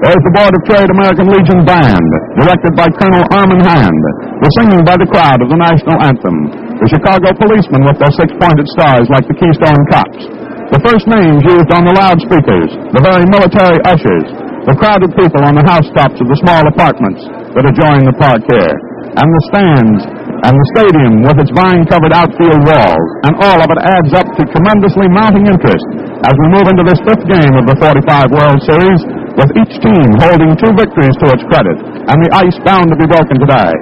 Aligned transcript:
There's 0.00 0.24
the 0.24 0.32
Board 0.32 0.56
of 0.56 0.64
Trade 0.64 0.88
American 0.88 1.28
Legion 1.28 1.60
Band, 1.68 2.08
directed 2.40 2.72
by 2.72 2.88
Colonel 2.88 3.20
Armin 3.36 3.60
Hand, 3.60 4.00
the 4.40 4.48
singing 4.56 4.80
by 4.80 4.96
the 4.96 5.04
crowd 5.04 5.44
of 5.44 5.52
the 5.52 5.60
national 5.60 6.00
anthem, 6.00 6.48
the 6.80 6.88
Chicago 6.88 7.36
policemen 7.36 7.84
with 7.84 8.00
their 8.00 8.08
six-pointed 8.16 8.64
stars 8.72 9.12
like 9.12 9.28
the 9.28 9.36
Keystone 9.36 9.84
Cops, 9.92 10.24
the 10.72 10.80
first 10.88 11.04
names 11.04 11.44
used 11.44 11.68
on 11.76 11.84
the 11.84 11.92
loudspeakers, 11.92 12.72
the 12.96 13.04
very 13.04 13.28
military 13.28 13.76
ushers, 13.84 14.24
the 14.64 14.72
crowded 14.80 15.12
people 15.20 15.44
on 15.44 15.52
the 15.52 15.68
housetops 15.68 16.16
of 16.16 16.32
the 16.32 16.40
small 16.48 16.64
apartments 16.64 17.20
that 17.52 17.68
adjoin 17.68 18.00
the 18.08 18.16
park 18.16 18.40
here, 18.48 18.72
and 19.20 19.28
the 19.28 19.44
stands 19.52 20.00
and 20.48 20.56
the 20.56 20.68
stadium 20.80 21.20
with 21.28 21.36
its 21.36 21.52
vine-covered 21.52 22.16
outfield 22.16 22.64
walls, 22.64 23.08
and 23.28 23.36
all 23.44 23.60
of 23.60 23.68
it 23.68 23.80
adds 23.84 24.16
up 24.16 24.24
to 24.40 24.48
tremendously 24.48 25.12
mounting 25.12 25.44
interest 25.44 25.84
as 26.24 26.32
we 26.40 26.56
move 26.56 26.64
into 26.72 26.88
this 26.88 27.00
fifth 27.04 27.28
game 27.28 27.52
of 27.52 27.68
the 27.68 27.76
45 27.76 28.32
World 28.32 28.60
Series, 28.64 29.00
with 29.40 29.56
each 29.56 29.74
team 29.80 30.08
holding 30.20 30.52
two 30.60 30.72
victories 30.76 31.16
to 31.24 31.32
its 31.32 31.44
credit, 31.48 31.80
and 31.80 32.16
the 32.20 32.30
ice 32.36 32.56
bound 32.60 32.92
to 32.92 32.96
be 33.00 33.08
broken 33.08 33.40
today. 33.40 33.72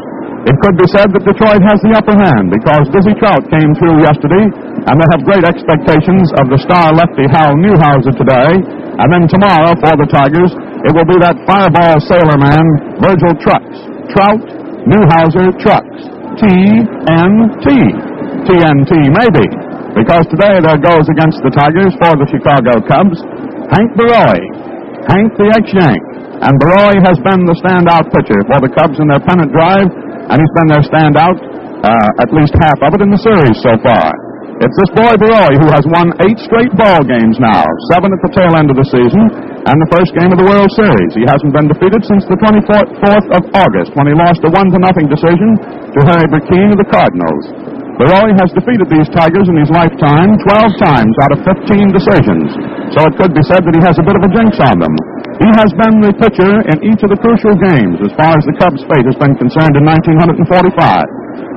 It 0.47 0.55
could 0.63 0.79
be 0.79 0.87
said 0.95 1.11
that 1.11 1.27
Detroit 1.27 1.61
has 1.67 1.83
the 1.83 1.99
upper 1.99 2.15
hand 2.15 2.55
because 2.55 2.87
Dizzy 2.95 3.13
Trout 3.19 3.43
came 3.51 3.75
through 3.75 3.99
yesterday, 4.07 4.47
and 4.87 4.95
they 4.95 5.09
have 5.11 5.27
great 5.27 5.43
expectations 5.43 6.31
of 6.39 6.47
the 6.47 6.63
star 6.63 6.95
lefty 6.95 7.27
Hal 7.35 7.59
Newhouser 7.59 8.15
today, 8.15 8.63
and 8.63 9.09
then 9.11 9.27
tomorrow 9.27 9.75
for 9.83 9.99
the 9.99 10.07
Tigers, 10.07 10.55
it 10.87 10.95
will 10.95 11.11
be 11.11 11.19
that 11.19 11.35
fireball 11.43 11.99
sailor 12.07 12.39
man, 12.39 12.65
Virgil 13.03 13.35
Trucks. 13.43 13.79
Trout, 14.15 14.41
Newhouser, 14.87 15.51
Trucks. 15.59 16.01
TNT. 16.39 17.67
TNT, 18.47 18.93
maybe. 19.11 19.47
Because 19.99 20.23
today 20.31 20.63
there 20.63 20.79
goes 20.79 21.11
against 21.11 21.43
the 21.43 21.51
Tigers 21.51 21.91
for 21.99 22.15
the 22.15 22.31
Chicago 22.31 22.79
Cubs, 22.87 23.19
Hank 23.75 23.91
Borowy. 23.99 24.68
Hank 25.09 25.33
the 25.41 25.49
ex-Yank. 25.57 26.03
And 26.45 26.55
Borowy 26.63 27.03
has 27.03 27.19
been 27.25 27.43
the 27.49 27.57
standout 27.59 28.13
pitcher 28.15 28.39
for 28.47 28.63
the 28.63 28.71
Cubs 28.71 29.01
in 29.03 29.11
their 29.11 29.23
pennant 29.25 29.51
drive, 29.51 29.91
and 29.91 30.37
he's 30.39 30.55
been 30.55 30.71
their 30.71 30.85
standout, 30.87 31.39
uh, 31.83 32.23
at 32.23 32.31
least 32.31 32.55
half 32.55 32.79
of 32.85 32.95
it 32.95 33.03
in 33.03 33.11
the 33.11 33.19
series 33.19 33.59
so 33.65 33.75
far. 33.83 34.13
It's 34.59 34.75
this 34.75 34.91
boy 34.91 35.15
Borowy 35.19 35.55
who 35.55 35.71
has 35.71 35.87
won 35.87 36.11
eight 36.27 36.39
straight 36.43 36.75
ball 36.75 37.03
games 37.07 37.39
now, 37.39 37.63
seven 37.95 38.11
at 38.11 38.19
the 38.27 38.33
tail 38.35 38.53
end 38.59 38.71
of 38.71 38.79
the 38.79 38.87
season, 38.91 39.23
and 39.67 39.77
the 39.79 39.91
first 39.95 40.11
game 40.19 40.35
of 40.35 40.39
the 40.39 40.49
World 40.51 40.71
Series. 40.75 41.15
He 41.15 41.23
hasn't 41.31 41.55
been 41.55 41.71
defeated 41.71 42.03
since 42.03 42.27
the 42.27 42.39
24th 42.43 43.27
of 43.39 43.43
August 43.55 43.95
when 43.95 44.11
he 44.11 44.15
lost 44.19 44.43
a 44.43 44.51
one 44.51 44.67
to 44.75 44.79
nothing 44.83 45.07
decision 45.07 45.63
to 45.95 45.99
Harry 46.11 46.27
Brecheen 46.27 46.75
of 46.75 46.79
the 46.83 46.91
Cardinals. 46.91 47.78
Borowy 47.99 48.31
has 48.39 48.55
defeated 48.55 48.87
these 48.87 49.11
Tigers 49.11 49.51
in 49.51 49.59
his 49.59 49.75
lifetime 49.75 50.39
12 50.47 50.87
times 50.87 51.15
out 51.27 51.35
of 51.35 51.43
15 51.43 51.91
decisions, 51.91 52.47
so 52.95 53.03
it 53.03 53.19
could 53.19 53.35
be 53.35 53.43
said 53.43 53.59
that 53.67 53.75
he 53.75 53.83
has 53.83 53.99
a 53.99 54.07
bit 54.07 54.15
of 54.15 54.23
a 54.23 54.31
jinx 54.31 54.55
on 54.63 54.79
them. 54.79 54.95
He 55.43 55.51
has 55.59 55.75
been 55.75 55.99
the 55.99 56.15
pitcher 56.15 56.63
in 56.71 56.79
each 56.87 57.03
of 57.03 57.11
the 57.11 57.19
crucial 57.19 57.59
games 57.59 57.99
as 57.99 58.15
far 58.15 58.39
as 58.39 58.47
the 58.47 58.55
Cubs' 58.55 58.87
fate 58.87 59.03
has 59.03 59.19
been 59.19 59.35
concerned 59.35 59.75
in 59.75 59.83
1945. 59.83 60.47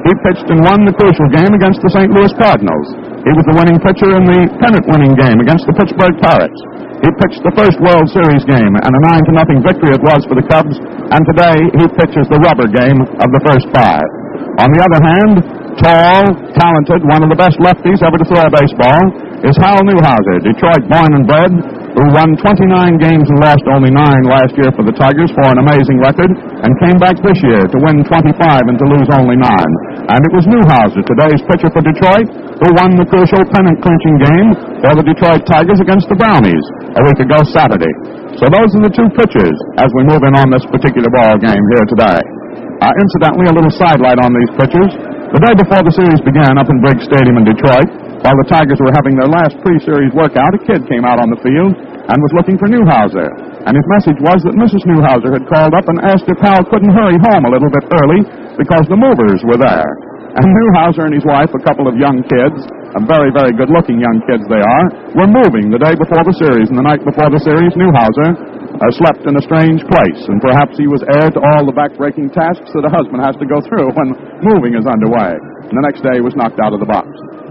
He 0.02 0.14
pitched 0.26 0.50
and 0.50 0.66
won 0.66 0.82
the 0.82 0.98
crucial 0.98 1.30
game 1.30 1.54
against 1.54 1.78
the 1.86 1.94
St. 1.94 2.10
Louis 2.10 2.34
Cardinals. 2.34 2.90
He 3.22 3.34
was 3.38 3.46
the 3.46 3.58
winning 3.62 3.78
pitcher 3.78 4.10
in 4.18 4.26
the 4.26 4.50
pennant 4.66 4.90
winning 4.90 5.14
game 5.14 5.38
against 5.46 5.70
the 5.70 5.78
Pittsburgh 5.78 6.18
Pirates. 6.26 6.58
He 7.06 7.10
pitched 7.22 7.46
the 7.46 7.54
first 7.54 7.78
World 7.86 8.10
Series 8.10 8.42
game, 8.50 8.74
and 8.82 8.92
a 8.98 9.02
9 9.14 9.30
to 9.30 9.34
nothing 9.38 9.62
victory 9.62 9.94
it 9.94 10.02
was 10.02 10.26
for 10.26 10.34
the 10.34 10.46
Cubs, 10.50 10.74
and 11.14 11.22
today 11.30 11.58
he 11.78 11.86
pitches 12.02 12.26
the 12.34 12.42
rubber 12.42 12.66
game 12.66 12.98
of 12.98 13.30
the 13.30 13.42
first 13.46 13.70
five. 13.74 14.21
On 14.60 14.68
the 14.68 14.82
other 14.84 15.00
hand, 15.00 15.36
tall, 15.80 16.24
talented, 16.60 17.00
one 17.08 17.24
of 17.24 17.32
the 17.32 17.40
best 17.40 17.56
lefties 17.64 18.04
ever 18.04 18.20
to 18.20 18.28
throw 18.28 18.44
a 18.44 18.52
baseball, 18.52 19.04
is 19.48 19.56
Hal 19.58 19.80
Newhouser, 19.88 20.44
Detroit 20.44 20.84
born 20.92 21.12
and 21.16 21.24
bred, 21.26 21.50
who 21.96 22.06
won 22.12 22.36
29 22.36 22.68
games 23.00 23.26
and 23.32 23.40
lost 23.42 23.64
only 23.72 23.90
nine 23.90 24.24
last 24.28 24.54
year 24.60 24.70
for 24.76 24.84
the 24.84 24.94
Tigers 24.94 25.32
for 25.34 25.48
an 25.48 25.60
amazing 25.60 25.98
record, 26.04 26.30
and 26.36 26.72
came 26.84 27.00
back 27.00 27.16
this 27.24 27.40
year 27.42 27.64
to 27.64 27.78
win 27.80 28.04
25 28.04 28.32
and 28.68 28.78
to 28.80 28.86
lose 28.92 29.08
only 29.16 29.40
nine. 29.40 29.72
And 30.12 30.20
it 30.20 30.32
was 30.36 30.46
Newhouser, 30.46 31.04
today's 31.04 31.42
pitcher 31.48 31.72
for 31.72 31.82
Detroit, 31.82 32.28
who 32.62 32.70
won 32.76 33.00
the 33.00 33.08
crucial 33.08 33.42
pennant-clinching 33.50 34.18
game 34.20 34.50
for 34.84 34.94
the 35.00 35.06
Detroit 35.08 35.48
Tigers 35.48 35.80
against 35.80 36.12
the 36.12 36.20
Brownies 36.20 36.66
a 37.00 37.02
week 37.08 37.20
ago 37.24 37.40
Saturday. 37.50 37.92
So 38.36 38.46
those 38.52 38.72
are 38.78 38.84
the 38.84 38.94
two 38.94 39.10
pitchers 39.16 39.58
as 39.80 39.90
we 39.96 40.06
move 40.06 40.22
in 40.28 40.36
on 40.38 40.52
this 40.52 40.64
particular 40.70 41.10
ball 41.10 41.40
game 41.40 41.64
here 41.76 41.86
today. 41.88 42.41
Uh, 42.82 42.94
incidentally, 42.98 43.48
a 43.48 43.56
little 43.56 43.74
sidelight 43.74 44.18
on 44.22 44.34
these 44.34 44.52
pitchers. 44.58 44.92
The 45.32 45.42
day 45.42 45.54
before 45.56 45.86
the 45.86 45.96
series 45.96 46.20
began 46.26 46.60
up 46.60 46.68
in 46.68 46.82
Briggs 46.84 47.08
Stadium 47.08 47.40
in 47.40 47.46
Detroit, 47.48 47.88
while 48.22 48.38
the 48.38 48.54
Tigers 48.54 48.78
were 48.78 48.94
having 48.94 49.18
their 49.18 49.32
last 49.32 49.58
pre-series 49.66 50.14
workout, 50.14 50.54
a 50.54 50.62
kid 50.62 50.86
came 50.86 51.02
out 51.10 51.18
on 51.18 51.34
the 51.34 51.42
field 51.42 51.74
and 51.74 52.18
was 52.22 52.34
looking 52.38 52.54
for 52.62 52.70
Newhouser. 52.70 53.34
And 53.66 53.74
his 53.74 53.88
message 53.98 54.20
was 54.22 54.46
that 54.46 54.54
Mrs. 54.54 54.86
Newhouser 54.86 55.34
had 55.34 55.50
called 55.50 55.74
up 55.74 55.90
and 55.90 55.98
asked 56.06 56.30
if 56.30 56.38
Hal 56.38 56.62
couldn't 56.70 56.94
hurry 56.94 57.18
home 57.18 57.50
a 57.50 57.52
little 57.54 57.70
bit 57.74 57.86
early 57.98 58.22
because 58.62 58.86
the 58.90 59.00
movers 59.00 59.42
were 59.42 59.58
there. 59.58 59.90
And 60.38 60.46
Newhouser 60.46 61.10
and 61.10 61.18
his 61.18 61.26
wife, 61.26 61.50
a 61.54 61.66
couple 61.66 61.90
of 61.90 61.98
young 61.98 62.22
kids, 62.30 62.62
a 62.94 63.02
very, 63.08 63.34
very 63.34 63.58
good-looking 63.58 63.98
young 63.98 64.22
kids 64.30 64.46
they 64.52 64.62
are, 64.62 64.86
were 65.18 65.32
moving 65.32 65.74
the 65.74 65.82
day 65.82 65.98
before 65.98 66.22
the 66.22 66.36
series. 66.38 66.70
And 66.70 66.78
the 66.78 66.86
night 66.86 67.02
before 67.02 67.34
the 67.34 67.42
series, 67.42 67.74
Newhouser 67.74 68.38
uh, 68.80 68.88
slept 68.96 69.28
in 69.28 69.36
a 69.36 69.44
strange 69.44 69.84
place, 69.90 70.22
and 70.32 70.40
perhaps 70.40 70.80
he 70.80 70.88
was 70.88 71.04
heir 71.18 71.28
to 71.34 71.42
all 71.42 71.68
the 71.68 71.76
back-breaking 71.76 72.32
tasks 72.32 72.72
that 72.72 72.88
a 72.88 72.92
husband 72.92 73.20
has 73.20 73.36
to 73.42 73.48
go 73.50 73.60
through 73.66 73.92
when 73.98 74.16
moving 74.40 74.78
is 74.80 74.88
underway. 74.88 75.36
And 75.36 75.76
the 75.76 75.86
next 75.86 76.06
day 76.06 76.20
he 76.20 76.24
was 76.24 76.36
knocked 76.40 76.60
out 76.64 76.72
of 76.72 76.80
the 76.80 76.88
box. 76.88 77.08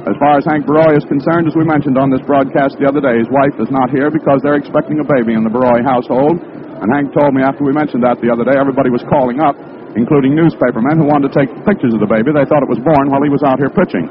As 0.08 0.16
far 0.16 0.41
as 0.41 0.48
Hank 0.48 0.64
Borowy 0.64 0.97
is 0.97 1.04
concerned, 1.04 1.44
as 1.44 1.53
we 1.53 1.64
mentioned 1.69 2.00
on 2.00 2.08
this 2.08 2.25
broadcast 2.25 2.81
the 2.81 2.88
other 2.88 3.04
day, 3.04 3.20
his 3.20 3.28
wife 3.28 3.53
is 3.60 3.69
not 3.69 3.92
here 3.92 4.08
because 4.08 4.41
they're 4.41 4.56
expecting 4.56 4.97
a 4.97 5.04
baby 5.04 5.36
in 5.36 5.44
the 5.44 5.53
Borowy 5.53 5.84
household. 5.84 6.41
And 6.41 6.88
Hank 6.88 7.12
told 7.12 7.37
me 7.37 7.44
after 7.44 7.69
we 7.69 7.76
mentioned 7.76 8.00
that 8.00 8.16
the 8.25 8.32
other 8.32 8.48
day, 8.48 8.56
everybody 8.56 8.88
was 8.88 9.04
calling 9.12 9.44
up, 9.44 9.60
including 9.92 10.32
newspapermen 10.32 10.97
who 10.97 11.04
wanted 11.04 11.28
to 11.28 11.34
take 11.37 11.52
pictures 11.69 11.92
of 11.92 12.00
the 12.00 12.08
baby. 12.08 12.32
They 12.32 12.48
thought 12.48 12.64
it 12.64 12.72
was 12.72 12.81
born 12.81 13.12
while 13.12 13.20
he 13.20 13.28
was 13.28 13.44
out 13.44 13.60
here 13.60 13.69
pitching. 13.69 14.08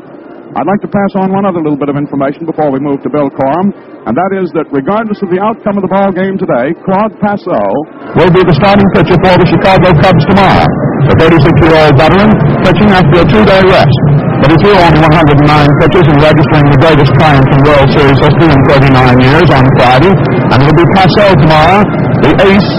I'd 0.58 0.66
like 0.66 0.82
to 0.82 0.90
pass 0.90 1.14
on 1.22 1.30
one 1.30 1.46
other 1.46 1.62
little 1.62 1.78
bit 1.78 1.94
of 1.94 1.98
information 1.98 2.42
before 2.50 2.74
we 2.74 2.82
move 2.82 3.06
to 3.06 3.10
Bill 3.14 3.30
Corum, 3.30 3.70
and 4.10 4.18
that 4.18 4.32
is 4.42 4.50
that 4.58 4.66
regardless 4.74 5.22
of 5.22 5.30
the 5.30 5.38
outcome 5.38 5.78
of 5.78 5.86
the 5.86 5.92
ball 5.94 6.10
game 6.10 6.42
today, 6.42 6.74
Claude 6.90 7.14
Passeau 7.22 7.70
will 8.18 8.34
be 8.34 8.42
the 8.42 8.56
starting 8.58 8.90
pitcher 8.98 9.14
for 9.22 9.38
the 9.38 9.46
Chicago 9.46 9.94
Cubs 10.02 10.26
tomorrow. 10.26 10.66
The 11.06 11.16
36-year-old 11.22 11.94
veteran 12.02 12.34
pitching 12.66 12.90
after 12.90 13.22
a 13.22 13.26
two-day 13.30 13.62
rest. 13.70 13.98
But 14.42 14.50
he 14.50 14.58
threw 14.66 14.74
only 14.74 15.00
109 15.06 15.38
pitches 15.86 16.06
and 16.10 16.18
registering 16.18 16.66
the 16.74 16.80
greatest 16.82 17.12
triumph 17.22 17.50
in 17.54 17.60
World 17.70 17.90
Series 17.94 18.18
history 18.18 18.50
in 18.50 18.60
39 18.74 19.22
years 19.22 19.48
on 19.54 19.64
Friday. 19.78 20.14
And 20.50 20.58
it'll 20.66 20.80
be 20.82 20.88
Passeau 20.98 21.30
tomorrow, 21.46 21.86
the 22.26 22.32
ace, 22.50 22.72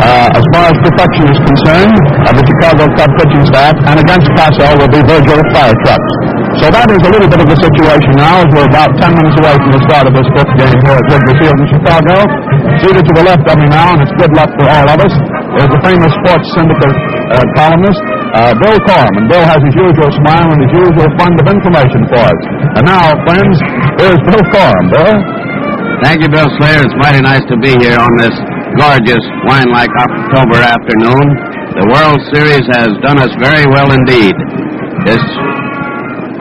uh, 0.00 0.32
as 0.32 0.44
far 0.56 0.72
as 0.72 0.76
perfection 0.80 1.28
is 1.28 1.38
concerned, 1.44 1.96
of 2.24 2.32
the 2.40 2.44
Chicago 2.46 2.88
Cub 2.96 3.10
pitching 3.20 3.44
staff. 3.52 3.74
And 3.84 4.00
against 4.00 4.32
Passeau 4.32 4.72
will 4.80 4.88
be 4.88 5.00
Virgil 5.04 5.40
Fire 5.52 5.76
Trucks. 5.84 6.37
So 6.58 6.66
that 6.74 6.90
is 6.90 6.98
a 7.06 7.10
little 7.14 7.30
bit 7.30 7.38
of 7.38 7.46
the 7.46 7.54
situation 7.54 8.18
now 8.18 8.42
as 8.42 8.50
we're 8.50 8.66
about 8.66 8.90
10 8.98 9.14
minutes 9.14 9.36
away 9.38 9.54
from 9.62 9.70
the 9.78 9.82
start 9.86 10.04
of 10.10 10.12
this 10.18 10.26
fifth 10.34 10.54
game 10.58 10.78
here 10.82 10.96
at 10.98 11.06
Wrigley 11.06 11.34
Field 11.38 11.54
in 11.54 11.66
Chicago. 11.70 12.14
Seated 12.82 13.04
to 13.06 13.12
the 13.14 13.24
left 13.30 13.46
of 13.46 13.56
me 13.62 13.66
now, 13.70 13.94
and 13.94 14.02
it's 14.02 14.14
good 14.18 14.34
luck 14.34 14.50
for 14.58 14.66
all 14.66 14.86
of 14.90 14.98
us, 14.98 15.14
is 15.54 15.68
the 15.70 15.80
famous 15.86 16.10
Sports 16.18 16.46
Syndicate 16.58 16.98
uh, 17.30 17.46
columnist, 17.54 18.02
uh, 18.34 18.52
Bill 18.58 18.74
Corum. 18.90 19.14
And 19.22 19.26
Bill 19.30 19.46
has 19.46 19.62
his 19.62 19.74
usual 19.78 20.10
smile 20.18 20.48
and 20.50 20.58
his 20.66 20.74
usual 20.74 21.08
fund 21.14 21.34
of 21.38 21.46
information 21.46 22.02
for 22.10 22.20
us. 22.26 22.40
And 22.74 22.84
now, 22.90 23.06
friends, 23.22 23.54
here's 24.02 24.20
Bill 24.26 24.42
Corum. 24.50 24.84
Bill? 24.90 25.14
Thank 26.02 26.26
you, 26.26 26.28
Bill 26.30 26.50
Slater. 26.58 26.82
It's 26.82 26.98
mighty 26.98 27.22
nice 27.22 27.46
to 27.54 27.56
be 27.62 27.78
here 27.78 28.02
on 28.02 28.18
this 28.18 28.34
gorgeous 28.82 29.22
wine-like 29.46 29.94
October 29.94 30.58
afternoon. 30.58 31.26
The 31.78 31.86
World 31.86 32.18
Series 32.34 32.66
has 32.74 32.90
done 33.06 33.22
us 33.22 33.30
very 33.38 33.62
well 33.70 33.94
indeed. 33.94 34.34
This 35.06 35.22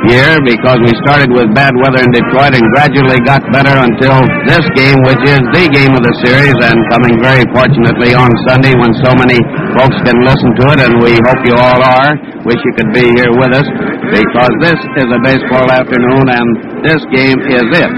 year 0.06 0.38
because 0.46 0.78
we 0.86 0.94
started 1.02 1.34
with 1.34 1.50
bad 1.58 1.74
weather 1.82 2.02
in 2.06 2.12
Detroit 2.14 2.54
and 2.54 2.66
gradually 2.78 3.18
got 3.26 3.42
better 3.50 3.74
until 3.74 4.22
this 4.46 4.66
game, 4.78 5.02
which 5.10 5.24
is 5.26 5.42
the 5.58 5.66
game 5.74 5.98
of 5.98 6.06
the 6.06 6.14
series 6.22 6.58
and 6.62 6.78
coming 6.94 7.18
very 7.18 7.44
fortunately 7.50 8.14
on 8.14 8.30
Sunday 8.46 8.78
when 8.78 8.94
so 9.02 9.12
many 9.18 9.42
folks 9.76 9.98
can 10.06 10.18
listen 10.22 10.52
to 10.62 10.66
it, 10.78 10.80
and 10.86 10.94
we 11.02 11.18
hope 11.26 11.42
you 11.46 11.56
all 11.58 11.82
are. 11.82 12.14
Wish 12.46 12.62
you 12.62 12.74
could 12.78 12.94
be 12.94 13.06
here 13.18 13.34
with 13.34 13.52
us 13.52 13.68
because 14.14 14.54
this 14.62 14.80
is 15.02 15.08
a 15.10 15.20
baseball 15.26 15.68
afternoon 15.74 16.26
and 16.30 16.48
this 16.86 17.02
game 17.12 17.40
is 17.44 17.68
it. 17.76 17.92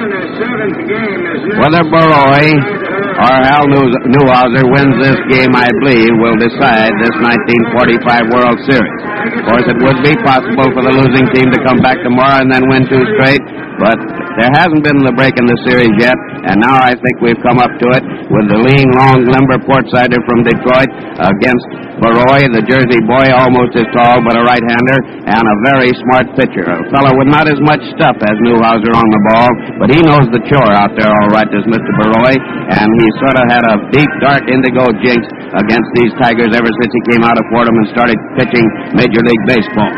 Whether 1.60 1.84
Borowy 1.92 2.89
or 3.20 3.36
Hal 3.44 3.68
Newhouser 3.68 4.64
wins 4.64 4.96
this 5.04 5.20
game, 5.28 5.52
I 5.52 5.68
believe, 5.84 6.12
will 6.24 6.40
decide 6.40 6.96
this 7.04 7.16
1945 7.20 8.32
World 8.32 8.58
Series. 8.64 9.00
Of 9.20 9.44
course, 9.44 9.66
it 9.68 9.78
would 9.84 10.00
be 10.00 10.16
possible 10.24 10.68
for 10.72 10.82
the 10.88 10.94
losing 10.96 11.28
team 11.36 11.52
to 11.52 11.60
come 11.68 11.84
back 11.84 12.00
tomorrow 12.00 12.40
and 12.40 12.48
then 12.48 12.64
win 12.72 12.88
two 12.88 13.04
straight, 13.20 13.44
but 13.76 14.00
there 14.40 14.52
hasn't 14.56 14.88
been 14.88 15.04
the 15.04 15.12
break 15.20 15.36
in 15.36 15.44
the 15.52 15.60
series 15.68 15.92
yet, 16.00 16.16
and 16.48 16.64
now 16.64 16.80
I 16.80 16.96
think 16.96 17.20
we've 17.20 17.40
come 17.44 17.60
up 17.60 17.72
to 17.76 17.88
it 18.00 18.04
with 18.32 18.48
the 18.48 18.56
lean, 18.56 18.88
long, 18.96 19.28
limber 19.28 19.60
port-sider 19.68 20.16
from 20.24 20.48
Detroit 20.48 20.88
against 21.20 21.68
Borowy, 22.00 22.48
the 22.48 22.64
Jersey 22.64 23.04
boy, 23.04 23.28
almost 23.36 23.76
as 23.76 23.84
tall 23.92 24.24
but 24.24 24.40
a 24.40 24.44
right-hander, 24.48 25.28
and 25.28 25.44
a 25.44 25.56
very 25.68 25.92
smart 26.08 26.32
pitcher, 26.40 26.64
a 26.64 26.80
fellow 26.96 27.12
with 27.20 27.28
not 27.28 27.52
as 27.52 27.60
much 27.68 27.84
stuff 28.00 28.16
as 28.24 28.36
Newhouser 28.48 28.96
on 28.96 29.08
the 29.12 29.22
ball, 29.36 29.52
but 29.84 29.92
he 29.92 30.00
knows 30.00 30.32
the 30.32 30.40
chore 30.48 30.72
out 30.80 30.96
there 30.96 31.12
all 31.12 31.30
right, 31.36 31.52
does 31.52 31.68
Mr. 31.68 31.92
Borowy, 32.00 32.40
and 32.40 32.88
he 33.04 33.08
He's 33.10 33.26
sort 33.26 33.42
of 33.42 33.46
had 33.50 33.66
a 33.66 33.76
deep, 33.90 34.12
dark 34.22 34.46
indigo 34.46 34.86
jinx 35.02 35.26
against 35.58 35.90
these 35.98 36.14
Tigers 36.22 36.54
ever 36.54 36.70
since 36.70 36.92
he 36.94 37.02
came 37.10 37.26
out 37.26 37.34
of 37.42 37.46
Fordham 37.50 37.74
and 37.74 37.90
started 37.90 38.14
pitching 38.38 38.62
Major 38.94 39.26
League 39.26 39.46
Baseball. 39.50 39.90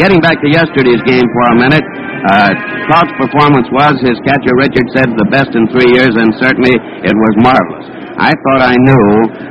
Getting 0.00 0.24
back 0.24 0.40
to 0.40 0.48
yesterday's 0.48 1.04
game 1.04 1.28
for 1.28 1.44
a 1.52 1.56
minute, 1.68 1.84
uh, 1.84 2.48
Trout's 2.88 3.12
performance 3.20 3.68
was, 3.68 4.00
his 4.00 4.16
catcher 4.24 4.56
Richard 4.56 4.88
said, 4.96 5.12
the 5.20 5.28
best 5.28 5.52
in 5.52 5.68
three 5.68 5.92
years, 5.92 6.16
and 6.16 6.32
certainly 6.40 6.72
it 7.04 7.12
was 7.12 7.32
marvelous. 7.44 7.92
I 8.14 8.30
thought 8.46 8.62
I 8.62 8.78
knew 8.78 9.06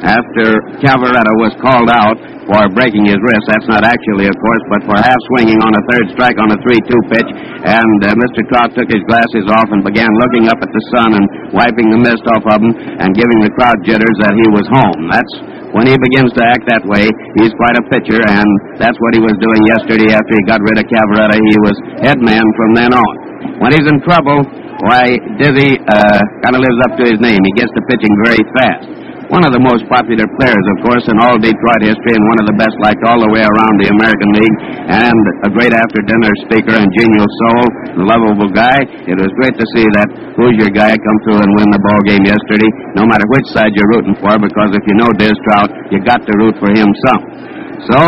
after 0.07 0.45
Cavarretta 0.79 1.33
was 1.43 1.51
called 1.59 1.91
out 1.91 2.15
for 2.47 2.63
breaking 2.75 3.07
his 3.07 3.19
wrist. 3.19 3.45
That's 3.51 3.67
not 3.67 3.83
actually, 3.83 4.27
of 4.31 4.35
course, 4.39 4.63
but 4.71 4.81
for 4.87 4.95
half 4.99 5.19
swinging 5.35 5.59
on 5.59 5.71
a 5.75 5.83
third 5.91 6.05
strike 6.15 6.39
on 6.39 6.51
a 6.51 6.59
3 6.59 6.71
2 6.71 7.11
pitch. 7.11 7.29
And 7.67 7.99
uh, 8.07 8.15
Mr. 8.15 8.43
Trout 8.47 8.71
took 8.71 8.87
his 8.87 9.03
glasses 9.07 9.47
off 9.51 9.67
and 9.71 9.83
began 9.83 10.07
looking 10.23 10.47
up 10.47 10.59
at 10.63 10.71
the 10.71 10.83
sun 10.95 11.09
and 11.15 11.25
wiping 11.51 11.91
the 11.91 11.99
mist 11.99 12.23
off 12.35 12.43
of 12.47 12.59
them 12.63 12.71
and 13.03 13.11
giving 13.15 13.39
the 13.43 13.51
crowd 13.55 13.75
jitters 13.83 14.17
that 14.23 14.31
he 14.35 14.47
was 14.51 14.67
home. 14.71 15.11
That's 15.11 15.33
when 15.73 15.89
he 15.89 15.97
begins 15.97 16.29
to 16.37 16.43
act 16.45 16.69
that 16.69 16.85
way, 16.85 17.09
he's 17.41 17.49
quite 17.57 17.73
a 17.81 17.83
pitcher, 17.89 18.21
and 18.21 18.45
that's 18.77 18.93
what 19.01 19.17
he 19.17 19.21
was 19.25 19.33
doing 19.41 19.57
yesterday 19.73 20.13
after 20.13 20.33
he 20.37 20.43
got 20.45 20.61
rid 20.61 20.77
of 20.77 20.85
Cavarretta. 20.85 21.33
He 21.33 21.57
was 21.65 21.75
head 22.05 22.19
man 22.21 22.45
from 22.53 22.77
then 22.77 22.93
on. 22.93 23.32
When 23.61 23.71
he's 23.71 23.87
in 23.87 23.99
trouble, 24.03 24.43
why, 24.83 25.15
Dizzy 25.39 25.79
uh, 25.79 26.21
kind 26.43 26.55
of 26.57 26.61
lives 26.61 26.79
up 26.89 26.93
to 26.99 27.03
his 27.07 27.19
name. 27.23 27.39
He 27.39 27.53
gets 27.55 27.71
to 27.71 27.81
pitching 27.87 28.13
very 28.27 28.43
fast. 28.59 28.87
One 29.31 29.47
of 29.47 29.55
the 29.55 29.63
most 29.63 29.87
popular 29.89 30.27
players, 30.37 30.65
of 30.75 30.77
course, 30.85 31.07
in 31.09 31.15
all 31.17 31.39
Detroit 31.39 31.81
history, 31.81 32.13
and 32.13 32.25
one 32.27 32.39
of 32.43 32.47
the 32.51 32.57
best 32.59 32.75
liked 32.83 33.01
all 33.07 33.17
the 33.17 33.31
way 33.31 33.41
around 33.41 33.73
the 33.81 33.89
American 33.89 34.29
League, 34.35 34.57
and 34.93 35.21
a 35.47 35.49
great 35.49 35.73
after-dinner 35.73 36.31
speaker 36.45 36.75
and 36.75 36.85
genial 36.93 37.25
soul, 37.25 37.65
a 37.97 38.03
lovable 38.03 38.51
guy. 38.51 38.77
It 39.09 39.17
was 39.17 39.31
great 39.39 39.55
to 39.57 39.65
see 39.73 39.87
that 39.97 40.11
Hoosier 40.37 40.69
guy 40.69 40.93
come 40.93 41.17
through 41.25 41.39
and 41.41 41.49
win 41.55 41.71
the 41.71 41.81
ball 41.81 42.01
game 42.05 42.27
yesterday, 42.27 42.69
no 42.93 43.09
matter 43.09 43.25
which 43.33 43.47
side 43.55 43.73
you're 43.73 43.89
rooting 43.95 44.13
for, 44.21 44.37
because 44.37 44.69
if 44.75 44.83
you 44.85 44.95
know 45.01 45.09
Diz 45.17 45.33
Trout, 45.49 45.71
you 45.89 45.97
got 46.03 46.21
to 46.21 46.33
root 46.37 46.53
for 46.61 46.69
him 46.69 46.91
some. 47.09 47.23
So 47.89 47.99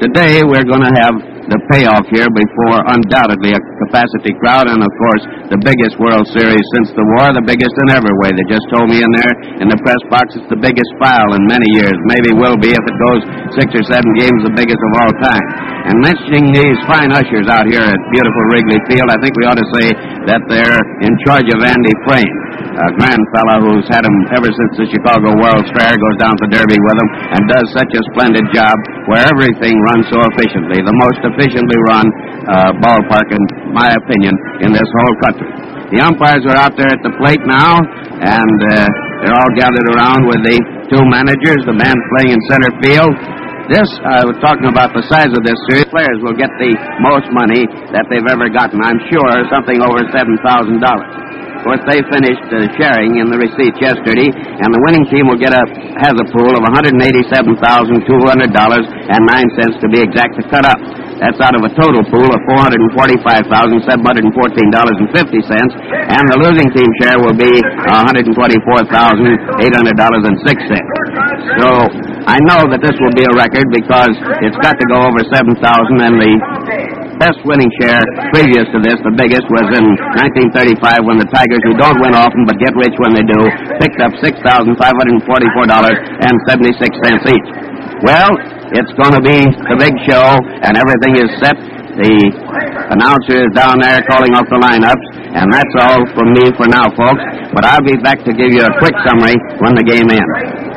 today 0.00 0.40
we're 0.46 0.64
going 0.64 0.86
to 0.86 0.94
have 1.02 1.14
the 1.50 1.58
payoff 1.74 2.06
here 2.14 2.30
before 2.30 2.78
undoubtedly 2.94 3.52
a 3.58 3.60
capacity 3.86 4.32
crowd 4.38 4.70
and 4.70 4.80
of 4.80 4.92
course 4.94 5.24
the 5.50 5.60
biggest 5.66 5.98
World 5.98 6.24
Series 6.30 6.62
since 6.78 6.94
the 6.94 7.02
war, 7.18 7.34
the 7.34 7.42
biggest 7.42 7.74
in 7.86 7.90
every 7.90 8.14
way. 8.22 8.30
They 8.30 8.46
just 8.46 8.66
told 8.70 8.86
me 8.86 9.02
in 9.02 9.10
there 9.18 9.34
in 9.58 9.66
the 9.66 9.78
press 9.82 9.98
box 10.08 10.30
it's 10.38 10.46
the 10.46 10.62
biggest 10.62 10.90
file 11.02 11.34
in 11.34 11.42
many 11.50 11.66
years. 11.74 11.98
Maybe 12.06 12.30
will 12.38 12.56
be 12.56 12.70
if 12.70 12.84
it 12.86 12.96
goes 13.10 13.22
six 13.58 13.74
or 13.74 13.84
seven 13.90 14.10
games 14.14 14.46
the 14.46 14.54
biggest 14.54 14.78
of 14.78 14.92
all 15.02 15.12
time. 15.18 15.70
And 15.90 15.96
mentioning 16.06 16.54
these 16.54 16.78
fine 16.86 17.10
ushers 17.10 17.50
out 17.50 17.66
here 17.66 17.82
at 17.82 17.98
beautiful 18.14 18.44
Wrigley 18.54 18.78
Field, 18.86 19.08
I 19.10 19.18
think 19.18 19.32
we 19.34 19.44
ought 19.48 19.58
to 19.58 19.70
say 19.80 19.86
that 20.28 20.44
they're 20.46 20.80
in 21.02 21.12
charge 21.26 21.48
of 21.50 21.58
Andy 21.64 21.94
Frain, 22.04 22.30
a 22.78 22.92
grand 23.00 23.24
fellow 23.34 23.58
who's 23.64 23.88
had 23.88 24.04
him 24.04 24.16
ever 24.36 24.46
since 24.52 24.72
the 24.76 24.86
Chicago 24.92 25.34
World's 25.40 25.72
Fair, 25.74 25.96
goes 25.96 26.16
down 26.20 26.36
to 26.44 26.46
Derby 26.52 26.76
with 26.78 26.96
him, 27.00 27.08
and 27.34 27.42
does 27.48 27.66
such 27.72 27.90
a 27.96 28.02
splendid 28.12 28.44
job 28.52 28.76
where 29.08 29.24
everything 29.24 29.74
runs 29.90 30.06
so 30.12 30.20
efficiently. 30.36 30.84
The 30.84 30.94
most 30.94 31.18
efficiently 31.40 31.80
run 31.88 32.04
uh, 32.52 32.70
ballpark, 32.84 33.24
in 33.32 33.42
my 33.72 33.88
opinion, 33.96 34.36
in 34.60 34.76
this 34.76 34.84
whole 35.00 35.16
country. 35.24 35.48
The 35.88 36.04
umpires 36.04 36.44
are 36.44 36.60
out 36.60 36.76
there 36.76 36.92
at 36.92 37.00
the 37.00 37.16
plate 37.16 37.40
now, 37.48 37.80
and 38.20 38.58
uh, 38.68 38.84
they're 39.24 39.32
all 39.32 39.52
gathered 39.56 39.88
around 39.96 40.28
with 40.28 40.44
the 40.44 40.60
two 40.92 41.02
managers, 41.08 41.64
the 41.64 41.72
man 41.72 41.96
playing 42.12 42.36
in 42.36 42.40
center 42.46 42.72
field. 42.84 43.14
This, 43.72 43.88
I 44.02 44.26
was 44.26 44.36
talking 44.42 44.66
about 44.68 44.92
the 44.92 45.02
size 45.08 45.30
of 45.32 45.40
this 45.46 45.56
series. 45.70 45.86
Players 45.88 46.18
will 46.20 46.36
get 46.36 46.50
the 46.60 46.74
most 47.00 47.30
money 47.32 47.64
that 47.94 48.04
they've 48.10 48.26
ever 48.26 48.50
gotten. 48.50 48.82
I'm 48.82 48.98
sure 49.08 49.30
something 49.48 49.78
over 49.80 50.02
$7,000. 50.10 50.42
Of 51.60 51.68
course, 51.68 51.84
they 51.86 52.00
finished 52.08 52.48
uh, 52.50 52.66
sharing 52.80 53.20
in 53.20 53.28
the 53.28 53.36
receipts 53.36 53.76
yesterday, 53.78 54.32
and 54.32 54.68
the 54.72 54.80
winning 54.80 55.04
team 55.12 55.28
will 55.28 55.36
get 55.38 55.52
a 55.52 55.62
has 56.00 56.16
a 56.16 56.26
pool 56.32 56.56
of 56.56 56.64
$187,200 56.72 58.00
and 58.00 59.20
nine 59.28 59.48
cents 59.60 59.76
to 59.84 59.86
be 59.92 60.00
exact 60.00 60.40
to 60.40 60.42
cut 60.48 60.64
up. 60.64 60.80
That's 61.20 61.36
out 61.44 61.52
of 61.52 61.60
a 61.60 61.68
total 61.76 62.00
pool 62.08 62.24
of 62.32 62.40
$445,714.50, 62.48 63.84
and 66.16 66.24
the 66.32 66.38
losing 66.40 66.72
team 66.72 66.88
share 67.04 67.20
will 67.20 67.36
be 67.36 67.52
$124,800.06. 67.92 68.40
So 71.60 71.68
I 72.24 72.40
know 72.48 72.64
that 72.72 72.80
this 72.80 72.96
will 72.96 73.12
be 73.12 73.28
a 73.28 73.34
record 73.36 73.68
because 73.68 74.16
it's 74.40 74.56
got 74.64 74.80
to 74.80 74.86
go 74.88 75.04
over 75.04 75.20
7,000, 75.28 75.60
and 75.60 76.16
the 76.16 76.32
best 77.20 77.36
winning 77.44 77.68
share 77.84 78.00
previous 78.32 78.64
to 78.72 78.80
this, 78.80 78.96
the 79.04 79.12
biggest, 79.12 79.44
was 79.52 79.68
in 79.76 79.84
1935 80.24 81.04
when 81.04 81.20
the 81.20 81.28
Tigers, 81.28 81.60
who 81.68 81.76
don't 81.76 82.00
win 82.00 82.16
often 82.16 82.48
but 82.48 82.56
get 82.56 82.72
rich 82.80 82.96
when 82.96 83.12
they 83.12 83.20
do, 83.28 83.44
picked 83.76 84.00
up 84.00 84.16
$6,544.76 84.24 85.20
each. 87.28 87.69
Well, 88.00 88.32
it's 88.72 88.92
going 88.96 89.12
to 89.12 89.20
be 89.20 89.44
the 89.44 89.76
big 89.76 89.92
show, 90.08 90.24
and 90.64 90.72
everything 90.72 91.20
is 91.20 91.28
set. 91.36 91.52
The 92.00 92.16
announcer 92.96 93.44
is 93.44 93.52
down 93.52 93.76
there 93.76 94.00
calling 94.08 94.32
off 94.32 94.48
the 94.48 94.56
lineups, 94.56 95.06
and 95.36 95.52
that's 95.52 95.74
all 95.84 96.00
from 96.16 96.32
me 96.32 96.48
for 96.56 96.64
now, 96.64 96.88
folks. 96.96 97.20
But 97.52 97.68
I'll 97.68 97.84
be 97.84 98.00
back 98.00 98.24
to 98.24 98.32
give 98.32 98.56
you 98.56 98.64
a 98.64 98.72
quick 98.80 98.94
summary 99.04 99.36
when 99.60 99.76
the 99.76 99.84
game 99.84 100.08
ends. 100.08 100.69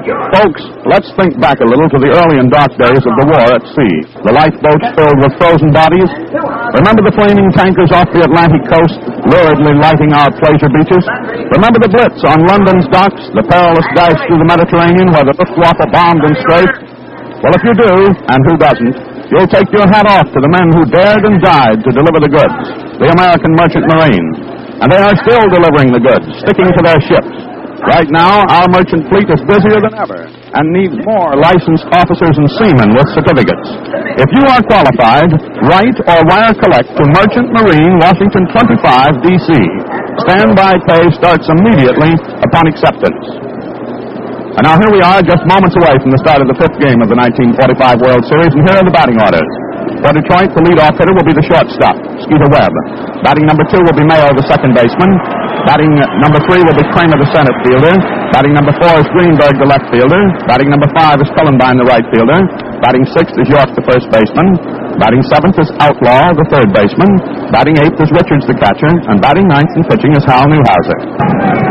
Folks, 0.00 0.62
let's 0.88 1.12
think 1.20 1.36
back 1.36 1.60
a 1.60 1.68
little 1.68 1.84
to 1.92 1.98
the 2.00 2.08
early 2.08 2.40
and 2.40 2.48
dark 2.48 2.72
days 2.80 3.04
of 3.04 3.14
the 3.20 3.26
war 3.28 3.46
at 3.52 3.64
sea. 3.76 3.94
The 4.24 4.32
lifeboats 4.32 4.88
filled 4.96 5.18
with 5.20 5.32
frozen 5.36 5.70
bodies. 5.76 6.08
Remember 6.80 7.04
the 7.04 7.12
flaming 7.12 7.52
tankers 7.52 7.92
off 7.92 8.08
the 8.08 8.24
Atlantic 8.24 8.64
coast, 8.64 8.96
luridly 9.28 9.76
lighting 9.76 10.16
our 10.16 10.32
pleasure 10.40 10.72
beaches? 10.72 11.04
Remember 11.52 11.84
the 11.84 11.92
blitz 11.92 12.20
on 12.24 12.40
London's 12.48 12.88
docks, 12.88 13.28
the 13.36 13.44
perilous 13.44 13.84
dive 13.92 14.16
through 14.24 14.40
the 14.40 14.48
Mediterranean 14.48 15.12
where 15.12 15.26
the 15.28 15.36
Luftwaffe 15.36 15.84
bombed 15.92 16.24
and 16.24 16.34
strafed? 16.48 16.80
Well, 17.44 17.52
if 17.52 17.62
you 17.64 17.74
do, 17.76 17.92
and 18.08 18.40
who 18.48 18.54
doesn't, 18.56 18.96
you'll 19.28 19.52
take 19.52 19.68
your 19.68 19.84
hat 19.84 20.08
off 20.08 20.32
to 20.32 20.40
the 20.40 20.48
men 20.48 20.68
who 20.80 20.88
dared 20.88 21.24
and 21.28 21.44
died 21.44 21.80
to 21.84 21.90
deliver 21.92 22.24
the 22.24 22.32
goods, 22.32 22.56
the 22.96 23.08
American 23.12 23.52
Merchant 23.52 23.84
Marine. 23.84 24.28
And 24.80 24.88
they 24.88 25.00
are 25.00 25.16
still 25.28 25.44
delivering 25.52 25.92
the 25.92 26.00
goods, 26.00 26.24
sticking 26.40 26.72
to 26.72 26.82
their 26.88 27.00
ships. 27.04 27.49
Right 27.80 28.12
now, 28.12 28.44
our 28.44 28.68
merchant 28.68 29.08
fleet 29.08 29.24
is 29.32 29.40
busier 29.48 29.80
than 29.80 29.96
ever 29.96 30.28
and 30.28 30.64
needs 30.74 30.92
more 31.00 31.32
licensed 31.38 31.88
officers 31.94 32.36
and 32.36 32.48
seamen 32.60 32.92
with 32.92 33.08
certificates. 33.16 33.68
If 34.20 34.28
you 34.36 34.44
are 34.52 34.60
qualified, 34.68 35.32
write 35.64 35.96
or 36.04 36.18
wire 36.28 36.52
collect 36.60 36.92
to 36.92 37.02
Merchant 37.16 37.48
Marine, 37.56 37.96
Washington 38.02 38.44
25, 38.52 39.24
D.C. 39.24 39.48
Standby 40.28 40.76
pay 40.92 41.08
starts 41.16 41.48
immediately 41.48 42.12
upon 42.44 42.68
acceptance. 42.68 43.24
And 44.60 44.66
now 44.66 44.76
here 44.76 44.92
we 44.92 45.00
are, 45.00 45.24
just 45.24 45.40
moments 45.48 45.72
away 45.78 45.96
from 46.04 46.10
the 46.12 46.20
start 46.20 46.44
of 46.44 46.52
the 46.52 46.58
fifth 46.60 46.76
game 46.82 47.00
of 47.00 47.08
the 47.08 47.16
1945 47.16 48.04
World 48.04 48.24
Series, 48.28 48.52
and 48.52 48.60
here 48.66 48.76
are 48.76 48.84
the 48.84 48.92
batting 48.92 49.16
orders. 49.16 49.69
For 50.00 50.12
Detroit, 50.16 50.50
the 50.56 50.62
leadoff 50.64 50.96
hitter 50.96 51.12
will 51.12 51.28
be 51.28 51.36
the 51.36 51.44
shortstop, 51.44 51.96
Skeeter 52.24 52.48
Webb. 52.48 52.72
Batting 53.20 53.44
number 53.44 53.64
two 53.68 53.80
will 53.84 53.96
be 53.96 54.04
Mayo, 54.04 54.32
the 54.32 54.44
second 54.48 54.72
baseman. 54.72 55.12
Batting 55.68 55.92
number 56.24 56.40
three 56.48 56.64
will 56.64 56.76
be 56.78 56.86
Cramer, 56.96 57.20
the 57.20 57.28
center 57.36 57.52
fielder. 57.60 57.92
Batting 58.32 58.56
number 58.56 58.72
four 58.80 58.96
is 58.96 59.04
Greenberg, 59.12 59.60
the 59.60 59.68
left 59.68 59.84
fielder. 59.92 60.22
Batting 60.48 60.72
number 60.72 60.88
five 60.96 61.20
is 61.20 61.28
Cullenbine, 61.36 61.76
the 61.76 61.88
right 61.88 62.06
fielder. 62.16 62.40
Batting 62.80 63.04
sixth 63.12 63.36
is 63.36 63.44
York, 63.52 63.68
the 63.76 63.84
first 63.84 64.08
baseman. 64.08 64.56
Batting 64.96 65.20
seventh 65.28 65.60
is 65.60 65.68
Outlaw, 65.84 66.32
the 66.32 66.48
third 66.48 66.72
baseman. 66.72 67.12
Batting 67.52 67.76
eighth 67.84 68.00
is 68.00 68.08
Richards, 68.08 68.48
the 68.48 68.56
catcher. 68.56 68.88
And 69.12 69.20
batting 69.20 69.44
ninth 69.48 69.72
and 69.76 69.84
pitching 69.84 70.16
is 70.16 70.24
Hal 70.24 70.48
Newhouser. 70.48 70.98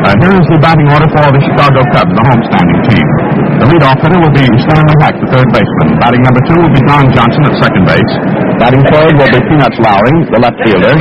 Uh, 0.06 0.14
here 0.22 0.38
is 0.38 0.48
the 0.54 0.60
batting 0.62 0.86
order 0.94 1.10
for 1.10 1.26
the 1.34 1.42
Chicago 1.42 1.82
Cubs, 1.98 2.14
the 2.14 2.24
homestanding 2.30 2.80
team. 2.94 3.29
The 3.60 3.66
leadoff 3.68 4.00
hitter 4.00 4.20
will 4.20 4.36
be 4.36 4.46
Stanley 4.64 4.96
Hack, 5.04 5.16
the 5.20 5.28
third 5.32 5.48
baseman. 5.52 5.88
Batting 6.00 6.24
number 6.24 6.42
two 6.48 6.58
will 6.60 6.74
be 6.74 6.82
Don 6.88 7.06
Johnson 7.12 7.42
at 7.48 7.56
second 7.60 7.84
base. 7.88 8.14
Batting 8.60 8.84
third 8.92 9.14
will 9.16 9.32
be 9.32 9.40
Peanuts 9.48 9.80
Lowrey, 9.80 10.16
the 10.32 10.40
left 10.40 10.60
fielder. 10.64 10.94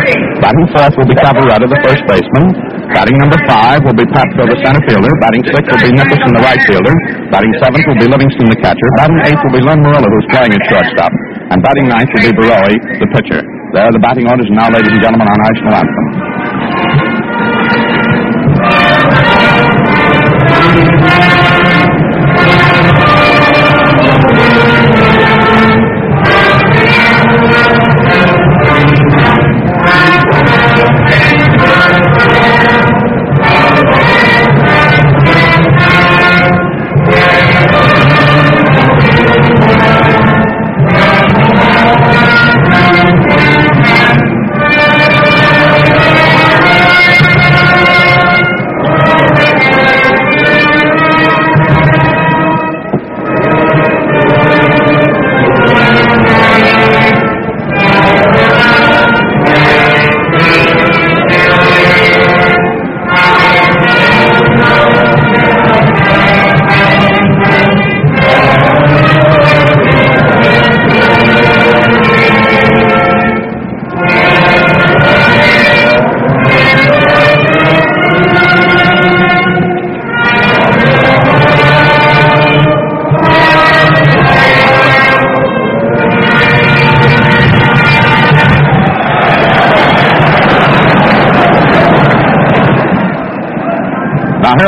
Batting 0.42 0.66
fourth 0.70 0.94
will 0.98 1.08
be 1.10 1.16
Cavarretta, 1.18 1.66
the 1.66 1.80
first 1.82 2.02
baseman. 2.06 2.54
Batting 2.94 3.18
number 3.20 3.38
five 3.46 3.82
will 3.84 3.98
be 3.98 4.06
Pafko, 4.10 4.46
the 4.46 4.58
center 4.62 4.82
fielder. 4.86 5.12
Batting 5.22 5.44
six 5.50 5.62
will 5.66 5.82
be 5.82 5.90
Nicholson, 5.92 6.30
the 6.34 6.42
right 6.42 6.62
fielder. 6.70 6.94
Batting 7.30 7.54
seventh 7.58 7.84
will 7.84 8.00
be 8.00 8.06
Livingston, 8.06 8.46
the 8.48 8.58
catcher. 8.62 8.88
Batting 8.98 9.20
eighth 9.28 9.42
will 9.42 9.54
be 9.58 9.62
Len 9.66 9.78
Merullo, 9.82 10.08
who's 10.08 10.28
playing 10.30 10.52
at 10.54 10.62
shortstop. 10.70 11.12
And 11.50 11.58
batting 11.60 11.86
ninth 11.90 12.10
will 12.14 12.24
be 12.26 12.32
Borowy, 12.38 12.76
the 13.02 13.08
pitcher. 13.12 13.42
There 13.76 13.84
are 13.84 13.92
the 13.92 14.00
batting 14.00 14.24
orders, 14.30 14.48
now, 14.54 14.72
ladies 14.72 14.88
and 14.94 15.02
gentlemen, 15.04 15.28
our 15.28 15.40
national 15.44 15.72
anthem. 15.76 16.37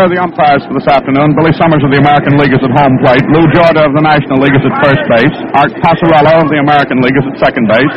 Here 0.00 0.08
are 0.08 0.16
the 0.16 0.24
umpires 0.32 0.64
for 0.64 0.72
this 0.72 0.88
afternoon. 0.88 1.36
Billy 1.36 1.52
Summers 1.60 1.84
of 1.84 1.92
the 1.92 2.00
American 2.00 2.40
League 2.40 2.56
is 2.56 2.64
at 2.64 2.72
home 2.72 2.96
plate. 3.04 3.20
Lou 3.36 3.44
Jorda 3.52 3.84
of 3.84 3.92
the 3.92 4.00
National 4.00 4.40
League 4.40 4.56
is 4.56 4.64
at 4.64 4.72
first 4.80 5.04
base. 5.12 5.36
Art 5.60 5.76
Passarella 5.84 6.40
of 6.40 6.48
the 6.48 6.56
American 6.56 7.04
League 7.04 7.20
is 7.20 7.28
at 7.28 7.36
second 7.36 7.68
base. 7.68 7.94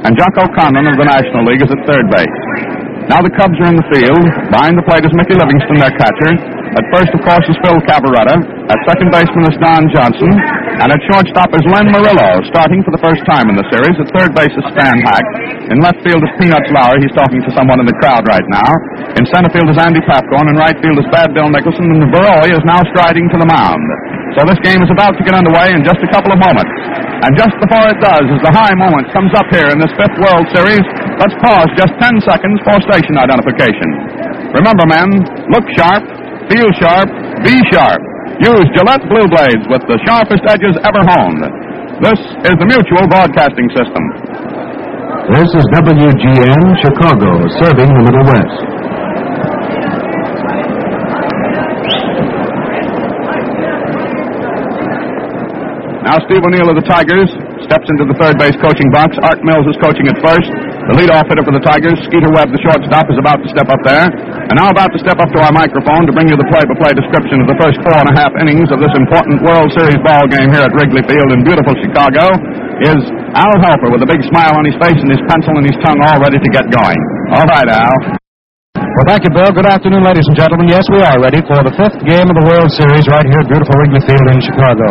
And 0.00 0.16
Jocko 0.16 0.48
Conlan 0.56 0.88
of 0.88 0.96
the 0.96 1.04
National 1.04 1.44
League 1.44 1.60
is 1.60 1.68
at 1.68 1.76
third 1.84 2.08
base. 2.08 2.36
Now 3.12 3.20
the 3.20 3.28
Cubs 3.36 3.52
are 3.60 3.68
in 3.68 3.76
the 3.76 3.84
field. 3.92 4.24
Behind 4.48 4.80
the 4.80 4.86
plate 4.88 5.04
is 5.04 5.12
Mickey 5.12 5.36
Livingston, 5.36 5.76
their 5.76 5.92
catcher. 6.00 6.32
At 6.72 6.88
first, 6.88 7.12
of 7.12 7.20
course, 7.20 7.44
is 7.44 7.56
Phil 7.60 7.76
Cavarretta. 7.84 8.40
At 8.72 8.78
second 8.88 9.12
baseman 9.12 9.44
is 9.52 9.56
Don 9.60 9.92
Johnson. 9.92 10.32
And 10.80 10.88
at 10.88 11.04
shortstop 11.04 11.52
is 11.52 11.60
Len 11.68 11.92
Merullo, 11.92 12.40
starting 12.48 12.80
for 12.80 12.96
the 12.96 13.02
first 13.04 13.20
time 13.28 13.52
in 13.52 13.60
the 13.60 13.66
series. 13.68 13.92
At 14.00 14.08
third 14.16 14.32
base 14.32 14.56
is 14.56 14.64
Stan 14.72 14.96
Hack. 15.04 15.26
In 15.68 15.84
left 15.84 16.00
field 16.00 16.24
is 16.24 16.32
Peanuts 16.40 16.72
Lowrey. 16.72 17.04
He's 17.04 17.12
talking 17.12 17.44
to 17.44 17.52
someone 17.52 17.76
in 17.76 17.84
the 17.84 17.98
crowd 18.00 18.24
right 18.24 18.48
now. 18.48 18.72
In 19.22 19.30
center 19.30 19.54
field 19.54 19.70
is 19.70 19.78
Andy 19.78 20.02
Pafko. 20.02 20.34
In 20.50 20.58
right 20.58 20.74
field 20.82 20.98
is 20.98 21.06
Bad 21.14 21.30
Bill 21.30 21.46
Nicholson. 21.46 21.86
And 21.86 22.10
Borowy 22.10 22.50
is 22.50 22.58
now 22.66 22.82
striding 22.90 23.30
to 23.30 23.38
the 23.38 23.46
mound. 23.46 23.86
So 24.34 24.42
this 24.50 24.58
game 24.66 24.82
is 24.82 24.90
about 24.90 25.14
to 25.14 25.22
get 25.22 25.30
underway 25.38 25.70
in 25.70 25.86
just 25.86 26.02
a 26.02 26.10
couple 26.10 26.34
of 26.34 26.42
moments. 26.42 26.74
And 27.22 27.30
just 27.38 27.54
before 27.62 27.86
it 27.86 28.02
does, 28.02 28.26
as 28.26 28.42
the 28.42 28.50
high 28.50 28.74
moment 28.74 29.14
comes 29.14 29.30
up 29.38 29.46
here 29.54 29.70
in 29.70 29.78
this 29.78 29.94
fifth 29.94 30.18
World 30.18 30.42
Series, 30.50 30.82
let's 31.22 31.38
pause 31.38 31.70
just 31.78 31.94
10 32.02 32.18
seconds 32.26 32.58
for 32.66 32.74
station 32.82 33.14
identification. 33.14 34.58
Remember, 34.58 34.90
men, 34.90 35.22
look 35.54 35.70
sharp, 35.78 36.02
feel 36.50 36.66
sharp, 36.82 37.06
be 37.46 37.54
sharp. 37.70 38.02
Use 38.42 38.66
Gillette 38.74 39.06
Blue 39.06 39.30
Blades 39.30 39.70
with 39.70 39.86
the 39.86 40.02
sharpest 40.02 40.42
edges 40.50 40.74
ever 40.82 40.98
honed. 41.14 41.46
This 42.02 42.18
is 42.50 42.58
the 42.58 42.66
Mutual 42.66 43.06
Broadcasting 43.06 43.70
System. 43.70 44.02
This 45.30 45.46
is 45.54 45.62
WGN 45.78 46.62
Chicago, 46.82 47.30
serving 47.62 47.86
the 47.86 48.02
Middle 48.02 48.26
West. 48.26 48.71
Now 56.12 56.20
Steve 56.28 56.44
O'Neill 56.44 56.68
of 56.68 56.76
the 56.76 56.84
Tigers 56.84 57.32
steps 57.64 57.88
into 57.88 58.04
the 58.04 58.12
third 58.20 58.36
base 58.36 58.52
coaching 58.60 58.92
box. 58.92 59.16
Art 59.24 59.40
Mills 59.48 59.64
is 59.64 59.80
coaching 59.80 60.04
at 60.12 60.20
first. 60.20 60.44
The 60.92 61.00
leadoff 61.00 61.24
hitter 61.24 61.40
for 61.40 61.56
the 61.56 61.64
Tigers, 61.64 61.96
Skeeter 62.04 62.28
Webb, 62.28 62.52
the 62.52 62.60
shortstop, 62.60 63.08
is 63.08 63.16
about 63.16 63.40
to 63.40 63.48
step 63.48 63.64
up 63.72 63.80
there. 63.80 64.12
And 64.12 64.60
now 64.60 64.68
about 64.68 64.92
to 64.92 65.00
step 65.00 65.16
up 65.16 65.32
to 65.32 65.40
our 65.40 65.56
microphone 65.56 66.04
to 66.04 66.12
bring 66.12 66.28
you 66.28 66.36
the 66.36 66.44
play-by-play 66.52 67.00
description 67.00 67.40
of 67.40 67.48
the 67.48 67.56
first 67.56 67.80
four 67.80 67.96
and 67.96 68.12
a 68.12 68.14
half 68.20 68.28
innings 68.36 68.68
of 68.68 68.84
this 68.84 68.92
important 68.92 69.40
World 69.40 69.72
Series 69.72 69.96
ball 70.04 70.28
game 70.28 70.52
here 70.52 70.60
at 70.60 70.76
Wrigley 70.76 71.00
Field 71.08 71.32
in 71.32 71.48
beautiful 71.48 71.72
Chicago 71.80 72.28
is 72.84 73.00
Al 73.32 73.56
Helfer 73.64 73.88
with 73.88 74.04
a 74.04 74.08
big 74.12 74.20
smile 74.28 74.52
on 74.52 74.68
his 74.68 74.76
face 74.84 75.00
and 75.00 75.08
his 75.08 75.22
pencil 75.32 75.56
and 75.56 75.64
his 75.64 75.80
tongue 75.80 75.96
all 76.12 76.20
ready 76.20 76.36
to 76.36 76.50
get 76.52 76.68
going. 76.68 77.00
All 77.32 77.48
right, 77.48 77.72
Al. 77.72 78.20
Well, 78.76 79.08
thank 79.08 79.24
you, 79.24 79.32
Bill. 79.32 79.48
Good 79.56 79.64
afternoon, 79.64 80.04
ladies 80.04 80.28
and 80.28 80.36
gentlemen. 80.36 80.68
Yes, 80.68 80.84
we 80.92 81.00
are 81.00 81.16
ready 81.16 81.40
for 81.48 81.64
the 81.64 81.72
fifth 81.80 81.96
game 82.04 82.28
of 82.28 82.36
the 82.36 82.44
World 82.44 82.68
Series 82.76 83.08
right 83.08 83.24
here 83.24 83.40
at 83.40 83.48
beautiful 83.48 83.72
Wrigley 83.80 84.04
Field 84.04 84.26
in 84.28 84.44
Chicago. 84.44 84.84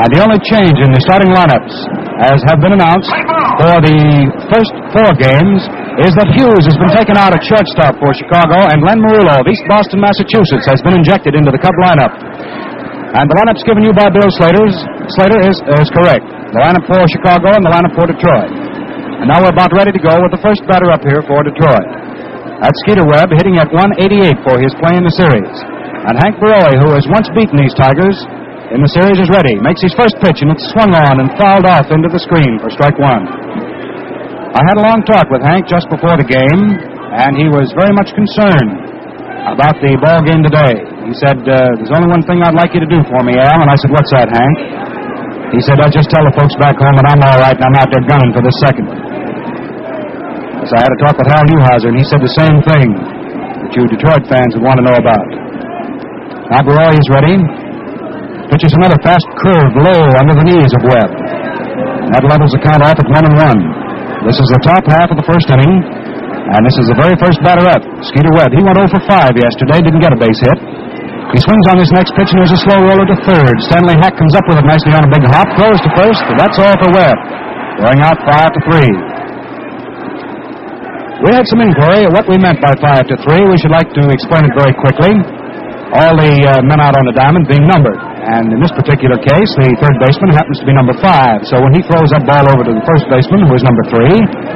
And 0.00 0.08
the 0.16 0.20
only 0.24 0.40
change 0.48 0.80
in 0.80 0.88
the 0.96 1.02
starting 1.04 1.28
lineups, 1.28 1.76
as 2.24 2.40
have 2.48 2.56
been 2.64 2.72
announced 2.72 3.12
for 3.60 3.84
the 3.84 4.00
first 4.48 4.72
four 4.96 5.12
games, 5.20 5.60
is 6.00 6.16
that 6.16 6.32
Hughes 6.32 6.64
has 6.64 6.72
been 6.80 6.88
taken 6.96 7.20
out 7.20 7.36
at 7.36 7.44
shortstop 7.44 8.00
for 8.00 8.08
Chicago, 8.16 8.64
and 8.72 8.80
Len 8.80 8.96
Merullo 8.96 9.36
of 9.36 9.44
East 9.44 9.60
Boston, 9.68 10.00
Massachusetts, 10.00 10.64
has 10.72 10.80
been 10.80 10.96
injected 10.96 11.36
into 11.36 11.52
the 11.52 11.60
Cub 11.60 11.76
lineup. 11.84 12.16
And 13.12 13.28
the 13.28 13.36
lineups 13.44 13.60
given 13.68 13.84
you 13.84 13.92
by 13.92 14.08
Bill 14.08 14.32
Slater's, 14.40 14.72
Slater 15.20 15.40
is, 15.44 15.60
is 15.84 15.88
correct. 15.92 16.24
The 16.56 16.64
lineup 16.64 16.88
for 16.88 17.04
Chicago 17.12 17.52
and 17.52 17.60
the 17.60 17.68
lineup 17.68 17.92
for 17.92 18.08
Detroit. 18.08 18.48
And 19.20 19.28
now 19.28 19.44
we're 19.44 19.52
about 19.52 19.68
ready 19.76 19.92
to 19.92 20.00
go 20.00 20.16
with 20.24 20.32
the 20.32 20.40
first 20.40 20.64
batter 20.64 20.88
up 20.88 21.04
here 21.04 21.20
for 21.28 21.44
Detroit. 21.44 21.84
That's 22.64 22.78
Skeeter 22.88 23.04
Webb 23.04 23.36
hitting 23.36 23.60
at 23.60 23.68
188 23.68 24.48
for 24.48 24.56
his 24.64 24.72
play 24.80 24.96
in 24.96 25.04
the 25.04 25.12
series. 25.12 25.56
And 26.08 26.16
Hank 26.24 26.40
Borowy, 26.40 26.80
who 26.80 26.96
has 26.96 27.04
once 27.12 27.28
beaten 27.36 27.60
these 27.60 27.76
Tigers 27.76 28.16
in 28.70 28.78
the 28.78 28.90
series, 28.94 29.18
is 29.18 29.30
ready. 29.34 29.58
Makes 29.58 29.82
his 29.82 29.94
first 29.98 30.14
pitch, 30.22 30.46
and 30.46 30.54
it's 30.54 30.62
swung 30.70 30.94
on 30.94 31.18
and 31.18 31.26
fouled 31.34 31.66
off 31.66 31.90
into 31.90 32.06
the 32.06 32.22
screen 32.22 32.54
for 32.62 32.70
strike 32.70 32.94
one. 33.02 33.26
I 34.54 34.62
had 34.62 34.78
a 34.78 34.84
long 34.86 35.02
talk 35.06 35.26
with 35.30 35.42
Hank 35.42 35.66
just 35.66 35.90
before 35.90 36.14
the 36.14 36.26
game, 36.26 36.62
and 37.14 37.34
he 37.34 37.50
was 37.50 37.70
very 37.74 37.90
much 37.94 38.14
concerned 38.14 38.90
about 39.50 39.78
the 39.82 39.98
ball 39.98 40.22
game 40.22 40.46
today. 40.46 40.86
He 41.06 41.14
said, 41.18 41.42
uh, 41.42 41.74
There's 41.82 41.90
only 41.90 42.10
one 42.10 42.22
thing 42.22 42.42
I'd 42.46 42.54
like 42.54 42.70
you 42.70 42.82
to 42.82 42.90
do 42.90 43.02
for 43.10 43.26
me, 43.26 43.34
Al. 43.38 43.58
And 43.58 43.70
I 43.70 43.74
said, 43.78 43.90
What's 43.90 44.10
that, 44.14 44.30
Hank? 44.30 44.56
He 45.50 45.58
said, 45.66 45.82
I'll 45.82 45.90
just 45.90 46.06
tell 46.06 46.22
the 46.22 46.34
folks 46.38 46.54
back 46.62 46.78
home 46.78 46.94
that 46.94 47.10
I'm 47.10 47.22
all 47.26 47.38
right 47.42 47.58
and 47.58 47.66
I'm 47.66 47.74
out 47.74 47.90
there 47.90 48.06
gunning 48.06 48.30
for 48.30 48.38
the 48.38 48.54
second. 48.62 48.86
So 50.62 50.72
I 50.78 50.80
had 50.86 50.92
a 50.94 50.98
talk 51.02 51.18
with 51.18 51.26
Hal 51.26 51.42
Newhouser, 51.50 51.90
and 51.90 51.98
he 51.98 52.06
said 52.06 52.22
the 52.22 52.34
same 52.38 52.62
thing 52.62 52.94
that 52.94 53.70
you 53.74 53.82
Detroit 53.90 54.22
fans 54.30 54.54
would 54.54 54.62
want 54.62 54.78
to 54.78 54.84
know 54.86 54.94
about. 54.94 55.26
Now 56.54 56.62
Borowy 56.62 56.94
is 56.94 57.08
ready. 57.10 57.34
Pitches 58.60 58.76
another 58.76 59.00
fast 59.00 59.24
curve 59.40 59.72
low 59.72 60.04
under 60.20 60.36
the 60.36 60.44
knees 60.44 60.68
of 60.76 60.84
Webb. 60.84 61.08
That 62.12 62.28
levels 62.28 62.52
the 62.52 62.60
count 62.60 62.84
off 62.84 62.92
at 62.92 63.08
one 63.08 63.24
and 63.24 63.32
one. 63.32 63.56
This 64.28 64.36
is 64.36 64.44
the 64.52 64.60
top 64.60 64.84
half 64.84 65.08
of 65.08 65.16
the 65.16 65.24
first 65.24 65.48
inning, 65.48 65.80
and 65.80 66.60
this 66.68 66.76
is 66.76 66.92
the 66.92 66.98
very 67.00 67.16
first 67.16 67.40
batter 67.40 67.64
up, 67.64 67.80
Skeeter 68.04 68.28
Webb. 68.36 68.52
He 68.52 68.60
went 68.60 68.76
0 68.76 68.84
for 68.92 69.00
5 69.00 69.32
yesterday, 69.32 69.80
didn't 69.80 70.04
get 70.04 70.12
a 70.12 70.20
base 70.20 70.44
hit. 70.44 70.60
He 71.32 71.40
swings 71.40 71.72
on 71.72 71.80
this 71.80 71.88
next 71.88 72.12
pitch, 72.12 72.28
and 72.36 72.44
there's 72.44 72.52
a 72.52 72.60
slow 72.60 72.84
roller 72.84 73.08
to 73.08 73.16
third. 73.24 73.56
Stanley 73.64 73.96
Hack 73.96 74.20
comes 74.20 74.36
up 74.36 74.44
with 74.44 74.60
it 74.60 74.68
nicely 74.68 74.92
on 74.92 75.08
a 75.08 75.10
big 75.16 75.24
hop, 75.24 75.48
throws 75.56 75.80
to 75.80 75.90
first, 75.96 76.20
and 76.28 76.36
that's 76.36 76.60
all 76.60 76.76
for 76.84 76.92
Webb. 76.92 77.16
Going 77.80 78.04
out 78.04 78.20
5 78.28 78.44
to 78.44 78.60
3. 81.16 81.24
We 81.24 81.32
had 81.32 81.48
some 81.48 81.64
inquiry 81.64 82.04
of 82.04 82.12
what 82.12 82.28
we 82.28 82.36
meant 82.36 82.60
by 82.60 82.76
5 82.76 83.08
to 83.08 83.16
3. 83.24 83.24
We 83.24 83.56
should 83.56 83.72
like 83.72 83.88
to 83.96 84.04
explain 84.12 84.44
it 84.44 84.52
very 84.52 84.76
quickly. 84.76 85.16
All 85.96 86.12
the 86.12 86.28
uh, 86.44 86.60
men 86.68 86.76
out 86.76 86.92
on 87.00 87.08
the 87.08 87.16
diamond 87.16 87.48
being 87.48 87.64
numbered. 87.64 88.09
And 88.30 88.46
in 88.54 88.58
this 88.62 88.70
particular 88.70 89.18
case, 89.18 89.50
the 89.58 89.74
third 89.82 89.96
baseman 89.98 90.30
happens 90.30 90.62
to 90.62 90.66
be 90.66 90.70
number 90.70 90.94
5. 90.94 91.50
So 91.50 91.58
when 91.58 91.74
he 91.74 91.82
throws 91.82 92.14
that 92.14 92.22
ball 92.22 92.46
over 92.46 92.62
to 92.62 92.72
the 92.78 92.84
first 92.86 93.10
baseman, 93.10 93.42
who 93.42 93.54
is 93.58 93.64
number 93.66 93.82
3, 93.90 94.06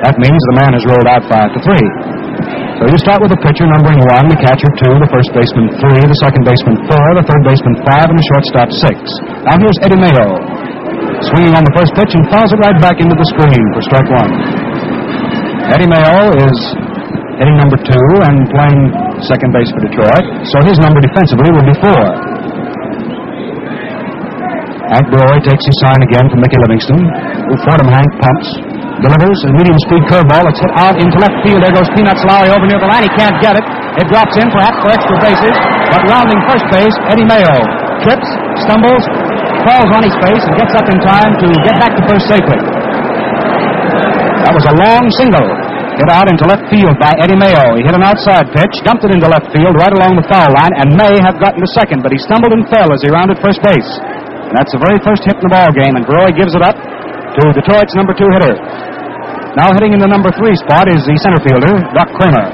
that 0.06 0.14
means 0.22 0.38
the 0.54 0.56
man 0.62 0.72
has 0.78 0.84
rolled 0.86 1.08
out 1.10 1.26
5 1.26 1.58
to 1.58 1.58
3. 1.58 1.74
So 2.78 2.82
you 2.90 2.98
start 3.02 3.18
with 3.18 3.34
the 3.34 3.40
pitcher 3.42 3.66
numbering 3.66 3.98
1, 3.98 4.30
the 4.30 4.38
catcher 4.38 4.70
2, 4.78 5.02
the 5.02 5.10
first 5.10 5.30
baseman 5.34 5.74
3, 5.78 6.06
the 6.06 6.18
second 6.22 6.42
baseman 6.46 6.76
4, 6.86 7.18
the 7.18 7.26
third 7.26 7.42
baseman 7.42 7.74
5, 7.82 8.10
and 8.14 8.18
the 8.18 8.26
shortstop 8.30 8.68
6. 8.70 9.46
Now 9.46 9.54
here's 9.58 9.78
Eddie 9.82 9.98
Mayo. 9.98 10.28
Swinging 11.34 11.54
on 11.58 11.66
the 11.66 11.74
first 11.74 11.94
pitch 11.98 12.14
and 12.14 12.22
fouls 12.30 12.50
it 12.54 12.60
right 12.62 12.78
back 12.78 13.02
into 13.02 13.14
the 13.14 13.26
screen 13.34 13.62
for 13.74 13.80
strike 13.82 14.10
one. 14.10 14.32
Eddie 15.74 15.90
Mayo 15.90 16.30
is 16.46 16.56
hitting 17.42 17.58
number 17.58 17.78
two 17.80 18.06
and 18.22 18.46
playing 18.54 18.80
second 19.26 19.50
base 19.50 19.70
for 19.74 19.82
Detroit, 19.82 20.26
so 20.54 20.62
his 20.62 20.78
number 20.78 21.02
defensively 21.02 21.50
will 21.50 21.66
be 21.66 21.74
four. 21.82 22.33
Hank 24.94 25.10
Borowy 25.10 25.42
takes 25.42 25.66
his 25.66 25.74
sign 25.82 25.98
again 26.06 26.22
from 26.30 26.38
Mickey 26.38 26.54
Livingston, 26.54 27.02
Fordham 27.66 27.90
Hank 27.90 28.06
pumps, 28.22 28.48
delivers 29.02 29.38
a 29.42 29.50
medium 29.58 29.74
speed 29.90 30.06
curveball 30.06 30.46
that's 30.46 30.62
hit 30.62 30.70
out 30.78 30.94
into 30.94 31.18
left 31.18 31.34
field. 31.42 31.66
There 31.66 31.74
goes 31.74 31.90
Peanuts 31.98 32.22
Lowrey 32.22 32.54
over 32.54 32.62
near 32.70 32.78
the 32.78 32.86
line. 32.86 33.02
He 33.02 33.10
can't 33.18 33.34
get 33.42 33.58
it. 33.58 33.66
It 33.98 34.06
drops 34.06 34.38
in, 34.38 34.46
perhaps 34.54 34.78
for 34.78 34.94
extra 34.94 35.18
bases, 35.18 35.54
but 35.90 36.06
rounding 36.06 36.38
first 36.46 36.62
base, 36.70 36.94
Eddie 37.10 37.26
Mayo 37.26 37.58
trips, 38.06 38.28
stumbles, 38.62 39.02
falls 39.66 39.90
on 39.90 40.06
his 40.06 40.14
face, 40.22 40.42
and 40.46 40.54
gets 40.62 40.74
up 40.78 40.86
in 40.86 40.98
time 41.02 41.32
to 41.42 41.48
get 41.66 41.74
back 41.82 41.90
to 41.98 42.02
first 42.06 42.30
safely. 42.30 42.58
That 44.46 44.54
was 44.54 44.62
a 44.70 44.74
long 44.78 45.10
single. 45.18 45.46
Hit 45.94 46.10
out 46.10 46.26
into 46.26 46.42
left 46.46 46.66
field 46.70 46.94
by 46.98 47.14
Eddie 47.22 47.38
Mayo. 47.38 47.78
He 47.78 47.82
hit 47.86 47.94
an 47.94 48.02
outside 48.02 48.50
pitch, 48.50 48.74
dumped 48.82 49.06
it 49.06 49.14
into 49.14 49.26
left 49.30 49.50
field 49.54 49.74
right 49.78 49.94
along 49.94 50.18
the 50.18 50.26
foul 50.26 50.50
line, 50.54 50.74
and 50.78 50.94
may 50.94 51.18
have 51.22 51.38
gotten 51.42 51.62
to 51.62 51.70
second, 51.70 52.02
but 52.02 52.10
he 52.10 52.18
stumbled 52.18 52.50
and 52.54 52.66
fell 52.70 52.90
as 52.94 53.02
he 53.02 53.10
rounded 53.10 53.38
first 53.42 53.62
base. 53.62 53.90
That's 54.54 54.70
the 54.70 54.78
very 54.78 55.02
first 55.02 55.26
hit 55.26 55.34
in 55.34 55.42
the 55.42 55.50
ball 55.50 55.66
game, 55.74 55.98
and 55.98 56.06
Borowy 56.06 56.30
gives 56.30 56.54
it 56.54 56.62
up 56.62 56.78
to 56.78 57.42
Detroit's 57.58 57.90
number 57.98 58.14
two 58.14 58.30
hitter. 58.30 58.54
Now 59.58 59.74
hitting 59.74 59.90
in 59.90 59.98
the 59.98 60.06
number 60.06 60.30
three 60.38 60.54
spot 60.54 60.86
is 60.86 61.02
the 61.02 61.18
center 61.18 61.42
fielder, 61.42 61.74
Doc 61.90 62.06
Cramer. 62.14 62.46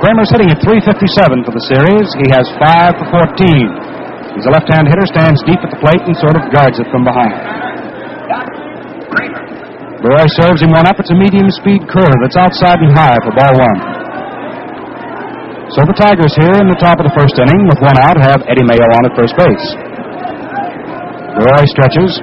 Cramer's 0.00 0.32
hitting 0.32 0.48
at 0.48 0.64
357 0.64 1.44
for 1.44 1.52
the 1.52 1.60
series. 1.68 2.08
He 2.16 2.28
has 2.32 2.48
5 2.56 2.96
for 2.96 3.06
14. 3.36 4.32
He's 4.32 4.48
a 4.48 4.52
left-hand 4.56 4.88
hitter, 4.88 5.04
stands 5.12 5.44
deep 5.44 5.60
at 5.60 5.68
the 5.68 5.80
plate 5.84 6.00
and 6.08 6.16
sort 6.16 6.40
of 6.40 6.48
guards 6.48 6.80
it 6.80 6.88
from 6.88 7.04
behind. 7.04 7.36
Borowy 10.00 10.28
serves 10.40 10.64
him 10.64 10.72
one 10.72 10.88
up. 10.88 10.96
It's 10.96 11.12
a 11.12 11.18
medium 11.20 11.52
speed 11.52 11.84
curve 11.84 12.16
that's 12.24 12.40
outside 12.40 12.80
and 12.80 12.96
high 12.96 13.20
for 13.20 13.36
ball 13.36 13.54
one. 13.60 13.80
So 15.76 15.84
the 15.84 15.92
Tigers 16.00 16.32
here 16.40 16.56
in 16.56 16.72
the 16.72 16.80
top 16.80 16.96
of 16.96 17.04
the 17.04 17.12
first 17.12 17.36
inning 17.36 17.68
with 17.68 17.76
one 17.84 18.00
out 18.00 18.16
have 18.16 18.40
Eddie 18.48 18.64
Mayo 18.64 18.88
on 18.96 19.04
at 19.04 19.12
first 19.12 19.36
base. 19.36 19.89
Borowy 21.36 21.66
stretches, 21.70 22.18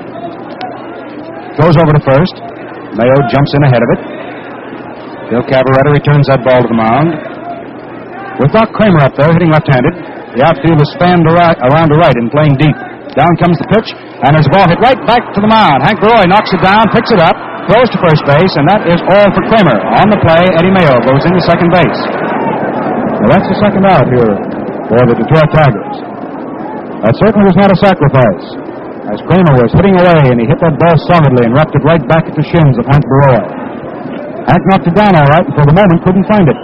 Goes 1.58 1.74
over 1.74 1.90
to 1.90 2.04
first. 2.06 2.38
Mayo 2.94 3.18
jumps 3.34 3.52
in 3.58 3.66
ahead 3.66 3.82
of 3.82 3.90
it. 3.98 4.02
Bill 5.34 5.42
Cavarretta 5.50 5.90
returns 5.90 6.30
that 6.30 6.46
ball 6.46 6.62
to 6.62 6.70
the 6.70 6.78
mound. 6.78 7.18
With 8.38 8.54
Doc 8.54 8.70
Cramer 8.78 9.02
up 9.02 9.18
there 9.18 9.34
hitting 9.34 9.50
left-handed, 9.50 10.38
the 10.38 10.46
outfield 10.46 10.78
is 10.78 10.90
spanned 10.94 11.26
around, 11.26 11.58
to 11.58 11.98
right 11.98 12.14
and 12.14 12.30
playing 12.30 12.62
deep. 12.62 12.78
Down 13.18 13.34
comes 13.42 13.58
the 13.58 13.66
pitch, 13.74 13.90
and 14.22 14.38
there's 14.38 14.46
a 14.46 14.54
ball 14.54 14.70
hit 14.70 14.78
right 14.78 15.02
back 15.10 15.34
to 15.34 15.42
the 15.42 15.50
mound. 15.50 15.82
Hank 15.82 15.98
Borowy 15.98 16.30
knocks 16.30 16.54
it 16.54 16.62
down, 16.62 16.86
picks 16.94 17.10
it 17.10 17.18
up, 17.18 17.34
throws 17.66 17.90
to 17.90 17.98
first 18.06 18.22
base, 18.30 18.54
and 18.54 18.70
that 18.70 18.86
is 18.86 19.02
all 19.10 19.28
for 19.34 19.42
Cramer. 19.50 19.82
On 19.98 20.14
the 20.14 20.22
play, 20.22 20.46
Eddie 20.62 20.70
Mayo 20.70 21.02
goes 21.02 21.26
into 21.26 21.42
second 21.42 21.74
base. 21.74 22.02
Well, 23.18 23.34
that's 23.34 23.50
the 23.50 23.58
second 23.58 23.82
out 23.82 24.06
here 24.14 24.34
for 24.94 25.02
the 25.10 25.18
Detroit 25.18 25.50
Tigers. 25.58 25.96
That 27.02 27.18
certainly 27.18 27.50
was 27.50 27.58
not 27.58 27.74
a 27.74 27.78
sacrifice, 27.82 28.46
as 29.08 29.24
Cramer 29.24 29.56
was 29.56 29.72
hitting 29.72 29.96
away 29.96 30.20
and 30.28 30.38
he 30.44 30.46
hit 30.48 30.60
that 30.60 30.76
ball 30.76 30.96
solidly 31.08 31.48
and 31.48 31.56
wrapped 31.56 31.72
it 31.72 31.84
right 31.88 32.04
back 32.12 32.28
at 32.28 32.36
the 32.36 32.44
shins 32.44 32.76
of 32.76 32.84
Hank 32.92 33.04
Borowy. 33.08 33.40
Hank 34.52 34.64
knocked 34.68 34.88
it 34.88 34.96
down 35.00 35.16
all 35.16 35.28
right 35.32 35.48
and 35.48 35.56
for 35.56 35.64
the 35.64 35.76
moment 35.76 36.04
couldn't 36.04 36.28
find 36.28 36.44
it. 36.44 36.60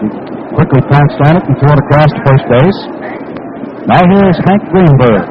He 0.00 0.06
quickly 0.56 0.80
pounced 0.88 1.20
on 1.28 1.36
it 1.36 1.44
and 1.44 1.54
threw 1.60 1.72
it 1.76 1.80
across 1.84 2.08
to 2.08 2.20
first 2.24 2.44
base. 2.48 2.80
Now 3.84 4.00
here's 4.08 4.38
Hank 4.48 4.64
Greenberg. 4.72 5.24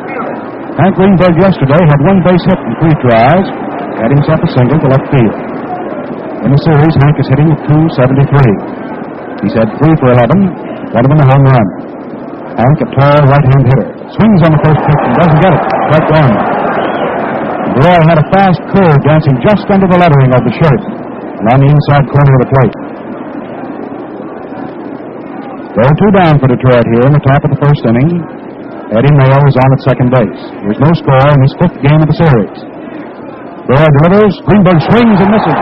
Hank 0.77 0.93
Greenberg 0.93 1.33
yesterday 1.41 1.81
had 1.81 1.99
one 2.05 2.21
base 2.21 2.43
hit 2.45 2.59
in 2.61 2.73
three 2.85 2.95
tries, 3.01 3.45
had 3.97 4.13
himself 4.13 4.39
a 4.45 4.49
single 4.53 4.77
to 4.77 4.87
left 4.93 5.09
field. 5.09 5.35
In 6.45 6.53
the 6.53 6.61
series, 6.61 6.93
Hank 7.01 7.17
is 7.17 7.25
hitting 7.33 7.49
at 7.49 7.59
273. 7.65 9.41
He's 9.41 9.57
had 9.57 9.73
three 9.81 9.95
for 9.97 10.13
11, 10.13 10.93
one 10.93 11.01
of 11.01 11.09
them 11.09 11.17
a 11.17 11.25
home 11.25 11.45
run. 11.49 11.94
Hank, 12.55 12.77
a 12.79 12.87
tall 12.95 13.19
right-hand 13.27 13.63
hitter, 13.67 13.87
swings 14.15 14.39
on 14.47 14.51
the 14.55 14.61
first 14.63 14.79
pitch 14.79 15.01
and 15.03 15.13
doesn't 15.19 15.39
get 15.43 15.51
it. 15.51 15.63
Strike 15.91 16.09
one. 16.15 16.33
Roy 17.75 17.99
had 18.07 18.15
a 18.15 18.27
fast 18.31 18.63
curve 18.71 18.99
dancing 19.03 19.35
just 19.43 19.67
under 19.67 19.83
the 19.91 19.99
lettering 19.99 20.31
of 20.31 20.41
the 20.47 20.53
shirt 20.55 20.81
and 21.35 21.45
on 21.51 21.59
the 21.59 21.67
inside 21.67 22.07
corner 22.07 22.31
of 22.31 22.41
the 22.47 22.51
plate. 22.55 22.75
There 25.75 25.83
are 25.83 25.97
two 25.99 26.11
down 26.15 26.39
for 26.39 26.47
Detroit 26.47 26.87
here 26.87 27.03
in 27.03 27.11
the 27.11 27.23
top 27.27 27.43
of 27.43 27.51
the 27.51 27.59
first 27.59 27.83
inning. 27.83 28.23
Eddie 28.95 29.11
Mayo 29.11 29.39
is 29.43 29.59
on 29.59 29.69
at 29.75 29.81
second 29.83 30.07
base. 30.15 30.41
There's 30.63 30.79
no 30.79 30.91
score 30.95 31.27
in 31.35 31.39
his 31.43 31.51
fifth 31.59 31.75
game 31.83 31.99
of 31.99 32.07
the 32.07 32.15
series. 32.15 32.55
Roy 33.67 33.83
delivers. 33.99 34.39
Greenberg 34.47 34.79
swings 34.87 35.19
and 35.19 35.29
misses. 35.35 35.59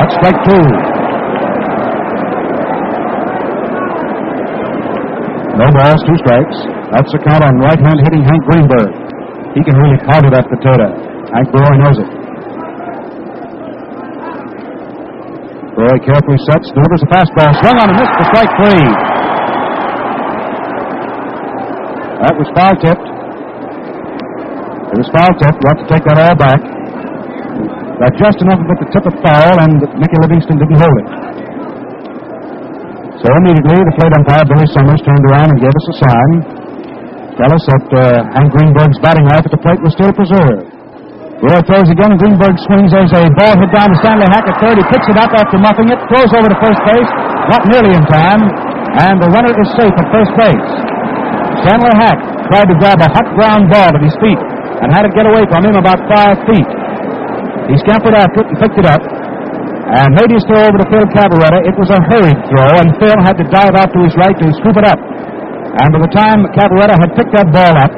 That's 0.00 0.14
strike 0.16 0.40
two. 0.48 0.91
No 5.52 5.68
balls, 5.76 6.00
two 6.08 6.16
strikes. 6.24 6.56
That's 6.96 7.12
the 7.12 7.20
count 7.20 7.44
on 7.44 7.60
right-hand 7.60 7.98
hitting 8.08 8.24
Hank 8.24 8.40
Greenberg. 8.48 8.88
He 9.52 9.60
can 9.60 9.76
really 9.76 10.00
powder 10.08 10.32
that 10.32 10.48
potato. 10.48 10.88
Hank 11.28 11.48
Roy 11.52 11.76
knows 11.76 11.98
it. 12.00 12.08
Roy 15.76 15.96
carefully 16.04 16.40
sets, 16.48 16.72
delivers 16.72 17.04
a 17.04 17.08
fastball, 17.12 17.52
swung 17.60 17.76
on 17.80 17.88
and 17.92 17.96
missed 18.00 18.16
for 18.16 18.26
strike 18.32 18.52
three. 18.64 18.86
That 22.22 22.34
was 22.38 22.48
foul 22.56 22.76
tipped. 22.80 23.06
It 24.92 24.96
was 25.00 25.08
foul 25.12 25.32
tipped. 25.36 25.58
We'll 25.60 25.72
have 25.72 25.82
to 25.84 25.88
take 25.88 26.04
that 26.08 26.16
all 26.16 26.36
back. 26.36 26.60
Got 28.00 28.12
just 28.16 28.38
enough 28.40 28.60
of 28.60 28.68
it 28.72 28.78
to 28.84 28.86
tip 28.88 29.04
it 29.04 29.16
foul, 29.20 29.52
and 29.64 29.80
Mickey 30.00 30.16
Livingston 30.20 30.56
didn't 30.56 30.80
hold 30.80 30.96
it. 30.96 31.31
So 33.22 33.30
immediately, 33.38 33.78
the 33.86 33.94
plate 33.94 34.14
umpire, 34.18 34.42
Billy 34.50 34.66
Summers, 34.74 34.98
turned 35.06 35.22
around 35.30 35.54
and 35.54 35.58
gave 35.62 35.70
us 35.70 35.86
a 35.86 35.96
sign. 36.02 36.30
Tell 37.38 37.50
us 37.54 37.64
that 37.70 37.86
uh, 37.94 38.02
Hank 38.34 38.50
Greenberg's 38.50 38.98
batting 38.98 39.30
life 39.30 39.46
at 39.46 39.52
the 39.54 39.62
plate 39.62 39.78
was 39.78 39.94
still 39.94 40.10
preserved. 40.10 40.66
Roy 41.38 41.62
throws 41.70 41.86
again, 41.86 42.18
Greenberg 42.18 42.58
swings. 42.66 42.90
There's 42.90 43.14
a 43.14 43.30
ball 43.38 43.54
hit 43.62 43.70
down 43.70 43.94
to 43.94 43.96
Stanley 44.02 44.26
Hack 44.26 44.46
at 44.50 44.58
third. 44.58 44.74
He 44.74 44.84
picks 44.90 45.06
it 45.06 45.18
up 45.22 45.30
after 45.38 45.54
muffing 45.58 45.90
it, 45.94 45.98
throws 46.10 46.34
over 46.34 46.50
to 46.50 46.58
first 46.58 46.82
base, 46.82 47.10
not 47.46 47.62
nearly 47.70 47.94
in 47.94 48.02
time, 48.10 48.42
and 49.06 49.22
the 49.22 49.30
runner 49.30 49.54
is 49.54 49.70
safe 49.78 49.94
at 49.94 50.06
first 50.10 50.32
base. 50.34 50.70
Stanley 51.62 51.94
Hack 52.02 52.18
tried 52.50 52.68
to 52.74 52.76
grab 52.82 52.98
a 53.02 53.10
hot 53.10 53.26
ground 53.38 53.70
ball 53.70 53.90
at 53.90 54.02
his 54.02 54.14
feet 54.18 54.38
and 54.82 54.90
had 54.90 55.06
it 55.06 55.14
get 55.14 55.30
away 55.30 55.46
from 55.46 55.62
him 55.62 55.78
about 55.78 56.02
five 56.10 56.42
feet. 56.50 56.68
He 57.70 57.78
scampered 57.86 58.18
after 58.18 58.42
it 58.42 58.50
and 58.50 58.58
picked 58.58 58.78
it 58.82 58.86
up 58.86 59.02
and 59.82 60.08
made 60.14 60.30
his 60.30 60.46
throw 60.46 60.62
over 60.62 60.78
to 60.78 60.86
Phil 60.86 61.06
Cavarretta. 61.10 61.66
It 61.66 61.74
was 61.74 61.90
a 61.90 62.00
hurried 62.12 62.38
throw, 62.46 62.70
and 62.78 62.94
Phil 63.02 63.18
had 63.26 63.34
to 63.42 63.46
dive 63.50 63.74
out 63.74 63.90
to 63.90 64.00
his 64.06 64.14
right 64.14 64.36
to 64.38 64.46
scoop 64.62 64.78
it 64.78 64.86
up. 64.86 65.00
And 65.82 65.88
by 65.90 66.00
the 66.04 66.12
time 66.14 66.46
Cavarretta 66.54 66.94
had 67.00 67.10
picked 67.18 67.34
that 67.34 67.50
ball 67.50 67.74
up, 67.74 67.92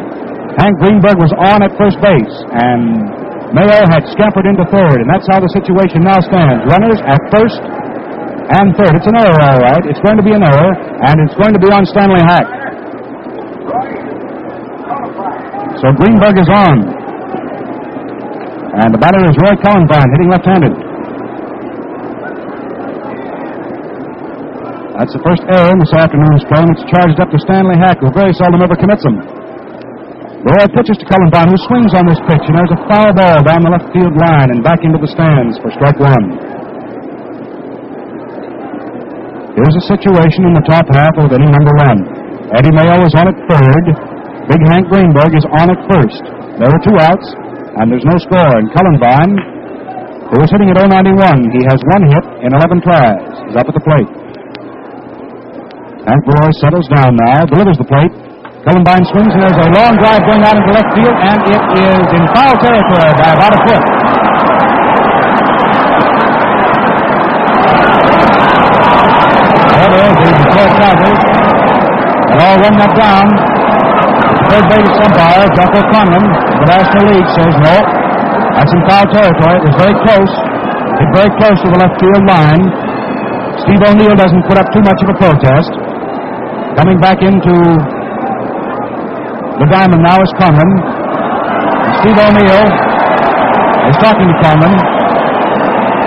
Hank 0.56 0.74
Greenberg 0.80 1.18
was 1.18 1.34
on 1.34 1.60
at 1.66 1.74
first 1.74 1.98
base, 1.98 2.34
and 2.54 3.10
Mayo 3.52 3.84
had 3.90 4.06
scampered 4.14 4.46
into 4.46 4.64
third, 4.70 5.02
and 5.02 5.08
that's 5.10 5.26
how 5.26 5.42
the 5.42 5.50
situation 5.50 6.06
now 6.06 6.22
stands. 6.22 6.62
Runners 6.70 7.02
at 7.04 7.20
first 7.34 7.58
and 8.54 8.76
third. 8.76 8.92
It's 8.94 9.08
an 9.08 9.18
error, 9.18 9.40
all 9.40 9.60
right. 9.60 9.84
It's 9.88 10.00
going 10.04 10.16
to 10.16 10.26
be 10.26 10.32
an 10.32 10.44
error, 10.44 10.70
and 11.04 11.16
it's 11.24 11.34
going 11.34 11.52
to 11.52 11.60
be 11.60 11.70
on 11.72 11.82
Stanley 11.86 12.22
Hack. 12.22 12.46
So 15.82 15.90
Greenberg 15.98 16.38
is 16.38 16.48
on. 16.48 16.76
And 18.74 18.90
the 18.90 18.98
batter 18.98 19.22
is 19.26 19.34
Roy 19.38 19.54
Cullenbine, 19.62 20.10
hitting 20.12 20.30
left-handed. 20.30 20.74
That's 24.94 25.10
the 25.10 25.26
first 25.26 25.42
error 25.50 25.74
in 25.74 25.82
this 25.82 25.90
afternoon's 25.90 26.46
play, 26.46 26.62
and 26.62 26.70
it's 26.70 26.86
charged 26.86 27.18
up 27.18 27.26
to 27.34 27.38
Stanley 27.42 27.74
Hack, 27.82 27.98
who 27.98 28.14
very 28.14 28.30
seldom 28.38 28.62
ever 28.62 28.78
commits 28.78 29.02
them. 29.02 29.18
Roy 30.46 30.70
pitches 30.70 30.94
to 31.02 31.06
Cullenbine, 31.10 31.50
who 31.50 31.58
swings 31.66 31.90
on 31.98 32.06
this 32.06 32.22
pitch, 32.30 32.46
and 32.46 32.54
there's 32.54 32.78
a 32.78 32.82
foul 32.86 33.10
ball 33.10 33.42
down 33.42 33.66
the 33.66 33.74
left 33.74 33.90
field 33.90 34.14
line 34.14 34.54
and 34.54 34.62
back 34.62 34.86
into 34.86 35.02
the 35.02 35.10
stands 35.10 35.58
for 35.58 35.74
strike 35.74 35.98
one. 35.98 36.38
Here's 39.58 39.76
a 39.82 39.84
situation 39.90 40.46
in 40.46 40.54
the 40.54 40.62
top 40.62 40.86
half 40.94 41.18
of 41.18 41.26
inning 41.34 41.50
number 41.50 41.74
one. 41.90 41.98
Eddie 42.54 42.70
Mayo 42.70 43.02
is 43.02 43.18
on 43.18 43.26
at 43.34 43.38
third. 43.50 43.84
Big 44.46 44.62
Hank 44.70 44.86
Greenberg 44.94 45.34
is 45.34 45.46
on 45.58 45.74
at 45.74 45.80
first. 45.90 46.22
There 46.62 46.70
are 46.70 46.82
two 46.86 46.94
outs, 47.02 47.26
and 47.82 47.90
there's 47.90 48.06
no 48.06 48.14
score. 48.22 48.62
And 48.62 48.70
Cullenbine, 48.70 49.34
who 50.30 50.38
is 50.38 50.54
hitting 50.54 50.70
at 50.70 50.78
091, 50.86 51.50
he 51.50 51.66
has 51.66 51.82
one 51.82 52.04
hit 52.14 52.24
in 52.46 52.54
11 52.54 52.78
tries, 52.86 53.50
is 53.50 53.58
up 53.58 53.66
at 53.66 53.74
the 53.74 53.82
plate. 53.82 54.23
Hank 56.04 56.20
Roy 56.28 56.50
settles 56.60 56.84
down 56.92 57.16
now, 57.16 57.48
delivers 57.48 57.80
the 57.80 57.88
plate. 57.88 58.12
Cullenbine 58.68 59.04
swings, 59.08 59.32
and 59.32 59.40
there's 59.40 59.56
a 59.56 59.72
long 59.72 59.96
drive 59.96 60.20
going 60.28 60.44
out 60.44 60.56
into 60.56 60.72
left 60.72 60.92
field, 60.92 61.16
and 61.16 61.40
it 61.48 61.64
is 61.80 62.08
in 62.12 62.24
foul 62.36 62.56
territory 62.60 63.12
by 63.16 63.28
about 63.32 63.52
a 63.56 63.60
foot. 63.64 63.84
Tigers 70.74 71.20
had 72.28 72.40
all 72.40 72.56
run 72.60 72.74
that 72.82 72.92
down. 72.98 73.26
Third 74.48 74.64
base 74.68 74.96
umpire, 75.00 75.46
Jocko 75.56 75.80
Conlan, 75.88 76.24
the 76.60 76.66
National 76.68 77.04
League, 77.14 77.30
says 77.36 77.54
no. 77.62 77.76
That's 78.58 78.72
in 78.74 78.82
foul 78.88 79.06
territory. 79.12 79.56
It 79.60 79.64
was 79.70 79.76
very 79.80 79.96
close. 80.02 80.32
Hit 80.98 81.10
very 81.14 81.32
close 81.38 81.58
to 81.62 81.68
the 81.72 81.78
left 81.80 81.96
field 82.00 82.24
line. 82.26 82.64
Steve 83.64 83.82
O'Neill 83.86 84.16
doesn't 84.18 84.44
put 84.50 84.58
up 84.58 84.68
too 84.74 84.82
much 84.82 84.98
of 85.04 85.08
a 85.14 85.16
protest. 85.16 85.83
Coming 86.74 86.98
back 86.98 87.22
into 87.22 87.54
the 89.62 89.66
diamond 89.70 90.02
now 90.02 90.18
is 90.18 90.30
Conlan. 90.34 90.70
Steve 92.02 92.18
O'Neill 92.18 92.66
is 93.86 93.96
talking 94.02 94.26
to 94.26 94.36
Conlan. 94.42 94.74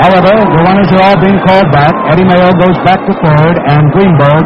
However, 0.04 0.34
the 0.36 0.62
runners 0.68 0.92
are 0.92 1.04
all 1.08 1.18
being 1.24 1.40
called 1.48 1.72
back. 1.72 1.96
Eddie 2.12 2.28
Mayo 2.28 2.52
goes 2.60 2.76
back 2.84 3.00
to 3.08 3.14
third, 3.16 3.56
and 3.64 3.88
Greenberg 3.96 4.46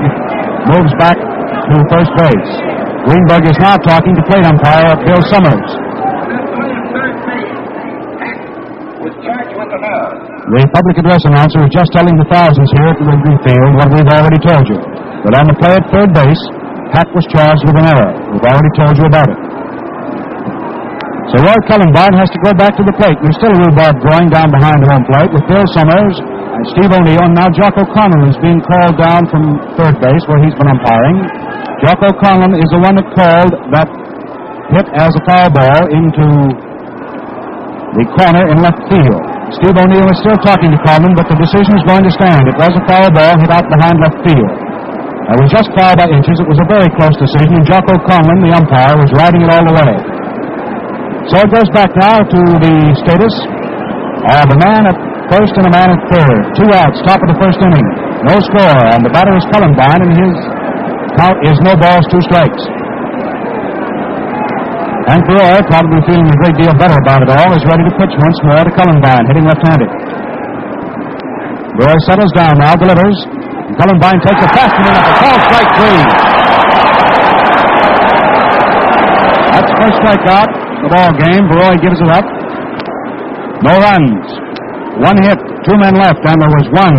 moves 0.70 0.94
back 1.02 1.18
to 1.18 1.74
first 1.90 2.14
base. 2.14 2.52
Greenberg 3.10 3.50
is 3.50 3.58
now 3.58 3.82
talking 3.82 4.14
to 4.14 4.22
plate 4.30 4.46
umpire 4.46 4.94
Bill 5.02 5.26
Summers. 5.26 5.70
The 10.52 10.68
public 10.70 10.96
address 11.02 11.24
announcer 11.26 11.66
is 11.66 11.72
just 11.74 11.90
telling 11.98 12.14
the 12.14 12.28
thousands 12.30 12.70
here 12.78 12.94
at 12.94 12.98
the 13.02 13.06
Wrigley 13.10 13.38
Field 13.42 13.72
what 13.82 13.90
we've 13.90 14.12
already 14.14 14.38
told 14.46 14.70
you. 14.70 14.91
But 15.22 15.38
on 15.38 15.46
the 15.46 15.56
play 15.62 15.74
at 15.78 15.86
third 15.94 16.10
base, 16.18 16.42
Hack 16.92 17.08
was 17.16 17.24
charged 17.32 17.64
with 17.64 17.78
an 17.78 17.88
error. 17.88 18.12
We've 18.34 18.44
already 18.44 18.72
told 18.76 18.94
you 18.98 19.06
about 19.08 19.30
it. 19.30 19.40
So 21.32 21.40
Roy 21.40 21.56
Cullenbine 21.64 22.12
has 22.20 22.28
to 22.36 22.40
go 22.44 22.52
back 22.52 22.76
to 22.76 22.84
the 22.84 22.92
plate. 23.00 23.16
There's 23.24 23.40
still 23.40 23.56
a 23.56 23.60
rhubarb 23.64 23.96
growing 24.04 24.28
down 24.28 24.52
behind 24.52 24.84
home 24.84 25.08
plate 25.08 25.32
with 25.32 25.48
Bill 25.48 25.64
Summers 25.72 26.20
and 26.20 26.64
Steve 26.76 26.92
O'Neill. 26.92 27.24
And 27.24 27.32
now 27.32 27.48
Jocko 27.56 27.88
Conlan 27.96 28.28
is 28.28 28.36
being 28.44 28.60
called 28.60 29.00
down 29.00 29.24
from 29.32 29.56
third 29.80 29.96
base 30.04 30.20
where 30.28 30.44
he's 30.44 30.52
been 30.60 30.68
umpiring. 30.68 31.24
Jocko 31.80 32.12
Conlan 32.20 32.52
is 32.60 32.68
the 32.76 32.82
one 32.84 33.00
that 33.00 33.08
called 33.16 33.54
that 33.72 33.88
hit 34.76 34.88
as 35.00 35.16
a 35.16 35.24
foul 35.24 35.48
ball 35.56 35.84
into 35.96 36.28
the 37.96 38.04
corner 38.20 38.52
in 38.52 38.60
left 38.60 38.84
field. 38.92 39.24
Steve 39.56 39.76
O'Neill 39.80 40.12
is 40.12 40.20
still 40.20 40.40
talking 40.44 40.72
to 40.76 40.80
Conlan, 40.84 41.16
but 41.16 41.32
the 41.32 41.40
decision 41.40 41.80
is 41.80 41.84
going 41.88 42.04
to 42.04 42.12
stand. 42.12 42.44
It 42.44 42.60
was 42.60 42.76
a 42.76 42.84
foul 42.84 43.08
ball 43.16 43.40
hit 43.40 43.52
out 43.56 43.68
behind 43.72 43.96
left 44.04 44.20
field. 44.28 44.71
It 45.32 45.40
was 45.40 45.52
just 45.52 45.72
foul 45.80 45.96
by 45.96 46.12
inches. 46.12 46.36
It 46.44 46.50
was 46.52 46.60
a 46.60 46.68
very 46.68 46.92
close 47.00 47.16
decision, 47.16 47.56
and 47.56 47.64
Jocko 47.64 47.96
Conlan, 48.04 48.44
the 48.44 48.52
umpire, 48.52 49.00
was 49.00 49.08
riding 49.16 49.40
it 49.40 49.50
all 49.52 49.64
the 49.64 49.76
way. 49.80 49.94
So 51.32 51.40
it 51.40 51.50
goes 51.54 51.70
back 51.72 51.96
now 51.96 52.20
to 52.20 52.40
the 52.60 52.76
status 53.00 53.36
of 54.28 54.48
a 54.52 54.58
man 54.60 54.92
at 54.92 54.98
first 55.32 55.56
and 55.56 55.66
a 55.70 55.74
man 55.74 55.96
at 55.96 56.02
third. 56.12 56.42
Two 56.60 56.68
outs, 56.76 57.00
top 57.08 57.24
of 57.24 57.32
the 57.32 57.40
first 57.40 57.64
inning. 57.64 57.88
No 58.28 58.36
score, 58.44 58.84
and 58.92 59.08
the 59.08 59.12
batter 59.16 59.32
is 59.40 59.48
Cullenbine, 59.56 60.04
and 60.04 60.12
his 60.20 60.36
count 61.16 61.40
is 61.48 61.56
no 61.64 61.80
balls, 61.80 62.04
two 62.12 62.20
strikes. 62.28 62.62
And 65.16 65.24
Roy, 65.32 65.64
probably 65.72 66.04
feeling 66.12 66.28
a 66.28 66.38
great 66.44 66.60
deal 66.60 66.76
better 66.76 67.00
about 67.00 67.24
it 67.24 67.32
all, 67.32 67.56
is 67.56 67.64
ready 67.64 67.88
to 67.88 67.94
pitch 67.96 68.14
once 68.20 68.38
more 68.44 68.68
to 68.68 68.72
Cullenbine, 68.76 69.26
hitting 69.32 69.48
left-handed. 69.48 69.90
Roy 71.80 71.96
settles 72.04 72.36
down 72.36 72.60
now, 72.60 72.76
delivers. 72.76 73.16
Cullenbine 73.80 74.20
takes 74.26 74.42
a 74.44 74.50
fast 74.52 74.74
one 74.76 74.92
up. 74.92 75.06
A 75.06 75.14
call 75.22 75.38
strike 75.48 75.72
three. 75.80 76.02
That's 79.52 79.72
first 79.80 79.98
strikeout. 80.04 80.50
The 80.82 80.90
ball 80.92 81.12
game. 81.16 81.44
Roy 81.48 81.74
gives 81.80 82.00
it 82.02 82.12
up. 82.12 82.26
No 83.64 83.78
runs. 83.80 84.26
One 85.00 85.18
hit. 85.24 85.40
Two 85.64 85.78
men 85.78 85.94
left, 85.94 86.26
and 86.26 86.42
there 86.42 86.54
was 86.58 86.66
one 86.74 86.98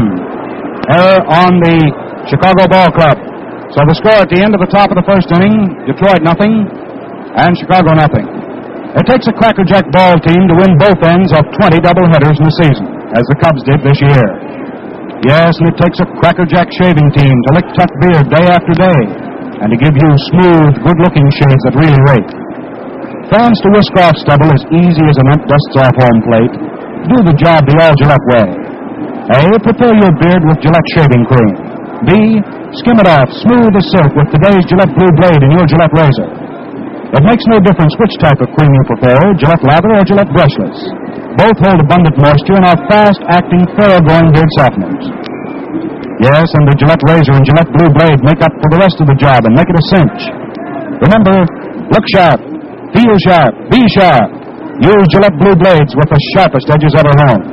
error 0.95 1.21
on 1.27 1.59
the 1.61 1.79
Chicago 2.31 2.71
Ball 2.71 2.91
Club. 2.95 3.19
So 3.75 3.83
the 3.89 3.97
score 3.99 4.23
at 4.23 4.31
the 4.31 4.39
end 4.39 4.55
of 4.55 4.61
the 4.63 4.71
top 4.71 4.95
of 4.95 4.97
the 4.97 5.07
first 5.07 5.29
inning: 5.35 5.83
Detroit 5.85 6.23
nothing, 6.23 6.69
and 7.35 7.51
Chicago 7.59 7.93
nothing. 7.99 8.25
It 8.95 9.09
takes 9.09 9.25
a 9.27 9.33
crackerjack 9.33 9.89
ball 9.91 10.15
team 10.21 10.47
to 10.47 10.55
win 10.55 10.77
both 10.77 11.01
ends 11.09 11.33
of 11.33 11.43
20 11.57 11.81
doubleheaders 11.81 12.37
in 12.37 12.45
the 12.45 12.57
season, 12.61 12.87
as 13.17 13.25
the 13.33 13.37
Cubs 13.41 13.65
did 13.65 13.81
this 13.81 13.99
year. 14.05 14.25
Yes, 15.23 15.55
and 15.63 15.71
it 15.71 15.79
takes 15.79 16.03
a 16.03 16.07
crackerjack 16.19 16.67
shaving 16.83 17.07
team 17.15 17.31
to 17.31 17.51
lick 17.55 17.69
tuck 17.79 17.91
beard 18.03 18.27
day 18.27 18.43
after 18.51 18.75
day, 18.75 19.01
and 19.63 19.71
to 19.71 19.79
give 19.79 19.95
you 19.95 20.11
smooth, 20.35 20.83
good-looking 20.83 21.29
shaves 21.39 21.63
that 21.63 21.79
really 21.79 22.03
rate. 22.11 22.31
Fans 23.31 23.55
to 23.63 23.71
whisk 23.71 23.95
off 24.03 24.19
stubble 24.19 24.51
as 24.51 24.67
easy 24.75 25.05
as 25.07 25.15
a 25.23 25.25
ant 25.31 25.47
dusts 25.47 25.79
off 25.79 25.95
home 25.95 26.21
plate. 26.27 26.55
Do 27.07 27.17
the 27.23 27.39
job 27.39 27.63
the 27.71 27.79
all 27.79 27.95
Gillette 28.03 28.27
way. 28.35 28.47
A. 29.31 29.43
Prepare 29.63 29.95
your 29.95 30.11
beard 30.19 30.43
with 30.43 30.59
Gillette 30.59 30.91
shaving 30.99 31.25
cream. 31.31 31.55
B. 32.03 32.11
Skim 32.83 32.99
it 32.99 33.07
off 33.07 33.31
smooth 33.47 33.71
as 33.79 33.87
silk 33.95 34.11
with 34.19 34.27
today's 34.35 34.67
Gillette 34.67 34.91
Blue 34.99 35.13
Blade 35.23 35.39
in 35.39 35.55
your 35.55 35.67
Gillette 35.71 35.95
razor. 35.95 36.42
It 37.13 37.23
makes 37.29 37.45
no 37.45 37.61
difference 37.61 37.93
which 38.01 38.17
type 38.25 38.41
of 38.41 38.49
cream 38.57 38.73
you 38.73 38.85
prefer, 38.89 39.21
Gillette 39.37 39.61
lather 39.69 39.93
or 39.93 40.05
Gillette 40.09 40.33
brushless. 40.33 40.79
Both 41.37 41.61
hold 41.61 41.85
abundant 41.85 42.17
moisture 42.17 42.57
and 42.57 42.65
are 42.65 42.81
fast-acting, 42.89 43.69
thorough-going 43.77 44.33
beard 44.33 44.49
softeners. 44.57 45.05
Yes, 46.25 46.49
and 46.57 46.65
the 46.65 46.77
Gillette 46.81 47.05
razor 47.05 47.37
and 47.37 47.45
Gillette 47.45 47.69
Blue 47.69 47.91
Blade 47.93 48.21
make 48.25 48.41
up 48.41 48.55
for 48.65 48.69
the 48.73 48.81
rest 48.81 48.97
of 48.97 49.13
the 49.13 49.19
job 49.21 49.45
and 49.45 49.53
make 49.53 49.69
it 49.69 49.77
a 49.77 49.85
cinch. 49.93 50.21
Remember, 51.05 51.37
look 51.93 52.07
sharp, 52.17 52.41
feel 52.97 53.17
sharp, 53.29 53.53
be 53.69 53.85
sharp. 53.93 54.33
Use 54.81 55.05
Gillette 55.13 55.37
Blue 55.37 55.53
Blades 55.53 55.93
with 55.93 56.09
the 56.09 56.21
sharpest 56.33 56.65
edges 56.73 56.97
ever 56.97 57.13
honed. 57.13 57.45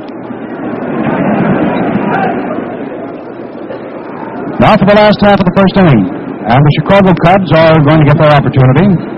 Now 4.56 4.76
for 4.80 4.88
the 4.88 4.96
last 4.96 5.20
half 5.20 5.36
of 5.36 5.44
the 5.44 5.56
first 5.56 5.76
inning. 5.84 6.04
And 6.48 6.60
the 6.64 6.72
Chicago 6.80 7.12
Cubs 7.28 7.50
are 7.52 7.76
going 7.84 8.00
to 8.00 8.06
get 8.08 8.16
their 8.16 8.32
opportunity. 8.32 9.09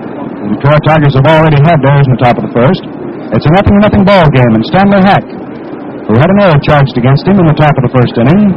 The 0.42 0.58
Detroit 0.58 0.82
Tigers 0.82 1.14
have 1.14 1.28
already 1.30 1.62
had 1.62 1.78
theirs 1.86 2.02
in 2.02 2.18
the 2.18 2.22
top 2.26 2.34
of 2.34 2.42
the 2.42 2.50
first. 2.50 2.82
It's 3.30 3.46
a 3.46 3.52
nothing 3.54 3.78
nothing 3.78 4.02
ball 4.02 4.26
game, 4.34 4.52
and 4.58 4.62
Stanley 4.66 4.98
Hack, 4.98 5.22
who 5.22 6.14
had 6.18 6.26
an 6.34 6.38
error 6.42 6.58
charged 6.66 6.98
against 6.98 7.22
him 7.30 7.38
in 7.38 7.46
the 7.46 7.54
top 7.54 7.70
of 7.78 7.86
the 7.86 7.92
first 7.94 8.10
inning, 8.18 8.50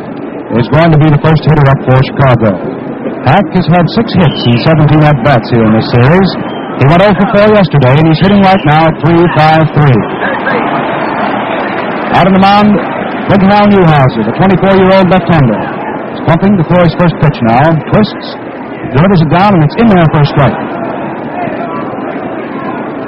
is 0.58 0.66
going 0.74 0.90
to 0.90 0.98
be 0.98 1.14
the 1.14 1.22
first 1.22 1.46
hitter 1.46 1.62
up 1.70 1.78
for 1.86 1.94
Chicago. 2.02 2.58
Hack 3.30 3.46
has 3.54 3.70
had 3.70 3.86
six 3.94 4.18
hits 4.18 4.40
in 4.50 4.58
17 4.66 4.98
at 5.06 5.14
bats 5.22 5.46
here 5.54 5.62
in 5.62 5.78
this 5.78 5.86
series. 5.94 6.30
He 6.82 6.90
went 6.90 7.06
0 7.06 7.14
for 7.22 7.54
4 7.54 7.54
yesterday, 7.54 7.94
and 8.02 8.06
he's 8.10 8.22
hitting 8.26 8.42
right 8.42 8.64
now 8.66 8.90
at 8.90 8.96
3-5-3. 9.06 9.78
Out 12.18 12.26
on 12.26 12.34
the 12.34 12.42
mound, 12.42 12.74
Big 13.30 13.46
Hal 13.46 13.70
Newhouser, 13.70 14.26
the 14.26 14.34
24-year-old 14.34 15.06
left-hander. 15.14 15.62
He's 16.18 16.24
pumping 16.26 16.58
throw 16.66 16.82
his 16.82 16.98
first 16.98 17.14
pitch 17.22 17.38
now. 17.46 17.62
Twists, 17.94 18.28
delivers 18.90 19.22
it 19.22 19.30
down, 19.30 19.54
and 19.54 19.62
it's 19.70 19.78
in 19.78 19.86
there 19.86 20.10
for 20.10 20.26
a 20.26 20.30
strike. 20.34 20.85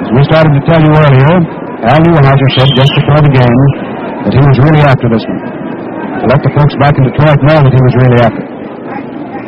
We 0.08 0.24
started 0.24 0.56
to 0.56 0.62
tell 0.64 0.80
you 0.80 0.88
earlier, 0.88 1.32
Al 1.84 2.00
Newhouser 2.00 2.50
said 2.56 2.68
just 2.72 2.92
before 2.96 3.20
the 3.20 3.28
game 3.28 3.60
that 4.24 4.32
he 4.32 4.40
was 4.40 4.56
really 4.56 4.80
after 4.80 5.04
this 5.04 5.20
one. 5.28 5.42
To 6.18 6.24
let 6.32 6.40
the 6.40 6.52
folks 6.56 6.74
back 6.80 6.96
in 6.96 7.04
Detroit 7.12 7.38
know 7.44 7.60
that 7.60 7.72
he 7.76 7.82
was 7.84 7.94
really 8.00 8.20
after 8.24 8.40
it. 8.40 8.50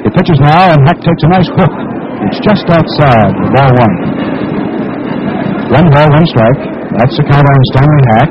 He 0.04 0.08
pitches 0.12 0.36
now, 0.36 0.76
and 0.76 0.84
Hack 0.84 1.00
takes 1.00 1.22
a 1.24 1.30
nice 1.32 1.48
hook. 1.48 1.74
It's 2.28 2.40
just 2.44 2.68
outside, 2.68 3.32
the 3.40 3.48
ball 3.56 3.72
one. 3.72 3.96
One 5.80 5.88
ball, 5.88 6.08
one 6.12 6.26
strike. 6.28 6.62
That's 6.92 7.16
the 7.16 7.24
count 7.24 7.40
on 7.40 7.60
Stanley 7.72 8.02
Hack, 8.12 8.30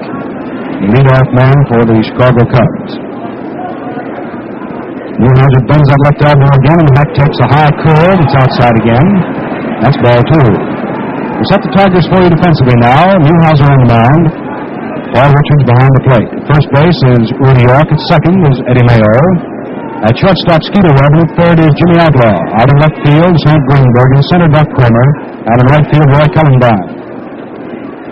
the 0.86 0.88
leadoff 0.94 1.30
man 1.34 1.58
for 1.66 1.82
the 1.82 1.98
Chicago 2.14 2.46
Cubs. 2.46 2.92
Newhouser 5.18 5.64
bends 5.66 5.88
that 5.90 6.00
left 6.06 6.22
elbow 6.30 6.50
again, 6.62 6.78
and 6.78 6.92
Hack 6.94 7.10
takes 7.18 7.38
a 7.42 7.48
high 7.50 7.74
curve. 7.74 8.18
It's 8.22 8.38
outside 8.38 8.76
again. 8.86 9.08
That's 9.82 9.98
ball 9.98 10.22
two. 10.30 10.79
We 11.40 11.48
set 11.48 11.64
the 11.64 11.72
Tigers 11.72 12.04
for 12.12 12.20
you 12.20 12.28
defensively 12.28 12.76
now. 12.84 13.16
Newhouser 13.16 13.64
on 13.64 13.80
the 13.80 13.90
mound. 13.96 14.24
Paul 15.16 15.32
Richards 15.32 15.64
behind 15.72 15.92
the 15.96 16.04
plate. 16.12 16.30
First 16.52 16.68
base 16.76 17.00
is 17.16 17.24
Rudy 17.40 17.64
York. 17.64 17.88
At 17.88 18.02
second 18.12 18.44
is 18.44 18.60
Eddie 18.68 18.84
Mayo. 18.84 19.16
At 20.04 20.20
shortstop, 20.20 20.60
Skeeter 20.68 20.92
at 20.92 21.32
third 21.40 21.64
is 21.64 21.72
Jimmy 21.80 21.96
Outlaw. 22.04 22.36
Out 22.60 22.68
in 22.68 22.78
left 22.84 23.00
field, 23.08 23.32
St. 23.48 23.62
Greenberg. 23.72 24.10
In 24.20 24.24
center, 24.36 24.52
Buck 24.52 24.68
Cramer. 24.76 25.08
Out 25.48 25.60
in 25.64 25.68
right 25.72 25.88
field, 25.88 26.08
Roy 26.12 26.28
Cullenbine. 26.28 26.84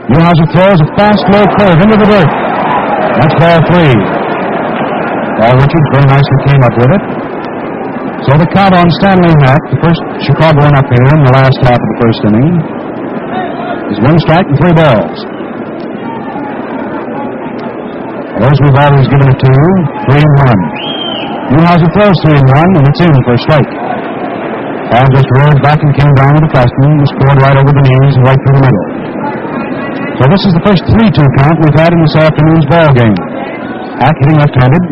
Newhouser 0.07 0.47
throws 0.55 0.79
a 0.79 0.87
fast, 0.95 1.23
low 1.27 1.43
curve 1.59 1.83
into 1.83 1.99
the 1.99 2.07
dirt. 2.07 2.31
That's 2.31 3.35
ball 3.43 3.59
three. 3.67 3.95
Paul 5.35 5.53
Richards 5.59 5.87
very 5.91 6.07
nicely 6.07 6.39
came 6.47 6.61
up 6.63 6.75
with 6.79 6.91
it. 6.95 7.03
So 8.23 8.39
the 8.39 8.47
count 8.55 8.71
on 8.71 8.87
Stanley 9.03 9.35
Hack, 9.43 9.61
the 9.67 9.79
first 9.83 10.01
Chicagoan 10.23 10.73
up 10.79 10.87
here 10.95 11.11
in 11.11 11.21
the 11.27 11.33
last 11.35 11.59
half 11.67 11.75
of 11.75 11.87
the 11.91 11.97
first 12.01 12.19
inning, 12.31 12.76
is 13.91 13.97
one 14.03 14.17
strike 14.19 14.47
and 14.47 14.57
three 14.59 14.75
balls. 14.75 15.17
Those 18.37 18.57
we've 18.61 18.79
always 18.83 19.07
given 19.09 19.27
it 19.33 19.39
to 19.39 19.51
three 20.07 20.21
and 20.21 20.35
one. 20.45 20.61
Newhouser 21.55 21.89
throws 21.95 22.17
three 22.21 22.37
and 22.37 22.49
one, 22.51 22.71
and 22.77 22.83
it's 22.85 23.01
in 23.01 23.15
for 23.23 23.33
a 23.33 23.41
strike. 23.41 23.71
Ball 24.91 25.07
just 25.15 25.27
rolled 25.39 25.61
back 25.63 25.79
and 25.79 25.91
came 25.95 26.13
down 26.19 26.35
to 26.35 26.41
the 26.43 26.51
Fastman, 26.51 26.95
was 26.99 27.11
scored 27.15 27.39
right 27.43 27.57
over 27.57 27.71
the 27.71 27.83
knees 27.83 28.13
and 28.15 28.23
right 28.27 28.39
through 28.39 28.55
the 28.59 28.63
middle. 28.67 28.85
So 30.19 30.23
this 30.31 30.43
is 30.47 30.51
the 30.55 30.63
first 30.67 30.83
3-2 30.91 31.17
count 31.39 31.55
we've 31.59 31.79
had 31.79 31.91
in 31.91 31.99
this 32.03 32.15
afternoon's 32.19 32.67
ball 32.67 32.89
game. 32.95 33.17
Hack 33.99 34.15
hitting 34.21 34.37
left-handed, 34.37 34.83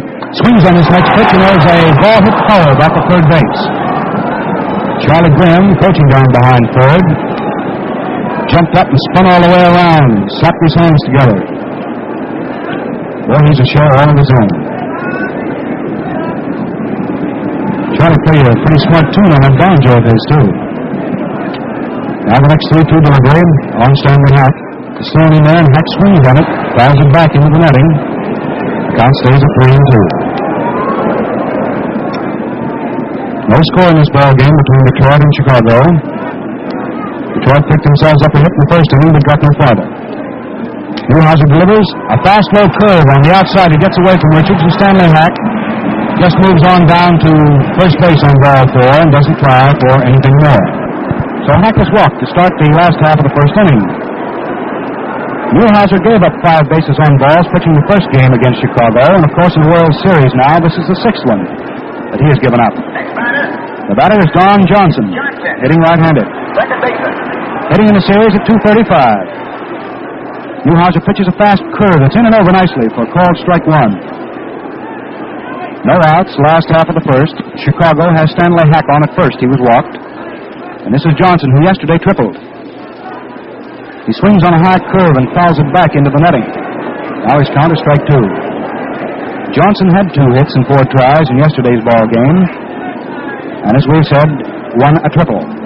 swings 0.41 0.63
on 0.65 0.73
this 0.79 0.89
next 0.89 1.09
pitch, 1.13 1.31
and 1.35 1.41
there's 1.43 1.67
a 1.69 1.79
ball 2.01 2.19
hit 2.23 2.37
foul 2.49 2.71
back 2.79 2.93
at 2.97 3.03
third 3.11 3.25
base. 3.29 3.61
Charlie 5.05 5.33
Grimm, 5.37 5.75
coaching 5.83 6.07
down 6.09 6.27
behind 6.33 6.63
third, 6.73 7.05
jumped 8.49 8.75
up 8.77 8.87
and 8.87 8.99
spun 9.11 9.25
all 9.29 9.41
the 9.41 9.51
way 9.51 9.63
around, 9.63 10.11
slapped 10.41 10.61
his 10.61 10.75
hands 10.77 11.01
together. 11.09 11.37
Boy, 13.25 13.41
he's 13.49 13.61
a 13.61 13.67
show 13.73 13.85
all 13.97 14.09
of 14.09 14.17
his 14.17 14.31
own. 14.37 14.49
Charlie 17.97 18.21
played 18.27 18.45
a 18.45 18.53
pretty 18.53 18.81
smart 18.85 19.07
tune 19.15 19.31
on 19.33 19.39
that 19.49 19.55
banjo 19.57 19.91
of 19.97 20.03
his, 20.05 20.21
too. 20.29 20.45
Now 22.25 22.37
the 22.41 22.49
next 22.49 22.65
3-2 22.73 22.89
delivery 23.05 23.45
on 23.81 23.89
Stanley 24.01 24.33
Hack. 24.33 24.55
The 24.95 25.03
Stony 25.11 25.41
man, 25.43 25.65
Hack 25.75 25.87
swings 25.99 26.23
on 26.25 26.35
it, 26.39 26.47
fouls 26.79 26.99
it 27.01 27.09
back 27.11 27.29
into 27.35 27.49
the 27.51 27.59
netting. 27.59 27.89
Count 28.95 29.15
stays 29.21 29.41
at 29.43 29.51
3 29.61 29.75
and 29.75 29.85
2. 29.91 30.35
No 33.45 33.59
score 33.73 33.89
in 33.93 33.97
this 34.01 34.09
ball 34.09 34.33
game 34.33 34.55
between 34.55 34.81
Detroit 34.89 35.21
and 35.21 35.33
Chicago. 35.37 35.77
Detroit 37.45 37.69
picked 37.69 37.85
themselves 37.85 38.17
up 38.25 38.33
a 38.33 38.39
hit 38.41 38.49
in 38.49 38.61
the 38.65 38.69
first 38.73 38.89
inning, 38.89 39.11
but 39.13 39.21
got 39.29 39.37
no 39.37 39.51
farther. 39.61 39.85
Newhouser 41.13 41.45
delivers 41.45 41.85
a 42.09 42.17
fast 42.25 42.49
low 42.57 42.65
curve 42.81 43.05
on 43.05 43.21
the 43.21 43.29
outside. 43.37 43.69
He 43.69 43.77
gets 43.77 43.93
away 44.01 44.17
from 44.17 44.33
Richards 44.33 44.65
and 44.65 44.73
Stanley 44.73 45.05
Hack 45.13 45.29
just 46.17 46.41
moves 46.41 46.65
on 46.65 46.89
down 46.89 47.21
to 47.21 47.29
first 47.77 48.01
base 48.01 48.17
on 48.25 48.33
ball 48.41 48.65
four 48.73 48.97
and 48.97 49.13
doesn't 49.13 49.37
try 49.37 49.69
for 49.77 49.93
anything 50.09 50.33
more. 50.41 50.65
So 51.45 51.53
Hack 51.61 51.77
has 51.77 51.85
walked 51.93 52.17
to 52.17 52.27
start 52.33 52.49
the 52.57 52.73
last 52.73 52.97
half 53.05 53.21
of 53.21 53.25
the 53.29 53.35
first 53.37 53.53
inning. 53.61 53.83
Newhouser 55.53 56.01
gave 56.01 56.25
up 56.25 56.33
five 56.41 56.65
bases 56.65 56.97
on 56.97 57.13
balls 57.21 57.45
pitching 57.53 57.77
the 57.77 57.85
first 57.85 58.09
game 58.09 58.33
against 58.33 58.57
Chicago, 58.57 59.05
and 59.05 59.21
of 59.21 59.29
course 59.37 59.53
in 59.53 59.61
the 59.61 59.69
World 59.69 59.93
Series 60.01 60.33
now 60.33 60.57
this 60.57 60.73
is 60.81 60.89
the 60.89 60.97
sixth 61.05 61.21
one 61.29 61.45
that 62.09 62.17
he 62.17 62.25
has 62.25 62.41
given 62.41 62.57
up. 62.57 62.73
The 63.85 63.93
batter 63.93 64.17
is 64.17 64.33
Don 64.33 64.65
Johnson, 64.65 65.13
hitting 65.61 65.77
right-handed. 65.85 66.25
Hitting 67.73 67.89
in 67.89 67.97
the 67.97 68.05
series 68.05 68.29
at 68.37 68.45
235. 68.45 70.69
Newhouser 70.69 71.01
pitches 71.01 71.25
a 71.25 71.33
fast 71.33 71.65
curve 71.73 71.97
that's 71.97 72.13
in 72.13 72.29
and 72.29 72.37
over 72.37 72.53
nicely 72.53 72.85
for 72.93 73.09
called 73.09 73.33
strike 73.41 73.65
one. 73.65 73.89
No 75.81 75.97
outs, 76.13 76.29
last 76.45 76.69
half 76.69 76.85
of 76.89 76.95
the 76.97 77.05
first. 77.09 77.33
Chicago 77.65 78.05
has 78.13 78.29
Stanley 78.37 78.65
Hack 78.69 78.85
on 78.89 79.01
at 79.05 79.13
first. 79.17 79.37
He 79.41 79.49
was 79.49 79.57
walked. 79.65 79.97
And 80.85 80.93
this 80.93 81.01
is 81.09 81.17
Johnson, 81.17 81.49
who 81.57 81.65
yesterday 81.65 81.97
tripled. 81.97 82.37
He 84.05 84.13
swings 84.21 84.45
on 84.45 84.53
a 84.53 84.61
high 84.61 84.77
curve 84.93 85.17
and 85.17 85.25
fouls 85.33 85.57
it 85.57 85.65
back 85.73 85.97
into 85.97 86.13
the 86.13 86.21
netting. 86.21 86.45
Now 87.25 87.41
he's 87.41 87.49
counter 87.49 87.77
strike 87.81 88.05
two. 88.05 88.25
Johnson 89.57 89.89
had 89.89 90.13
two 90.13 90.29
hits 90.37 90.53
and 90.53 90.69
four 90.69 90.85
tries 90.93 91.25
in 91.33 91.41
yesterday's 91.41 91.81
ball 91.81 92.05
game. 92.13 92.45
And 93.65 93.73
as 93.73 93.89
we've 93.89 94.05
said, 94.05 94.29
won 94.77 95.01
a 95.01 95.09
triple. 95.09 95.64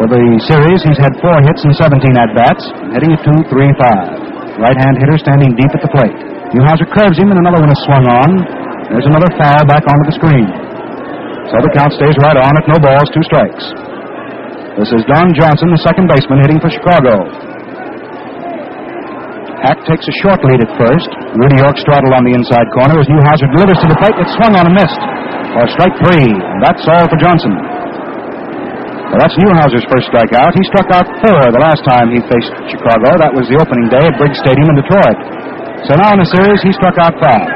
For 0.00 0.08
the 0.08 0.24
series, 0.48 0.80
he's 0.80 0.96
had 0.96 1.12
four 1.20 1.36
hits 1.44 1.60
and 1.60 1.76
17 1.76 2.00
at 2.16 2.32
bats, 2.32 2.64
hitting 2.96 3.12
at 3.12 3.20
2 3.20 3.52
3 3.52 3.52
5. 3.52 4.56
Right 4.56 4.78
hand 4.80 4.96
hitter 4.96 5.20
standing 5.20 5.52
deep 5.52 5.68
at 5.76 5.84
the 5.84 5.92
plate. 5.92 6.16
Newhouser 6.56 6.88
curves 6.88 7.20
him, 7.20 7.28
and 7.28 7.36
another 7.36 7.60
one 7.60 7.68
is 7.68 7.76
swung 7.84 8.08
on. 8.08 8.30
There's 8.88 9.04
another 9.04 9.28
foul 9.36 9.60
back 9.68 9.84
onto 9.84 10.08
the 10.08 10.16
screen. 10.16 10.48
So 11.52 11.60
the 11.60 11.68
count 11.76 11.92
stays 12.00 12.16
right 12.24 12.32
on 12.32 12.48
at 12.48 12.64
no 12.64 12.80
balls, 12.80 13.12
two 13.12 13.20
strikes. 13.28 13.60
This 14.80 14.88
is 14.88 15.04
Don 15.04 15.36
Johnson, 15.36 15.68
the 15.68 15.84
second 15.84 16.08
baseman, 16.08 16.48
hitting 16.48 16.64
for 16.64 16.72
Chicago. 16.72 17.20
Hack 19.60 19.84
takes 19.84 20.08
a 20.08 20.14
short 20.24 20.40
lead 20.48 20.64
at 20.64 20.72
first. 20.80 21.12
Rudy 21.36 21.60
York 21.60 21.76
straddled 21.76 22.16
on 22.16 22.24
the 22.24 22.32
inside 22.32 22.64
corner 22.72 22.96
as 22.96 23.04
Newhouser 23.04 23.52
delivers 23.52 23.76
to 23.84 23.88
the 23.92 24.00
plate. 24.00 24.16
It 24.16 24.32
swung 24.40 24.56
on 24.56 24.64
and 24.64 24.72
missed. 24.80 25.02
For 25.52 25.68
strike 25.76 25.92
three, 26.08 26.32
and 26.32 26.64
that's 26.64 26.88
all 26.88 27.04
for 27.04 27.20
Johnson. 27.20 27.69
Well, 29.10 29.18
that's 29.26 29.34
Newhouser's 29.42 29.82
first 29.90 30.06
strikeout. 30.06 30.54
He 30.54 30.62
struck 30.70 30.86
out 30.94 31.02
four 31.18 31.42
the 31.50 31.58
last 31.58 31.82
time 31.82 32.14
he 32.14 32.22
faced 32.30 32.54
Chicago. 32.70 33.18
That 33.18 33.34
was 33.34 33.50
the 33.50 33.58
opening 33.58 33.90
day 33.90 34.06
at 34.06 34.14
Briggs 34.14 34.38
Stadium 34.38 34.70
in 34.70 34.78
Detroit. 34.78 35.18
So 35.90 35.98
now 35.98 36.14
in 36.14 36.22
the 36.22 36.30
series, 36.30 36.62
he 36.62 36.70
struck 36.70 36.94
out 37.02 37.18
five. 37.18 37.50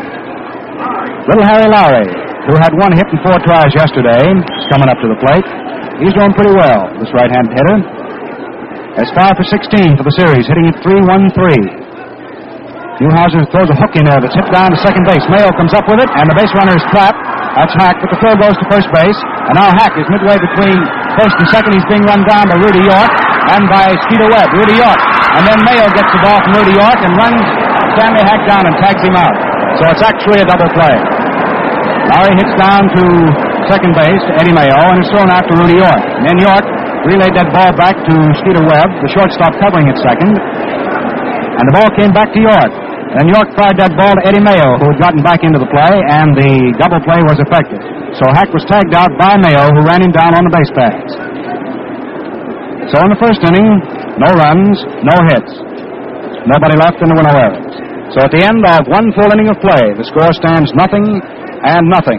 Little 1.30 1.46
Harry 1.46 1.70
Lowrey, 1.70 2.10
who 2.50 2.58
had 2.58 2.74
one 2.74 2.90
hit 2.98 3.06
and 3.06 3.22
four 3.22 3.38
tries 3.46 3.70
yesterday, 3.70 4.34
is 4.34 4.66
coming 4.66 4.90
up 4.90 4.98
to 4.98 5.06
the 5.06 5.18
plate. 5.22 5.46
He's 6.02 6.10
doing 6.18 6.34
pretty 6.34 6.58
well, 6.58 6.90
this 6.98 7.14
right-handed 7.14 7.54
hitter. 7.54 7.78
Has 8.98 9.14
five 9.14 9.38
for 9.38 9.46
16 9.46 9.94
for 9.94 10.02
the 10.02 10.14
series, 10.18 10.50
hitting 10.50 10.66
at 10.66 10.82
3-1-3. 10.82 11.38
Newhouser 12.98 13.46
throws 13.54 13.70
a 13.70 13.78
hook 13.78 13.94
in 13.94 14.06
there 14.06 14.18
that's 14.18 14.34
hit 14.34 14.46
down 14.50 14.70
to 14.74 14.78
second 14.82 15.06
base. 15.06 15.22
Mayo 15.30 15.50
comes 15.54 15.74
up 15.74 15.86
with 15.86 16.02
it, 16.02 16.10
and 16.18 16.26
the 16.30 16.36
base 16.38 16.50
runner 16.54 16.74
is 16.74 16.84
trapped. 16.90 17.18
That's 17.54 17.74
Hack, 17.78 18.02
but 18.02 18.10
the 18.10 18.18
throw 18.18 18.34
goes 18.34 18.58
to 18.58 18.66
first 18.66 18.90
base. 18.90 19.18
And 19.46 19.54
now 19.54 19.70
Hack 19.78 19.94
is 19.94 20.06
midway 20.10 20.34
between 20.42 20.74
first 21.14 21.38
and 21.38 21.46
second. 21.54 21.70
He's 21.70 21.86
being 21.86 22.02
run 22.02 22.26
down 22.26 22.50
by 22.50 22.58
Rudy 22.58 22.82
York 22.82 23.12
and 23.54 23.70
by 23.70 23.94
Skeeter 24.06 24.26
Webb. 24.26 24.50
Rudy 24.58 24.74
York. 24.74 25.00
And 25.38 25.46
then 25.46 25.58
Mayo 25.62 25.86
gets 25.94 26.10
the 26.10 26.20
ball 26.22 26.38
from 26.42 26.58
Rudy 26.58 26.74
York 26.74 26.98
and 26.98 27.14
runs 27.14 27.42
Stanley 27.94 28.26
Hack 28.26 28.42
down 28.50 28.66
and 28.66 28.74
tags 28.82 28.98
him 29.06 29.14
out. 29.14 29.34
So 29.78 29.86
it's 29.86 30.02
actually 30.02 30.42
a 30.42 30.46
double 30.50 30.66
play. 30.74 30.94
Lowrey 32.10 32.34
hits 32.42 32.54
down 32.58 32.90
to 32.90 33.02
second 33.70 33.94
base 33.94 34.22
to 34.26 34.32
Eddie 34.42 34.54
Mayo 34.54 34.78
and 34.90 34.98
is 34.98 35.08
thrown 35.14 35.30
after 35.30 35.54
Rudy 35.54 35.78
York. 35.78 36.02
And 36.18 36.26
then 36.26 36.36
York 36.42 36.66
relayed 37.06 37.38
that 37.38 37.54
ball 37.54 37.70
back 37.78 37.94
to 37.94 38.14
Skeeter 38.42 38.66
Webb, 38.66 38.90
the 38.98 39.10
shortstop 39.14 39.54
covering 39.62 39.86
at 39.86 39.96
second. 40.02 40.34
And 40.34 41.64
the 41.70 41.74
ball 41.78 41.90
came 41.94 42.10
back 42.10 42.34
to 42.34 42.40
York. 42.42 42.83
And 43.14 43.30
York 43.30 43.54
fired 43.54 43.78
that 43.78 43.94
ball 43.94 44.10
to 44.10 44.22
Eddie 44.26 44.42
Mayo, 44.42 44.74
who 44.82 44.90
had 44.90 44.98
gotten 44.98 45.22
back 45.22 45.46
into 45.46 45.62
the 45.62 45.70
play, 45.70 45.94
and 46.10 46.34
the 46.34 46.74
double 46.82 46.98
play 47.06 47.22
was 47.22 47.38
effective. 47.38 47.78
So 48.18 48.26
Hack 48.34 48.50
was 48.50 48.66
tagged 48.66 48.90
out 48.90 49.14
by 49.14 49.38
Mayo, 49.38 49.70
who 49.70 49.86
ran 49.86 50.02
him 50.02 50.10
down 50.10 50.34
on 50.34 50.42
the 50.42 50.50
base 50.50 50.72
paths. 50.74 51.14
So 52.90 52.98
in 53.06 53.14
the 53.14 53.20
first 53.22 53.38
inning, 53.46 53.70
no 54.18 54.30
runs, 54.34 54.82
no 55.06 55.16
hits. 55.30 55.52
Nobody 56.42 56.74
left 56.74 56.98
in 57.00 57.06
the 57.06 57.14
were 57.14 57.30
errors. 57.30 57.74
So 58.12 58.18
at 58.26 58.34
the 58.34 58.42
end 58.42 58.60
of 58.66 58.82
one 58.90 59.14
full 59.14 59.30
inning 59.30 59.46
of 59.46 59.62
play, 59.62 59.94
the 59.94 60.06
score 60.10 60.34
stands 60.34 60.74
nothing 60.74 61.06
and 61.62 61.86
nothing. 61.86 62.18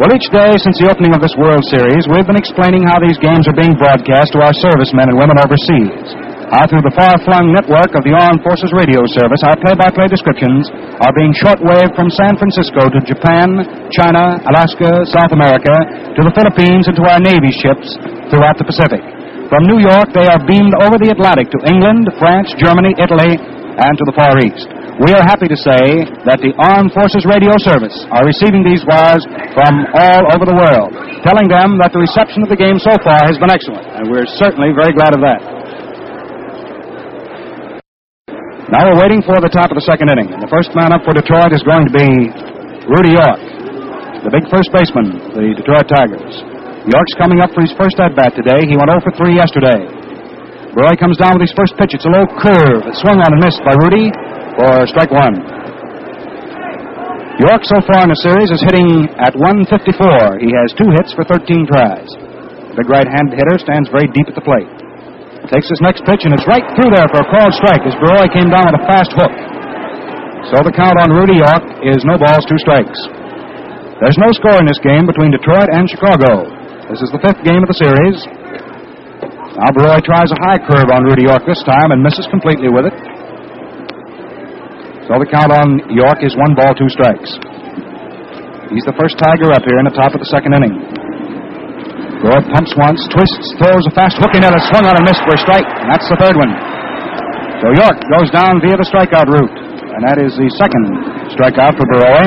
Well, 0.00 0.12
each 0.12 0.28
day 0.32 0.56
since 0.56 0.76
the 0.80 0.88
opening 0.88 1.12
of 1.12 1.20
this 1.20 1.32
World 1.36 1.64
Series, 1.68 2.04
we've 2.08 2.28
been 2.28 2.40
explaining 2.40 2.84
how 2.84 3.00
these 3.00 3.16
games 3.20 3.44
are 3.48 3.56
being 3.56 3.76
broadcast 3.76 4.32
to 4.36 4.40
our 4.40 4.52
servicemen 4.56 5.12
and 5.12 5.16
women 5.16 5.36
overseas. 5.40 6.25
Through 6.46 6.86
the 6.86 6.94
far-flung 6.94 7.50
network 7.50 7.90
of 7.98 8.06
the 8.06 8.14
Armed 8.14 8.38
Forces 8.46 8.70
Radio 8.70 9.02
Service, 9.18 9.42
our 9.42 9.58
play-by-play 9.66 10.06
descriptions 10.06 10.70
are 11.02 11.14
being 11.18 11.34
shortwaved 11.34 11.98
from 11.98 12.06
San 12.06 12.38
Francisco 12.38 12.86
to 12.86 13.02
Japan, 13.02 13.66
China, 13.90 14.38
Alaska, 14.46 15.02
South 15.10 15.34
America, 15.34 15.74
to 16.14 16.22
the 16.22 16.30
Philippines, 16.38 16.86
and 16.86 16.94
to 16.94 17.04
our 17.06 17.18
Navy 17.18 17.50
ships 17.50 17.98
throughout 18.30 18.54
the 18.62 18.66
Pacific. 18.66 19.02
From 19.50 19.66
New 19.66 19.82
York, 19.82 20.14
they 20.14 20.26
are 20.30 20.38
beamed 20.46 20.70
over 20.86 20.94
the 21.02 21.10
Atlantic 21.10 21.50
to 21.50 21.58
England, 21.66 22.14
France, 22.18 22.54
Germany, 22.62 22.94
Italy, 22.94 23.42
and 23.82 23.94
to 23.98 24.04
the 24.06 24.14
Far 24.14 24.38
East. 24.38 24.70
We 25.02 25.18
are 25.18 25.26
happy 25.26 25.50
to 25.50 25.58
say 25.58 26.06
that 26.30 26.38
the 26.38 26.54
Armed 26.62 26.94
Forces 26.94 27.26
Radio 27.26 27.58
Service 27.58 27.94
are 28.14 28.22
receiving 28.22 28.62
these 28.62 28.86
wires 28.86 29.22
from 29.54 29.86
all 29.98 30.22
over 30.30 30.46
the 30.46 30.54
world, 30.54 30.94
telling 31.26 31.50
them 31.50 31.78
that 31.82 31.90
the 31.90 32.02
reception 32.02 32.46
of 32.46 32.50
the 32.50 32.58
game 32.58 32.78
so 32.78 32.94
far 33.02 33.22
has 33.26 33.34
been 33.34 33.50
excellent, 33.50 33.86
and 33.98 34.06
we're 34.10 34.30
certainly 34.38 34.70
very 34.70 34.94
glad 34.94 35.10
of 35.10 35.22
that. 35.26 35.55
Now 38.66 38.82
we're 38.82 38.98
waiting 38.98 39.22
for 39.22 39.38
the 39.38 39.46
top 39.46 39.70
of 39.70 39.78
the 39.78 39.86
second 39.86 40.10
inning. 40.10 40.26
And 40.26 40.42
the 40.42 40.50
first 40.50 40.74
man 40.74 40.90
up 40.90 41.06
for 41.06 41.14
Detroit 41.14 41.54
is 41.54 41.62
going 41.62 41.86
to 41.86 41.94
be 41.94 42.10
Rudy 42.90 43.14
York, 43.14 43.38
the 44.26 44.32
big 44.34 44.42
first 44.50 44.74
baseman, 44.74 45.22
the 45.38 45.54
Detroit 45.54 45.86
Tigers. 45.86 46.42
York's 46.82 47.14
coming 47.14 47.38
up 47.38 47.54
for 47.54 47.62
his 47.62 47.70
first 47.78 47.94
at 48.02 48.18
bat 48.18 48.34
today. 48.34 48.66
He 48.66 48.74
went 48.74 48.90
0 48.90 49.06
for 49.06 49.14
3 49.14 49.38
yesterday. 49.38 49.86
Roy 50.74 50.98
comes 50.98 51.14
down 51.14 51.38
with 51.38 51.46
his 51.46 51.54
first 51.54 51.78
pitch. 51.78 51.94
It's 51.94 52.10
a 52.10 52.12
low 52.12 52.26
curve. 52.26 52.90
It 52.90 52.98
swung 52.98 53.22
on 53.22 53.30
and 53.30 53.38
missed 53.38 53.62
by 53.62 53.74
Rudy 53.86 54.10
for 54.58 54.82
strike 54.90 55.14
one. 55.14 55.38
York 57.38 57.62
so 57.70 57.78
far 57.86 58.02
in 58.02 58.10
the 58.10 58.18
series 58.18 58.50
is 58.50 58.66
hitting 58.66 59.06
at 59.14 59.30
154. 59.38 60.42
He 60.42 60.50
has 60.50 60.74
two 60.74 60.90
hits 60.98 61.14
for 61.14 61.22
13 61.22 61.70
tries. 61.70 62.10
The 62.74 62.82
big 62.82 62.90
right-handed 62.90 63.38
hitter 63.38 63.62
stands 63.62 63.86
very 63.94 64.10
deep 64.10 64.26
at 64.26 64.34
the 64.34 64.42
plate. 64.42 64.66
Takes 65.46 65.70
his 65.70 65.78
next 65.78 66.02
pitch, 66.02 66.26
and 66.26 66.34
it's 66.34 66.46
right 66.50 66.66
through 66.74 66.90
there 66.90 67.06
for 67.06 67.22
a 67.22 67.26
called 67.30 67.54
strike 67.54 67.86
as 67.86 67.94
Borowy 68.02 68.26
came 68.34 68.50
down 68.50 68.66
with 68.66 68.82
a 68.82 68.84
fast 68.90 69.14
hook. 69.14 69.30
So 70.50 70.58
the 70.66 70.74
count 70.74 70.98
on 70.98 71.14
Rudy 71.14 71.38
York 71.38 71.62
is 71.86 72.02
no 72.02 72.18
balls, 72.18 72.42
two 72.50 72.58
strikes. 72.58 72.98
There's 74.02 74.18
no 74.18 74.34
score 74.34 74.58
in 74.58 74.66
this 74.66 74.82
game 74.82 75.06
between 75.06 75.30
Detroit 75.30 75.70
and 75.70 75.86
Chicago. 75.86 76.50
This 76.90 76.98
is 76.98 77.14
the 77.14 77.22
fifth 77.22 77.46
game 77.46 77.62
of 77.62 77.70
the 77.70 77.78
series. 77.78 78.18
Now 79.54 79.70
Borowy 79.70 80.02
tries 80.02 80.34
a 80.34 80.38
high 80.42 80.58
curve 80.58 80.90
on 80.90 81.06
Rudy 81.06 81.30
York 81.30 81.46
this 81.46 81.62
time 81.62 81.94
and 81.94 82.02
misses 82.02 82.26
completely 82.26 82.66
with 82.66 82.90
it. 82.90 82.96
So 85.06 85.14
the 85.22 85.30
count 85.30 85.54
on 85.54 85.78
York 85.94 86.26
is 86.26 86.34
one 86.34 86.58
ball, 86.58 86.74
two 86.74 86.90
strikes. 86.90 87.38
He's 88.74 88.82
the 88.82 88.98
first 88.98 89.14
Tiger 89.22 89.54
up 89.54 89.62
here 89.62 89.78
in 89.78 89.86
the 89.86 89.94
top 89.94 90.10
of 90.10 90.18
the 90.18 90.26
second 90.26 90.58
inning. 90.58 90.95
Borowy 92.26 92.42
pumps 92.50 92.74
once, 92.74 92.98
twists, 93.14 93.46
throws 93.62 93.86
a 93.86 93.92
fast 93.94 94.18
hook 94.18 94.34
in 94.34 94.42
it, 94.42 94.50
a 94.50 94.58
swung 94.66 94.82
on 94.82 94.98
and 94.98 95.06
missed 95.06 95.22
for 95.22 95.38
a 95.38 95.40
strike. 95.46 95.62
And 95.62 95.86
that's 95.86 96.10
the 96.10 96.18
third 96.18 96.34
one. 96.34 96.50
So 97.62 97.70
York 97.70 98.02
goes 98.18 98.34
down 98.34 98.58
via 98.58 98.74
the 98.74 98.82
strikeout 98.90 99.30
route. 99.30 99.54
And 99.94 100.02
that 100.02 100.18
is 100.18 100.34
the 100.34 100.50
second 100.58 100.84
strikeout 101.38 101.78
for 101.78 101.86
Borowy. 101.86 102.26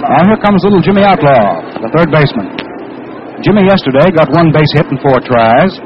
Now 0.00 0.24
here 0.24 0.40
comes 0.40 0.64
little 0.64 0.80
Jimmy 0.80 1.04
Outlaw, 1.04 1.60
the 1.76 1.92
third 1.92 2.08
baseman. 2.08 2.48
Jimmy 3.44 3.68
yesterday 3.68 4.08
got 4.16 4.32
one 4.32 4.48
base 4.48 4.72
hit 4.80 4.88
in 4.88 4.96
four 5.04 5.20
tries. 5.20 5.76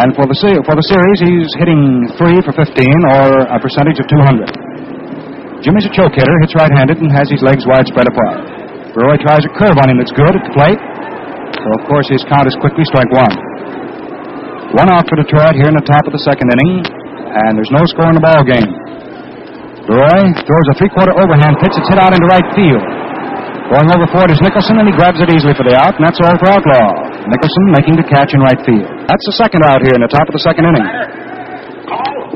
And 0.00 0.16
for 0.16 0.24
the, 0.24 0.36
se- 0.40 0.64
for 0.64 0.72
the 0.72 0.86
series, 0.88 1.18
he's 1.20 1.52
hitting 1.60 2.08
three 2.16 2.40
for 2.40 2.56
15 2.56 2.64
or 3.12 3.44
a 3.44 3.60
percentage 3.60 4.00
of 4.00 4.08
200. 4.08 5.60
Jimmy's 5.60 5.84
a 5.84 5.92
choke 5.92 6.16
hitter, 6.16 6.36
hits 6.40 6.56
right 6.56 6.72
handed, 6.72 6.96
and 7.04 7.12
has 7.12 7.28
his 7.28 7.44
legs 7.44 7.68
wide 7.68 7.84
spread 7.92 8.08
apart. 8.08 8.40
Roy 8.96 9.20
tries 9.20 9.44
a 9.44 9.52
curve 9.52 9.76
on 9.78 9.92
him 9.92 10.00
that's 10.00 10.14
good 10.16 10.32
at 10.32 10.42
the 10.42 10.54
plate. 10.56 10.80
So, 11.64 11.72
of 11.80 11.82
course, 11.88 12.04
his 12.12 12.20
count 12.28 12.44
is 12.44 12.52
quickly 12.60 12.84
strike 12.84 13.08
one. 13.08 13.32
One 14.76 14.92
out 14.92 15.08
for 15.08 15.16
Detroit 15.16 15.56
here 15.56 15.72
in 15.72 15.76
the 15.80 15.86
top 15.88 16.04
of 16.04 16.12
the 16.12 16.20
second 16.20 16.52
inning, 16.52 16.84
and 16.84 17.56
there's 17.56 17.72
no 17.72 17.80
score 17.88 18.12
in 18.12 18.20
the 18.20 18.24
ball 18.24 18.44
game. 18.44 18.68
Roy 19.88 20.20
throws 20.44 20.66
a 20.68 20.74
three-quarter 20.76 21.16
overhand 21.16 21.56
pitch 21.64 21.72
that's 21.72 21.88
hit 21.88 21.96
out 21.96 22.12
into 22.12 22.28
right 22.28 22.44
field. 22.52 22.84
Going 23.72 23.88
over 23.96 24.04
for 24.12 24.28
it 24.28 24.36
is 24.36 24.44
Nicholson, 24.44 24.76
and 24.76 24.84
he 24.84 24.92
grabs 24.92 25.24
it 25.24 25.32
easily 25.32 25.56
for 25.56 25.64
the 25.64 25.72
out, 25.72 25.96
and 25.96 26.04
that's 26.04 26.20
all 26.20 26.36
for 26.36 26.52
Outlaw. 26.52 27.00
Nicholson 27.32 27.64
making 27.80 27.96
the 27.96 28.04
catch 28.12 28.36
in 28.36 28.44
right 28.44 28.60
field. 28.60 28.84
That's 29.08 29.24
the 29.24 29.36
second 29.40 29.64
out 29.64 29.80
here 29.80 29.96
in 29.96 30.04
the 30.04 30.12
top 30.12 30.28
of 30.28 30.36
the 30.36 30.44
second 30.44 30.68
inning. 30.68 30.84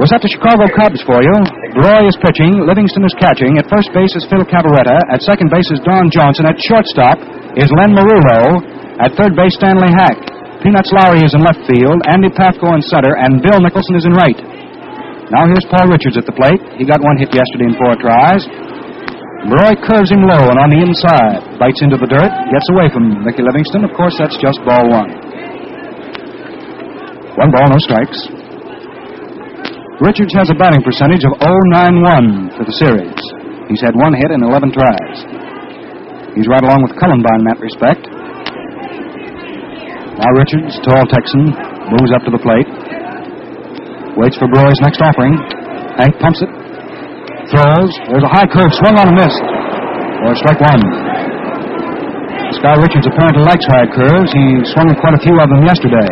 Was 0.01 0.09
that 0.09 0.25
the 0.25 0.31
Chicago 0.33 0.73
Cubs 0.73 1.05
for 1.05 1.21
you? 1.21 1.37
Roy 1.85 2.09
is 2.09 2.17
pitching. 2.23 2.65
Livingston 2.65 3.05
is 3.05 3.13
catching. 3.21 3.61
At 3.61 3.69
first 3.69 3.93
base 3.93 4.15
is 4.17 4.25
Phil 4.31 4.47
Cavarretta. 4.49 4.97
At 5.13 5.21
second 5.21 5.53
base 5.53 5.69
is 5.69 5.85
Don 5.85 6.09
Johnson. 6.09 6.49
At 6.49 6.57
shortstop 6.65 7.19
is 7.59 7.69
Len 7.77 7.93
Merullo. 7.93 8.78
At 8.99 9.15
third 9.15 9.39
base, 9.39 9.55
Stanley 9.55 9.95
Hack. 9.95 10.19
Peanuts 10.59 10.91
Lowrey 10.91 11.23
is 11.23 11.31
in 11.31 11.43
left 11.47 11.63
field. 11.71 12.03
Andy 12.11 12.35
Pafko 12.35 12.75
in 12.75 12.83
center. 12.83 13.15
And 13.15 13.39
Bill 13.39 13.63
Nicholson 13.63 13.95
is 13.95 14.03
in 14.03 14.15
right. 14.19 14.35
Now 15.31 15.47
here's 15.47 15.63
Paul 15.71 15.87
Richards 15.87 16.19
at 16.19 16.27
the 16.27 16.35
plate. 16.35 16.59
He 16.75 16.83
got 16.83 16.99
one 16.99 17.15
hit 17.15 17.31
yesterday 17.31 17.71
in 17.71 17.79
four 17.79 17.95
tries. 18.03 18.43
Roy 19.47 19.79
curves 19.87 20.11
him 20.11 20.27
low 20.27 20.51
and 20.51 20.59
on 20.59 20.67
the 20.75 20.83
inside. 20.83 21.63
Bites 21.63 21.79
into 21.79 21.95
the 21.95 22.11
dirt. 22.11 22.27
Gets 22.51 22.69
away 22.75 22.91
from 22.91 23.23
Mickey 23.23 23.47
Livingston. 23.47 23.87
Of 23.87 23.95
course, 23.95 24.19
that's 24.19 24.35
just 24.43 24.59
ball 24.67 24.91
one. 24.91 25.15
One 27.39 27.55
ball, 27.55 27.71
no 27.71 27.79
strikes. 27.79 28.19
Richards 30.03 30.35
has 30.35 30.51
a 30.51 30.59
batting 30.59 30.83
percentage 30.83 31.23
of 31.23 31.39
091 31.39 32.59
for 32.59 32.67
the 32.67 32.75
series. 32.75 33.15
He's 33.71 33.79
had 33.79 33.95
one 33.95 34.11
hit 34.11 34.35
in 34.35 34.43
11 34.43 34.75
tries. 34.75 35.19
He's 36.35 36.51
right 36.51 36.67
along 36.67 36.83
with 36.83 36.99
Cullenbine 36.99 37.47
in 37.47 37.47
that 37.47 37.63
respect. 37.63 38.18
Now 40.19 40.35
Richards, 40.35 40.75
tall 40.83 41.07
Texan, 41.07 41.47
moves 41.95 42.11
up 42.11 42.27
to 42.27 42.33
the 42.35 42.43
plate. 42.43 42.67
Waits 44.19 44.35
for 44.35 44.51
Borowy's 44.51 44.83
next 44.83 44.99
offering. 44.99 45.39
Hank 45.95 46.19
pumps 46.19 46.43
it. 46.43 46.51
Throws. 47.55 47.93
There's 48.11 48.27
a 48.27 48.33
high 48.35 48.51
curve, 48.51 48.75
swung 48.83 48.99
on 48.99 49.09
a 49.09 49.15
miss. 49.15 49.35
Or 50.27 50.35
strike 50.35 50.59
one. 50.59 50.83
This 52.51 52.59
guy 52.59 52.75
Richards 52.83 53.07
apparently 53.07 53.47
likes 53.47 53.63
high 53.71 53.87
curves. 53.87 54.35
He 54.35 54.43
swung 54.75 54.91
at 54.91 54.99
quite 54.99 55.15
a 55.15 55.23
few 55.23 55.39
of 55.39 55.47
them 55.47 55.63
yesterday. 55.63 56.09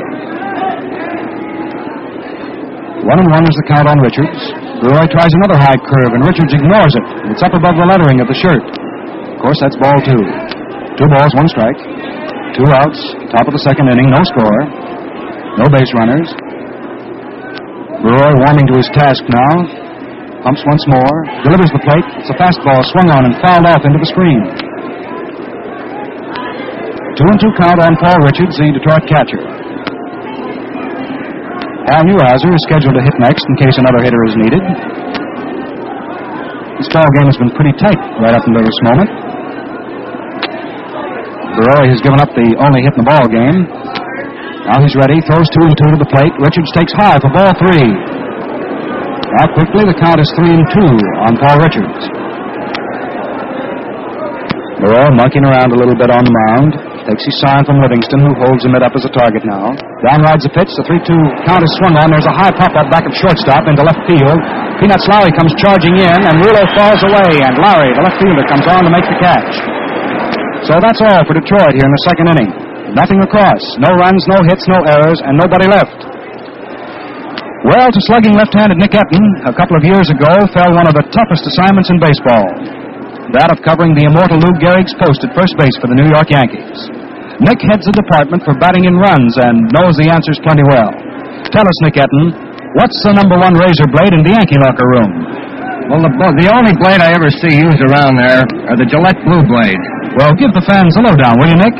One 3.10 3.18
and 3.18 3.30
one 3.30 3.42
is 3.42 3.56
the 3.58 3.66
count 3.66 3.90
on 3.90 3.98
Richards. 3.98 4.38
Roy 4.86 5.06
tries 5.10 5.32
another 5.42 5.58
high 5.58 5.78
curve, 5.82 6.14
and 6.14 6.22
Richards 6.22 6.54
ignores 6.54 6.94
it. 6.94 7.06
It's 7.34 7.42
up 7.42 7.58
above 7.58 7.74
the 7.74 7.86
lettering 7.90 8.22
of 8.22 8.30
the 8.30 8.38
shirt. 8.38 8.62
Of 8.62 9.38
course, 9.42 9.58
that's 9.58 9.74
ball 9.82 9.98
two. 10.06 10.22
Two 10.94 11.08
balls, 11.10 11.34
one 11.34 11.50
strike. 11.50 11.78
Two 12.56 12.64
outs. 12.72 13.00
Top 13.36 13.44
of 13.44 13.52
the 13.52 13.60
second 13.60 13.92
inning. 13.92 14.08
No 14.08 14.24
score. 14.24 14.60
No 15.60 15.68
base 15.68 15.92
runners. 15.92 16.24
Roy 18.00 18.32
warming 18.40 18.64
to 18.72 18.76
his 18.80 18.88
task 18.96 19.20
now. 19.28 19.52
Pumps 20.40 20.64
once 20.64 20.84
more. 20.88 21.16
Delivers 21.44 21.68
the 21.68 21.82
plate. 21.84 22.06
It's 22.16 22.32
a 22.32 22.36
fastball 22.40 22.80
swung 22.96 23.12
on 23.12 23.28
and 23.28 23.36
fouled 23.44 23.68
off 23.68 23.84
into 23.84 24.00
the 24.00 24.08
screen. 24.08 24.40
Two 27.20 27.28
and 27.28 27.40
two 27.40 27.52
count 27.60 27.80
on 27.80 27.92
Paul 28.00 28.24
Richards, 28.24 28.56
the 28.56 28.72
Detroit 28.72 29.04
catcher. 29.04 29.40
Al 31.92 32.04
Newhouser 32.08 32.52
is 32.52 32.62
scheduled 32.68 32.96
to 32.96 33.02
hit 33.04 33.16
next 33.20 33.44
in 33.48 33.54
case 33.56 33.76
another 33.76 34.00
hitter 34.00 34.22
is 34.28 34.34
needed. 34.36 34.62
This 36.80 36.88
ball 36.92 37.08
game 37.20 37.28
has 37.28 37.36
been 37.36 37.52
pretty 37.56 37.72
tight 37.80 38.00
right 38.20 38.36
up 38.36 38.44
until 38.44 38.64
this 38.64 38.80
moment. 38.84 39.25
Roy 41.56 41.88
has 41.88 42.00
given 42.04 42.20
up 42.20 42.28
the 42.36 42.52
only 42.60 42.84
hit 42.84 42.92
in 42.92 43.00
the 43.00 43.08
ball 43.08 43.26
game. 43.32 43.64
Now 44.68 44.82
he's 44.82 44.92
ready, 44.98 45.22
throws 45.24 45.48
two 45.56 45.64
and 45.64 45.76
two 45.78 45.90
to 45.94 45.98
the 45.98 46.10
plate. 46.10 46.34
Richards 46.36 46.68
takes 46.76 46.92
high 46.92 47.16
for 47.16 47.32
ball 47.32 47.54
three. 47.56 47.88
Now 49.40 49.46
quickly, 49.56 49.88
the 49.88 49.96
count 49.96 50.20
is 50.20 50.28
three 50.36 50.52
and 50.52 50.66
two 50.74 50.92
on 51.24 51.32
Paul 51.40 51.56
Richards. 51.62 52.02
Roy 54.84 55.08
monkeying 55.16 55.48
around 55.48 55.72
a 55.72 55.78
little 55.80 55.96
bit 55.96 56.12
on 56.12 56.20
the 56.28 56.34
mound. 56.46 56.76
Takes 57.08 57.22
his 57.24 57.38
sign 57.40 57.62
from 57.64 57.78
Livingston, 57.80 58.18
who 58.20 58.34
holds 58.36 58.66
him 58.66 58.74
it 58.74 58.82
up 58.82 58.92
as 58.98 59.06
a 59.06 59.12
target 59.14 59.46
now. 59.46 59.70
Down 60.02 60.26
rides 60.26 60.42
the 60.42 60.50
pitch. 60.50 60.68
The 60.74 60.84
3 60.84 60.98
2 61.06 61.46
count 61.46 61.62
is 61.62 61.70
swung 61.78 61.94
on. 61.96 62.10
There's 62.10 62.26
a 62.26 62.34
high 62.34 62.50
pop 62.50 62.74
up 62.74 62.90
back 62.90 63.06
of 63.06 63.14
shortstop 63.14 63.70
into 63.70 63.86
left 63.86 64.02
field. 64.10 64.36
Peanuts 64.82 65.06
Lowrey 65.06 65.32
comes 65.32 65.54
charging 65.56 65.96
in, 65.96 66.18
and 66.26 66.34
Merullo 66.42 66.66
falls 66.74 67.00
away. 67.06 67.40
And 67.46 67.56
Lowrey, 67.62 67.94
the 67.94 68.02
left 68.04 68.18
fielder, 68.18 68.44
comes 68.50 68.66
on 68.66 68.84
to 68.84 68.90
make 68.90 69.06
the 69.06 69.16
catch. 69.22 69.85
So 70.66 70.74
that's 70.82 70.98
all 70.98 71.22
for 71.24 71.34
Detroit 71.38 71.78
here 71.78 71.86
in 71.86 71.94
the 71.94 72.04
second 72.10 72.26
inning. 72.34 72.50
Nothing 72.98 73.22
across. 73.22 73.62
No 73.78 73.94
runs, 73.94 74.22
no 74.26 74.38
hits, 74.50 74.66
no 74.66 74.82
errors, 74.82 75.22
and 75.22 75.38
nobody 75.38 75.70
left. 75.70 75.94
Well, 77.66 77.90
to 77.90 78.00
slugging 78.06 78.34
left 78.34 78.54
handed 78.54 78.78
Nick 78.78 78.94
Etten, 78.94 79.26
a 79.46 79.54
couple 79.54 79.74
of 79.78 79.82
years 79.82 80.06
ago, 80.10 80.30
fell 80.54 80.70
one 80.74 80.86
of 80.86 80.94
the 80.94 81.06
toughest 81.10 81.46
assignments 81.50 81.90
in 81.90 81.98
baseball 81.98 82.46
that 83.34 83.50
of 83.50 83.58
covering 83.66 83.90
the 83.98 84.06
immortal 84.06 84.38
Lou 84.38 84.54
Gehrig's 84.62 84.94
post 85.02 85.26
at 85.26 85.34
first 85.34 85.58
base 85.58 85.74
for 85.82 85.90
the 85.90 85.98
New 85.98 86.06
York 86.06 86.30
Yankees. 86.30 86.78
Nick 87.42 87.58
heads 87.66 87.84
the 87.84 87.92
department 87.92 88.46
for 88.46 88.54
batting 88.62 88.86
in 88.86 88.94
runs 88.96 89.34
and 89.42 89.66
knows 89.74 89.98
the 89.98 90.08
answers 90.08 90.38
plenty 90.46 90.62
well. 90.70 90.88
Tell 91.50 91.66
us, 91.66 91.78
Nick 91.82 91.98
Etten, 91.98 92.32
what's 92.78 92.96
the 93.02 93.12
number 93.18 93.34
one 93.34 93.58
razor 93.58 93.86
blade 93.90 94.14
in 94.14 94.22
the 94.22 94.34
Yankee 94.34 94.62
locker 94.62 94.86
room? 94.86 95.45
Well, 95.86 96.02
the, 96.02 96.10
the 96.10 96.50
only 96.50 96.74
blade 96.82 96.98
I 96.98 97.14
ever 97.14 97.30
see 97.30 97.62
used 97.62 97.78
around 97.86 98.18
there 98.18 98.42
are 98.66 98.74
the 98.74 98.90
Gillette 98.90 99.22
Blue 99.22 99.38
Blade. 99.46 99.78
Well, 100.18 100.34
give 100.34 100.50
the 100.50 100.66
fans 100.66 100.98
a 100.98 101.02
lowdown, 101.06 101.38
will 101.38 101.54
you, 101.54 101.58
Nick? 101.62 101.78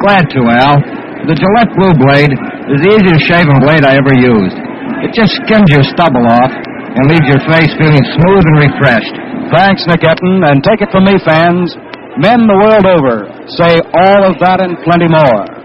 Glad 0.00 0.24
to, 0.32 0.40
Al. 0.48 0.80
The 1.28 1.36
Gillette 1.36 1.72
Blue 1.76 1.92
Blade 1.92 2.32
is 2.72 2.80
the 2.80 2.90
easiest 2.96 3.28
shaving 3.28 3.60
blade 3.60 3.84
I 3.84 4.00
ever 4.00 4.16
used. 4.16 4.56
It 5.04 5.12
just 5.12 5.36
skims 5.44 5.68
your 5.68 5.84
stubble 5.84 6.24
off 6.24 6.52
and 6.52 7.04
leaves 7.12 7.28
your 7.28 7.44
face 7.44 7.68
feeling 7.76 8.04
smooth 8.16 8.44
and 8.48 8.56
refreshed. 8.64 9.16
Thanks, 9.52 9.84
Nick 9.92 10.08
Etten, 10.08 10.40
and 10.48 10.64
take 10.64 10.80
it 10.80 10.88
from 10.88 11.04
me, 11.04 11.20
fans. 11.20 11.76
Men 12.16 12.48
the 12.48 12.56
world 12.56 12.88
over 12.88 13.28
say 13.60 13.76
all 13.76 14.20
of 14.24 14.40
that 14.40 14.64
and 14.64 14.80
plenty 14.88 15.10
more. 15.12 15.63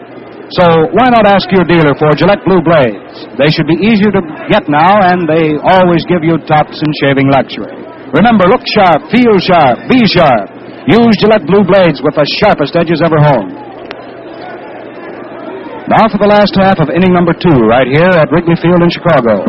So 0.57 0.65
why 0.97 1.13
not 1.13 1.29
ask 1.29 1.45
your 1.53 1.61
dealer 1.69 1.93
for 1.93 2.09
Gillette 2.17 2.41
Blue 2.41 2.57
Blades? 2.65 3.29
They 3.37 3.53
should 3.53 3.69
be 3.69 3.77
easier 3.77 4.09
to 4.09 4.21
get 4.49 4.65
now, 4.65 4.97
and 5.05 5.29
they 5.29 5.53
always 5.61 6.01
give 6.09 6.25
you 6.25 6.41
tops 6.49 6.81
in 6.81 6.89
shaving 7.05 7.29
luxury. 7.29 7.77
Remember, 8.09 8.49
look 8.49 8.65
sharp, 8.65 9.05
feel 9.13 9.37
sharp, 9.37 9.77
be 9.85 10.01
sharp. 10.09 10.49
Use 10.89 11.13
Gillette 11.21 11.45
Blue 11.45 11.61
Blades 11.61 12.01
with 12.01 12.17
the 12.17 12.25
sharpest 12.41 12.73
edges 12.73 12.97
ever 13.05 13.21
honed. 13.21 13.53
Now 15.85 16.09
for 16.09 16.17
the 16.17 16.29
last 16.29 16.57
half 16.57 16.81
of 16.81 16.89
inning 16.89 17.13
number 17.13 17.37
two, 17.37 17.69
right 17.69 17.85
here 17.85 18.09
at 18.09 18.33
Wrigley 18.33 18.57
Field 18.57 18.81
in 18.81 18.89
Chicago. 18.89 19.45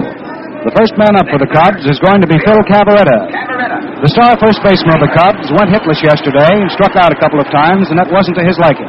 The 0.68 0.72
first 0.76 0.92
man 1.00 1.16
up 1.16 1.24
for 1.32 1.40
the 1.40 1.48
Cubs 1.48 1.80
is 1.88 1.96
going 2.04 2.20
to 2.20 2.28
be 2.28 2.36
Phil 2.44 2.60
Cavarretta. 2.68 4.04
The 4.04 4.12
star 4.12 4.36
first 4.36 4.60
baseman 4.60 5.00
of 5.00 5.08
the 5.08 5.12
Cubs 5.16 5.48
went 5.56 5.72
hitless 5.72 6.04
yesterday 6.04 6.60
and 6.60 6.68
struck 6.76 6.92
out 7.00 7.08
a 7.08 7.16
couple 7.16 7.40
of 7.40 7.48
times, 7.48 7.88
and 7.88 7.96
that 7.96 8.12
wasn't 8.12 8.36
to 8.36 8.44
his 8.44 8.60
liking. 8.60 8.88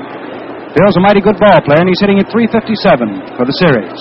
Phil's 0.71 0.95
a 0.95 1.03
mighty 1.03 1.19
good 1.19 1.35
ball 1.35 1.59
player, 1.67 1.83
and 1.83 1.89
he's 1.91 1.99
hitting 1.99 2.19
at 2.23 2.31
357 2.31 3.35
for 3.35 3.43
the 3.43 3.55
series. 3.59 3.99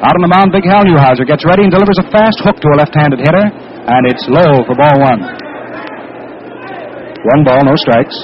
Out 0.00 0.16
on 0.16 0.22
the 0.24 0.32
mound, 0.32 0.50
Big 0.50 0.64
Hal 0.64 0.82
Newhouser 0.88 1.28
gets 1.28 1.44
ready 1.44 1.68
and 1.68 1.72
delivers 1.72 2.00
a 2.00 2.06
fast 2.08 2.40
hook 2.40 2.56
to 2.58 2.68
a 2.72 2.76
left-handed 2.80 3.20
hitter, 3.20 3.44
and 3.44 4.02
it's 4.08 4.24
low 4.26 4.64
for 4.64 4.74
ball 4.74 4.96
one. 5.04 5.20
One 7.36 7.42
ball, 7.44 7.60
no 7.62 7.76
strikes. 7.76 8.16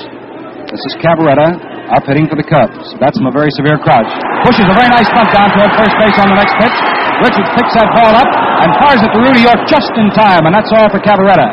This 0.72 0.80
is 0.90 0.92
Cavarretta 1.04 1.60
up 1.92 2.04
hitting 2.08 2.28
for 2.28 2.36
the 2.36 2.44
Cubs. 2.44 2.92
That's 3.00 3.16
from 3.16 3.28
a 3.28 3.34
very 3.36 3.52
severe 3.56 3.80
crouch. 3.80 4.10
Pushes 4.44 4.68
a 4.68 4.76
very 4.76 4.90
nice 4.92 5.08
bunt 5.12 5.30
down 5.32 5.48
toward 5.56 5.72
first 5.76 5.94
base 5.96 6.16
on 6.20 6.28
the 6.28 6.38
next 6.40 6.52
pitch. 6.60 6.76
Richards 7.24 7.50
picks 7.56 7.72
that 7.76 7.88
ball 7.96 8.12
up 8.16 8.28
and 8.64 8.68
fires 8.80 9.00
it 9.04 9.10
to 9.12 9.20
Rudy 9.20 9.44
York 9.44 9.60
just 9.68 9.92
in 9.96 10.08
time, 10.16 10.48
and 10.48 10.52
that's 10.52 10.72
all 10.72 10.88
for 10.88 11.00
Cavarretta. 11.00 11.48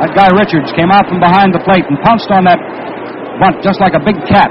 That 0.00 0.12
guy 0.16 0.28
Richards 0.32 0.72
came 0.76 0.92
out 0.92 1.08
from 1.08 1.20
behind 1.20 1.52
the 1.52 1.62
plate 1.64 1.84
and 1.88 1.96
pounced 2.04 2.28
on 2.32 2.44
that 2.48 2.60
bunt 3.40 3.62
just 3.62 3.80
like 3.80 3.94
a 3.94 4.02
big 4.02 4.18
cat. 4.28 4.50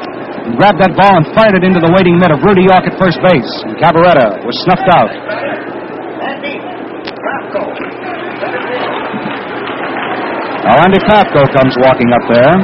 Grabbed 0.56 0.80
that 0.80 0.96
ball 0.96 1.20
and 1.20 1.28
fired 1.36 1.60
it 1.60 1.68
into 1.68 1.84
the 1.84 1.92
waiting 1.92 2.16
mitt 2.16 2.32
of 2.32 2.40
Rudy 2.40 2.64
York 2.64 2.88
at 2.88 2.96
first 2.96 3.20
base. 3.20 3.52
And 3.68 3.76
Cavarretta 3.76 4.40
was 4.48 4.56
snuffed 4.64 4.88
out. 4.88 5.12
Now 10.64 10.84
Andy 10.84 11.00
Pafko 11.04 11.44
comes 11.52 11.76
walking 11.84 12.12
up 12.16 12.24
there. 12.32 12.56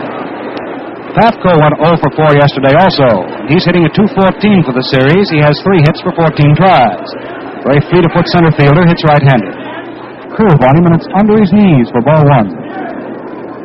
Pafko 1.13 1.53
went 1.59 1.77
0 1.77 1.93
for 2.01 2.11
4 2.17 2.39
yesterday 2.39 2.73
also. 2.73 3.05
He's 3.51 3.63
hitting 3.67 3.85
a 3.85 3.91
214 3.93 4.65
for 4.65 4.73
the 4.73 4.81
series. 4.89 5.29
He 5.29 5.39
has 5.43 5.55
three 5.61 5.83
hits 5.85 6.01
for 6.01 6.11
14 6.17 6.33
tries. 6.57 7.07
Very 7.63 7.79
fleet 7.87 8.03
of 8.03 8.11
foot 8.11 8.27
center 8.33 8.51
fielder 8.57 8.83
hits 8.83 9.05
right-handed. 9.05 9.55
Curve 10.33 10.59
on 10.65 10.73
him, 10.75 10.85
and 10.89 10.95
it's 10.97 11.07
under 11.13 11.37
his 11.37 11.53
knees 11.53 11.87
for 11.93 12.01
ball 12.01 12.25
one. 12.27 12.49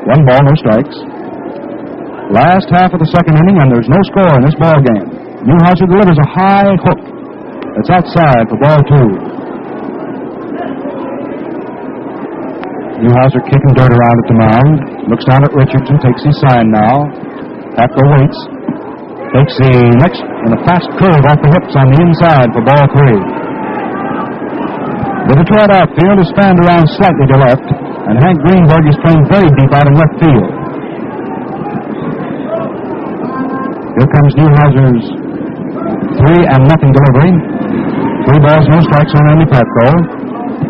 One 0.05 0.23
ball, 0.29 0.45
no 0.45 0.55
strikes. 0.61 1.18
Last 2.29 2.69
half 2.69 2.93
of 2.93 3.01
the 3.01 3.09
second 3.09 3.41
inning, 3.41 3.57
and 3.57 3.73
there's 3.73 3.89
no 3.89 3.97
score 4.13 4.37
in 4.37 4.45
this 4.45 4.53
ball 4.61 4.77
game. 4.85 5.09
Newhouser 5.49 5.89
delivers 5.89 6.21
a 6.21 6.29
high 6.29 6.77
hook. 6.77 7.01
It's 7.81 7.89
outside 7.89 8.45
for 8.53 8.61
ball 8.61 8.81
two. 8.85 9.09
Newhouser 13.01 13.41
kicking 13.49 13.73
dirt 13.81 13.97
around 13.97 14.17
at 14.21 14.27
the 14.29 14.37
mound. 14.37 14.75
Looks 15.09 15.25
down 15.25 15.41
at 15.41 15.57
Richardson, 15.57 15.97
takes 16.05 16.21
his 16.21 16.37
sign 16.45 16.69
now. 16.69 17.09
Pafko 17.81 18.05
waits. 18.21 18.39
Takes 19.33 19.57
the 19.65 19.73
next 19.97 20.21
and 20.21 20.53
a 20.53 20.61
fast 20.69 20.89
curve 21.01 21.25
off 21.33 21.41
the 21.41 21.49
hips 21.49 21.73
on 21.81 21.89
the 21.89 21.99
inside 22.05 22.53
for 22.53 22.61
ball 22.61 22.85
three. 22.93 23.21
The 25.33 25.35
Detroit 25.41 25.73
outfield 25.73 26.21
is 26.21 26.29
fanned 26.37 26.61
around 26.61 26.93
slightly 26.93 27.25
to 27.33 27.37
left, 27.41 27.69
and 28.05 28.21
Hank 28.21 28.37
Greenberg 28.45 28.85
is 28.85 29.01
playing 29.01 29.25
very 29.33 29.49
deep 29.57 29.73
out 29.73 29.89
in 29.89 29.97
left 29.97 30.17
field. 30.21 30.58
Here 33.99 34.07
comes 34.15 34.31
Newhouser's 34.39 35.05
three 36.23 36.43
and 36.47 36.63
nothing 36.71 36.95
delivery. 36.95 37.35
Three 38.31 38.41
balls, 38.47 38.63
no 38.71 38.79
strikes 38.87 39.11
on 39.11 39.27
Andy 39.27 39.43
Pafko. 39.51 39.87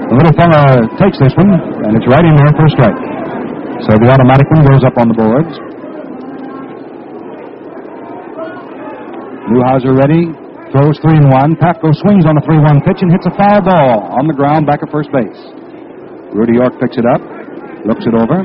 The 0.09 0.15
little 0.17 0.33
fella 0.33 0.89
takes 0.97 1.21
this 1.21 1.37
one, 1.37 1.53
and 1.53 1.93
it's 1.93 2.09
right 2.09 2.25
in 2.25 2.33
there 2.41 2.49
for 2.57 2.65
a 2.65 2.73
strike. 2.73 2.97
So 3.85 4.01
the 4.01 4.09
automatic 4.09 4.49
one 4.49 4.65
goes 4.65 4.81
up 4.81 4.97
on 4.97 5.13
the 5.13 5.17
boards. 5.21 5.53
Newhouser 9.53 9.93
ready. 9.93 10.33
Throws 10.73 10.97
three 11.05 11.21
and 11.21 11.29
one. 11.29 11.53
Pafko 11.61 11.93
swings 12.01 12.25
on 12.25 12.41
a 12.41 12.43
3 12.49 12.65
1 12.65 12.81
pitch 12.81 13.05
and 13.05 13.13
hits 13.13 13.29
a 13.29 13.35
foul 13.37 13.61
ball 13.61 14.09
on 14.17 14.25
the 14.25 14.37
ground 14.37 14.65
back 14.65 14.81
at 14.81 14.89
first 14.89 15.13
base. 15.13 15.37
Rudy 16.33 16.57
York 16.57 16.81
picks 16.81 16.97
it 16.97 17.05
up, 17.05 17.21
looks 17.85 18.09
it 18.09 18.17
over, 18.17 18.41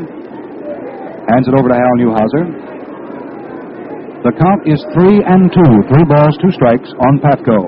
hands 1.31 1.47
it 1.47 1.55
over 1.55 1.71
to 1.71 1.75
Hal 1.75 1.95
Newhouser. 1.99 2.62
The 4.23 4.31
count 4.39 4.63
is 4.63 4.79
three 4.95 5.19
and 5.19 5.51
two. 5.51 5.71
Three 5.91 6.07
balls, 6.07 6.31
two 6.39 6.51
strikes 6.55 6.87
on 6.95 7.19
Pafko. 7.19 7.59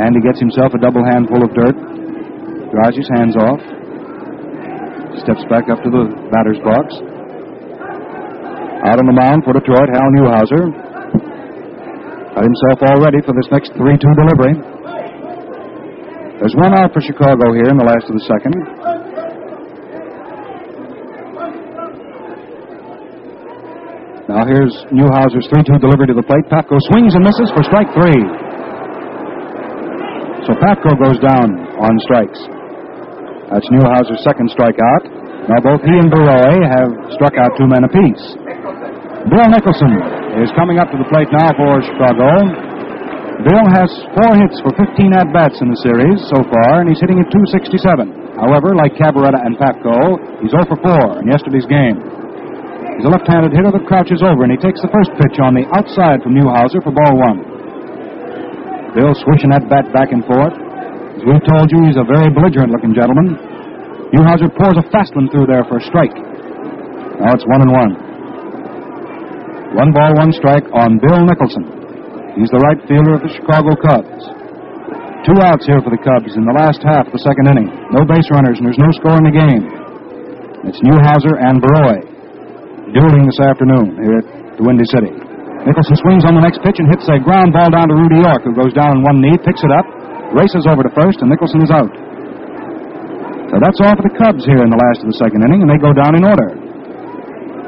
And 0.00 0.16
he 0.16 0.24
gets 0.24 0.40
himself 0.40 0.72
a 0.72 0.80
double 0.80 1.04
handful 1.04 1.44
of 1.44 1.52
dirt, 1.52 1.76
dries 2.72 2.96
his 2.96 3.04
hands 3.12 3.36
off, 3.36 3.60
steps 5.20 5.44
back 5.52 5.68
up 5.68 5.84
to 5.84 5.92
the 5.92 6.08
batter's 6.32 6.56
box. 6.64 6.96
Out 8.88 8.96
on 8.96 9.04
the 9.04 9.12
mound 9.12 9.44
for 9.44 9.52
Detroit, 9.52 9.92
Hal 9.92 10.08
Newhouser. 10.16 10.64
Got 12.40 12.44
himself 12.48 12.78
all 12.88 13.04
ready 13.04 13.20
for 13.20 13.36
this 13.36 13.52
next 13.52 13.76
3 13.76 14.00
2 14.00 14.00
delivery. 14.16 14.56
There's 16.40 16.56
one 16.56 16.72
out 16.72 16.96
for 16.96 17.04
Chicago 17.04 17.52
here 17.52 17.68
in 17.68 17.76
the 17.76 17.84
last 17.84 18.08
of 18.08 18.16
the 18.16 18.24
second. 18.24 18.56
Now 24.30 24.46
here's 24.46 24.70
Newhouser's 24.94 25.50
3 25.50 25.66
2 25.66 25.82
delivery 25.82 26.06
to 26.06 26.14
the 26.14 26.22
plate. 26.22 26.46
Pafko 26.46 26.78
swings 26.94 27.18
and 27.18 27.26
misses 27.26 27.50
for 27.50 27.66
strike 27.66 27.90
three. 27.90 28.22
So 30.46 30.54
Pafko 30.54 30.94
goes 31.02 31.18
down 31.18 31.50
on 31.82 31.98
strikes. 32.06 32.38
That's 33.50 33.66
Newhouser's 33.74 34.22
second 34.22 34.54
strikeout. 34.54 35.02
Now 35.50 35.58
both 35.58 35.82
he 35.82 35.98
and 35.98 36.14
Borowy 36.14 36.62
have 36.62 36.94
struck 37.18 37.34
out 37.42 37.58
two 37.58 37.66
men 37.66 37.82
apiece. 37.82 38.38
Bill 39.34 39.50
Nicholson 39.50 39.98
is 40.38 40.54
coming 40.54 40.78
up 40.78 40.94
to 40.94 40.98
the 41.02 41.10
plate 41.10 41.26
now 41.34 41.50
for 41.58 41.82
Chicago. 41.82 42.30
Bill 43.42 43.66
has 43.74 43.90
four 44.14 44.30
hits 44.38 44.62
for 44.62 44.70
15 44.78 45.10
at 45.10 45.26
bats 45.34 45.58
in 45.58 45.74
the 45.74 45.80
series 45.82 46.22
so 46.30 46.38
far, 46.46 46.86
and 46.86 46.86
he's 46.86 47.02
hitting 47.02 47.18
at 47.18 47.26
267. 47.34 48.38
However, 48.38 48.78
like 48.78 48.94
Cavarretta 48.94 49.42
and 49.42 49.58
Pafko, 49.58 50.22
he's 50.38 50.54
0 50.54 50.70
for 50.70 50.78
4 50.86 51.18
in 51.18 51.26
yesterday's 51.26 51.66
game. 51.66 52.19
He's 52.98 53.06
a 53.06 53.12
left-handed 53.12 53.54
hitter 53.54 53.70
that 53.70 53.86
crouches 53.86 54.20
over, 54.20 54.42
and 54.44 54.52
he 54.52 54.60
takes 54.60 54.82
the 54.82 54.90
first 54.90 55.14
pitch 55.16 55.38
on 55.40 55.54
the 55.54 55.64
outside 55.72 56.20
from 56.20 56.34
Newhouser 56.36 56.82
for 56.82 56.92
ball 56.92 57.14
one. 57.16 57.40
Bill 58.92 59.14
swishing 59.14 59.54
that 59.54 59.70
bat 59.70 59.86
back 59.94 60.10
and 60.10 60.26
forth. 60.26 60.52
As 60.52 61.22
we've 61.22 61.46
told 61.46 61.70
you, 61.70 61.86
he's 61.86 62.00
a 62.00 62.04
very 62.04 62.26
belligerent-looking 62.28 62.92
gentleman. 62.92 63.38
Newhouser 64.10 64.50
pours 64.50 64.74
a 64.74 64.84
fast 64.90 65.14
one 65.14 65.30
through 65.30 65.46
there 65.46 65.62
for 65.70 65.78
a 65.78 65.84
strike. 65.86 66.12
Now 67.22 67.30
it's 67.38 67.46
one 67.46 67.62
and 67.62 67.70
one. 67.70 67.92
One 69.78 69.94
ball, 69.94 70.18
one 70.18 70.34
strike 70.34 70.66
on 70.74 70.98
Bill 70.98 71.22
Nicholson. 71.22 71.62
He's 72.34 72.50
the 72.50 72.58
right 72.58 72.80
fielder 72.90 73.14
of 73.14 73.22
the 73.22 73.30
Chicago 73.30 73.78
Cubs. 73.78 74.22
Two 75.22 75.38
outs 75.46 75.62
here 75.68 75.78
for 75.78 75.94
the 75.94 76.02
Cubs 76.02 76.34
in 76.34 76.42
the 76.42 76.56
last 76.56 76.82
half 76.82 77.06
of 77.06 77.14
the 77.14 77.22
second 77.22 77.46
inning. 77.46 77.70
No 77.94 78.02
base 78.02 78.26
runners, 78.34 78.58
and 78.58 78.66
there's 78.66 78.82
no 78.82 78.90
score 78.98 79.14
in 79.14 79.24
the 79.24 79.36
game. 79.36 79.62
It's 80.66 80.82
Newhouser 80.82 81.38
and 81.38 81.62
Borowy 81.62 82.09
dueling 82.90 83.24
this 83.26 83.38
afternoon 83.38 83.98
here 84.02 84.18
at 84.18 84.26
the 84.58 84.64
Windy 84.66 84.86
City. 84.90 85.14
Nicholson 85.62 85.96
swings 86.00 86.24
on 86.24 86.34
the 86.34 86.42
next 86.42 86.64
pitch 86.64 86.80
and 86.80 86.88
hits 86.88 87.06
a 87.06 87.20
ground 87.20 87.52
ball 87.52 87.68
down 87.68 87.92
to 87.92 87.94
Rudy 87.94 88.18
York, 88.24 88.42
who 88.42 88.56
goes 88.56 88.72
down 88.72 88.96
on 88.96 89.00
one 89.04 89.20
knee, 89.20 89.36
picks 89.44 89.60
it 89.60 89.70
up, 89.70 89.84
races 90.32 90.64
over 90.66 90.80
to 90.82 90.90
first, 90.96 91.20
and 91.20 91.28
Nicholson 91.28 91.60
is 91.60 91.70
out. 91.70 91.92
So 93.50 93.58
that's 93.58 93.78
all 93.82 93.94
for 93.98 94.06
the 94.06 94.14
Cubs 94.14 94.46
here 94.46 94.62
in 94.62 94.70
the 94.70 94.78
last 94.78 95.02
of 95.02 95.10
the 95.10 95.18
second 95.18 95.42
inning, 95.42 95.66
and 95.66 95.70
they 95.70 95.78
go 95.78 95.90
down 95.92 96.14
in 96.16 96.22
order. 96.22 96.54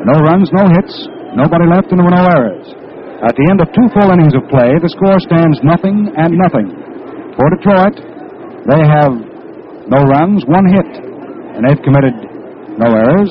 No 0.07 0.19
runs, 0.25 0.51
no 0.55 0.67
hits, 0.71 0.95
nobody 1.35 1.67
left, 1.69 1.91
and 1.91 1.99
there 2.01 2.07
were 2.07 2.17
no 2.17 2.27
errors. 2.27 2.67
At 3.23 3.39
the 3.39 3.47
end 3.51 3.63
of 3.63 3.71
two 3.71 3.87
full 3.95 4.11
innings 4.11 4.35
of 4.35 4.47
play, 4.51 4.75
the 4.83 4.91
score 4.91 5.19
stands 5.23 5.63
nothing 5.63 6.11
and 6.19 6.35
nothing. 6.35 6.71
For 7.39 7.47
Detroit, 7.55 7.99
they 8.67 8.83
have 8.83 9.15
no 9.87 10.01
runs, 10.07 10.43
one 10.47 10.67
hit, 10.71 10.91
and 11.55 11.67
they've 11.67 11.83
committed 11.83 12.15
no 12.79 12.89
errors. 12.89 13.31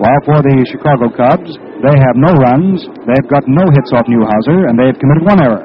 While 0.00 0.22
for 0.24 0.40
the 0.40 0.56
Chicago 0.68 1.12
Cubs, 1.12 1.52
they 1.84 1.96
have 2.00 2.16
no 2.16 2.32
runs, 2.38 2.86
they've 3.04 3.28
got 3.28 3.44
no 3.44 3.66
hits 3.76 3.92
off 3.92 4.08
Newhouser, 4.08 4.70
and 4.70 4.74
they've 4.78 4.96
committed 4.96 5.24
one 5.26 5.40
error. 5.42 5.62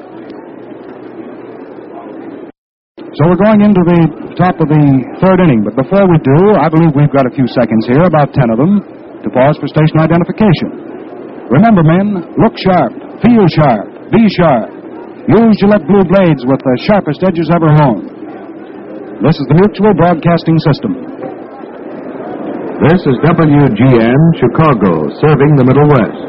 So 3.16 3.26
we're 3.26 3.40
going 3.40 3.64
into 3.64 3.82
the 3.82 4.36
top 4.38 4.60
of 4.62 4.68
the 4.68 4.84
third 5.18 5.42
inning, 5.42 5.64
but 5.64 5.74
before 5.74 6.06
we 6.06 6.20
do, 6.22 6.54
I 6.54 6.68
believe 6.70 6.94
we've 6.94 7.10
got 7.10 7.26
a 7.26 7.34
few 7.34 7.48
seconds 7.50 7.88
here, 7.88 8.04
about 8.04 8.30
ten 8.36 8.52
of 8.52 8.60
them, 8.60 8.84
to 9.24 9.28
pause 9.32 9.58
for 9.58 9.66
station 9.66 9.98
identification. 9.98 11.48
Remember, 11.50 11.82
men, 11.82 12.36
look 12.38 12.54
sharp, 12.60 12.94
feel 13.24 13.48
sharp, 13.48 14.12
be 14.12 14.28
sharp. 14.38 14.70
Use 15.28 15.56
Gillette 15.60 15.84
Blue 15.88 16.04
Blades 16.04 16.44
with 16.46 16.60
the 16.62 16.74
sharpest 16.84 17.20
edges 17.24 17.50
ever 17.52 17.68
honed. 17.74 18.06
This 19.24 19.34
is 19.40 19.46
the 19.50 19.58
Mutual 19.60 19.92
Broadcasting 19.98 20.56
System. 20.62 21.17
This 22.78 23.02
is 23.10 23.18
WGN 23.26 24.22
Chicago, 24.38 25.02
serving 25.18 25.58
the 25.58 25.66
Middle 25.66 25.90
West. 25.90 26.22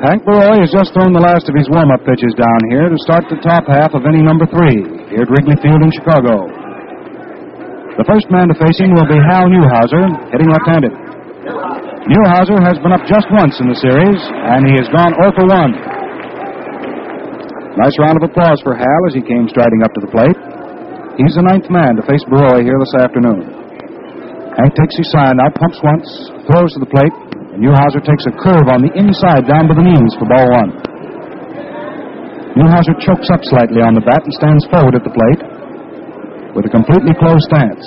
Hank 0.00 0.24
Borowy 0.24 0.64
has 0.64 0.72
just 0.72 0.96
thrown 0.96 1.12
the 1.12 1.20
last 1.20 1.52
of 1.52 1.54
his 1.54 1.68
warm-up 1.68 2.00
pitches 2.08 2.32
down 2.40 2.60
here 2.72 2.88
to 2.88 2.96
start 3.04 3.28
the 3.28 3.36
top 3.44 3.68
half 3.68 3.92
of 3.92 4.08
inning 4.08 4.24
number 4.24 4.48
three 4.48 4.80
here 5.12 5.20
at 5.20 5.28
Wrigley 5.28 5.60
Field 5.60 5.84
in 5.84 5.92
Chicago. 5.92 6.48
The 8.00 8.08
first 8.08 8.24
man 8.32 8.48
to 8.48 8.56
face 8.56 8.80
him 8.80 8.96
will 8.96 9.04
be 9.04 9.20
Hal 9.20 9.52
Newhouser, 9.52 10.32
hitting 10.32 10.48
left-handed. 10.48 10.96
Newhouser 12.08 12.56
has 12.64 12.80
been 12.80 12.96
up 12.96 13.04
just 13.04 13.28
once 13.36 13.60
in 13.60 13.68
the 13.68 13.76
series, 13.76 14.16
and 14.48 14.64
he 14.64 14.80
has 14.80 14.88
gone 14.88 15.12
0 15.20 15.36
for 15.36 15.44
1. 15.44 15.99
Nice 17.78 17.94
round 18.02 18.18
of 18.18 18.26
applause 18.26 18.58
for 18.66 18.74
Hal 18.74 19.00
as 19.06 19.14
he 19.14 19.22
came 19.22 19.46
striding 19.46 19.86
up 19.86 19.94
to 19.94 20.02
the 20.02 20.10
plate. 20.10 20.38
He's 21.14 21.38
the 21.38 21.46
ninth 21.46 21.70
man 21.70 21.94
to 21.94 22.02
face 22.02 22.24
Borowy 22.26 22.66
here 22.66 22.78
this 22.82 22.96
afternoon. 22.98 23.46
Hank 24.58 24.74
takes 24.74 24.98
his 24.98 25.06
sign 25.14 25.38
out, 25.38 25.54
pumps 25.54 25.78
once, 25.78 26.06
throws 26.50 26.74
to 26.74 26.82
the 26.82 26.90
plate, 26.90 27.14
and 27.54 27.62
Newhouser 27.62 28.02
takes 28.02 28.26
a 28.26 28.34
curve 28.42 28.66
on 28.74 28.82
the 28.82 28.90
inside 28.98 29.46
down 29.46 29.70
to 29.70 29.74
the 29.78 29.86
knees 29.86 30.14
for 30.18 30.26
ball 30.26 30.48
one. 30.50 30.70
Newhouser 32.58 32.98
chokes 32.98 33.30
up 33.30 33.46
slightly 33.46 33.78
on 33.78 33.94
the 33.94 34.02
bat 34.02 34.26
and 34.26 34.34
stands 34.34 34.66
forward 34.66 34.98
at 34.98 35.06
the 35.06 35.14
plate 35.14 35.42
with 36.58 36.66
a 36.66 36.72
completely 36.74 37.14
closed 37.22 37.46
stance. 37.46 37.84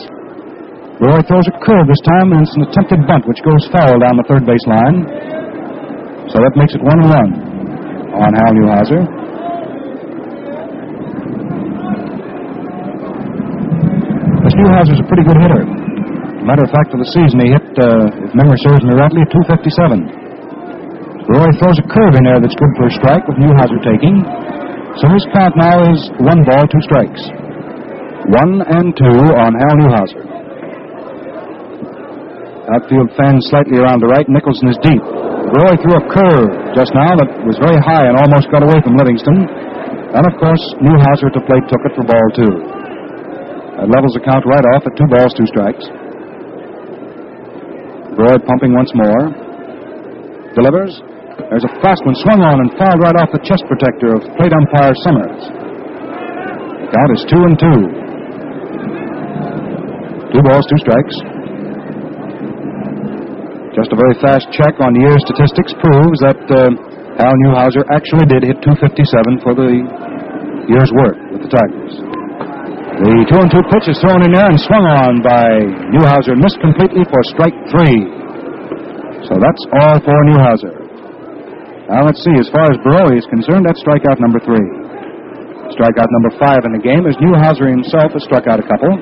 Roy 1.04 1.20
throws 1.28 1.52
a 1.52 1.56
curve 1.60 1.92
this 1.92 2.00
time, 2.08 2.32
and 2.32 2.48
it's 2.48 2.56
an 2.56 2.64
attempted 2.72 3.04
bunt 3.04 3.28
which 3.28 3.44
goes 3.44 3.68
foul 3.76 4.00
down 4.00 4.16
the 4.16 4.24
third 4.32 4.48
base 4.48 4.64
line. 4.64 5.04
So 6.32 6.40
that 6.40 6.56
makes 6.56 6.72
it 6.72 6.80
one 6.80 7.04
and 7.04 7.10
one 7.12 7.32
on 8.24 8.32
Hal 8.32 8.52
Newhouser. 8.56 9.23
This 14.64 14.72
Newhouser's 14.72 15.04
a 15.04 15.08
pretty 15.12 15.28
good 15.28 15.40
hitter. 15.44 15.64
Matter 16.48 16.64
of 16.64 16.72
fact, 16.72 16.88
for 16.88 16.96
the 16.96 17.12
season, 17.12 17.36
he 17.44 17.52
hit, 17.52 17.68
uh, 17.84 18.08
if 18.24 18.32
memory 18.32 18.56
serves 18.64 18.80
me 18.88 18.96
rightly, 18.96 19.28
257. 19.28 21.28
Roy 21.28 21.52
throws 21.60 21.76
a 21.84 21.88
curve 21.92 22.16
in 22.16 22.24
there 22.24 22.40
that's 22.40 22.56
good 22.56 22.72
for 22.80 22.88
a 22.88 22.94
strike 22.96 23.28
with 23.28 23.44
Newhouser 23.44 23.84
taking. 23.84 24.24
So 25.04 25.12
his 25.12 25.28
count 25.36 25.60
now 25.60 25.84
is 25.92 26.00
one 26.24 26.48
ball, 26.48 26.64
two 26.64 26.80
strikes. 26.88 27.20
One 28.40 28.64
and 28.64 28.96
two 28.96 29.36
on 29.36 29.52
Hal 29.52 29.76
Newhouser. 29.84 30.24
Outfield 32.72 33.12
fans 33.20 33.44
slightly 33.52 33.84
around 33.84 34.00
the 34.00 34.08
right. 34.08 34.24
Nicholson 34.32 34.72
is 34.72 34.80
deep. 34.80 35.04
Roy 35.04 35.76
threw 35.84 36.00
a 36.00 36.08
curve 36.08 36.72
just 36.72 36.96
now 36.96 37.12
that 37.20 37.28
was 37.44 37.60
very 37.60 37.84
high 37.84 38.08
and 38.08 38.16
almost 38.16 38.48
got 38.48 38.64
away 38.64 38.80
from 38.80 38.96
Livingston. 38.96 39.44
And 40.16 40.24
of 40.24 40.40
course, 40.40 40.64
Newhouser 40.80 41.28
at 41.28 41.36
the 41.36 41.44
plate 41.52 41.68
took 41.68 41.84
it 41.84 42.00
for 42.00 42.08
ball 42.08 42.32
two. 42.32 42.73
That 43.78 43.90
levels 43.90 44.14
the 44.14 44.22
count 44.22 44.46
right 44.46 44.66
off 44.74 44.86
at 44.86 44.94
two 44.94 45.10
balls, 45.10 45.34
two 45.34 45.50
strikes. 45.50 45.86
Roy 48.14 48.38
pumping 48.46 48.78
once 48.78 48.94
more. 48.94 49.34
Delivers. 50.54 50.94
There's 51.50 51.66
a 51.66 51.74
fast 51.82 52.06
one 52.06 52.14
swung 52.22 52.46
on 52.46 52.62
and 52.62 52.70
fouled 52.78 53.02
right 53.02 53.18
off 53.18 53.34
the 53.34 53.42
chest 53.42 53.66
protector 53.66 54.14
of 54.14 54.22
plate 54.38 54.54
umpire 54.54 54.94
Summers. 55.02 55.42
The 55.50 56.90
count 56.94 57.12
is 57.18 57.22
two 57.26 57.42
and 57.42 57.56
two. 57.58 57.80
Two 60.38 60.42
balls, 60.46 60.66
two 60.70 60.78
strikes. 60.78 61.16
Just 63.74 63.90
a 63.90 63.98
very 63.98 64.14
fast 64.22 64.46
check 64.54 64.78
on 64.78 64.94
the 64.94 65.02
year's 65.02 65.22
statistics 65.26 65.74
proves 65.82 66.22
that 66.22 66.38
uh, 66.54 66.70
Hal 67.18 67.34
Newhouser 67.42 67.82
actually 67.90 68.30
did 68.30 68.46
hit 68.46 68.62
257 68.62 69.42
for 69.42 69.58
the 69.58 69.82
year's 70.70 70.94
work 70.94 71.18
with 71.34 71.42
the 71.42 71.50
Tigers. 71.50 72.23
The 72.94 73.26
two 73.26 73.40
and 73.42 73.50
two 73.50 73.66
pitch 73.74 73.90
is 73.90 73.98
thrown 74.06 74.22
in 74.22 74.38
there 74.38 74.46
and 74.46 74.60
swung 74.70 74.86
on 74.86 75.26
by 75.26 75.66
Newhouser, 75.90 76.38
missed 76.38 76.62
completely 76.62 77.02
for 77.10 77.20
strike 77.34 77.58
three. 77.74 78.06
So 79.26 79.34
that's 79.42 79.64
all 79.82 79.98
for 79.98 80.14
Newhouser. 80.30 80.74
Now 81.90 82.06
let's 82.06 82.22
see. 82.22 82.38
As 82.38 82.48
far 82.54 82.70
as 82.70 82.78
Borowy 82.86 83.18
is 83.18 83.26
concerned, 83.34 83.66
that's 83.66 83.82
strikeout 83.82 84.22
number 84.22 84.38
three. 84.46 84.62
Strikeout 85.74 86.06
number 86.06 86.38
five 86.38 86.62
in 86.70 86.78
the 86.78 86.84
game 86.86 87.10
is 87.10 87.18
Newhouser 87.18 87.66
himself 87.66 88.14
has 88.14 88.22
struck 88.30 88.46
out 88.46 88.62
a 88.62 88.68
couple. 88.70 88.94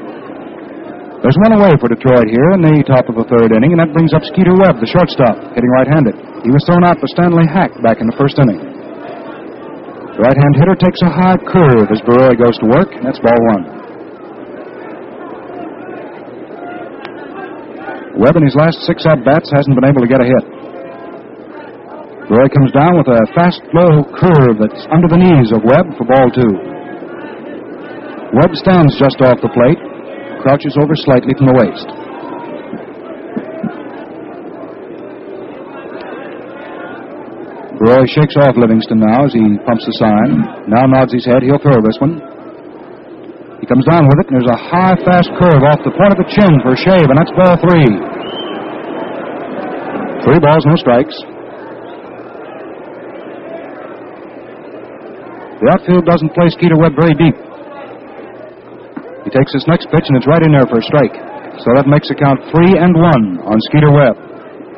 There's 1.19 1.37
one 1.43 1.59
away 1.59 1.75
for 1.77 1.91
Detroit 1.91 2.31
here 2.31 2.55
in 2.55 2.63
the 2.63 2.81
top 2.87 3.11
of 3.11 3.19
the 3.19 3.27
third 3.27 3.51
inning, 3.51 3.75
and 3.75 3.81
that 3.83 3.91
brings 3.93 4.15
up 4.15 4.23
Skeeter 4.23 4.55
Webb, 4.55 4.79
the 4.79 4.89
shortstop, 4.89 5.37
hitting 5.53 5.69
right-handed. 5.77 6.15
He 6.41 6.49
was 6.49 6.63
thrown 6.65 6.81
out 6.87 6.97
for 6.97 7.11
Stanley 7.11 7.45
Hack 7.45 7.75
back 7.83 7.99
in 7.99 8.07
the 8.07 8.17
first 8.17 8.39
inning. 8.39 8.57
The 8.57 10.21
right-hand 10.25 10.55
hitter 10.57 10.79
takes 10.79 10.97
a 11.03 11.11
high 11.11 11.37
curve 11.43 11.91
as 11.91 12.01
Borowy 12.07 12.39
goes 12.39 12.57
to 12.63 12.67
work, 12.71 12.89
and 12.97 13.05
that's 13.05 13.21
ball 13.21 13.37
one. 13.53 13.80
Webb 18.19 18.35
in 18.35 18.43
his 18.43 18.55
last 18.55 18.83
six 18.83 19.05
at 19.07 19.23
bats 19.23 19.51
hasn't 19.51 19.75
been 19.75 19.87
able 19.87 20.01
to 20.01 20.11
get 20.11 20.19
a 20.19 20.27
hit. 20.27 20.45
Roy 22.31 22.47
comes 22.47 22.71
down 22.71 22.95
with 22.95 23.07
a 23.07 23.19
fast, 23.35 23.59
low 23.75 24.03
curve 24.15 24.55
that's 24.59 24.87
under 24.91 25.07
the 25.07 25.19
knees 25.19 25.51
of 25.51 25.63
Webb 25.67 25.91
for 25.99 26.07
ball 26.07 26.31
two. 26.31 26.53
Webb 28.31 28.55
stands 28.55 28.95
just 28.95 29.19
off 29.19 29.43
the 29.43 29.51
plate, 29.51 29.79
crouches 30.43 30.75
over 30.79 30.95
slightly 30.95 31.35
from 31.35 31.51
the 31.51 31.57
waist. 31.59 31.87
Roy 37.81 38.05
shakes 38.05 38.37
off 38.37 38.55
Livingston 38.55 38.99
now 38.99 39.25
as 39.25 39.33
he 39.33 39.41
pumps 39.65 39.85
the 39.89 39.95
sign. 39.97 40.69
Now 40.69 40.85
nods 40.85 41.11
his 41.11 41.25
head. 41.25 41.41
He'll 41.43 41.57
throw 41.57 41.81
this 41.81 41.97
one. 41.99 42.21
Comes 43.71 43.87
down 43.87 44.03
with 44.03 44.19
it, 44.19 44.27
and 44.27 44.35
there's 44.35 44.51
a 44.51 44.59
high, 44.67 44.99
fast 44.99 45.31
curve 45.39 45.63
off 45.63 45.79
the 45.87 45.95
point 45.95 46.11
of 46.11 46.19
the 46.19 46.27
chin 46.27 46.59
for 46.59 46.75
shave, 46.75 47.07
and 47.07 47.15
that's 47.15 47.31
ball 47.31 47.55
three. 47.55 47.87
Three 50.27 50.43
balls, 50.43 50.67
no 50.67 50.75
strikes. 50.75 51.15
The 55.63 55.71
outfield 55.71 56.03
doesn't 56.03 56.35
play 56.35 56.51
Skeeter 56.51 56.75
Webb 56.75 56.99
very 56.99 57.15
deep. 57.15 57.39
He 59.23 59.31
takes 59.31 59.55
his 59.55 59.63
next 59.71 59.87
pitch, 59.87 60.03
and 60.03 60.19
it's 60.19 60.27
right 60.27 60.43
in 60.43 60.51
there 60.51 60.67
for 60.67 60.83
a 60.83 60.85
strike. 60.91 61.15
So 61.63 61.71
that 61.71 61.87
makes 61.87 62.11
the 62.11 62.19
count 62.19 62.43
three 62.51 62.75
and 62.75 62.91
one 62.91 63.39
on 63.39 63.55
Skeeter 63.71 63.95
Webb. 63.95 64.19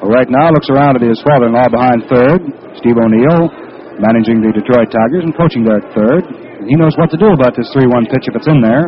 Right 0.06 0.30
now, 0.30 0.54
looks 0.54 0.70
around 0.70 1.02
at 1.02 1.04
his 1.08 1.18
father-in-law 1.26 1.74
behind 1.74 2.06
third, 2.14 2.46
Steve 2.78 3.02
O'Neill, 3.02 3.50
managing 3.98 4.46
the 4.46 4.54
Detroit 4.54 4.94
Tigers 4.94 5.26
and 5.26 5.34
coaching 5.34 5.66
there 5.66 5.82
at 5.82 5.90
third. 5.98 6.43
And 6.64 6.72
he 6.72 6.80
knows 6.80 6.96
what 6.96 7.12
to 7.12 7.20
do 7.20 7.28
about 7.28 7.60
this 7.60 7.68
3-1 7.76 8.08
pitch 8.08 8.24
if 8.24 8.40
it's 8.40 8.48
in 8.48 8.64
there. 8.64 8.88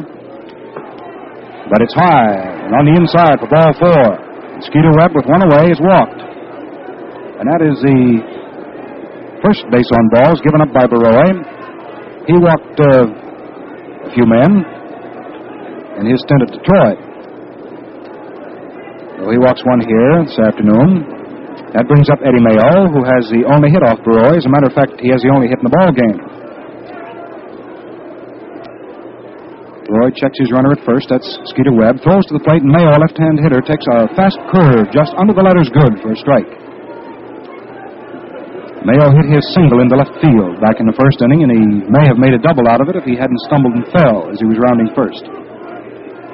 But 1.68 1.84
it's 1.84 1.92
high 1.92 2.56
and 2.64 2.72
on 2.72 2.88
the 2.88 2.96
inside 2.96 3.36
for 3.44 3.52
ball 3.52 3.76
four. 3.76 4.16
Skeeter 4.64 4.96
Webb 4.96 5.12
with 5.12 5.28
one 5.28 5.44
away 5.44 5.76
is 5.76 5.84
walked. 5.84 6.24
And 7.36 7.44
that 7.52 7.60
is 7.60 7.76
the 7.84 8.00
first 9.44 9.68
base 9.76 9.92
on 9.92 10.08
balls 10.08 10.40
given 10.40 10.64
up 10.64 10.72
by 10.72 10.88
Borowy. 10.88 11.36
He 12.32 12.40
walked 12.40 12.80
uh, 12.80 14.08
a 14.08 14.10
few 14.16 14.24
men 14.24 14.64
in 16.00 16.08
his 16.08 16.24
stint 16.24 16.48
at 16.48 16.56
Detroit. 16.56 16.96
So 19.20 19.36
he 19.36 19.40
walks 19.44 19.68
one 19.68 19.84
here 19.84 20.24
this 20.24 20.40
afternoon. 20.40 21.12
That 21.76 21.92
brings 21.92 22.08
up 22.08 22.24
Eddie 22.24 22.40
Mayo, 22.40 22.88
who 22.88 23.04
has 23.04 23.28
the 23.28 23.44
only 23.52 23.68
hit 23.68 23.84
off 23.84 24.00
Borowy. 24.00 24.40
As 24.40 24.48
a 24.48 24.54
matter 24.56 24.72
of 24.72 24.76
fact, 24.80 24.96
he 25.04 25.12
has 25.12 25.20
the 25.20 25.36
only 25.36 25.52
hit 25.52 25.60
in 25.60 25.68
the 25.68 25.76
ball 25.76 25.92
game. 25.92 26.35
Borowy 29.86 30.14
checks 30.18 30.42
his 30.42 30.50
runner 30.50 30.74
at 30.74 30.82
first. 30.82 31.14
That's 31.14 31.26
Skeeter 31.54 31.74
Webb. 31.74 32.02
Throws 32.02 32.26
to 32.28 32.34
the 32.34 32.42
plate, 32.42 32.66
and 32.66 32.74
Mayo, 32.74 32.90
left-hand 32.98 33.38
hitter, 33.38 33.62
takes 33.62 33.86
a 33.86 34.10
fast 34.18 34.42
curve 34.50 34.90
just 34.90 35.14
under 35.14 35.34
the 35.34 35.46
letters 35.46 35.70
good 35.70 36.02
for 36.02 36.10
a 36.14 36.18
strike. 36.18 36.50
Mayo 38.86 39.14
hit 39.14 39.30
his 39.30 39.46
single 39.54 39.82
into 39.82 39.98
left 39.98 40.14
field 40.22 40.62
back 40.62 40.82
in 40.82 40.86
the 40.86 40.98
first 40.98 41.22
inning, 41.22 41.46
and 41.46 41.52
he 41.54 41.62
may 41.90 42.06
have 42.06 42.18
made 42.18 42.34
a 42.34 42.42
double 42.42 42.66
out 42.70 42.82
of 42.82 42.90
it 42.90 42.98
if 42.98 43.06
he 43.06 43.18
hadn't 43.18 43.42
stumbled 43.46 43.74
and 43.78 43.86
fell 43.94 44.30
as 44.30 44.38
he 44.42 44.46
was 44.50 44.58
rounding 44.62 44.90
first. 44.94 45.26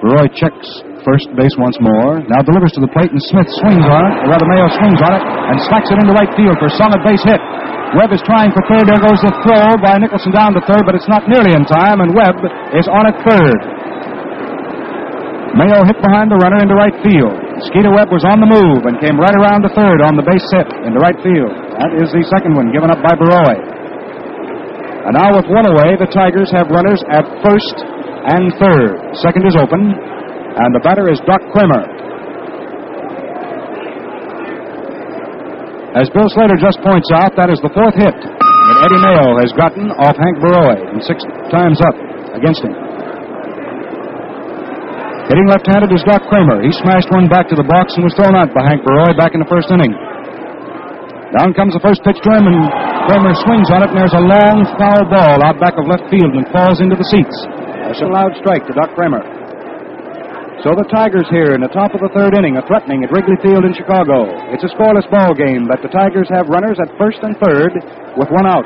Roy 0.02 0.26
checks 0.34 0.66
first 1.06 1.30
base 1.38 1.54
once 1.62 1.78
more. 1.78 2.22
Now 2.26 2.42
delivers 2.42 2.74
to 2.74 2.82
the 2.82 2.90
plate, 2.90 3.14
and 3.14 3.22
Smith 3.30 3.50
swings 3.62 3.86
on 3.86 4.02
it, 4.10 4.14
rather 4.26 4.50
Mayo 4.50 4.66
swings 4.74 4.98
on 4.98 5.14
it, 5.14 5.22
and 5.22 5.58
slacks 5.70 5.94
it 5.94 5.98
into 6.02 6.14
right 6.14 6.30
field 6.34 6.58
for 6.58 6.70
a 6.70 6.74
solid 6.74 7.02
base 7.06 7.22
hit. 7.22 7.38
Webb 7.94 8.10
is 8.10 8.24
trying 8.26 8.50
for 8.50 8.66
third. 8.66 8.90
There 8.90 8.98
goes 8.98 9.22
the 9.22 9.30
throw 9.46 9.78
by 9.78 10.02
Nicholson 10.02 10.34
down 10.34 10.58
to 10.58 10.62
third, 10.66 10.90
but 10.90 10.98
it's 10.98 11.10
not 11.12 11.30
nearly 11.30 11.54
in 11.54 11.70
time, 11.70 12.02
and 12.02 12.18
Webb 12.18 12.40
is 12.74 12.90
on 12.90 13.04
at 13.06 13.18
third. 13.22 13.60
Mayo 15.54 15.84
hit 15.84 16.00
behind 16.00 16.32
the 16.32 16.40
runner 16.40 16.64
into 16.64 16.74
right 16.74 16.96
field. 17.04 17.36
Skeeter 17.70 17.92
Webb 17.92 18.10
was 18.10 18.24
on 18.24 18.40
the 18.40 18.48
move 18.48 18.88
and 18.88 18.98
came 19.04 19.20
right 19.20 19.36
around 19.36 19.68
to 19.68 19.70
third 19.76 20.00
on 20.02 20.16
the 20.16 20.24
base 20.24 20.48
hit 20.56 20.66
into 20.88 20.98
right 20.98 21.20
field. 21.20 21.52
That 21.78 21.92
is 22.00 22.10
the 22.10 22.24
second 22.32 22.56
one 22.56 22.72
given 22.72 22.90
up 22.90 23.04
by 23.04 23.14
Borowy. 23.20 23.60
And 25.06 25.14
now 25.20 25.36
with 25.36 25.52
one 25.52 25.68
away, 25.68 26.00
the 26.00 26.08
Tigers 26.08 26.50
have 26.56 26.72
runners 26.72 27.04
at 27.12 27.28
first 27.44 27.76
and 28.30 28.54
third. 28.62 29.18
Second 29.22 29.48
is 29.48 29.56
open, 29.58 29.82
and 29.82 30.70
the 30.76 30.82
batter 30.84 31.10
is 31.10 31.18
Doc 31.26 31.42
Cramer. 31.50 31.84
As 35.92 36.08
Bill 36.16 36.30
Slater 36.32 36.56
just 36.56 36.80
points 36.86 37.12
out, 37.12 37.36
that 37.36 37.52
is 37.52 37.60
the 37.60 37.74
fourth 37.76 37.98
hit 38.00 38.16
that 38.16 38.78
Eddie 38.88 39.02
Mayo 39.04 39.36
has 39.44 39.52
gotten 39.60 39.92
off 40.00 40.16
Hank 40.16 40.40
Borowy, 40.40 40.80
and 40.80 41.04
six 41.04 41.20
times 41.52 41.82
up 41.84 41.96
against 42.32 42.64
him. 42.64 42.72
Hitting 45.28 45.48
left-handed 45.48 45.92
is 45.92 46.04
Doc 46.08 46.24
Cramer. 46.32 46.64
He 46.64 46.72
smashed 46.80 47.12
one 47.12 47.28
back 47.28 47.52
to 47.52 47.56
the 47.60 47.68
box 47.68 47.96
and 47.96 48.04
was 48.04 48.16
thrown 48.16 48.36
out 48.36 48.56
by 48.56 48.64
Hank 48.68 48.84
Borowy 48.84 49.16
back 49.20 49.36
in 49.36 49.44
the 49.44 49.52
first 49.52 49.72
inning. 49.72 49.92
Down 51.36 51.56
comes 51.56 51.72
the 51.72 51.84
first 51.84 52.04
pitch 52.04 52.20
to 52.24 52.30
him, 52.36 52.48
and 52.48 52.60
Cramer 53.08 53.36
swings 53.44 53.72
on 53.72 53.84
it, 53.84 53.92
and 53.92 54.00
there's 54.00 54.16
a 54.16 54.24
long 54.24 54.64
foul 54.76 55.04
ball 55.08 55.40
out 55.44 55.60
back 55.60 55.76
of 55.80 55.88
left 55.88 56.08
field 56.12 56.36
and 56.36 56.48
falls 56.52 56.80
into 56.84 56.96
the 56.96 57.08
seats. 57.08 57.36
That's 57.92 58.08
a 58.08 58.08
loud 58.08 58.32
strike 58.40 58.64
to 58.68 58.74
Doc 58.74 58.96
Cramer. 58.96 59.20
So 60.64 60.72
the 60.72 60.88
Tigers 60.88 61.28
here 61.28 61.52
in 61.52 61.60
the 61.60 61.68
top 61.76 61.92
of 61.92 62.00
the 62.00 62.08
third 62.16 62.40
inning 62.40 62.56
are 62.56 62.64
threatening 62.64 63.04
at 63.04 63.12
Wrigley 63.12 63.36
Field 63.44 63.68
in 63.68 63.76
Chicago. 63.76 64.32
It's 64.48 64.64
a 64.64 64.72
scoreless 64.72 65.04
ball 65.12 65.36
game, 65.36 65.68
but 65.68 65.84
the 65.84 65.92
Tigers 65.92 66.32
have 66.32 66.48
runners 66.48 66.80
at 66.80 66.88
first 66.96 67.20
and 67.20 67.36
third 67.44 67.76
with 68.16 68.32
one 68.32 68.48
out. 68.48 68.64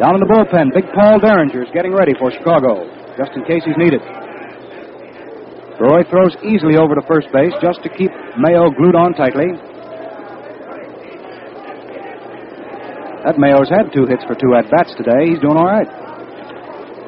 Down 0.00 0.16
in 0.16 0.20
the 0.24 0.30
bullpen, 0.32 0.72
Big 0.72 0.88
Paul 0.96 1.20
Derringer 1.20 1.60
is 1.60 1.68
getting 1.76 1.92
ready 1.92 2.16
for 2.16 2.32
Chicago, 2.32 2.88
just 3.20 3.36
in 3.36 3.44
case 3.44 3.60
he's 3.68 3.76
needed. 3.76 4.00
Roy 5.76 6.08
throws 6.08 6.32
easily 6.40 6.80
over 6.80 6.96
to 6.96 7.04
first 7.04 7.28
base 7.36 7.52
just 7.60 7.84
to 7.84 7.92
keep 7.92 8.08
Mayo 8.40 8.72
glued 8.72 8.96
on 8.96 9.12
tightly. 9.12 9.52
That 13.28 13.36
Mayo's 13.36 13.68
had 13.68 13.92
two 13.92 14.08
hits 14.08 14.24
for 14.24 14.32
two 14.40 14.56
at 14.56 14.72
bats 14.72 14.96
today. 14.96 15.36
He's 15.36 15.44
doing 15.44 15.60
all 15.60 15.68
right. 15.68 16.07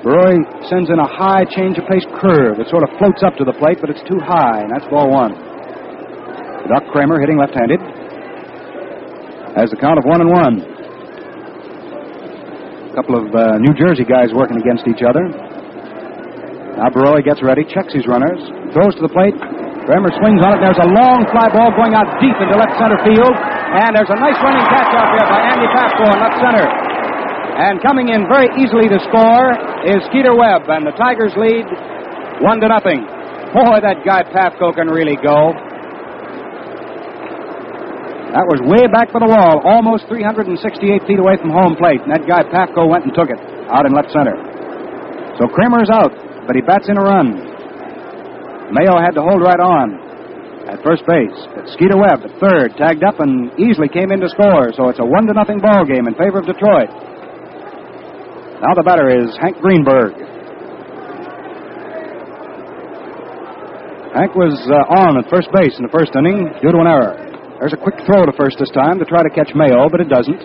Roy 0.00 0.32
sends 0.64 0.88
in 0.88 0.96
a 0.96 1.04
high 1.04 1.44
change 1.44 1.76
of 1.76 1.84
pace 1.84 2.08
curve. 2.16 2.56
It 2.56 2.68
sort 2.72 2.88
of 2.88 2.90
floats 2.96 3.20
up 3.20 3.36
to 3.36 3.44
the 3.44 3.52
plate, 3.60 3.78
but 3.84 3.92
it's 3.92 4.00
too 4.08 4.16
high, 4.16 4.64
and 4.64 4.72
that's 4.72 4.88
ball 4.88 5.12
one. 5.12 5.36
Doc 6.72 6.88
Cramer 6.88 7.20
hitting 7.20 7.36
left 7.36 7.52
handed. 7.52 7.80
Has 9.60 9.68
the 9.68 9.76
count 9.76 10.00
of 10.00 10.08
one 10.08 10.24
and 10.24 10.30
one. 10.32 10.54
A 12.90 12.94
couple 12.96 13.20
of 13.20 13.28
uh, 13.34 13.60
New 13.60 13.76
Jersey 13.76 14.08
guys 14.08 14.32
working 14.32 14.56
against 14.56 14.88
each 14.88 15.04
other. 15.04 15.20
Now 16.80 16.88
Borowy 16.88 17.20
gets 17.20 17.44
ready, 17.44 17.68
checks 17.68 17.92
his 17.92 18.08
runners, 18.08 18.40
throws 18.72 18.96
to 18.96 19.02
the 19.04 19.12
plate. 19.12 19.36
Cramer 19.84 20.08
swings 20.16 20.40
on 20.40 20.56
it. 20.56 20.64
There's 20.64 20.80
a 20.80 20.90
long 20.96 21.28
fly 21.28 21.52
ball 21.52 21.76
going 21.76 21.92
out 21.92 22.08
deep 22.24 22.36
into 22.40 22.56
left 22.56 22.78
center 22.80 22.96
field. 23.04 23.34
And 23.36 23.92
there's 23.92 24.08
a 24.08 24.18
nice 24.18 24.38
running 24.40 24.64
catch 24.70 24.90
out 24.96 25.12
there 25.12 25.26
by 25.28 25.40
Andy 25.50 25.68
Pafko 25.76 26.04
in 26.08 26.18
left 26.24 26.38
center. 26.40 26.66
And 27.60 27.76
coming 27.84 28.08
in 28.08 28.24
very 28.24 28.48
easily 28.56 28.88
to 28.88 28.96
score 29.04 29.52
is 29.84 30.00
Skeeter 30.08 30.32
Webb, 30.32 30.64
and 30.72 30.88
the 30.88 30.96
Tigers 30.96 31.36
lead 31.36 31.68
one 32.40 32.56
to 32.64 32.72
nothing. 32.72 33.04
Boy, 33.52 33.84
that 33.84 34.00
guy 34.00 34.24
Pafko 34.24 34.72
can 34.72 34.88
really 34.88 35.20
go. 35.20 35.52
That 38.32 38.48
was 38.48 38.64
way 38.64 38.88
back 38.88 39.12
for 39.12 39.20
the 39.20 39.28
wall, 39.28 39.60
almost 39.60 40.08
368 40.08 41.04
feet 41.04 41.20
away 41.20 41.36
from 41.36 41.52
home 41.52 41.76
plate, 41.76 42.00
and 42.00 42.08
that 42.08 42.24
guy 42.24 42.48
Pafko 42.48 42.88
went 42.88 43.04
and 43.04 43.12
took 43.12 43.28
it 43.28 43.36
out 43.68 43.84
in 43.84 43.92
left 43.92 44.08
center. 44.08 44.40
So 45.36 45.44
Cramer's 45.44 45.92
out, 45.92 46.16
but 46.48 46.56
he 46.56 46.64
bats 46.64 46.88
in 46.88 46.96
a 46.96 47.04
run. 47.04 47.44
Mayo 48.72 48.96
had 48.96 49.12
to 49.18 49.22
hold 49.26 49.44
right 49.44 49.60
on 49.60 50.00
at 50.64 50.80
first 50.80 51.04
base. 51.04 51.36
But 51.52 51.68
Skeeter 51.76 52.00
Webb 52.00 52.24
at 52.24 52.32
third, 52.40 52.72
tagged 52.80 53.04
up 53.04 53.20
and 53.20 53.52
easily 53.60 53.92
came 53.92 54.16
in 54.16 54.24
to 54.24 54.32
score. 54.32 54.72
So 54.72 54.88
it's 54.88 55.02
a 55.02 55.04
one 55.04 55.28
to 55.28 55.36
nothing 55.36 55.60
ball 55.60 55.84
game 55.84 56.08
in 56.08 56.16
favor 56.16 56.40
of 56.40 56.48
Detroit. 56.48 56.88
Now 58.60 58.76
the 58.76 58.84
batter 58.84 59.08
is 59.08 59.32
Hank 59.40 59.56
Greenberg. 59.64 60.12
Hank 64.12 64.36
was 64.36 64.52
uh, 64.68 65.00
on 65.00 65.16
at 65.16 65.24
first 65.32 65.48
base 65.48 65.80
in 65.80 65.88
the 65.88 65.88
first 65.88 66.12
inning 66.12 66.44
due 66.60 66.68
to 66.68 66.78
an 66.84 66.84
error. 66.84 67.16
There's 67.56 67.72
a 67.72 67.80
quick 67.80 67.96
throw 68.04 68.28
to 68.28 68.34
first 68.36 68.60
this 68.60 68.68
time 68.76 69.00
to 69.00 69.08
try 69.08 69.24
to 69.24 69.32
catch 69.32 69.56
Mayo, 69.56 69.88
but 69.88 70.04
it 70.04 70.12
doesn't. 70.12 70.44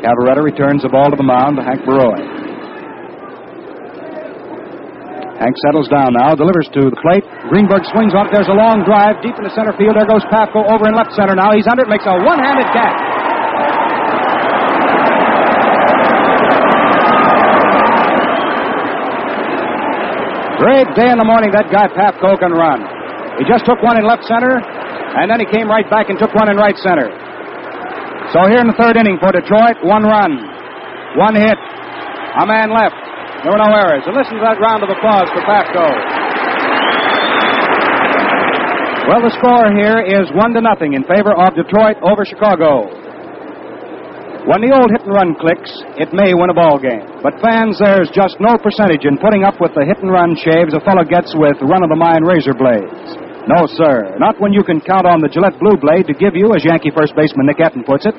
Cavarretta 0.00 0.40
returns 0.40 0.80
the 0.80 0.88
ball 0.88 1.12
to 1.12 1.16
the 1.18 1.28
mound 1.28 1.60
to 1.60 1.62
Hank 1.66 1.84
Borowy. 1.84 2.24
Hank 5.44 5.54
settles 5.68 5.92
down 5.92 6.16
now, 6.16 6.32
delivers 6.32 6.72
to 6.72 6.88
the 6.88 6.98
plate. 7.04 7.26
Greenberg 7.52 7.84
swings 7.92 8.16
on 8.16 8.26
it. 8.26 8.32
There's 8.32 8.48
a 8.48 8.56
long 8.56 8.80
drive 8.88 9.20
deep 9.20 9.36
into 9.36 9.52
center 9.52 9.76
field. 9.76 9.92
There 9.92 10.08
goes 10.08 10.24
Pafko 10.32 10.64
over 10.72 10.88
in 10.88 10.96
left 10.96 11.12
center 11.12 11.36
now. 11.36 11.52
He's 11.52 11.68
under 11.68 11.84
it, 11.84 11.90
makes 11.92 12.08
a 12.08 12.16
one 12.16 12.40
handed 12.40 12.64
catch. 12.72 13.17
Great 20.58 20.90
day 20.98 21.06
in 21.06 21.22
the 21.22 21.28
morning, 21.28 21.54
that 21.54 21.70
guy 21.70 21.86
Pafko 21.86 22.34
can 22.34 22.50
run. 22.50 22.82
He 23.38 23.46
just 23.46 23.62
took 23.62 23.78
one 23.78 23.94
in 23.94 24.02
left 24.02 24.26
center, 24.26 24.58
and 24.58 25.30
then 25.30 25.38
he 25.38 25.46
came 25.46 25.70
right 25.70 25.86
back 25.86 26.10
and 26.10 26.18
took 26.18 26.34
one 26.34 26.50
in 26.50 26.58
right 26.58 26.74
center. 26.82 27.06
So 28.34 28.42
here 28.50 28.58
in 28.58 28.66
the 28.66 28.74
third 28.74 28.98
inning 28.98 29.22
for 29.22 29.30
Detroit, 29.30 29.78
one 29.86 30.02
run, 30.02 30.34
one 31.14 31.38
hit, 31.38 31.54
a 31.54 32.44
man 32.44 32.74
left. 32.74 32.98
There 33.46 33.54
were 33.54 33.62
no 33.62 33.70
errors. 33.70 34.02
And 34.02 34.18
listen 34.18 34.34
to 34.34 34.42
that 34.42 34.58
round 34.58 34.82
of 34.82 34.90
applause 34.90 35.30
for 35.30 35.46
Pafko. 35.46 35.86
Well, 39.06 39.22
the 39.22 39.32
score 39.38 39.70
here 39.72 40.02
is 40.02 40.26
one 40.34 40.52
to 40.58 40.60
nothing 40.60 40.92
in 40.98 41.06
favor 41.06 41.32
of 41.38 41.54
Detroit 41.54 42.02
over 42.02 42.26
Chicago. 42.26 42.90
When 44.48 44.64
the 44.64 44.72
old 44.72 44.88
hit 44.88 45.04
and 45.04 45.12
run 45.12 45.36
clicks, 45.36 45.68
it 46.00 46.08
may 46.16 46.32
win 46.32 46.48
a 46.48 46.56
ball 46.56 46.80
game. 46.80 47.04
But 47.20 47.36
fans, 47.44 47.76
there's 47.76 48.08
just 48.16 48.40
no 48.40 48.56
percentage 48.56 49.04
in 49.04 49.20
putting 49.20 49.44
up 49.44 49.60
with 49.60 49.76
the 49.76 49.84
hit 49.84 50.00
and 50.00 50.08
run 50.08 50.32
shaves 50.40 50.72
a 50.72 50.80
fellow 50.88 51.04
gets 51.04 51.36
with 51.36 51.60
run 51.60 51.84
of 51.84 51.92
the 51.92 52.00
mine 52.00 52.24
razor 52.24 52.56
blades. 52.56 53.12
No, 53.44 53.68
sir. 53.68 54.16
Not 54.16 54.40
when 54.40 54.56
you 54.56 54.64
can 54.64 54.80
count 54.80 55.04
on 55.04 55.20
the 55.20 55.28
Gillette 55.28 55.60
Blue 55.60 55.76
Blade 55.76 56.08
to 56.08 56.16
give 56.16 56.32
you, 56.32 56.56
as 56.56 56.64
Yankee 56.64 56.88
first 56.96 57.12
baseman 57.12 57.44
Nick 57.44 57.60
Etten 57.60 57.84
puts 57.84 58.08
it, 58.08 58.16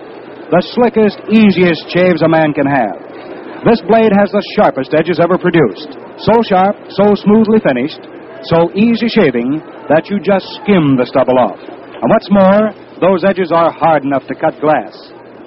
the 0.54 0.62
slickest, 0.78 1.18
easiest 1.34 1.90
shaves 1.90 2.22
a 2.22 2.30
man 2.30 2.54
can 2.54 2.70
have. 2.70 3.66
This 3.66 3.82
blade 3.90 4.14
has 4.14 4.30
the 4.30 4.46
sharpest 4.54 4.94
edges 4.94 5.18
ever 5.18 5.42
produced. 5.42 5.98
So 6.30 6.46
sharp, 6.46 6.78
so 6.94 7.18
smoothly 7.26 7.58
finished, 7.58 8.06
so 8.46 8.70
easy 8.78 9.10
shaving 9.10 9.66
that 9.90 10.06
you 10.14 10.22
just 10.22 10.46
skim 10.62 10.94
the 10.94 11.10
stubble 11.10 11.42
off. 11.42 11.58
And 11.58 12.06
what's 12.14 12.30
more, 12.30 12.70
those 13.02 13.26
edges 13.26 13.50
are 13.50 13.74
hard 13.74 14.06
enough 14.06 14.30
to 14.30 14.38
cut 14.38 14.54
glass. 14.62 14.94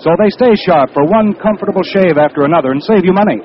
So 0.02 0.10
they 0.18 0.30
stay 0.34 0.58
sharp 0.66 0.90
for 0.90 1.06
one 1.06 1.30
comfortable 1.38 1.86
shave 1.86 2.18
after 2.18 2.42
another 2.42 2.74
and 2.74 2.82
save 2.82 3.06
you 3.06 3.14
money. 3.14 3.38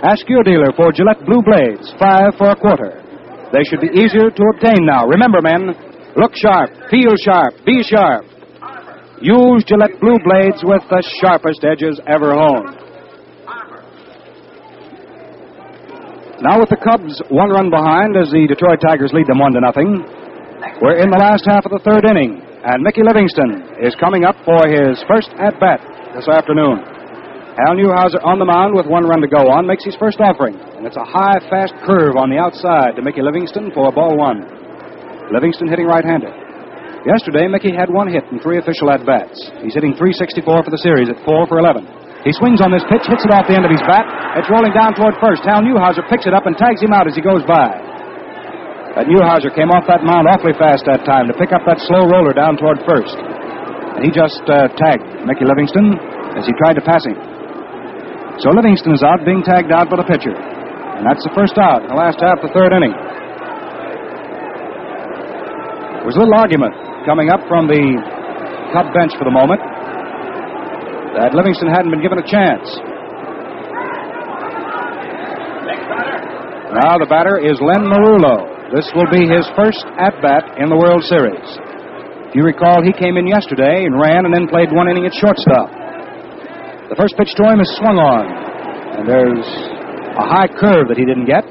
Ask 0.00 0.24
your 0.28 0.42
dealer 0.42 0.72
for 0.76 0.92
Gillette 0.92 1.24
Blue 1.28 1.44
Blades, 1.44 1.92
five 2.00 2.32
for 2.40 2.48
a 2.48 2.56
quarter. 2.56 3.04
They 3.52 3.64
should 3.68 3.80
be 3.80 3.92
easier 3.92 4.32
to 4.32 4.42
obtain 4.56 4.84
now. 4.84 5.04
Remember, 5.06 5.40
men, 5.44 5.76
look 6.16 6.32
sharp, 6.36 6.72
feel 6.90 7.12
sharp, 7.20 7.54
be 7.64 7.82
sharp. 7.84 8.24
Use 9.20 9.64
Gillette 9.64 10.00
Blue 10.00 10.16
Blades 10.24 10.64
with 10.64 10.82
the 10.88 11.04
sharpest 11.20 11.64
edges 11.64 12.00
ever 12.08 12.32
honed. 12.32 12.80
Now 16.44 16.60
with 16.60 16.68
the 16.68 16.76
Cubs 16.76 17.22
one 17.32 17.48
run 17.48 17.70
behind 17.70 18.16
as 18.20 18.28
the 18.28 18.44
Detroit 18.44 18.80
Tigers 18.84 19.12
lead 19.16 19.26
them 19.26 19.38
one 19.38 19.52
to 19.52 19.60
nothing. 19.60 20.04
We're 20.84 21.00
in 21.00 21.08
the 21.08 21.16
last 21.16 21.48
half 21.48 21.64
of 21.64 21.72
the 21.72 21.80
third 21.80 22.04
inning, 22.04 22.43
and 22.64 22.80
Mickey 22.80 23.04
Livingston 23.04 23.76
is 23.84 23.92
coming 24.00 24.24
up 24.24 24.40
for 24.48 24.64
his 24.64 24.96
first 25.04 25.28
at 25.36 25.60
bat 25.60 25.84
this 26.16 26.24
afternoon. 26.24 26.80
Al 27.60 27.76
Newhouser 27.76 28.24
on 28.24 28.40
the 28.40 28.48
mound 28.48 28.72
with 28.72 28.88
one 28.88 29.04
run 29.04 29.20
to 29.20 29.28
go 29.28 29.52
on 29.52 29.68
makes 29.68 29.84
his 29.84 29.94
first 30.00 30.16
offering, 30.18 30.56
and 30.74 30.88
it's 30.88 30.96
a 30.96 31.04
high, 31.04 31.38
fast 31.52 31.76
curve 31.84 32.16
on 32.16 32.32
the 32.32 32.40
outside 32.40 32.96
to 32.96 33.04
Mickey 33.04 33.20
Livingston 33.20 33.68
for 33.76 33.92
ball 33.92 34.16
one. 34.16 34.42
Livingston 35.28 35.68
hitting 35.68 35.84
right-handed. 35.84 36.32
Yesterday, 37.04 37.46
Mickey 37.52 37.68
had 37.68 37.92
one 37.92 38.08
hit 38.08 38.24
in 38.32 38.40
three 38.40 38.56
official 38.56 38.88
at 38.88 39.04
bats. 39.04 39.36
He's 39.60 39.76
hitting 39.76 39.92
364 39.92 40.64
for 40.64 40.72
the 40.72 40.80
series 40.80 41.12
at 41.12 41.20
four 41.28 41.44
for 41.44 41.60
11. 41.60 41.84
He 42.24 42.32
swings 42.32 42.64
on 42.64 42.72
this 42.72 42.82
pitch, 42.88 43.04
hits 43.04 43.28
it 43.28 43.32
off 43.36 43.44
the 43.44 43.52
end 43.52 43.68
of 43.68 43.72
his 43.76 43.84
bat. 43.84 44.08
It's 44.40 44.48
rolling 44.48 44.72
down 44.72 44.96
toward 44.96 45.20
first. 45.20 45.44
Hal 45.44 45.60
Newhouser 45.60 46.08
picks 46.08 46.24
it 46.24 46.32
up 46.32 46.48
and 46.48 46.56
tags 46.56 46.80
him 46.80 46.96
out 46.96 47.04
as 47.04 47.12
he 47.12 47.20
goes 47.20 47.44
by. 47.44 47.93
That 48.94 49.10
Newhouser 49.10 49.50
came 49.50 49.74
off 49.74 49.90
that 49.90 50.06
mound 50.06 50.30
awfully 50.30 50.54
fast 50.54 50.86
that 50.86 51.02
time 51.02 51.26
to 51.26 51.34
pick 51.34 51.50
up 51.50 51.66
that 51.66 51.82
slow 51.90 52.06
roller 52.06 52.30
down 52.30 52.54
toward 52.54 52.78
first. 52.86 53.18
And 53.18 54.06
he 54.06 54.10
just 54.14 54.46
uh, 54.46 54.70
tagged 54.78 55.02
Mickey 55.26 55.42
Livingston 55.42 55.98
as 56.38 56.46
he 56.46 56.54
tried 56.62 56.78
to 56.78 56.84
pass 56.86 57.02
him. 57.02 57.18
So 58.38 58.54
Livingston 58.54 58.94
is 58.94 59.02
out, 59.02 59.26
being 59.26 59.42
tagged 59.42 59.74
out 59.74 59.90
by 59.90 59.98
the 59.98 60.06
pitcher. 60.06 60.30
And 60.30 61.02
that's 61.02 61.26
the 61.26 61.34
first 61.34 61.58
out 61.58 61.82
in 61.82 61.90
the 61.90 61.98
last 61.98 62.22
half 62.22 62.38
of 62.38 62.46
the 62.46 62.54
third 62.54 62.70
inning. 62.70 62.94
There 65.98 66.06
was 66.06 66.14
a 66.14 66.22
little 66.22 66.38
argument 66.38 66.78
coming 67.02 67.34
up 67.34 67.42
from 67.50 67.66
the 67.66 67.82
Cub 68.70 68.94
bench 68.94 69.10
for 69.18 69.26
the 69.26 69.34
moment 69.34 69.58
that 71.18 71.34
Livingston 71.34 71.66
hadn't 71.66 71.90
been 71.90 72.02
given 72.02 72.22
a 72.22 72.26
chance. 72.30 72.62
Now 76.78 76.94
the 77.02 77.10
batter 77.10 77.42
is 77.42 77.58
Len 77.58 77.82
Merullo. 77.90 78.53
This 78.72 78.88
will 78.96 79.10
be 79.12 79.28
his 79.28 79.44
first 79.52 79.84
at 80.00 80.16
bat 80.24 80.56
in 80.56 80.72
the 80.72 80.78
World 80.80 81.04
Series. 81.04 81.44
If 82.32 82.34
you 82.34 82.42
recall, 82.42 82.80
he 82.80 82.96
came 82.96 83.20
in 83.20 83.28
yesterday 83.28 83.84
and 83.84 84.00
ran 84.00 84.24
and 84.24 84.32
then 84.32 84.48
played 84.48 84.72
one 84.72 84.88
inning 84.88 85.04
at 85.04 85.12
shortstop. 85.12 85.68
The 86.88 86.96
first 86.96 87.14
pitch 87.20 87.36
to 87.36 87.44
him 87.44 87.60
is 87.60 87.68
swung 87.76 88.00
on, 88.00 88.24
and 88.98 89.04
there's 89.04 89.46
a 90.16 90.24
high 90.24 90.48
curve 90.48 90.88
that 90.88 90.96
he 90.96 91.04
didn't 91.04 91.28
get. 91.28 91.44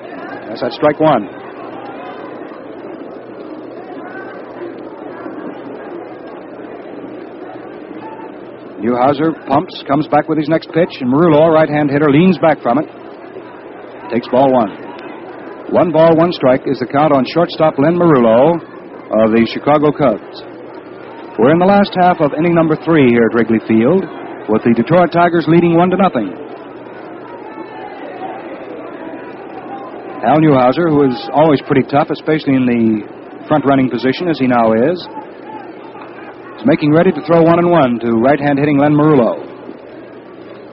That's 0.50 0.64
at 0.66 0.74
strike 0.74 1.00
one. 1.00 1.30
Newhouser 8.82 9.32
pumps, 9.48 9.84
comes 9.88 10.08
back 10.10 10.28
with 10.28 10.38
his 10.38 10.50
next 10.50 10.68
pitch, 10.74 11.00
and 11.00 11.08
Merullo, 11.08 11.54
right 11.54 11.70
hand 11.70 11.90
hitter, 11.90 12.10
leans 12.10 12.38
back 12.40 12.60
from 12.62 12.80
it. 12.80 12.90
Takes 14.12 14.28
ball 14.28 14.52
one. 14.52 14.93
One 15.72 15.92
ball, 15.92 16.18
one 16.20 16.34
strike 16.34 16.68
is 16.68 16.80
the 16.84 16.90
count 16.92 17.16
on 17.16 17.24
shortstop 17.32 17.80
Len 17.80 17.96
Merullo 17.96 18.60
of 18.60 19.32
the 19.32 19.48
Chicago 19.48 19.96
Cubs. 19.96 20.44
We're 21.40 21.56
in 21.56 21.62
the 21.62 21.70
last 21.70 21.96
half 21.96 22.20
of 22.20 22.36
inning 22.36 22.54
number 22.54 22.76
three 22.84 23.08
here 23.08 23.32
at 23.32 23.34
Wrigley 23.34 23.64
Field, 23.64 24.04
with 24.52 24.62
the 24.68 24.76
Detroit 24.76 25.16
Tigers 25.16 25.48
leading 25.48 25.80
one 25.80 25.88
to 25.90 25.98
nothing. 25.98 26.30
Al 30.28 30.44
Newhouser, 30.44 30.92
who 30.92 31.08
is 31.08 31.18
always 31.32 31.64
pretty 31.64 31.88
tough, 31.88 32.12
especially 32.12 32.60
in 32.60 32.68
the 32.68 33.08
front 33.48 33.64
running 33.64 33.88
position 33.88 34.28
as 34.28 34.38
he 34.38 34.48
now 34.48 34.76
is, 34.76 35.00
is 36.60 36.66
making 36.68 36.92
ready 36.92 37.16
to 37.16 37.24
throw 37.24 37.42
one 37.42 37.64
and 37.64 37.72
one 37.72 38.04
to 38.04 38.20
right 38.20 38.40
hand 38.40 38.60
hitting 38.60 38.78
Len 38.78 38.92
Merullo. 38.92 39.40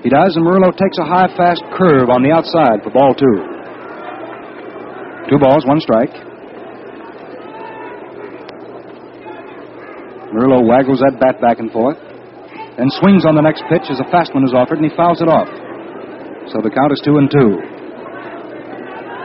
He 0.03 0.11
does, 0.11 0.35
and 0.35 0.43
Merullo 0.45 0.75
takes 0.75 0.99
a 0.99 1.07
high, 1.07 1.31
fast 1.39 1.63
curve 1.79 2.11
on 2.11 2.27
the 2.27 2.35
outside 2.35 2.83
for 2.83 2.91
ball 2.91 3.15
two. 3.15 3.60
Two 5.31 5.39
balls, 5.39 5.63
one 5.63 5.79
strike. 5.79 6.11
Merullo 10.35 10.67
waggles 10.67 10.99
that 11.07 11.23
bat 11.23 11.39
back 11.39 11.63
and 11.63 11.71
forth, 11.71 11.99
then 12.75 12.91
swings 12.99 13.23
on 13.23 13.39
the 13.39 13.43
next 13.43 13.63
pitch 13.71 13.87
as 13.91 14.03
a 14.03 14.07
fast 14.11 14.35
one 14.35 14.43
is 14.43 14.55
offered, 14.55 14.83
and 14.83 14.91
he 14.91 14.95
fouls 14.99 15.23
it 15.23 15.31
off. 15.31 15.47
So 16.51 16.59
the 16.59 16.71
count 16.75 16.91
is 16.91 16.99
two 17.07 17.19
and 17.23 17.31
two. 17.31 17.63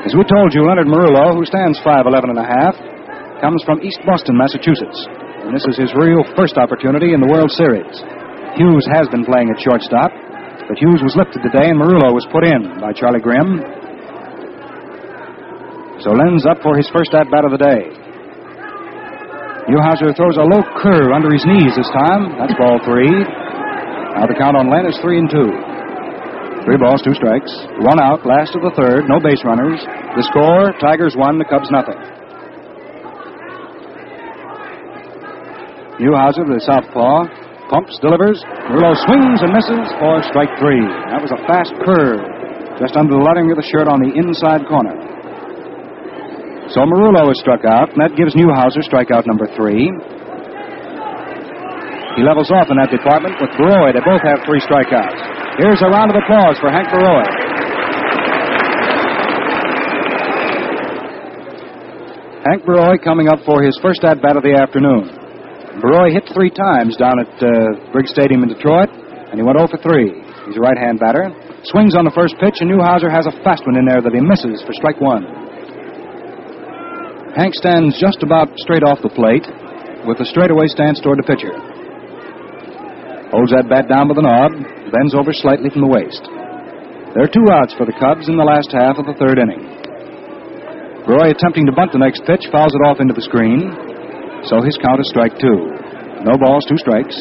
As 0.06 0.14
we 0.14 0.22
told 0.30 0.53
you, 0.53 0.70
Leonard 0.70 0.86
Merullo, 0.86 1.34
who 1.34 1.45
stands 1.49 1.82
5'11 1.82 2.38
and 2.38 2.38
a 2.38 2.45
half, 2.45 2.78
comes 3.41 3.66
from 3.66 3.82
East 3.82 3.97
Boston, 4.06 4.38
Massachusetts. 4.38 5.10
And 5.45 5.53
this 5.58 5.66
is 5.66 5.78
his 5.78 5.93
real 5.97 6.22
first 6.38 6.62
opportunity 6.62 7.18
in 7.18 7.22
the 7.22 7.30
World 7.34 7.49
Series. 7.49 7.89
Hughes 8.53 8.86
has 8.93 9.10
been 9.10 9.26
playing 9.26 9.49
at 9.49 9.58
shortstop, 9.58 10.14
but 10.70 10.78
Hughes 10.78 11.01
was 11.01 11.18
lifted 11.18 11.41
today, 11.41 11.74
and 11.74 11.82
Merullo 11.82 12.14
was 12.14 12.30
put 12.30 12.45
in 12.45 12.78
by 12.78 12.93
Charlie 12.93 13.22
Grimm. 13.22 13.62
So 16.06 16.14
Len's 16.14 16.45
up 16.45 16.62
for 16.62 16.78
his 16.78 16.86
first 16.93 17.18
at 17.18 17.34
bat 17.34 17.49
of 17.49 17.49
the 17.49 17.58
day. 17.58 17.89
Newhouser 19.66 20.14
throws 20.14 20.38
a 20.38 20.45
low 20.45 20.62
curve 20.78 21.10
under 21.10 21.34
his 21.34 21.41
knees 21.49 21.74
this 21.74 21.89
time. 21.97 22.30
That's 22.38 22.53
ball 22.62 22.78
three. 22.86 23.10
Now 23.10 24.30
the 24.30 24.38
count 24.38 24.53
on 24.53 24.70
Len 24.70 24.86
is 24.86 24.93
three 25.01 25.18
and 25.18 25.26
two. 25.26 25.49
Three 26.62 26.78
balls, 26.78 27.01
two 27.01 27.18
strikes. 27.18 27.49
One 27.82 27.97
out, 27.97 28.22
last 28.22 28.53
of 28.53 28.62
the 28.62 28.70
third, 28.78 29.10
no 29.10 29.18
base 29.18 29.41
runners. 29.41 29.82
The 30.14 30.22
score 30.30 30.78
Tigers 30.78 31.18
one, 31.18 31.41
the 31.41 31.49
Cubs 31.49 31.74
nothing. 31.74 31.97
Newhouser, 35.97 36.45
with 36.45 36.62
the 36.62 36.66
southpaw, 36.70 37.26
pumps, 37.74 37.97
delivers. 38.06 38.45
Merullo 38.70 38.93
swings 39.10 39.41
and 39.41 39.49
misses 39.49 39.89
for 39.97 40.22
strike 40.30 40.53
three. 40.62 40.86
That 41.10 41.26
was 41.26 41.34
a 41.34 41.41
fast 41.49 41.74
curve, 41.82 42.22
just 42.78 42.93
under 42.93 43.18
the 43.18 43.26
lettering 43.26 43.49
of 43.49 43.58
the 43.58 43.66
shirt 43.66 43.89
on 43.89 44.06
the 44.06 44.14
inside 44.14 44.70
corner. 44.70 45.14
So 46.76 46.84
Merullo 46.84 47.32
is 47.32 47.39
struck 47.39 47.63
out, 47.63 47.95
and 47.95 48.03
that 48.03 48.19
gives 48.19 48.36
Newhouser 48.36 48.84
strikeout 48.84 49.23
number 49.23 49.47
three. 49.55 49.88
He 52.19 52.21
levels 52.28 52.51
off 52.51 52.67
in 52.67 52.76
that 52.76 52.91
department 52.91 53.39
with 53.39 53.47
Borowy. 53.55 53.95
They 53.95 54.03
both 54.03 54.19
have 54.28 54.43
three 54.43 54.59
strikeouts. 54.59 55.55
Here's 55.55 55.80
a 55.80 55.88
round 55.88 56.11
of 56.11 56.19
applause 56.19 56.59
for 56.59 56.67
Hank 56.67 56.91
Borowy. 56.91 57.32
Hank 62.43 62.67
Borowy 62.67 62.99
coming 62.99 63.32
up 63.32 63.39
for 63.47 63.63
his 63.63 63.80
first 63.80 64.03
at 64.03 64.19
bat 64.19 64.36
of 64.36 64.43
the 64.43 64.59
afternoon. 64.59 65.15
Borowy 65.80 66.11
hit 66.11 66.28
three 66.36 66.51
times 66.51 66.99
down 66.99 67.23
at 67.23 67.32
uh, 67.39 67.88
Briggs 67.95 68.11
Stadium 68.11 68.43
in 68.43 68.51
Detroit, 68.51 68.91
and 69.32 69.39
he 69.39 69.47
went 69.47 69.55
0 69.55 69.71
for 69.71 69.80
3. 69.80 70.11
He's 70.51 70.59
a 70.59 70.63
right 70.63 70.76
hand 70.76 70.99
batter. 70.99 71.32
Swings 71.71 71.95
on 71.95 72.03
the 72.03 72.11
first 72.11 72.36
pitch, 72.43 72.59
and 72.59 72.67
Newhouser 72.67 73.07
has 73.07 73.32
a 73.32 73.34
fast 73.47 73.63
one 73.63 73.80
in 73.80 73.88
there 73.88 74.03
that 74.03 74.11
he 74.11 74.19
misses 74.19 74.59
for 74.67 74.76
strike 74.76 74.99
one. 74.99 75.44
Hank 77.36 77.51
stands 77.53 77.99
just 77.99 78.23
about 78.23 78.47
straight 78.63 78.88
off 78.88 79.03
the 79.03 79.11
plate 79.11 79.43
with 80.07 80.23
a 80.23 80.27
straightaway 80.31 80.71
stance 80.71 81.03
toward 81.03 81.19
the 81.19 81.27
pitcher. 81.27 81.51
Holds 83.27 83.51
that 83.51 83.67
bat 83.67 83.91
down 83.91 84.07
with 84.07 84.15
the 84.15 84.23
knob, 84.23 84.55
bends 84.95 85.11
over 85.11 85.36
slightly 85.36 85.67
from 85.67 85.83
the 85.83 85.91
waist. 85.91 86.23
There 87.11 87.27
are 87.27 87.36
two 87.36 87.51
outs 87.51 87.75
for 87.75 87.83
the 87.83 87.91
Cubs 87.99 88.31
in 88.31 88.39
the 88.39 88.47
last 88.47 88.71
half 88.71 88.95
of 88.95 89.03
the 89.03 89.19
third 89.19 89.36
inning. 89.36 89.67
Roy 91.03 91.36
attempting 91.36 91.67
to 91.67 91.75
bunt 91.75 91.91
the 91.91 91.99
next 91.99 92.23
pitch, 92.23 92.47
fouls 92.55 92.71
it 92.71 92.88
off 92.88 93.03
into 93.03 93.11
the 93.11 93.27
screen. 93.27 93.67
So 94.47 94.63
his 94.63 94.79
count 94.79 95.03
is 95.03 95.11
strike 95.11 95.36
two. 95.36 95.75
No 96.23 96.39
balls, 96.39 96.63
two 96.63 96.79
strikes. 96.79 97.19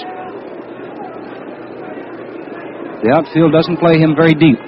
The 3.03 3.11
outfield 3.19 3.51
doesn't 3.51 3.83
play 3.83 3.99
him 3.99 4.15
very 4.15 4.39
deep. 4.39 4.63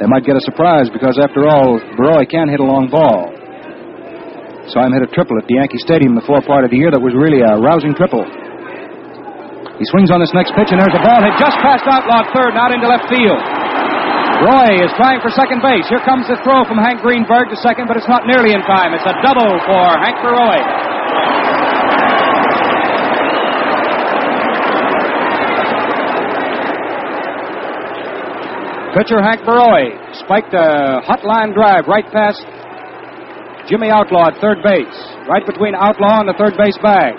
They 0.00 0.08
might 0.08 0.24
get 0.24 0.40
a 0.40 0.44
surprise 0.48 0.88
because, 0.88 1.20
after 1.20 1.44
all, 1.44 1.76
Borowy 2.00 2.24
can 2.24 2.48
hit 2.48 2.64
a 2.64 2.66
long 2.66 2.88
ball. 2.88 3.35
Saw 4.74 4.82
him 4.82 4.92
hit 4.98 5.06
a 5.06 5.10
triple 5.14 5.38
at 5.38 5.46
the 5.46 5.62
Yankee 5.62 5.78
Stadium 5.78 6.18
the 6.18 6.26
fourth 6.26 6.42
part 6.42 6.66
of 6.66 6.74
the 6.74 6.78
year 6.78 6.90
that 6.90 6.98
was 6.98 7.14
really 7.14 7.38
a 7.38 7.54
rousing 7.54 7.94
triple. 7.94 8.26
He 9.78 9.84
swings 9.94 10.10
on 10.10 10.18
this 10.18 10.34
next 10.34 10.56
pitch, 10.58 10.74
and 10.74 10.80
there's 10.82 10.96
a 10.96 11.04
ball 11.06 11.22
hit 11.22 11.36
just 11.38 11.54
past 11.62 11.86
outlaw 11.86 12.26
third 12.34 12.56
and 12.56 12.58
out 12.58 12.74
into 12.74 12.88
left 12.90 13.06
field. 13.06 13.38
Roy 14.42 14.82
is 14.82 14.90
trying 14.98 15.22
for 15.22 15.30
second 15.30 15.62
base. 15.62 15.86
Here 15.86 16.02
comes 16.02 16.26
the 16.26 16.36
throw 16.42 16.66
from 16.66 16.82
Hank 16.82 17.00
Greenberg 17.00 17.48
to 17.54 17.56
second, 17.62 17.86
but 17.86 17.96
it's 17.96 18.08
not 18.10 18.26
nearly 18.26 18.52
in 18.52 18.60
time. 18.66 18.90
It's 18.90 19.06
a 19.06 19.14
double 19.22 19.48
for 19.64 19.86
Hank 20.02 20.18
Roy. 20.24 20.58
Pitcher 28.96 29.20
Hank 29.20 29.44
Borowy 29.44 29.92
spiked 30.24 30.56
a 30.56 31.04
hot 31.04 31.20
line 31.22 31.52
drive 31.52 31.84
right 31.84 32.08
past 32.10 32.40
Jimmy 33.66 33.90
Outlaw 33.90 34.30
at 34.30 34.38
third 34.40 34.62
base, 34.62 34.98
right 35.26 35.42
between 35.42 35.74
Outlaw 35.74 36.22
and 36.22 36.28
the 36.30 36.38
third 36.38 36.54
base 36.54 36.78
bag. 36.78 37.14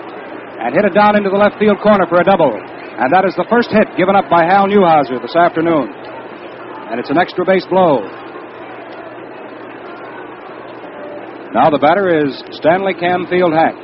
and 0.58 0.74
hit 0.74 0.82
it 0.84 0.90
down 0.92 1.14
into 1.14 1.30
the 1.30 1.38
left 1.38 1.54
field 1.62 1.78
corner 1.78 2.02
for 2.10 2.18
a 2.18 2.26
double. 2.26 2.50
And 2.50 3.14
that 3.14 3.22
is 3.22 3.30
the 3.38 3.46
first 3.46 3.70
hit 3.70 3.86
given 3.94 4.18
up 4.18 4.26
by 4.26 4.42
Hal 4.42 4.66
Newhouser 4.66 5.22
this 5.22 5.36
afternoon. 5.38 5.86
And 6.90 6.98
it's 6.98 7.14
an 7.14 7.18
extra 7.18 7.46
base 7.46 7.62
blow. 7.70 8.02
Now 11.54 11.70
the 11.70 11.78
batter 11.78 12.10
is 12.10 12.42
Stanley 12.58 12.98
Camfield 12.98 13.54
Hack. 13.54 13.78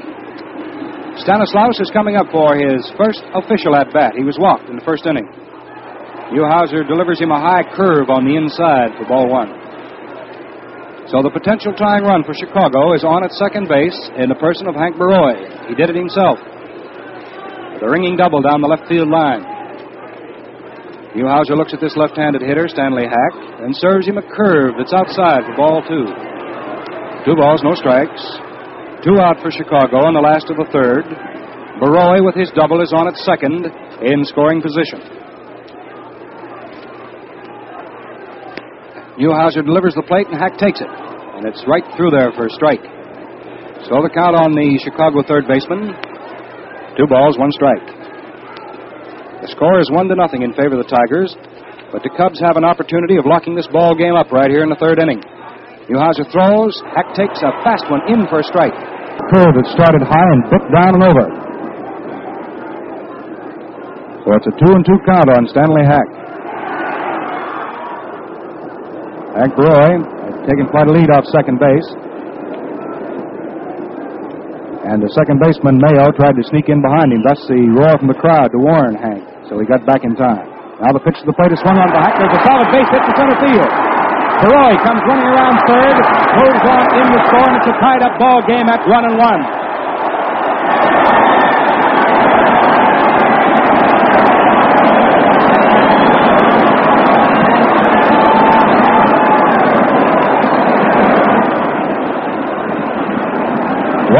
Stanislaus 1.22 1.78
is 1.78 1.94
coming 1.94 2.16
up 2.16 2.26
for 2.34 2.58
his 2.58 2.82
first 2.98 3.22
official 3.38 3.78
at 3.78 3.94
bat. 3.94 4.18
He 4.18 4.26
was 4.26 4.34
walked 4.36 4.66
in 4.66 4.74
the 4.74 4.82
first 4.82 5.06
inning. 5.06 5.30
Newhouser 6.34 6.82
delivers 6.88 7.20
him 7.22 7.30
a 7.30 7.38
high 7.38 7.62
curve 7.62 8.10
on 8.10 8.26
the 8.26 8.34
inside 8.34 8.98
for 8.98 9.06
ball 9.06 9.30
one. 9.30 9.63
So 11.12 11.20
the 11.20 11.28
potential 11.28 11.76
tying 11.76 12.08
run 12.08 12.24
for 12.24 12.32
Chicago 12.32 12.96
is 12.96 13.04
on 13.04 13.24
at 13.24 13.32
second 13.36 13.68
base 13.68 13.96
in 14.16 14.32
the 14.32 14.40
person 14.40 14.64
of 14.64 14.74
Hank 14.74 14.96
Borowy. 14.96 15.68
He 15.68 15.76
did 15.76 15.92
it 15.92 15.96
himself. 15.96 16.40
The 17.80 17.84
ringing 17.84 18.16
double 18.16 18.40
down 18.40 18.64
the 18.64 18.70
left 18.72 18.88
field 18.88 19.12
line. 19.12 19.44
Newhouser 21.12 21.54
looks 21.54 21.76
at 21.76 21.80
this 21.84 21.94
left-handed 21.94 22.40
hitter, 22.40 22.66
Stanley 22.66 23.04
Hack, 23.04 23.34
and 23.60 23.76
serves 23.76 24.08
him 24.08 24.16
a 24.16 24.26
curve 24.34 24.74
that's 24.80 24.96
outside 24.96 25.44
for 25.44 25.54
ball 25.54 25.84
two. 25.84 26.08
Two 27.28 27.36
balls, 27.36 27.60
no 27.60 27.76
strikes. 27.76 28.24
Two 29.04 29.20
out 29.20 29.36
for 29.44 29.52
Chicago 29.52 30.08
in 30.08 30.16
the 30.16 30.24
last 30.24 30.48
of 30.48 30.56
the 30.56 30.66
third. 30.72 31.04
Borowy 31.84 32.24
with 32.24 32.34
his 32.34 32.50
double 32.56 32.80
is 32.80 32.96
on 32.96 33.06
at 33.06 33.20
second 33.20 33.68
in 34.00 34.24
scoring 34.24 34.64
position. 34.64 35.04
Newhouser 39.18 39.62
delivers 39.62 39.94
the 39.94 40.02
plate 40.02 40.26
and 40.26 40.38
Hack 40.38 40.58
takes 40.58 40.80
it. 40.82 40.90
And 40.90 41.46
it's 41.46 41.62
right 41.66 41.86
through 41.94 42.10
there 42.10 42.34
for 42.34 42.46
a 42.46 42.52
strike. 42.54 42.82
So 43.86 44.00
the 44.00 44.10
count 44.10 44.34
on 44.34 44.56
the 44.56 44.80
Chicago 44.82 45.22
third 45.22 45.46
baseman. 45.46 45.92
Two 46.98 47.06
balls, 47.06 47.38
one 47.38 47.52
strike. 47.52 47.84
The 49.44 49.52
score 49.52 49.76
is 49.78 49.90
one 49.92 50.08
to 50.08 50.16
nothing 50.16 50.40
in 50.40 50.56
favor 50.56 50.78
of 50.78 50.82
the 50.82 50.88
Tigers, 50.88 51.36
but 51.92 52.00
the 52.00 52.08
Cubs 52.16 52.40
have 52.40 52.56
an 52.56 52.64
opportunity 52.64 53.20
of 53.20 53.28
locking 53.28 53.52
this 53.52 53.68
ball 53.68 53.92
game 53.92 54.16
up 54.16 54.32
right 54.32 54.48
here 54.48 54.64
in 54.64 54.70
the 54.72 54.80
third 54.80 54.96
inning. 54.96 55.20
Newhouser 55.84 56.24
throws. 56.32 56.80
Hack 56.96 57.12
takes 57.12 57.44
a 57.44 57.52
fast 57.60 57.84
one 57.92 58.00
in 58.08 58.24
for 58.32 58.40
a 58.40 58.46
strike. 58.46 58.72
Curve 59.30 59.52
that 59.52 59.68
started 59.76 60.00
high 60.00 60.28
and 60.32 60.42
bit 60.48 60.64
down 60.72 60.96
and 60.96 61.04
over. 61.04 61.26
So 64.24 64.32
it's 64.32 64.48
a 64.48 64.54
two 64.56 64.72
and 64.72 64.80
two 64.80 64.96
count 65.04 65.28
on 65.28 65.44
Stanley 65.52 65.84
Hack. 65.84 66.08
Hank 69.34 69.50
has 69.58 70.46
taken 70.46 70.70
quite 70.70 70.86
a 70.86 70.94
lead 70.94 71.10
off 71.10 71.26
second 71.34 71.58
base. 71.58 71.88
And 74.84 75.02
the 75.02 75.10
second 75.16 75.40
baseman, 75.42 75.80
Mayo, 75.80 76.12
tried 76.14 76.36
to 76.38 76.44
sneak 76.54 76.68
in 76.70 76.78
behind 76.78 77.10
him. 77.10 77.24
Thus 77.24 77.40
the 77.50 77.58
roar 77.72 77.98
from 77.98 78.06
the 78.06 78.20
crowd 78.20 78.52
to 78.54 78.60
warn 78.60 78.94
Hank. 78.94 79.24
So 79.50 79.58
he 79.58 79.66
got 79.66 79.82
back 79.88 80.04
in 80.04 80.14
time. 80.14 80.46
Now 80.78 80.94
the 80.94 81.02
pitch 81.02 81.18
to 81.22 81.26
the 81.26 81.34
plate 81.34 81.50
is 81.50 81.58
swung 81.64 81.78
on 81.80 81.90
by. 81.90 82.14
There's 82.14 82.30
a 82.30 82.42
solid 82.46 82.68
base 82.70 82.86
hit 82.92 83.02
to 83.02 83.12
center 83.16 83.38
field. 83.42 83.70
Borowy 84.44 84.76
comes 84.84 85.02
running 85.08 85.30
around 85.30 85.56
third, 85.66 85.96
moves 86.38 86.64
on 86.68 86.84
in 87.00 87.06
the 87.10 87.20
score, 87.26 87.48
and 87.48 87.56
it's 87.58 87.70
a 87.70 87.76
tied 87.80 88.02
up 88.04 88.14
ball 88.20 88.42
game 88.46 88.66
at 88.68 88.82
one 88.86 89.06
and 89.08 89.16
one. 89.16 89.40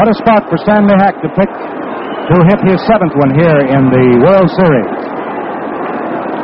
What 0.05 0.13
a 0.13 0.21
spot 0.21 0.45
for 0.53 0.61
Stanley 0.61 0.93
Hack 1.01 1.17
to 1.25 1.29
pick 1.33 1.49
to 1.49 2.35
hit 2.45 2.61
his 2.61 2.77
seventh 2.85 3.17
one 3.17 3.33
here 3.33 3.57
in 3.57 3.89
the 3.89 4.21
World 4.21 4.53
Series. 4.53 4.93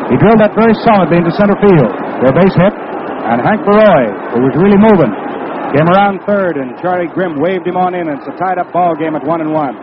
He 0.10 0.18
drilled 0.18 0.42
that 0.42 0.58
very 0.58 0.74
solidly 0.82 1.22
into 1.22 1.30
center 1.38 1.54
field 1.62 1.94
for 1.94 2.34
a 2.34 2.36
base 2.42 2.58
hit, 2.58 2.74
and 2.74 3.38
Hank 3.46 3.62
Borowy, 3.62 4.10
who 4.34 4.50
was 4.50 4.58
really 4.58 4.82
moving, 4.82 5.14
came 5.78 5.86
around 5.94 6.26
third, 6.26 6.58
and 6.58 6.74
Charlie 6.82 7.06
Grimm 7.14 7.38
waved 7.38 7.70
him 7.70 7.78
on 7.78 7.94
in, 7.94 8.10
it's 8.10 8.26
a 8.26 8.34
tied-up 8.34 8.74
ball 8.74 8.98
game 8.98 9.14
at 9.14 9.22
one 9.30 9.46
and 9.46 9.54
one. 9.54 9.78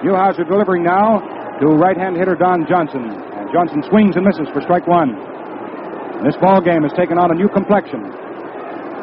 Newhouser 0.00 0.48
delivering 0.48 0.80
now 0.80 1.20
to 1.60 1.68
right-hand 1.68 2.16
hitter 2.16 2.32
Don 2.32 2.64
Johnson, 2.64 3.12
and 3.12 3.52
Johnson 3.52 3.84
swings 3.92 4.16
and 4.16 4.24
misses 4.24 4.48
for 4.56 4.64
strike 4.64 4.88
one. 4.88 5.12
And 5.12 6.24
this 6.24 6.40
ball 6.40 6.64
game 6.64 6.80
has 6.88 6.96
taken 6.96 7.20
on 7.20 7.28
a 7.28 7.36
new 7.36 7.52
complexion. 7.52 8.08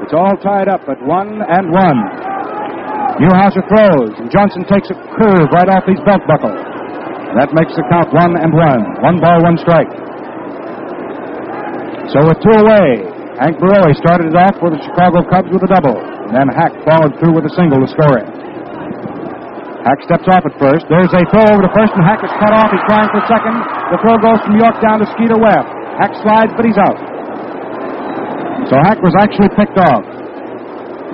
It's 0.02 0.18
all 0.18 0.34
tied 0.42 0.66
up 0.66 0.82
at 0.90 0.98
one 1.06 1.46
and 1.46 1.70
one. 1.70 2.29
Newhouser 3.20 3.64
throws, 3.68 4.16
and 4.16 4.32
Johnson 4.32 4.64
takes 4.64 4.88
a 4.90 4.98
curve 5.20 5.52
right 5.52 5.68
off 5.68 5.84
his 5.84 6.00
belt 6.08 6.24
buckle. 6.24 6.56
That 7.36 7.52
makes 7.52 7.76
the 7.76 7.84
count 7.92 8.10
one 8.16 8.40
and 8.40 8.56
one. 8.56 8.82
One 9.04 9.20
ball, 9.20 9.44
one 9.44 9.60
strike. 9.60 9.92
So 12.16 12.24
with 12.26 12.40
two 12.42 12.56
away, 12.64 13.06
Hank 13.38 13.60
Borowy 13.60 13.94
started 14.00 14.34
it 14.34 14.38
off 14.40 14.56
for 14.58 14.72
the 14.72 14.80
Chicago 14.82 15.22
Cubs 15.28 15.52
with 15.52 15.62
a 15.62 15.70
double. 15.70 16.00
And 16.00 16.34
then 16.34 16.48
Hack 16.50 16.74
followed 16.88 17.14
through 17.20 17.36
with 17.36 17.46
a 17.46 17.54
single 17.54 17.84
to 17.84 17.90
score 17.92 18.24
it. 18.24 18.28
Hack 19.84 20.00
steps 20.08 20.28
off 20.32 20.48
at 20.48 20.56
first. 20.56 20.88
There's 20.88 21.12
a 21.12 21.22
throw 21.28 21.44
over 21.54 21.64
to 21.68 21.72
first, 21.76 21.92
and 22.00 22.04
Hack 22.08 22.24
is 22.24 22.32
cut 22.40 22.56
off. 22.56 22.72
He's 22.72 22.84
trying 22.88 23.12
for 23.12 23.20
second. 23.28 23.56
The 23.92 24.00
throw 24.00 24.16
goes 24.16 24.40
from 24.48 24.56
York 24.56 24.80
down 24.80 25.04
to 25.04 25.08
Skeeter 25.12 25.38
Webb. 25.38 25.68
Hack 26.00 26.16
slides, 26.24 26.56
but 26.56 26.64
he's 26.64 26.80
out. 26.80 26.98
So 28.72 28.80
Hack 28.80 29.04
was 29.04 29.12
actually 29.20 29.52
picked 29.60 29.76
off. 29.76 30.08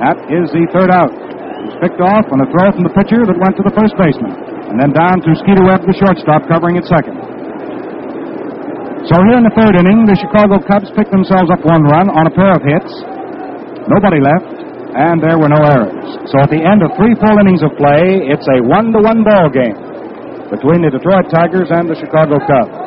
That 0.05 0.21
is 0.29 0.53
the 0.53 0.69
third 0.69 0.93
out. 0.93 1.24
Was 1.65 1.77
picked 1.81 1.97
off 1.97 2.29
on 2.29 2.45
a 2.45 2.47
throw 2.53 2.69
from 2.77 2.85
the 2.85 2.93
pitcher 2.93 3.25
that 3.25 3.37
went 3.41 3.57
to 3.57 3.65
the 3.65 3.73
first 3.73 3.97
baseman. 3.97 4.37
And 4.69 4.77
then 4.77 4.93
down 4.93 5.17
to 5.25 5.33
Skeeter 5.41 5.65
Webb, 5.65 5.81
the 5.89 5.97
shortstop, 5.97 6.45
covering 6.45 6.77
at 6.77 6.85
second. 6.85 7.17
So 9.09 9.17
here 9.25 9.37
in 9.37 9.45
the 9.45 9.53
third 9.57 9.73
inning, 9.77 10.05
the 10.05 10.17
Chicago 10.17 10.61
Cubs 10.61 10.93
picked 10.93 11.09
themselves 11.09 11.49
up 11.49 11.65
one 11.65 11.81
run 11.85 12.09
on 12.13 12.29
a 12.29 12.33
pair 12.33 12.53
of 12.53 12.61
hits. 12.61 12.89
Nobody 13.89 14.21
left, 14.21 14.49
and 14.93 15.21
there 15.21 15.37
were 15.37 15.49
no 15.49 15.61
errors. 15.61 16.05
So 16.29 16.41
at 16.41 16.53
the 16.53 16.61
end 16.61 16.85
of 16.85 16.93
three 16.97 17.17
full 17.17 17.37
innings 17.37 17.61
of 17.61 17.73
play, 17.77 18.29
it's 18.29 18.45
a 18.45 18.61
one-to-one 18.65 19.25
ball 19.25 19.49
game 19.49 19.77
between 20.53 20.85
the 20.85 20.93
Detroit 20.93 21.29
Tigers 21.33 21.69
and 21.73 21.89
the 21.89 21.97
Chicago 21.97 22.37
Cubs. 22.45 22.77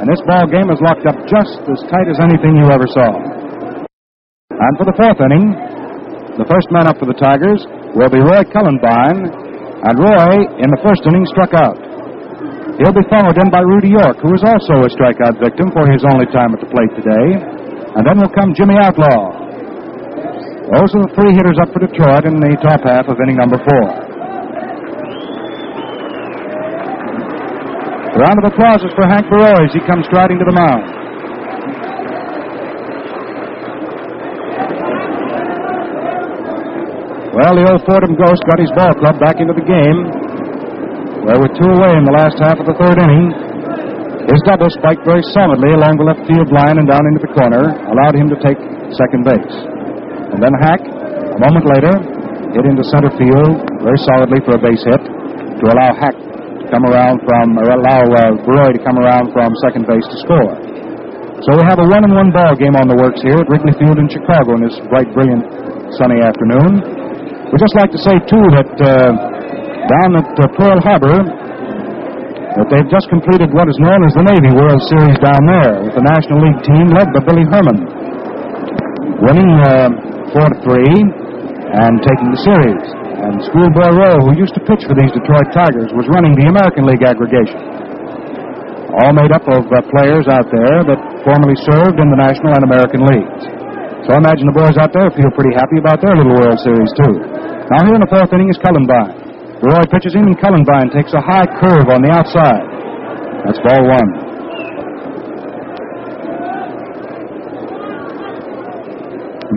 And 0.00 0.08
this 0.08 0.20
ball 0.24 0.48
game 0.48 0.68
is 0.72 0.80
locked 0.80 1.04
up 1.08 1.16
just 1.28 1.60
as 1.64 1.80
tight 1.92 2.08
as 2.08 2.20
anything 2.20 2.56
you 2.56 2.68
ever 2.72 2.88
saw. 2.88 3.12
And 4.52 4.72
for 4.80 4.84
the 4.88 4.96
fourth 4.96 5.20
inning, 5.20 5.52
the 6.36 6.48
first 6.48 6.68
man 6.72 6.88
up 6.88 7.00
for 7.00 7.08
the 7.08 7.16
Tigers 7.16 7.64
will 7.94 8.10
be 8.10 8.18
Roy 8.18 8.42
Cullenbine, 8.50 9.30
and 9.86 9.94
Roy, 9.98 10.34
in 10.58 10.68
the 10.70 10.80
first 10.82 11.06
inning, 11.06 11.26
struck 11.30 11.54
out. 11.54 11.78
He'll 12.74 12.96
be 12.96 13.06
followed 13.06 13.38
in 13.38 13.54
by 13.54 13.62
Rudy 13.62 13.94
York, 13.94 14.18
who 14.18 14.34
is 14.34 14.42
also 14.42 14.82
a 14.82 14.90
strikeout 14.90 15.38
victim 15.38 15.70
for 15.70 15.86
his 15.86 16.02
only 16.02 16.26
time 16.34 16.50
at 16.50 16.58
the 16.58 16.66
plate 16.66 16.90
today. 16.98 17.38
And 17.94 18.02
then 18.02 18.18
will 18.18 18.34
come 18.34 18.50
Jimmy 18.50 18.74
Outlaw. 18.74 19.46
Those 20.74 20.90
are 20.98 21.06
the 21.06 21.12
three 21.14 21.38
hitters 21.38 21.54
up 21.62 21.70
for 21.70 21.78
Detroit 21.86 22.26
in 22.26 22.34
the 22.42 22.58
top 22.58 22.82
half 22.82 23.06
of 23.06 23.14
inning 23.22 23.38
number 23.38 23.62
four. 23.62 23.86
A 28.10 28.18
round 28.18 28.38
of 28.42 28.50
applause 28.50 28.82
is 28.82 28.90
for 28.98 29.06
Hank 29.06 29.30
Borowy 29.30 29.70
as 29.70 29.74
he 29.74 29.82
comes 29.86 30.06
striding 30.10 30.42
to 30.42 30.46
the 30.46 30.56
mound. 30.56 31.03
Well, 37.34 37.58
the 37.58 37.66
old 37.66 37.82
Fordham 37.82 38.14
Ghost 38.14 38.46
got 38.46 38.62
his 38.62 38.70
ball 38.78 38.94
club 38.94 39.18
back 39.18 39.42
into 39.42 39.58
the 39.58 39.66
game. 39.66 39.98
Well, 41.26 41.42
with 41.42 41.50
two 41.58 41.66
away 41.66 41.98
in 41.98 42.06
the 42.06 42.14
last 42.14 42.38
half 42.38 42.62
of 42.62 42.66
the 42.70 42.78
third 42.78 42.94
inning, 42.94 43.34
his 44.30 44.38
double 44.46 44.70
spiked 44.70 45.02
very 45.02 45.26
solidly 45.34 45.74
along 45.74 45.98
the 45.98 46.06
left 46.06 46.22
field 46.30 46.54
line 46.54 46.78
and 46.78 46.86
down 46.86 47.02
into 47.10 47.26
the 47.26 47.32
corner, 47.34 47.74
allowed 47.90 48.14
him 48.14 48.30
to 48.30 48.38
take 48.38 48.54
second 48.94 49.26
base. 49.26 49.56
And 50.30 50.38
then 50.38 50.54
Hack, 50.62 50.78
a 50.78 51.38
moment 51.42 51.66
later, 51.66 51.90
hit 52.54 52.70
into 52.70 52.86
center 52.94 53.10
field 53.18 53.66
very 53.82 53.98
solidly 54.06 54.38
for 54.46 54.54
a 54.54 54.60
base 54.62 54.86
hit 54.86 55.02
to 55.02 55.64
allow 55.74 55.90
Hack 55.90 56.14
to 56.14 56.66
come 56.70 56.86
around 56.86 57.18
from, 57.26 57.58
or 57.58 57.66
allow 57.74 58.14
uh, 58.14 58.30
Borowy 58.46 58.78
to 58.78 58.82
come 58.86 59.02
around 59.02 59.34
from 59.34 59.50
second 59.66 59.90
base 59.90 60.06
to 60.06 60.16
score. 60.22 60.54
So 61.42 61.58
we 61.58 61.66
have 61.66 61.82
a 61.82 61.86
one 61.90 62.06
and 62.06 62.14
one 62.14 62.30
ball 62.30 62.54
game 62.54 62.78
on 62.78 62.86
the 62.86 62.94
works 62.94 63.26
here 63.26 63.42
at 63.42 63.50
Wrigley 63.50 63.74
Field 63.74 63.98
in 63.98 64.06
Chicago 64.06 64.54
on 64.54 64.62
this 64.62 64.78
bright, 64.86 65.10
brilliant, 65.10 65.42
sunny 65.98 66.22
afternoon. 66.22 67.02
We'd 67.54 67.62
just 67.62 67.78
like 67.78 67.94
to 67.94 68.02
say, 68.02 68.18
too, 68.26 68.44
that 68.50 68.66
uh, 68.82 69.14
down 69.86 70.10
at 70.18 70.26
uh, 70.26 70.50
Pearl 70.58 70.74
Harbor, 70.82 71.22
that 71.22 72.66
they've 72.66 72.90
just 72.90 73.06
completed 73.14 73.54
what 73.54 73.70
is 73.70 73.78
known 73.78 74.02
as 74.02 74.10
the 74.18 74.26
Navy 74.26 74.50
World 74.50 74.82
Series 74.90 75.14
down 75.22 75.38
there 75.46 75.86
with 75.86 75.94
the 75.94 76.02
National 76.02 76.42
League 76.42 76.58
team 76.66 76.90
led 76.90 77.14
by 77.14 77.22
Billy 77.22 77.46
Herman, 77.46 77.78
winning 79.22 79.46
uh, 79.70 79.86
four 80.34 80.50
to 80.50 80.58
three 80.66 80.98
and 81.78 82.02
taking 82.02 82.34
the 82.34 82.42
series. 82.42 82.86
And 83.22 83.38
Schoolboy 83.46 84.02
Rowe, 84.02 84.18
who 84.26 84.34
used 84.34 84.58
to 84.58 84.62
pitch 84.66 84.82
for 84.90 84.98
these 84.98 85.14
Detroit 85.14 85.54
Tigers, 85.54 85.94
was 85.94 86.10
running 86.10 86.34
the 86.34 86.50
American 86.50 86.90
League 86.90 87.06
aggregation. 87.06 87.54
All 88.98 89.14
made 89.14 89.30
up 89.30 89.46
of 89.46 89.62
uh, 89.70 89.78
players 89.94 90.26
out 90.26 90.50
there 90.50 90.82
that 90.90 90.98
formerly 91.22 91.54
served 91.70 92.02
in 92.02 92.10
the 92.10 92.18
National 92.18 92.50
and 92.50 92.66
American 92.66 93.06
Leagues. 93.14 93.63
So 94.04 94.12
I 94.12 94.20
imagine 94.20 94.44
the 94.44 94.56
boys 94.56 94.76
out 94.76 94.92
there 94.92 95.08
feel 95.16 95.32
pretty 95.32 95.56
happy 95.56 95.80
about 95.80 96.04
their 96.04 96.12
little 96.12 96.36
World 96.36 96.60
Series, 96.60 96.92
too. 96.92 97.14
Now 97.72 97.88
here 97.88 97.96
in 97.96 98.04
the 98.04 98.12
fourth 98.12 98.28
inning 98.36 98.52
is 98.52 98.60
Cullenbine. 98.60 99.16
Roy 99.64 99.80
pitches 99.88 100.12
him, 100.12 100.28
and 100.28 100.36
Cullenbine 100.36 100.92
takes 100.92 101.16
a 101.16 101.24
high 101.24 101.48
curve 101.56 101.88
on 101.88 102.04
the 102.04 102.12
outside. 102.12 102.68
That's 103.48 103.56
ball 103.64 103.80
one. 103.80 104.10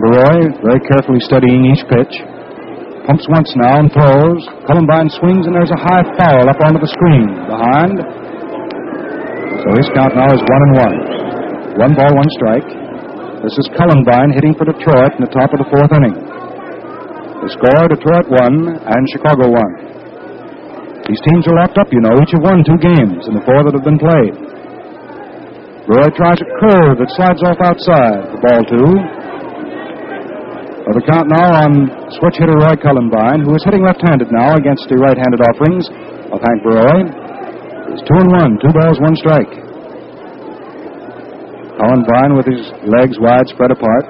Borowy 0.00 0.48
very 0.64 0.80
carefully 0.88 1.20
studying 1.20 1.68
each 1.68 1.84
pitch. 1.84 2.14
Pumps 3.04 3.28
once 3.28 3.52
now 3.52 3.84
and 3.84 3.92
throws. 3.92 4.40
Cullenbine 4.64 5.12
swings, 5.20 5.44
and 5.44 5.52
there's 5.52 5.76
a 5.76 5.80
high 5.80 6.08
foul 6.16 6.48
up 6.48 6.56
onto 6.64 6.80
the 6.80 6.88
screen. 6.88 7.36
Behind. 7.44 8.00
So 9.60 9.68
his 9.76 9.92
count 9.92 10.16
now 10.16 10.32
is 10.32 10.40
one 10.40 10.62
and 10.64 10.74
one. 10.80 10.96
One 11.84 11.92
ball, 11.92 12.16
one 12.16 12.30
strike. 12.40 12.87
This 13.38 13.54
is 13.54 13.70
Cullenbine 13.78 14.34
hitting 14.34 14.50
for 14.58 14.66
Detroit 14.66 15.14
in 15.14 15.22
the 15.22 15.30
top 15.30 15.54
of 15.54 15.62
the 15.62 15.70
fourth 15.70 15.94
inning. 15.94 16.10
The 16.10 17.50
score 17.54 17.86
Detroit 17.86 18.26
one 18.26 18.82
and 18.82 19.02
Chicago 19.14 19.46
one. 19.54 19.74
These 21.06 21.22
teams 21.22 21.46
are 21.46 21.54
locked 21.54 21.78
up, 21.78 21.86
you 21.94 22.02
know. 22.02 22.18
Each 22.18 22.34
have 22.34 22.42
won 22.42 22.66
two 22.66 22.74
games 22.82 23.30
in 23.30 23.38
the 23.38 23.44
four 23.46 23.62
that 23.62 23.78
have 23.78 23.86
been 23.86 24.02
played. 24.02 24.34
Roy 25.86 26.10
tries 26.18 26.42
a 26.42 26.50
curve 26.58 26.98
that 26.98 27.14
slides 27.14 27.38
off 27.46 27.62
outside 27.62 28.26
for 28.26 28.42
ball 28.42 28.62
two. 28.66 28.90
Well, 30.82 30.98
the 30.98 31.06
count 31.06 31.30
now 31.30 31.62
on 31.62 31.94
switch 32.18 32.42
hitter 32.42 32.58
Roy 32.58 32.74
Cullenbine, 32.74 33.46
who 33.46 33.54
is 33.54 33.62
hitting 33.62 33.86
left-handed 33.86 34.34
now 34.34 34.58
against 34.58 34.90
the 34.90 34.98
right-handed 34.98 35.38
offerings 35.46 35.86
of 36.34 36.42
Hank 36.42 36.58
Borowy. 36.66 37.06
It's 37.94 38.02
two 38.02 38.18
and 38.18 38.34
one, 38.34 38.58
two 38.58 38.74
balls, 38.74 38.98
one 38.98 39.14
strike. 39.14 39.67
Cullenbine 41.78 42.34
with 42.34 42.46
his 42.50 42.62
legs 42.90 43.16
wide 43.22 43.46
spread 43.46 43.70
apart. 43.70 44.04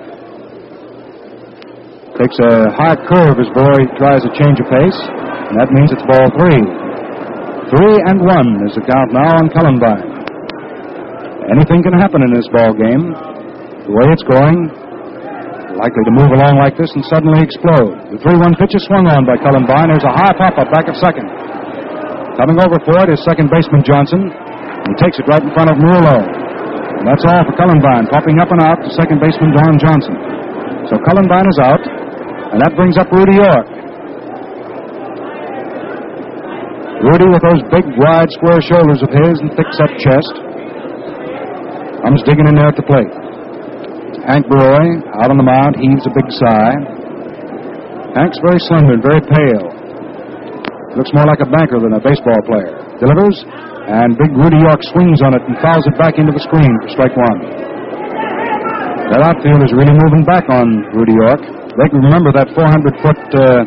Takes 2.16 2.40
a 2.40 2.72
high 2.72 2.96
curve 2.96 3.36
as 3.36 3.46
Boy 3.52 3.78
tries 4.00 4.24
to 4.24 4.30
change 4.34 4.56
of 4.58 4.66
pace, 4.72 4.98
and 5.52 5.54
that 5.60 5.68
means 5.70 5.92
it's 5.92 6.02
ball 6.08 6.32
three. 6.34 6.64
Three 7.68 7.96
and 8.08 8.24
one 8.24 8.64
is 8.64 8.72
the 8.72 8.82
count 8.88 9.12
now 9.12 9.36
on 9.36 9.52
Cullenbine. 9.52 10.16
Anything 11.52 11.84
can 11.84 11.92
happen 11.92 12.24
in 12.24 12.32
this 12.32 12.48
ball 12.48 12.72
game. 12.72 13.12
The 13.84 13.92
way 13.92 14.06
it's 14.16 14.24
going, 14.24 14.72
likely 15.76 16.04
to 16.08 16.12
move 16.16 16.32
along 16.32 16.56
like 16.58 16.74
this 16.80 16.90
and 16.96 17.04
suddenly 17.06 17.44
explode. 17.44 17.92
The 18.10 18.18
3-1 18.24 18.56
pitch 18.56 18.74
is 18.74 18.82
swung 18.88 19.06
on 19.12 19.28
by 19.28 19.36
Cullenbine. 19.38 19.92
There's 19.92 20.08
a 20.08 20.12
high 20.16 20.32
pop-up 20.34 20.72
back 20.72 20.88
of 20.88 20.96
second. 20.96 21.28
Coming 22.40 22.58
over 22.64 22.80
for 22.82 22.96
it 23.04 23.12
is 23.12 23.20
second 23.22 23.52
baseman 23.52 23.84
Johnson. 23.84 24.32
He 24.88 24.94
takes 24.96 25.20
it 25.20 25.28
right 25.28 25.44
in 25.44 25.52
front 25.52 25.68
of 25.68 25.76
Merullo. 25.76 26.47
That's 27.06 27.24
all 27.28 27.42
for 27.46 27.54
Cullenbine. 27.54 28.10
Popping 28.10 28.38
up 28.40 28.50
and 28.50 28.62
out 28.62 28.82
to 28.82 28.88
second 28.96 29.20
baseman 29.20 29.54
Don 29.54 29.78
Johnson. 29.78 30.14
So 30.90 30.96
Cullenbine 31.04 31.46
is 31.46 31.58
out, 31.60 31.82
and 32.54 32.58
that 32.64 32.72
brings 32.74 32.96
up 32.96 33.12
Rudy 33.12 33.36
York. 33.38 33.66
Rudy, 36.98 37.30
with 37.30 37.42
those 37.46 37.62
big, 37.70 37.86
wide, 37.94 38.26
square 38.34 38.58
shoulders 38.58 38.98
of 39.06 39.10
his 39.14 39.38
and 39.38 39.54
thick 39.54 39.70
set 39.78 39.92
chest, 40.02 40.34
comes 42.02 42.20
digging 42.26 42.50
in 42.50 42.58
there 42.58 42.72
at 42.72 42.76
the 42.76 42.82
plate. 42.82 43.12
Hank 44.26 44.44
Borowy, 44.50 44.98
out 45.14 45.30
on 45.30 45.38
the 45.38 45.46
mound, 45.46 45.78
heaves 45.78 46.04
a 46.04 46.12
big 46.12 46.28
sigh. 46.28 46.74
Hank's 48.18 48.42
very 48.42 48.58
slender 48.66 48.98
and 48.98 49.02
very 49.04 49.22
pale. 49.22 49.70
Looks 50.98 51.14
more 51.14 51.24
like 51.24 51.38
a 51.38 51.46
banker 51.46 51.78
than 51.78 51.94
a 51.94 52.02
baseball 52.02 52.40
player. 52.42 52.74
Delivers, 52.98 53.46
and 53.88 54.20
big 54.20 54.36
Rudy 54.36 54.60
York 54.60 54.84
swings 54.92 55.24
on 55.24 55.32
it 55.32 55.40
and 55.48 55.56
fouls 55.64 55.88
it 55.88 55.96
back 55.96 56.20
into 56.20 56.28
the 56.28 56.44
screen 56.44 56.68
for 56.84 56.88
strike 56.92 57.16
one. 57.16 57.40
That 59.08 59.24
outfield 59.24 59.64
is 59.64 59.72
really 59.72 59.96
moving 59.96 60.28
back 60.28 60.44
on 60.52 60.84
Rudy 60.92 61.16
York. 61.16 61.40
They 61.80 61.88
can 61.88 62.04
remember 62.04 62.28
that 62.36 62.52
400 62.52 63.00
foot 63.00 63.20
uh, 63.32 63.64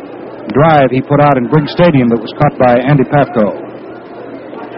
drive 0.54 0.94
he 0.94 1.02
put 1.02 1.18
out 1.18 1.34
in 1.34 1.50
Briggs 1.50 1.74
Stadium 1.74 2.06
that 2.14 2.22
was 2.22 2.30
caught 2.38 2.54
by 2.62 2.78
Andy 2.78 3.02
Pafko. 3.02 3.50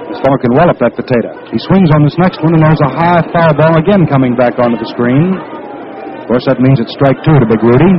This 0.09 0.25
fellow 0.25 0.41
can 0.41 0.57
well 0.57 0.73
up 0.73 0.81
that 0.81 0.97
potato. 0.97 1.37
He 1.53 1.61
swings 1.69 1.93
on 1.93 2.01
this 2.01 2.17
next 2.17 2.41
one, 2.41 2.57
and 2.57 2.65
there's 2.65 2.81
a 2.81 2.93
high 2.97 3.21
foul 3.29 3.53
ball 3.53 3.77
again 3.77 4.09
coming 4.09 4.33
back 4.33 4.57
onto 4.57 4.81
the 4.81 4.89
screen. 4.97 5.37
Of 5.37 6.33
course, 6.33 6.49
that 6.49 6.57
means 6.57 6.81
it's 6.81 6.97
strike 6.97 7.21
two 7.21 7.37
to 7.37 7.45
Big 7.45 7.61
Rudy. 7.61 7.93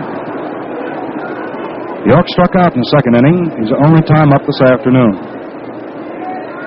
York 2.10 2.26
struck 2.34 2.58
out 2.58 2.74
in 2.74 2.82
the 2.82 2.90
second 2.90 3.22
inning. 3.22 3.54
His 3.62 3.70
only 3.86 4.02
time 4.10 4.34
up 4.34 4.42
this 4.50 4.62
afternoon. 4.66 5.35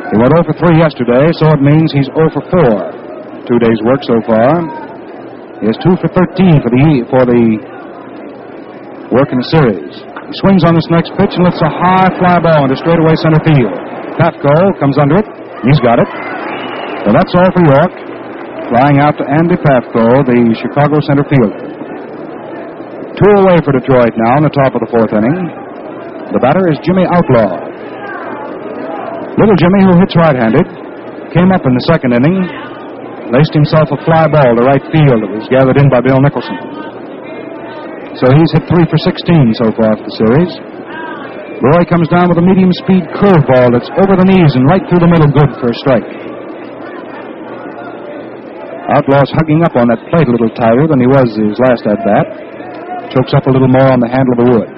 He 0.08 0.16
went 0.16 0.32
0 0.32 0.40
for 0.48 0.56
3 0.56 0.80
yesterday, 0.80 1.28
so 1.36 1.52
it 1.52 1.60
means 1.60 1.92
he's 1.92 2.08
0 2.16 2.32
for 2.32 2.40
4. 2.40 3.44
Two 3.44 3.58
days' 3.60 3.80
work 3.84 4.00
so 4.08 4.16
far. 4.24 4.56
He 5.60 5.68
has 5.68 5.76
2 5.84 6.00
for 6.00 6.08
13 6.08 6.64
for 6.64 6.70
the 6.72 6.84
for 7.12 7.22
the 7.28 7.44
work 9.12 9.28
in 9.32 9.38
the 9.40 9.48
series. 9.52 9.92
He 10.00 10.34
swings 10.40 10.64
on 10.64 10.72
this 10.72 10.88
next 10.88 11.12
pitch 11.20 11.36
and 11.36 11.44
lifts 11.44 11.60
a 11.60 11.68
high 11.68 12.08
fly 12.16 12.40
ball 12.40 12.64
into 12.64 12.76
straightaway 12.80 13.16
center 13.20 13.40
field. 13.44 13.72
Pafko 14.16 14.76
comes 14.80 14.96
under 14.96 15.20
it. 15.20 15.28
He's 15.68 15.80
got 15.84 16.00
it. 16.00 16.08
So 17.04 17.12
that's 17.12 17.32
all 17.36 17.50
for 17.52 17.64
York. 17.68 17.92
Flying 18.72 19.00
out 19.00 19.16
to 19.16 19.24
Andy 19.28 19.56
Pafko, 19.60 20.24
the 20.28 20.40
Chicago 20.56 21.00
center 21.04 21.24
fielder. 21.28 21.56
Two 23.16 23.32
away 23.44 23.60
for 23.64 23.72
Detroit 23.76 24.12
now 24.16 24.40
in 24.40 24.44
the 24.44 24.52
top 24.52 24.72
of 24.72 24.80
the 24.84 24.90
fourth 24.92 25.12
inning. 25.12 25.36
The 26.32 26.40
batter 26.40 26.68
is 26.68 26.76
Jimmy 26.84 27.08
Outlaw. 27.08 27.68
Little 29.38 29.54
Jimmy, 29.54 29.86
who 29.86 29.94
hits 30.02 30.18
right-handed, 30.18 30.66
came 31.30 31.54
up 31.54 31.62
in 31.62 31.70
the 31.70 31.84
second 31.86 32.10
inning, 32.10 32.42
laced 33.30 33.54
himself 33.54 33.86
a 33.94 33.98
fly 34.02 34.26
ball 34.26 34.58
to 34.58 34.66
right 34.66 34.82
field 34.90 35.22
that 35.22 35.30
was 35.30 35.46
gathered 35.46 35.78
in 35.78 35.86
by 35.86 36.02
Bill 36.02 36.18
Nicholson. 36.18 36.58
So 38.18 38.34
he's 38.34 38.50
hit 38.50 38.66
three 38.66 38.82
for 38.90 38.98
16 38.98 39.62
so 39.62 39.70
far 39.78 39.94
for 39.94 40.02
the 40.02 40.16
series. 40.18 40.52
Roy 41.62 41.86
comes 41.86 42.10
down 42.10 42.26
with 42.26 42.42
a 42.42 42.46
medium 42.46 42.74
speed 42.82 43.06
curveball 43.14 43.78
that's 43.78 43.86
over 44.02 44.18
the 44.18 44.26
knees 44.26 44.58
and 44.58 44.66
right 44.66 44.82
through 44.90 45.06
the 45.06 45.10
middle, 45.10 45.30
good 45.30 45.54
for 45.62 45.70
a 45.70 45.76
strike. 45.86 46.10
Outlaw's 48.90 49.30
hugging 49.38 49.62
up 49.62 49.78
on 49.78 49.86
that 49.86 50.02
plate 50.10 50.26
a 50.26 50.34
little 50.34 50.50
tighter 50.58 50.90
than 50.90 50.98
he 50.98 51.06
was 51.06 51.30
his 51.38 51.54
last 51.62 51.86
at 51.86 52.02
bat. 52.02 52.26
Chokes 53.14 53.38
up 53.38 53.46
a 53.46 53.52
little 53.54 53.70
more 53.70 53.86
on 53.86 54.02
the 54.02 54.10
handle 54.10 54.34
of 54.34 54.40
the 54.42 54.48
wood. 54.50 54.70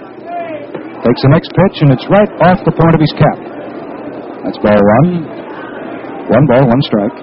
Takes 1.00 1.22
the 1.24 1.32
next 1.32 1.48
pitch, 1.56 1.76
and 1.80 1.96
it's 1.96 2.04
right 2.12 2.28
off 2.44 2.60
the 2.68 2.76
point 2.76 2.92
of 2.92 3.00
his 3.00 3.14
cap. 3.16 3.59
That's 4.50 4.66
ball 4.66 4.82
one. 4.82 5.22
One 6.26 6.44
ball, 6.50 6.66
one 6.66 6.82
strike. 6.82 7.14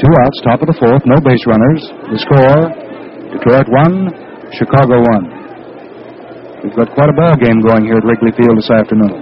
Two 0.00 0.08
outs, 0.24 0.40
top 0.48 0.64
of 0.64 0.68
the 0.72 0.78
fourth, 0.80 1.04
no 1.04 1.20
base 1.20 1.44
runners. 1.44 1.92
The 2.08 2.16
score 2.24 2.72
Detroit 3.36 3.68
one, 3.68 4.08
Chicago 4.56 5.04
one. 5.12 5.28
We've 6.64 6.72
got 6.72 6.88
quite 6.96 7.12
a 7.12 7.16
ball 7.20 7.36
game 7.36 7.60
going 7.60 7.84
here 7.84 8.00
at 8.00 8.04
Wrigley 8.08 8.32
Field 8.32 8.56
this 8.56 8.72
afternoon. 8.72 9.12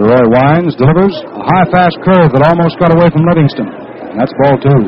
Leroy 0.00 0.24
winds, 0.32 0.72
delivers 0.80 1.20
a 1.28 1.44
high 1.52 1.68
fast 1.68 2.00
curve 2.00 2.32
that 2.32 2.48
almost 2.48 2.80
got 2.80 2.96
away 2.96 3.12
from 3.12 3.28
Livingston. 3.28 3.68
That's 4.16 4.32
ball 4.40 4.56
two. 4.56 4.82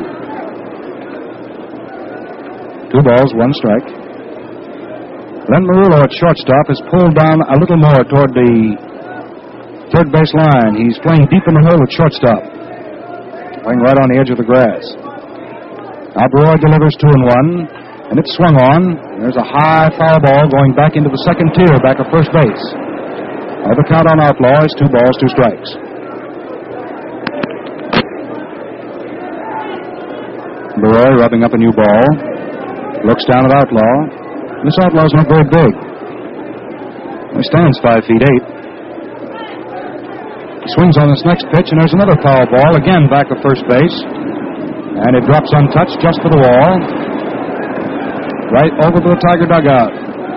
Two 2.89 3.05
balls, 3.05 3.29
one 3.37 3.53
strike. 3.53 4.00
Len 5.51 5.67
Merullo 5.67 5.99
at 5.99 6.15
shortstop 6.15 6.71
is 6.71 6.79
pulled 6.87 7.11
down 7.11 7.43
a 7.43 7.59
little 7.59 7.75
more 7.75 8.07
toward 8.07 8.31
the 8.31 8.71
third 9.91 10.07
base 10.07 10.31
line. 10.31 10.79
He's 10.79 10.95
playing 11.03 11.27
deep 11.27 11.43
in 11.43 11.59
the 11.59 11.63
hole 11.67 11.75
at 11.75 11.91
shortstop, 11.91 12.39
playing 13.59 13.83
right 13.83 13.99
on 13.99 14.07
the 14.07 14.15
edge 14.15 14.31
of 14.31 14.39
the 14.39 14.47
grass. 14.47 14.79
Now 16.15 16.31
Borowy 16.31 16.55
delivers 16.55 16.95
two 16.95 17.11
and 17.11 17.27
one, 17.27 17.49
and 17.67 18.15
it's 18.15 18.31
swung 18.39 18.55
on. 18.63 18.95
There's 19.19 19.35
a 19.35 19.43
high 19.43 19.91
foul 19.99 20.23
ball 20.23 20.47
going 20.47 20.71
back 20.71 20.95
into 20.95 21.11
the 21.11 21.19
second 21.27 21.51
tier, 21.51 21.75
back 21.83 21.99
of 21.99 22.07
first 22.15 22.31
base. 22.31 22.63
Now 23.67 23.75
count 23.91 24.07
on 24.07 24.23
Outlaw 24.23 24.63
is 24.63 24.71
two 24.79 24.87
balls, 24.87 25.19
two 25.19 25.35
strikes. 25.35 25.67
Borowy 30.79 31.19
rubbing 31.19 31.43
up 31.43 31.51
a 31.51 31.59
new 31.59 31.75
ball. 31.75 32.07
Looks 33.03 33.27
down 33.27 33.51
at 33.51 33.51
Outlaw. 33.51 34.20
This 34.61 34.77
Outlaw's 34.85 35.09
not 35.17 35.25
very 35.25 35.47
big. 35.49 35.73
He 37.33 37.43
stands 37.49 37.81
five 37.81 38.05
feet 38.05 38.21
eight. 38.21 38.45
He 40.61 40.67
swings 40.77 41.01
on 41.01 41.09
this 41.09 41.25
next 41.25 41.49
pitch, 41.49 41.73
and 41.73 41.81
there's 41.81 41.97
another 41.97 42.13
foul 42.21 42.45
ball, 42.45 42.77
again 42.77 43.09
back 43.09 43.33
of 43.33 43.41
first 43.41 43.65
base. 43.65 43.97
And 45.01 45.17
it 45.17 45.25
drops 45.25 45.49
untouched 45.49 45.97
just 45.97 46.21
for 46.21 46.29
the 46.29 46.37
wall. 46.37 46.71
Right 48.53 48.69
over 48.85 49.01
to 49.01 49.09
the 49.09 49.19
Tiger 49.25 49.49
dugout. 49.49 49.89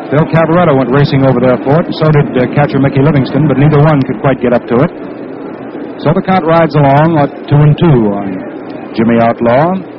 Phil 0.08 0.24
Cavarretta 0.32 0.72
went 0.72 0.88
racing 0.88 1.26
over 1.28 1.44
there 1.44 1.60
for 1.60 1.76
it, 1.80 1.84
and 1.84 1.96
so 2.00 2.08
did 2.08 2.28
uh, 2.32 2.48
catcher 2.56 2.80
Mickey 2.80 3.04
Livingston, 3.04 3.44
but 3.44 3.60
neither 3.60 3.82
one 3.84 4.00
could 4.08 4.24
quite 4.24 4.40
get 4.40 4.56
up 4.56 4.64
to 4.72 4.76
it. 4.80 4.92
So 6.00 6.16
the 6.16 6.24
count 6.24 6.48
rides 6.48 6.72
along 6.80 7.20
at 7.20 7.28
two 7.44 7.60
and 7.60 7.76
two 7.76 7.98
on 8.08 8.28
Jimmy 8.96 9.20
Outlaw. 9.20 9.93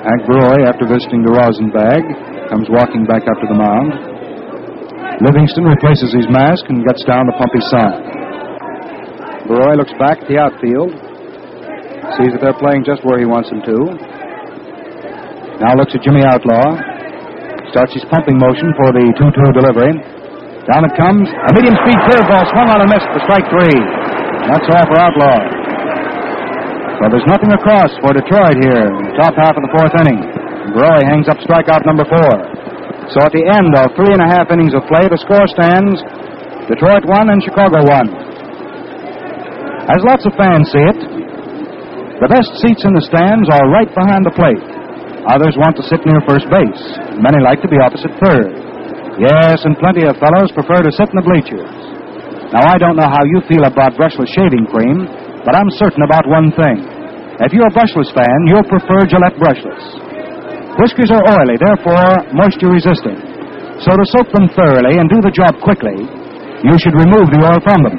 Hank 0.00 0.24
Borowy, 0.24 0.64
after 0.64 0.88
visiting 0.88 1.20
the 1.24 1.32
rosin 1.32 1.68
bag, 1.72 2.00
comes 2.48 2.68
walking 2.72 3.04
back 3.04 3.24
up 3.28 3.36
to 3.40 3.48
the 3.48 3.58
mound. 3.58 3.90
Livingston 5.20 5.64
replaces 5.64 6.12
his 6.16 6.28
mask 6.32 6.64
and 6.72 6.80
gets 6.88 7.04
down 7.04 7.26
to 7.28 7.32
pump 7.36 7.52
his 7.52 7.66
sign. 7.68 8.00
Borowy 9.44 9.76
looks 9.76 9.92
back 10.00 10.24
at 10.24 10.28
the 10.28 10.40
outfield, 10.40 10.94
sees 12.16 12.32
that 12.32 12.40
they're 12.40 12.60
playing 12.60 12.84
just 12.84 13.04
where 13.04 13.20
he 13.20 13.28
wants 13.28 13.52
them 13.52 13.60
to. 13.66 13.76
Now 15.60 15.76
looks 15.76 15.92
at 15.92 16.00
Jimmy 16.00 16.24
Outlaw, 16.24 16.90
Starts 17.70 17.94
his 17.94 18.02
pumping 18.10 18.34
motion 18.34 18.74
for 18.74 18.90
the 18.90 19.14
2 19.14 19.14
2 19.14 19.54
delivery. 19.54 19.94
Down 20.66 20.82
it 20.82 20.94
comes. 20.98 21.30
A 21.30 21.50
medium 21.54 21.78
speed 21.86 21.98
curveball 22.02 22.42
swung 22.50 22.66
on 22.66 22.82
and 22.82 22.90
missed 22.90 23.06
for 23.14 23.22
strike 23.30 23.46
three. 23.46 23.78
That's 24.50 24.66
all 24.74 24.86
for 24.90 24.98
Outlaw. 24.98 25.59
So 27.00 27.08
there's 27.08 27.24
nothing 27.32 27.48
across 27.56 27.88
for 28.04 28.12
Detroit 28.12 28.60
here 28.60 28.84
in 28.84 29.08
the 29.08 29.16
top 29.16 29.32
half 29.32 29.56
of 29.56 29.64
the 29.64 29.72
fourth 29.72 29.96
inning. 30.04 30.20
Borowy 30.76 31.00
hangs 31.08 31.32
up 31.32 31.40
strikeout 31.40 31.88
number 31.88 32.04
four. 32.04 32.32
So 33.16 33.24
at 33.24 33.32
the 33.32 33.40
end 33.40 33.72
of 33.72 33.96
three 33.96 34.12
and 34.12 34.20
a 34.20 34.28
half 34.28 34.52
innings 34.52 34.76
of 34.76 34.84
play, 34.84 35.08
the 35.08 35.16
score 35.16 35.48
stands 35.48 35.96
Detroit 36.68 37.08
one 37.08 37.32
and 37.32 37.40
Chicago 37.40 37.80
one. 37.88 38.12
As 39.88 40.04
lots 40.04 40.28
of 40.28 40.36
fans 40.36 40.68
see 40.68 40.84
it, 40.92 41.00
the 42.20 42.28
best 42.28 42.52
seats 42.60 42.84
in 42.84 42.92
the 42.92 43.00
stands 43.08 43.48
are 43.48 43.72
right 43.72 43.88
behind 43.96 44.28
the 44.28 44.36
plate. 44.36 44.60
Others 45.24 45.56
want 45.56 45.80
to 45.80 45.84
sit 45.88 46.04
near 46.04 46.20
first 46.28 46.52
base. 46.52 46.84
Many 47.16 47.40
like 47.40 47.64
to 47.64 47.70
be 47.72 47.80
opposite 47.80 48.12
third. 48.20 48.52
Yes, 49.16 49.64
and 49.64 49.72
plenty 49.80 50.04
of 50.04 50.20
fellows 50.20 50.52
prefer 50.52 50.84
to 50.84 50.92
sit 50.92 51.08
in 51.08 51.16
the 51.16 51.24
bleachers. 51.24 51.64
Now, 52.52 52.68
I 52.68 52.76
don't 52.76 53.00
know 53.00 53.08
how 53.08 53.24
you 53.24 53.40
feel 53.48 53.64
about 53.64 53.96
brushless 53.96 54.28
shaving 54.36 54.68
cream, 54.68 55.08
but 55.44 55.56
I'm 55.56 55.70
certain 55.80 56.04
about 56.04 56.28
one 56.28 56.52
thing. 56.52 56.84
If 57.40 57.56
you're 57.56 57.68
a 57.68 57.72
brushless 57.72 58.12
fan, 58.12 58.38
you'll 58.52 58.68
prefer 58.68 59.08
Gillette 59.08 59.40
brushless. 59.40 59.84
Whiskers 60.76 61.08
are 61.08 61.24
oily, 61.24 61.56
therefore 61.56 62.28
moisture 62.36 62.68
resistant. 62.68 63.16
So 63.80 63.96
to 63.96 64.04
soak 64.12 64.28
them 64.32 64.52
thoroughly 64.52 65.00
and 65.00 65.08
do 65.08 65.24
the 65.24 65.32
job 65.32 65.56
quickly, 65.64 65.96
you 66.60 66.76
should 66.76 66.92
remove 67.00 67.32
the 67.32 67.40
oil 67.40 67.60
from 67.64 67.80
them. 67.80 67.96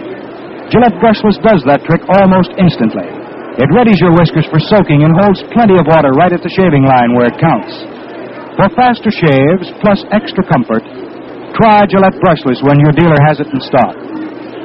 Gillette 0.69 1.01
brushless 1.01 1.41
does 1.41 1.65
that 1.65 1.81
trick 1.89 2.05
almost 2.21 2.53
instantly. 2.61 3.09
It 3.57 3.67
readies 3.73 3.99
your 3.99 4.13
whiskers 4.13 4.47
for 4.47 4.61
soaking 4.61 5.03
and 5.03 5.11
holds 5.17 5.41
plenty 5.51 5.75
of 5.75 5.89
water 5.89 6.13
right 6.15 6.31
at 6.31 6.45
the 6.45 6.53
shaving 6.53 6.85
line 6.85 7.17
where 7.17 7.27
it 7.27 7.41
counts. 7.41 7.73
For 8.55 8.69
faster 8.77 9.11
shaves 9.11 9.73
plus 9.81 10.05
extra 10.13 10.45
comfort, 10.45 10.85
try 11.57 11.89
Gillette 11.89 12.21
brushless 12.21 12.61
when 12.63 12.79
your 12.79 12.93
dealer 12.93 13.17
has 13.25 13.41
it 13.41 13.49
in 13.49 13.59
stock. 13.59 13.97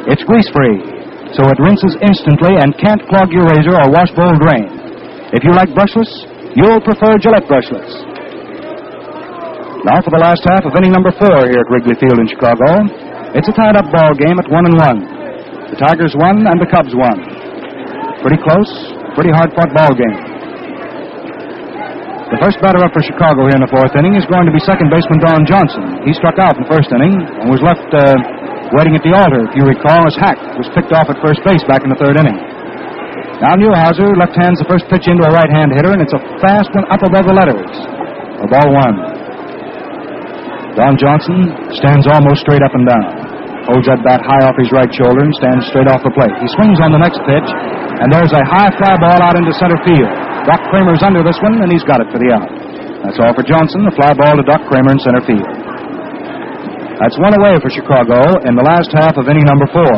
It's 0.07 0.23
grease 0.23 0.47
free, 0.55 0.96
so 1.35 1.43
it 1.49 1.59
rinses 1.59 1.97
instantly 2.05 2.55
and 2.61 2.77
can't 2.79 3.03
clog 3.11 3.33
your 3.35 3.49
razor 3.51 3.75
or 3.75 3.91
wash 3.91 4.13
bowl 4.15 4.35
drain. 4.39 4.69
If 5.35 5.43
you 5.43 5.51
like 5.57 5.75
brushless, 5.75 6.11
you'll 6.55 6.85
prefer 6.85 7.19
Gillette 7.19 7.51
brushless. 7.51 7.91
Now 9.83 10.03
for 10.03 10.11
the 10.15 10.23
last 10.23 10.43
half 10.47 10.67
of 10.67 10.75
inning 10.79 10.95
number 10.95 11.11
four 11.15 11.47
here 11.47 11.63
at 11.63 11.69
Wrigley 11.71 11.95
Field 11.99 12.19
in 12.19 12.27
Chicago. 12.31 12.87
It's 13.35 13.47
a 13.47 13.55
tied 13.55 13.75
up 13.79 13.91
ball 13.91 14.15
game 14.15 14.39
at 14.39 14.47
one 14.51 14.67
and 14.67 14.77
one. 14.79 14.99
The 15.71 15.79
Tigers 15.83 16.15
won 16.15 16.47
and 16.47 16.59
the 16.63 16.71
Cubs 16.71 16.95
won. 16.95 17.19
Pretty 18.23 18.39
close, 18.43 18.71
pretty 19.19 19.35
hard 19.35 19.51
fought 19.55 19.71
ball 19.75 19.95
game. 19.95 20.37
The 22.27 22.43
first 22.43 22.59
batter 22.59 22.83
up 22.83 22.91
for 22.91 23.07
Chicago 23.07 23.47
here 23.47 23.55
in 23.55 23.63
the 23.63 23.71
fourth 23.71 23.95
inning 23.95 24.19
is 24.19 24.27
going 24.27 24.51
to 24.51 24.55
be 24.55 24.59
second 24.67 24.91
baseman 24.91 25.23
Don 25.23 25.47
Johnson. 25.47 26.03
He 26.03 26.11
struck 26.11 26.43
out 26.43 26.59
in 26.59 26.67
the 26.67 26.71
first 26.71 26.91
inning 26.91 27.15
and 27.15 27.47
was 27.47 27.63
left 27.63 27.87
uh, 27.95 28.19
waiting 28.75 28.99
at 28.99 29.05
the 29.07 29.15
altar, 29.15 29.47
if 29.47 29.53
you 29.55 29.63
recall, 29.63 30.03
as 30.09 30.17
Hack 30.19 30.39
was 30.59 30.67
picked 30.75 30.91
off 30.91 31.07
at 31.07 31.21
first 31.23 31.45
base 31.47 31.63
back 31.71 31.87
in 31.87 31.91
the 31.93 31.99
third 32.01 32.19
inning. 32.19 32.39
Now 33.39 33.53
Newhouser 33.55 34.17
left 34.17 34.33
hands 34.33 34.57
the 34.59 34.67
first 34.67 34.89
pitch 34.89 35.05
into 35.07 35.23
a 35.23 35.31
right 35.31 35.51
hand 35.53 35.71
hitter, 35.77 35.93
and 35.93 36.01
it's 36.01 36.17
a 36.17 36.23
fast 36.41 36.73
one 36.73 36.89
up 36.89 37.05
above 37.05 37.29
the 37.29 37.37
letters. 37.37 37.69
A 38.41 38.47
ball 38.49 38.69
one. 38.73 38.97
Don 40.73 40.97
Johnson 40.97 41.53
stands 41.77 42.09
almost 42.09 42.45
straight 42.45 42.65
up 42.65 42.73
and 42.73 42.85
down. 42.89 43.05
Holds 43.69 43.89
that 43.91 44.01
bat 44.07 44.23
high 44.23 44.45
off 44.47 44.57
his 44.57 44.71
right 44.71 44.89
shoulder 44.93 45.27
and 45.27 45.35
stands 45.37 45.67
straight 45.69 45.91
off 45.91 46.05
the 46.05 46.15
plate. 46.15 46.33
He 46.39 46.49
swings 46.55 46.79
on 46.79 46.95
the 46.95 47.03
next 47.03 47.19
pitch, 47.27 47.49
and 47.99 48.09
there's 48.13 48.31
a 48.31 48.45
high 48.47 48.71
fly 48.79 48.95
ball 49.01 49.19
out 49.21 49.35
into 49.35 49.51
center 49.59 49.81
field. 49.83 50.13
Doc 50.47 50.63
Cramer's 50.71 51.03
under 51.03 51.27
this 51.27 51.37
one, 51.43 51.59
and 51.59 51.73
he's 51.73 51.83
got 51.83 51.99
it 51.99 52.09
for 52.15 52.23
the 52.23 52.31
out. 52.31 52.47
That's 53.03 53.19
all 53.19 53.35
for 53.35 53.43
Johnson. 53.43 53.85
The 53.85 53.97
fly 53.99 54.15
ball 54.15 54.39
to 54.39 54.45
Doc 54.47 54.63
Cramer 54.71 54.95
in 54.95 55.01
center 55.03 55.25
field. 55.27 55.56
That's 56.97 57.21
one 57.21 57.37
away 57.37 57.61
for 57.61 57.69
Chicago 57.69 58.17
in 58.49 58.57
the 58.57 58.65
last 58.65 58.89
half 58.97 59.21
of 59.21 59.29
inning 59.29 59.45
number 59.45 59.69
four. 59.69 59.95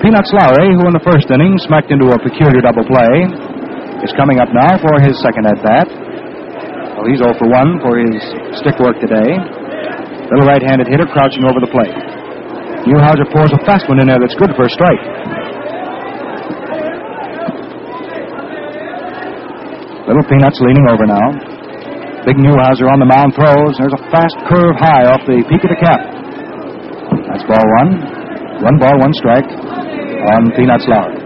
Peanuts 0.00 0.32
Lowrey, 0.32 0.72
who 0.72 0.88
in 0.88 0.96
the 0.96 1.04
first 1.04 1.28
inning 1.28 1.60
smacked 1.68 1.92
into 1.92 2.08
a 2.10 2.18
peculiar 2.18 2.64
double 2.64 2.82
play, 2.88 3.28
is 4.00 4.10
coming 4.16 4.40
up 4.40 4.48
now 4.56 4.80
for 4.80 4.96
his 5.04 5.12
second 5.20 5.44
at 5.44 5.60
bat. 5.60 5.84
Well, 6.96 7.04
he's 7.12 7.20
0 7.20 7.36
for 7.36 7.44
1 7.44 7.84
for 7.84 8.00
his 8.00 8.16
stick 8.56 8.80
work 8.80 8.96
today. 9.04 9.36
Little 10.32 10.48
right 10.48 10.64
handed 10.64 10.88
hitter 10.88 11.04
crouching 11.04 11.44
over 11.44 11.60
the 11.60 11.68
plate. 11.68 11.92
Newhouser 12.88 13.28
pours 13.28 13.52
a 13.52 13.60
fast 13.68 13.84
one 13.92 14.00
in 14.00 14.08
there 14.08 14.16
that's 14.16 14.34
good 14.40 14.56
for 14.56 14.64
a 14.64 14.72
strike. 14.72 15.02
Little 20.08 20.24
Peanuts 20.24 20.56
leaning 20.64 20.88
over 20.88 21.04
now. 21.04 21.51
Big 22.22 22.38
Newhouser 22.38 22.86
on 22.86 23.02
the 23.02 23.10
mound 23.10 23.34
throws. 23.34 23.74
There's 23.82 23.98
a 23.98 24.02
fast 24.14 24.38
curve 24.46 24.78
high 24.78 25.10
off 25.10 25.26
the 25.26 25.42
peak 25.50 25.62
of 25.66 25.70
the 25.74 25.80
cap. 25.82 26.00
That's 27.26 27.42
ball 27.50 27.66
one. 27.82 27.90
One 28.62 28.78
ball, 28.78 28.94
one 29.02 29.10
strike 29.18 29.50
on 29.50 30.54
Peanuts 30.54 30.86
Lowrey. 30.86 31.18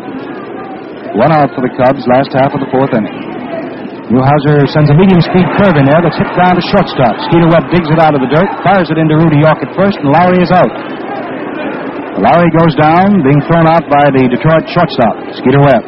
One 1.20 1.36
out 1.36 1.52
for 1.52 1.60
the 1.60 1.72
Cubs, 1.76 2.00
last 2.08 2.32
half 2.32 2.56
of 2.56 2.64
the 2.64 2.70
fourth 2.72 2.96
inning. 2.96 3.12
Newhouser 4.08 4.64
sends 4.72 4.88
a 4.88 4.96
medium 4.96 5.20
speed 5.20 5.44
curve 5.60 5.76
in 5.76 5.84
there 5.84 6.00
that's 6.00 6.16
hit 6.16 6.32
down 6.32 6.56
to 6.56 6.64
shortstop. 6.72 7.12
Skeeter 7.28 7.50
Webb 7.52 7.68
digs 7.68 7.92
it 7.92 8.00
out 8.00 8.16
of 8.16 8.24
the 8.24 8.30
dirt, 8.32 8.48
fires 8.64 8.88
it 8.88 8.96
into 8.96 9.20
Rudy 9.20 9.44
York 9.44 9.60
at 9.60 9.68
first, 9.76 10.00
and 10.00 10.08
Lowrey 10.08 10.40
is 10.40 10.48
out. 10.48 10.72
Lowrey 12.24 12.48
goes 12.56 12.72
down, 12.80 13.20
being 13.20 13.42
thrown 13.44 13.68
out 13.68 13.84
by 13.92 14.08
the 14.16 14.32
Detroit 14.32 14.64
shortstop, 14.72 15.20
Skeeter 15.36 15.60
Webb. 15.60 15.84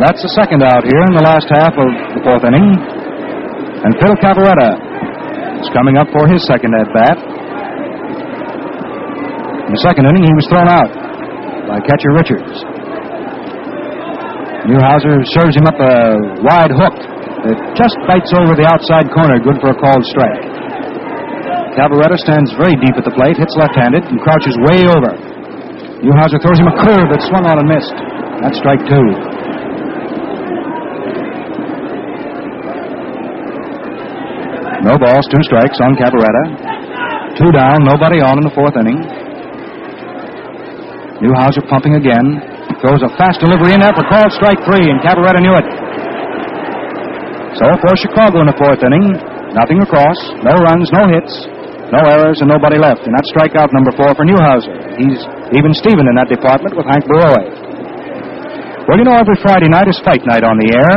That's 0.00 0.22
the 0.24 0.32
second 0.32 0.64
out 0.64 0.86
here 0.86 1.02
in 1.10 1.12
the 1.12 1.26
last 1.26 1.50
half 1.52 1.76
of 1.76 1.88
the 2.16 2.24
fourth 2.24 2.48
inning. 2.48 2.97
And 3.78 3.94
Phil 4.02 4.14
Cavarretta 4.18 4.70
is 5.62 5.70
coming 5.70 5.94
up 5.94 6.10
for 6.10 6.26
his 6.26 6.42
second 6.50 6.74
at 6.74 6.90
bat. 6.90 7.18
In 9.70 9.72
the 9.76 9.82
second 9.86 10.10
inning, 10.10 10.26
he 10.26 10.34
was 10.34 10.46
thrown 10.50 10.66
out 10.66 10.90
by 11.70 11.78
catcher 11.86 12.10
Richards. 12.10 12.58
Newhouser 14.66 15.22
serves 15.30 15.54
him 15.54 15.70
up 15.70 15.78
a 15.78 16.18
wide 16.42 16.74
hook 16.74 16.96
that 17.46 17.56
just 17.78 17.94
bites 18.10 18.34
over 18.34 18.58
the 18.58 18.66
outside 18.66 19.06
corner, 19.14 19.38
good 19.38 19.62
for 19.62 19.70
a 19.70 19.78
called 19.78 20.02
strike. 20.10 20.42
Cavarretta 21.78 22.18
stands 22.18 22.50
very 22.58 22.74
deep 22.82 22.98
at 22.98 23.06
the 23.06 23.14
plate, 23.14 23.38
hits 23.38 23.54
left-handed, 23.54 24.02
and 24.02 24.18
crouches 24.26 24.58
way 24.66 24.90
over. 24.90 25.14
Newhouser 26.02 26.42
throws 26.42 26.58
him 26.58 26.66
a 26.66 26.76
curve 26.82 27.06
that 27.14 27.22
swung 27.30 27.46
on 27.46 27.62
and 27.62 27.68
missed. 27.70 27.94
That's 28.42 28.58
strike 28.58 28.82
two. 28.90 29.37
No 34.86 34.94
balls, 34.94 35.26
two 35.26 35.42
strikes 35.42 35.78
on 35.82 35.98
Cavarretta. 35.98 37.34
Two 37.34 37.50
down, 37.50 37.82
nobody 37.82 38.22
on 38.22 38.38
in 38.38 38.44
the 38.46 38.54
fourth 38.54 38.78
inning. 38.78 39.02
Newhouser 41.18 41.66
pumping 41.66 41.98
again. 41.98 42.38
Throws 42.78 43.02
a 43.02 43.10
fast 43.18 43.42
delivery 43.42 43.74
in 43.74 43.82
there 43.82 43.90
for 43.90 44.06
called 44.06 44.30
strike 44.30 44.62
three, 44.62 44.86
and 44.86 45.02
Cavarretta 45.02 45.42
knew 45.42 45.54
it. 45.58 45.66
So 47.58 47.66
for 47.82 47.90
Chicago 47.98 48.38
in 48.38 48.46
the 48.46 48.54
fourth 48.54 48.78
inning, 48.86 49.18
nothing 49.50 49.82
across, 49.82 50.14
no 50.46 50.54
runs, 50.62 50.86
no 50.94 51.10
hits, 51.10 51.34
no 51.90 51.98
errors, 52.06 52.38
and 52.38 52.46
nobody 52.46 52.78
left. 52.78 53.02
And 53.02 53.18
that's 53.18 53.26
strikeout 53.34 53.74
number 53.74 53.90
four 53.98 54.14
for 54.14 54.22
Newhouser. 54.22 54.94
He's 54.94 55.18
even 55.58 55.74
Steven 55.74 56.06
in 56.06 56.14
that 56.14 56.30
department 56.30 56.78
with 56.78 56.86
Hank 56.86 57.02
Borowy. 57.10 57.50
Well, 58.86 58.94
you 58.94 59.04
know, 59.04 59.18
every 59.18 59.36
Friday 59.42 59.66
night 59.66 59.90
is 59.90 59.98
fight 60.06 60.22
night 60.22 60.46
on 60.46 60.54
the 60.54 60.70
air. 60.70 60.92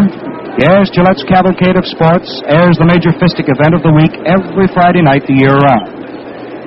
Yes, 0.60 0.92
Gillette's 0.92 1.24
Cavalcade 1.32 1.80
of 1.80 1.88
Sports 1.88 2.28
airs 2.52 2.76
the 2.76 2.84
major 2.84 3.16
fistic 3.16 3.48
event 3.48 3.72
of 3.72 3.88
the 3.88 3.94
week 3.96 4.12
every 4.28 4.68
Friday 4.76 5.00
night 5.00 5.24
the 5.24 5.32
year 5.32 5.56
round. 5.56 5.96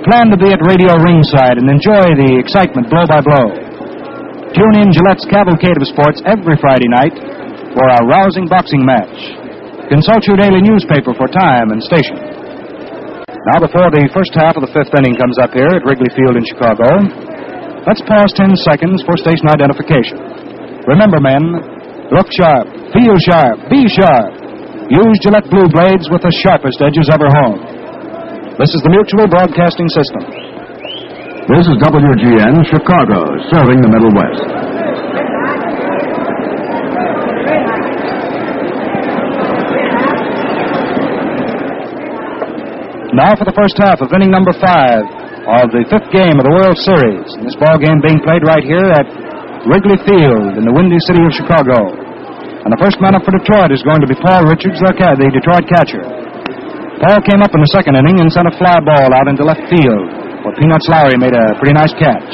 Plan 0.08 0.32
to 0.32 0.40
be 0.40 0.48
at 0.56 0.64
radio 0.64 0.96
ringside 1.04 1.60
and 1.60 1.68
enjoy 1.68 2.16
the 2.16 2.40
excitement 2.40 2.88
blow 2.88 3.04
by 3.04 3.20
blow. 3.20 3.52
Tune 4.56 4.80
in 4.80 4.88
Gillette's 4.88 5.28
Cavalcade 5.28 5.76
of 5.76 5.84
Sports 5.84 6.24
every 6.24 6.56
Friday 6.64 6.88
night 6.88 7.12
for 7.76 7.84
a 7.84 8.00
rousing 8.08 8.48
boxing 8.48 8.80
match. 8.80 9.12
Consult 9.92 10.24
your 10.24 10.40
daily 10.40 10.64
newspaper 10.64 11.12
for 11.12 11.28
time 11.28 11.68
and 11.68 11.84
station. 11.84 12.16
Now, 13.52 13.60
before 13.60 13.92
the 13.92 14.08
first 14.16 14.32
half 14.32 14.56
of 14.56 14.64
the 14.64 14.72
fifth 14.72 14.96
inning 14.96 15.20
comes 15.20 15.36
up 15.36 15.52
here 15.52 15.68
at 15.68 15.84
Wrigley 15.84 16.08
Field 16.16 16.40
in 16.40 16.44
Chicago, 16.48 16.88
let's 17.84 18.00
pause 18.08 18.32
10 18.32 18.56
seconds 18.64 19.04
for 19.04 19.12
station 19.20 19.44
identification. 19.52 20.16
Remember, 20.88 21.20
men, 21.20 22.08
look 22.08 22.32
sharp, 22.32 22.73
feel 22.94 23.18
sharp, 23.26 23.58
be 23.66 23.90
sharp. 23.90 24.30
Use 24.86 25.18
Gillette 25.26 25.50
Blue 25.50 25.66
Blades 25.66 26.06
with 26.14 26.22
the 26.22 26.30
sharpest 26.30 26.78
edges 26.78 27.10
ever 27.10 27.26
honed. 27.26 28.54
This 28.54 28.70
is 28.70 28.80
the 28.86 28.92
Mutual 28.94 29.26
Broadcasting 29.26 29.90
System. 29.90 30.22
This 31.50 31.66
is 31.66 31.74
WGN 31.82 32.62
Chicago, 32.70 33.18
serving 33.50 33.82
the 33.82 33.90
Middle 33.90 34.14
West. 34.14 34.46
Now 43.10 43.34
for 43.34 43.46
the 43.46 43.54
first 43.58 43.74
half 43.78 44.02
of 44.02 44.14
inning 44.14 44.30
number 44.30 44.54
five 44.62 45.02
of 45.50 45.74
the 45.74 45.82
fifth 45.90 46.10
game 46.14 46.38
of 46.38 46.46
the 46.46 46.54
World 46.54 46.78
Series. 46.78 47.26
And 47.38 47.42
this 47.42 47.58
ball 47.58 47.78
game 47.82 47.98
being 48.06 48.22
played 48.22 48.46
right 48.46 48.62
here 48.62 48.90
at 48.94 49.06
Wrigley 49.66 49.98
Field 50.06 50.58
in 50.58 50.62
the 50.62 50.74
windy 50.74 51.02
city 51.10 51.22
of 51.26 51.34
Chicago. 51.34 52.03
And 52.64 52.72
the 52.72 52.80
first 52.80 52.96
man 52.96 53.12
up 53.12 53.20
for 53.28 53.36
Detroit 53.36 53.76
is 53.76 53.84
going 53.84 54.00
to 54.00 54.08
be 54.08 54.16
Paul 54.16 54.48
Richards, 54.48 54.80
the, 54.80 55.28
Detroit 55.28 55.68
catcher. 55.68 56.00
Paul 56.96 57.20
came 57.20 57.44
up 57.44 57.52
in 57.52 57.60
the 57.60 57.68
second 57.76 57.92
inning 58.00 58.24
and 58.24 58.32
sent 58.32 58.48
a 58.48 58.54
fly 58.56 58.80
ball 58.80 59.12
out 59.12 59.28
into 59.28 59.44
left 59.44 59.68
field, 59.68 60.08
where 60.40 60.56
Peanuts 60.56 60.88
Lowry 60.88 61.20
made 61.20 61.36
a 61.36 61.52
pretty 61.60 61.76
nice 61.76 61.92
catch. 62.00 62.24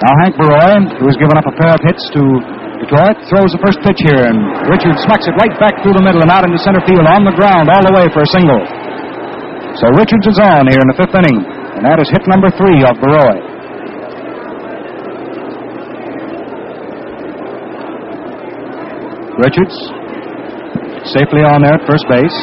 Now 0.00 0.12
Hank 0.24 0.40
Borowy, 0.40 0.88
who 0.96 1.04
has 1.12 1.20
given 1.20 1.36
up 1.36 1.44
a 1.44 1.52
pair 1.52 1.76
of 1.76 1.84
hits 1.84 2.00
to 2.16 2.22
Detroit, 2.80 3.20
throws 3.28 3.52
the 3.52 3.60
first 3.60 3.84
pitch 3.84 4.00
here, 4.08 4.24
and 4.24 4.40
Richards 4.72 5.04
smacks 5.04 5.28
it 5.28 5.36
right 5.36 5.52
back 5.60 5.76
through 5.84 6.00
the 6.00 6.04
middle 6.06 6.24
and 6.24 6.32
out 6.32 6.48
into 6.48 6.56
center 6.64 6.80
field 6.88 7.04
on 7.04 7.28
the 7.28 7.36
ground 7.36 7.68
all 7.68 7.84
the 7.84 7.92
way 7.92 8.08
for 8.08 8.24
a 8.24 8.30
single. 8.32 8.64
So 9.76 9.92
Richards 10.00 10.32
is 10.32 10.40
on 10.40 10.64
here 10.64 10.80
in 10.80 10.88
the 10.88 10.96
fifth 10.96 11.12
inning, 11.12 11.44
and 11.76 11.84
that 11.84 12.00
is 12.00 12.08
hit 12.08 12.24
number 12.24 12.48
three 12.56 12.80
of 12.88 12.96
Borowy. 13.04 13.47
Richards 19.38 19.70
safely 21.14 21.46
on 21.46 21.62
there 21.62 21.78
at 21.78 21.86
first 21.86 22.02
base. 22.10 22.34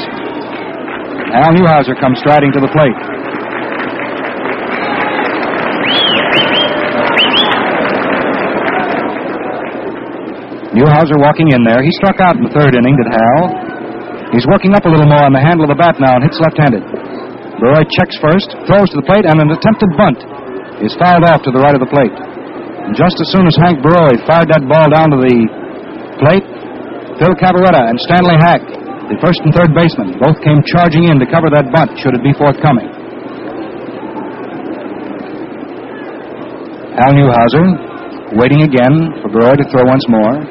Al 1.36 1.52
Newhouser 1.52 1.92
comes 2.00 2.16
striding 2.24 2.56
to 2.56 2.64
the 2.64 2.72
plate. 2.72 2.96
Newhouser 10.72 11.20
walking 11.20 11.52
in 11.52 11.68
there. 11.68 11.84
He 11.84 11.92
struck 12.00 12.24
out 12.24 12.40
in 12.40 12.48
the 12.48 12.54
third 12.56 12.80
inning, 12.80 12.96
did 12.96 13.12
Hal. 13.12 13.44
He's 14.32 14.48
working 14.48 14.72
up 14.72 14.88
a 14.88 14.92
little 14.92 15.08
more 15.08 15.28
on 15.28 15.36
the 15.36 15.44
handle 15.44 15.68
of 15.68 15.72
the 15.76 15.80
bat 15.80 16.00
now 16.00 16.16
and 16.16 16.24
hits 16.24 16.40
left-handed. 16.40 16.84
Borowy 17.60 17.88
checks 17.92 18.16
first, 18.24 18.56
throws 18.68 18.88
to 18.96 19.00
the 19.00 19.08
plate, 19.08 19.28
and 19.28 19.40
an 19.40 19.52
attempted 19.52 19.92
bunt 20.00 20.20
is 20.80 20.96
fouled 20.96 21.28
off 21.28 21.44
to 21.44 21.52
the 21.52 21.60
right 21.60 21.76
of 21.76 21.84
the 21.84 21.92
plate. 21.92 22.16
And 22.88 22.96
just 22.96 23.20
as 23.20 23.28
soon 23.36 23.48
as 23.48 23.56
Hank 23.60 23.84
Borowy 23.84 24.20
fired 24.28 24.48
that 24.52 24.64
ball 24.68 24.88
down 24.92 25.12
to 25.16 25.20
the 25.20 25.38
plate, 26.20 26.44
Phil 27.16 27.32
Cavarretta 27.40 27.80
and 27.88 27.96
Stanley 28.04 28.36
Hack, 28.36 28.60
the 29.08 29.16
first 29.24 29.40
and 29.48 29.56
third 29.56 29.72
basemen, 29.72 30.20
both 30.20 30.36
came 30.44 30.60
charging 30.68 31.08
in 31.08 31.16
to 31.16 31.28
cover 31.32 31.48
that 31.48 31.72
bunt 31.72 31.96
should 31.96 32.12
it 32.12 32.20
be 32.20 32.36
forthcoming. 32.36 32.92
Al 37.00 37.16
Newhouser 37.16 38.36
waiting 38.36 38.68
again 38.68 39.16
for 39.24 39.32
Borowy 39.32 39.56
to 39.56 39.66
throw 39.72 39.88
once 39.88 40.04
more. 40.12 40.44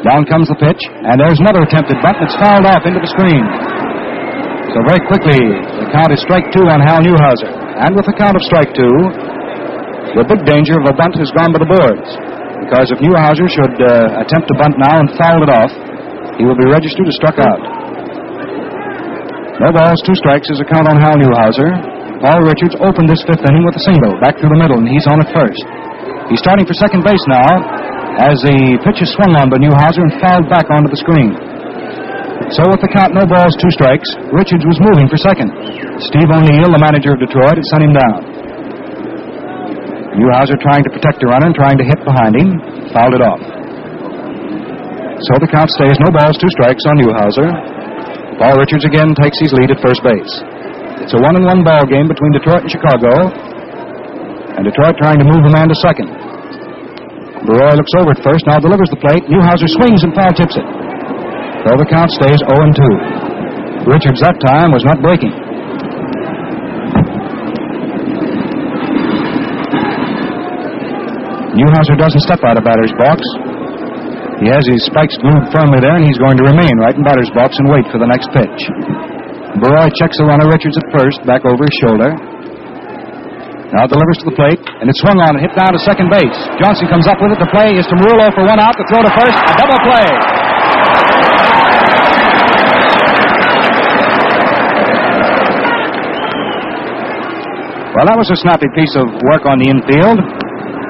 Down 0.00 0.24
comes 0.24 0.48
the 0.48 0.56
pitch, 0.56 0.80
and 1.04 1.20
there's 1.20 1.38
another 1.44 1.60
attempted 1.60 2.00
bunt 2.00 2.16
that's 2.16 2.36
fouled 2.40 2.64
off 2.64 2.88
into 2.88 2.98
the 2.98 3.10
screen. 3.12 3.44
So 4.72 4.80
very 4.88 5.02
quickly, 5.04 5.44
the 5.76 5.92
count 5.92 6.08
is 6.08 6.24
strike 6.24 6.48
two 6.56 6.64
on 6.72 6.80
Hal 6.80 7.04
Newhouser. 7.04 7.52
And 7.84 7.92
with 7.92 8.08
the 8.08 8.16
count 8.16 8.32
of 8.32 8.42
strike 8.48 8.72
two, 8.72 8.96
the 10.16 10.24
big 10.24 10.40
danger 10.48 10.80
of 10.80 10.88
a 10.88 10.94
bunt 10.96 11.20
has 11.20 11.28
gone 11.36 11.52
to 11.52 11.60
the 11.60 11.68
boards. 11.68 12.08
Because 12.62 12.88
if 12.94 12.98
Newhouser 13.02 13.50
should 13.50 13.76
uh, 13.82 14.22
attempt 14.22 14.46
to 14.48 14.54
bunt 14.56 14.78
now 14.78 15.02
and 15.02 15.10
foul 15.18 15.42
it 15.42 15.50
off, 15.50 15.72
he 16.38 16.46
will 16.46 16.56
be 16.56 16.66
registered 16.70 17.04
as 17.10 17.14
struck 17.18 17.36
out. 17.42 17.60
No 19.60 19.68
balls, 19.70 20.00
two 20.02 20.16
strikes 20.16 20.48
is 20.48 20.58
a 20.62 20.66
count 20.66 20.88
on 20.88 20.96
Hal 20.96 21.18
Newhouser. 21.20 21.70
Paul 22.22 22.40
Richards 22.46 22.78
opened 22.78 23.10
this 23.10 23.20
fifth 23.26 23.44
inning 23.44 23.66
with 23.66 23.76
a 23.76 23.84
single, 23.84 24.14
back 24.22 24.38
through 24.38 24.54
the 24.54 24.62
middle, 24.62 24.78
and 24.78 24.88
he's 24.88 25.06
on 25.10 25.20
at 25.20 25.28
first. 25.34 25.60
He's 26.30 26.40
starting 26.40 26.64
for 26.64 26.72
second 26.78 27.04
base 27.04 27.22
now, 27.28 27.50
as 28.22 28.40
the 28.46 28.78
pitch 28.86 29.04
is 29.04 29.10
swung 29.18 29.36
on 29.36 29.50
by 29.50 29.58
Newhouser 29.60 30.06
and 30.06 30.14
fouled 30.22 30.48
back 30.48 30.70
onto 30.72 30.88
the 30.88 30.96
screen. 31.02 31.36
So 32.56 32.64
with 32.72 32.80
the 32.80 32.90
count 32.90 33.12
no 33.12 33.28
balls, 33.28 33.54
two 33.60 33.70
strikes, 33.76 34.08
Richards 34.32 34.64
was 34.64 34.80
moving 34.80 35.06
for 35.10 35.20
second. 35.20 35.52
Steve 36.08 36.30
O'Neill, 36.32 36.72
the 36.72 36.80
manager 36.80 37.12
of 37.14 37.20
Detroit, 37.20 37.60
had 37.60 37.66
sent 37.68 37.84
him 37.84 37.94
down. 37.94 38.31
Newhouser 40.16 40.60
trying 40.60 40.84
to 40.84 40.92
protect 40.92 41.24
the 41.24 41.28
runner 41.32 41.48
and 41.48 41.56
trying 41.56 41.80
to 41.80 41.86
hit 41.88 42.00
behind 42.04 42.36
him, 42.36 42.48
fouled 42.92 43.16
it 43.16 43.24
off. 43.24 43.40
So 45.28 45.32
the 45.40 45.48
count 45.48 45.70
stays 45.72 45.96
no 46.02 46.12
balls, 46.12 46.36
two 46.36 46.50
strikes 46.52 46.84
on 46.84 47.00
Newhouser. 47.00 47.48
Paul 48.36 48.58
Richards 48.60 48.84
again 48.84 49.14
takes 49.16 49.38
his 49.40 49.54
lead 49.56 49.72
at 49.72 49.80
first 49.80 50.04
base. 50.04 50.32
It's 51.00 51.14
a 51.16 51.20
one 51.22 51.38
and 51.38 51.46
one 51.48 51.64
ball 51.64 51.86
game 51.88 52.10
between 52.10 52.36
Detroit 52.36 52.66
and 52.66 52.70
Chicago, 52.70 53.10
and 54.58 54.68
Detroit 54.68 55.00
trying 55.00 55.16
to 55.22 55.26
move 55.26 55.46
a 55.48 55.52
man 55.54 55.72
to 55.72 55.76
second. 55.80 56.12
Borowy 57.48 57.74
looks 57.74 57.94
over 57.98 58.12
at 58.14 58.20
first, 58.22 58.46
now 58.46 58.60
delivers 58.60 58.92
the 58.92 59.00
plate. 59.00 59.26
Newhouser 59.26 59.66
swings 59.66 60.04
and 60.04 60.14
foul 60.14 60.30
tips 60.36 60.54
it. 60.54 60.66
So 61.64 61.74
the 61.78 61.88
count 61.88 62.10
stays 62.12 62.38
0 62.38 62.52
and 62.52 62.74
2. 62.74 63.90
Richards 63.90 64.20
that 64.22 64.38
time 64.42 64.70
was 64.70 64.84
not 64.86 65.02
breaking. 65.02 65.34
Newhouser 71.62 71.94
doesn't 71.94 72.26
step 72.26 72.42
out 72.42 72.58
of 72.58 72.66
batter's 72.66 72.90
box. 72.98 73.22
He 74.42 74.50
has 74.50 74.66
his 74.66 74.82
spikes 74.82 75.14
glued 75.22 75.46
firmly 75.54 75.78
there, 75.78 75.94
and 75.94 76.02
he's 76.02 76.18
going 76.18 76.34
to 76.34 76.42
remain 76.42 76.74
right 76.82 76.90
in 76.90 77.06
batter's 77.06 77.30
box 77.30 77.54
and 77.62 77.70
wait 77.70 77.86
for 77.94 78.02
the 78.02 78.10
next 78.10 78.34
pitch. 78.34 78.66
Borowy 79.62 79.94
checks 79.94 80.18
the 80.18 80.26
runner 80.26 80.50
Richards 80.50 80.74
at 80.74 80.82
first, 80.90 81.22
back 81.22 81.46
over 81.46 81.62
his 81.62 81.76
shoulder. 81.78 82.18
Now 83.78 83.86
delivers 83.86 84.18
to 84.20 84.26
the 84.26 84.34
plate, 84.34 84.58
and 84.58 84.90
it's 84.90 84.98
swung 85.06 85.22
on 85.22 85.38
and 85.38 85.40
hit 85.40 85.54
down 85.54 85.70
to 85.70 85.78
second 85.86 86.10
base. 86.10 86.34
Johnson 86.58 86.90
comes 86.90 87.06
up 87.06 87.22
with 87.22 87.30
it. 87.30 87.38
The 87.38 87.46
play 87.54 87.78
is 87.78 87.86
to 87.86 87.94
Merullo 87.94 88.34
for 88.34 88.42
one 88.42 88.58
out. 88.58 88.74
The 88.74 88.82
throw 88.90 89.06
to 89.06 89.12
first, 89.14 89.38
a 89.38 89.54
double 89.54 89.78
play. 89.86 90.08
Well, 97.94 98.08
that 98.10 98.18
was 98.18 98.26
a 98.34 98.38
snappy 98.42 98.66
piece 98.74 98.98
of 98.98 99.06
work 99.30 99.46
on 99.46 99.62
the 99.62 99.70
infield. 99.70 100.41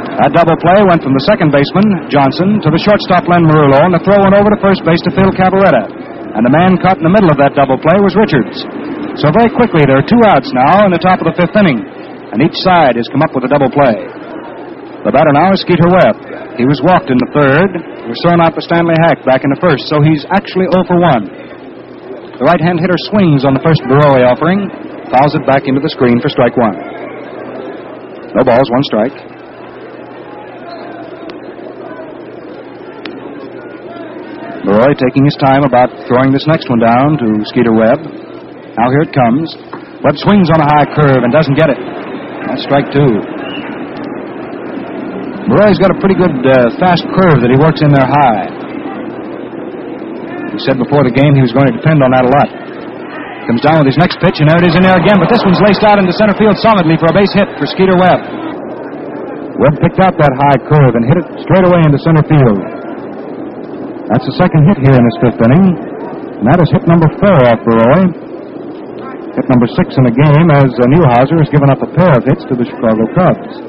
That 0.03 0.35
double 0.35 0.59
play 0.59 0.83
went 0.83 1.01
from 1.01 1.15
the 1.15 1.25
second 1.25 1.55
baseman, 1.55 2.11
Johnson, 2.11 2.59
to 2.63 2.69
the 2.69 2.83
shortstop, 2.83 3.27
Len 3.31 3.47
Merullo, 3.47 3.81
and 3.87 3.95
the 3.95 4.03
throw 4.03 4.19
went 4.19 4.35
over 4.35 4.51
to 4.51 4.59
first 4.59 4.83
base 4.83 5.01
to 5.07 5.15
Phil 5.15 5.31
Cavarretta. 5.35 5.89
And 6.35 6.43
the 6.43 6.53
man 6.53 6.81
caught 6.81 6.99
in 6.99 7.07
the 7.07 7.13
middle 7.13 7.31
of 7.31 7.39
that 7.39 7.55
double 7.55 7.79
play 7.79 7.97
was 8.03 8.19
Richards. 8.19 8.67
So 9.21 9.29
very 9.31 9.53
quickly, 9.53 9.85
there 9.85 10.01
are 10.01 10.07
two 10.07 10.21
outs 10.33 10.49
now 10.51 10.89
in 10.89 10.93
the 10.93 11.03
top 11.03 11.21
of 11.21 11.29
the 11.29 11.37
fifth 11.37 11.55
inning, 11.55 11.81
and 12.33 12.41
each 12.41 12.57
side 12.65 12.97
has 12.97 13.09
come 13.13 13.21
up 13.21 13.37
with 13.37 13.45
a 13.45 13.53
double 13.53 13.69
play. 13.69 14.09
The 15.05 15.13
batter 15.13 15.35
now 15.35 15.53
is 15.53 15.61
Skeeter 15.65 15.91
Webb. 15.91 16.17
He 16.57 16.65
was 16.65 16.81
walked 16.81 17.11
in 17.11 17.19
the 17.19 17.31
third. 17.35 17.71
He 18.07 18.09
was 18.09 18.21
thrown 18.23 18.41
out 18.41 18.55
by 18.55 18.63
Stanley 18.65 18.97
Hack 19.03 19.21
back 19.27 19.45
in 19.45 19.51
the 19.51 19.61
first, 19.61 19.91
so 19.91 20.01
he's 20.01 20.25
actually 20.31 20.71
0 20.73 20.87
for 20.87 20.99
1. 20.99 22.39
The 22.41 22.47
right 22.49 22.63
hand 22.63 22.81
hitter 22.81 22.99
swings 23.13 23.45
on 23.45 23.53
the 23.53 23.63
first 23.63 23.85
Borowy 23.85 24.25
offering, 24.25 24.67
fouls 25.13 25.37
it 25.37 25.45
back 25.45 25.69
into 25.69 25.85
the 25.85 25.93
screen 25.93 26.19
for 26.19 26.33
strike 26.33 26.57
one. 26.57 26.75
No 28.33 28.43
balls, 28.45 28.69
one 28.73 28.85
strike. 28.89 29.32
Borowy 34.63 34.95
taking 34.95 35.27
his 35.27 35.35
time 35.43 35.67
about 35.67 35.91
throwing 36.07 36.31
this 36.31 36.47
next 36.47 36.71
one 36.71 36.79
down 36.79 37.19
to 37.19 37.27
Skeeter 37.51 37.75
Webb. 37.75 37.99
Now 38.79 38.95
here 38.95 39.03
it 39.03 39.11
comes. 39.11 39.51
Webb 40.07 40.15
swings 40.23 40.55
on 40.55 40.63
a 40.63 40.69
high 40.71 40.87
curve 40.87 41.27
and 41.27 41.35
doesn't 41.35 41.59
get 41.59 41.67
it. 41.67 41.79
That's 42.47 42.63
strike 42.63 42.87
two. 42.95 43.19
Borowy's 45.51 45.83
got 45.83 45.91
a 45.91 45.99
pretty 45.99 46.15
good 46.15 46.47
uh, 46.47 46.71
fast 46.79 47.03
curve 47.11 47.43
that 47.43 47.51
he 47.51 47.59
works 47.59 47.83
in 47.83 47.91
there 47.91 48.07
high. 48.07 48.47
He 50.55 50.63
said 50.63 50.79
before 50.79 51.03
the 51.03 51.11
game 51.11 51.35
he 51.35 51.43
was 51.43 51.51
going 51.51 51.67
to 51.67 51.75
depend 51.75 51.99
on 51.99 52.15
that 52.15 52.23
a 52.23 52.31
lot. 52.31 52.49
Comes 53.51 53.67
down 53.67 53.83
with 53.83 53.91
his 53.91 53.99
next 53.99 54.23
pitch, 54.23 54.39
and 54.39 54.47
there 54.47 54.63
it 54.63 54.71
is 54.71 54.79
in 54.79 54.87
there 54.87 54.95
again. 54.95 55.19
But 55.19 55.27
this 55.27 55.43
one's 55.43 55.59
laced 55.59 55.83
out 55.83 55.99
into 55.99 56.15
center 56.15 56.39
field 56.39 56.55
solidly 56.63 56.95
for 57.03 57.11
a 57.11 57.15
base 57.19 57.35
hit 57.35 57.51
for 57.59 57.67
Skeeter 57.67 57.99
Webb. 57.99 58.23
Webb 59.59 59.75
picked 59.83 59.99
out 59.99 60.15
that 60.23 60.33
high 60.39 60.63
curve 60.71 60.95
and 60.95 61.03
hit 61.03 61.19
it 61.19 61.27
straight 61.43 61.67
away 61.67 61.83
into 61.83 61.99
center 62.07 62.23
field. 62.31 62.82
That's 64.11 64.27
the 64.27 64.35
second 64.35 64.67
hit 64.67 64.83
here 64.83 64.97
in 64.99 65.05
this 65.07 65.19
fifth 65.23 65.41
inning. 65.47 65.79
And 66.43 66.47
that 66.51 66.59
is 66.59 66.75
hit 66.75 66.83
number 66.91 67.07
four 67.23 67.39
off 67.47 67.63
Borowy. 67.63 68.11
Hit 69.39 69.47
number 69.47 69.71
six 69.79 69.95
in 69.95 70.05
the 70.05 70.13
game 70.13 70.51
as 70.51 70.69
uh, 70.75 70.91
Newhouser 70.91 71.39
has 71.39 71.49
given 71.55 71.71
up 71.71 71.81
a 71.81 71.91
pair 71.95 72.13
of 72.19 72.27
hits 72.27 72.43
to 72.51 72.59
the 72.59 72.67
Chicago 72.67 73.07
Cubs. 73.15 73.63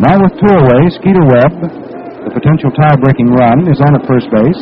Now 0.00 0.16
with 0.16 0.32
two 0.40 0.48
away, 0.48 0.88
Skeeter 0.96 1.22
Webb, 1.28 1.54
the 2.24 2.32
potential 2.32 2.72
tie-breaking 2.72 3.28
run, 3.36 3.68
is 3.68 3.78
on 3.84 4.00
at 4.00 4.02
first 4.08 4.32
base. 4.32 4.58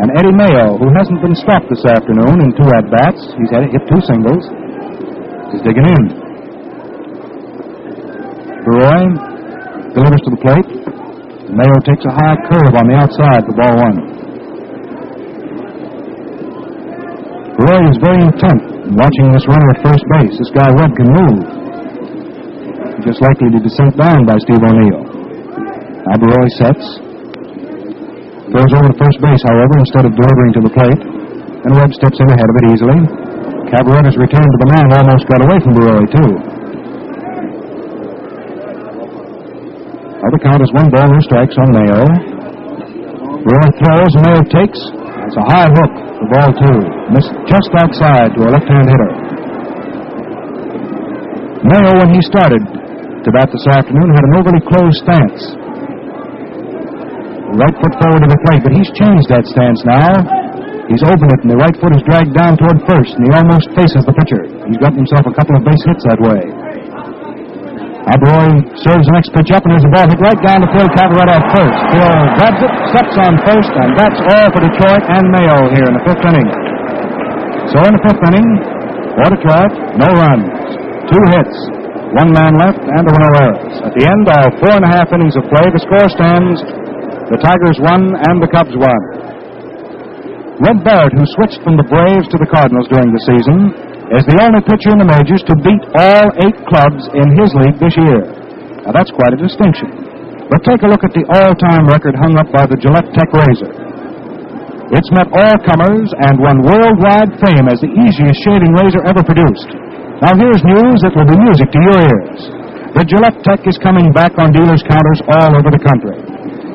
And 0.00 0.08
Eddie 0.16 0.32
Mayo, 0.32 0.80
who 0.80 0.88
hasn't 0.96 1.20
been 1.20 1.36
stopped 1.36 1.68
this 1.68 1.84
afternoon 1.84 2.40
in 2.40 2.56
two 2.56 2.66
at-bats, 2.72 3.20
he's 3.36 3.52
had 3.52 3.68
hit 3.68 3.84
two 3.84 4.00
singles, 4.08 4.48
is 5.52 5.60
digging 5.60 5.84
in. 5.84 6.02
Borowy 8.64 9.12
delivers 9.92 10.22
to 10.24 10.30
the 10.32 10.40
plate. 10.40 10.81
Mayo 11.52 11.76
takes 11.84 12.00
a 12.08 12.14
high 12.16 12.40
curve 12.48 12.72
on 12.80 12.88
the 12.88 12.96
outside 12.96 13.44
for 13.44 13.52
ball 13.52 13.76
one. 13.76 13.98
Roy 17.60 17.92
is 17.92 18.00
very 18.00 18.24
intent 18.24 18.88
in 18.88 18.96
watching 18.96 19.28
this 19.36 19.44
runner 19.44 19.68
at 19.76 19.84
first 19.84 20.00
base. 20.16 20.32
This 20.40 20.48
guy 20.56 20.72
Webb 20.72 20.96
can 20.96 21.12
move. 21.12 21.44
Just 23.04 23.20
likely 23.20 23.52
to 23.52 23.60
be 23.60 23.68
sent 23.68 24.00
down 24.00 24.24
by 24.24 24.40
Steve 24.40 24.64
O'Neill. 24.64 25.04
Now 26.08 26.16
Borowy 26.16 26.52
sets. 26.56 27.04
Throws 28.48 28.72
over 28.72 28.88
to 28.88 28.96
first 28.96 29.20
base, 29.20 29.44
however, 29.44 29.76
instead 29.76 30.08
of 30.08 30.16
delivering 30.16 30.56
to 30.56 30.62
the 30.64 30.72
plate. 30.72 31.04
And 31.68 31.76
Webb 31.76 31.92
steps 31.92 32.16
in 32.16 32.32
ahead 32.32 32.48
of 32.48 32.56
it 32.64 32.66
easily. 32.72 32.98
Cavarretta's 33.68 34.16
return 34.16 34.48
to 34.48 34.58
the 34.64 34.68
man 34.72 34.88
almost 34.88 35.28
got 35.28 35.44
away 35.44 35.60
from 35.60 35.76
Borowy, 35.76 36.08
too. 36.08 36.61
Now 40.22 40.30
the 40.30 40.38
count 40.38 40.62
is 40.62 40.70
one 40.70 40.86
ball, 40.86 41.10
no 41.10 41.18
strikes 41.26 41.58
on 41.58 41.74
Mayo. 41.74 42.06
Baroy 43.42 43.70
throws, 43.74 44.12
and 44.14 44.22
Mayo 44.22 44.42
takes. 44.54 44.78
It's 45.26 45.34
a 45.34 45.46
high 45.50 45.66
hook. 45.66 45.92
for 46.14 46.26
ball 46.30 46.50
two. 46.62 46.78
Missed 47.10 47.34
just 47.50 47.70
outside 47.82 48.30
to 48.38 48.46
a 48.46 48.50
left-hand 48.54 48.86
hitter. 48.86 49.10
Mayo, 51.66 51.90
when 51.98 52.14
he 52.14 52.22
started 52.22 52.62
to 52.62 53.28
bat 53.34 53.50
this 53.50 53.66
afternoon, 53.74 54.14
had 54.14 54.22
an 54.30 54.34
overly 54.38 54.62
closed 54.62 55.02
stance. 55.02 55.42
Right 57.58 57.74
foot 57.82 57.94
forward 57.98 58.22
to 58.22 58.30
the 58.30 58.40
plate, 58.46 58.62
but 58.62 58.78
he's 58.78 58.94
changed 58.94 59.26
that 59.26 59.42
stance 59.50 59.82
now. 59.82 60.22
He's 60.86 61.02
opened 61.02 61.34
it, 61.34 61.42
and 61.42 61.50
the 61.50 61.58
right 61.58 61.74
foot 61.82 61.98
is 61.98 62.02
dragged 62.06 62.30
down 62.38 62.54
toward 62.62 62.78
first, 62.86 63.18
and 63.18 63.26
he 63.26 63.30
almost 63.34 63.74
faces 63.74 64.06
the 64.06 64.14
pitcher. 64.14 64.46
He's 64.70 64.78
gotten 64.78 65.02
himself 65.02 65.26
a 65.26 65.34
couple 65.34 65.58
of 65.58 65.66
base 65.66 65.82
hits 65.82 66.06
that 66.06 66.22
way. 66.22 66.61
Alberoy 68.02 68.66
serves 68.82 69.06
the 69.06 69.14
next 69.14 69.30
pitch 69.30 69.54
up, 69.54 69.62
and 69.62 69.78
there's 69.78 69.86
a 69.86 69.92
ball 69.94 70.10
hit 70.10 70.18
right 70.18 70.40
down 70.42 70.58
the 70.58 70.70
field, 70.74 70.90
cover 70.98 71.14
right 71.22 71.30
off 71.38 71.46
first. 71.54 71.78
Bill 71.94 72.18
grabs 72.34 72.60
it, 72.66 72.72
steps 72.90 73.14
on 73.22 73.32
first, 73.46 73.72
and 73.78 73.90
that's 73.94 74.18
all 74.18 74.48
for 74.50 74.58
Detroit 74.58 75.04
and 75.06 75.24
Mayo 75.30 75.70
here 75.70 75.86
in 75.86 75.94
the 75.94 76.02
fifth 76.02 76.24
inning. 76.26 76.48
So 77.70 77.78
in 77.86 77.92
the 77.94 78.02
fifth 78.02 78.22
inning, 78.26 78.48
for 79.14 79.28
Detroit, 79.30 79.72
no 80.02 80.08
runs, 80.18 80.50
two 81.14 81.24
hits, 81.30 81.56
one 82.18 82.34
man 82.34 82.58
left, 82.58 82.82
and 82.82 83.02
there 83.06 83.22
were. 83.22 83.54
At 83.86 83.94
the 83.94 84.04
end 84.04 84.26
of 84.26 84.50
four 84.58 84.74
and 84.74 84.82
a 84.82 84.90
half 84.90 85.06
innings 85.14 85.38
of 85.38 85.46
play, 85.46 85.66
the 85.70 85.82
score 85.86 86.08
stands 86.10 86.58
the 87.30 87.38
Tigers 87.38 87.78
won 87.80 88.12
and 88.28 88.42
the 88.42 88.50
Cubs 88.50 88.74
won. 88.76 89.02
Red 90.60 90.84
Barrett, 90.84 91.14
who 91.14 91.24
switched 91.38 91.62
from 91.64 91.78
the 91.78 91.86
Braves 91.86 92.28
to 92.28 92.36
the 92.36 92.50
Cardinals 92.50 92.90
during 92.92 93.08
the 93.08 93.22
season, 93.24 93.72
is 94.12 94.28
the 94.28 94.36
only 94.44 94.60
pitcher 94.68 94.92
in 94.92 95.00
the 95.00 95.08
majors 95.08 95.40
to 95.48 95.56
beat 95.64 95.82
all 95.96 96.26
eight 96.44 96.58
clubs 96.68 97.00
in 97.16 97.32
his 97.32 97.48
league 97.56 97.80
this 97.80 97.96
year. 97.96 98.20
Now, 98.84 98.92
that's 98.92 99.08
quite 99.08 99.32
a 99.32 99.40
distinction. 99.40 99.88
But 100.52 100.60
take 100.68 100.84
a 100.84 100.90
look 100.90 101.00
at 101.00 101.16
the 101.16 101.24
all-time 101.32 101.88
record 101.88 102.12
hung 102.20 102.36
up 102.36 102.52
by 102.52 102.68
the 102.68 102.76
Gillette 102.76 103.08
Tech 103.16 103.32
Razor. 103.32 103.72
It's 104.92 105.08
met 105.16 105.32
all 105.32 105.56
comers 105.64 106.12
and 106.28 106.36
won 106.36 106.60
worldwide 106.60 107.40
fame 107.40 107.64
as 107.72 107.80
the 107.80 107.88
easiest 107.88 108.36
shaving 108.44 108.76
razor 108.76 109.00
ever 109.08 109.24
produced. 109.24 109.72
Now, 110.20 110.36
here's 110.36 110.60
news 110.60 111.00
that 111.00 111.16
will 111.16 111.24
be 111.24 111.38
music 111.40 111.72
to 111.72 111.80
your 111.80 111.98
ears. 112.04 112.40
The 112.92 113.08
Gillette 113.08 113.40
Tech 113.40 113.64
is 113.64 113.80
coming 113.80 114.12
back 114.12 114.36
on 114.36 114.52
dealers' 114.52 114.84
counters 114.84 115.24
all 115.40 115.56
over 115.56 115.72
the 115.72 115.80
country. 115.80 116.20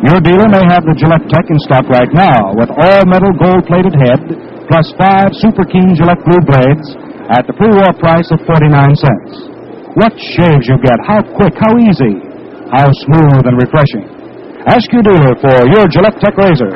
Your 0.10 0.18
dealer 0.26 0.50
may 0.50 0.66
have 0.66 0.82
the 0.82 0.98
Gillette 0.98 1.30
Tech 1.30 1.46
in 1.46 1.58
stock 1.70 1.86
right 1.86 2.10
now 2.10 2.58
with 2.58 2.74
all 2.74 3.02
metal 3.06 3.30
gold 3.38 3.70
plated 3.70 3.94
head 3.94 4.26
plus 4.66 4.90
five 4.98 5.30
super 5.38 5.66
keen 5.70 5.94
Gillette 5.94 6.22
blue 6.26 6.42
blades 6.42 6.98
at 7.34 7.44
the 7.44 7.56
pre 7.56 7.68
war 7.68 7.92
price 8.00 8.28
of 8.32 8.40
49 8.48 8.72
cents. 8.96 9.32
What 10.00 10.14
shaves 10.38 10.70
you 10.70 10.78
get, 10.80 10.96
how 11.04 11.26
quick, 11.36 11.58
how 11.58 11.74
easy, 11.82 12.22
how 12.72 12.88
smooth 13.08 13.44
and 13.48 13.58
refreshing. 13.58 14.06
Ask 14.68 14.92
your 14.92 15.04
dealer 15.04 15.34
for 15.40 15.56
your 15.68 15.88
Gillette 15.88 16.20
Tech 16.20 16.36
razor. 16.38 16.72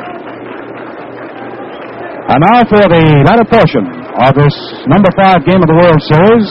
And 2.32 2.40
now 2.40 2.64
for 2.66 2.84
the 2.88 3.04
latter 3.28 3.48
portion 3.48 3.84
of 4.16 4.32
this 4.36 4.56
number 4.88 5.12
five 5.20 5.44
game 5.44 5.60
of 5.60 5.68
the 5.68 5.76
World 5.76 6.00
Series 6.08 6.48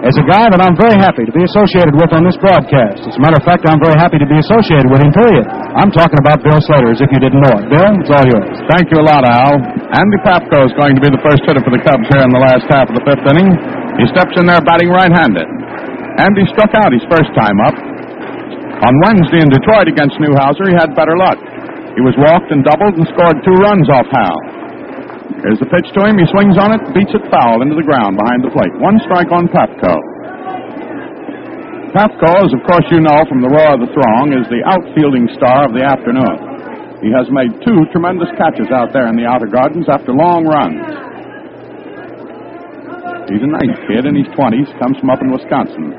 is 0.00 0.16
a 0.16 0.24
guy 0.24 0.48
that 0.48 0.60
I'm 0.64 0.72
very 0.80 0.96
happy 0.96 1.28
to 1.28 1.34
be 1.34 1.44
associated 1.44 1.92
with 1.92 2.08
on 2.16 2.24
this 2.24 2.36
broadcast. 2.40 3.04
As 3.04 3.16
a 3.16 3.20
matter 3.20 3.36
of 3.36 3.44
fact, 3.44 3.68
I'm 3.68 3.80
very 3.84 4.00
happy 4.00 4.16
to 4.16 4.24
be 4.24 4.40
associated 4.40 4.88
with 4.88 5.04
him, 5.04 5.12
period. 5.12 5.44
I'm 5.76 5.92
talking 5.92 6.16
about 6.16 6.40
Bill 6.40 6.56
Slater, 6.64 6.88
as 6.88 7.04
if 7.04 7.12
you 7.12 7.20
didn't 7.20 7.44
know 7.44 7.52
it. 7.60 7.68
Bill, 7.68 7.92
it's 8.00 8.08
all 8.08 8.24
yours. 8.24 8.56
Thank 8.72 8.88
you 8.88 8.96
a 8.96 9.04
lot, 9.04 9.28
Al. 9.28 9.60
Andy 9.92 10.18
Pafko 10.24 10.64
is 10.64 10.72
going 10.80 10.96
to 10.96 11.02
be 11.04 11.12
the 11.12 11.20
first 11.20 11.44
hitter 11.44 11.60
for 11.60 11.68
the 11.68 11.82
Cubs 11.84 12.08
here 12.08 12.24
in 12.24 12.32
the 12.32 12.40
last 12.40 12.64
half 12.72 12.88
of 12.88 12.96
the 12.96 13.04
fifth 13.04 13.24
inning. 13.28 13.52
He 14.00 14.08
steps 14.08 14.32
in 14.40 14.48
there 14.48 14.64
batting 14.64 14.88
right-handed. 14.88 15.44
Andy 16.16 16.48
struck 16.48 16.72
out 16.80 16.96
his 16.96 17.04
first 17.12 17.28
time 17.36 17.60
up. 17.60 17.76
On 18.80 18.92
Wednesday 19.04 19.44
in 19.44 19.52
Detroit 19.52 19.84
against 19.84 20.16
Newhouser, 20.16 20.64
he 20.72 20.76
had 20.80 20.96
better 20.96 21.12
luck. 21.20 21.36
He 21.92 22.00
was 22.00 22.16
walked 22.16 22.48
and 22.48 22.64
doubled 22.64 22.96
and 22.96 23.04
scored 23.12 23.36
two 23.44 23.56
runs 23.60 23.84
off 23.92 24.08
Hal. 24.08 24.59
Here's 25.38 25.62
the 25.62 25.70
pitch 25.70 25.86
to 25.94 26.00
him. 26.04 26.18
He 26.18 26.26
swings 26.34 26.58
on 26.58 26.74
it, 26.74 26.82
beats 26.90 27.14
it 27.14 27.22
foul 27.30 27.62
into 27.62 27.78
the 27.78 27.86
ground 27.86 28.18
behind 28.18 28.42
the 28.42 28.50
plate. 28.50 28.74
One 28.82 28.98
strike 29.06 29.30
on 29.30 29.46
Pafko. 29.46 29.94
Pafko, 31.94 32.46
as 32.46 32.52
of 32.54 32.62
course 32.66 32.86
you 32.90 33.02
know 33.02 33.18
from 33.26 33.42
the 33.42 33.50
roar 33.50 33.74
of 33.74 33.82
the 33.82 33.90
throng, 33.90 34.34
is 34.34 34.46
the 34.50 34.62
outfielding 34.66 35.30
star 35.34 35.66
of 35.66 35.72
the 35.74 35.82
afternoon. 35.82 36.50
He 37.02 37.10
has 37.10 37.26
made 37.32 37.50
two 37.64 37.88
tremendous 37.90 38.28
catches 38.36 38.68
out 38.70 38.92
there 38.92 39.08
in 39.08 39.16
the 39.16 39.24
outer 39.24 39.48
gardens 39.48 39.88
after 39.88 40.12
long 40.12 40.44
runs. 40.44 40.82
He's 43.30 43.42
a 43.42 43.50
nice 43.50 43.78
kid 43.86 44.04
in 44.10 44.18
his 44.18 44.28
20s, 44.34 44.68
comes 44.82 44.98
from 44.98 45.10
up 45.10 45.22
in 45.22 45.30
Wisconsin. 45.30 45.94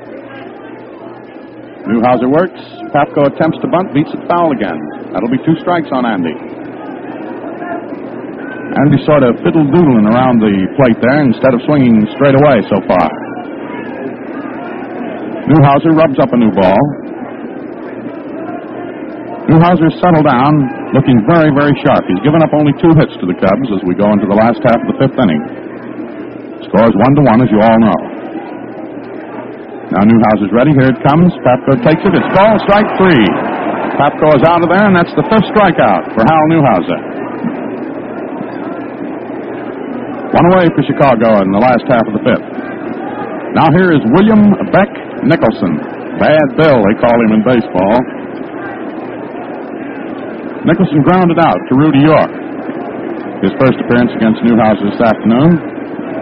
Newhouser 1.88 2.30
works. 2.30 2.60
Pafko 2.94 3.28
attempts 3.32 3.58
to 3.64 3.68
bunt, 3.68 3.92
beats 3.96 4.12
it 4.14 4.22
foul 4.28 4.52
again. 4.52 4.78
That'll 5.12 5.32
be 5.32 5.42
two 5.44 5.56
strikes 5.60 5.90
on 5.92 6.06
Andy. 6.06 6.51
Andy 8.72 9.04
sort 9.04 9.28
of 9.28 9.36
fiddle 9.44 9.68
doodling 9.68 10.08
around 10.08 10.40
the 10.40 10.56
plate 10.80 10.96
there 11.04 11.20
instead 11.28 11.52
of 11.52 11.60
swinging 11.68 12.08
straight 12.16 12.40
away 12.40 12.64
so 12.72 12.80
far. 12.88 13.08
Newhouser 15.52 15.92
rubs 15.92 16.16
up 16.24 16.32
a 16.32 16.40
new 16.40 16.52
ball. 16.56 16.80
Newhouser 19.52 19.92
settled 20.00 20.24
down, 20.24 20.56
looking 20.96 21.20
very, 21.28 21.52
very 21.52 21.76
sharp. 21.84 22.08
He's 22.08 22.24
given 22.24 22.40
up 22.40 22.56
only 22.56 22.72
two 22.80 22.96
hits 22.96 23.12
to 23.20 23.26
the 23.28 23.36
Cubs 23.36 23.68
as 23.76 23.84
we 23.84 23.92
go 23.92 24.08
into 24.16 24.24
the 24.32 24.38
last 24.40 24.64
half 24.64 24.80
of 24.80 24.88
the 24.88 24.98
fifth 25.04 25.20
inning. 25.20 25.44
Scores 26.72 26.96
one 26.96 27.14
to 27.20 27.24
one, 27.28 27.44
as 27.44 27.52
you 27.52 27.60
all 27.60 27.76
know. 27.76 28.00
Now 29.92 30.08
Newhouser's 30.08 30.56
ready. 30.56 30.72
Here 30.72 30.96
it 30.96 31.00
comes. 31.04 31.36
Pafko 31.44 31.76
takes 31.84 32.00
it. 32.08 32.16
It's 32.16 32.30
ball 32.32 32.56
strike 32.64 32.88
three. 32.96 33.28
Pafko 34.00 34.40
is 34.40 34.44
out 34.48 34.64
of 34.64 34.72
there, 34.72 34.88
and 34.88 34.96
that's 34.96 35.12
the 35.20 35.28
fifth 35.28 35.52
strikeout 35.52 36.16
for 36.16 36.24
Hal 36.24 36.44
Newhouser. 36.48 37.21
One 40.32 40.48
away 40.48 40.72
for 40.72 40.84
Chicago 40.88 41.44
in 41.44 41.52
the 41.52 41.60
last 41.60 41.84
half 41.92 42.08
of 42.08 42.16
the 42.16 42.24
fifth. 42.24 42.48
Now 43.52 43.68
here 43.76 43.92
is 43.92 44.00
William 44.16 44.40
Beck 44.72 44.88
Nicholson. 45.28 45.76
Bad 46.24 46.56
Bill, 46.56 46.80
they 46.88 46.96
call 47.04 47.18
him 47.20 47.36
in 47.36 47.42
baseball. 47.44 47.98
Nicholson 50.64 51.04
grounded 51.04 51.36
out 51.36 51.60
to 51.68 51.74
Rudy 51.76 52.00
York. 52.08 52.32
His 53.44 53.52
first 53.60 53.76
appearance 53.84 54.14
against 54.16 54.40
Newhouser 54.48 54.88
this 54.94 55.02
afternoon. 55.04 55.58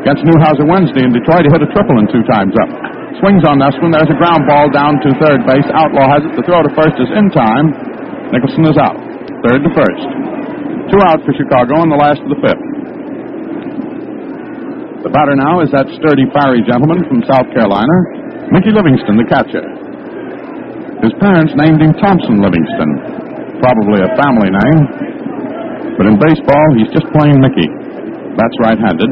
Against 0.02 0.26
Newhouser 0.26 0.66
Wednesday 0.66 1.06
in 1.06 1.14
Detroit, 1.14 1.46
he 1.46 1.52
hit 1.54 1.62
a 1.62 1.70
triple 1.70 2.00
and 2.00 2.10
two 2.10 2.24
times 2.26 2.56
up. 2.66 2.72
Swings 3.22 3.44
on 3.46 3.60
this 3.62 3.76
one. 3.78 3.92
There's 3.92 4.10
a 4.10 4.18
ground 4.18 4.48
ball 4.50 4.72
down 4.72 4.98
to 5.04 5.12
third 5.20 5.44
base. 5.46 5.68
Outlaw 5.76 6.08
has 6.18 6.24
it. 6.24 6.34
The 6.34 6.48
throw 6.48 6.64
to 6.64 6.72
first 6.74 6.96
is 6.98 7.12
in 7.14 7.30
time. 7.30 7.76
Nicholson 8.32 8.64
is 8.66 8.80
out. 8.80 8.98
Third 9.44 9.62
to 9.68 9.72
first. 9.76 10.08
Two 10.90 11.02
out 11.06 11.20
for 11.28 11.36
Chicago 11.36 11.84
in 11.84 11.92
the 11.92 12.00
last 12.00 12.24
of 12.24 12.32
the 12.32 12.40
fifth. 12.40 12.69
The 15.00 15.12
batter 15.16 15.32
now 15.32 15.64
is 15.64 15.72
that 15.72 15.88
sturdy, 15.96 16.28
fiery 16.36 16.60
gentleman 16.68 17.08
from 17.08 17.24
South 17.24 17.48
Carolina, 17.56 17.96
Mickey 18.52 18.76
Livingston, 18.76 19.16
the 19.16 19.24
catcher. 19.32 19.64
His 21.00 21.16
parents 21.24 21.56
named 21.56 21.80
him 21.80 21.96
Thompson 22.04 22.44
Livingston. 22.44 23.64
Probably 23.64 24.04
a 24.04 24.12
family 24.20 24.52
name. 24.52 24.80
But 25.96 26.12
in 26.12 26.20
baseball, 26.20 26.68
he's 26.76 26.92
just 26.92 27.08
plain 27.16 27.40
Mickey. 27.40 27.72
That's 28.36 28.56
right 28.60 28.76
handed. 28.76 29.08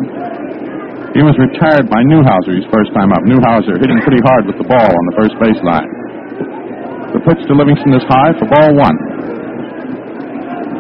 He 1.16 1.24
was 1.24 1.40
retired 1.40 1.88
by 1.88 2.04
Newhouser 2.04 2.60
his 2.60 2.68
first 2.68 2.92
time 2.92 3.16
up. 3.16 3.24
Newhouser 3.24 3.80
hitting 3.80 4.04
pretty 4.04 4.20
hard 4.28 4.44
with 4.44 4.60
the 4.60 4.68
ball 4.68 4.92
on 4.92 5.04
the 5.08 5.16
first 5.16 5.40
base 5.40 5.62
line. 5.64 5.88
The 7.16 7.24
pitch 7.24 7.48
to 7.48 7.56
Livingston 7.56 7.96
is 7.96 8.04
high 8.12 8.36
for 8.36 8.44
ball 8.52 8.76
one. 8.76 8.98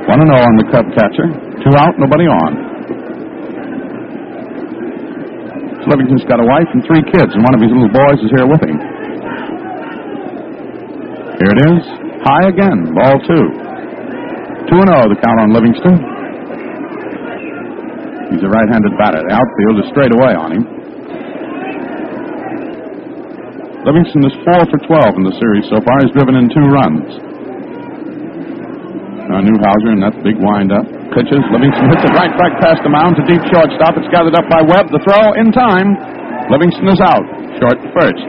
1 0.04 0.20
0 0.20 0.36
on 0.36 0.56
the 0.60 0.68
Cub 0.68 0.84
catcher. 1.00 1.32
Two 1.64 1.72
out, 1.80 1.96
nobody 1.96 2.28
on. 2.28 2.77
Livingston's 5.88 6.28
got 6.28 6.44
a 6.44 6.48
wife 6.48 6.68
and 6.76 6.84
three 6.84 7.00
kids, 7.16 7.32
and 7.32 7.42
one 7.48 7.56
of 7.56 7.62
his 7.64 7.72
little 7.72 7.88
boys 7.88 8.20
is 8.20 8.32
here 8.36 8.44
with 8.44 8.60
him. 8.60 8.76
Here 11.40 11.52
it 11.56 11.62
is. 11.64 11.82
High 12.28 12.52
again. 12.52 12.92
Ball 12.92 13.16
two. 13.24 13.46
2 14.68 14.76
0 14.76 15.08
the 15.08 15.16
count 15.24 15.40
on 15.40 15.56
Livingston. 15.56 15.96
He's 18.36 18.44
a 18.44 18.52
right 18.52 18.68
handed 18.68 18.92
batter. 19.00 19.24
The 19.24 19.32
outfield 19.32 19.76
is 19.80 19.88
straight 19.96 20.12
away 20.12 20.36
on 20.36 20.52
him. 20.52 20.64
Livingston 23.88 24.28
is 24.28 24.36
4 24.44 24.68
for 24.68 24.80
12 24.84 25.16
in 25.16 25.24
the 25.24 25.36
series 25.40 25.64
so 25.72 25.80
far. 25.88 26.04
He's 26.04 26.12
driven 26.12 26.36
in 26.36 26.52
two 26.52 26.68
runs. 26.68 27.08
Now 29.32 29.40
Newhouser 29.40 29.96
and 29.96 30.04
that 30.04 30.20
big 30.20 30.36
wind 30.36 30.76
up. 30.76 30.97
Pitches. 31.16 31.44
Livingston 31.52 31.88
hits 31.92 32.04
it 32.04 32.14
right 32.16 32.34
back 32.40 32.54
past 32.60 32.84
the 32.84 32.92
mound 32.92 33.16
to 33.20 33.24
deep 33.26 33.42
shortstop. 33.52 33.96
It's 34.00 34.10
gathered 34.12 34.36
up 34.36 34.48
by 34.52 34.62
Webb. 34.64 34.92
The 34.92 35.02
throw 35.04 35.36
in 35.40 35.52
time. 35.56 35.96
Livingston 36.52 36.88
is 36.92 37.02
out. 37.04 37.26
Short 37.60 37.78
first. 37.96 38.28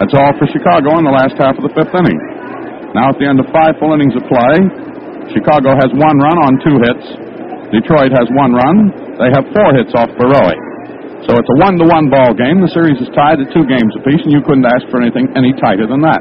That's 0.00 0.14
all 0.18 0.32
for 0.38 0.46
Chicago 0.50 0.98
in 0.98 1.04
the 1.06 1.14
last 1.14 1.38
half 1.38 1.54
of 1.54 1.62
the 1.62 1.72
fifth 1.74 1.94
inning. 1.94 2.18
Now 2.94 3.10
at 3.10 3.18
the 3.18 3.26
end 3.26 3.38
of 3.38 3.46
five 3.54 3.78
full 3.78 3.94
innings 3.94 4.14
of 4.18 4.26
play, 4.26 4.56
Chicago 5.30 5.74
has 5.78 5.90
one 5.94 6.18
run 6.18 6.38
on 6.42 6.52
two 6.62 6.76
hits. 6.82 7.06
Detroit 7.70 8.14
has 8.14 8.26
one 8.34 8.54
run. 8.54 8.90
They 9.18 9.30
have 9.34 9.46
four 9.54 9.70
hits 9.74 9.94
off 9.94 10.10
Borowy. 10.14 10.58
So 11.24 11.32
it's 11.32 11.48
a 11.48 11.58
one-to-one 11.64 12.12
ball 12.12 12.36
game. 12.36 12.60
The 12.60 12.68
series 12.76 13.00
is 13.00 13.08
tied 13.16 13.40
at 13.40 13.48
two 13.48 13.64
games 13.64 13.88
apiece, 13.96 14.20
and 14.28 14.32
you 14.34 14.44
couldn't 14.44 14.68
ask 14.68 14.84
for 14.92 15.00
anything 15.00 15.24
any 15.32 15.56
tighter 15.56 15.88
than 15.88 16.04
that. 16.04 16.20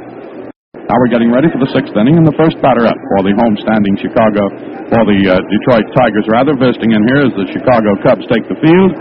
Now 0.93 1.01
we're 1.01 1.09
getting 1.09 1.33
ready 1.33 1.49
for 1.49 1.57
the 1.57 1.73
sixth 1.73 1.89
inning, 1.97 2.21
and 2.21 2.25
the 2.29 2.37
first 2.37 2.53
batter 2.61 2.85
up 2.85 2.93
for 2.93 3.25
the 3.25 3.33
home-standing 3.33 3.97
Chicago, 3.97 4.45
for 4.93 5.01
the 5.09 5.25
uh, 5.25 5.41
Detroit 5.41 5.89
Tigers, 5.97 6.21
rather, 6.29 6.53
visiting 6.53 6.93
in 6.93 7.01
here 7.09 7.25
as 7.25 7.33
the 7.33 7.49
Chicago 7.49 7.97
Cubs 8.05 8.21
take 8.29 8.45
the 8.45 8.53
field, 8.61 8.93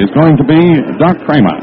is 0.00 0.08
going 0.16 0.40
to 0.40 0.46
be 0.48 0.80
Doc 0.96 1.20
Cramer. 1.28 1.60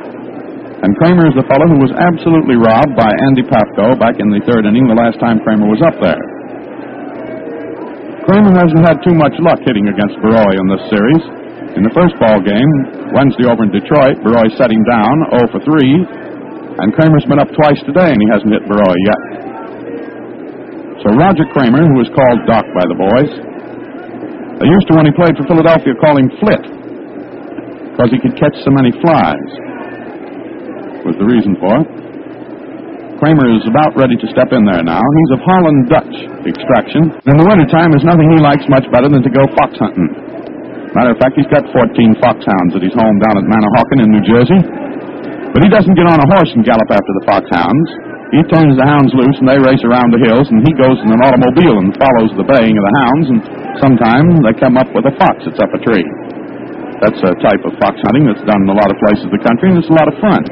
And 0.85 0.93
Cramer 1.01 1.25
is 1.25 1.33
the 1.33 1.47
fellow 1.49 1.65
who 1.73 1.81
was 1.81 1.89
absolutely 1.89 2.53
robbed 2.53 2.93
by 2.93 3.09
Andy 3.09 3.41
Pafko 3.49 3.97
back 3.97 4.21
in 4.21 4.29
the 4.29 4.45
third 4.45 4.69
inning 4.69 4.85
the 4.85 4.93
last 4.93 5.17
time 5.17 5.41
Cramer 5.41 5.65
was 5.65 5.81
up 5.81 5.97
there. 6.05 6.21
Cramer 8.29 8.53
hasn't 8.53 8.85
had 8.85 9.01
too 9.01 9.17
much 9.17 9.33
luck 9.41 9.57
hitting 9.65 9.89
against 9.89 10.21
Borowy 10.21 10.53
in 10.53 10.69
this 10.69 10.85
series. 10.93 11.23
In 11.73 11.81
the 11.81 11.93
first 11.97 12.13
ball 12.21 12.45
game, 12.45 12.71
Wednesday 13.09 13.49
over 13.49 13.65
in 13.65 13.73
Detroit, 13.73 14.21
Borowy 14.21 14.53
set 14.53 14.69
him 14.69 14.85
down 14.85 15.49
0 15.49 15.49
for 15.49 15.65
3, 15.65 16.77
and 16.77 16.93
Cramer's 16.93 17.25
been 17.25 17.41
up 17.41 17.49
twice 17.57 17.81
today 17.89 18.13
and 18.13 18.21
he 18.21 18.29
hasn't 18.29 18.53
hit 18.53 18.61
Borowy 18.69 19.01
yet. 19.01 19.46
So 21.05 21.13
Roger 21.13 21.45
Cramer, 21.53 21.85
who 21.85 21.97
was 22.01 22.09
called 22.13 22.39
Doc 22.49 22.65
by 22.73 22.85
the 22.89 22.97
boys, 22.97 23.31
they 24.57 24.67
used 24.73 24.89
to, 24.89 24.97
when 24.97 25.05
he 25.05 25.13
played 25.13 25.37
for 25.37 25.45
Philadelphia, 25.45 25.93
call 26.01 26.17
him 26.17 26.33
Flit 26.41 26.63
because 27.93 28.09
he 28.13 28.21
could 28.21 28.37
catch 28.37 28.53
so 28.61 28.69
many 28.69 28.93
flies 29.01 29.49
was 31.01 31.17
the 31.17 31.25
reason 31.25 31.57
for 31.57 31.71
it. 31.81 31.87
Cramer 33.17 33.49
is 33.57 33.65
about 33.65 33.97
ready 33.97 34.13
to 34.13 34.27
step 34.29 34.53
in 34.53 34.61
there 34.67 34.85
now. 34.85 35.01
He's 35.01 35.31
of 35.33 35.41
Holland 35.41 35.89
Dutch 35.89 36.15
extraction. 36.45 37.09
In 37.25 37.35
the 37.41 37.47
wintertime, 37.47 37.89
there's 37.89 38.05
nothing 38.05 38.29
he 38.29 38.37
likes 38.37 38.61
much 38.69 38.85
better 38.93 39.09
than 39.09 39.25
to 39.25 39.31
go 39.33 39.49
fox 39.57 39.73
hunting. 39.81 40.13
Matter 40.93 41.13
of 41.13 41.17
fact, 41.17 41.33
he's 41.41 41.49
got 41.49 41.65
14 41.73 42.21
foxhounds 42.21 42.77
at 42.77 42.85
his 42.85 42.93
home 42.93 43.17
down 43.17 43.41
at 43.41 43.45
Manahawkin 43.49 44.05
in 44.05 44.09
New 44.13 44.21
Jersey. 44.21 44.61
But 45.49 45.65
he 45.65 45.69
doesn't 45.73 45.97
get 45.97 46.05
on 46.05 46.21
a 46.21 46.27
horse 46.37 46.53
and 46.53 46.61
gallop 46.61 46.89
after 46.93 47.13
the 47.17 47.23
foxhounds. 47.25 48.06
He 48.27 48.43
turns 48.51 48.75
the 48.75 48.83
hounds 48.83 49.15
loose 49.15 49.39
and 49.39 49.47
they 49.47 49.55
race 49.55 49.79
around 49.87 50.11
the 50.11 50.19
hills, 50.19 50.51
and 50.51 50.59
he 50.67 50.75
goes 50.75 50.99
in 50.99 51.15
an 51.15 51.23
automobile 51.23 51.79
and 51.79 51.95
follows 51.95 52.35
the 52.35 52.43
baying 52.43 52.75
of 52.75 52.83
the 52.83 52.95
hounds, 52.99 53.25
and 53.31 53.39
sometimes 53.79 54.43
they 54.43 54.51
come 54.59 54.75
up 54.75 54.91
with 54.91 55.07
a 55.07 55.15
fox 55.15 55.47
that's 55.47 55.63
up 55.63 55.71
a 55.71 55.79
tree. 55.79 56.03
That's 56.99 57.21
a 57.23 57.39
type 57.39 57.63
of 57.63 57.71
fox 57.79 57.95
hunting 58.03 58.27
that's 58.27 58.43
done 58.43 58.67
in 58.67 58.69
a 58.73 58.75
lot 58.75 58.91
of 58.91 58.99
places 58.99 59.29
of 59.29 59.31
the 59.31 59.39
country, 59.39 59.71
and 59.71 59.79
it's 59.79 59.87
a 59.87 59.95
lot 59.95 60.11
of 60.11 60.19
fun. 60.19 60.43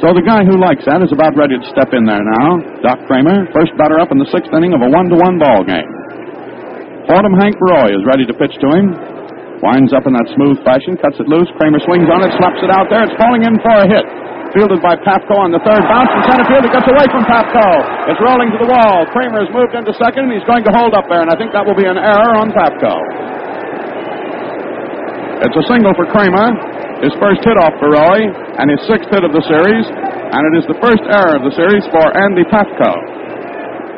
So 0.00 0.16
the 0.16 0.24
guy 0.24 0.48
who 0.48 0.56
likes 0.56 0.82
that 0.88 1.04
is 1.04 1.12
about 1.12 1.36
ready 1.36 1.60
to 1.60 1.66
step 1.70 1.92
in 1.92 2.08
there 2.08 2.24
now. 2.24 2.60
Doc 2.80 3.04
Cramer, 3.04 3.44
first 3.52 3.76
batter 3.76 4.00
up 4.00 4.08
in 4.08 4.16
the 4.16 4.28
sixth 4.32 4.50
inning 4.52 4.72
of 4.72 4.80
a 4.80 4.88
one-to-one 4.88 5.36
ball 5.36 5.60
game. 5.62 5.86
Fordham 7.04 7.36
Hank 7.36 7.60
Borowy 7.60 7.92
is 7.92 8.04
ready 8.08 8.24
to 8.24 8.32
pitch 8.32 8.56
to 8.64 8.68
him. 8.72 8.96
Winds 9.60 9.92
up 9.92 10.08
in 10.08 10.16
that 10.16 10.28
smooth 10.34 10.56
fashion, 10.64 10.96
cuts 10.96 11.20
it 11.20 11.28
loose. 11.28 11.48
Cramer 11.60 11.80
swings 11.84 12.08
on 12.08 12.24
it, 12.24 12.32
slaps 12.40 12.64
it 12.64 12.72
out 12.72 12.88
there. 12.88 13.04
It's 13.04 13.16
falling 13.20 13.44
in 13.44 13.60
for 13.60 13.76
a 13.76 13.86
hit. 13.86 14.06
Fielded 14.54 14.78
by 14.78 14.94
Pafko 15.02 15.34
on 15.34 15.50
the 15.50 15.58
third 15.66 15.82
bounce 15.90 16.14
in 16.14 16.22
center 16.30 16.46
field. 16.46 16.62
It 16.62 16.70
gets 16.70 16.86
away 16.86 17.02
from 17.10 17.26
Pafko. 17.26 17.66
It's 18.06 18.22
rolling 18.22 18.54
to 18.54 18.58
the 18.62 18.70
wall. 18.70 19.02
Cramer 19.10 19.42
has 19.42 19.50
moved 19.50 19.74
into 19.74 19.90
second, 19.98 20.30
and 20.30 20.32
he's 20.38 20.46
going 20.46 20.62
to 20.62 20.70
hold 20.70 20.94
up 20.94 21.10
there, 21.10 21.26
and 21.26 21.30
I 21.30 21.34
think 21.34 21.50
that 21.50 21.66
will 21.66 21.74
be 21.74 21.90
an 21.90 21.98
error 21.98 22.38
on 22.38 22.54
Pafko. 22.54 22.94
It's 25.42 25.58
a 25.58 25.66
single 25.66 25.90
for 25.98 26.06
Cramer, 26.06 26.54
his 27.02 27.10
first 27.18 27.42
hit 27.42 27.58
off 27.58 27.74
Borowy, 27.82 28.30
and 28.30 28.70
his 28.70 28.78
sixth 28.86 29.10
hit 29.10 29.26
of 29.26 29.34
the 29.34 29.42
series, 29.42 29.90
and 29.90 30.42
it 30.54 30.62
is 30.62 30.64
the 30.70 30.78
first 30.78 31.02
error 31.02 31.34
of 31.34 31.42
the 31.42 31.50
series 31.58 31.82
for 31.90 32.06
Andy 32.14 32.46
Pafko. 32.46 32.94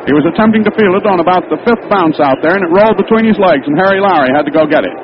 He 0.09 0.13
was 0.17 0.25
attempting 0.25 0.65
to 0.65 0.73
field 0.73 0.97
it 0.97 1.05
on 1.05 1.21
about 1.21 1.45
the 1.53 1.61
fifth 1.69 1.85
bounce 1.85 2.17
out 2.17 2.41
there, 2.41 2.57
and 2.57 2.65
it 2.65 2.73
rolled 2.73 2.97
between 2.97 3.29
his 3.29 3.37
legs, 3.37 3.61
and 3.69 3.77
Harry 3.77 4.01
Lowrey 4.01 4.33
had 4.33 4.49
to 4.49 4.51
go 4.51 4.65
get 4.65 4.81
it. 4.81 4.97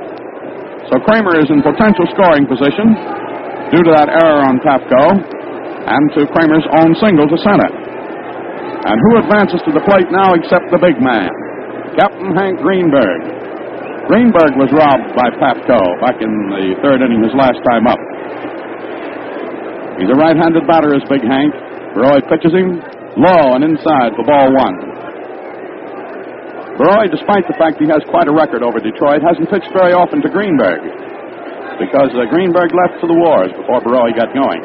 So 0.90 0.98
Cramer 1.06 1.38
is 1.38 1.46
in 1.54 1.62
potential 1.62 2.10
scoring 2.18 2.50
position 2.50 2.98
due 3.70 3.86
to 3.86 3.92
that 3.94 4.10
error 4.10 4.42
on 4.50 4.58
Pafko 4.66 5.43
and 5.84 6.04
to 6.16 6.28
Cramer's 6.32 6.66
own 6.80 6.96
single 7.00 7.28
to 7.28 7.38
center. 7.44 7.70
And 8.84 8.96
who 9.00 9.12
advances 9.24 9.64
to 9.64 9.72
the 9.72 9.84
plate 9.88 10.12
now 10.12 10.36
except 10.36 10.68
the 10.72 10.80
big 10.80 11.00
man? 11.00 11.32
Captain 11.96 12.36
Hank 12.36 12.60
Greenberg. 12.60 13.22
Greenberg 14.12 14.60
was 14.60 14.68
robbed 14.76 15.16
by 15.16 15.32
Pafko 15.40 15.80
back 16.04 16.20
in 16.20 16.32
the 16.52 16.76
third 16.84 17.00
inning 17.00 17.24
his 17.24 17.32
last 17.32 17.60
time 17.64 17.88
up. 17.88 18.02
He's 19.96 20.12
a 20.12 20.18
right-handed 20.18 20.68
batter, 20.68 20.92
is 20.92 21.06
Big 21.08 21.24
Hank. 21.24 21.54
Borowy 21.96 22.26
pitches 22.28 22.52
him 22.52 22.82
low 23.16 23.56
and 23.56 23.64
inside 23.64 24.12
for 24.18 24.26
ball 24.26 24.52
one. 24.52 24.76
Borowy, 26.76 27.08
despite 27.14 27.46
the 27.48 27.56
fact 27.56 27.78
he 27.78 27.88
has 27.88 28.02
quite 28.10 28.28
a 28.28 28.34
record 28.34 28.66
over 28.66 28.82
Detroit, 28.82 29.22
hasn't 29.22 29.48
pitched 29.48 29.70
very 29.72 29.94
often 29.94 30.20
to 30.26 30.30
Greenberg 30.34 30.82
because 31.78 32.10
uh, 32.18 32.26
Greenberg 32.34 32.74
left 32.74 33.00
for 33.00 33.08
the 33.08 33.18
wars 33.18 33.54
before 33.54 33.80
Borowy 33.86 34.12
got 34.18 34.34
going. 34.34 34.62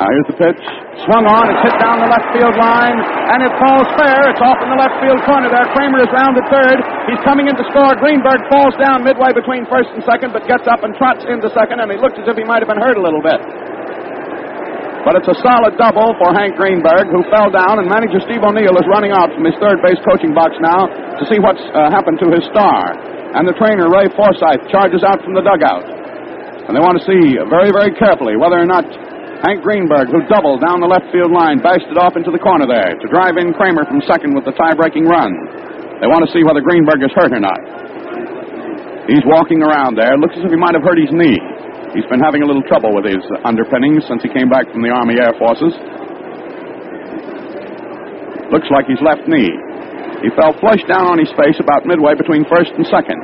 Now 0.00 0.08
here's 0.08 0.32
the 0.32 0.38
pitch. 0.40 0.62
Swung 1.04 1.28
on. 1.28 1.44
It's 1.52 1.60
hit 1.60 1.76
down 1.76 2.00
the 2.00 2.08
left 2.08 2.32
field 2.32 2.56
line, 2.56 2.96
and 2.96 3.44
it 3.44 3.52
falls 3.60 3.84
fair. 4.00 4.32
It's 4.32 4.40
off 4.40 4.56
in 4.64 4.72
the 4.72 4.80
left 4.80 4.96
field 4.96 5.20
corner 5.28 5.52
there. 5.52 5.68
Cramer 5.76 6.00
is 6.00 6.08
round 6.08 6.40
at 6.40 6.48
third. 6.48 6.80
He's 7.04 7.20
coming 7.20 7.52
in 7.52 7.54
to 7.60 7.64
score. 7.68 7.92
Greenberg 8.00 8.40
falls 8.48 8.72
down 8.80 9.04
midway 9.04 9.36
between 9.36 9.68
first 9.68 9.92
and 9.92 10.00
second, 10.08 10.32
but 10.32 10.48
gets 10.48 10.64
up 10.64 10.88
and 10.88 10.96
trots 10.96 11.20
into 11.28 11.52
second, 11.52 11.84
and 11.84 11.92
he 11.92 12.00
looks 12.00 12.16
as 12.16 12.24
if 12.24 12.32
he 12.32 12.48
might 12.48 12.64
have 12.64 12.70
been 12.72 12.80
hurt 12.80 12.96
a 12.96 13.04
little 13.04 13.20
bit. 13.20 13.44
But 15.04 15.20
it's 15.20 15.28
a 15.28 15.36
solid 15.44 15.76
double 15.76 16.16
for 16.16 16.32
Hank 16.32 16.56
Greenberg, 16.56 17.12
who 17.12 17.20
fell 17.28 17.52
down, 17.52 17.76
and 17.76 17.84
manager 17.84 18.24
Steve 18.24 18.40
O'Neill 18.40 18.80
is 18.80 18.88
running 18.88 19.12
out 19.12 19.28
from 19.36 19.44
his 19.44 19.56
third 19.60 19.84
base 19.84 20.00
coaching 20.00 20.32
box 20.32 20.56
now 20.64 20.88
to 21.20 21.28
see 21.28 21.36
what's 21.44 21.60
uh, 21.76 21.92
happened 21.92 22.16
to 22.24 22.32
his 22.32 22.44
star. 22.48 22.96
And 23.36 23.44
the 23.44 23.52
trainer, 23.60 23.92
Ray 23.92 24.08
Forsythe, 24.16 24.64
charges 24.72 25.04
out 25.04 25.20
from 25.20 25.36
the 25.36 25.44
dugout. 25.44 25.84
And 26.68 26.72
they 26.72 26.80
want 26.80 26.96
to 26.96 27.04
see 27.04 27.36
very, 27.52 27.68
very 27.68 27.92
carefully 28.00 28.40
whether 28.40 28.56
or 28.56 28.64
not 28.64 28.88
Hank 29.40 29.64
Greenberg, 29.64 30.12
who 30.12 30.20
doubled 30.28 30.60
down 30.60 30.84
the 30.84 30.90
left 30.90 31.08
field 31.08 31.32
line, 31.32 31.64
bashed 31.64 31.88
it 31.88 31.96
off 31.96 32.12
into 32.12 32.28
the 32.28 32.40
corner 32.40 32.68
there 32.68 32.92
to 32.92 33.06
drive 33.08 33.40
in 33.40 33.56
Cramer 33.56 33.88
from 33.88 34.04
second 34.04 34.36
with 34.36 34.44
the 34.44 34.52
tie-breaking 34.52 35.08
run. 35.08 35.32
They 36.04 36.08
want 36.08 36.28
to 36.28 36.30
see 36.32 36.44
whether 36.44 36.60
Greenberg 36.60 37.00
is 37.00 37.12
hurt 37.16 37.32
or 37.32 37.40
not. 37.40 37.56
He's 39.08 39.24
walking 39.24 39.64
around 39.64 39.96
there. 39.96 40.20
Looks 40.20 40.36
as 40.36 40.44
if 40.44 40.52
he 40.52 40.60
might 40.60 40.76
have 40.76 40.84
hurt 40.84 41.00
his 41.00 41.08
knee. 41.08 41.40
He's 41.96 42.06
been 42.12 42.20
having 42.20 42.44
a 42.44 42.48
little 42.48 42.62
trouble 42.68 42.92
with 42.92 43.08
his 43.08 43.24
underpinnings 43.42 44.04
since 44.06 44.20
he 44.22 44.28
came 44.28 44.52
back 44.52 44.68
from 44.70 44.84
the 44.84 44.92
Army 44.92 45.16
Air 45.16 45.32
Forces. 45.40 45.72
Looks 48.52 48.68
like 48.68 48.86
his 48.86 49.00
left 49.00 49.24
knee. 49.24 49.50
He 50.20 50.28
fell 50.36 50.52
flush 50.60 50.84
down 50.84 51.08
on 51.08 51.16
his 51.16 51.32
face 51.32 51.56
about 51.58 51.88
midway 51.88 52.12
between 52.12 52.44
first 52.44 52.76
and 52.76 52.84
second. 52.92 53.18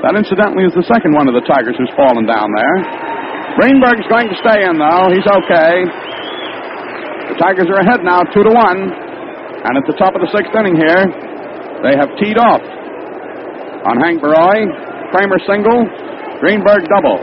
That, 0.00 0.16
incidentally, 0.16 0.64
is 0.64 0.72
the 0.72 0.88
second 0.88 1.12
one 1.12 1.28
of 1.28 1.36
the 1.36 1.44
Tigers 1.44 1.76
who's 1.76 1.92
fallen 1.92 2.24
down 2.24 2.48
there. 2.56 2.76
Greenberg's 3.54 4.06
going 4.10 4.26
to 4.28 4.38
stay 4.42 4.66
in, 4.66 4.78
though. 4.82 5.14
He's 5.14 5.26
okay. 5.26 5.86
The 7.30 7.36
Tigers 7.38 7.70
are 7.70 7.80
ahead 7.82 8.02
now, 8.02 8.22
two 8.34 8.42
to 8.42 8.50
one. 8.50 8.90
And 9.64 9.72
at 9.78 9.86
the 9.86 9.96
top 9.96 10.14
of 10.14 10.20
the 10.20 10.30
sixth 10.34 10.52
inning 10.52 10.76
here, 10.76 11.02
they 11.86 11.94
have 11.96 12.10
teed 12.20 12.36
off 12.36 12.60
on 13.88 13.96
Hank 14.02 14.20
Borowy. 14.20 14.68
Cramer 15.14 15.38
single, 15.46 15.86
Greenberg 16.42 16.82
double. 16.90 17.22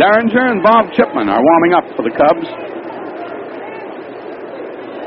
Derringer 0.00 0.50
and 0.50 0.62
Bob 0.64 0.90
Chipman 0.96 1.28
are 1.28 1.38
warming 1.38 1.72
up 1.76 1.86
for 1.94 2.02
the 2.02 2.10
Cubs. 2.10 2.48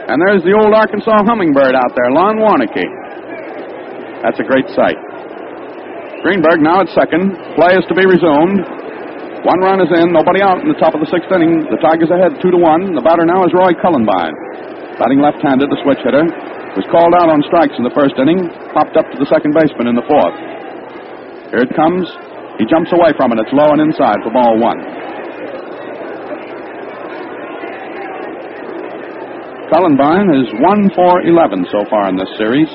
And 0.08 0.22
there's 0.24 0.44
the 0.48 0.56
old 0.56 0.72
Arkansas 0.72 1.26
hummingbird 1.28 1.76
out 1.76 1.92
there, 1.98 2.12
Lon 2.14 2.40
Warneke. 2.40 2.88
That's 4.24 4.40
a 4.40 4.48
great 4.48 4.70
sight. 4.72 4.96
Greenberg 6.24 6.64
now 6.64 6.80
at 6.82 6.90
second. 6.96 7.36
Play 7.60 7.76
is 7.76 7.84
to 7.92 7.96
be 7.96 8.08
resumed. 8.08 8.87
One 9.46 9.62
run 9.62 9.78
is 9.84 9.92
in, 9.94 10.10
nobody 10.10 10.42
out 10.42 10.66
in 10.66 10.70
the 10.72 10.80
top 10.82 10.98
of 10.98 11.02
the 11.04 11.10
sixth 11.14 11.30
inning. 11.30 11.70
The 11.70 11.78
Tigers 11.78 12.10
ahead 12.10 12.42
two 12.42 12.50
to 12.50 12.58
one. 12.58 12.98
The 12.98 13.06
batter 13.06 13.22
now 13.22 13.46
is 13.46 13.54
Roy 13.54 13.76
Cullenbine. 13.78 14.34
Batting 14.98 15.22
left-handed, 15.22 15.70
the 15.70 15.78
switch 15.86 16.02
hitter. 16.02 16.26
Was 16.74 16.86
called 16.90 17.14
out 17.18 17.30
on 17.30 17.46
strikes 17.46 17.78
in 17.78 17.86
the 17.86 17.94
first 17.94 18.18
inning, 18.18 18.50
popped 18.74 18.98
up 18.98 19.06
to 19.10 19.18
the 19.18 19.30
second 19.30 19.54
baseman 19.54 19.90
in 19.90 19.96
the 19.98 20.06
fourth. 20.10 20.38
Here 21.54 21.66
it 21.66 21.74
comes. 21.78 22.06
He 22.58 22.66
jumps 22.66 22.90
away 22.94 23.14
from 23.14 23.34
it. 23.34 23.42
It's 23.42 23.54
low 23.54 23.70
and 23.74 23.82
inside 23.82 24.22
for 24.26 24.34
ball 24.34 24.58
one. 24.58 24.82
Cullenbine 29.70 30.34
is 30.34 30.48
1 30.64 30.96
for 30.96 31.22
11 31.22 31.68
so 31.70 31.86
far 31.90 32.10
in 32.10 32.16
this 32.18 32.30
series. 32.38 32.70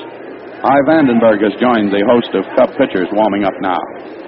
Hy 0.63 0.77
Vandenberg 0.87 1.43
has 1.43 1.51
joined 1.59 1.91
the 1.91 2.05
host 2.07 2.31
of 2.37 2.47
Cub 2.55 2.71
pitchers 2.79 3.11
warming 3.11 3.43
up 3.43 3.57
now. 3.59 4.22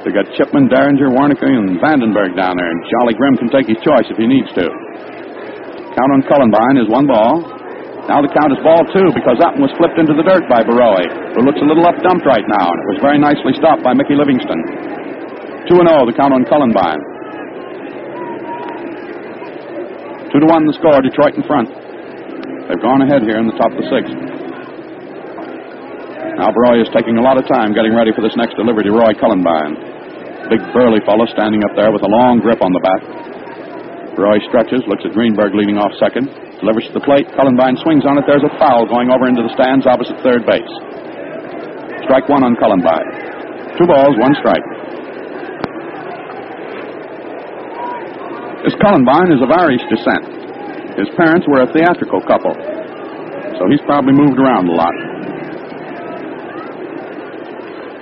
They 0.00 0.16
got 0.16 0.24
Chipman, 0.32 0.72
Derringer, 0.72 1.12
Warneke, 1.12 1.44
and 1.44 1.76
Vandenberg 1.76 2.32
down 2.32 2.56
there, 2.56 2.70
and 2.72 2.80
Charlie 2.88 3.12
Grimm 3.20 3.36
can 3.36 3.52
take 3.52 3.68
his 3.68 3.76
choice 3.84 4.08
if 4.08 4.16
he 4.16 4.24
needs 4.24 4.48
to. 4.56 4.64
Count 4.64 6.10
on 6.16 6.24
Cullenbine 6.24 6.80
is 6.80 6.88
one 6.88 7.04
ball. 7.04 7.44
Now 8.08 8.24
the 8.24 8.32
count 8.32 8.48
is 8.48 8.64
ball 8.64 8.80
two 8.96 9.12
because 9.12 9.36
that 9.44 9.52
one 9.52 9.68
was 9.68 9.74
flipped 9.76 10.00
into 10.00 10.16
the 10.16 10.24
dirt 10.24 10.48
by 10.48 10.64
Borowy, 10.64 11.04
who 11.36 11.44
looks 11.44 11.60
a 11.60 11.68
little 11.68 11.84
up 11.84 12.00
dumped 12.00 12.24
right 12.24 12.48
now, 12.48 12.64
and 12.72 12.78
it 12.80 12.88
was 12.96 13.00
very 13.04 13.20
nicely 13.20 13.52
stopped 13.60 13.84
by 13.84 13.92
Mickey 13.92 14.16
Livingston. 14.16 15.68
2 15.68 15.76
and 15.84 15.88
0, 15.92 16.08
the 16.08 16.16
count 16.16 16.32
on 16.32 16.48
Cullenbine. 16.48 17.02
2 20.32 20.40
to 20.40 20.46
1 20.48 20.64
the 20.64 20.74
score, 20.80 20.96
Detroit 21.04 21.36
in 21.36 21.44
front. 21.44 21.68
They've 22.72 22.80
gone 22.80 23.04
ahead 23.04 23.20
here 23.20 23.36
in 23.36 23.52
the 23.52 23.56
top 23.60 23.68
of 23.68 23.84
the 23.84 23.86
sixth. 23.92 24.16
Now 26.40 26.48
Borowy 26.56 26.80
is 26.80 26.88
taking 26.96 27.20
a 27.20 27.22
lot 27.22 27.36
of 27.36 27.44
time 27.52 27.76
getting 27.76 27.92
ready 27.92 28.16
for 28.16 28.24
this 28.24 28.32
next 28.40 28.56
delivery 28.56 28.88
to 28.88 28.96
Roy 28.96 29.12
Cullenbine 29.20 29.89
big 30.50 30.60
burly 30.74 30.98
fellow 31.06 31.24
standing 31.30 31.62
up 31.62 31.70
there 31.78 31.94
with 31.94 32.02
a 32.02 32.10
long 32.10 32.42
grip 32.42 32.58
on 32.58 32.74
the 32.74 32.82
bat. 32.82 33.00
Roy 34.18 34.42
stretches, 34.50 34.82
looks 34.90 35.06
at 35.06 35.14
Greenberg 35.14 35.54
leading 35.54 35.78
off 35.78 35.94
second, 36.02 36.26
delivers 36.58 36.90
to 36.90 36.94
the 36.98 37.04
plate. 37.06 37.30
Cullenbine 37.38 37.78
swings 37.86 38.02
on 38.02 38.18
it. 38.18 38.26
There's 38.26 38.42
a 38.42 38.50
foul 38.58 38.84
going 38.90 39.14
over 39.14 39.30
into 39.30 39.46
the 39.46 39.54
stands 39.54 39.86
opposite 39.86 40.18
third 40.26 40.42
base. 40.42 40.74
Strike 42.04 42.26
one 42.26 42.42
on 42.42 42.58
Cullenbine. 42.58 43.78
Two 43.78 43.86
balls, 43.86 44.18
one 44.18 44.34
strike. 44.42 44.66
This 48.66 48.74
Cullenbine 48.82 49.30
is 49.30 49.40
of 49.40 49.54
Irish 49.54 49.80
descent. 49.88 50.26
His 50.98 51.08
parents 51.14 51.46
were 51.46 51.62
a 51.62 51.70
theatrical 51.70 52.20
couple, 52.26 52.52
so 53.56 53.70
he's 53.70 53.80
probably 53.86 54.12
moved 54.12 54.36
around 54.36 54.68
a 54.68 54.74
lot. 54.74 54.92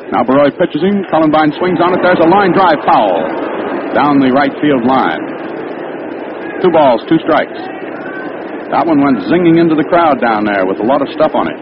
Now 0.09 0.24
Borowy 0.24 0.56
pitches 0.56 0.80
him. 0.80 1.05
Cullenbine 1.12 1.52
swings 1.60 1.80
on 1.85 1.93
it. 1.93 2.01
There's 2.01 2.20
a 2.24 2.28
line 2.28 2.56
drive 2.56 2.80
foul 2.89 3.28
down 3.93 4.20
the 4.20 4.32
right 4.32 4.52
field 4.60 4.85
line. 4.89 5.20
Two 6.64 6.72
balls, 6.72 7.05
two 7.09 7.20
strikes. 7.20 7.56
That 8.72 8.85
one 8.85 9.01
went 9.01 9.20
zinging 9.28 9.60
into 9.60 9.76
the 9.76 9.85
crowd 9.85 10.20
down 10.20 10.44
there 10.44 10.64
with 10.64 10.80
a 10.80 10.86
lot 10.86 11.01
of 11.01 11.09
stuff 11.12 11.32
on 11.36 11.48
it. 11.48 11.59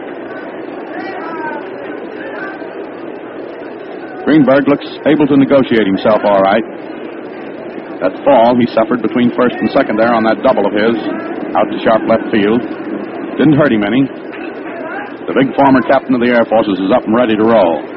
Greenberg 4.27 4.67
looks 4.67 4.87
able 5.07 5.27
to 5.27 5.39
negotiate 5.39 5.87
himself 5.87 6.19
all 6.27 6.43
right. 6.43 6.63
That 8.03 8.11
fall 8.27 8.59
he 8.59 8.67
suffered 8.75 8.99
between 8.99 9.31
first 9.35 9.55
and 9.55 9.71
second 9.71 9.95
there 9.95 10.11
on 10.11 10.23
that 10.27 10.43
double 10.43 10.67
of 10.67 10.75
his 10.75 10.95
out 11.55 11.67
to 11.71 11.77
sharp 11.83 12.03
left 12.07 12.27
field. 12.31 12.59
Didn't 13.39 13.55
hurt 13.55 13.71
him 13.71 13.87
any. 13.87 14.03
The 15.27 15.35
big 15.35 15.51
former 15.55 15.79
captain 15.87 16.15
of 16.15 16.21
the 16.23 16.31
Air 16.31 16.43
Forces 16.47 16.75
is 16.75 16.91
up 16.91 17.07
and 17.07 17.15
ready 17.15 17.35
to 17.39 17.43
roll. 17.43 17.96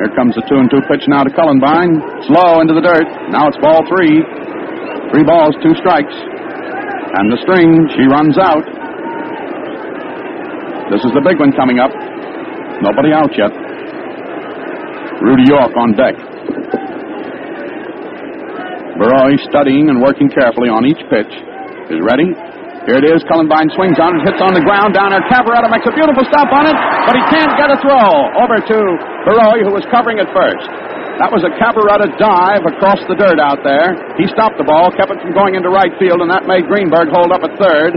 Here 0.00 0.12
comes 0.16 0.34
the 0.34 0.42
two 0.48 0.56
and 0.56 0.70
two 0.72 0.80
pitch 0.88 1.04
now 1.06 1.22
to 1.22 1.30
Cullenbine. 1.30 2.00
Slow 2.24 2.60
into 2.64 2.72
the 2.72 2.80
dirt. 2.80 3.06
Now 3.28 3.48
it's 3.48 3.58
ball 3.60 3.84
three. 3.90 4.24
Three 5.12 5.24
balls, 5.24 5.52
two 5.60 5.76
strikes. 5.76 6.14
And 6.16 7.28
the 7.28 7.36
string, 7.44 7.68
she 7.92 8.08
runs 8.08 8.40
out. 8.40 8.64
This 10.88 11.04
is 11.04 11.12
the 11.12 11.20
big 11.20 11.38
one 11.38 11.52
coming 11.52 11.78
up. 11.78 11.92
Nobody 12.80 13.12
out 13.12 13.30
yet. 13.36 13.52
Rudy 15.20 15.44
York 15.46 15.76
on 15.76 15.92
deck. 15.92 16.16
Borowy 18.98 19.36
studying 19.48 19.88
and 19.88 20.00
working 20.00 20.28
carefully 20.28 20.68
on 20.68 20.84
each 20.86 21.00
pitch. 21.08 21.32
Is 21.92 22.00
ready. 22.00 22.32
Here 22.82 22.98
it 22.98 23.06
is. 23.06 23.22
Cullenbine 23.30 23.70
swings 23.78 23.94
on 24.02 24.18
it, 24.18 24.26
hits 24.26 24.42
on 24.42 24.58
the 24.58 24.64
ground 24.66 24.98
down 24.98 25.14
there. 25.14 25.22
Cavarretta 25.30 25.70
makes 25.70 25.86
a 25.86 25.94
beautiful 25.94 26.26
stop 26.26 26.50
on 26.50 26.66
it, 26.66 26.74
but 27.06 27.14
he 27.14 27.22
can't 27.30 27.54
get 27.54 27.70
a 27.70 27.78
throw. 27.78 28.10
Over 28.42 28.58
to 28.58 28.78
Borowy, 29.22 29.62
who 29.62 29.70
was 29.70 29.86
covering 29.86 30.18
it 30.18 30.26
first. 30.34 30.66
That 31.22 31.30
was 31.30 31.46
a 31.46 31.52
Cavarretta 31.62 32.18
dive 32.18 32.66
across 32.66 32.98
the 33.06 33.14
dirt 33.14 33.38
out 33.38 33.62
there. 33.62 33.94
He 34.18 34.26
stopped 34.34 34.58
the 34.58 34.66
ball, 34.66 34.90
kept 34.98 35.14
it 35.14 35.22
from 35.22 35.30
going 35.30 35.54
into 35.54 35.70
right 35.70 35.94
field, 36.02 36.26
and 36.26 36.30
that 36.32 36.50
made 36.50 36.66
Greenberg 36.66 37.14
hold 37.14 37.30
up 37.30 37.46
at 37.46 37.54
third. 37.54 37.94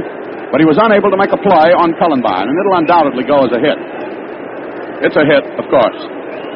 But 0.53 0.62
he 0.62 0.68
was 0.70 0.78
unable 0.78 1.10
to 1.10 1.18
make 1.18 1.34
a 1.34 1.41
play 1.41 1.74
on 1.74 1.98
Cullenbine, 1.98 2.45
and 2.45 2.53
it'll 2.53 2.78
undoubtedly 2.78 3.26
go 3.26 3.41
as 3.41 3.52
a 3.57 3.60
hit. 3.60 3.80
It's 5.10 5.18
a 5.18 5.26
hit, 5.26 5.49
of 5.57 5.66
course. 5.74 5.98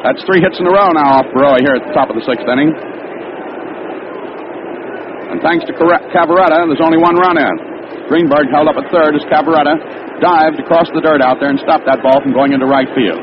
That's 0.06 0.22
three 0.22 0.38
hits 0.38 0.56
in 0.62 0.70
a 0.70 0.72
row 0.72 0.94
now 0.94 1.18
off 1.18 1.26
Borowy 1.34 1.66
here 1.66 1.74
at 1.74 1.82
the 1.82 1.92
top 1.98 2.08
of 2.08 2.14
the 2.14 2.22
sixth 2.22 2.46
inning. 2.46 2.70
And 5.34 5.42
thanks 5.42 5.66
to 5.66 5.74
Cavarretta, 5.74 6.70
there's 6.70 6.80
only 6.80 7.02
one 7.02 7.18
run 7.18 7.34
in. 7.34 7.69
Greenberg 8.10 8.50
held 8.50 8.66
up 8.66 8.74
at 8.74 8.90
third 8.90 9.14
as 9.14 9.22
Cavarretta 9.30 10.18
dived 10.18 10.58
across 10.58 10.90
the 10.90 10.98
dirt 10.98 11.22
out 11.22 11.38
there 11.38 11.54
and 11.54 11.62
stopped 11.62 11.86
that 11.86 12.02
ball 12.02 12.18
from 12.18 12.34
going 12.34 12.50
into 12.50 12.66
right 12.66 12.90
field. 12.90 13.22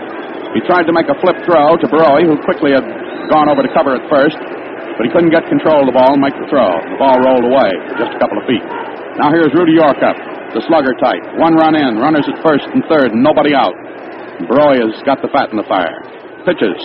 He 0.56 0.64
tried 0.64 0.88
to 0.88 0.96
make 0.96 1.12
a 1.12 1.18
flip 1.20 1.36
throw 1.44 1.76
to 1.76 1.88
Borowy, 1.92 2.24
who 2.24 2.40
quickly 2.48 2.72
had 2.72 2.88
gone 3.28 3.52
over 3.52 3.62
to 3.62 3.72
cover 3.76 4.00
at 4.00 4.08
first, 4.08 4.40
but 4.96 5.04
he 5.04 5.12
couldn't 5.12 5.30
get 5.30 5.44
control 5.52 5.84
of 5.84 5.92
the 5.92 5.96
ball 5.96 6.16
and 6.16 6.24
make 6.24 6.34
the 6.40 6.48
throw. 6.48 6.72
The 6.72 6.98
ball 6.98 7.20
rolled 7.20 7.46
away 7.46 7.70
just 8.00 8.16
a 8.16 8.20
couple 8.24 8.40
of 8.40 8.48
feet. 8.48 8.64
Now 9.20 9.30
here's 9.30 9.52
Rudy 9.54 9.76
York 9.76 10.00
up, 10.02 10.18
the 10.56 10.64
slugger 10.72 10.96
type. 10.98 11.22
One 11.36 11.54
run 11.60 11.76
in, 11.76 12.00
runners 12.00 12.26
at 12.32 12.40
first 12.40 12.66
and 12.72 12.82
third, 12.88 13.12
and 13.12 13.22
nobody 13.22 13.52
out. 13.52 13.76
Borowy 14.48 14.80
has 14.82 14.96
got 15.04 15.20
the 15.20 15.30
fat 15.30 15.52
in 15.52 15.60
the 15.60 15.68
fire. 15.68 16.00
Pitches 16.48 16.80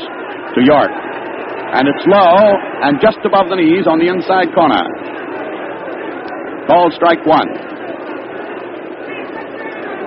to 0.59 0.61
York. 0.61 0.91
And 1.73 1.89
it's 1.89 2.05
low 2.05 2.37
and 2.83 3.01
just 3.01 3.23
above 3.25 3.49
the 3.49 3.57
knees 3.57 3.87
on 3.87 4.03
the 4.03 4.11
inside 4.11 4.51
corner. 4.53 4.83
Ball 6.69 6.91
strike 6.93 7.25
one. 7.25 7.72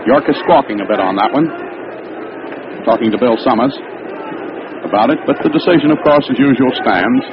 York 0.05 0.29
is 0.29 0.37
squawking 0.45 0.77
a 0.81 0.87
bit 0.87 1.01
on 1.01 1.17
that 1.17 1.33
one. 1.33 1.49
Talking 2.85 3.09
to 3.09 3.17
Bill 3.17 3.33
Summers 3.41 3.73
about 4.85 5.09
it, 5.09 5.17
but 5.25 5.41
the 5.41 5.49
decision, 5.49 5.89
of 5.89 5.97
course, 6.05 6.21
as 6.29 6.37
usual, 6.37 6.69
stands. 6.77 7.25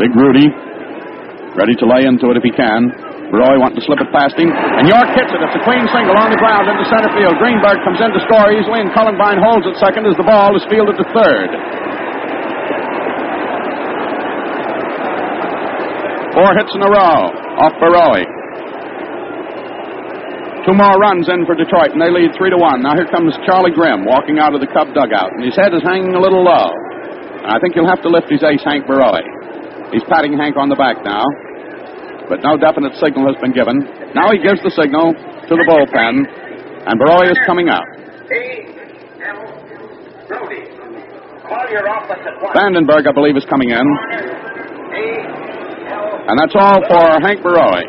Big 0.00 0.08
Rudy, 0.16 0.48
ready 1.52 1.76
to 1.76 1.84
lay 1.84 2.08
into 2.08 2.32
it 2.32 2.40
if 2.40 2.44
he 2.44 2.50
can. 2.50 2.88
Roy 3.28 3.60
wanting 3.60 3.76
to 3.76 3.84
slip 3.84 4.00
it 4.00 4.08
past 4.08 4.40
him, 4.40 4.48
and 4.48 4.88
York 4.88 5.12
hits 5.12 5.28
it. 5.36 5.40
It's 5.44 5.56
a 5.60 5.64
clean 5.68 5.84
single 5.92 6.16
on 6.16 6.32
the 6.32 6.40
ground 6.40 6.64
into 6.64 6.86
center 6.88 7.12
field. 7.12 7.36
Greenberg 7.36 7.76
comes 7.84 8.00
in 8.00 8.08
to 8.16 8.20
score 8.24 8.48
easily, 8.56 8.80
and 8.80 8.88
Cullenbine 8.96 9.36
holds 9.36 9.68
at 9.68 9.76
second 9.84 10.08
as 10.08 10.16
the 10.16 10.24
ball 10.24 10.56
is 10.56 10.64
fielded 10.72 10.96
to 10.96 11.04
third. 11.12 11.52
Four 16.34 16.50
hits 16.58 16.74
in 16.74 16.82
a 16.82 16.90
row 16.90 17.30
off 17.62 17.74
Borowy. 17.78 18.26
Two 20.66 20.74
more 20.74 20.96
runs 20.98 21.28
in 21.28 21.46
for 21.46 21.54
Detroit, 21.54 21.92
and 21.92 22.00
they 22.00 22.10
lead 22.10 22.34
three 22.34 22.50
to 22.50 22.56
one. 22.56 22.82
Now 22.82 22.96
here 22.98 23.06
comes 23.06 23.36
Charlie 23.46 23.70
Grimm 23.70 24.02
walking 24.08 24.40
out 24.42 24.50
of 24.50 24.58
the 24.58 24.66
Cub 24.66 24.90
dugout, 24.96 25.30
and 25.36 25.44
his 25.44 25.54
head 25.54 25.70
is 25.76 25.84
hanging 25.84 26.16
a 26.16 26.20
little 26.20 26.42
low. 26.42 26.72
And 27.44 27.52
I 27.52 27.60
think 27.60 27.78
he'll 27.78 27.86
have 27.86 28.02
to 28.02 28.10
lift 28.10 28.32
his 28.32 28.42
ace, 28.42 28.64
Hank 28.64 28.88
Borowy. 28.88 29.22
He's 29.92 30.02
patting 30.10 30.34
Hank 30.34 30.56
on 30.56 30.72
the 30.72 30.74
back 30.74 31.04
now, 31.04 31.22
but 32.26 32.42
no 32.42 32.56
definite 32.56 32.96
signal 32.96 33.28
has 33.30 33.38
been 33.38 33.52
given. 33.52 33.84
Now 34.16 34.32
he 34.32 34.40
gives 34.42 34.58
the 34.64 34.72
signal 34.74 35.12
to 35.12 35.52
the 35.54 35.66
bullpen, 35.68 36.24
and 36.88 36.94
Borowy 36.98 37.30
is 37.30 37.38
coming 37.46 37.68
out. 37.68 37.84
Vandenberg, 42.56 43.06
I 43.06 43.12
believe, 43.12 43.36
is 43.36 43.44
coming 43.44 43.70
in. 43.70 43.86
And 46.24 46.40
that's 46.40 46.56
all 46.56 46.80
for 46.88 47.04
Hank 47.20 47.44
Borowy. 47.44 47.84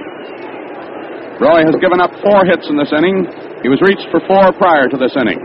Borowy 1.39 1.63
has 1.67 1.75
given 1.79 1.99
up 1.99 2.11
four 2.23 2.43
hits 2.43 2.67
in 2.67 2.75
this 2.75 2.91
inning. 2.91 3.27
He 3.63 3.69
was 3.71 3.79
reached 3.83 4.07
for 4.11 4.19
four 4.27 4.51
prior 4.55 4.87
to 4.87 4.97
this 4.97 5.15
inning. 5.15 5.39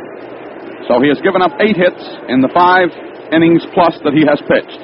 So 0.91 0.99
he 0.99 1.09
has 1.09 1.23
given 1.23 1.43
up 1.43 1.55
eight 1.63 1.79
hits 1.79 2.03
in 2.27 2.43
the 2.43 2.51
five 2.51 2.91
innings 3.31 3.63
plus 3.75 3.95
that 4.03 4.15
he 4.15 4.27
has 4.27 4.43
pitched. 4.51 4.81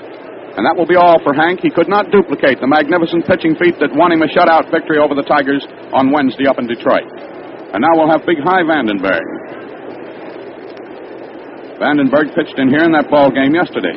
And 0.57 0.65
that 0.65 0.73
will 0.73 0.89
be 0.89 0.97
all 0.97 1.21
for 1.21 1.37
Hank. 1.37 1.61
He 1.61 1.69
could 1.69 1.91
not 1.91 2.09
duplicate 2.09 2.65
the 2.65 2.71
magnificent 2.71 3.29
pitching 3.29 3.59
feat 3.61 3.77
that 3.77 3.93
won 3.93 4.15
him 4.15 4.25
a 4.25 4.31
shutout 4.31 4.73
victory 4.73 4.97
over 4.97 5.13
the 5.13 5.27
Tigers 5.27 5.61
on 5.93 6.15
Wednesday 6.15 6.49
up 6.49 6.57
in 6.57 6.65
Detroit. 6.65 7.05
And 7.77 7.85
now 7.85 7.93
we'll 7.93 8.09
have 8.09 8.25
Big 8.25 8.41
Hy 8.41 8.65
Vandenberg. 8.65 9.21
Vandenberg 11.77 12.33
pitched 12.33 12.57
in 12.57 12.73
here 12.73 12.89
in 12.89 12.93
that 12.97 13.11
ball 13.13 13.29
game 13.29 13.53
yesterday. 13.53 13.93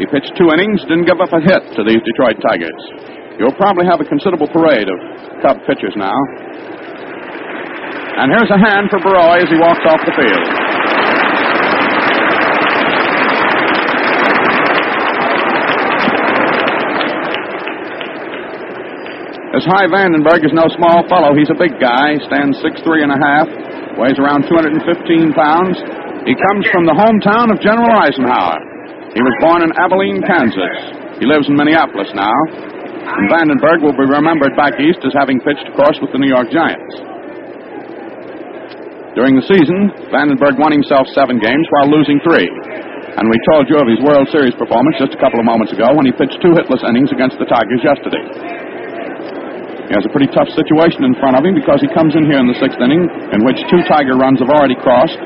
He 0.00 0.08
pitched 0.08 0.32
two 0.32 0.48
innings, 0.48 0.80
didn't 0.88 1.04
give 1.04 1.20
up 1.20 1.28
a 1.28 1.44
hit 1.44 1.60
to 1.76 1.84
these 1.84 2.00
Detroit 2.08 2.40
Tigers. 2.40 2.82
You'll 3.36 3.52
probably 3.60 3.84
have 3.84 4.00
a 4.00 4.08
considerable 4.08 4.48
parade 4.48 4.88
of 4.88 4.96
Cub 5.44 5.60
pitchers 5.68 5.92
now. 5.92 6.16
And 8.16 8.32
here's 8.32 8.48
a 8.48 8.56
hand 8.56 8.88
for 8.88 8.96
Borowy 9.04 9.44
as 9.44 9.52
he 9.52 9.60
walks 9.60 9.84
off 9.84 10.00
the 10.08 10.16
field. 10.16 10.44
This 19.52 19.68
Hy 19.68 19.84
Vandenberg 19.84 20.48
is 20.48 20.56
no 20.56 20.64
small 20.80 21.04
fellow. 21.12 21.36
He's 21.36 21.52
a 21.52 21.58
big 21.60 21.76
guy, 21.76 22.16
stands 22.24 22.56
six 22.64 22.80
three 22.88 23.04
and 23.04 23.12
a 23.12 23.20
half, 23.20 23.48
weighs 24.00 24.16
around 24.16 24.48
215 24.48 24.80
pounds. 25.36 25.76
He 26.24 26.32
comes 26.48 26.64
from 26.72 26.88
the 26.88 26.96
hometown 26.96 27.52
of 27.52 27.60
General 27.60 28.00
Eisenhower. 28.00 28.69
He 29.10 29.22
was 29.26 29.34
born 29.42 29.66
in 29.66 29.74
Abilene, 29.74 30.22
Kansas. 30.22 31.18
He 31.18 31.26
lives 31.26 31.50
in 31.50 31.58
Minneapolis 31.58 32.14
now. 32.14 32.30
And 33.10 33.26
Vandenberg 33.26 33.82
will 33.82 33.96
be 33.96 34.06
remembered 34.06 34.54
back 34.54 34.78
east 34.78 35.02
as 35.02 35.10
having 35.18 35.42
pitched, 35.42 35.66
of 35.66 35.74
course, 35.74 35.98
with 35.98 36.14
the 36.14 36.20
New 36.22 36.30
York 36.30 36.46
Giants. 36.54 36.94
During 39.18 39.34
the 39.34 39.42
season, 39.50 39.90
Vandenberg 40.14 40.62
won 40.62 40.70
himself 40.70 41.10
seven 41.10 41.42
games 41.42 41.66
while 41.74 41.90
losing 41.90 42.22
three. 42.22 42.46
And 42.46 43.26
we 43.26 43.34
told 43.50 43.66
you 43.66 43.82
of 43.82 43.90
his 43.90 43.98
World 44.06 44.30
Series 44.30 44.54
performance 44.54 45.02
just 45.02 45.18
a 45.18 45.20
couple 45.20 45.42
of 45.42 45.46
moments 45.46 45.74
ago 45.74 45.90
when 45.90 46.06
he 46.06 46.14
pitched 46.14 46.38
two 46.38 46.54
hitless 46.54 46.86
innings 46.86 47.10
against 47.10 47.34
the 47.42 47.50
Tigers 47.50 47.82
yesterday. 47.82 48.22
He 49.90 49.92
has 49.98 50.06
a 50.06 50.12
pretty 50.14 50.30
tough 50.30 50.46
situation 50.54 51.02
in 51.02 51.18
front 51.18 51.34
of 51.34 51.42
him 51.42 51.58
because 51.58 51.82
he 51.82 51.90
comes 51.90 52.14
in 52.14 52.30
here 52.30 52.38
in 52.38 52.46
the 52.46 52.54
sixth 52.62 52.78
inning, 52.78 53.02
in 53.34 53.42
which 53.42 53.58
two 53.66 53.82
Tiger 53.90 54.14
runs 54.14 54.38
have 54.38 54.54
already 54.54 54.78
crossed. 54.78 55.18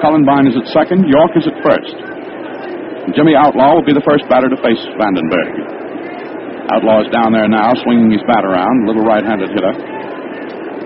Cullenbine 0.00 0.48
is 0.48 0.56
at 0.56 0.64
second, 0.72 1.04
York 1.04 1.36
is 1.36 1.44
at 1.44 1.60
first. 1.60 2.11
Jimmy 3.10 3.34
Outlaw 3.34 3.74
will 3.74 3.82
be 3.82 3.90
the 3.90 4.06
first 4.06 4.22
batter 4.30 4.46
to 4.46 4.54
face 4.62 4.78
Vandenberg. 4.94 5.58
Outlaw 6.70 7.02
is 7.02 7.10
down 7.10 7.34
there 7.34 7.50
now, 7.50 7.74
swinging 7.82 8.14
his 8.14 8.22
bat 8.30 8.46
around, 8.46 8.86
little 8.86 9.02
right-handed 9.02 9.50
hitter. 9.50 9.74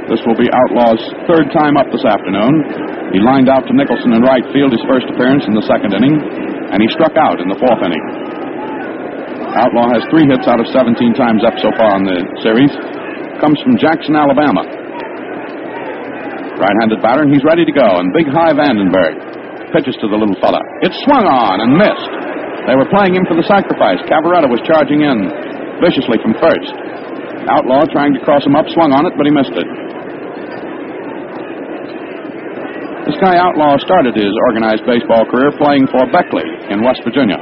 This 0.09 0.25
will 0.25 0.39
be 0.39 0.49
Outlaw's 0.49 1.03
third 1.29 1.53
time 1.53 1.77
up 1.77 1.93
this 1.93 2.09
afternoon. 2.09 3.13
He 3.13 3.21
lined 3.21 3.53
out 3.53 3.69
to 3.69 3.77
Nicholson 3.77 4.17
in 4.17 4.25
right 4.25 4.43
field 4.57 4.73
his 4.73 4.81
first 4.89 5.05
appearance 5.13 5.45
in 5.45 5.53
the 5.53 5.67
second 5.69 5.93
inning, 5.93 6.17
and 6.73 6.81
he 6.81 6.89
struck 6.97 7.13
out 7.21 7.37
in 7.37 7.53
the 7.53 7.59
fourth 7.61 7.85
inning. 7.85 8.05
Outlaw 9.53 9.93
has 9.93 10.01
three 10.09 10.25
hits 10.25 10.49
out 10.49 10.57
of 10.57 10.67
17 10.73 10.97
times 11.21 11.45
up 11.45 11.61
so 11.61 11.69
far 11.77 12.01
in 12.01 12.09
the 12.09 12.17
series. 12.41 12.73
Comes 13.45 13.61
from 13.61 13.77
Jackson, 13.77 14.17
Alabama. 14.17 14.65
Right-handed 16.57 17.05
batter, 17.05 17.29
and 17.29 17.33
he's 17.35 17.45
ready 17.45 17.69
to 17.69 17.75
go. 17.77 18.01
And 18.01 18.09
big 18.17 18.25
Hy 18.33 18.57
Vandenberg 18.57 19.37
pitches 19.73 19.97
to 20.03 20.07
the 20.07 20.19
little 20.19 20.37
fella. 20.43 20.59
It 20.83 20.93
swung 21.07 21.27
on 21.27 21.63
and 21.63 21.71
missed. 21.75 22.13
They 22.67 22.75
were 22.75 22.89
playing 22.91 23.15
him 23.15 23.25
for 23.31 23.39
the 23.39 23.47
sacrifice. 23.47 24.03
Cavarretta 24.11 24.51
was 24.51 24.59
charging 24.67 25.07
in 25.07 25.31
viciously 25.79 26.19
from 26.23 26.35
first. 26.43 26.75
Outlaw 27.47 27.87
trying 27.95 28.11
to 28.15 28.21
cross 28.27 28.43
him 28.43 28.59
up, 28.59 28.67
swung 28.75 28.91
on 28.91 29.07
it, 29.07 29.15
but 29.15 29.23
he 29.23 29.33
missed 29.33 29.55
it. 29.55 29.69
This 33.07 33.15
guy 33.23 33.39
Outlaw 33.39 33.79
started 33.79 34.19
his 34.19 34.35
organized 34.51 34.83
baseball 34.83 35.23
career 35.31 35.55
playing 35.63 35.87
for 35.95 36.11
Beckley 36.11 36.43
in 36.75 36.83
West 36.83 37.07
Virginia. 37.07 37.39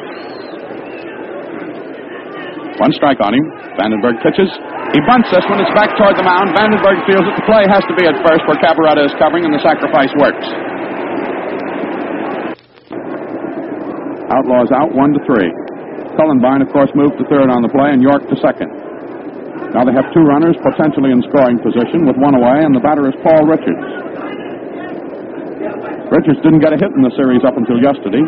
One 2.77 2.93
strike 2.93 3.17
on 3.25 3.33
him. 3.33 3.45
Vandenberg 3.81 4.21
pitches. 4.21 4.51
He 4.93 5.01
bunts 5.09 5.33
this 5.33 5.47
one. 5.49 5.65
It's 5.65 5.73
back 5.73 5.97
toward 5.97 6.21
the 6.21 6.27
mound. 6.27 6.53
Vandenberg 6.53 7.01
feels 7.09 7.25
that 7.25 7.37
the 7.41 7.47
play 7.49 7.65
has 7.65 7.81
to 7.89 7.95
be 7.97 8.05
at 8.05 8.19
first 8.21 8.45
where 8.45 8.61
Cavarretta 8.61 9.09
is 9.09 9.15
covering, 9.17 9.49
and 9.49 9.57
the 9.57 9.63
sacrifice 9.65 10.13
works. 10.21 10.45
Outlaws 14.33 14.73
out 14.73 14.95
one 14.95 15.13
to 15.13 15.21
three. 15.29 15.51
Cullenbine, 16.17 16.63
of 16.63 16.71
course, 16.71 16.89
moved 16.95 17.19
to 17.19 17.25
third 17.29 17.51
on 17.51 17.61
the 17.61 17.69
play, 17.69 17.91
and 17.91 18.01
York 18.01 18.23
to 18.31 18.37
second. 18.41 18.71
Now 19.75 19.83
they 19.83 19.93
have 19.93 20.07
two 20.15 20.23
runners 20.23 20.55
potentially 20.63 21.11
in 21.11 21.19
scoring 21.29 21.59
position 21.59 22.07
with 22.07 22.15
one 22.17 22.39
away, 22.39 22.63
and 22.63 22.71
the 22.71 22.81
batter 22.81 23.11
is 23.11 23.17
Paul 23.27 23.43
Richards. 23.51 23.83
Richards 26.15 26.39
didn't 26.47 26.63
get 26.63 26.71
a 26.71 26.79
hit 26.79 26.95
in 26.95 27.03
the 27.03 27.11
series 27.19 27.43
up 27.43 27.59
until 27.59 27.83
yesterday, 27.83 28.23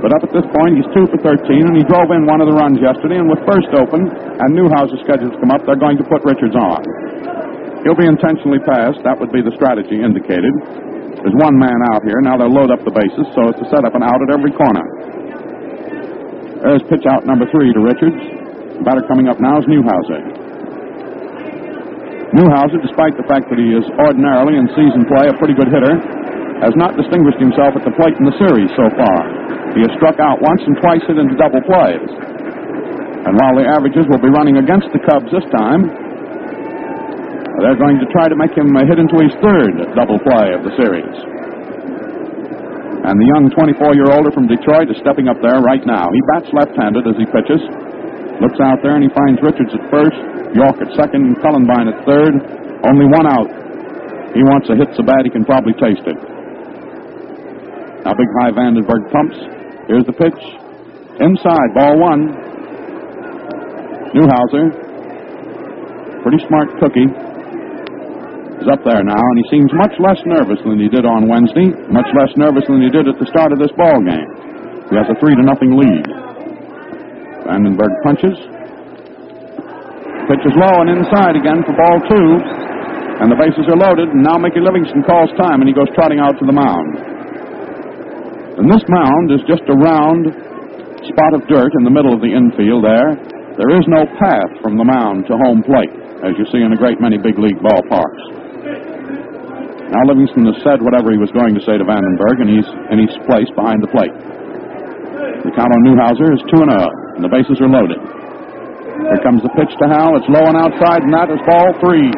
but 0.00 0.08
up 0.16 0.24
at 0.24 0.32
this 0.32 0.48
point 0.56 0.80
he's 0.80 0.88
two 0.96 1.04
for 1.12 1.20
13, 1.20 1.68
and 1.68 1.76
he 1.76 1.84
drove 1.84 2.08
in 2.16 2.24
one 2.24 2.40
of 2.40 2.48
the 2.48 2.56
runs 2.56 2.80
yesterday. 2.80 3.20
And 3.20 3.28
with 3.28 3.44
first 3.44 3.68
open 3.76 4.08
and 4.08 4.48
Newhouse's 4.56 5.04
scheduled 5.04 5.36
to 5.36 5.38
come 5.44 5.52
up, 5.52 5.60
they're 5.68 5.76
going 5.76 6.00
to 6.00 6.06
put 6.08 6.24
Richards 6.24 6.56
on. 6.56 6.80
He'll 7.84 7.98
be 7.98 8.08
intentionally 8.08 8.58
passed. 8.64 9.04
That 9.04 9.20
would 9.20 9.30
be 9.36 9.44
the 9.44 9.52
strategy 9.52 10.00
indicated. 10.00 10.50
There's 11.20 11.36
one 11.38 11.60
man 11.60 11.76
out 11.92 12.08
here. 12.08 12.18
Now 12.24 12.40
they'll 12.40 12.52
load 12.52 12.72
up 12.72 12.80
the 12.88 12.94
bases 12.94 13.28
so 13.36 13.52
as 13.52 13.56
to 13.60 13.64
set 13.68 13.84
up 13.84 13.92
an 13.92 14.02
out 14.02 14.20
at 14.24 14.32
every 14.32 14.54
corner. 14.56 14.86
There's 16.62 16.82
pitch 16.88 17.04
out 17.04 17.28
number 17.28 17.44
three 17.52 17.72
to 17.76 17.80
Richards. 17.84 18.16
Batter 18.80 19.04
coming 19.04 19.28
up 19.28 19.36
now 19.40 19.60
is 19.60 19.66
Newhouser. 19.68 20.20
Newhouser, 22.32 22.80
despite 22.80 23.16
the 23.16 23.24
fact 23.28 23.48
that 23.52 23.60
he 23.60 23.76
is 23.76 23.84
ordinarily 24.00 24.56
in 24.56 24.68
season 24.72 25.04
play 25.04 25.28
a 25.28 25.36
pretty 25.36 25.52
good 25.52 25.68
hitter, 25.68 26.00
has 26.64 26.72
not 26.76 26.96
distinguished 26.96 27.36
himself 27.36 27.76
at 27.76 27.84
the 27.84 27.92
plate 28.00 28.16
in 28.16 28.24
the 28.24 28.36
series 28.40 28.72
so 28.72 28.88
far. 28.96 29.20
He 29.76 29.84
has 29.84 29.92
struck 30.00 30.16
out 30.16 30.40
once 30.40 30.64
and 30.64 30.76
twice 30.80 31.04
hit 31.04 31.20
into 31.20 31.36
double 31.36 31.60
plays. 31.68 32.08
And 33.28 33.36
while 33.36 33.54
the 33.60 33.68
averages 33.68 34.08
will 34.08 34.22
be 34.22 34.32
running 34.32 34.56
against 34.56 34.88
the 34.96 35.00
Cubs 35.04 35.28
this 35.28 35.44
time, 35.52 35.84
they're 37.60 37.76
going 37.76 38.00
to 38.00 38.08
try 38.12 38.32
to 38.32 38.36
make 38.36 38.56
him 38.56 38.72
hit 38.88 38.96
into 38.96 39.20
his 39.20 39.32
third 39.44 39.76
double 39.92 40.20
play 40.24 40.56
of 40.56 40.64
the 40.64 40.72
series. 40.80 41.12
And 43.06 43.14
the 43.22 43.28
young 43.30 43.46
24-year-older 43.54 44.34
from 44.34 44.50
Detroit 44.50 44.90
is 44.90 44.98
stepping 44.98 45.30
up 45.30 45.38
there 45.38 45.62
right 45.62 45.82
now. 45.86 46.10
He 46.10 46.20
bats 46.34 46.50
left-handed 46.50 47.06
as 47.06 47.14
he 47.14 47.26
pitches. 47.30 47.62
Looks 48.42 48.58
out 48.58 48.82
there 48.82 48.98
and 48.98 49.06
he 49.06 49.10
finds 49.14 49.38
Richards 49.46 49.70
at 49.70 49.86
first, 49.94 50.18
York 50.58 50.74
at 50.82 50.90
second, 50.98 51.22
and 51.22 51.38
Cullenbine 51.38 51.86
at 51.86 52.02
third. 52.02 52.34
Only 52.82 53.06
one 53.06 53.30
out. 53.30 53.46
He 54.34 54.42
wants 54.42 54.66
a 54.68 54.74
hit 54.74 54.90
so 54.98 55.06
bad 55.06 55.22
he 55.22 55.30
can 55.30 55.46
probably 55.46 55.72
taste 55.78 56.02
it. 56.02 56.18
Now 58.02 58.12
big 58.18 58.30
Hy 58.42 58.50
Vandenberg 58.50 59.06
pumps. 59.14 59.38
Here's 59.86 60.04
the 60.04 60.12
pitch. 60.12 60.36
Inside, 61.22 61.68
ball 61.78 61.96
one. 62.02 62.34
Newhouser, 64.16 64.72
pretty 66.22 66.40
smart 66.48 66.68
cookie, 66.80 67.04
is 68.60 68.68
up 68.72 68.80
there 68.84 69.04
now, 69.04 69.20
and 69.20 69.36
he 69.42 69.46
seems 69.52 69.70
much 69.76 69.92
less 70.00 70.20
nervous 70.24 70.60
than 70.64 70.80
he 70.80 70.88
did 70.88 71.04
on 71.04 71.28
Wednesday, 71.28 71.68
much 71.92 72.08
less 72.16 72.32
nervous 72.40 72.64
than 72.68 72.80
he 72.80 72.90
did 72.90 73.08
at 73.08 73.16
the 73.20 73.28
start 73.28 73.52
of 73.52 73.58
this 73.60 73.72
ball 73.76 74.00
game. 74.00 74.30
He 74.88 74.94
has 74.96 75.08
a 75.10 75.16
three 75.20 75.34
to 75.36 75.44
nothing 75.44 75.76
lead. 75.76 76.04
Vandenberg 77.44 77.92
punches. 78.02 78.38
Pitch 80.26 80.42
is 80.42 80.56
low 80.58 80.82
and 80.82 80.90
inside 80.90 81.38
again 81.38 81.62
for 81.62 81.74
ball 81.76 81.98
two. 82.10 82.28
And 83.16 83.32
the 83.32 83.38
bases 83.40 83.64
are 83.64 83.80
loaded, 83.80 84.12
and 84.12 84.20
now 84.20 84.36
Mickey 84.36 84.60
Livingston 84.60 85.00
calls 85.08 85.32
time, 85.40 85.64
and 85.64 85.68
he 85.68 85.72
goes 85.72 85.88
trotting 85.96 86.20
out 86.20 86.36
to 86.36 86.44
the 86.44 86.52
mound. 86.52 87.00
And 88.60 88.68
this 88.68 88.84
mound 88.92 89.32
is 89.32 89.40
just 89.48 89.64
a 89.72 89.76
round 89.80 90.28
spot 91.00 91.32
of 91.32 91.40
dirt 91.48 91.72
in 91.80 91.84
the 91.88 91.94
middle 91.94 92.12
of 92.12 92.20
the 92.20 92.28
infield 92.28 92.84
there. 92.84 93.16
There 93.56 93.72
is 93.72 93.88
no 93.88 94.04
path 94.20 94.52
from 94.60 94.76
the 94.76 94.84
mound 94.84 95.24
to 95.32 95.34
home 95.48 95.64
plate, 95.64 95.96
as 96.28 96.36
you 96.36 96.44
see 96.52 96.60
in 96.60 96.76
a 96.76 96.76
great 96.76 97.00
many 97.00 97.16
big 97.16 97.40
league 97.40 97.56
ballparks. 97.64 98.45
Now 99.92 100.02
Livingston 100.02 100.50
has 100.50 100.58
said 100.66 100.82
whatever 100.82 101.14
he 101.14 101.18
was 101.18 101.30
going 101.30 101.54
to 101.54 101.62
say 101.62 101.78
to 101.78 101.86
Vandenberg, 101.86 102.42
and 102.42 102.50
he's 102.50 102.66
in 102.90 102.98
his 102.98 103.14
place 103.30 103.46
behind 103.54 103.82
the 103.82 103.90
plate. 103.90 104.14
The 105.46 105.54
count 105.54 105.70
on 105.70 105.80
Newhouser 105.86 106.34
is 106.34 106.42
2 106.50 106.66
and 106.66 106.74
0, 106.74 106.90
and 107.14 107.22
the 107.22 107.30
bases 107.30 107.62
are 107.62 107.70
loaded. 107.70 108.02
Here 108.02 109.22
comes 109.22 109.46
the 109.46 109.52
pitch 109.54 109.70
to 109.78 109.86
Hal. 109.86 110.18
It's 110.18 110.26
low 110.26 110.42
and 110.42 110.58
outside, 110.58 111.06
and 111.06 111.14
that 111.14 111.30
is 111.30 111.38
ball 111.46 111.70
three. 111.78 112.10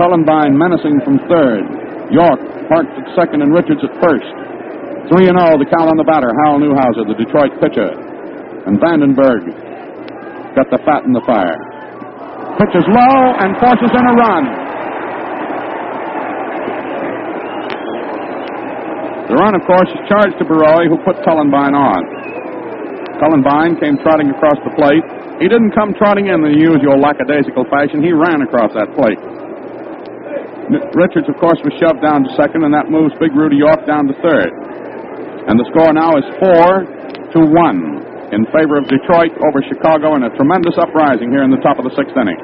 Cullenbine 0.00 0.56
menacing 0.56 1.04
from 1.04 1.20
third. 1.28 1.68
York 2.08 2.40
parked 2.72 2.96
at 2.96 3.04
second 3.12 3.44
and 3.44 3.52
Richards 3.52 3.84
at 3.84 3.92
first. 4.00 4.32
3 5.12 5.28
and 5.28 5.36
0, 5.36 5.60
the 5.60 5.68
count 5.68 5.92
on 5.92 6.00
the 6.00 6.08
batter, 6.08 6.32
Hal 6.40 6.56
Newhouser, 6.56 7.04
the 7.04 7.18
Detroit 7.20 7.52
pitcher. 7.60 7.92
And 8.64 8.80
Vandenberg 8.80 9.44
got 10.54 10.66
the 10.70 10.78
fat 10.82 11.06
in 11.06 11.12
the 11.12 11.22
fire. 11.22 11.58
Pitches 12.58 12.84
low 12.90 13.16
and 13.38 13.56
forces 13.62 13.90
in 13.94 14.04
a 14.04 14.14
run. 14.18 14.44
The 19.30 19.38
run, 19.38 19.54
of 19.54 19.62
course, 19.62 19.86
is 19.94 20.02
charged 20.10 20.42
to 20.42 20.44
Borowy, 20.44 20.90
who 20.90 20.98
put 21.06 21.14
Cullenbine 21.22 21.78
on. 21.78 22.02
Cullenbine 23.22 23.78
came 23.78 23.94
trotting 24.02 24.26
across 24.34 24.58
the 24.66 24.74
plate. 24.74 25.06
He 25.38 25.46
didn't 25.46 25.70
come 25.70 25.94
trotting 25.94 26.26
in 26.26 26.42
the 26.42 26.50
usual 26.50 26.98
lackadaisical 26.98 27.62
fashion. 27.70 28.02
He 28.02 28.10
ran 28.10 28.42
across 28.42 28.74
that 28.74 28.90
plate. 28.98 29.22
Richards, 30.98 31.30
of 31.30 31.38
course, 31.38 31.62
was 31.62 31.72
shoved 31.78 32.02
down 32.02 32.26
to 32.26 32.30
second, 32.34 32.66
and 32.66 32.74
that 32.74 32.90
moves 32.90 33.14
Big 33.22 33.30
Rudy 33.30 33.56
York 33.56 33.86
down 33.86 34.10
to 34.10 34.14
third. 34.18 34.50
And 35.46 35.54
the 35.54 35.66
score 35.70 35.94
now 35.94 36.18
is 36.18 36.26
four 36.42 36.84
to 37.30 37.40
one 37.54 38.09
in 38.30 38.46
favor 38.54 38.78
of 38.78 38.86
Detroit 38.86 39.34
over 39.42 39.60
Chicago 39.66 40.14
in 40.18 40.26
a 40.26 40.30
tremendous 40.38 40.74
uprising 40.78 41.30
here 41.30 41.42
in 41.42 41.50
the 41.50 41.62
top 41.62 41.78
of 41.78 41.84
the 41.86 41.94
sixth 41.94 42.14
inning. 42.14 42.38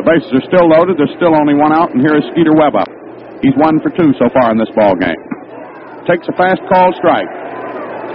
The 0.00 0.04
bases 0.04 0.32
are 0.32 0.46
still 0.48 0.66
loaded. 0.68 0.96
There's 0.96 1.12
still 1.20 1.36
only 1.36 1.54
one 1.54 1.72
out, 1.72 1.92
and 1.92 2.00
here 2.00 2.16
is 2.16 2.24
Skeeter 2.32 2.56
Webb 2.56 2.76
up. 2.76 2.88
He's 3.44 3.56
one 3.60 3.80
for 3.84 3.92
two 3.92 4.12
so 4.16 4.28
far 4.32 4.52
in 4.52 4.58
this 4.60 4.70
ball 4.72 4.96
game. 4.96 5.20
Takes 6.08 6.28
a 6.28 6.34
fast 6.36 6.64
call 6.68 6.92
strike. 6.96 7.28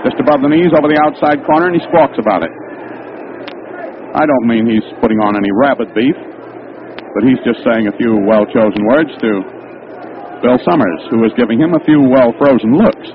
Just 0.05 0.17
above 0.21 0.41
the 0.41 0.49
knees 0.49 0.73
over 0.73 0.89
the 0.89 0.97
outside 1.01 1.41
corner, 1.45 1.69
and 1.69 1.77
he 1.77 1.81
squawks 1.89 2.17
about 2.17 2.45
it. 2.45 2.53
I 4.17 4.25
don't 4.25 4.45
mean 4.45 4.69
he's 4.69 4.85
putting 5.01 5.17
on 5.21 5.37
any 5.37 5.49
rabbit 5.51 5.93
beef 5.93 6.15
but 7.15 7.23
he's 7.23 7.39
just 7.47 7.63
saying 7.63 7.87
a 7.87 7.95
few 7.95 8.19
well 8.27 8.43
chosen 8.51 8.83
words 8.83 9.07
to 9.23 9.29
Bill 10.43 10.59
Summers, 10.67 11.01
who 11.07 11.23
is 11.23 11.31
giving 11.39 11.63
him 11.63 11.71
a 11.71 11.81
few 11.87 12.03
well 12.03 12.35
frozen 12.35 12.75
looks. 12.75 13.07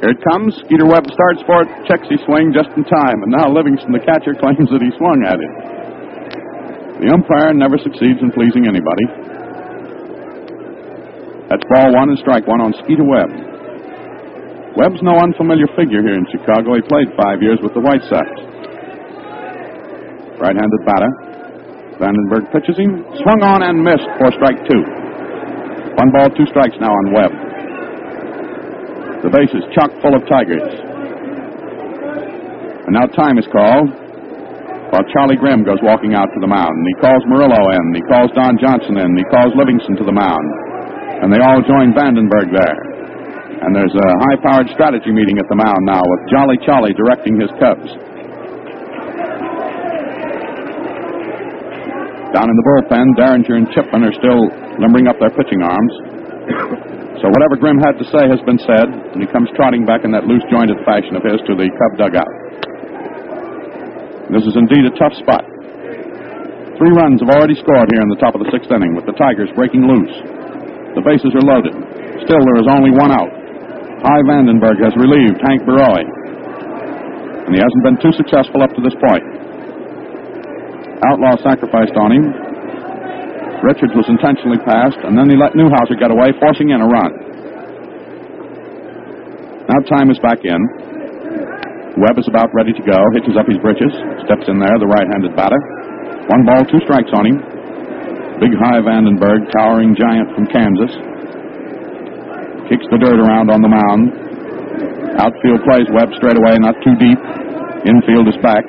Here 0.00 0.16
it 0.16 0.20
comes. 0.24 0.56
Skeeter 0.64 0.88
Webb 0.88 1.04
starts 1.12 1.44
for 1.44 1.60
it, 1.60 1.68
checks 1.84 2.08
his 2.08 2.24
swing 2.24 2.56
just 2.56 2.72
in 2.72 2.88
time, 2.88 3.20
and 3.20 3.28
now 3.28 3.52
Livingston, 3.52 3.92
the 3.92 4.00
catcher, 4.00 4.32
claims 4.40 4.72
that 4.72 4.80
he 4.80 4.88
swung 4.96 5.20
at 5.28 5.36
it. 5.36 5.52
The 7.04 7.12
umpire 7.12 7.52
never 7.52 7.76
succeeds 7.76 8.20
in 8.24 8.32
pleasing 8.32 8.64
anybody. 8.64 9.04
That's 11.52 11.64
ball 11.68 11.92
one 11.92 12.08
and 12.08 12.18
strike 12.20 12.48
one 12.48 12.64
on 12.64 12.72
Skeeter 12.84 13.04
Webb. 13.04 13.28
Webb's 14.76 15.02
no 15.04 15.20
unfamiliar 15.20 15.68
figure 15.76 16.00
here 16.00 16.16
in 16.16 16.24
Chicago. 16.32 16.78
He 16.78 16.84
played 16.88 17.12
five 17.20 17.44
years 17.44 17.60
with 17.60 17.74
the 17.76 17.82
White 17.84 18.04
Sox. 18.08 18.28
Right 20.40 20.56
handed 20.56 20.82
batter. 20.88 21.12
Vandenberg 22.00 22.48
pitches 22.48 22.78
him. 22.80 23.04
Swung 23.20 23.44
on 23.44 23.60
and 23.60 23.84
missed 23.84 24.08
for 24.16 24.32
strike 24.32 24.56
two. 24.64 24.80
One 26.00 26.08
ball, 26.14 26.32
two 26.32 26.48
strikes 26.48 26.78
now 26.80 26.88
on 26.88 27.12
Webb. 27.12 27.49
The 29.20 29.28
base 29.28 29.52
is 29.52 29.60
chock 29.76 29.92
full 30.00 30.16
of 30.16 30.24
Tigers. 30.24 30.64
And 32.88 32.96
now 32.96 33.04
time 33.12 33.36
is 33.36 33.44
called 33.52 33.92
while 34.90 35.06
Charlie 35.12 35.36
Grimm 35.36 35.62
goes 35.62 35.78
walking 35.84 36.16
out 36.16 36.26
to 36.32 36.40
the 36.40 36.50
mound. 36.50 36.72
And 36.72 36.86
he 36.88 36.96
calls 37.04 37.22
Merullo 37.28 37.60
in, 37.68 37.84
he 37.94 38.02
calls 38.08 38.32
Don 38.32 38.56
Johnson 38.56 38.96
in, 38.96 39.12
he 39.14 39.28
calls 39.28 39.52
Livingston 39.54 40.00
to 40.00 40.06
the 40.08 40.16
mound. 40.16 40.42
And 41.20 41.28
they 41.28 41.38
all 41.38 41.60
join 41.62 41.92
Vandenberg 41.92 42.48
there. 42.48 42.80
And 43.60 43.76
there's 43.76 43.92
a 43.92 44.08
high 44.24 44.40
powered 44.40 44.72
strategy 44.72 45.12
meeting 45.12 45.36
at 45.36 45.44
the 45.52 45.58
mound 45.60 45.84
now 45.84 46.00
with 46.00 46.20
Jolly 46.32 46.56
Charlie 46.64 46.96
directing 46.96 47.36
his 47.36 47.52
Cubs. 47.60 47.92
Down 52.32 52.48
in 52.48 52.56
the 52.56 52.64
bullpen, 52.64 53.20
Derringer 53.20 53.56
and 53.60 53.68
Chipman 53.76 54.00
are 54.00 54.16
still 54.16 54.48
limbering 54.80 55.12
up 55.12 55.20
their 55.20 55.30
pitching 55.30 55.60
arms. 55.60 56.99
So 57.20 57.28
whatever 57.28 57.60
Grimm 57.60 57.76
had 57.84 58.00
to 58.00 58.06
say 58.08 58.24
has 58.32 58.40
been 58.48 58.56
said, 58.64 58.88
and 58.88 59.20
he 59.20 59.28
comes 59.28 59.52
trotting 59.52 59.84
back 59.84 60.08
in 60.08 60.10
that 60.16 60.24
loose 60.24 60.40
jointed 60.48 60.80
fashion 60.88 61.20
of 61.20 61.22
his 61.22 61.36
to 61.44 61.52
the 61.52 61.68
Cub 61.68 61.92
dugout. 62.00 62.32
This 64.32 64.48
is 64.48 64.56
indeed 64.56 64.88
a 64.88 64.94
tough 64.96 65.12
spot. 65.20 65.44
Three 66.80 66.96
runs 66.96 67.20
have 67.20 67.28
already 67.28 67.60
scored 67.60 67.92
here 67.92 68.00
in 68.00 68.08
the 68.08 68.16
top 68.16 68.32
of 68.32 68.40
the 68.40 68.48
sixth 68.48 68.72
inning, 68.72 68.96
with 68.96 69.04
the 69.04 69.12
Tigers 69.20 69.52
breaking 69.52 69.84
loose. 69.84 70.16
The 70.96 71.04
bases 71.04 71.36
are 71.36 71.44
loaded. 71.44 71.76
Still, 72.24 72.40
there 72.40 72.56
is 72.56 72.68
only 72.72 72.88
one 72.88 73.12
out. 73.12 73.28
Hy 74.00 74.24
Vandenberg 74.24 74.80
has 74.80 74.96
relieved 74.96 75.44
Hank 75.44 75.60
Borowy, 75.68 76.08
and 76.08 77.52
he 77.52 77.60
hasn't 77.60 77.84
been 77.84 78.00
too 78.00 78.16
successful 78.16 78.64
up 78.64 78.72
to 78.72 78.80
this 78.80 78.96
point. 78.96 79.24
Outlaw 81.04 81.36
sacrificed 81.44 82.00
on 82.00 82.16
him. 82.16 82.24
Richards 83.60 83.92
was 83.92 84.08
intentionally 84.08 84.58
passed, 84.64 85.00
and 85.04 85.12
then 85.12 85.28
he 85.28 85.36
let 85.36 85.52
Newhouser 85.52 85.98
get 86.00 86.08
away, 86.08 86.32
forcing 86.40 86.72
in 86.72 86.80
a 86.80 86.88
run. 86.88 87.12
Now 89.68 89.78
time 89.86 90.08
is 90.10 90.18
back 90.24 90.40
in. 90.42 90.60
Webb 92.00 92.16
is 92.16 92.26
about 92.26 92.48
ready 92.56 92.72
to 92.72 92.82
go, 92.82 92.96
hitches 93.12 93.36
up 93.36 93.44
his 93.44 93.60
britches, 93.60 93.92
steps 94.24 94.48
in 94.48 94.56
there, 94.56 94.76
the 94.80 94.88
right-handed 94.88 95.36
batter. 95.36 95.60
One 96.32 96.48
ball, 96.48 96.64
two 96.64 96.80
strikes 96.88 97.12
on 97.12 97.28
him. 97.28 97.36
Big 98.40 98.56
Hy 98.56 98.80
Vandenberg, 98.80 99.52
towering 99.52 99.92
giant 99.92 100.32
from 100.32 100.48
Kansas. 100.48 100.96
Kicks 102.72 102.88
the 102.88 102.96
dirt 102.96 103.20
around 103.20 103.52
on 103.52 103.60
the 103.60 103.68
mound. 103.68 104.16
Outfield 105.20 105.60
plays 105.68 105.84
Webb 105.92 106.08
straight 106.16 106.38
away, 106.40 106.56
not 106.56 106.72
too 106.80 106.96
deep. 106.96 107.20
Infield 107.84 108.32
is 108.32 108.38
back. 108.40 108.64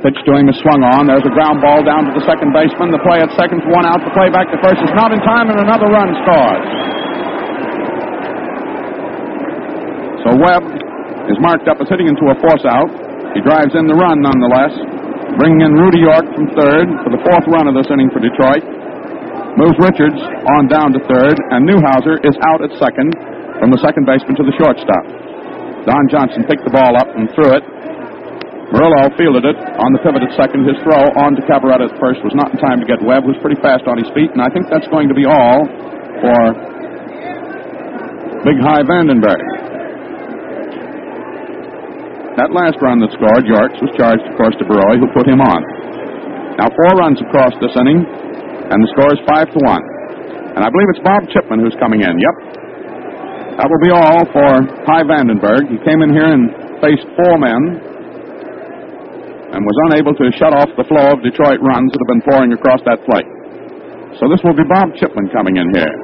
Pitch 0.00 0.16
to 0.24 0.32
him 0.32 0.48
is 0.48 0.56
swung 0.64 0.80
on. 0.80 1.12
There's 1.12 1.28
a 1.28 1.34
ground 1.36 1.60
ball 1.60 1.84
down 1.84 2.08
to 2.08 2.12
the 2.16 2.24
second 2.24 2.56
baseman. 2.56 2.88
The 2.88 3.04
play 3.04 3.20
at 3.20 3.28
second 3.36 3.60
one 3.68 3.84
out. 3.84 4.00
The 4.00 4.14
play 4.16 4.32
back 4.32 4.48
to 4.48 4.56
first 4.64 4.80
is 4.80 4.92
not 4.96 5.12
in 5.12 5.20
time, 5.20 5.52
and 5.52 5.60
another 5.60 5.92
run 5.92 6.08
scores. 6.24 6.64
So 10.24 10.28
Webb 10.40 10.64
is 11.28 11.36
marked 11.44 11.68
up 11.68 11.84
as 11.84 11.88
hitting 11.92 12.08
into 12.08 12.32
a 12.32 12.36
force 12.40 12.64
out. 12.64 12.88
He 13.36 13.44
drives 13.44 13.76
in 13.76 13.84
the 13.84 13.96
run 13.96 14.24
nonetheless, 14.24 14.72
bringing 15.36 15.68
in 15.68 15.76
Rudy 15.76 16.00
York 16.00 16.24
from 16.32 16.48
third 16.56 16.88
for 17.04 17.12
the 17.12 17.20
fourth 17.20 17.44
run 17.52 17.68
of 17.68 17.76
this 17.76 17.92
inning 17.92 18.08
for 18.08 18.24
Detroit. 18.24 18.64
Moves 19.60 19.76
Richards 19.84 20.16
on 20.56 20.64
down 20.72 20.96
to 20.96 21.00
third, 21.12 21.36
and 21.52 21.68
Newhouser 21.68 22.24
is 22.24 22.32
out 22.48 22.64
at 22.64 22.72
second 22.80 23.12
from 23.60 23.68
the 23.68 23.80
second 23.84 24.08
baseman 24.08 24.32
to 24.40 24.44
the 24.48 24.56
shortstop. 24.56 25.04
Don 25.84 26.08
Johnson 26.08 26.48
picked 26.48 26.64
the 26.64 26.72
ball 26.72 26.96
up 26.96 27.08
and 27.12 27.28
threw 27.36 27.52
it. 27.52 27.64
Merullo 28.70 29.10
fielded 29.18 29.42
it 29.42 29.58
on 29.58 29.90
the 29.90 29.98
pivot 29.98 30.22
at 30.22 30.30
second. 30.38 30.62
His 30.62 30.78
throw 30.86 31.02
on 31.18 31.34
to 31.34 31.42
Cavarretta 31.42 31.90
at 31.90 31.94
first 31.98 32.22
was 32.22 32.30
not 32.38 32.54
in 32.54 32.58
time 32.62 32.78
to 32.78 32.86
get 32.86 33.02
Webb, 33.02 33.26
who's 33.26 33.38
pretty 33.42 33.58
fast 33.58 33.82
on 33.90 33.98
his 33.98 34.06
feet, 34.14 34.30
and 34.30 34.38
I 34.38 34.46
think 34.54 34.70
that's 34.70 34.86
going 34.94 35.10
to 35.10 35.16
be 35.16 35.26
all 35.26 35.66
for 36.22 36.38
Big 38.46 38.62
Hy 38.62 38.86
Vandenberg. 38.86 39.42
That 42.38 42.54
last 42.54 42.78
run 42.78 43.02
that 43.02 43.10
scored, 43.10 43.42
Yorks, 43.42 43.74
was 43.82 43.90
charged, 43.98 44.22
of 44.22 44.38
course, 44.38 44.54
to 44.62 44.64
Borowy, 44.64 45.02
who 45.02 45.10
put 45.18 45.26
him 45.26 45.42
on. 45.42 45.60
Now 46.62 46.70
four 46.70 46.94
runs 46.94 47.18
across 47.26 47.50
this 47.58 47.74
inning, 47.74 48.06
and 48.06 48.78
the 48.78 48.88
score 48.94 49.10
is 49.10 49.20
five 49.26 49.50
to 49.50 49.60
one. 49.66 49.82
And 50.54 50.62
I 50.62 50.70
believe 50.70 50.86
it's 50.94 51.02
Bob 51.02 51.26
Chipman 51.34 51.58
who's 51.58 51.74
coming 51.82 52.06
in. 52.06 52.14
Yep. 52.14 52.36
That 53.58 53.66
will 53.66 53.82
be 53.82 53.90
all 53.90 54.22
for 54.30 54.50
Hy 54.86 55.02
Vandenberg. 55.02 55.66
He 55.66 55.82
came 55.82 56.06
in 56.06 56.14
here 56.14 56.30
and 56.30 56.54
faced 56.78 57.04
four 57.18 57.34
men 57.34 57.89
and 59.50 59.66
was 59.66 59.78
unable 59.90 60.14
to 60.14 60.26
shut 60.38 60.54
off 60.54 60.70
the 60.78 60.86
flow 60.86 61.14
of 61.14 61.22
Detroit 61.26 61.58
runs 61.62 61.90
that 61.90 62.00
have 62.00 62.12
been 62.14 62.24
pouring 62.26 62.52
across 62.54 62.80
that 62.86 63.02
plate. 63.06 63.26
So 64.22 64.30
this 64.30 64.42
will 64.46 64.54
be 64.54 64.66
Bob 64.66 64.94
Chipman 64.98 65.30
coming 65.34 65.58
in 65.58 65.66
here. 65.74 65.94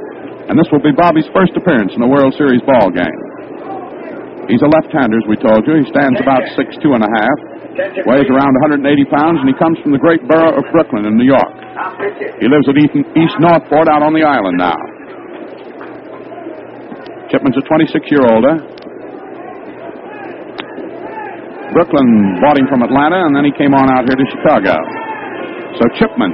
And 0.47 0.55
this 0.55 0.71
will 0.71 0.83
be 0.83 0.95
Bobby's 0.95 1.27
first 1.35 1.55
appearance 1.59 1.91
in 1.95 2.03
a 2.03 2.11
World 2.11 2.35
Series 2.39 2.63
ball 2.63 2.91
game. 2.91 3.19
He's 4.47 4.63
a 4.63 4.71
left-hander, 4.71 5.19
as 5.19 5.27
we 5.27 5.35
told 5.43 5.67
you. 5.67 5.83
He 5.83 5.87
stands 5.91 6.23
about 6.23 6.43
six 6.55 6.71
two 6.79 6.95
and 6.95 7.03
a 7.03 7.11
half, 7.11 7.39
weighs 8.07 8.31
around 8.31 8.55
180 8.63 8.87
pounds, 9.11 9.43
and 9.43 9.51
he 9.51 9.57
comes 9.59 9.75
from 9.83 9.91
the 9.91 9.99
great 9.99 10.23
borough 10.31 10.55
of 10.55 10.63
Brooklyn 10.71 11.03
in 11.03 11.19
New 11.19 11.27
York. 11.27 11.51
He 12.39 12.47
lives 12.47 12.71
at 12.71 12.79
East 12.79 13.37
Northport 13.43 13.91
out 13.91 14.07
on 14.07 14.15
the 14.15 14.23
island 14.23 14.55
now. 14.55 14.79
Chipman's 17.27 17.59
a 17.59 17.65
26-year-older. 17.67 18.76
Brooklyn 21.75 22.39
bought 22.43 22.59
him 22.59 22.67
from 22.71 22.83
Atlanta, 22.83 23.27
and 23.27 23.35
then 23.35 23.45
he 23.47 23.53
came 23.55 23.75
on 23.75 23.91
out 23.91 24.07
here 24.07 24.19
to 24.19 24.27
Chicago. 24.37 24.75
So 25.79 25.85
Chipman 25.99 26.33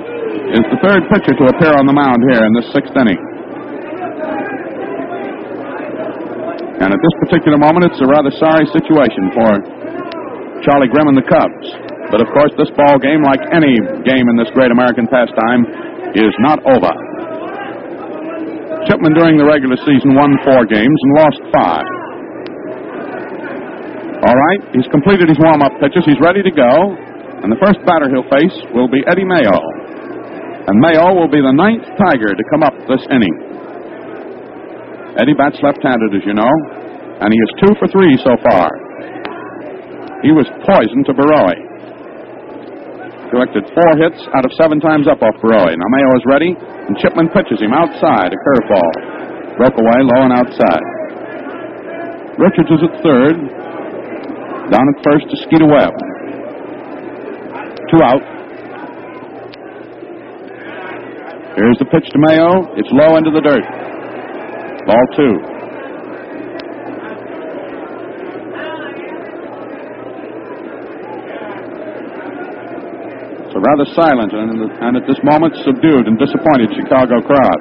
is 0.54 0.64
the 0.68 0.78
third 0.84 1.08
pitcher 1.08 1.34
to 1.34 1.44
appear 1.50 1.74
on 1.74 1.88
the 1.88 1.96
mound 1.96 2.20
here 2.28 2.44
in 2.44 2.52
this 2.52 2.68
sixth 2.72 2.94
inning. 2.94 3.18
And 6.82 6.90
at 6.90 6.98
this 6.98 7.14
particular 7.22 7.58
moment, 7.58 7.86
it's 7.90 8.00
a 8.02 8.08
rather 8.10 8.30
sorry 8.42 8.66
situation 8.74 9.30
for 9.34 9.50
Charlie 10.66 10.90
Grimm 10.90 11.10
and 11.10 11.18
the 11.18 11.26
Cubs. 11.26 11.66
But 12.10 12.20
of 12.20 12.28
course, 12.34 12.52
this 12.58 12.70
ball 12.74 12.98
game, 12.98 13.22
like 13.22 13.40
any 13.54 13.78
game 14.04 14.26
in 14.28 14.36
this 14.36 14.50
great 14.52 14.70
American 14.70 15.06
pastime, 15.06 15.62
is 16.12 16.34
not 16.42 16.60
over. 16.66 16.92
Chipman 18.90 19.14
during 19.14 19.38
the 19.38 19.46
regular 19.46 19.78
season 19.86 20.18
won 20.18 20.34
four 20.42 20.66
games 20.66 20.98
and 21.06 21.10
lost 21.22 21.40
five. 21.54 21.86
All 24.22 24.38
right, 24.38 24.62
he's 24.70 24.86
completed 24.94 25.26
his 25.28 25.38
warm-up 25.42 25.82
pitches. 25.82 26.06
He's 26.06 26.20
ready 26.22 26.42
to 26.46 26.52
go. 26.54 26.94
And 27.42 27.50
the 27.50 27.58
first 27.58 27.82
batter 27.82 28.06
he'll 28.06 28.28
face 28.30 28.54
will 28.70 28.86
be 28.86 29.02
Eddie 29.10 29.26
Mayo. 29.26 29.58
And 30.62 30.78
Mayo 30.78 31.10
will 31.10 31.26
be 31.26 31.42
the 31.42 31.50
ninth 31.50 31.82
Tiger 31.98 32.30
to 32.30 32.44
come 32.54 32.62
up 32.62 32.70
this 32.86 33.02
inning. 33.10 33.34
Eddie 35.18 35.34
bats 35.34 35.58
left-handed, 35.58 36.14
as 36.14 36.22
you 36.22 36.38
know, 36.38 36.54
and 37.18 37.34
he 37.34 37.38
is 37.42 37.50
two 37.66 37.74
for 37.82 37.90
three 37.90 38.14
so 38.22 38.38
far. 38.46 38.70
He 40.22 40.30
was 40.30 40.46
poison 40.62 41.02
to 41.10 41.12
Borowy. 41.18 41.58
Collected 43.34 43.66
four 43.74 43.92
hits 43.98 44.22
out 44.38 44.46
of 44.46 44.54
seven 44.54 44.78
times 44.78 45.10
up 45.10 45.18
off 45.18 45.34
Borowy. 45.42 45.74
Now 45.74 45.88
Mayo 45.90 46.10
is 46.14 46.24
ready, 46.30 46.54
and 46.54 46.94
Chipman 47.02 47.26
pitches 47.34 47.58
him 47.58 47.74
outside, 47.74 48.30
a 48.30 48.38
curveball. 48.38 49.58
Broke 49.58 49.76
away 49.82 49.98
low 50.14 50.30
and 50.30 50.32
outside. 50.32 50.86
Richards 52.38 52.70
is 52.70 52.86
at 52.86 52.94
third. 53.02 53.36
Down 54.72 54.88
at 54.88 55.04
first 55.04 55.28
to 55.28 55.36
Skeeter 55.36 55.68
Webb. 55.68 55.92
Two 57.92 58.00
out. 58.00 58.24
Here's 61.60 61.76
the 61.76 61.84
pitch 61.92 62.08
to 62.08 62.16
Mayo. 62.16 62.72
It's 62.80 62.88
low 62.88 63.20
into 63.20 63.28
the 63.36 63.44
dirt. 63.44 63.60
Ball 64.88 65.06
two. 65.12 65.34
It's 73.44 73.52
a 73.52 73.60
rather 73.60 73.84
silent 73.92 74.32
and, 74.32 74.72
and 74.88 74.96
at 74.96 75.04
this 75.04 75.20
moment 75.20 75.52
subdued 75.68 76.08
and 76.08 76.16
disappointed 76.16 76.72
Chicago 76.72 77.20
crowd 77.20 77.60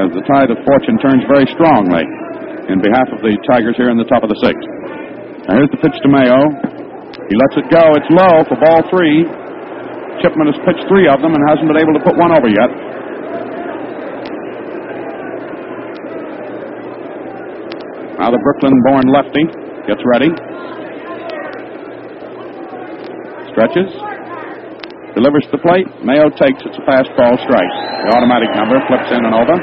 as 0.00 0.08
the 0.16 0.24
tide 0.32 0.48
of 0.48 0.56
fortune 0.64 0.96
turns 1.04 1.28
very 1.28 1.44
strongly 1.52 2.08
in 2.72 2.80
behalf 2.80 3.12
of 3.12 3.20
the 3.20 3.36
Tigers 3.52 3.76
here 3.76 3.92
in 3.92 3.98
the 4.00 4.08
top 4.08 4.24
of 4.24 4.32
the 4.32 4.40
sixth. 4.40 4.83
Here's 5.44 5.68
the 5.76 5.80
pitch 5.84 5.92
to 6.00 6.08
Mayo. 6.08 6.40
He 7.28 7.34
lets 7.36 7.56
it 7.60 7.68
go. 7.68 7.84
It's 8.00 8.08
low 8.08 8.48
for 8.48 8.56
ball 8.56 8.80
three. 8.88 9.28
Chipman 10.24 10.48
has 10.48 10.56
pitched 10.64 10.88
three 10.88 11.04
of 11.04 11.20
them 11.20 11.36
and 11.36 11.42
hasn't 11.52 11.68
been 11.68 11.76
able 11.76 11.92
to 11.92 12.00
put 12.00 12.16
one 12.16 12.32
over 12.32 12.48
yet. 12.48 12.70
Now 18.16 18.32
the 18.32 18.40
Brooklyn-born 18.40 19.04
lefty 19.12 19.44
gets 19.84 20.00
ready. 20.08 20.32
Stretches. 23.52 23.92
Delivers 25.12 25.44
the 25.52 25.60
plate. 25.60 25.84
Mayo 26.00 26.32
takes. 26.40 26.64
It's 26.64 26.80
a 26.80 26.84
fastball 26.88 27.36
strike. 27.44 27.74
The 28.08 28.16
automatic 28.16 28.48
number 28.56 28.80
flips 28.88 29.12
in 29.12 29.20
and 29.28 29.34
over. 29.36 29.56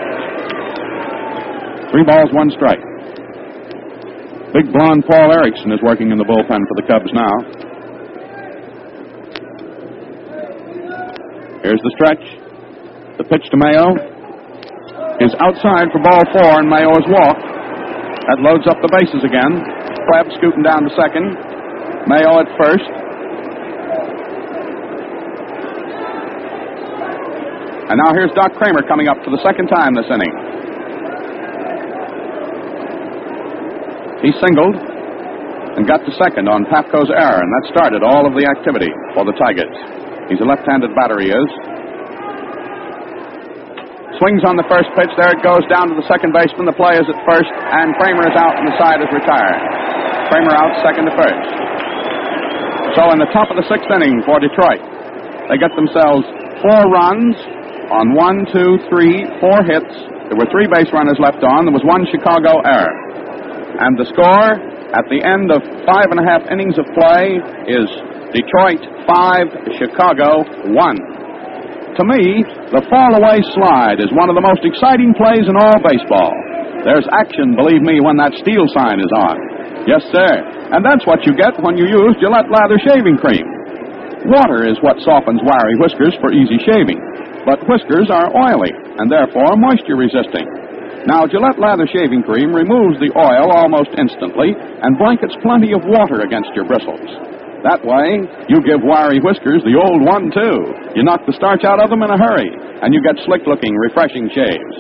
Three 1.90 2.06
balls, 2.06 2.30
one 2.38 2.54
strike. 2.54 2.91
Big 4.52 4.68
blonde 4.74 5.08
Paul 5.08 5.32
Erickson 5.32 5.72
is 5.72 5.80
working 5.82 6.12
in 6.12 6.18
the 6.20 6.28
bullpen 6.28 6.60
for 6.68 6.76
the 6.76 6.84
Cubs 6.84 7.08
now. 7.16 7.32
Here's 11.64 11.80
the 11.80 11.94
stretch. 11.96 12.20
The 13.16 13.24
pitch 13.32 13.48
to 13.48 13.56
Mayo 13.56 13.96
is 15.24 15.32
outside 15.40 15.88
for 15.96 16.04
ball 16.04 16.20
four, 16.36 16.60
and 16.60 16.68
Mayo 16.68 16.92
is 17.00 17.08
walked. 17.08 17.48
That 18.28 18.44
loads 18.44 18.68
up 18.68 18.76
the 18.84 18.92
bases 18.92 19.24
again. 19.24 19.56
Webb 20.12 20.28
scooting 20.36 20.68
down 20.68 20.84
to 20.84 20.92
second. 21.00 21.32
Mayo 22.12 22.44
at 22.44 22.52
first. 22.60 22.92
And 27.88 27.96
now 28.04 28.12
here's 28.12 28.36
Doc 28.36 28.52
Cramer 28.60 28.84
coming 28.84 29.08
up 29.08 29.16
for 29.24 29.32
the 29.32 29.40
second 29.48 29.72
time 29.72 29.96
this 29.96 30.12
inning. 30.12 30.61
He 34.22 34.30
singled 34.38 34.78
and 34.78 35.88
got 35.90 36.06
to 36.06 36.12
second 36.22 36.46
on 36.46 36.68
Pafko's 36.70 37.10
error, 37.10 37.42
and 37.42 37.50
that 37.50 37.66
started 37.74 38.06
all 38.06 38.30
of 38.30 38.38
the 38.38 38.46
activity 38.46 38.92
for 39.18 39.26
the 39.26 39.34
Tigers. 39.34 39.74
He's 40.30 40.40
a 40.40 40.48
left-handed 40.48 40.94
batter, 40.94 41.18
he 41.18 41.34
is. 41.34 41.50
Swings 44.22 44.46
on 44.46 44.54
the 44.54 44.68
first 44.70 44.86
pitch. 44.94 45.10
There 45.18 45.34
it 45.34 45.42
goes 45.42 45.66
down 45.66 45.90
to 45.90 45.96
the 45.98 46.06
second 46.06 46.30
baseman. 46.30 46.70
The 46.70 46.78
play 46.78 46.94
is 47.02 47.08
at 47.10 47.18
first, 47.26 47.50
and 47.50 47.98
Cramer 47.98 48.30
is 48.30 48.38
out, 48.38 48.54
and 48.62 48.70
the 48.70 48.78
side 48.78 49.02
is 49.02 49.10
retired. 49.10 49.58
Cramer 50.30 50.54
out, 50.54 50.70
second 50.86 51.10
to 51.10 51.14
first. 51.18 51.42
So 52.94 53.10
in 53.10 53.18
the 53.18 53.32
top 53.34 53.50
of 53.50 53.58
the 53.58 53.66
sixth 53.66 53.90
inning 53.90 54.22
for 54.22 54.38
Detroit, 54.38 54.86
they 55.50 55.58
get 55.58 55.74
themselves 55.74 56.22
four 56.62 56.86
runs 56.94 57.34
on 57.90 58.14
one, 58.14 58.46
two, 58.54 58.78
three, 58.94 59.26
four 59.42 59.66
hits. 59.66 59.90
There 60.30 60.38
were 60.38 60.48
three 60.54 60.70
base 60.70 60.94
runners 60.94 61.18
left 61.18 61.42
on. 61.42 61.66
There 61.66 61.74
was 61.74 61.82
one 61.82 62.06
Chicago 62.14 62.62
error. 62.62 62.94
And 63.80 63.96
the 63.96 64.08
score 64.12 64.52
at 64.92 65.08
the 65.08 65.24
end 65.24 65.52
of 65.54 65.64
five 65.88 66.12
and 66.12 66.20
a 66.20 66.26
half 66.28 66.44
innings 66.52 66.76
of 66.76 66.84
play 66.92 67.40
is 67.70 67.88
Detroit 68.36 68.84
five, 69.08 69.48
Chicago 69.80 70.44
one. 70.76 71.00
To 72.00 72.04
me, 72.08 72.44
the 72.72 72.84
fall 72.88 73.12
away 73.20 73.44
slide 73.52 74.00
is 74.00 74.08
one 74.16 74.32
of 74.32 74.36
the 74.40 74.44
most 74.44 74.64
exciting 74.64 75.12
plays 75.16 75.44
in 75.44 75.60
all 75.60 75.80
baseball. 75.84 76.32
There's 76.88 77.06
action, 77.12 77.54
believe 77.54 77.84
me, 77.84 78.00
when 78.00 78.16
that 78.18 78.32
steel 78.40 78.64
sign 78.72 79.04
is 79.04 79.12
on. 79.12 79.36
Yes, 79.86 80.02
sir. 80.10 80.32
And 80.72 80.82
that's 80.82 81.04
what 81.04 81.28
you 81.28 81.36
get 81.36 81.60
when 81.60 81.76
you 81.76 81.86
use 81.86 82.16
Gillette 82.24 82.48
Lather 82.48 82.80
Shaving 82.80 83.20
Cream. 83.20 83.44
Water 84.30 84.70
is 84.70 84.78
what 84.86 85.02
softens 85.02 85.42
wiry 85.44 85.76
whiskers 85.82 86.14
for 86.22 86.32
easy 86.32 86.62
shaving, 86.62 87.02
but 87.44 87.60
whiskers 87.66 88.08
are 88.14 88.30
oily 88.32 88.72
and 89.02 89.10
therefore 89.10 89.58
moisture 89.58 89.98
resisting. 89.98 90.46
Now, 91.10 91.26
Gillette 91.26 91.58
Lather 91.58 91.90
Shaving 91.90 92.22
Cream 92.22 92.54
removes 92.54 93.02
the 93.02 93.10
oil 93.18 93.50
almost 93.50 93.90
instantly 93.98 94.54
and 94.54 95.02
blankets 95.02 95.34
plenty 95.42 95.74
of 95.74 95.82
water 95.82 96.22
against 96.22 96.54
your 96.54 96.70
bristles. 96.70 97.10
That 97.66 97.82
way, 97.82 98.22
you 98.50 98.62
give 98.62 98.86
wiry 98.86 99.18
whiskers 99.22 99.66
the 99.66 99.78
old 99.78 100.02
one, 100.06 100.30
too. 100.30 100.58
You 100.94 101.02
knock 101.02 101.26
the 101.26 101.38
starch 101.38 101.66
out 101.66 101.82
of 101.82 101.90
them 101.90 102.06
in 102.06 102.10
a 102.10 102.18
hurry, 102.18 102.50
and 102.54 102.94
you 102.94 103.02
get 103.02 103.18
slick 103.26 103.46
looking, 103.50 103.74
refreshing 103.78 104.30
shaves. 104.30 104.76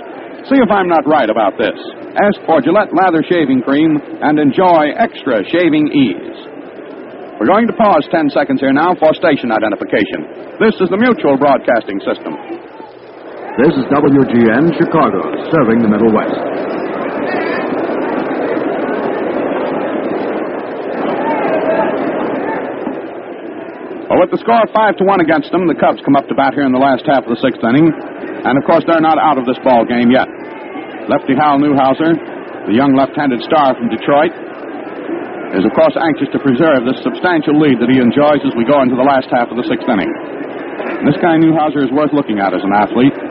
See 0.49 0.57
if 0.57 0.69
I'm 0.69 0.89
not 0.89 1.05
right 1.09 1.29
about 1.29 1.57
this. 1.57 1.77
Ask 2.17 2.41
for 2.45 2.61
Gillette 2.61 2.93
Lather 2.93 3.21
Shaving 3.25 3.61
Cream 3.61 3.97
and 4.21 4.37
enjoy 4.41 4.93
extra 4.97 5.45
shaving 5.49 5.89
ease. 5.93 6.37
We're 7.37 7.49
going 7.49 7.65
to 7.65 7.73
pause 7.73 8.05
10 8.13 8.29
seconds 8.29 8.61
here 8.61 8.73
now 8.73 8.93
for 8.97 9.13
station 9.17 9.49
identification. 9.49 10.57
This 10.61 10.77
is 10.81 10.89
the 10.89 10.97
Mutual 10.97 11.37
Broadcasting 11.37 11.97
System. 12.05 12.37
This 13.59 13.75
is 13.75 13.83
WGN 13.91 14.71
Chicago, 14.79 15.19
serving 15.51 15.83
the 15.83 15.91
Middle 15.91 16.07
West. 16.07 16.39
Well, 24.07 24.23
with 24.23 24.31
the 24.31 24.39
score 24.39 24.63
5 24.71 24.71
to 24.71 25.03
1 25.03 25.19
against 25.19 25.51
them, 25.51 25.67
the 25.67 25.75
Cubs 25.75 25.99
come 26.07 26.15
up 26.15 26.31
to 26.31 26.35
bat 26.35 26.55
here 26.55 26.63
in 26.63 26.71
the 26.71 26.79
last 26.79 27.03
half 27.03 27.27
of 27.27 27.31
the 27.35 27.41
sixth 27.43 27.59
inning. 27.59 27.91
And 27.91 28.55
of 28.55 28.63
course, 28.63 28.87
they're 28.87 29.03
not 29.03 29.19
out 29.19 29.35
of 29.35 29.43
this 29.43 29.59
ball 29.67 29.83
game 29.83 30.15
yet. 30.15 30.31
Lefty 31.11 31.35
Hal 31.35 31.59
Newhouser, 31.59 32.15
the 32.71 32.75
young 32.75 32.95
left-handed 32.95 33.43
star 33.43 33.75
from 33.75 33.91
Detroit, 33.91 34.31
is 35.59 35.67
of 35.67 35.75
course 35.75 35.99
anxious 35.99 36.31
to 36.31 36.39
preserve 36.39 36.87
this 36.87 37.03
substantial 37.03 37.59
lead 37.59 37.83
that 37.83 37.91
he 37.91 37.99
enjoys 37.99 38.39
as 38.47 38.55
we 38.55 38.63
go 38.63 38.79
into 38.79 38.95
the 38.95 39.03
last 39.03 39.27
half 39.27 39.51
of 39.51 39.59
the 39.59 39.67
sixth 39.67 39.91
inning. 39.91 40.07
This 41.03 41.19
guy 41.19 41.35
Newhouser 41.35 41.83
is 41.83 41.91
worth 41.91 42.15
looking 42.15 42.39
at 42.39 42.55
as 42.55 42.63
an 42.63 42.71
athlete. 42.71 43.30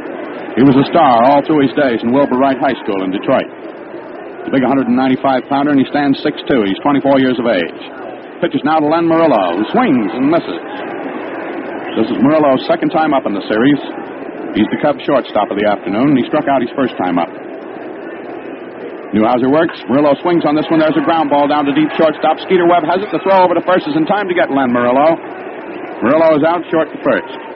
He 0.59 0.67
was 0.67 0.75
a 0.75 0.87
star 0.91 1.23
all 1.31 1.47
through 1.47 1.63
his 1.63 1.75
days 1.79 2.03
in 2.03 2.11
Wilbur 2.11 2.35
Wright 2.35 2.59
High 2.59 2.75
School 2.83 3.07
in 3.07 3.15
Detroit. 3.15 3.47
He's 3.47 4.51
a 4.51 4.55
big 4.55 4.67
195 4.67 4.91
pounder 5.47 5.71
and 5.71 5.79
he 5.79 5.87
stands 5.87 6.19
6'2. 6.27 6.67
He's 6.67 6.81
24 6.83 7.23
years 7.23 7.39
of 7.39 7.47
age. 7.47 7.81
Pitches 8.43 8.65
now 8.67 8.83
to 8.83 8.89
Len 8.89 9.07
Merullo, 9.07 9.55
who 9.55 9.65
swings 9.71 10.11
and 10.11 10.27
misses. 10.27 10.63
This 11.95 12.09
is 12.11 12.19
Merullo's 12.19 12.67
second 12.67 12.91
time 12.91 13.15
up 13.15 13.29
in 13.29 13.35
the 13.37 13.45
series. 13.47 13.79
He's 14.57 14.67
the 14.75 14.81
Cubs 14.83 15.05
shortstop 15.07 15.53
of 15.53 15.61
the 15.61 15.69
afternoon, 15.69 16.17
and 16.17 16.19
he 16.19 16.27
struck 16.27 16.49
out 16.51 16.59
his 16.65 16.73
first 16.75 16.97
time 16.99 17.21
up. 17.21 17.31
Newhouser 19.15 19.51
works. 19.51 19.79
Merullo 19.87 20.15
swings 20.23 20.43
on 20.47 20.55
this 20.55 20.67
one. 20.71 20.81
There's 20.83 20.99
a 20.99 21.07
ground 21.07 21.31
ball 21.31 21.47
down 21.47 21.67
to 21.67 21.75
deep 21.75 21.91
shortstop. 21.99 22.39
Skeeter 22.47 22.67
Webb 22.67 22.87
has 22.87 23.03
it. 23.03 23.11
The 23.11 23.23
throw 23.23 23.43
over 23.43 23.55
to 23.55 23.63
first 23.63 23.87
is 23.87 23.95
in 23.95 24.07
time 24.07 24.27
to 24.27 24.35
get 24.35 24.51
Len 24.51 24.71
Merullo. 24.71 25.15
Merullo 26.03 26.35
is 26.39 26.43
out 26.47 26.63
short 26.71 26.89
to 26.91 26.99
first. 27.03 27.50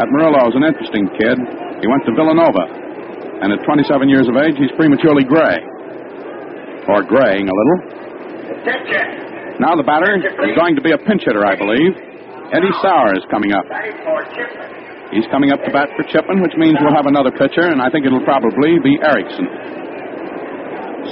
That 0.00 0.08
Merullo 0.08 0.48
is 0.48 0.56
an 0.56 0.64
interesting 0.64 1.04
kid. 1.20 1.36
He 1.80 1.86
went 1.86 2.02
to 2.08 2.12
Villanova, 2.16 2.64
and 3.44 3.52
at 3.52 3.60
27 3.64 4.08
years 4.08 4.24
of 4.24 4.36
age, 4.40 4.56
he's 4.56 4.72
prematurely 4.78 5.24
gray. 5.24 5.60
Or 6.88 7.04
graying 7.04 7.46
a 7.46 7.54
little. 7.54 7.78
Now 9.60 9.76
the 9.76 9.84
batter 9.84 10.16
is 10.18 10.56
going 10.56 10.74
to 10.74 10.82
be 10.82 10.90
a 10.90 10.98
pinch 10.98 11.22
hitter, 11.28 11.44
I 11.44 11.54
believe. 11.54 11.92
Eddie 12.56 12.74
Sauer 12.82 13.14
is 13.14 13.24
coming 13.30 13.52
up. 13.52 13.64
He's 15.12 15.28
coming 15.28 15.52
up 15.52 15.60
to 15.64 15.70
bat 15.70 15.92
for 15.92 16.08
Chipman, 16.08 16.40
which 16.40 16.56
means 16.56 16.80
we'll 16.80 16.96
have 16.96 17.06
another 17.06 17.30
pitcher, 17.30 17.68
and 17.68 17.80
I 17.84 17.92
think 17.92 18.08
it'll 18.08 18.24
probably 18.24 18.80
be 18.80 18.96
Erickson. 19.04 19.44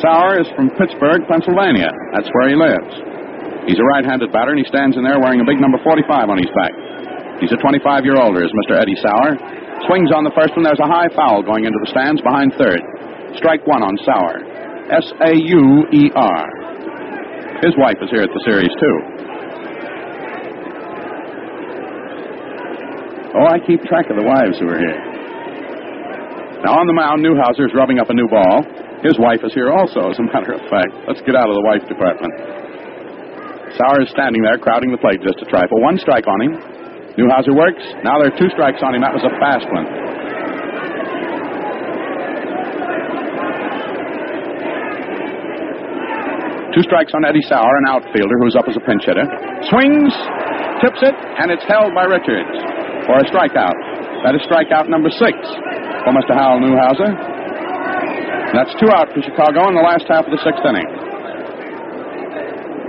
Sauer 0.00 0.40
is 0.40 0.48
from 0.56 0.72
Pittsburgh, 0.80 1.28
Pennsylvania. 1.28 1.92
That's 2.16 2.28
where 2.32 2.48
he 2.48 2.56
lives. 2.56 2.92
He's 3.68 3.76
a 3.76 3.86
right-handed 3.92 4.32
batter, 4.32 4.56
and 4.56 4.60
he 4.60 4.68
stands 4.72 4.96
in 4.96 5.04
there 5.04 5.20
wearing 5.20 5.44
a 5.44 5.46
big 5.46 5.60
number 5.60 5.76
45 5.84 6.32
on 6.32 6.38
his 6.40 6.48
back. 6.56 6.72
He's 7.40 7.52
a 7.52 7.60
25 7.60 8.04
year 8.04 8.20
older, 8.20 8.44
is 8.44 8.52
Mr. 8.52 8.76
Eddie 8.76 9.00
Sauer. 9.00 9.32
Swings 9.88 10.12
on 10.12 10.28
the 10.28 10.34
first 10.36 10.52
one. 10.52 10.62
There's 10.62 10.80
a 10.84 10.86
high 10.86 11.08
foul 11.16 11.40
going 11.40 11.64
into 11.64 11.80
the 11.80 11.88
stands 11.88 12.20
behind 12.20 12.52
third. 12.60 12.84
Strike 13.40 13.64
one 13.64 13.80
on 13.80 13.96
Sauer. 14.04 14.44
S 14.92 15.06
A 15.24 15.32
U 15.32 15.88
E 15.88 16.12
R. 16.12 16.44
His 17.64 17.72
wife 17.80 17.96
is 18.04 18.12
here 18.12 18.24
at 18.24 18.32
the 18.32 18.42
series, 18.44 18.72
too. 18.76 18.96
Oh, 23.40 23.46
I 23.48 23.56
keep 23.64 23.80
track 23.88 24.10
of 24.12 24.16
the 24.20 24.26
wives 24.26 24.60
who 24.60 24.68
are 24.68 24.80
here. 24.80 25.00
Now, 26.60 26.76
on 26.76 26.84
the 26.84 26.92
mound, 26.92 27.24
Newhouser 27.24 27.64
is 27.64 27.72
rubbing 27.72 28.00
up 28.00 28.10
a 28.10 28.16
new 28.16 28.28
ball. 28.28 28.64
His 29.00 29.16
wife 29.16 29.40
is 29.44 29.54
here 29.56 29.72
also, 29.72 30.12
as 30.12 30.18
a 30.20 30.24
matter 30.28 30.52
of 30.52 30.60
fact. 30.68 30.92
Let's 31.08 31.24
get 31.24 31.32
out 31.32 31.48
of 31.48 31.56
the 31.56 31.64
wife 31.64 31.80
department. 31.88 32.36
Sauer 33.80 34.04
is 34.04 34.10
standing 34.12 34.44
there, 34.44 34.60
crowding 34.60 34.92
the 34.92 35.00
plate 35.00 35.24
just 35.24 35.40
a 35.40 35.48
trifle. 35.48 35.80
One 35.80 35.96
strike 35.96 36.28
on 36.28 36.40
him. 36.44 36.52
Newhouser 37.18 37.54
works. 37.54 37.82
Now 38.04 38.18
there 38.22 38.30
are 38.30 38.38
two 38.38 38.50
strikes 38.54 38.82
on 38.82 38.94
him. 38.94 39.02
That 39.02 39.14
was 39.14 39.24
a 39.26 39.32
fast 39.42 39.66
one. 39.74 39.86
Two 46.70 46.86
strikes 46.86 47.10
on 47.18 47.26
Eddie 47.26 47.42
Sauer, 47.50 47.74
an 47.82 47.86
outfielder 47.90 48.38
who's 48.38 48.54
up 48.54 48.70
as 48.70 48.78
a 48.78 48.84
pinch 48.86 49.02
hitter. 49.02 49.26
Swings, 49.66 50.14
tips 50.78 51.02
it, 51.02 51.16
and 51.42 51.50
it's 51.50 51.66
held 51.66 51.90
by 51.98 52.06
Richards 52.06 52.54
for 53.10 53.18
a 53.18 53.26
strikeout. 53.26 53.74
That 54.22 54.38
is 54.38 54.42
strikeout 54.46 54.86
number 54.86 55.10
six 55.10 55.34
for 56.06 56.14
Mr. 56.14 56.30
Hal 56.38 56.62
Newhouser. 56.62 57.10
That's 58.54 58.70
two 58.78 58.86
out 58.94 59.10
for 59.10 59.18
Chicago 59.22 59.66
in 59.66 59.74
the 59.74 59.82
last 59.82 60.06
half 60.06 60.26
of 60.26 60.30
the 60.30 60.38
sixth 60.46 60.62
inning. 60.62 61.09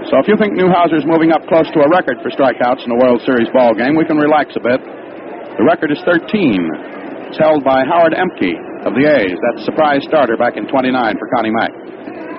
So 0.10 0.18
if 0.18 0.26
you 0.28 0.36
think 0.36 0.57
Newhouser's 0.57 1.06
moving 1.06 1.30
up 1.32 1.45
close 1.45 1.69
to 1.78 1.80
a 1.86 1.90
record 1.90 2.18
for 2.26 2.34
strikeouts 2.34 2.84
in 2.84 2.91
a 2.91 2.98
World 2.98 3.22
Series 3.22 3.48
ball 3.53 3.78
game, 3.78 3.94
we 3.94 4.06
can 4.06 4.18
relax 4.18 4.57
a 4.57 4.64
bit. 4.64 4.82
The 4.82 5.65
record 5.68 5.94
is 5.94 6.02
13. 6.03 7.30
It's 7.30 7.38
held 7.38 7.64
by 7.64 7.86
Howard 7.86 8.18
Ehmke 8.18 8.57
of 8.84 8.98
the 8.98 9.06
A's. 9.06 9.38
That 9.38 9.61
surprise 9.64 10.02
starter 10.10 10.36
back 10.36 10.57
in 10.57 10.65
29 10.68 10.90
for 11.22 11.28
Connie 11.38 11.53
Mack. 11.53 11.72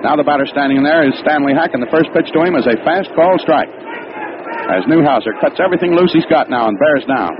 Now 0.03 0.19
the 0.19 0.27
batter 0.27 0.45
standing 0.45 0.77
in 0.77 0.83
there 0.83 1.07
is 1.07 1.15
Stanley 1.23 1.55
Hack, 1.55 1.71
and 1.71 1.79
the 1.79 1.87
first 1.87 2.11
pitch 2.11 2.27
to 2.35 2.43
him 2.43 2.59
is 2.59 2.67
a 2.67 2.75
fast 2.83 3.07
call 3.15 3.39
strike. 3.39 3.71
As 4.67 4.83
Newhouser 4.91 5.31
cuts 5.39 5.63
everything 5.63 5.95
loose 5.95 6.11
he's 6.11 6.27
got 6.27 6.51
now 6.51 6.67
and 6.67 6.75
bears 6.75 7.07
down. 7.07 7.31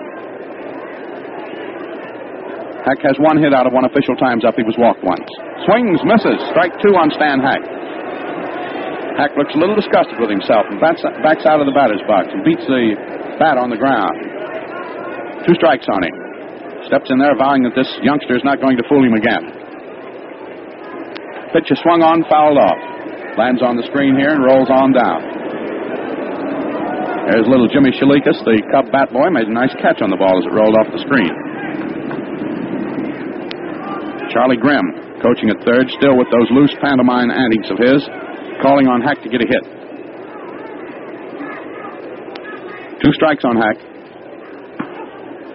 Hack 2.88 3.00
has 3.04 3.20
one 3.20 3.40
hit 3.40 3.52
out 3.52 3.68
of 3.68 3.72
one 3.76 3.84
official 3.84 4.16
times 4.16 4.44
up. 4.48 4.56
He 4.56 4.64
was 4.64 4.76
walked 4.80 5.04
once. 5.04 5.28
Swings, 5.68 6.00
misses. 6.08 6.40
Strike 6.52 6.76
two 6.80 6.95
on 6.95 7.12
Stan 7.16 7.40
Hack. 7.44 7.64
Hack 9.14 9.38
looks 9.38 9.53
a 9.53 9.60
little 9.61 9.77
disgusted 9.77 10.18
with 10.18 10.34
himself 10.34 10.65
and 10.73 10.81
backs, 10.81 11.06
backs 11.22 11.45
out 11.45 11.61
of 11.61 11.69
the 11.69 11.76
batter's 11.76 12.02
box 12.10 12.34
and 12.34 12.41
beats 12.41 12.65
the 12.65 12.98
bat 13.38 13.61
on 13.61 13.69
the 13.69 13.77
ground. 13.77 14.18
Two 15.45 15.53
strikes 15.53 15.85
on 15.85 16.02
him. 16.02 16.15
Steps 16.90 17.14
in 17.14 17.22
there 17.22 17.38
vowing 17.38 17.61
that 17.61 17.77
this 17.77 17.88
youngster 18.02 18.34
is 18.34 18.41
not 18.41 18.57
going 18.57 18.73
to 18.76 18.85
fool 18.90 19.06
him 19.06 19.14
again. 19.14 19.53
Pitch 21.53 21.69
is 21.69 21.77
swung 21.85 22.02
on, 22.02 22.26
fouled 22.26 22.57
off. 22.57 22.81
Lands 23.38 23.61
on 23.61 23.77
the 23.77 23.85
screen 23.85 24.18
here 24.18 24.34
and 24.34 24.41
rolls 24.41 24.69
on 24.73 24.90
down. 24.98 25.22
There's 27.30 27.45
little 27.45 27.69
Jimmy 27.69 27.94
Shalikas, 27.94 28.41
the 28.41 28.65
Cub 28.73 28.90
bat 28.90 29.14
boy, 29.14 29.30
made 29.30 29.45
a 29.45 29.53
nice 29.53 29.73
catch 29.77 30.02
on 30.02 30.10
the 30.10 30.18
ball 30.18 30.41
as 30.41 30.45
it 30.49 30.53
rolled 30.53 30.73
off 30.76 30.90
the 30.90 31.02
screen. 31.06 31.30
Charlie 34.34 34.57
Grimm, 34.57 35.22
coaching 35.22 35.53
at 35.53 35.61
third, 35.61 35.88
still 36.02 36.18
with 36.18 36.27
those 36.34 36.49
loose 36.49 36.73
pantomime 36.81 37.30
antics 37.30 37.69
of 37.69 37.77
his, 37.77 38.02
calling 38.64 38.88
on 38.88 39.03
Hack 39.03 39.19
to 39.19 39.27
get 39.27 39.44
a 39.44 39.48
hit. 39.52 39.64
Two 43.03 43.11
strikes 43.11 43.44
on 43.44 43.60
Hack. 43.60 43.76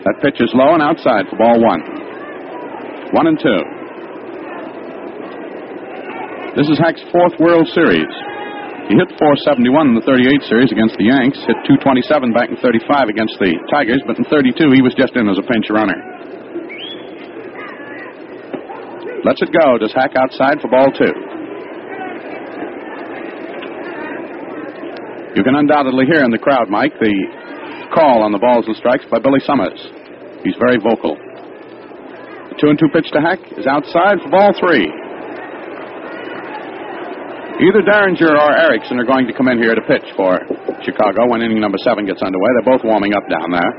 That 0.05 0.21
pitch 0.21 0.37
is 0.45 0.53
low 0.53 0.77
and 0.77 0.85
outside 0.85 1.25
for 1.33 1.41
ball 1.41 1.57
one. 1.57 1.81
One 3.17 3.33
and 3.33 3.41
two. 3.41 3.61
This 6.61 6.69
is 6.69 6.77
Hack's 6.77 7.01
fourth 7.09 7.33
World 7.41 7.65
Series. 7.73 8.13
He 8.93 8.97
hit 8.97 9.09
471 9.17 9.89
in 9.89 9.95
the 9.97 10.05
38 10.05 10.45
series 10.45 10.69
against 10.73 10.97
the 11.01 11.09
Yanks, 11.09 11.41
hit 11.49 11.57
227 11.65 12.33
back 12.37 12.53
in 12.53 12.61
35 12.61 13.09
against 13.09 13.37
the 13.41 13.57
Tigers, 13.73 14.05
but 14.05 14.21
in 14.21 14.25
32 14.29 14.53
he 14.77 14.85
was 14.85 14.93
just 14.93 15.17
in 15.17 15.29
as 15.33 15.41
a 15.41 15.47
pinch 15.49 15.73
runner. 15.73 15.97
Lets 19.25 19.41
it 19.41 19.49
go. 19.57 19.81
Does 19.81 19.97
Hack 19.97 20.13
outside 20.17 20.61
for 20.61 20.69
ball 20.69 20.93
two. 20.93 21.38
You 25.39 25.47
can 25.47 25.55
undoubtedly 25.55 26.03
hear 26.11 26.27
in 26.27 26.35
the 26.35 26.43
crowd, 26.43 26.67
Mike, 26.67 26.99
the 26.99 27.15
call 27.95 28.27
on 28.27 28.35
the 28.35 28.43
balls 28.43 28.67
and 28.67 28.75
strikes 28.75 29.07
by 29.07 29.23
Billy 29.23 29.39
Summers. 29.47 29.79
He's 30.43 30.59
very 30.59 30.83
vocal. 30.83 31.15
The 31.15 32.59
two 32.59 32.75
and 32.75 32.75
two 32.75 32.91
pitch 32.91 33.07
to 33.15 33.23
Hack 33.23 33.39
is 33.55 33.63
outside 33.71 34.19
for 34.19 34.35
ball 34.35 34.51
three. 34.59 34.91
Either 37.63 37.87
Derringer 37.87 38.35
or 38.35 38.51
Erickson 38.51 38.99
are 38.99 39.07
going 39.07 39.31
to 39.31 39.35
come 39.35 39.47
in 39.47 39.63
here 39.63 39.79
to 39.79 39.85
pitch 39.87 40.11
for 40.19 40.43
Chicago 40.83 41.31
when 41.31 41.39
inning 41.39 41.63
number 41.63 41.79
seven 41.87 42.03
gets 42.03 42.19
underway. 42.19 42.51
They're 42.59 42.75
both 42.75 42.83
warming 42.83 43.15
up 43.15 43.23
down 43.31 43.55
there. 43.55 43.73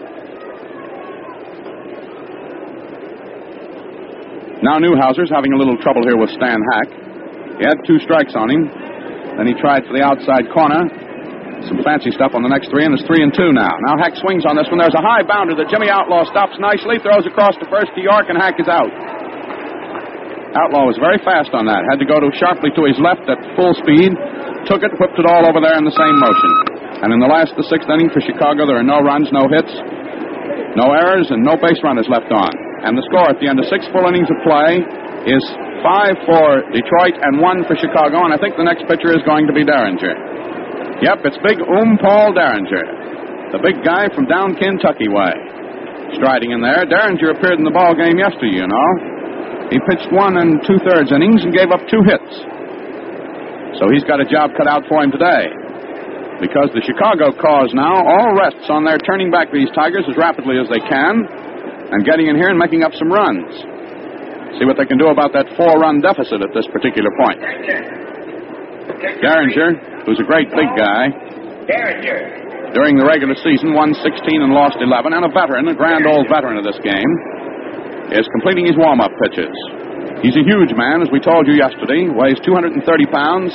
Now 4.63 4.79
Newhouser's 4.79 5.27
having 5.27 5.51
a 5.51 5.59
little 5.59 5.75
trouble 5.83 6.07
here 6.07 6.15
with 6.15 6.31
Stan 6.39 6.63
Hack. 6.71 6.87
He 7.59 7.67
had 7.67 7.83
two 7.83 7.99
strikes 7.99 8.31
on 8.39 8.47
him. 8.47 8.63
Then 9.35 9.43
he 9.43 9.59
tried 9.59 9.83
for 9.83 9.91
the 9.91 10.07
outside 10.07 10.47
corner. 10.55 10.87
Some 11.67 11.83
fancy 11.83 12.15
stuff 12.15 12.31
on 12.31 12.41
the 12.45 12.51
next 12.51 12.71
three, 12.71 12.87
and 12.87 12.95
it's 12.95 13.03
three 13.03 13.19
and 13.19 13.35
two 13.35 13.51
now. 13.51 13.73
Now 13.89 13.99
Hack 13.99 14.15
swings 14.15 14.47
on 14.47 14.55
this 14.55 14.71
one. 14.71 14.79
There's 14.79 14.95
a 14.95 15.03
high 15.03 15.27
bounder 15.27 15.59
that 15.59 15.67
Jimmy 15.67 15.91
Outlaw 15.91 16.23
stops 16.31 16.55
nicely, 16.55 17.03
throws 17.03 17.27
across 17.27 17.59
to 17.59 17.67
first 17.67 17.91
to 17.95 18.01
York, 18.01 18.31
and 18.31 18.39
Hack 18.39 18.55
is 18.61 18.71
out. 18.71 18.87
Outlaw 20.55 20.89
was 20.89 20.97
very 20.97 21.21
fast 21.21 21.53
on 21.53 21.69
that. 21.69 21.85
Had 21.91 22.01
to 22.01 22.09
go 22.09 22.17
to 22.17 22.31
sharply 22.33 22.73
to 22.73 22.81
his 22.89 22.97
left 22.97 23.27
at 23.29 23.37
full 23.53 23.75
speed. 23.77 24.15
Took 24.65 24.81
it, 24.81 24.91
whipped 24.97 25.19
it 25.19 25.27
all 25.29 25.45
over 25.45 25.61
there 25.61 25.77
in 25.77 25.85
the 25.85 25.93
same 25.93 26.15
motion. 26.17 26.51
And 27.05 27.13
in 27.13 27.19
the 27.21 27.29
last, 27.29 27.53
the 27.53 27.67
sixth 27.69 27.87
inning 27.87 28.09
for 28.09 28.19
Chicago, 28.19 28.65
there 28.65 28.81
are 28.81 28.87
no 28.87 28.99
runs, 28.99 29.29
no 29.29 29.45
hits, 29.47 29.71
no 30.73 30.91
errors, 30.91 31.29
and 31.29 31.45
no 31.45 31.55
base 31.55 31.79
runners 31.85 32.09
left 32.09 32.33
on. 32.33 32.49
And 32.83 32.97
the 32.97 33.05
score 33.11 33.29
at 33.29 33.37
the 33.39 33.47
end 33.47 33.59
of 33.59 33.69
six 33.69 33.85
full 33.93 34.07
innings 34.09 34.27
of 34.31 34.39
play 34.41 34.83
is 35.27 35.43
five 35.85 36.15
for 36.25 36.65
Detroit 36.71 37.15
and 37.19 37.39
one 37.39 37.63
for 37.67 37.77
Chicago. 37.77 38.25
And 38.25 38.33
I 38.33 38.39
think 38.41 38.57
the 38.57 38.65
next 38.65 38.89
pitcher 38.89 39.13
is 39.13 39.21
going 39.27 39.45
to 39.47 39.53
be 39.53 39.63
Derringer. 39.63 40.38
Yep, 40.99 41.23
it's 41.31 41.39
big 41.47 41.63
Um 41.63 41.95
Paul 41.95 42.35
Derringer, 42.35 43.55
the 43.55 43.61
big 43.63 43.79
guy 43.87 44.11
from 44.11 44.27
down 44.27 44.51
Kentucky 44.59 45.07
way, 45.07 45.31
striding 46.19 46.51
in 46.51 46.59
there. 46.59 46.83
Derringer 46.83 47.31
appeared 47.31 47.55
in 47.55 47.63
the 47.63 47.71
ball 47.71 47.95
game 47.95 48.19
yesterday, 48.19 48.59
you 48.59 48.67
know. 48.67 48.89
He 49.71 49.79
pitched 49.87 50.11
one 50.11 50.35
and 50.35 50.59
two 50.67 50.75
thirds 50.83 51.15
innings 51.15 51.39
and 51.47 51.55
gave 51.55 51.71
up 51.71 51.79
two 51.87 52.03
hits. 52.03 52.33
So 53.79 53.87
he's 53.95 54.03
got 54.03 54.19
a 54.19 54.27
job 54.27 54.51
cut 54.59 54.67
out 54.67 54.83
for 54.91 54.99
him 54.99 55.15
today. 55.15 55.47
Because 56.43 56.67
the 56.75 56.83
Chicago 56.83 57.31
cause 57.31 57.71
now 57.71 57.95
all 57.95 58.35
rests 58.35 58.67
on 58.67 58.83
their 58.83 58.99
turning 58.99 59.31
back 59.31 59.51
these 59.55 59.71
Tigers 59.71 60.03
as 60.03 60.19
rapidly 60.19 60.59
as 60.59 60.67
they 60.67 60.83
can 60.83 61.23
and 61.95 62.03
getting 62.03 62.27
in 62.27 62.35
here 62.35 62.51
and 62.51 62.59
making 62.59 62.83
up 62.83 62.91
some 62.99 63.07
runs. 63.07 63.47
See 64.59 64.67
what 64.67 64.75
they 64.75 64.87
can 64.87 64.99
do 64.99 65.07
about 65.07 65.31
that 65.31 65.47
four 65.55 65.79
run 65.79 66.03
deficit 66.03 66.43
at 66.43 66.51
this 66.51 66.67
particular 66.75 67.11
point. 67.15 68.08
Derringer, 69.21 70.03
who's 70.05 70.19
a 70.19 70.27
great 70.27 70.49
big 70.51 70.69
guy, 70.77 71.13
during 72.73 72.97
the 72.97 73.05
regular 73.05 73.37
season 73.41 73.73
won 73.73 73.93
16 73.93 74.05
and 74.41 74.53
lost 74.53 74.77
11, 74.81 75.13
and 75.13 75.25
a 75.25 75.31
veteran, 75.33 75.69
a 75.69 75.75
grand 75.77 76.05
old 76.05 76.25
veteran 76.29 76.57
of 76.57 76.65
this 76.65 76.77
game, 76.81 77.11
is 78.13 78.25
completing 78.33 78.65
his 78.65 78.77
warm 78.77 79.01
up 79.01 79.13
pitches. 79.21 79.53
He's 80.21 80.35
a 80.37 80.45
huge 80.45 80.73
man, 80.73 81.01
as 81.01 81.09
we 81.13 81.21
told 81.21 81.45
you 81.45 81.53
yesterday, 81.57 82.09
weighs 82.09 82.41
230 82.41 82.81
pounds, 83.13 83.53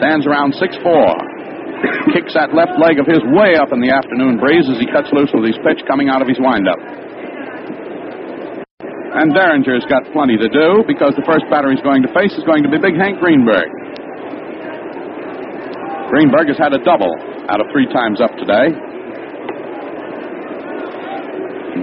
stands 0.00 0.24
around 0.26 0.56
6'4. 0.56 0.80
Kicks 2.16 2.34
that 2.34 2.56
left 2.56 2.76
leg 2.80 2.98
of 3.00 3.06
his 3.06 3.20
way 3.36 3.56
up 3.56 3.72
in 3.72 3.80
the 3.80 3.92
afternoon 3.92 4.40
breeze 4.40 4.64
as 4.68 4.80
he 4.80 4.88
cuts 4.88 5.12
loose 5.12 5.30
with 5.32 5.44
his 5.44 5.58
pitch 5.64 5.84
coming 5.86 6.08
out 6.08 6.20
of 6.20 6.28
his 6.28 6.40
windup. 6.40 6.80
And 9.12 9.36
Derringer's 9.36 9.84
got 9.92 10.08
plenty 10.16 10.40
to 10.40 10.48
do 10.48 10.82
because 10.88 11.12
the 11.20 11.26
first 11.28 11.44
batter 11.52 11.68
he's 11.68 11.84
going 11.84 12.00
to 12.00 12.08
face 12.16 12.32
is 12.32 12.44
going 12.48 12.64
to 12.64 12.70
be 12.72 12.80
Big 12.80 12.96
Hank 12.96 13.20
Greenberg. 13.20 13.68
Greenberg 16.12 16.52
has 16.52 16.60
had 16.60 16.76
a 16.76 16.82
double 16.84 17.08
out 17.48 17.56
of 17.56 17.72
three 17.72 17.88
times 17.88 18.20
up 18.20 18.36
today. 18.36 18.68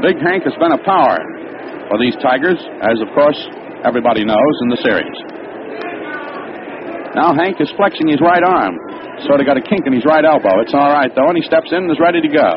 Big 0.06 0.22
Hank 0.22 0.46
has 0.46 0.54
been 0.62 0.70
a 0.70 0.78
power 0.86 1.18
for 1.90 1.98
these 1.98 2.14
Tigers, 2.22 2.62
as 2.86 3.02
of 3.02 3.10
course 3.18 3.42
everybody 3.82 4.22
knows 4.22 4.56
in 4.62 4.70
the 4.70 4.78
series. 4.86 5.18
Now 7.18 7.34
Hank 7.34 7.58
is 7.58 7.74
flexing 7.74 8.06
his 8.06 8.22
right 8.22 8.46
arm. 8.46 8.78
Sort 9.26 9.42
of 9.42 9.50
got 9.50 9.58
a 9.58 9.66
kink 9.66 9.90
in 9.90 9.98
his 9.98 10.06
right 10.06 10.24
elbow. 10.24 10.62
It's 10.62 10.78
all 10.78 10.94
right, 10.94 11.10
though, 11.10 11.26
and 11.26 11.36
he 11.36 11.42
steps 11.42 11.74
in 11.74 11.90
and 11.90 11.92
is 11.92 11.98
ready 12.00 12.22
to 12.22 12.30
go. 12.30 12.50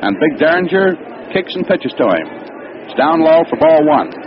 And 0.00 0.16
Big 0.16 0.40
Derringer 0.40 0.96
kicks 1.36 1.52
and 1.60 1.68
pitches 1.68 1.92
to 2.00 2.08
him. 2.08 2.26
It's 2.88 2.96
down 2.96 3.20
low 3.20 3.44
for 3.52 3.60
ball 3.60 3.84
one. 3.84 4.23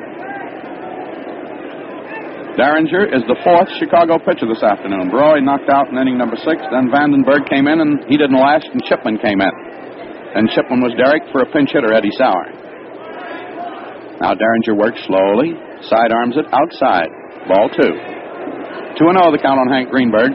Derringer 2.57 3.13
is 3.13 3.21
the 3.29 3.37
fourth 3.45 3.69
Chicago 3.77 4.17
pitcher 4.17 4.49
this 4.49 4.65
afternoon. 4.65 5.13
Borowy 5.13 5.45
knocked 5.45 5.69
out 5.69 5.93
in 5.93 5.95
inning 6.01 6.17
number 6.17 6.33
six. 6.41 6.57
Then 6.73 6.89
Vandenberg 6.89 7.45
came 7.45 7.69
in, 7.69 7.85
and 7.85 8.01
he 8.09 8.17
didn't 8.17 8.33
last, 8.33 8.65
and 8.65 8.81
Chipman 8.89 9.21
came 9.21 9.45
in. 9.45 9.53
And 10.33 10.49
Chipman 10.49 10.81
was 10.81 10.97
Derek 10.97 11.21
for 11.29 11.45
a 11.45 11.49
pinch 11.53 11.69
hitter, 11.69 11.93
Eddie 11.93 12.09
Sauer. 12.17 12.49
Now 14.25 14.33
Derringer 14.33 14.73
works 14.73 14.97
slowly, 15.05 15.53
sidearms 15.85 16.33
it 16.33 16.49
outside. 16.49 17.13
Ball 17.45 17.69
two. 17.77 17.93
2 17.93 19.05
0 19.05 19.29
the 19.29 19.37
count 19.37 19.61
on 19.61 19.69
Hank 19.69 19.93
Greenberg. 19.93 20.33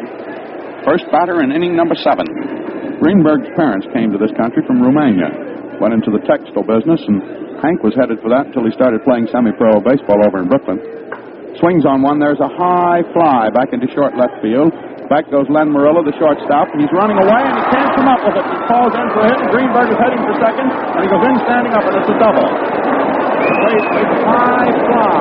First 0.87 1.11
batter 1.11 1.43
in 1.43 1.51
inning 1.51 1.75
number 1.75 1.99
seven. 1.99 2.23
Greenberg's 3.03 3.51
parents 3.59 3.91
came 3.91 4.15
to 4.15 4.19
this 4.23 4.31
country 4.39 4.63
from 4.63 4.79
Romania, 4.79 5.27
went 5.83 5.91
into 5.91 6.15
the 6.15 6.23
textile 6.23 6.63
business, 6.63 7.03
and 7.03 7.59
Hank 7.59 7.83
was 7.83 7.99
headed 7.99 8.23
for 8.23 8.31
that 8.31 8.47
until 8.55 8.63
he 8.63 8.71
started 8.71 9.03
playing 9.03 9.27
semi 9.35 9.51
pro 9.59 9.83
baseball 9.83 10.23
over 10.23 10.39
in 10.39 10.47
Brooklyn. 10.47 11.02
Swings 11.61 11.85
on 11.85 12.01
one. 12.01 12.17
There's 12.21 12.41
a 12.41 12.49
high 12.49 13.05
fly 13.13 13.51
back 13.53 13.73
into 13.73 13.91
short 13.93 14.17
left 14.17 14.41
field. 14.41 14.73
Back 15.13 15.29
goes 15.29 15.45
Len 15.53 15.69
Merullo, 15.69 16.01
the 16.01 16.17
shortstop, 16.17 16.73
and 16.73 16.81
he's 16.81 16.93
running 16.97 17.21
away, 17.21 17.43
and 17.45 17.53
he 17.53 17.65
can't 17.69 17.93
come 17.93 18.09
up 18.09 18.25
with 18.25 18.33
it. 18.33 18.45
He 18.49 18.57
falls 18.65 18.95
in 18.97 19.07
for 19.13 19.21
a 19.21 19.29
hit, 19.29 19.39
and 19.45 19.49
Greenberg 19.53 19.93
is 19.93 19.99
heading 20.01 20.23
for 20.25 20.33
second, 20.41 20.73
and 20.73 21.01
he 21.05 21.09
goes 21.13 21.21
in 21.21 21.37
standing 21.45 21.73
up, 21.77 21.85
and 21.85 21.95
it's 22.01 22.09
a 22.09 22.17
double. 22.17 22.49
Great 22.49 23.85
big 23.93 24.09
high 24.25 24.73
fly. 24.73 25.21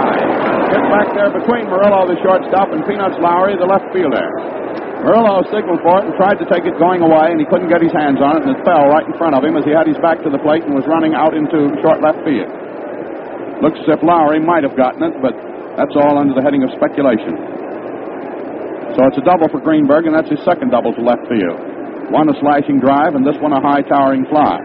Hit 0.71 0.83
back 0.87 1.07
there 1.11 1.31
between 1.35 1.67
Merullo, 1.67 2.07
the 2.07 2.15
shortstop, 2.23 2.71
and 2.71 2.87
Peanuts 2.87 3.19
Lowrey, 3.19 3.59
the 3.59 3.67
left 3.67 3.91
fielder. 3.91 4.23
Merullo 5.03 5.43
signaled 5.51 5.83
for 5.83 5.99
it 5.99 6.07
and 6.07 6.15
tried 6.15 6.39
to 6.39 6.47
take 6.47 6.63
it 6.63 6.77
going 6.79 7.03
away, 7.03 7.35
and 7.35 7.41
he 7.41 7.47
couldn't 7.51 7.67
get 7.67 7.83
his 7.83 7.91
hands 7.91 8.23
on 8.23 8.39
it, 8.39 8.47
and 8.47 8.55
it 8.55 8.63
fell 8.63 8.87
right 8.87 9.03
in 9.03 9.11
front 9.19 9.35
of 9.35 9.43
him 9.43 9.59
as 9.59 9.67
he 9.67 9.75
had 9.75 9.91
his 9.91 9.99
back 9.99 10.23
to 10.23 10.31
the 10.31 10.39
plate 10.39 10.63
and 10.63 10.71
was 10.71 10.87
running 10.87 11.11
out 11.11 11.35
into 11.35 11.75
short 11.83 11.99
left 11.99 12.23
field. 12.23 12.47
Looks 13.59 13.83
as 13.83 13.97
if 13.97 13.99
Lowrey 13.99 14.39
might 14.39 14.63
have 14.63 14.79
gotten 14.79 15.03
it, 15.03 15.19
but 15.19 15.35
that's 15.77 15.95
all 15.95 16.19
under 16.19 16.33
the 16.33 16.43
heading 16.43 16.63
of 16.63 16.69
speculation. 16.75 17.35
So 18.95 19.07
it's 19.07 19.17
a 19.17 19.23
double 19.23 19.47
for 19.47 19.63
Greenberg, 19.63 20.05
and 20.05 20.15
that's 20.15 20.27
his 20.27 20.43
second 20.43 20.71
double 20.71 20.91
to 20.91 21.01
left 21.01 21.23
field. 21.31 21.59
One 22.11 22.27
a 22.27 22.35
slashing 22.43 22.83
drive, 22.83 23.15
and 23.15 23.23
this 23.23 23.39
one 23.39 23.55
a 23.55 23.61
high 23.63 23.81
towering 23.87 24.27
fly. 24.27 24.59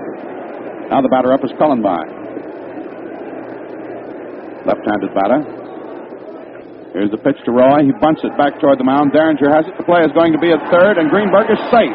Now 0.90 0.98
the 1.00 1.08
batter 1.08 1.32
up 1.32 1.46
is 1.46 1.50
Cullenbine. 1.62 2.10
Left-handed 4.66 5.14
batter. 5.14 5.40
Here's 6.90 7.10
the 7.14 7.22
pitch 7.22 7.38
to 7.44 7.52
Roy. 7.52 7.86
He 7.86 7.92
bunts 8.02 8.24
it 8.24 8.34
back 8.34 8.58
toward 8.58 8.80
the 8.80 8.88
mound. 8.88 9.12
Derringer 9.12 9.46
has 9.52 9.62
it. 9.68 9.78
The 9.78 9.86
play 9.86 10.02
is 10.02 10.10
going 10.10 10.32
to 10.32 10.42
be 10.42 10.50
at 10.50 10.58
third, 10.74 10.98
and 10.98 11.06
Greenberg 11.06 11.46
is 11.46 11.60
safe. 11.70 11.94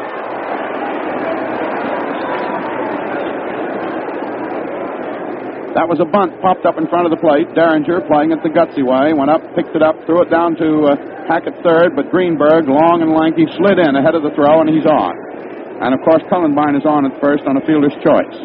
That 5.72 5.88
was 5.88 6.04
a 6.04 6.08
bunt 6.08 6.36
popped 6.44 6.68
up 6.68 6.76
in 6.76 6.84
front 6.92 7.08
of 7.08 7.12
the 7.16 7.20
plate. 7.20 7.48
Derringer, 7.56 8.04
playing 8.04 8.28
it 8.28 8.44
the 8.44 8.52
gutsy 8.52 8.84
way, 8.84 9.16
went 9.16 9.32
up, 9.32 9.40
picked 9.56 9.72
it 9.72 9.80
up, 9.80 9.96
threw 10.04 10.20
it 10.20 10.28
down 10.28 10.52
to 10.60 10.92
uh, 10.92 11.00
Hackett 11.32 11.56
third, 11.64 11.96
but 11.96 12.12
Greenberg, 12.12 12.68
long 12.68 13.00
and 13.00 13.16
lanky, 13.16 13.48
slid 13.56 13.80
in 13.80 13.96
ahead 13.96 14.12
of 14.12 14.20
the 14.20 14.36
throw, 14.36 14.60
and 14.60 14.68
he's 14.68 14.84
on. 14.84 15.16
And 15.80 15.96
of 15.96 16.04
course, 16.04 16.20
Cullenbine 16.28 16.76
is 16.76 16.84
on 16.84 17.08
at 17.08 17.16
first 17.24 17.48
on 17.48 17.56
a 17.56 17.64
fielder's 17.64 17.96
choice. 18.04 18.36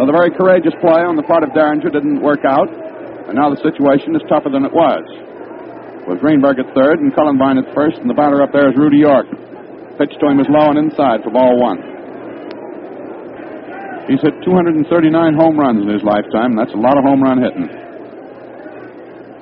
So 0.00 0.08
the 0.08 0.16
very 0.16 0.32
courageous 0.32 0.74
play 0.80 1.04
on 1.04 1.14
the 1.20 1.28
part 1.28 1.44
of 1.44 1.52
Derringer 1.52 1.92
didn't 1.92 2.24
work 2.24 2.48
out, 2.48 2.72
and 3.28 3.36
now 3.36 3.52
the 3.52 3.60
situation 3.60 4.16
is 4.16 4.24
tougher 4.32 4.48
than 4.48 4.64
it 4.64 4.72
was. 4.72 5.04
With 6.08 6.24
Greenberg 6.24 6.56
at 6.56 6.72
third 6.72 7.04
and 7.04 7.12
Cullenbine 7.12 7.60
at 7.60 7.68
first, 7.76 8.00
and 8.00 8.08
the 8.08 8.16
batter 8.16 8.40
up 8.40 8.50
there 8.56 8.72
is 8.72 8.76
Rudy 8.80 9.04
York. 9.04 9.28
Pitch 10.00 10.16
to 10.18 10.26
him 10.32 10.40
is 10.40 10.48
low 10.48 10.72
and 10.72 10.80
inside 10.80 11.20
for 11.22 11.30
ball 11.30 11.60
one. 11.60 11.93
He's 14.04 14.20
hit 14.20 14.36
239 14.44 14.84
home 15.34 15.56
runs 15.56 15.80
in 15.80 15.88
his 15.88 16.04
lifetime, 16.04 16.56
that's 16.56 16.72
a 16.76 16.80
lot 16.80 17.00
of 17.00 17.04
home 17.04 17.24
run 17.24 17.40
hitting. 17.40 17.68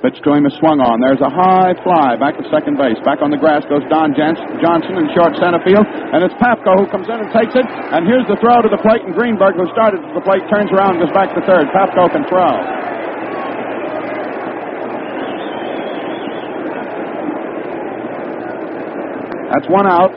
Pitch 0.03 0.19
to 0.27 0.35
him 0.35 0.43
is 0.43 0.51
swung 0.59 0.83
on. 0.83 0.99
There's 0.99 1.23
a 1.23 1.31
high 1.31 1.71
fly 1.79 2.19
back 2.19 2.35
to 2.35 2.43
second 2.51 2.75
base. 2.75 2.99
Back 3.07 3.23
on 3.23 3.31
the 3.31 3.39
grass 3.39 3.63
goes 3.71 3.83
Don 3.87 4.11
Johnson 4.11 4.99
in 4.99 5.07
short 5.15 5.31
center 5.39 5.63
field, 5.63 5.87
and 5.87 6.19
it's 6.19 6.35
Pafko 6.43 6.75
who 6.75 6.87
comes 6.91 7.07
in 7.07 7.23
and 7.23 7.31
takes 7.31 7.55
it. 7.55 7.63
And 7.63 8.03
here's 8.03 8.27
the 8.27 8.35
throw 8.43 8.59
to 8.59 8.67
the 8.67 8.83
plate, 8.83 8.99
and 9.07 9.15
Greenberg, 9.15 9.55
who 9.55 9.63
started 9.71 10.03
to 10.03 10.11
the 10.11 10.19
plate, 10.23 10.43
turns 10.51 10.67
around 10.75 10.99
and 10.99 11.07
goes 11.07 11.15
back 11.15 11.31
to 11.31 11.39
third. 11.47 11.71
Pafko 11.71 12.11
can 12.11 12.27
throw. 12.27 12.51
That's 19.55 19.67
one 19.71 19.87
out. 19.87 20.11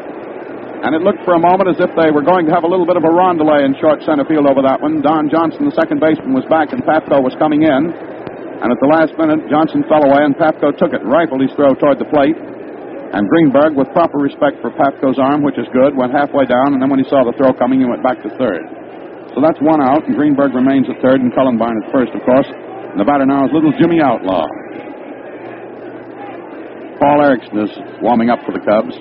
And 0.84 0.92
it 0.92 1.00
looked 1.00 1.24
for 1.24 1.32
a 1.34 1.40
moment 1.40 1.72
as 1.72 1.80
if 1.80 1.88
they 1.96 2.12
were 2.12 2.20
going 2.20 2.44
to 2.46 2.52
have 2.52 2.64
a 2.64 2.70
little 2.70 2.84
bit 2.84 3.00
of 3.00 3.04
a 3.04 3.12
rondelay 3.12 3.64
in 3.64 3.72
short 3.80 4.04
center 4.04 4.28
field 4.28 4.44
over 4.44 4.60
that 4.60 4.80
one. 4.80 5.00
Don 5.00 5.32
Johnson, 5.32 5.64
the 5.64 5.74
second 5.74 6.00
baseman, 6.00 6.36
was 6.36 6.44
back, 6.52 6.70
and 6.76 6.84
Pafko 6.84 7.24
was 7.24 7.32
coming 7.40 7.64
in. 7.64 7.82
And 8.60 8.68
at 8.68 8.80
the 8.80 8.88
last 8.88 9.16
minute, 9.16 9.48
Johnson 9.48 9.84
fell 9.88 10.04
away, 10.04 10.24
and 10.24 10.36
Pafko 10.36 10.76
took 10.76 10.92
it, 10.92 11.00
rifled 11.04 11.40
his 11.40 11.52
throw 11.56 11.72
toward 11.76 11.96
the 11.96 12.08
plate. 12.12 12.36
And 12.36 13.24
Greenberg, 13.28 13.76
with 13.76 13.88
proper 13.96 14.20
respect 14.20 14.60
for 14.60 14.68
Pafko's 14.76 15.16
arm, 15.16 15.40
which 15.40 15.56
is 15.56 15.68
good, 15.72 15.96
went 15.96 16.12
halfway 16.12 16.44
down, 16.44 16.76
and 16.76 16.80
then 16.80 16.92
when 16.92 17.00
he 17.00 17.08
saw 17.08 17.24
the 17.24 17.32
throw 17.40 17.56
coming, 17.56 17.80
he 17.80 17.88
went 17.88 18.04
back 18.04 18.20
to 18.24 18.30
third. 18.36 18.64
So 19.32 19.40
that's 19.40 19.60
one 19.60 19.80
out, 19.80 20.04
and 20.04 20.16
Greenberg 20.16 20.52
remains 20.52 20.88
at 20.92 21.00
third, 21.00 21.20
and 21.20 21.32
Cullenbine 21.32 21.84
at 21.84 21.92
first, 21.92 22.12
of 22.12 22.20
course. 22.24 22.48
And 22.48 23.00
the 23.00 23.04
batter 23.04 23.24
now 23.24 23.44
is 23.44 23.52
little 23.52 23.72
Jimmy 23.80 24.00
Outlaw. 24.00 24.44
Paul 27.00 27.20
Erickson 27.20 27.60
is 27.60 27.72
warming 28.00 28.30
up 28.30 28.40
for 28.44 28.52
the 28.52 28.60
Cubs. 28.64 28.96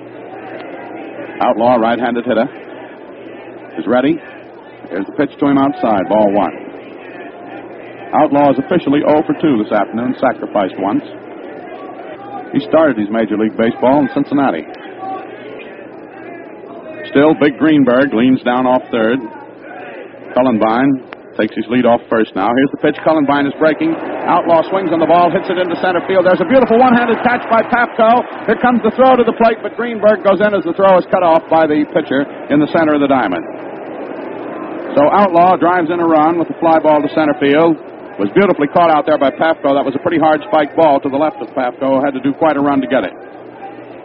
Outlaw, 1.41 1.75
right-handed 1.75 2.25
hitter, 2.25 2.47
is 3.77 3.85
ready. 3.87 4.15
Here's 4.89 5.05
the 5.05 5.15
pitch 5.17 5.35
to 5.39 5.47
him 5.47 5.57
outside, 5.57 6.07
ball 6.07 6.31
one. 6.31 6.55
Outlaw 8.15 8.51
is 8.51 8.59
officially 8.59 9.01
0 9.03 9.23
for 9.27 9.35
2 9.35 9.63
this 9.63 9.73
afternoon, 9.73 10.15
sacrificed 10.21 10.75
once. 10.79 11.03
He 12.53 12.63
started 12.69 12.95
his 12.95 13.09
Major 13.11 13.35
League 13.35 13.57
Baseball 13.57 13.99
in 13.99 14.09
Cincinnati. 14.15 14.63
Still, 17.11 17.35
Big 17.35 17.57
Greenberg 17.59 18.13
leans 18.13 18.41
down 18.43 18.65
off 18.65 18.83
third. 18.91 19.19
Cullenbine 20.35 21.14
takes 21.35 21.55
his 21.55 21.67
lead 21.67 21.85
off 21.85 22.01
first 22.07 22.31
now. 22.35 22.47
Here's 22.51 22.73
the 22.73 22.81
pitch. 22.81 22.97
Cullenbine 23.03 23.47
is 23.47 23.55
breaking. 23.59 23.91
Outlaw 24.25 24.63
swings 24.71 24.89
on 24.91 24.99
the 25.03 25.07
ball, 25.07 25.29
hits 25.29 25.47
it 25.51 25.59
into 25.59 25.75
center 25.83 26.01
field. 26.07 26.25
There's 26.25 26.41
a 26.41 26.49
beautiful 26.49 26.79
one-handed 26.79 27.19
catch 27.21 27.43
by 27.51 27.61
Pafko. 27.67 28.47
Here 28.47 28.59
comes 28.59 28.81
the 28.81 28.91
throw 28.95 29.19
to 29.19 29.23
the 29.27 29.35
plate, 29.37 29.59
but 29.59 29.75
Greenberg 29.75 30.23
goes 30.23 30.39
in 30.39 30.51
as 30.55 30.63
the 30.63 30.73
throw 30.73 30.97
is 30.97 31.05
cut 31.11 31.21
off 31.21 31.43
by 31.51 31.67
the 31.67 31.83
pitcher 31.91 32.23
in 32.49 32.63
the 32.63 32.71
center 32.71 32.95
of 32.95 33.03
the 33.03 33.11
diamond. 33.11 33.43
So 34.95 35.03
Outlaw 35.11 35.59
drives 35.59 35.91
in 35.91 35.99
a 35.99 36.07
run 36.07 36.39
with 36.39 36.47
the 36.47 36.57
fly 36.63 36.79
ball 36.79 37.03
to 37.03 37.11
center 37.11 37.35
field. 37.37 37.75
Was 38.15 38.31
beautifully 38.31 38.71
caught 38.71 38.87
out 38.87 39.03
there 39.03 39.19
by 39.19 39.27
Pafko. 39.27 39.75
That 39.75 39.83
was 39.83 39.91
a 39.91 39.99
pretty 39.99 40.23
hard 40.23 40.39
spike 40.47 40.71
ball 40.71 41.03
to 41.03 41.11
the 41.11 41.19
left 41.19 41.35
of 41.43 41.51
Pafko. 41.51 41.99
Had 41.99 42.15
to 42.15 42.23
do 42.23 42.31
quite 42.31 42.55
a 42.55 42.63
run 42.63 42.79
to 42.79 42.87
get 42.87 43.03
it. 43.03 43.11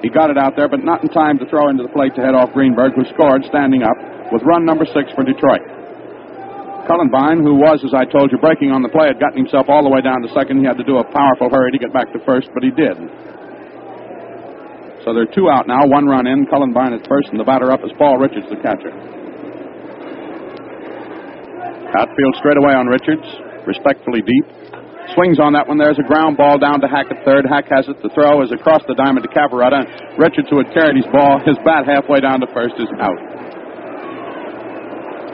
He 0.02 0.10
got 0.10 0.34
it 0.34 0.38
out 0.40 0.58
there, 0.58 0.66
but 0.66 0.82
not 0.82 1.06
in 1.06 1.14
time 1.14 1.38
to 1.38 1.46
throw 1.46 1.70
into 1.70 1.86
the 1.86 1.94
plate 1.94 2.18
to 2.18 2.22
head 2.26 2.34
off 2.34 2.50
Greenberg, 2.50 2.98
who 2.98 3.06
scored 3.14 3.46
standing 3.46 3.86
up 3.86 3.94
with 4.34 4.42
run 4.42 4.66
number 4.66 4.82
six 4.82 5.14
for 5.14 5.22
Detroit. 5.22 5.62
Cullenbine, 6.90 7.46
who 7.46 7.54
was, 7.54 7.78
as 7.86 7.94
I 7.94 8.02
told 8.02 8.34
you, 8.34 8.38
breaking 8.42 8.74
on 8.74 8.82
the 8.82 8.90
play, 8.90 9.06
had 9.06 9.22
gotten 9.22 9.38
himself 9.38 9.70
all 9.70 9.86
the 9.86 9.92
way 9.92 10.02
down 10.02 10.26
to 10.26 10.28
second. 10.34 10.58
He 10.58 10.66
had 10.66 10.74
to 10.74 10.82
do 10.82 10.98
a 10.98 11.06
powerful 11.06 11.46
hurry 11.46 11.70
to 11.70 11.78
get 11.78 11.94
back 11.94 12.10
to 12.10 12.18
first, 12.26 12.50
but 12.50 12.66
he 12.66 12.74
did. 12.74 12.98
So 15.06 15.14
there 15.14 15.22
are 15.22 15.30
two 15.30 15.46
out 15.46 15.70
now, 15.70 15.86
one 15.86 16.10
run 16.10 16.26
in. 16.26 16.50
Cullenbine 16.50 16.98
at 16.98 17.06
first, 17.06 17.30
and 17.30 17.38
the 17.38 17.46
batter 17.46 17.70
up 17.70 17.86
is 17.86 17.94
Paul 17.94 18.18
Richards, 18.18 18.50
the 18.50 18.58
catcher. 18.58 18.90
Outfield 21.94 22.34
straight 22.42 22.58
away 22.58 22.74
on 22.74 22.90
Richards, 22.90 23.24
respectfully 23.70 24.26
deep. 24.26 24.46
Swings 25.14 25.38
on 25.38 25.54
that 25.54 25.70
one. 25.70 25.78
There's 25.78 25.98
a 25.98 26.06
ground 26.06 26.38
ball 26.38 26.58
down 26.58 26.82
to 26.82 26.90
Hack 26.90 27.06
at 27.10 27.22
third. 27.22 27.46
Hack 27.46 27.70
has 27.70 27.86
it. 27.86 28.02
The 28.02 28.10
throw 28.14 28.42
is 28.42 28.50
across 28.50 28.82
the 28.86 28.94
diamond 28.94 29.26
to 29.26 29.30
Cavarretta. 29.30 30.18
Richards, 30.18 30.50
who 30.50 30.58
had 30.58 30.74
carried 30.74 30.98
his 30.98 31.06
ball, 31.14 31.38
his 31.46 31.58
bat 31.62 31.86
halfway 31.86 32.18
down 32.18 32.42
to 32.42 32.50
first, 32.50 32.74
is 32.78 32.90
out. 32.98 33.39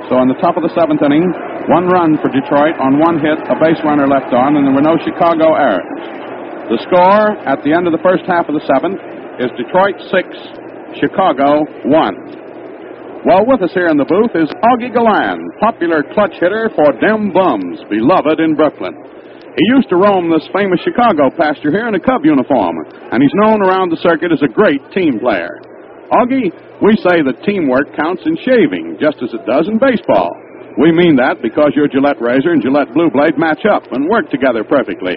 So 0.06 0.22
in 0.22 0.30
the 0.30 0.38
top 0.38 0.54
of 0.54 0.62
the 0.62 0.70
seventh 0.78 1.02
inning, 1.02 1.26
one 1.66 1.90
run 1.90 2.14
for 2.22 2.30
Detroit 2.30 2.78
on 2.78 3.02
one 3.02 3.18
hit, 3.18 3.42
a 3.50 3.58
base 3.58 3.82
runner 3.82 4.06
left 4.06 4.30
on, 4.30 4.54
and 4.54 4.62
there 4.62 4.74
were 4.74 4.86
no 4.86 4.94
Chicago 5.02 5.58
errors. 5.58 5.82
The 6.70 6.78
score 6.86 7.34
at 7.42 7.62
the 7.66 7.74
end 7.74 7.90
of 7.90 7.94
the 7.94 8.02
first 8.06 8.22
half 8.26 8.46
of 8.46 8.54
the 8.54 8.62
seventh 8.70 9.02
is 9.42 9.50
Detroit 9.58 9.98
six, 10.14 10.30
Chicago 11.02 11.66
one. 11.90 12.14
Well, 13.26 13.42
with 13.50 13.66
us 13.66 13.74
here 13.74 13.90
in 13.90 13.98
the 13.98 14.06
booth 14.06 14.30
is 14.38 14.46
Augie 14.70 14.94
Galan, 14.94 15.42
popular 15.58 16.06
clutch 16.14 16.38
hitter 16.38 16.70
for 16.78 16.94
Dem 17.02 17.34
Bums, 17.34 17.82
beloved 17.90 18.38
in 18.38 18.54
Brooklyn. 18.54 18.94
He 19.58 19.64
used 19.74 19.90
to 19.90 19.98
roam 19.98 20.30
this 20.30 20.46
famous 20.54 20.78
Chicago 20.86 21.34
pasture 21.34 21.74
here 21.74 21.90
in 21.90 21.98
a 21.98 22.02
Cub 22.02 22.22
uniform, 22.22 22.78
and 23.10 23.18
he's 23.18 23.34
known 23.42 23.58
around 23.66 23.90
the 23.90 23.98
circuit 23.98 24.30
as 24.30 24.42
a 24.46 24.54
great 24.54 24.78
team 24.94 25.18
player. 25.18 25.58
Augie, 26.14 26.54
we 26.84 26.92
say 27.00 27.24
that 27.24 27.40
teamwork 27.44 27.88
counts 27.96 28.22
in 28.26 28.36
shaving 28.44 29.00
just 29.00 29.16
as 29.24 29.32
it 29.32 29.44
does 29.48 29.68
in 29.68 29.80
baseball. 29.80 30.32
We 30.76 30.92
mean 30.92 31.16
that 31.16 31.40
because 31.40 31.72
your 31.72 31.88
Gillette 31.88 32.20
razor 32.20 32.52
and 32.52 32.60
Gillette 32.60 32.92
Blue 32.92 33.08
Blade 33.08 33.40
match 33.40 33.64
up 33.64 33.88
and 33.96 34.08
work 34.12 34.28
together 34.28 34.60
perfectly. 34.60 35.16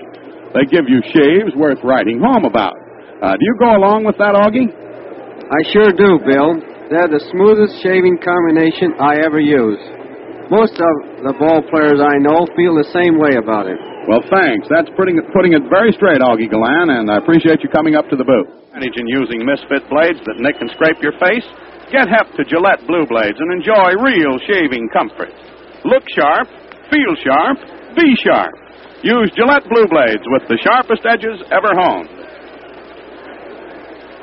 They 0.56 0.64
give 0.72 0.88
you 0.88 1.04
shaves 1.12 1.52
worth 1.60 1.84
writing 1.84 2.24
home 2.24 2.48
about. 2.48 2.80
Uh, 3.20 3.36
do 3.36 3.44
you 3.44 3.56
go 3.60 3.76
along 3.76 4.08
with 4.08 4.16
that, 4.24 4.40
Augie? 4.40 4.72
I 4.72 5.60
sure 5.76 5.92
do, 5.92 6.24
Bill. 6.24 6.64
They're 6.88 7.12
the 7.12 7.22
smoothest 7.30 7.84
shaving 7.84 8.18
combination 8.24 8.96
I 8.98 9.20
ever 9.20 9.44
use. 9.44 9.99
Most 10.50 10.74
of 10.82 10.94
the 11.22 11.38
ball 11.38 11.62
players 11.70 12.02
I 12.02 12.18
know 12.18 12.50
feel 12.58 12.74
the 12.74 12.90
same 12.90 13.22
way 13.22 13.38
about 13.38 13.70
it. 13.70 13.78
Well, 14.10 14.26
thanks. 14.34 14.66
That's 14.66 14.90
putting 14.98 15.22
it, 15.22 15.30
putting 15.30 15.54
it 15.54 15.62
very 15.70 15.94
straight, 15.94 16.26
Augie 16.26 16.50
Galan, 16.50 16.90
and 16.90 17.06
I 17.06 17.22
appreciate 17.22 17.62
you 17.62 17.70
coming 17.70 17.94
up 17.94 18.10
to 18.10 18.18
the 18.18 18.26
booth. 18.26 18.50
Advantage 18.74 18.98
in 18.98 19.06
using 19.06 19.46
misfit 19.46 19.86
blades 19.94 20.18
that 20.26 20.42
nick 20.42 20.58
and 20.58 20.74
scrape 20.74 20.98
your 21.06 21.14
face? 21.22 21.46
Get 21.94 22.10
hep 22.10 22.34
to 22.34 22.42
Gillette 22.42 22.82
Blue 22.90 23.06
Blades 23.06 23.38
and 23.38 23.54
enjoy 23.54 23.94
real 24.02 24.42
shaving 24.50 24.90
comfort. 24.90 25.30
Look 25.86 26.06
sharp, 26.10 26.50
feel 26.90 27.14
sharp, 27.22 27.58
be 27.94 28.18
sharp. 28.18 28.54
Use 29.06 29.30
Gillette 29.38 29.70
Blue 29.70 29.86
Blades 29.86 30.26
with 30.34 30.50
the 30.50 30.58
sharpest 30.66 31.06
edges 31.06 31.46
ever 31.54 31.70
honed. 31.78 32.10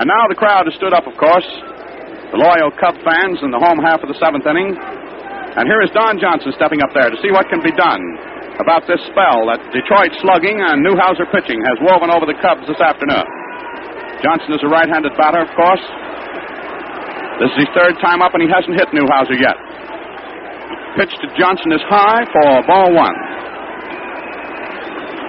And 0.02 0.10
now 0.10 0.26
the 0.26 0.34
crowd 0.34 0.66
has 0.66 0.74
stood 0.74 0.90
up, 0.90 1.06
of 1.06 1.14
course, 1.14 1.46
the 2.34 2.38
loyal 2.42 2.74
Cub 2.82 2.98
fans 3.06 3.38
in 3.46 3.54
the 3.54 3.62
home 3.62 3.78
half 3.78 4.02
of 4.02 4.10
the 4.10 4.18
seventh 4.18 4.42
inning. 4.42 4.74
And 5.56 5.64
here 5.64 5.80
is 5.80 5.88
Don 5.96 6.20
Johnson 6.20 6.52
stepping 6.52 6.84
up 6.84 6.92
there 6.92 7.08
to 7.08 7.16
see 7.24 7.32
what 7.32 7.48
can 7.48 7.64
be 7.64 7.72
done 7.72 8.04
about 8.60 8.84
this 8.84 9.00
spell 9.08 9.48
that 9.48 9.60
Detroit 9.72 10.12
slugging 10.20 10.60
and 10.60 10.84
Newhouser 10.84 11.24
pitching 11.32 11.60
has 11.64 11.76
woven 11.80 12.12
over 12.12 12.28
the 12.28 12.36
Cubs 12.44 12.68
this 12.68 12.76
afternoon. 12.76 13.24
Johnson 14.20 14.52
is 14.52 14.60
a 14.64 14.68
right-handed 14.68 15.16
batter, 15.16 15.40
of 15.40 15.52
course. 15.56 15.80
This 17.40 17.52
is 17.56 17.68
his 17.68 17.70
third 17.76 17.96
time 18.00 18.20
up, 18.24 18.32
and 18.32 18.44
he 18.44 18.48
hasn't 18.48 18.76
hit 18.76 18.88
Newhouser 18.92 19.36
yet. 19.36 19.56
Pitch 20.96 21.12
to 21.24 21.28
Johnson 21.36 21.72
is 21.72 21.84
high 21.88 22.24
for 22.32 22.64
ball 22.64 22.92
one. 22.92 23.16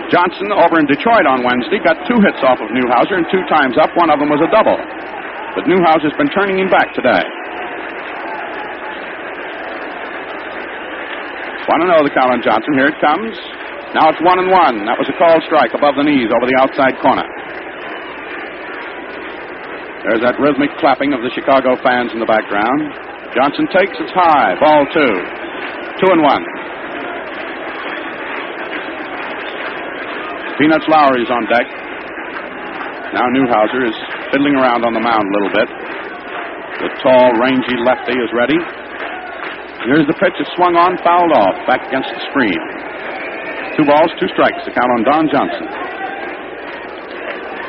Johnson 0.07 0.55
over 0.55 0.79
in 0.79 0.87
Detroit 0.87 1.27
on 1.27 1.43
Wednesday 1.43 1.83
got 1.83 1.99
two 2.07 2.19
hits 2.23 2.39
off 2.43 2.63
of 2.63 2.71
Newhouser 2.71 3.19
and 3.19 3.27
two 3.27 3.43
times 3.51 3.75
up. 3.75 3.91
One 3.99 4.07
of 4.07 4.19
them 4.19 4.31
was 4.31 4.39
a 4.39 4.47
double. 4.51 4.79
But 5.55 5.67
Newhouser's 5.67 6.15
been 6.15 6.31
turning 6.31 6.59
him 6.59 6.71
back 6.71 6.95
today. 6.95 7.23
Want 11.67 11.83
to 11.83 11.87
know 11.91 11.99
the 11.99 12.13
count 12.15 12.31
on 12.31 12.39
Johnson. 12.39 12.71
Here 12.79 12.87
it 12.87 12.99
comes. 13.03 13.35
Now 13.91 14.07
it's 14.07 14.23
one 14.23 14.39
and 14.39 14.47
one. 14.47 14.87
That 14.87 14.95
was 14.95 15.07
a 15.11 15.15
called 15.19 15.43
strike 15.47 15.75
above 15.75 15.99
the 15.99 16.03
knees 16.07 16.31
over 16.31 16.47
the 16.47 16.55
outside 16.63 16.95
corner. 17.03 17.27
There's 20.07 20.23
that 20.23 20.39
rhythmic 20.39 20.71
clapping 20.79 21.11
of 21.11 21.19
the 21.19 21.31
Chicago 21.35 21.75
fans 21.83 22.15
in 22.15 22.23
the 22.23 22.29
background. 22.29 22.79
Johnson 23.35 23.67
takes 23.75 23.91
it's 23.99 24.15
high. 24.15 24.55
Ball 24.55 24.87
two. 24.95 25.13
Two 25.99 26.09
and 26.15 26.23
one. 26.23 26.43
Peanuts 30.55 30.87
Lowrey's 30.87 31.27
on 31.27 31.43
deck. 31.51 31.67
Now 33.11 33.27
Newhouser 33.35 33.83
is 33.91 33.97
fiddling 34.31 34.55
around 34.55 34.87
on 34.87 34.95
the 34.95 35.03
mound 35.03 35.27
a 35.27 35.31
little 35.35 35.51
bit. 35.51 35.69
The 36.79 36.89
tall, 37.03 37.35
rangy 37.43 37.75
lefty 37.83 38.15
is 38.15 38.31
ready. 38.31 38.86
Here's 39.85 40.07
the 40.09 40.17
pitch. 40.17 40.33
It's 40.41 40.49
swung 40.57 40.73
on, 40.73 40.97
fouled 41.05 41.33
off, 41.37 41.55
back 41.69 41.85
against 41.85 42.09
the 42.09 42.21
screen. 42.33 42.57
Two 43.77 43.85
balls, 43.85 44.09
two 44.17 44.27
strikes. 44.33 44.57
The 44.65 44.73
count 44.73 44.89
on 44.89 45.01
Don 45.05 45.23
Johnson. 45.29 45.67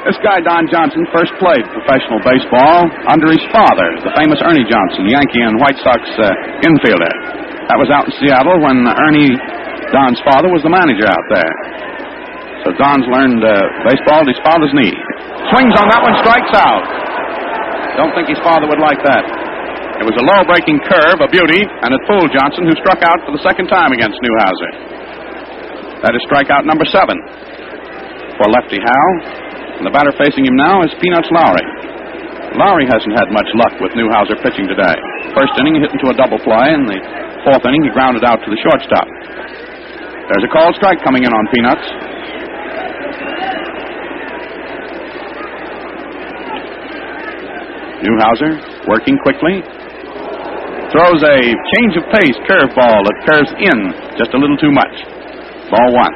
This 0.09 0.17
guy, 0.25 0.41
Don 0.41 0.65
Johnson, 0.73 1.05
first 1.13 1.37
played 1.37 1.69
professional 1.69 2.17
baseball 2.25 2.89
under 3.13 3.29
his 3.29 3.45
father, 3.53 3.93
the 4.01 4.15
famous 4.17 4.41
Ernie 4.41 4.65
Johnson, 4.65 5.05
Yankee 5.05 5.45
and 5.45 5.61
White 5.61 5.77
Sox 5.85 6.01
uh, 6.17 6.33
infielder. 6.65 7.13
That 7.69 7.77
was 7.77 7.93
out 7.93 8.09
in 8.09 8.13
Seattle 8.17 8.57
when 8.63 8.89
Ernie, 8.89 9.37
Don's 9.93 10.17
father, 10.25 10.49
was 10.49 10.65
the 10.65 10.73
manager 10.73 11.05
out 11.05 11.27
there. 11.29 11.53
So 12.65 12.73
Don's 12.81 13.05
learned 13.05 13.45
uh, 13.45 13.53
baseball 13.85 14.25
at 14.25 14.29
his 14.33 14.41
father's 14.41 14.73
knee. 14.73 14.97
Swings 15.53 15.77
on 15.77 15.87
that 15.93 16.01
one, 16.01 16.17
strikes 16.25 16.55
out. 16.57 16.85
Don't 18.01 18.15
think 18.17 18.33
his 18.33 18.41
father 18.41 18.65
would 18.65 18.81
like 18.81 19.03
that. 19.05 19.48
It 19.99 20.07
was 20.07 20.15
a 20.15 20.23
low 20.23 20.47
breaking 20.47 20.79
curve, 20.87 21.19
a 21.19 21.27
beauty, 21.27 21.67
and 21.67 21.91
it 21.91 22.01
fooled 22.07 22.31
Johnson, 22.31 22.71
who 22.71 22.75
struck 22.79 23.03
out 23.03 23.19
for 23.27 23.35
the 23.35 23.43
second 23.43 23.67
time 23.67 23.91
against 23.91 24.15
Newhouser. 24.23 24.71
That 26.07 26.15
is 26.15 26.23
strikeout 26.31 26.63
number 26.63 26.87
seven 26.87 27.19
for 28.39 28.47
lefty 28.55 28.79
Hal. 28.79 29.11
And 29.79 29.87
the 29.87 29.91
batter 29.91 30.15
facing 30.15 30.47
him 30.47 30.55
now 30.55 30.87
is 30.87 30.95
Peanuts 31.03 31.27
Lowrey. 31.35 31.67
Lowrey 32.55 32.87
hasn't 32.87 33.15
had 33.19 33.35
much 33.35 33.51
luck 33.59 33.75
with 33.83 33.91
Newhouser 33.99 34.39
pitching 34.39 34.71
today. 34.71 34.95
First 35.35 35.59
inning, 35.59 35.75
he 35.75 35.83
hit 35.83 35.91
into 35.91 36.11
a 36.11 36.17
double 36.17 36.39
play. 36.47 36.75
In 36.75 36.87
the 36.87 36.99
fourth 37.43 37.67
inning, 37.67 37.83
he 37.83 37.91
grounded 37.91 38.23
out 38.23 38.39
to 38.43 38.49
the 38.51 38.59
shortstop. 38.63 39.07
There's 40.31 40.47
a 40.47 40.51
called 40.55 40.79
strike 40.79 41.03
coming 41.03 41.27
in 41.27 41.33
on 41.35 41.45
Peanuts. 41.51 41.87
Newhouser 48.07 48.87
working 48.87 49.19
quickly. 49.27 49.59
Throws 50.89 51.21
a 51.21 51.39
change 51.45 51.95
of 52.01 52.05
pace 52.17 52.39
curveball 52.49 52.99
that 53.05 53.17
curves 53.29 53.53
in 53.61 53.79
just 54.17 54.33
a 54.33 54.39
little 54.41 54.57
too 54.57 54.73
much. 54.73 54.95
Ball 55.69 55.91
one. 55.93 56.15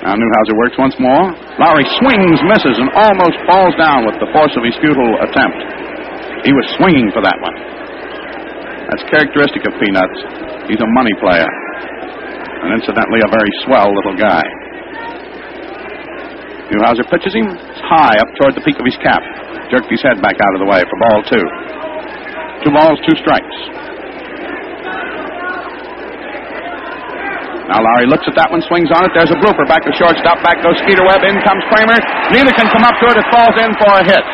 Now 0.00 0.16
Newhouser 0.16 0.56
works 0.56 0.80
once 0.80 0.96
more. 0.96 1.28
Lowrey 1.60 1.84
swings, 2.00 2.40
misses, 2.48 2.80
and 2.80 2.88
almost 2.96 3.36
falls 3.44 3.76
down 3.76 4.08
with 4.08 4.16
the 4.16 4.32
force 4.32 4.56
of 4.56 4.64
his 4.64 4.72
futile 4.80 5.12
attempt. 5.28 5.60
He 6.48 6.56
was 6.56 6.64
swinging 6.80 7.12
for 7.12 7.20
that 7.20 7.36
one. 7.36 7.56
That's 8.88 9.04
characteristic 9.12 9.68
of 9.68 9.76
Peanuts. 9.76 10.18
He's 10.72 10.80
a 10.80 10.88
money 10.96 11.12
player. 11.20 11.50
And 12.64 12.80
incidentally, 12.80 13.20
a 13.20 13.28
very 13.28 13.52
swell 13.68 13.92
little 13.92 14.16
guy. 14.16 14.40
Newhouser 16.72 17.04
pitches 17.12 17.36
him 17.36 17.52
high 17.84 18.16
up 18.16 18.30
toward 18.40 18.56
the 18.56 18.64
peak 18.64 18.80
of 18.80 18.88
his 18.88 18.96
cap. 19.04 19.20
Jerked 19.68 19.92
his 19.92 20.00
head 20.00 20.16
back 20.24 20.40
out 20.40 20.52
of 20.56 20.60
the 20.64 20.68
way 20.68 20.80
for 20.80 20.96
ball 20.96 21.20
two. 21.28 21.44
Two 22.64 22.72
balls, 22.72 22.96
two 23.04 23.16
strikes. 23.20 23.56
Now 27.68 27.84
Lowrey 27.84 28.08
looks 28.08 28.24
at 28.24 28.32
that 28.40 28.48
one, 28.48 28.64
swings 28.64 28.88
on 28.88 29.04
it. 29.04 29.12
There's 29.12 29.28
a 29.28 29.36
blooper 29.44 29.68
back 29.68 29.84
to 29.84 29.92
shortstop. 29.92 30.40
Back 30.40 30.64
goes 30.64 30.80
Skeeter 30.80 31.04
Webb. 31.04 31.20
In 31.20 31.36
comes 31.44 31.60
Cramer. 31.68 32.00
Neither 32.32 32.48
can 32.56 32.64
come 32.72 32.80
up 32.80 32.96
to 32.96 33.12
it. 33.12 33.20
It 33.20 33.28
falls 33.28 33.56
in 33.60 33.70
for 33.76 33.92
a 33.92 34.02
hit. 34.08 34.24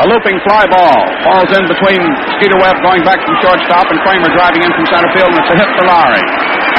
A 0.00 0.04
looping 0.08 0.40
fly 0.48 0.64
ball 0.72 0.96
falls 1.22 1.52
in 1.52 1.68
between 1.68 2.00
Skeeter 2.40 2.56
Webb 2.58 2.80
going 2.80 3.04
back 3.04 3.20
from 3.28 3.36
shortstop 3.44 3.86
and 3.92 4.00
Cramer 4.02 4.32
driving 4.32 4.64
in 4.64 4.72
from 4.72 4.88
center 4.88 5.12
field, 5.12 5.30
and 5.36 5.38
it's 5.44 5.52
a 5.52 5.58
hit 5.60 5.70
for 5.76 5.84
Lowrey. 5.84 6.24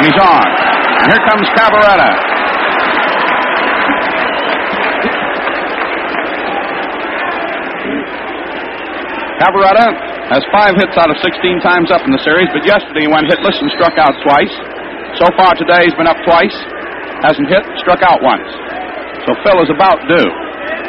And 0.01 0.03
he's 0.09 0.17
on. 0.17 0.45
And 1.05 1.07
here 1.13 1.23
comes 1.29 1.45
Cavarretta. 1.53 2.09
Cavarretta 9.39 9.87
has 10.31 10.41
five 10.55 10.79
hits 10.79 10.95
out 10.95 11.11
of 11.11 11.17
16 11.19 11.59
times 11.59 11.91
up 11.91 11.99
in 12.07 12.11
the 12.15 12.23
series, 12.23 12.47
but 12.55 12.63
yesterday 12.63 13.03
he 13.03 13.11
went 13.11 13.27
hitless 13.27 13.59
and 13.59 13.67
struck 13.75 13.99
out 13.99 14.15
twice. 14.23 14.53
So 15.19 15.27
far 15.35 15.51
today 15.59 15.87
he's 15.87 15.97
been 15.99 16.07
up 16.07 16.19
twice, 16.23 16.55
hasn't 17.19 17.51
hit, 17.51 17.63
struck 17.83 17.99
out 17.99 18.23
once. 18.23 18.47
So 19.27 19.35
Phil 19.43 19.59
is 19.59 19.71
about 19.71 19.99
due. 20.07 20.29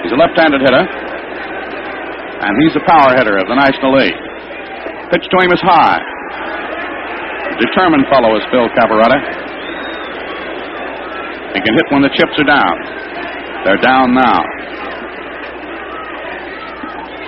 He's 0.06 0.14
a 0.14 0.18
left-handed 0.18 0.62
hitter, 0.62 0.85
and 0.86 2.52
he's 2.62 2.74
the 2.78 2.86
power 2.86 3.18
hitter 3.18 3.35
of 3.35 3.51
the 3.51 3.59
National 3.59 3.98
League. 3.98 4.18
Pitch 5.10 5.27
to 5.27 5.36
him 5.43 5.51
is 5.51 5.62
high. 5.66 5.98
Determined 7.59 8.06
fellow 8.12 8.31
is 8.39 8.44
Phil 8.55 8.70
Cavarretta. 8.78 9.18
He 11.51 11.60
can 11.66 11.74
hit 11.74 11.86
when 11.90 12.02
the 12.06 12.12
chips 12.14 12.36
are 12.39 12.47
down. 12.47 12.77
They're 13.66 13.82
down 13.82 14.14
now. 14.14 14.39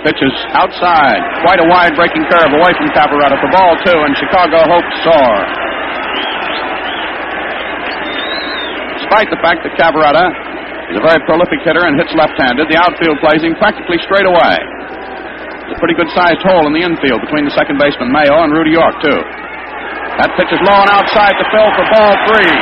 Pitches 0.06 0.30
outside. 0.54 1.20
Quite 1.42 1.58
a 1.58 1.66
wide 1.66 1.98
breaking 1.98 2.22
curve 2.30 2.54
away 2.54 2.70
from 2.78 2.86
Cavarretta 2.94 3.34
The 3.34 3.50
ball 3.50 3.74
two, 3.82 3.98
and 3.98 4.14
Chicago 4.14 4.62
hopes 4.70 4.94
soar. 5.02 5.34
Despite 9.02 9.28
the 9.34 9.40
fact 9.42 9.66
that 9.66 9.74
Cavarretta 9.74 10.26
is 10.94 10.96
a 10.96 11.04
very 11.04 11.18
prolific 11.26 11.60
hitter 11.66 11.82
and 11.82 11.98
hits 11.98 12.14
left-handed, 12.14 12.70
the 12.70 12.78
outfield 12.78 13.18
plays 13.18 13.42
him 13.42 13.58
practically 13.58 13.98
straight 14.06 14.28
away. 14.28 14.54
A 15.68 15.76
pretty 15.82 15.98
good 15.98 16.08
sized 16.14 16.40
hole 16.46 16.64
in 16.70 16.72
the 16.72 16.80
infield 16.86 17.20
between 17.26 17.44
the 17.44 17.52
second 17.58 17.76
baseman 17.76 18.08
Mayo 18.14 18.46
and 18.46 18.54
Rudy 18.54 18.72
York, 18.78 18.96
too. 19.02 19.20
That 20.22 20.30
pitch 20.38 20.48
is 20.48 20.62
low 20.62 20.78
and 20.78 20.90
outside 20.94 21.34
to 21.36 21.44
Phil 21.50 21.68
for 21.74 21.84
ball 21.90 22.14
three. 22.30 22.54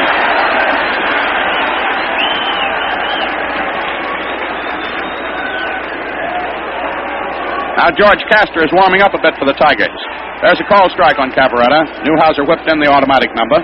Now 7.76 7.92
George 7.92 8.24
Caster 8.32 8.64
is 8.64 8.72
warming 8.72 9.04
up 9.04 9.12
a 9.12 9.20
bit 9.20 9.36
for 9.36 9.44
the 9.44 9.52
Tigers. 9.52 10.00
There's 10.40 10.56
a 10.56 10.64
call 10.64 10.88
strike 10.96 11.20
on 11.20 11.28
Cavarretta. 11.28 12.08
Newhouser 12.08 12.48
whipped 12.48 12.64
in 12.72 12.80
the 12.80 12.88
automatic 12.88 13.28
number. 13.36 13.60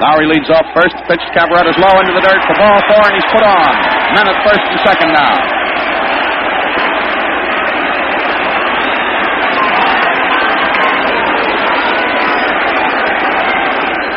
Lowrey 0.00 0.32
leads 0.32 0.48
off 0.48 0.64
first. 0.72 0.96
Pitch 1.04 1.20
to 1.20 1.32
Cavarretta's 1.36 1.76
low 1.76 1.92
into 2.00 2.16
the 2.16 2.24
dirt 2.24 2.40
for 2.48 2.56
ball 2.56 2.80
four, 2.88 3.04
and 3.04 3.14
he's 3.20 3.28
put 3.28 3.44
on. 3.44 3.72
Men 4.16 4.24
at 4.24 4.38
first 4.40 4.64
and 4.64 4.80
second 4.88 5.12
now. 5.12 5.34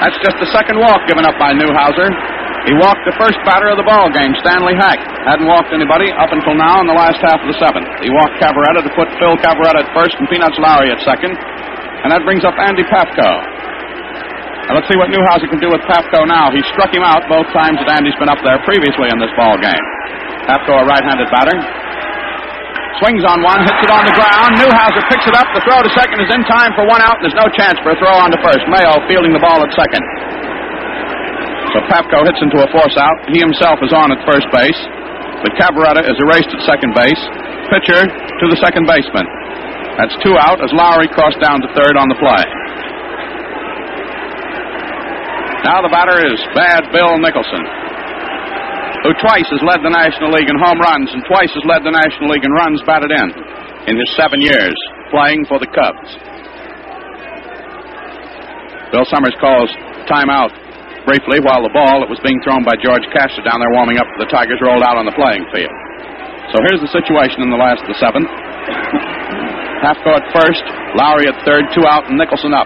That's 0.08 0.20
just 0.24 0.40
the 0.40 0.48
second 0.56 0.80
walk 0.80 1.04
given 1.08 1.28
up 1.28 1.36
by 1.36 1.52
Newhouser. 1.52 2.38
He 2.68 2.76
walked 2.76 2.99
the 3.07 3.15
first 3.15 3.39
batter 3.48 3.72
of 3.72 3.80
the 3.80 3.88
ball 3.88 4.11
game, 4.11 4.35
Stanley 4.44 4.76
Hack. 4.76 4.99
Hadn't 5.23 5.48
walked 5.48 5.72
anybody 5.72 6.11
up 6.11 6.35
until 6.35 6.52
now 6.52 6.84
in 6.84 6.88
the 6.91 6.98
last 6.99 7.15
half 7.23 7.39
of 7.39 7.48
the 7.48 7.56
seventh. 7.64 7.88
He 8.03 8.11
walked 8.11 8.35
Cavarretta 8.44 8.84
to 8.84 8.91
put 8.91 9.07
Phil 9.15 9.39
Cavarretta 9.39 9.88
at 9.88 9.89
first 9.95 10.19
and 10.19 10.27
Peanuts 10.27 10.60
Lowrey 10.60 10.91
at 10.91 10.99
second. 11.07 11.31
And 12.03 12.11
that 12.11 12.27
brings 12.27 12.44
up 12.44 12.60
Andy 12.60 12.84
Pafko. 12.91 13.31
Now 14.68 14.76
let's 14.76 14.88
see 14.91 14.99
what 14.99 15.07
Newhouser 15.07 15.48
can 15.48 15.64
do 15.64 15.72
with 15.72 15.80
Pafko 15.88 16.27
now. 16.27 16.52
He 16.52 16.60
struck 16.76 16.91
him 16.91 17.07
out 17.07 17.23
both 17.31 17.48
times 17.56 17.80
that 17.80 17.88
Andy's 17.88 18.19
been 18.19 18.27
up 18.27 18.44
there 18.44 18.60
previously 18.68 19.07
in 19.07 19.18
this 19.23 19.31
ball 19.39 19.56
game. 19.56 19.85
Pafko, 20.52 20.76
a 20.76 20.85
right-handed 20.91 21.31
batter. 21.31 21.56
Swings 22.99 23.23
on 23.23 23.48
one, 23.48 23.64
hits 23.64 23.80
it 23.80 23.91
on 23.95 24.03
the 24.03 24.11
ground. 24.11 24.60
Newhouser 24.60 25.07
picks 25.07 25.23
it 25.23 25.35
up. 25.39 25.48
The 25.56 25.64
throw 25.64 25.80
to 25.88 25.91
second 25.95 26.19
is 26.19 26.27
in 26.35 26.44
time 26.44 26.76
for 26.76 26.84
one 26.84 26.99
out, 26.99 27.15
and 27.15 27.31
there's 27.31 27.39
no 27.39 27.48
chance 27.56 27.80
for 27.80 27.95
a 27.95 27.98
throw 28.02 28.11
on 28.11 28.27
to 28.27 28.39
first. 28.44 28.68
Mayo 28.68 28.99
fielding 29.07 29.31
the 29.31 29.39
ball 29.39 29.64
at 29.64 29.72
second. 29.72 30.03
So 31.78 31.86
Pafko 31.94 32.26
hits 32.26 32.41
into 32.41 32.58
a 32.58 32.66
force 32.74 32.98
out. 32.98 33.30
He 33.30 33.38
himself 33.38 33.78
is 33.86 33.94
on 33.94 34.10
at 34.10 34.18
first 34.26 34.49
base. 34.49 34.82
But 35.45 35.54
Cavarretta 35.62 36.10
is 36.10 36.18
erased 36.26 36.49
at 36.49 36.66
second 36.66 36.98
base. 36.98 37.22
Pitcher 37.70 38.02
to 38.02 38.45
the 38.49 38.58
second 38.66 38.90
baseman. 38.90 39.30
That's 40.02 40.18
two 40.26 40.34
out 40.41 40.58
as 40.58 40.74
Lowrey 40.74 41.06
crossed 41.14 41.38
down 41.38 41.62
to 41.62 41.70
third 41.78 41.94
on 41.94 42.10
the 42.10 42.18
play. 42.18 42.45
Now 45.70 45.86
the 45.86 45.94
batter 45.94 46.18
is 46.18 46.41
Bad 46.58 46.90
Bill 46.90 47.22
Nicholson, 47.22 47.62
who 49.06 49.14
twice 49.22 49.45
has 49.45 49.62
led 49.62 49.86
the 49.86 49.94
National 49.94 50.34
League 50.34 50.49
in 50.49 50.58
home 50.58 50.82
runs 50.82 51.14
and 51.14 51.22
twice 51.30 51.54
has 51.54 51.66
led 51.70 51.86
the 51.86 51.94
National 51.94 52.34
League 52.34 52.45
in 52.45 52.54
runs 52.58 52.82
batted 52.90 53.14
in 53.14 53.28
in 53.86 54.02
his 54.02 54.10
seven 54.18 54.41
years 54.41 54.74
playing 55.14 55.45
for 55.45 55.62
the 55.62 55.70
Cubs. 55.70 56.10
Bill 58.90 59.06
Summers 59.14 59.38
calls 59.38 59.70
timeout 60.10 60.49
briefly 61.08 61.40
while 61.40 61.64
the 61.64 61.72
ball 61.72 62.04
that 62.04 62.12
was 62.12 62.20
being 62.20 62.38
thrown 62.44 62.68
by 62.68 62.76
George 62.84 63.08
Caster 63.16 63.40
down 63.48 63.64
there 63.64 63.72
warming 63.72 63.96
up 63.96 64.06
for 64.12 64.28
the 64.28 64.30
Tigers 64.30 64.60
rolled 64.60 64.84
out 64.84 65.00
on 65.00 65.08
the 65.08 65.16
playing 65.16 65.48
field. 65.56 65.72
So 66.52 66.60
here's 66.68 66.84
the 66.84 66.92
situation 66.92 67.40
in 67.40 67.50
the 67.50 67.56
last 67.56 67.80
of 67.82 67.90
the 67.90 67.98
seventh. 67.98 68.28
At 69.88 69.96
first, 70.34 70.66
Lowrey 70.98 71.30
at 71.30 71.38
third, 71.46 71.70
two 71.70 71.86
out, 71.86 72.10
and 72.10 72.18
Nicholson 72.18 72.52
up. 72.52 72.66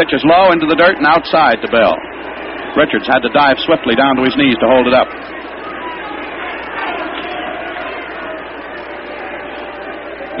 Pitches 0.00 0.24
low 0.24 0.50
into 0.50 0.64
the 0.64 0.74
dirt 0.74 0.96
and 0.96 1.06
outside 1.06 1.60
to 1.60 1.68
Bell. 1.68 1.92
Richards 2.74 3.06
had 3.06 3.20
to 3.20 3.28
dive 3.28 3.60
swiftly 3.68 3.94
down 3.94 4.16
to 4.16 4.24
his 4.24 4.34
knees 4.40 4.56
to 4.58 4.66
hold 4.66 4.88
it 4.88 4.94
up. 4.96 5.06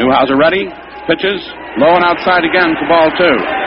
Newhouser 0.00 0.40
ready. 0.40 0.72
Pitches 1.06 1.38
low 1.76 1.94
and 1.94 2.04
outside 2.04 2.42
again 2.48 2.74
for 2.80 2.88
ball 2.88 3.12
two. 3.12 3.63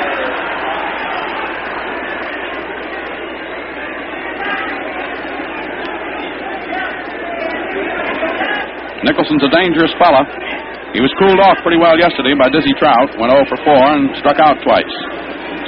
Nicholson's 9.05 9.43
a 9.45 9.51
dangerous 9.53 9.93
fella. 10.01 10.25
He 10.95 11.03
was 11.03 11.13
cooled 11.21 11.37
off 11.43 11.59
pretty 11.61 11.77
well 11.77 11.93
yesterday 11.99 12.33
by 12.33 12.49
Dizzy 12.49 12.73
Trout, 12.81 13.13
went 13.21 13.29
0 13.29 13.45
for 13.45 13.59
4 13.61 13.75
and 13.93 14.03
struck 14.17 14.39
out 14.41 14.57
twice. 14.65 14.95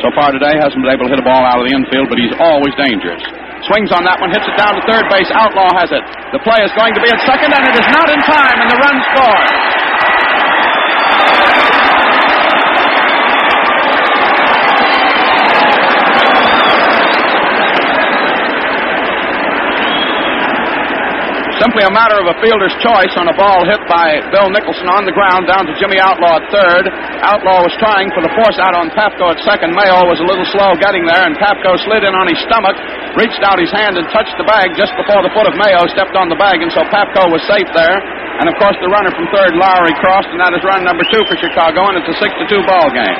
So 0.02 0.10
far 0.16 0.32
today, 0.32 0.56
hasn't 0.58 0.80
been 0.80 0.96
able 0.96 1.06
to 1.06 1.14
hit 1.14 1.20
a 1.22 1.28
ball 1.28 1.44
out 1.44 1.60
of 1.60 1.68
the 1.68 1.74
infield, 1.76 2.08
but 2.08 2.18
he's 2.18 2.34
always 2.40 2.72
dangerous. 2.80 3.20
Swings 3.68 3.92
on 3.92 4.08
that 4.08 4.18
one, 4.24 4.32
hits 4.32 4.48
it 4.48 4.56
down 4.56 4.74
to 4.80 4.82
third 4.88 5.06
base. 5.12 5.28
Outlaw 5.36 5.68
has 5.76 5.92
it. 5.92 6.02
The 6.32 6.40
play 6.42 6.64
is 6.64 6.72
going 6.74 6.96
to 6.96 7.02
be 7.04 7.12
at 7.12 7.20
second, 7.28 7.52
and 7.52 7.64
it 7.68 7.76
is 7.76 7.90
not 7.92 8.08
in 8.08 8.22
time, 8.24 8.58
and 8.64 8.70
the 8.72 8.80
run 8.80 8.98
scores. 9.12 9.79
Simply 21.60 21.84
a 21.84 21.92
matter 21.92 22.16
of 22.16 22.28
a 22.32 22.40
fielder's 22.40 22.72
choice 22.80 23.12
on 23.20 23.28
a 23.28 23.36
ball 23.36 23.68
hit 23.68 23.84
by 23.92 24.24
Bill 24.32 24.48
Nicholson 24.48 24.88
on 24.88 25.04
the 25.04 25.12
ground 25.12 25.44
down 25.44 25.68
to 25.68 25.76
Jimmy 25.76 26.00
Outlaw 26.00 26.40
at 26.40 26.48
third. 26.56 26.88
Outlaw 27.20 27.68
was 27.68 27.76
trying 27.84 28.08
for 28.16 28.24
the 28.24 28.32
force 28.32 28.56
out 28.64 28.72
on 28.80 28.88
Pafko 28.96 29.36
at 29.36 29.44
second. 29.44 29.76
Mayo 29.76 30.08
was 30.08 30.24
a 30.24 30.28
little 30.28 30.48
slow 30.56 30.72
getting 30.80 31.04
there, 31.04 31.20
and 31.20 31.36
Pafko 31.36 31.76
slid 31.84 32.08
in 32.08 32.16
on 32.16 32.32
his 32.32 32.40
stomach, 32.48 32.80
reached 33.20 33.44
out 33.44 33.60
his 33.60 33.68
hand 33.76 34.00
and 34.00 34.08
touched 34.16 34.40
the 34.40 34.48
bag 34.48 34.72
just 34.80 34.96
before 34.96 35.20
the 35.20 35.28
foot 35.36 35.52
of 35.52 35.56
Mayo 35.60 35.84
stepped 35.92 36.16
on 36.16 36.32
the 36.32 36.40
bag, 36.40 36.64
and 36.64 36.72
so 36.72 36.80
Pafko 36.88 37.28
was 37.28 37.44
safe 37.44 37.68
there. 37.76 38.00
And 38.40 38.48
of 38.48 38.56
course, 38.56 38.80
the 38.80 38.88
runner 38.88 39.12
from 39.12 39.28
third, 39.36 39.52
Lowrey, 39.60 39.92
crossed, 40.00 40.32
and 40.32 40.40
that 40.40 40.56
is 40.56 40.64
run 40.64 40.88
number 40.88 41.04
two 41.12 41.20
for 41.28 41.36
Chicago, 41.36 41.92
and 41.92 42.00
it's 42.00 42.08
a 42.08 42.16
six 42.24 42.32
to 42.40 42.48
two 42.48 42.64
ball 42.64 42.88
game. 42.96 43.20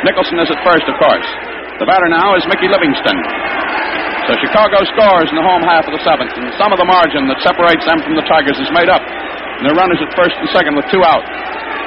Nicholson 0.00 0.40
is 0.40 0.48
at 0.48 0.64
first, 0.64 0.88
of 0.88 0.96
course. 0.96 1.28
The 1.76 1.84
batter 1.84 2.08
now 2.08 2.40
is 2.40 2.42
Mickey 2.48 2.72
Livingston. 2.72 3.20
So 4.26 4.34
Chicago 4.42 4.82
scores 4.90 5.30
in 5.30 5.38
the 5.38 5.46
home 5.46 5.62
half 5.62 5.86
of 5.86 5.94
the 5.94 6.02
seventh, 6.02 6.34
and 6.34 6.50
some 6.58 6.74
of 6.74 6.82
the 6.82 6.88
margin 6.88 7.30
that 7.30 7.38
separates 7.46 7.86
them 7.86 8.02
from 8.02 8.18
the 8.18 8.26
Tigers 8.26 8.58
is 8.58 8.66
made 8.74 8.90
up. 8.90 8.98
And 8.98 9.62
their 9.62 9.78
runners 9.78 10.02
at 10.02 10.10
first 10.18 10.34
and 10.42 10.50
second 10.50 10.74
with 10.74 10.84
two 10.90 11.00
out. 11.06 11.22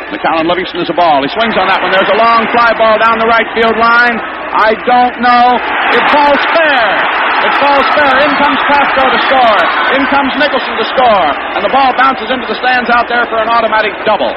The 0.09 0.17
Livingston 0.47 0.81
is 0.81 0.89
a 0.89 0.97
ball. 0.97 1.21
He 1.21 1.29
swings 1.37 1.53
on 1.53 1.69
that 1.69 1.83
one. 1.85 1.93
There's 1.93 2.09
a 2.09 2.17
long 2.17 2.41
fly 2.49 2.73
ball 2.81 2.97
down 2.97 3.21
the 3.21 3.29
right 3.29 3.45
field 3.53 3.77
line. 3.77 4.17
I 4.57 4.73
don't 4.87 5.15
know. 5.21 5.45
It 5.93 6.03
falls 6.09 6.41
fair. 6.55 6.85
It 7.45 7.53
falls 7.61 7.87
fair. 7.93 8.13
In 8.25 8.31
comes 8.41 8.57
Pafko 8.71 9.03
to 9.05 9.19
score. 9.29 9.59
In 9.93 10.03
comes 10.09 10.33
Nicholson 10.41 10.73
to 10.81 10.85
score. 10.95 11.29
And 11.53 11.61
the 11.61 11.69
ball 11.69 11.93
bounces 11.93 12.31
into 12.33 12.49
the 12.49 12.57
stands 12.57 12.89
out 12.89 13.05
there 13.05 13.29
for 13.29 13.37
an 13.37 13.53
automatic 13.53 13.93
double. 14.01 14.33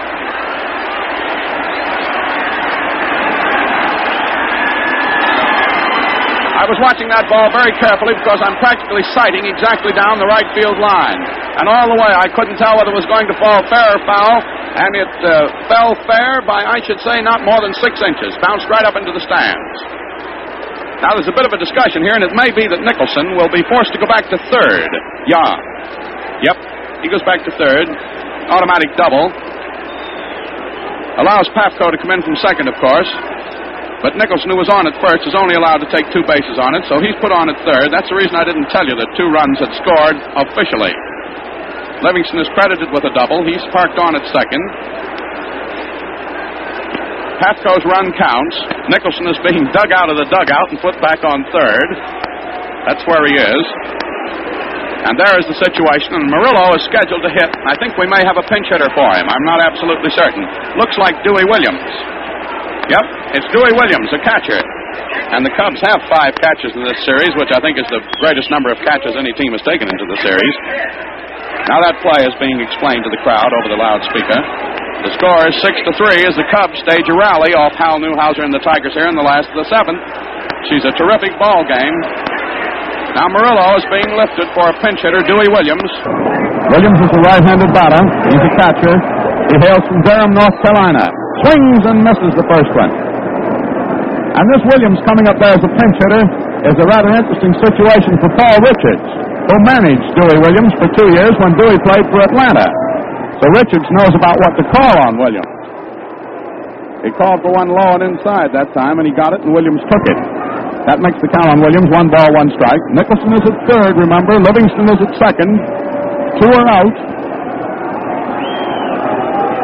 I 6.63 6.65
was 6.71 6.79
watching 6.79 7.11
that 7.11 7.27
ball 7.27 7.51
very 7.51 7.75
carefully 7.83 8.15
because 8.15 8.39
I'm 8.39 8.55
practically 8.63 9.03
sighting 9.19 9.51
exactly 9.51 9.91
down 9.99 10.23
the 10.23 10.31
right 10.31 10.47
field 10.55 10.79
line. 10.79 11.19
And 11.59 11.67
all 11.67 11.91
the 11.91 11.99
way, 11.99 12.07
I 12.15 12.31
couldn't 12.31 12.55
tell 12.55 12.79
whether 12.79 12.95
it 12.95 12.99
was 13.03 13.11
going 13.11 13.27
to 13.27 13.35
fall 13.43 13.67
fair 13.67 13.99
or 13.99 14.01
foul, 14.07 14.39
and 14.79 14.91
it 14.95 15.11
uh, 15.27 15.51
fell 15.67 15.99
fair 16.07 16.39
by, 16.47 16.63
I 16.63 16.79
should 16.87 17.03
say, 17.03 17.19
not 17.19 17.43
more 17.43 17.59
than 17.59 17.75
six 17.83 17.99
inches. 17.99 18.39
Bounced 18.39 18.71
right 18.71 18.87
up 18.87 18.95
into 18.95 19.11
the 19.11 19.19
stands. 19.27 19.75
Now, 21.03 21.19
there's 21.19 21.27
a 21.27 21.35
bit 21.35 21.43
of 21.43 21.51
a 21.51 21.59
discussion 21.59 22.07
here, 22.07 22.15
and 22.15 22.23
it 22.23 22.31
may 22.31 22.55
be 22.55 22.71
that 22.71 22.79
Nicholson 22.79 23.35
will 23.35 23.51
be 23.51 23.67
forced 23.67 23.91
to 23.91 23.99
go 23.99 24.07
back 24.07 24.31
to 24.31 24.39
third. 24.55 24.87
Yeah. 25.27 26.47
Yep. 26.47 26.57
He 27.03 27.11
goes 27.11 27.27
back 27.27 27.43
to 27.43 27.51
third. 27.59 27.91
Automatic 28.55 28.95
double. 28.95 29.35
Allows 31.19 31.51
Pafko 31.59 31.91
to 31.91 31.99
come 31.99 32.15
in 32.15 32.23
from 32.23 32.39
second, 32.39 32.71
of 32.71 32.79
course. 32.79 33.11
But 34.03 34.19
Nicholson, 34.19 34.51
who 34.51 34.59
was 34.59 34.67
on 34.67 34.91
at 34.91 34.99
first, 34.99 35.23
is 35.31 35.39
only 35.39 35.55
allowed 35.55 35.79
to 35.79 35.89
take 35.95 36.11
two 36.11 36.27
bases 36.27 36.59
on 36.59 36.75
it, 36.75 36.83
so 36.91 36.99
he's 36.99 37.15
put 37.23 37.31
on 37.31 37.47
at 37.47 37.55
third. 37.63 37.95
That's 37.95 38.11
the 38.11 38.19
reason 38.19 38.35
I 38.35 38.43
didn't 38.43 38.67
tell 38.75 38.83
you 38.83 38.99
that 38.99 39.09
two 39.15 39.31
runs 39.31 39.63
had 39.63 39.71
scored 39.79 40.19
officially. 40.43 40.91
Livingston 42.03 42.43
is 42.43 42.51
credited 42.59 42.91
with 42.91 43.07
a 43.07 43.15
double. 43.15 43.47
He's 43.47 43.63
parked 43.71 43.95
on 44.03 44.19
at 44.19 44.27
second. 44.35 44.65
Pafko's 47.39 47.87
run 47.87 48.11
counts. 48.19 48.57
Nicholson 48.91 49.31
is 49.31 49.39
being 49.47 49.63
dug 49.71 49.95
out 49.95 50.11
of 50.11 50.19
the 50.19 50.27
dugout 50.27 50.67
and 50.75 50.83
put 50.83 50.99
back 50.99 51.23
on 51.23 51.47
third. 51.55 51.89
That's 52.91 53.07
where 53.07 53.23
he 53.31 53.39
is. 53.39 53.65
And 55.07 55.19
there 55.19 55.35
is 55.39 55.47
the 55.51 55.59
situation, 55.59 56.15
and 56.19 56.27
Merullo 56.31 56.75
is 56.79 56.83
scheduled 56.87 57.23
to 57.23 57.31
hit. 57.31 57.51
I 57.67 57.75
think 57.79 57.99
we 57.99 58.07
may 58.07 58.23
have 58.23 58.39
a 58.39 58.47
pinch 58.47 58.67
hitter 58.71 58.91
for 58.95 59.09
him. 59.15 59.27
I'm 59.27 59.47
not 59.47 59.63
absolutely 59.63 60.11
certain. 60.15 60.43
Looks 60.79 60.95
like 60.99 61.19
Dewey 61.27 61.47
Williams. 61.51 62.22
Yep, 62.91 63.05
it's 63.39 63.49
Dewey 63.55 63.73
Williams, 63.79 64.11
a 64.11 64.21
catcher. 64.27 64.59
And 65.33 65.47
the 65.47 65.55
Cubs 65.57 65.81
have 65.87 66.03
five 66.13 66.37
catches 66.37 66.75
in 66.77 66.83
this 66.85 66.99
series, 67.09 67.33
which 67.41 67.49
I 67.55 67.61
think 67.63 67.81
is 67.81 67.89
the 67.89 68.03
greatest 68.21 68.53
number 68.53 68.69
of 68.69 68.77
catches 68.85 69.17
any 69.17 69.33
team 69.39 69.57
has 69.57 69.65
taken 69.65 69.89
into 69.89 70.07
the 70.11 70.19
series. 70.21 70.57
Now 71.71 71.81
that 71.89 71.97
play 72.05 72.27
is 72.27 72.35
being 72.43 72.61
explained 72.61 73.07
to 73.07 73.11
the 73.15 73.23
crowd 73.25 73.49
over 73.49 73.69
the 73.73 73.81
loudspeaker. 73.81 74.41
The 75.09 75.13
score 75.17 75.43
is 75.49 75.57
six 75.63 75.75
to 75.89 75.93
three 75.97 76.27
as 76.27 76.35
the 76.37 76.47
Cubs 76.53 76.77
stage 76.85 77.07
a 77.09 77.17
rally 77.17 77.55
off 77.57 77.73
Hal 77.79 77.97
Newhouser 78.03 78.45
and 78.45 78.53
the 78.53 78.61
Tigers 78.61 78.93
here 78.93 79.09
in 79.09 79.17
the 79.17 79.25
last 79.25 79.49
of 79.55 79.57
the 79.63 79.69
seventh. 79.73 80.03
She's 80.69 80.85
a 80.85 80.93
terrific 80.99 81.33
ball 81.41 81.65
game. 81.65 81.97
Now 83.17 83.31
Merullo 83.33 83.79
is 83.79 83.87
being 83.89 84.11
lifted 84.15 84.47
for 84.53 84.69
a 84.69 84.75
pinch 84.85 85.01
hitter, 85.01 85.23
Dewey 85.25 85.49
Williams. 85.49 85.91
Williams 86.71 86.99
is 87.03 87.11
a 87.15 87.21
right-handed 87.25 87.71
batter. 87.73 88.03
He's 88.31 88.43
a 88.43 88.53
catcher. 88.59 88.95
He 89.51 89.57
hails 89.65 89.85
from 89.89 90.01
Durham, 90.07 90.33
North 90.37 90.57
Carolina. 90.61 91.22
Swings 91.41 91.83
and 91.89 92.05
misses 92.05 92.33
the 92.37 92.47
first 92.53 92.73
one. 92.77 92.93
And 94.37 94.45
this 94.53 94.63
Williams 94.69 95.01
coming 95.09 95.29
up 95.29 95.37
there 95.41 95.57
as 95.57 95.65
a 95.65 95.73
pinch 95.73 95.97
hitter 95.97 96.25
is 96.69 96.77
a 96.77 96.87
rather 96.89 97.13
interesting 97.13 97.53
situation 97.61 98.17
for 98.21 98.29
Paul 98.37 98.57
Richards, 98.65 99.07
who 99.49 99.57
managed 99.65 100.07
Dewey 100.17 100.39
Williams 100.41 100.73
for 100.81 100.89
two 100.97 101.09
years 101.17 101.35
when 101.45 101.53
Dewey 101.61 101.77
played 101.85 102.07
for 102.09 102.21
Atlanta. 102.25 102.69
So 103.41 103.45
Richards 103.59 103.89
knows 103.99 104.15
about 104.17 104.37
what 104.41 104.53
to 104.57 104.65
call 104.73 104.95
on 105.09 105.19
Williams. 105.21 105.53
He 107.03 107.11
called 107.19 107.43
for 107.43 107.51
one 107.51 107.69
low 107.69 107.99
and 107.99 108.15
inside 108.15 108.55
that 108.55 108.71
time, 108.73 109.03
and 109.03 109.07
he 109.11 109.13
got 109.13 109.35
it, 109.35 109.43
and 109.43 109.51
Williams 109.51 109.83
took 109.91 110.05
it. 110.07 110.19
That 110.87 111.03
makes 111.03 111.19
the 111.19 111.27
count 111.31 111.51
on 111.51 111.59
Williams 111.59 111.91
one 111.91 112.07
ball, 112.07 112.31
one 112.35 112.51
strike. 112.55 112.83
Nicholson 112.95 113.35
is 113.35 113.43
at 113.43 113.57
third, 113.67 113.99
remember. 113.99 114.39
Livingston 114.39 114.87
is 114.87 114.99
at 115.03 115.13
second. 115.19 115.51
Two 116.39 116.51
are 116.55 116.69
out. 116.71 116.95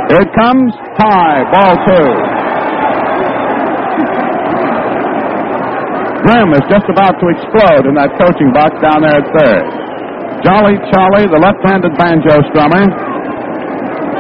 Here 0.09 0.25
it 0.25 0.33
comes. 0.37 0.73
High. 0.97 1.45
Ball 1.53 1.75
two. 1.85 2.09
Grimm 6.25 6.51
is 6.53 6.65
just 6.69 6.85
about 6.93 7.15
to 7.21 7.27
explode 7.33 7.89
in 7.89 7.95
that 7.97 8.13
coaching 8.21 8.51
box 8.53 8.77
down 8.85 9.01
there 9.01 9.17
at 9.21 9.27
third. 9.33 9.65
Jolly 10.45 10.77
Charlie, 10.93 11.27
the 11.31 11.41
left-handed 11.41 11.95
banjo 11.97 12.43
strummer, 12.53 12.85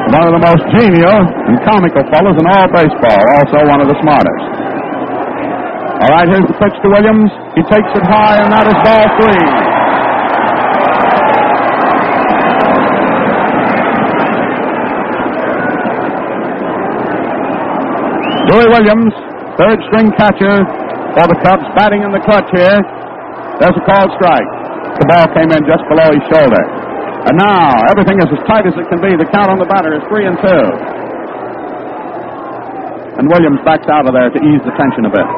one 0.09 0.24
of 0.24 0.32
the 0.32 0.43
most 0.43 0.65
genial 0.73 1.20
and 1.20 1.60
comical 1.69 2.01
fellows 2.09 2.36
in 2.40 2.47
all 2.48 2.66
baseball, 2.73 3.23
also 3.39 3.60
one 3.69 3.81
of 3.85 3.89
the 3.93 3.98
smartest. 4.01 4.44
All 6.01 6.10
right, 6.15 6.27
here's 6.31 6.47
the 6.48 6.56
pitch 6.56 6.77
to 6.81 6.89
Williams. 6.89 7.28
He 7.59 7.62
takes 7.69 7.90
it 7.93 8.05
high, 8.06 8.40
and 8.40 8.51
that 8.55 8.66
is 8.70 8.78
ball 8.86 9.06
three. 9.20 9.77
Dewey 18.48 18.64
Williams, 18.72 19.12
third 19.60 19.76
string 19.92 20.08
catcher 20.16 20.56
for 21.12 21.24
the 21.28 21.36
Cubs, 21.44 21.68
batting 21.76 22.00
in 22.00 22.10
the 22.16 22.22
clutch 22.24 22.48
here. 22.48 22.80
There's 23.60 23.76
a 23.76 23.84
called 23.84 24.08
strike. 24.16 24.48
The 24.96 25.06
ball 25.06 25.28
came 25.36 25.52
in 25.52 25.62
just 25.68 25.84
below 25.92 26.08
his 26.16 26.24
shoulder. 26.32 26.62
And 27.28 27.36
now 27.36 27.76
everything 27.92 28.16
is 28.24 28.30
as 28.32 28.40
tight 28.48 28.64
as 28.64 28.72
it 28.72 28.88
can 28.88 29.04
be. 29.04 29.12
The 29.20 29.28
count 29.28 29.52
on 29.52 29.60
the 29.60 29.68
batter 29.68 29.92
is 29.92 30.02
three 30.08 30.24
and 30.24 30.38
two. 30.40 30.64
And 33.20 33.28
Williams 33.28 33.60
backs 33.68 33.84
out 33.92 34.08
of 34.08 34.16
there 34.16 34.30
to 34.32 34.38
ease 34.40 34.62
the 34.64 34.72
tension 34.80 35.04
a 35.04 35.12
bit. 35.12 35.28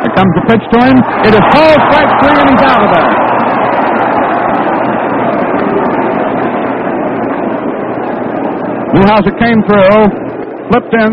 Here 0.00 0.14
comes 0.16 0.32
the 0.40 0.44
pitch 0.48 0.64
to 0.72 0.78
him. 0.88 0.96
It 1.28 1.32
is 1.36 1.44
called 1.52 1.80
strike 1.92 2.12
three, 2.24 2.36
and 2.40 2.48
he's 2.48 2.64
out 2.64 2.80
of 2.80 2.90
there. 2.96 3.29
Newhouser 8.90 9.34
came 9.38 9.60
through, 9.70 9.98
flipped 10.66 10.94
in 10.98 11.10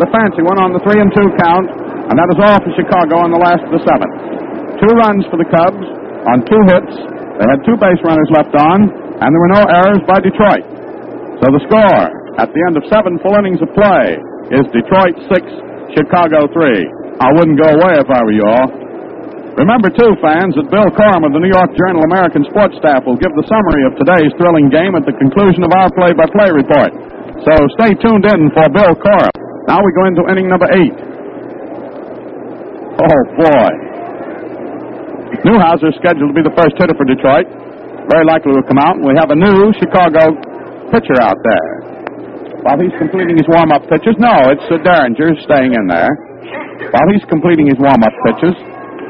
the 0.00 0.08
fancy 0.08 0.40
one 0.40 0.56
on 0.64 0.72
the 0.72 0.80
three 0.80 0.96
and 0.96 1.12
two 1.12 1.28
count, 1.36 1.68
and 2.08 2.14
that 2.16 2.28
is 2.32 2.38
all 2.40 2.56
for 2.64 2.72
Chicago 2.72 3.20
on 3.20 3.28
the 3.28 3.40
last 3.40 3.60
of 3.68 3.72
the 3.76 3.82
seventh. 3.84 4.16
Two 4.80 4.92
runs 4.96 5.28
for 5.28 5.36
the 5.36 5.48
Cubs 5.52 5.84
on 6.24 6.40
two 6.48 6.62
hits. 6.72 6.94
They 7.36 7.46
had 7.46 7.60
two 7.68 7.76
base 7.76 8.00
runners 8.00 8.30
left 8.32 8.54
on, 8.56 8.88
and 9.20 9.28
there 9.28 9.42
were 9.44 9.54
no 9.60 9.64
errors 9.68 10.00
by 10.08 10.24
Detroit. 10.24 10.64
So 11.44 11.52
the 11.52 11.62
score 11.68 12.04
at 12.40 12.48
the 12.48 12.60
end 12.64 12.80
of 12.80 12.88
seven 12.88 13.20
full 13.20 13.36
innings 13.36 13.60
of 13.60 13.68
play 13.76 14.16
is 14.54 14.64
Detroit 14.72 15.14
six, 15.28 15.44
Chicago 15.92 16.48
three. 16.56 16.80
I 17.20 17.28
wouldn't 17.36 17.60
go 17.60 17.68
away 17.76 17.98
if 18.00 18.08
I 18.08 18.24
were 18.24 18.32
you 18.32 18.46
all. 18.46 18.68
Remember, 19.58 19.90
too, 19.90 20.14
fans, 20.22 20.54
that 20.54 20.70
Bill 20.70 20.86
Corum 20.94 21.26
of 21.26 21.34
the 21.34 21.42
New 21.42 21.50
York 21.50 21.74
Journal 21.74 21.98
American 22.06 22.46
Sports 22.46 22.78
Staff 22.78 23.02
will 23.10 23.18
give 23.18 23.34
the 23.34 23.42
summary 23.50 23.82
of 23.90 23.98
today's 23.98 24.30
thrilling 24.38 24.70
game 24.70 24.94
at 24.94 25.02
the 25.02 25.10
conclusion 25.18 25.66
of 25.66 25.74
our 25.74 25.90
play 25.98 26.14
by 26.14 26.30
play 26.30 26.46
report. 26.54 26.94
So 27.46 27.52
stay 27.78 27.94
tuned 28.02 28.26
in 28.26 28.50
for 28.50 28.66
Bill 28.74 28.94
Corum. 28.98 29.30
Now 29.70 29.78
we 29.84 29.90
go 29.94 30.04
into 30.08 30.22
inning 30.32 30.48
number 30.48 30.66
eight. 30.74 30.96
Oh, 32.98 33.20
boy. 33.38 33.70
Newhouser 35.46 35.94
is 35.94 35.96
scheduled 36.02 36.34
to 36.34 36.36
be 36.36 36.42
the 36.42 36.54
first 36.58 36.74
hitter 36.80 36.98
for 36.98 37.06
Detroit. 37.06 37.46
Very 38.10 38.24
likely 38.26 38.56
will 38.56 38.64
come 38.66 38.80
out, 38.80 38.96
we 38.98 39.12
have 39.20 39.30
a 39.30 39.38
new 39.38 39.70
Chicago 39.76 40.32
pitcher 40.90 41.20
out 41.20 41.36
there. 41.44 41.70
While 42.64 42.80
he's 42.80 42.96
completing 42.98 43.36
his 43.38 43.46
warm-up 43.46 43.86
pitches, 43.86 44.16
no, 44.18 44.50
it's 44.50 44.64
uh, 44.66 44.80
Derringer 44.82 45.36
staying 45.44 45.76
in 45.76 45.84
there. 45.86 46.10
While 46.90 47.08
he's 47.12 47.22
completing 47.28 47.68
his 47.68 47.78
warm-up 47.78 48.16
pitches, 48.26 48.56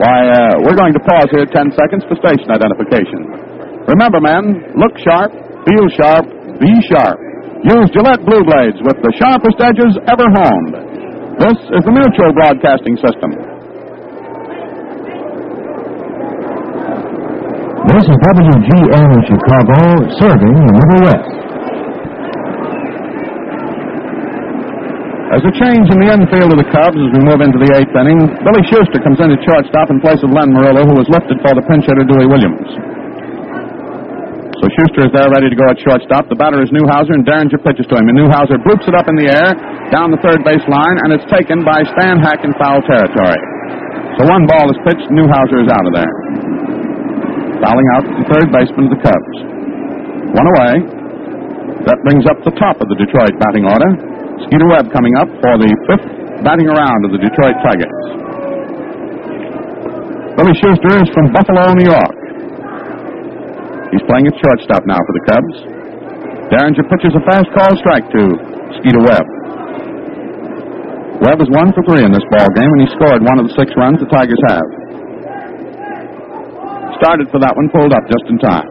why, 0.03 0.27
uh, 0.31 0.67
we're 0.67 0.77
going 0.77 0.93
to 0.93 1.03
pause 1.07 1.31
here 1.31 1.47
10 1.47 1.73
seconds 1.79 2.03
for 2.11 2.19
station 2.21 2.51
identification. 2.51 3.87
Remember, 3.89 4.21
men, 4.21 4.75
look 4.77 4.93
sharp, 5.01 5.33
feel 5.65 5.87
sharp, 5.97 6.27
be 6.61 6.75
sharp. 6.91 7.19
Use 7.59 7.91
Gillette 7.91 8.23
Blue 8.23 8.43
Blades 8.47 8.79
with 8.87 9.03
the 9.03 9.11
sharpest 9.19 9.59
edges 9.59 9.91
ever 10.07 10.27
honed. 10.31 10.75
This 11.43 11.59
is 11.75 11.83
the 11.83 11.91
Mutual 11.91 12.31
Broadcasting 12.31 12.95
System. 13.03 13.35
This 17.91 18.05
is 18.07 18.17
WGN 18.31 19.09
in 19.11 19.23
Chicago, 19.27 19.79
serving 20.23 20.55
the 20.55 20.75
Middle 20.79 21.03
West. 21.03 21.35
There's 25.35 25.47
a 25.51 25.55
change 25.59 25.87
in 25.91 25.99
the 25.99 26.09
infield 26.15 26.55
of 26.55 26.59
the 26.63 26.69
Cubs 26.71 26.95
as 26.95 27.11
we 27.11 27.21
move 27.27 27.43
into 27.43 27.59
the 27.59 27.71
eighth 27.75 27.91
inning. 27.91 28.23
Billy 28.47 28.63
Schuster 28.71 29.03
comes 29.03 29.19
in 29.19 29.35
at 29.35 29.43
shortstop 29.43 29.91
in 29.91 29.99
place 29.99 30.23
of 30.23 30.31
Len 30.31 30.55
Merullo, 30.55 30.87
who 30.87 30.95
was 30.95 31.11
lifted 31.11 31.43
for 31.43 31.59
the 31.59 31.65
pinch 31.67 31.91
hitter 31.91 32.07
Dewey 32.07 32.31
Williams. 32.31 32.98
So 34.59 34.67
Schuster 34.75 35.07
is 35.07 35.13
there 35.15 35.31
ready 35.31 35.47
to 35.47 35.55
go 35.55 35.71
at 35.71 35.79
shortstop. 35.79 36.27
The 36.27 36.35
batter 36.35 36.59
is 36.59 36.67
Newhouser, 36.75 37.15
and 37.15 37.23
Derringer 37.23 37.63
pitches 37.63 37.87
to 37.87 37.95
him. 37.95 38.11
And 38.11 38.19
Newhouser 38.19 38.59
bloops 38.59 38.91
it 38.91 38.95
up 38.99 39.07
in 39.07 39.15
the 39.15 39.31
air 39.31 39.55
down 39.95 40.11
the 40.11 40.19
third 40.19 40.43
base 40.43 40.67
line, 40.67 40.99
and 41.07 41.15
it's 41.15 41.23
taken 41.31 41.63
by 41.63 41.87
Stan 41.95 42.19
Hack 42.19 42.43
in 42.43 42.51
foul 42.59 42.83
territory. 42.83 43.39
So 44.19 44.27
one 44.27 44.51
ball 44.51 44.67
is 44.67 44.79
pitched. 44.83 45.07
Newhouser 45.15 45.63
is 45.63 45.71
out 45.71 45.87
of 45.87 45.95
there. 45.95 46.13
Fouling 47.63 47.89
out 47.95 48.03
the 48.03 48.27
third 48.35 48.51
baseman 48.51 48.91
of 48.91 48.99
the 48.99 49.03
Cubs. 49.07 49.37
One 50.35 50.49
away. 50.51 50.75
That 51.87 52.03
brings 52.03 52.27
up 52.27 52.43
the 52.43 52.55
top 52.59 52.83
of 52.83 52.91
the 52.91 52.99
Detroit 52.99 53.39
batting 53.39 53.63
order. 53.63 53.95
Skeeter 54.43 54.67
Webb 54.75 54.91
coming 54.91 55.15
up 55.15 55.31
for 55.39 55.55
the 55.55 55.71
fifth 55.87 56.43
batting 56.43 56.67
around 56.67 57.07
of 57.07 57.15
the 57.15 57.23
Detroit 57.23 57.55
Tigers. 57.63 57.99
Billy 60.35 60.55
Schuster 60.59 60.99
is 60.99 61.07
from 61.15 61.31
Buffalo, 61.31 61.79
New 61.79 61.87
York. 61.95 62.18
He's 63.93 64.05
playing 64.05 64.29
at 64.29 64.37
shortstop 64.41 64.85
now 64.85 65.01
for 65.01 65.15
the 65.17 65.25
Cubs. 65.33 65.57
Derringer 66.53 66.85
pitches 66.89 67.13
a 67.17 67.23
fast 67.29 67.49
call 67.57 67.73
strike 67.81 68.07
to 68.13 68.23
Skeeter 68.81 69.05
Webb. 69.05 69.27
Webb 71.25 71.39
is 71.43 71.51
one 71.51 71.75
for 71.75 71.83
three 71.89 72.05
in 72.05 72.13
this 72.13 72.25
ball 72.31 72.49
game, 72.55 72.71
and 72.79 72.81
he 72.85 72.89
scored 72.95 73.21
one 73.25 73.43
of 73.43 73.49
the 73.51 73.55
six 73.59 73.73
runs 73.75 73.99
the 73.99 74.07
Tigers 74.07 74.39
have. 74.49 74.69
Started 77.01 77.27
for 77.31 77.41
that 77.43 77.55
one, 77.59 77.69
pulled 77.75 77.93
up 77.93 78.05
just 78.07 78.27
in 78.31 78.39
time. 78.39 78.69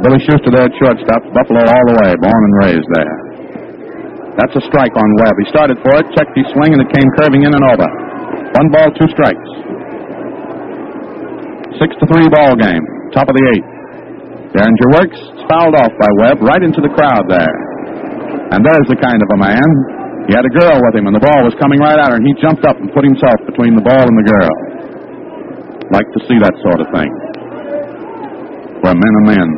Billy 0.00 0.20
Schuster 0.24 0.48
there 0.48 0.64
at 0.64 0.74
shortstop, 0.80 1.20
Buffalo 1.36 1.60
all 1.60 1.84
the 1.92 1.96
way, 2.00 2.10
born 2.24 2.40
and 2.40 2.54
raised 2.64 2.88
there. 2.96 3.16
That's 4.40 4.56
a 4.56 4.64
strike 4.64 4.96
on 4.96 5.08
Webb. 5.20 5.36
He 5.36 5.46
started 5.52 5.76
for 5.84 5.92
it, 6.00 6.08
checked 6.16 6.32
his 6.32 6.48
swing, 6.56 6.72
and 6.72 6.80
it 6.80 6.88
came 6.88 7.04
curving 7.20 7.44
in 7.44 7.52
and 7.52 7.64
over. 7.68 7.84
One 8.56 8.72
ball, 8.72 8.88
two 8.96 9.12
strikes. 9.12 9.50
Six 11.78 11.94
to 12.00 12.04
three 12.10 12.26
ball 12.32 12.58
game. 12.58 12.82
Top 13.14 13.30
of 13.30 13.34
the 13.36 13.44
eighth. 13.54 13.70
Derringer 14.56 14.88
works. 14.98 15.20
Fouled 15.46 15.76
off 15.78 15.94
by 15.94 16.10
Webb 16.22 16.42
right 16.42 16.62
into 16.62 16.82
the 16.82 16.90
crowd 16.90 17.30
there. 17.30 17.54
And 18.50 18.66
there's 18.66 18.88
the 18.90 18.98
kind 18.98 19.18
of 19.22 19.28
a 19.30 19.38
man. 19.38 19.68
He 20.26 20.34
had 20.34 20.46
a 20.46 20.54
girl 20.54 20.78
with 20.78 20.94
him, 20.94 21.06
and 21.06 21.14
the 21.14 21.22
ball 21.22 21.42
was 21.46 21.54
coming 21.58 21.78
right 21.78 21.98
at 21.98 22.10
her, 22.10 22.18
and 22.18 22.26
he 22.26 22.34
jumped 22.42 22.66
up 22.66 22.78
and 22.78 22.90
put 22.94 23.02
himself 23.06 23.38
between 23.46 23.74
the 23.74 23.82
ball 23.82 24.02
and 24.02 24.16
the 24.18 24.26
girl. 24.26 24.54
Like 25.90 26.06
to 26.14 26.20
see 26.26 26.38
that 26.38 26.54
sort 26.62 26.78
of 26.82 26.86
thing. 26.94 27.10
Where 28.82 28.94
men 28.94 29.12
are 29.22 29.26
men. 29.26 29.48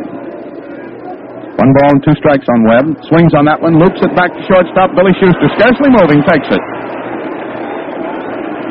One 1.60 1.70
ball 1.76 1.90
and 1.92 2.02
two 2.04 2.16
strikes 2.16 2.48
on 2.48 2.64
Webb. 2.64 2.86
Swings 3.12 3.36
on 3.36 3.44
that 3.44 3.60
one, 3.60 3.76
loops 3.76 4.00
it 4.00 4.12
back 4.16 4.32
to 4.32 4.40
shortstop. 4.48 4.96
Billy 4.96 5.12
Schuster, 5.20 5.48
scarcely 5.60 5.92
moving, 5.92 6.24
takes 6.24 6.48
it. 6.48 6.64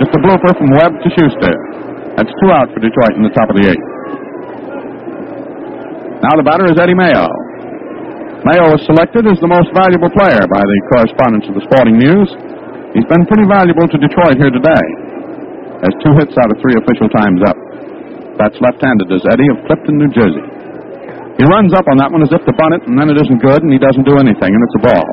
Just 0.02 0.18
a 0.18 0.20
blooper 0.26 0.52
from 0.58 0.70
Webb 0.74 0.98
to 1.06 1.10
Schuster. 1.14 1.54
That's 2.20 2.32
two 2.44 2.52
out 2.52 2.68
for 2.74 2.80
Detroit 2.84 3.16
in 3.16 3.24
the 3.24 3.34
top 3.34 3.48
of 3.48 3.56
the 3.56 3.66
eighth. 3.72 3.88
Now 6.22 6.38
the 6.38 6.46
batter 6.46 6.70
is 6.70 6.78
Eddie 6.78 6.98
Mayo. 6.98 7.26
Mayo 8.46 8.74
was 8.74 8.82
selected 8.90 9.26
as 9.30 9.38
the 9.42 9.50
most 9.50 9.70
valuable 9.74 10.10
player 10.14 10.42
by 10.50 10.62
the 10.62 10.78
correspondents 10.94 11.46
of 11.50 11.58
the 11.58 11.64
Sporting 11.66 11.98
News. 11.98 12.30
He's 12.94 13.08
been 13.08 13.26
pretty 13.30 13.46
valuable 13.46 13.86
to 13.88 13.98
Detroit 13.98 14.38
here 14.38 14.54
today. 14.54 14.86
Has 15.82 15.94
two 16.06 16.14
hits 16.18 16.34
out 16.38 16.50
of 16.50 16.58
three 16.62 16.78
official 16.78 17.10
times 17.10 17.42
up. 17.46 17.58
That's 18.38 18.58
left-handed 18.62 19.10
as 19.14 19.22
Eddie 19.30 19.50
of 19.50 19.62
Clifton, 19.66 19.98
New 19.98 20.12
Jersey. 20.14 20.46
He 21.42 21.46
runs 21.48 21.74
up 21.74 21.90
on 21.90 21.98
that 21.98 22.12
one 22.14 22.22
as 22.22 22.34
if 22.34 22.44
to 22.46 22.54
bunt 22.54 22.78
it, 22.78 22.86
and 22.86 22.98
then 22.98 23.10
it 23.10 23.18
isn't 23.18 23.42
good, 23.42 23.62
and 23.66 23.74
he 23.74 23.82
doesn't 23.82 24.06
do 24.06 24.18
anything, 24.22 24.52
and 24.52 24.62
it's 24.62 24.78
a 24.78 24.84
ball. 24.94 25.10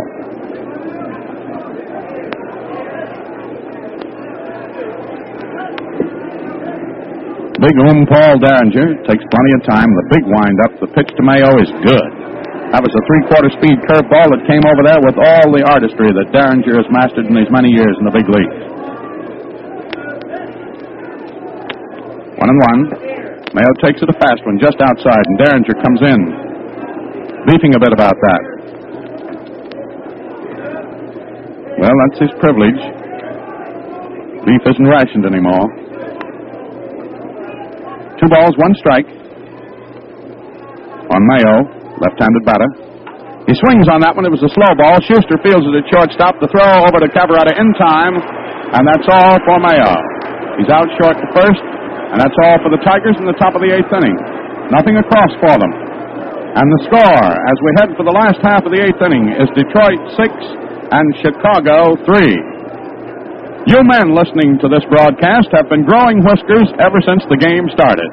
Big 7.59 7.74
room, 7.74 8.06
Paul 8.06 8.39
Derringer 8.39 9.02
takes 9.02 9.24
plenty 9.35 9.52
of 9.59 9.66
time. 9.66 9.90
The 9.90 10.06
big 10.14 10.22
windup, 10.30 10.78
the 10.78 10.90
pitch 10.94 11.10
to 11.18 11.22
Mayo 11.26 11.59
is 11.59 11.66
good. 11.82 12.10
That 12.70 12.78
was 12.78 12.94
a 12.94 13.02
three-quarter 13.02 13.51
speed 13.59 13.82
curveball 13.82 14.30
that 14.30 14.47
came 14.47 14.62
over 14.62 14.86
there 14.86 15.02
with 15.02 15.18
all 15.18 15.51
the 15.51 15.66
artistry 15.66 16.14
that 16.14 16.30
Derringer 16.30 16.78
has 16.78 16.86
mastered 16.94 17.26
in 17.26 17.35
these 17.35 17.51
many 17.51 17.74
years 17.74 17.98
in 17.98 18.06
the 18.06 18.14
big 18.14 18.30
leagues. 18.30 18.59
One 22.39 22.47
and 22.47 22.60
one. 22.70 22.80
Mayo 23.51 23.72
takes 23.82 24.06
it 24.06 24.09
a 24.12 24.14
fast 24.22 24.39
one 24.47 24.62
just 24.62 24.78
outside, 24.78 25.24
and 25.26 25.35
Derringer 25.43 25.74
comes 25.82 25.98
in, 25.98 26.20
beefing 27.51 27.74
a 27.74 27.80
bit 27.82 27.90
about 27.90 28.14
that. 28.14 28.43
Well, 31.82 31.97
that's 32.06 32.22
his 32.22 32.30
privilege. 32.39 32.78
Beef 34.47 34.62
isn't 34.62 34.86
rationed 34.86 35.26
anymore. 35.26 35.88
Two 38.18 38.28
balls, 38.30 38.54
one 38.58 38.74
strike. 38.82 39.06
On 41.08 41.20
Mayo, 41.34 41.56
left-handed 42.02 42.44
batter. 42.44 42.68
He 43.48 43.56
swings 43.64 43.88
on 43.88 44.04
that 44.04 44.12
one. 44.12 44.28
It 44.28 44.34
was 44.34 44.44
a 44.44 44.52
slow 44.52 44.72
ball. 44.76 45.00
Schuster 45.08 45.40
fields 45.40 45.64
it 45.64 45.72
at 45.72 45.86
shortstop. 45.88 46.36
The 46.36 46.52
throw 46.52 46.84
over 46.84 47.00
to 47.00 47.08
Cavarretta 47.08 47.56
in 47.56 47.68
time, 47.80 48.20
and 48.76 48.82
that's 48.84 49.08
all 49.08 49.40
for 49.48 49.56
Mayo. 49.56 49.94
He's 50.60 50.68
out 50.68 50.84
short 51.00 51.16
to 51.16 51.26
first, 51.32 51.64
and 52.12 52.20
that's 52.20 52.36
all 52.44 52.60
for 52.60 52.68
the 52.68 52.82
Tigers 52.84 53.16
in 53.16 53.24
the 53.24 53.38
top 53.40 53.56
of 53.56 53.64
the 53.64 53.72
eighth 53.72 53.88
inning. 53.88 54.12
Nothing 54.68 55.00
across 55.00 55.32
for 55.40 55.54
them. 55.56 55.72
And 56.58 56.66
the 56.76 56.80
score, 56.92 57.28
as 57.32 57.56
we 57.64 57.70
head 57.80 57.90
for 57.96 58.04
the 58.04 58.12
last 58.12 58.42
half 58.44 58.66
of 58.66 58.72
the 58.74 58.82
eighth 58.84 59.00
inning, 59.00 59.32
is 59.40 59.48
Detroit 59.56 60.02
six 60.18 60.32
and 60.92 61.06
Chicago 61.24 61.96
three. 62.04 62.36
You 63.68 63.84
men 63.84 64.16
listening 64.16 64.56
to 64.64 64.68
this 64.72 64.80
broadcast 64.88 65.52
have 65.52 65.68
been 65.68 65.84
growing 65.84 66.24
whiskers 66.24 66.72
ever 66.80 67.04
since 67.04 67.20
the 67.28 67.36
game 67.36 67.68
started. 67.76 68.08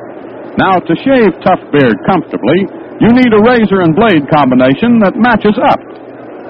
Now, 0.60 0.84
to 0.84 0.94
shave 1.00 1.32
Tough 1.48 1.64
Beard 1.72 1.96
comfortably, 2.04 2.68
you 3.00 3.08
need 3.16 3.32
a 3.32 3.40
razor 3.40 3.80
and 3.80 3.96
blade 3.96 4.28
combination 4.28 5.00
that 5.00 5.16
matches 5.16 5.56
up. 5.56 5.80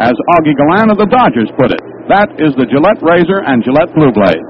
As 0.02 0.18
Augie 0.34 0.58
Galan 0.58 0.90
of 0.90 0.98
the 0.98 1.06
Dodgers 1.06 1.54
put 1.54 1.70
it, 1.70 1.86
that 2.10 2.34
is 2.42 2.58
the 2.58 2.66
Gillette 2.66 2.98
Razor 3.06 3.46
and 3.46 3.62
Gillette 3.62 3.94
Blue 3.94 4.10
Blade. 4.10 4.42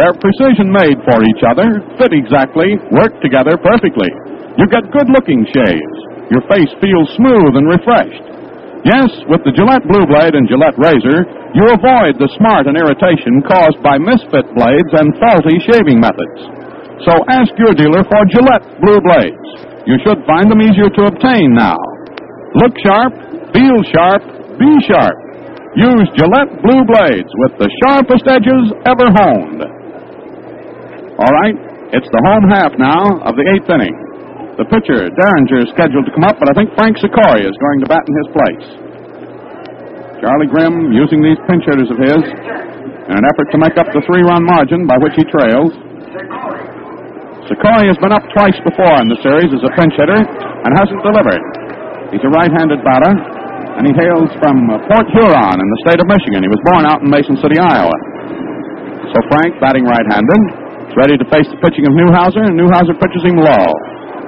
They're 0.00 0.16
precision 0.16 0.72
made 0.72 0.96
for 1.04 1.20
each 1.20 1.44
other, 1.44 1.84
fit 2.00 2.16
exactly, 2.16 2.80
work 2.96 3.12
together 3.20 3.60
perfectly. 3.60 4.08
You 4.56 4.64
get 4.72 4.88
good 4.96 5.12
looking 5.12 5.44
shaves. 5.52 5.96
Your 6.32 6.40
face 6.48 6.72
feels 6.80 7.12
smooth 7.20 7.52
and 7.52 7.68
refreshed. 7.68 8.24
Yes, 8.80 9.12
with 9.28 9.44
the 9.44 9.52
Gillette 9.52 9.84
Blue 9.84 10.08
Blade 10.08 10.32
and 10.32 10.48
Gillette 10.48 10.78
Razor, 10.80 11.20
you 11.52 11.68
avoid 11.68 12.16
the 12.16 12.32
smart 12.40 12.64
and 12.64 12.80
irritation 12.80 13.44
caused 13.44 13.76
by 13.84 14.00
misfit 14.00 14.48
blades 14.56 14.92
and 14.96 15.12
faulty 15.20 15.60
shaving 15.68 16.00
methods. 16.00 16.40
So 17.04 17.12
ask 17.28 17.52
your 17.60 17.76
dealer 17.76 18.00
for 18.08 18.24
Gillette 18.32 18.64
Blue 18.80 19.00
Blades. 19.04 19.46
You 19.84 20.00
should 20.00 20.24
find 20.24 20.48
them 20.48 20.64
easier 20.64 20.88
to 20.88 21.12
obtain 21.12 21.52
now. 21.52 21.76
Look 22.56 22.72
sharp, 22.80 23.12
feel 23.52 23.78
sharp, 23.92 24.24
be 24.56 24.70
sharp. 24.88 25.16
Use 25.76 26.08
Gillette 26.16 26.52
Blue 26.64 26.82
Blades 26.88 27.30
with 27.44 27.60
the 27.60 27.68
sharpest 27.84 28.24
edges 28.32 28.64
ever 28.88 29.12
honed. 29.12 29.60
All 31.20 31.32
right, 31.36 31.56
it's 31.92 32.08
the 32.08 32.22
home 32.24 32.48
half 32.48 32.72
now 32.80 33.28
of 33.28 33.36
the 33.36 33.44
eighth 33.44 33.68
inning. 33.68 34.09
The 34.60 34.68
pitcher, 34.68 35.08
Derringer, 35.08 35.64
is 35.64 35.72
scheduled 35.72 36.04
to 36.04 36.12
come 36.12 36.28
up, 36.28 36.36
but 36.36 36.52
I 36.52 36.54
think 36.54 36.68
Frank 36.76 37.00
Secory 37.00 37.48
is 37.48 37.56
going 37.64 37.80
to 37.80 37.88
bat 37.88 38.04
in 38.04 38.12
his 38.12 38.28
place. 38.28 38.66
Charlie 40.20 40.52
Grimm 40.52 40.92
using 40.92 41.24
these 41.24 41.40
pinch 41.48 41.64
hitters 41.64 41.88
of 41.88 41.96
his 41.96 42.20
in 42.20 43.14
an 43.16 43.24
effort 43.24 43.48
to 43.56 43.58
make 43.58 43.80
up 43.80 43.88
the 43.96 44.04
three 44.04 44.20
run 44.20 44.44
margin 44.44 44.84
by 44.84 45.00
which 45.00 45.16
he 45.16 45.24
trails. 45.32 45.72
Secory 47.48 47.88
has 47.88 47.96
been 48.04 48.12
up 48.12 48.20
twice 48.36 48.60
before 48.60 49.00
in 49.00 49.08
the 49.08 49.16
series 49.24 49.48
as 49.48 49.64
a 49.64 49.72
pinch 49.80 49.96
hitter 49.96 50.20
and 50.28 50.70
hasn't 50.76 51.00
delivered. 51.08 51.40
He's 52.12 52.20
a 52.20 52.28
right 52.28 52.52
handed 52.52 52.84
batter, 52.84 53.16
and 53.80 53.88
he 53.88 53.96
hails 53.96 54.28
from 54.44 54.68
Port 54.92 55.08
Huron 55.16 55.56
in 55.56 55.68
the 55.72 55.80
state 55.88 56.04
of 56.04 56.06
Michigan. 56.06 56.44
He 56.44 56.52
was 56.52 56.60
born 56.68 56.84
out 56.84 57.00
in 57.00 57.08
Mason 57.08 57.40
City, 57.40 57.56
Iowa. 57.56 57.96
So 59.08 59.24
Frank, 59.32 59.56
batting 59.56 59.88
right 59.88 60.04
handed, 60.12 60.42
is 60.84 60.94
ready 61.00 61.16
to 61.16 61.24
face 61.32 61.48
the 61.48 61.56
pitching 61.64 61.88
of 61.88 61.96
Newhouser, 61.96 62.44
and 62.44 62.60
Newhouser 62.60 62.92
pitches 63.00 63.24
him 63.24 63.40
low. 63.40 63.72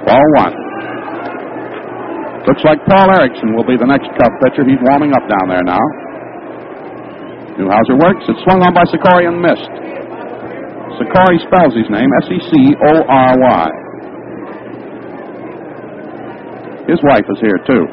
Ball 0.05 0.27
one. 0.39 0.53
Looks 2.43 2.63
like 2.67 2.79
Paul 2.91 3.07
Erickson 3.15 3.55
will 3.55 3.63
be 3.63 3.79
the 3.79 3.87
next 3.87 4.11
Cub 4.19 4.31
pitcher. 4.43 4.67
He's 4.67 4.81
warming 4.83 5.15
up 5.15 5.23
down 5.31 5.47
there 5.47 5.63
now. 5.63 5.79
Newhouser 7.55 7.95
works. 7.95 8.27
It's 8.27 8.41
swung 8.43 8.59
on 8.65 8.75
by 8.75 8.83
Secory 8.91 9.31
and 9.31 9.39
missed. 9.39 9.71
Secory 10.99 11.39
spells 11.47 11.71
his 11.71 11.87
name 11.87 12.09
S 12.19 12.27
E 12.35 12.39
C 12.51 12.51
O 12.75 12.93
R 13.07 13.31
Y. 13.39 13.65
His 16.91 16.99
wife 17.07 17.23
is 17.23 17.39
here, 17.39 17.59
too. 17.63 17.87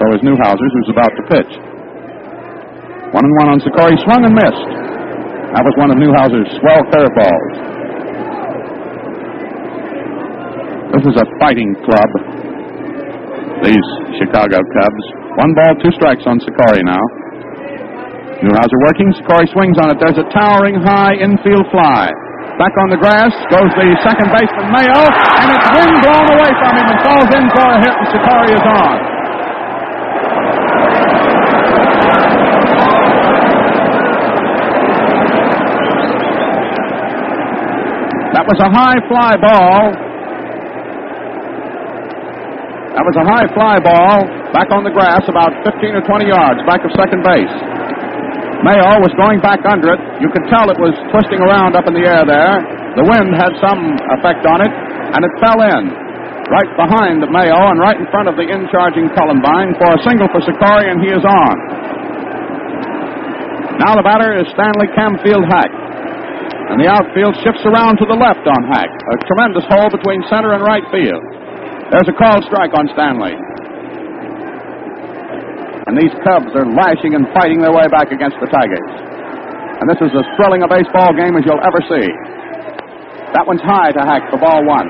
So 0.00 0.02
is 0.16 0.24
Newhouser's, 0.24 0.72
who's 0.80 0.88
about 0.88 1.12
to 1.12 1.22
pitch. 1.28 1.52
One 3.12 3.20
and 3.20 3.34
one 3.36 3.48
on 3.52 3.60
Secory. 3.60 4.00
Swung 4.00 4.24
and 4.24 4.32
missed. 4.32 4.68
That 5.52 5.60
was 5.60 5.74
one 5.76 5.92
of 5.92 6.00
Newhouser's 6.00 6.48
swell 6.56 6.82
curveballs. 6.88 7.77
This 10.88 11.04
is 11.04 11.16
a 11.20 11.26
fighting 11.36 11.76
club. 11.84 12.10
These 13.60 13.88
Chicago 14.16 14.56
Cubs. 14.56 15.04
One 15.36 15.52
ball, 15.52 15.76
two 15.84 15.92
strikes 15.92 16.24
on 16.24 16.40
Secory 16.40 16.80
now. 16.80 17.04
Newhouser 18.40 18.78
working. 18.88 19.12
Secory 19.20 19.44
swings 19.52 19.76
on 19.76 19.92
it. 19.92 20.00
There's 20.00 20.16
a 20.16 20.24
towering 20.32 20.80
high 20.80 21.12
infield 21.20 21.68
fly. 21.68 22.08
Back 22.56 22.72
on 22.80 22.88
the 22.88 22.96
grass 22.96 23.30
goes 23.52 23.70
the 23.76 23.86
second 24.02 24.32
baseman 24.32 24.72
Mayo, 24.72 25.02
and 25.04 25.48
it's 25.52 25.68
wind 25.76 25.94
blown 26.02 26.26
away 26.32 26.52
from 26.56 26.72
him 26.74 26.86
and 26.88 27.00
falls 27.04 27.30
in 27.36 27.44
for 27.52 27.66
a 27.68 27.78
hit, 27.84 27.94
and 27.94 28.08
Secory 28.08 28.50
is 28.56 28.64
on. 28.64 28.96
That 38.32 38.44
was 38.48 38.58
a 38.64 38.70
high 38.72 39.00
fly 39.06 39.36
ball. 39.36 40.07
That 42.96 43.04
was 43.04 43.16
a 43.20 43.26
high 43.28 43.48
fly 43.52 43.76
ball 43.82 44.24
back 44.54 44.72
on 44.72 44.84
the 44.84 44.92
grass 44.92 45.24
about 45.28 45.52
15 45.64 45.98
or 45.98 46.02
20 46.04 46.28
yards 46.28 46.60
back 46.64 46.80
of 46.86 46.90
second 46.96 47.20
base. 47.20 47.52
Mayo 48.64 48.98
was 48.98 49.14
going 49.14 49.38
back 49.38 49.62
under 49.68 49.94
it. 49.94 50.00
You 50.18 50.28
could 50.34 50.48
tell 50.50 50.66
it 50.66 50.80
was 50.82 50.96
twisting 51.14 51.38
around 51.38 51.78
up 51.78 51.86
in 51.86 51.94
the 51.94 52.02
air 52.02 52.26
there. 52.26 52.58
The 52.98 53.06
wind 53.06 53.30
had 53.38 53.54
some 53.62 53.94
effect 54.18 54.42
on 54.50 54.58
it, 54.64 54.72
and 55.14 55.20
it 55.22 55.32
fell 55.38 55.62
in 55.62 56.08
right 56.48 56.72
behind 56.80 57.20
the 57.22 57.30
Mayo 57.30 57.70
and 57.70 57.78
right 57.78 57.94
in 58.00 58.08
front 58.08 58.26
of 58.26 58.34
the 58.34 58.42
in-charging 58.48 59.12
Cullenbine 59.12 59.76
for 59.76 59.94
a 59.94 60.00
single 60.02 60.26
for 60.32 60.40
Secory, 60.42 60.88
and 60.88 60.98
he 61.04 61.12
is 61.12 61.22
on. 61.22 61.54
Now 63.78 63.94
the 63.94 64.02
batter 64.02 64.34
is 64.34 64.48
Stanley 64.56 64.90
Camfield 64.96 65.46
Hack. 65.46 65.70
And 66.68 66.76
the 66.82 66.88
outfield 66.90 67.32
shifts 67.40 67.64
around 67.64 67.96
to 67.96 68.04
the 68.04 68.18
left 68.18 68.44
on 68.44 68.60
Hack. 68.68 68.90
A 68.90 69.16
tremendous 69.24 69.64
hole 69.72 69.88
between 69.88 70.20
center 70.28 70.52
and 70.52 70.60
right 70.60 70.84
field. 70.92 71.22
There's 71.88 72.04
a 72.04 72.16
called 72.20 72.44
strike 72.44 72.76
on 72.76 72.84
Stanley. 72.92 73.32
And 75.88 75.96
these 75.96 76.12
Cubs 76.20 76.52
are 76.52 76.68
lashing 76.68 77.16
and 77.16 77.24
fighting 77.32 77.64
their 77.64 77.72
way 77.72 77.88
back 77.88 78.12
against 78.12 78.36
the 78.44 78.48
Tigers. 78.52 78.92
And 79.80 79.88
this 79.88 79.96
is 80.04 80.12
as 80.12 80.26
thrilling 80.36 80.60
a 80.60 80.68
baseball 80.68 81.16
game 81.16 81.32
as 81.40 81.48
you'll 81.48 81.64
ever 81.64 81.80
see. 81.88 82.06
That 83.32 83.48
one's 83.48 83.64
high 83.64 83.96
to 83.96 84.04
Hack 84.04 84.28
for 84.28 84.36
ball 84.36 84.68
one. 84.68 84.84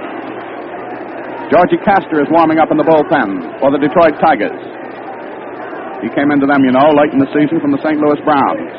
Georgie 1.55 1.79
Caster 1.87 2.19
is 2.19 2.27
warming 2.35 2.59
up 2.59 2.75
in 2.75 2.77
the 2.77 2.85
bullpen 2.85 3.63
for 3.63 3.71
the 3.71 3.79
Detroit 3.79 4.19
Tigers. 4.19 4.59
He 6.03 6.11
came 6.19 6.35
into 6.35 6.51
them, 6.51 6.67
you 6.67 6.75
know, 6.75 6.91
late 6.99 7.15
in 7.15 7.23
the 7.23 7.31
season 7.31 7.63
from 7.63 7.71
the 7.71 7.79
St. 7.79 7.95
Louis 7.95 8.19
Browns. 8.27 8.75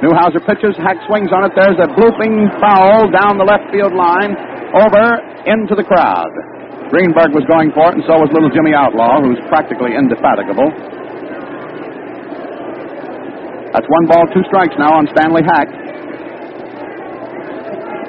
Newhouser 0.00 0.40
pitches, 0.48 0.72
Hack 0.80 0.96
swings 1.04 1.28
on 1.36 1.44
it. 1.44 1.52
There's 1.52 1.76
a 1.84 1.88
blooping 1.92 2.48
foul 2.64 3.12
down 3.12 3.36
the 3.36 3.44
left 3.44 3.68
field 3.72 3.92
line, 3.92 4.36
over 4.74 5.06
into 5.46 5.74
the 5.78 5.84
crowd. 5.86 6.32
Greenberg 6.90 7.34
was 7.34 7.42
going 7.50 7.74
for 7.74 7.90
it, 7.90 7.98
and 7.98 8.04
so 8.06 8.18
was 8.18 8.30
little 8.30 8.50
Jimmy 8.50 8.74
Outlaw, 8.74 9.18
who's 9.22 9.38
practically 9.50 9.94
indefatigable. 9.98 10.70
That's 13.74 13.86
one 13.90 14.06
ball, 14.06 14.24
two 14.32 14.46
strikes 14.46 14.74
now 14.78 14.94
on 14.94 15.10
Stanley 15.12 15.42
Hack. 15.44 15.68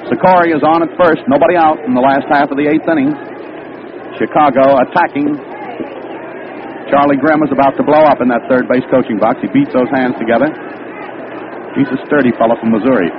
Secory 0.08 0.56
is 0.56 0.64
on 0.64 0.80
at 0.80 0.88
first, 0.96 1.20
nobody 1.28 1.58
out 1.58 1.82
in 1.84 1.92
the 1.92 2.00
last 2.00 2.24
half 2.32 2.48
of 2.48 2.56
the 2.56 2.64
eighth 2.64 2.88
inning. 2.88 3.12
Chicago 4.16 4.80
attacking. 4.80 5.36
Charlie 6.88 7.20
Grimm 7.20 7.44
is 7.44 7.52
about 7.52 7.76
to 7.76 7.84
blow 7.84 8.00
up 8.08 8.24
in 8.24 8.32
that 8.32 8.48
third 8.48 8.64
base 8.70 8.86
coaching 8.88 9.20
box. 9.20 9.36
He 9.44 9.48
beats 9.52 9.68
those 9.76 9.90
hands 9.92 10.16
together. 10.16 10.48
He's 11.76 11.90
a 11.92 12.00
sturdy 12.08 12.32
fellow 12.40 12.56
from 12.56 12.72
Missouri. 12.72 13.12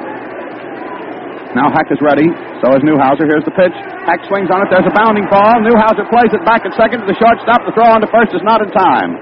Now 1.57 1.73
Hack 1.73 1.89
is 1.89 1.97
ready. 2.01 2.29
So 2.61 2.69
is 2.77 2.83
Newhouser. 2.85 3.25
Here's 3.25 3.45
the 3.45 3.55
pitch. 3.57 3.73
Hack 4.05 4.21
swings 4.29 4.53
on 4.53 4.61
it. 4.61 4.69
There's 4.69 4.85
a 4.85 4.93
bounding 4.93 5.25
ball. 5.33 5.57
Newhouser 5.65 6.05
plays 6.13 6.29
it 6.29 6.45
back 6.45 6.61
at 6.61 6.77
second 6.77 7.01
to 7.01 7.07
the 7.09 7.17
shortstop. 7.17 7.65
The 7.65 7.73
throw 7.73 7.89
on 7.89 8.05
to 8.05 8.09
first 8.13 8.37
is 8.37 8.45
not 8.45 8.61
in 8.61 8.69
time. 8.69 9.17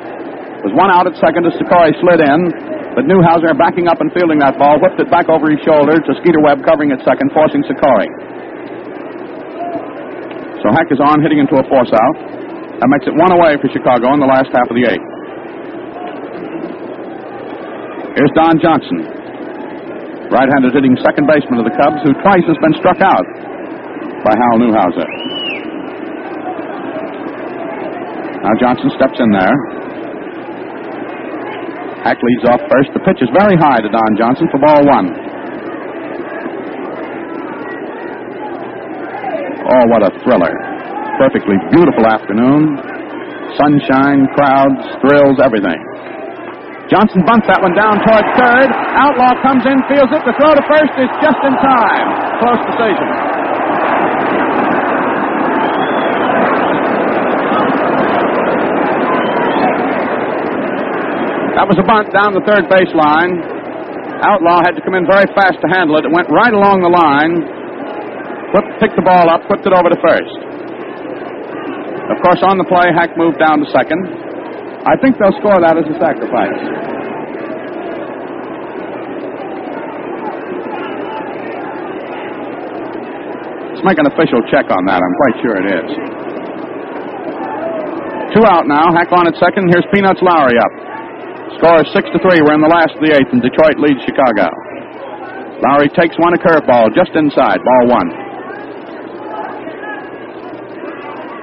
There's 0.59 0.75
one 0.75 0.91
out 0.91 1.07
at 1.07 1.15
second 1.23 1.47
as 1.47 1.55
Secory 1.55 1.95
slid 2.03 2.19
in. 2.19 2.39
But 2.99 3.05
Newhouser, 3.05 3.53
backing 3.55 3.87
up 3.87 4.01
and 4.01 4.11
fielding 4.11 4.41
that 4.41 4.57
ball, 4.57 4.81
whipped 4.81 4.99
it 4.99 5.07
back 5.07 5.29
over 5.29 5.47
his 5.47 5.61
shoulder 5.61 5.95
to 6.01 6.11
Skeeter 6.19 6.41
Webb 6.41 6.65
covering 6.65 6.91
at 6.91 6.99
second, 7.05 7.29
forcing 7.31 7.61
Secory. 7.63 8.09
So 10.65 10.73
Hack 10.73 10.89
is 10.91 10.99
on, 10.99 11.21
hitting 11.21 11.37
into 11.37 11.55
a 11.55 11.63
force 11.69 11.93
out. 11.93 12.15
That 12.81 12.89
makes 12.89 13.05
it 13.07 13.15
one 13.15 13.31
away 13.31 13.55
for 13.61 13.69
Chicago 13.71 14.11
in 14.13 14.19
the 14.19 14.27
last 14.27 14.49
half 14.51 14.67
of 14.67 14.75
the 14.75 14.83
eighth. 14.83 15.07
Here's 18.17 18.33
Don 18.33 18.57
Johnson. 18.59 19.16
Right-handed 20.27 20.75
hitting 20.75 20.97
second 21.03 21.23
baseman 21.23 21.63
of 21.63 21.65
the 21.65 21.75
Cubs, 21.79 22.03
who 22.03 22.11
twice 22.19 22.43
has 22.51 22.59
been 22.59 22.75
struck 22.83 22.99
out 22.99 23.23
by 24.27 24.33
Hal 24.35 24.59
Newhouser. 24.59 25.07
Now 28.43 28.53
Johnson 28.59 28.91
steps 28.99 29.17
in 29.23 29.31
there. 29.31 29.55
Hack 32.03 32.19
leads 32.23 32.45
off 32.47 32.61
first. 32.71 32.91
The 32.93 33.03
pitch 33.07 33.19
is 33.23 33.29
very 33.35 33.55
high 33.55 33.79
to 33.79 33.89
Don 33.89 34.11
Johnson 34.19 34.47
for 34.51 34.59
ball 34.59 34.83
one. 34.87 35.11
Oh, 39.67 39.83
what 39.91 40.03
a 40.03 40.11
thriller. 40.23 40.53
Perfectly 41.19 41.55
beautiful 41.71 42.07
afternoon. 42.07 42.79
Sunshine, 43.59 44.27
crowds, 44.35 44.83
thrills, 45.03 45.39
everything. 45.43 45.79
Johnson 46.87 47.19
bunts 47.27 47.43
that 47.51 47.59
one 47.59 47.75
down 47.75 47.99
toward 47.99 48.23
third. 48.39 48.71
Outlaw 48.71 49.35
comes 49.43 49.67
in, 49.67 49.75
feels 49.91 50.07
it. 50.07 50.23
The 50.23 50.31
throw 50.39 50.55
to 50.55 50.63
first 50.71 50.95
is 50.95 51.11
just 51.19 51.39
in 51.43 51.51
time. 51.59 52.07
Close 52.39 52.63
decision. 52.63 53.07
That 61.59 61.67
was 61.67 61.75
a 61.75 61.83
bunt 61.83 62.07
down 62.15 62.31
the 62.31 62.45
third 62.47 62.71
baseline. 62.71 63.35
Outlaw 64.23 64.63
had 64.63 64.79
to 64.79 64.81
come 64.85 64.95
in 64.95 65.03
very 65.03 65.27
fast 65.35 65.59
to 65.59 65.67
handle 65.67 65.99
it. 65.99 66.07
It 66.07 66.13
went 66.15 66.31
right 66.31 66.55
along 66.55 66.87
the 66.87 66.93
line. 66.93 67.43
Whipped, 68.55 68.79
picked 68.79 68.95
the 68.95 69.03
ball 69.03 69.27
up, 69.27 69.43
whipped 69.51 69.67
it 69.67 69.75
over 69.75 69.91
to 69.91 69.99
first. 69.99 70.37
Of 72.15 72.23
course, 72.23 72.39
on 72.47 72.55
the 72.55 72.63
play, 72.63 72.95
Hack 72.95 73.11
moved 73.19 73.43
down 73.43 73.59
to 73.59 73.67
second. 73.75 74.26
I 74.87 74.95
think 75.03 75.19
they'll 75.19 75.35
score 75.43 75.59
that 75.59 75.75
as 75.75 75.83
a 75.83 75.95
sacrifice. 75.99 76.59
Let's 83.67 83.83
make 83.83 83.99
an 83.99 84.07
official 84.07 84.39
check 84.47 84.71
on 84.71 84.87
that. 84.87 85.03
I'm 85.03 85.15
quite 85.19 85.35
sure 85.43 85.55
it 85.59 85.67
is. 85.67 85.89
Two 88.31 88.47
out 88.47 88.63
now. 88.63 88.87
Hack 88.95 89.11
on 89.11 89.27
at 89.27 89.35
second. 89.43 89.67
Here's 89.75 89.83
Peanuts 89.91 90.23
Lowrey 90.23 90.55
up. 90.55 90.73
Score 91.59 91.83
is 91.83 91.89
six 91.91 92.07
to 92.15 92.19
three. 92.23 92.39
We're 92.39 92.55
in 92.55 92.63
the 92.63 92.71
last 92.71 92.95
of 92.95 93.03
the 93.03 93.11
eighth, 93.11 93.35
and 93.35 93.43
Detroit 93.43 93.75
leads 93.83 93.99
Chicago. 94.07 94.47
Lowrey 95.67 95.91
takes 95.99 96.15
one 96.15 96.31
a 96.31 96.39
curveball 96.39 96.95
just 96.95 97.11
inside. 97.11 97.59
Ball 97.59 97.85
one. 97.91 98.09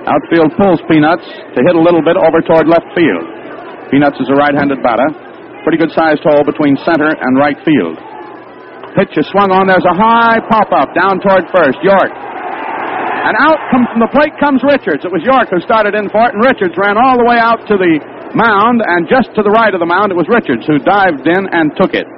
Outfield 0.09 0.53
pulls 0.57 0.81
Peanuts 0.89 1.25
to 1.27 1.59
hit 1.61 1.77
a 1.77 1.83
little 1.83 2.01
bit 2.01 2.17
over 2.17 2.41
toward 2.47 2.69
left 2.69 2.89
field. 2.97 3.34
Peanuts 3.95 4.19
is 4.19 4.27
a 4.27 4.35
right-handed 4.35 4.83
batter. 4.83 5.07
Pretty 5.63 5.79
good 5.79 5.95
sized 5.95 6.27
hole 6.27 6.43
between 6.43 6.75
center 6.83 7.15
and 7.15 7.39
right 7.39 7.55
field. 7.63 7.95
Pitch 8.99 9.15
is 9.15 9.23
swung 9.31 9.55
on. 9.55 9.71
There's 9.71 9.87
a 9.87 9.95
high 9.95 10.43
pop-up 10.51 10.99
down 10.99 11.23
toward 11.23 11.47
first. 11.55 11.79
York. 11.79 12.11
And 12.11 13.39
out 13.39 13.63
come, 13.71 13.87
from 13.95 14.03
the 14.03 14.11
plate 14.11 14.35
comes 14.43 14.67
Richards. 14.67 15.07
It 15.07 15.15
was 15.15 15.23
York 15.23 15.47
who 15.47 15.63
started 15.63 15.95
in 15.95 16.11
for 16.11 16.27
it, 16.27 16.35
and 16.35 16.43
Richards 16.43 16.75
ran 16.75 16.99
all 16.99 17.15
the 17.15 17.23
way 17.23 17.39
out 17.39 17.63
to 17.71 17.79
the 17.79 18.03
mound, 18.35 18.83
and 18.83 19.07
just 19.07 19.31
to 19.39 19.47
the 19.47 19.55
right 19.55 19.71
of 19.71 19.79
the 19.79 19.87
mound, 19.87 20.11
it 20.11 20.19
was 20.19 20.27
Richards 20.27 20.67
who 20.67 20.83
dived 20.83 21.23
in 21.31 21.47
and 21.55 21.71
took 21.79 21.95
it. 21.95 22.11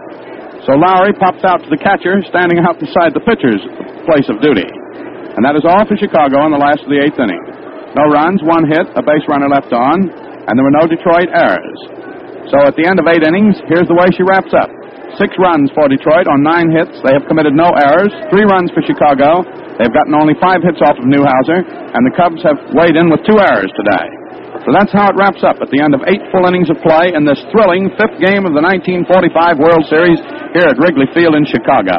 So 0.65 0.81
Lowrey 0.81 1.13
pops 1.13 1.45
out 1.45 1.61
to 1.61 1.69
the 1.69 1.77
catcher, 1.77 2.25
standing 2.33 2.57
out 2.65 2.81
beside 2.81 3.13
the 3.13 3.21
pitcher's 3.21 3.61
place 4.09 4.33
of 4.33 4.41
duty. 4.41 4.65
And 4.65 5.45
that 5.45 5.61
is 5.61 5.69
all 5.69 5.85
for 5.85 6.01
Chicago 6.01 6.41
in 6.49 6.57
the 6.57 6.59
last 6.59 6.81
of 6.81 6.89
the 6.89 7.05
eighth 7.05 7.21
inning. 7.21 7.45
No 7.93 8.09
runs, 8.09 8.41
one 8.41 8.65
hit, 8.65 8.89
a 8.97 9.05
base 9.05 9.29
runner 9.29 9.53
left 9.53 9.77
on, 9.77 10.25
and 10.47 10.55
there 10.55 10.67
were 10.67 10.75
no 10.75 10.87
Detroit 10.87 11.29
errors. 11.31 11.79
So 12.51 12.63
at 12.63 12.79
the 12.79 12.87
end 12.87 13.03
of 13.03 13.11
eight 13.11 13.27
innings, 13.27 13.59
here's 13.67 13.91
the 13.91 13.99
way 13.99 14.07
she 14.15 14.23
wraps 14.23 14.55
up. 14.55 14.71
Six 15.19 15.35
runs 15.41 15.71
for 15.75 15.91
Detroit 15.91 16.31
on 16.31 16.47
nine 16.47 16.71
hits. 16.71 16.95
They 17.03 17.15
have 17.15 17.27
committed 17.27 17.55
no 17.55 17.73
errors. 17.75 18.13
Three 18.31 18.47
runs 18.47 18.71
for 18.71 18.85
Chicago. 18.87 19.43
They've 19.81 19.93
gotten 19.93 20.15
only 20.15 20.39
five 20.39 20.63
hits 20.63 20.79
off 20.85 20.97
of 20.97 21.07
Newhouser, 21.09 21.65
and 21.67 22.03
the 22.07 22.15
Cubs 22.15 22.41
have 22.47 22.57
weighed 22.73 22.95
in 22.95 23.11
with 23.11 23.25
two 23.27 23.37
errors 23.37 23.73
today. 23.75 24.07
So 24.65 24.75
that's 24.75 24.91
how 24.91 25.11
it 25.13 25.17
wraps 25.19 25.47
up 25.47 25.63
at 25.63 25.71
the 25.71 25.79
end 25.79 25.95
of 25.95 26.03
eight 26.11 26.23
full 26.35 26.49
innings 26.49 26.73
of 26.73 26.81
play 26.83 27.15
in 27.15 27.23
this 27.23 27.39
thrilling 27.55 27.93
fifth 27.95 28.19
game 28.19 28.49
of 28.49 28.57
the 28.57 28.63
1945 28.63 29.63
World 29.63 29.85
Series 29.87 30.19
here 30.57 30.67
at 30.67 30.81
Wrigley 30.81 31.07
Field 31.15 31.39
in 31.39 31.47
Chicago. 31.47 31.99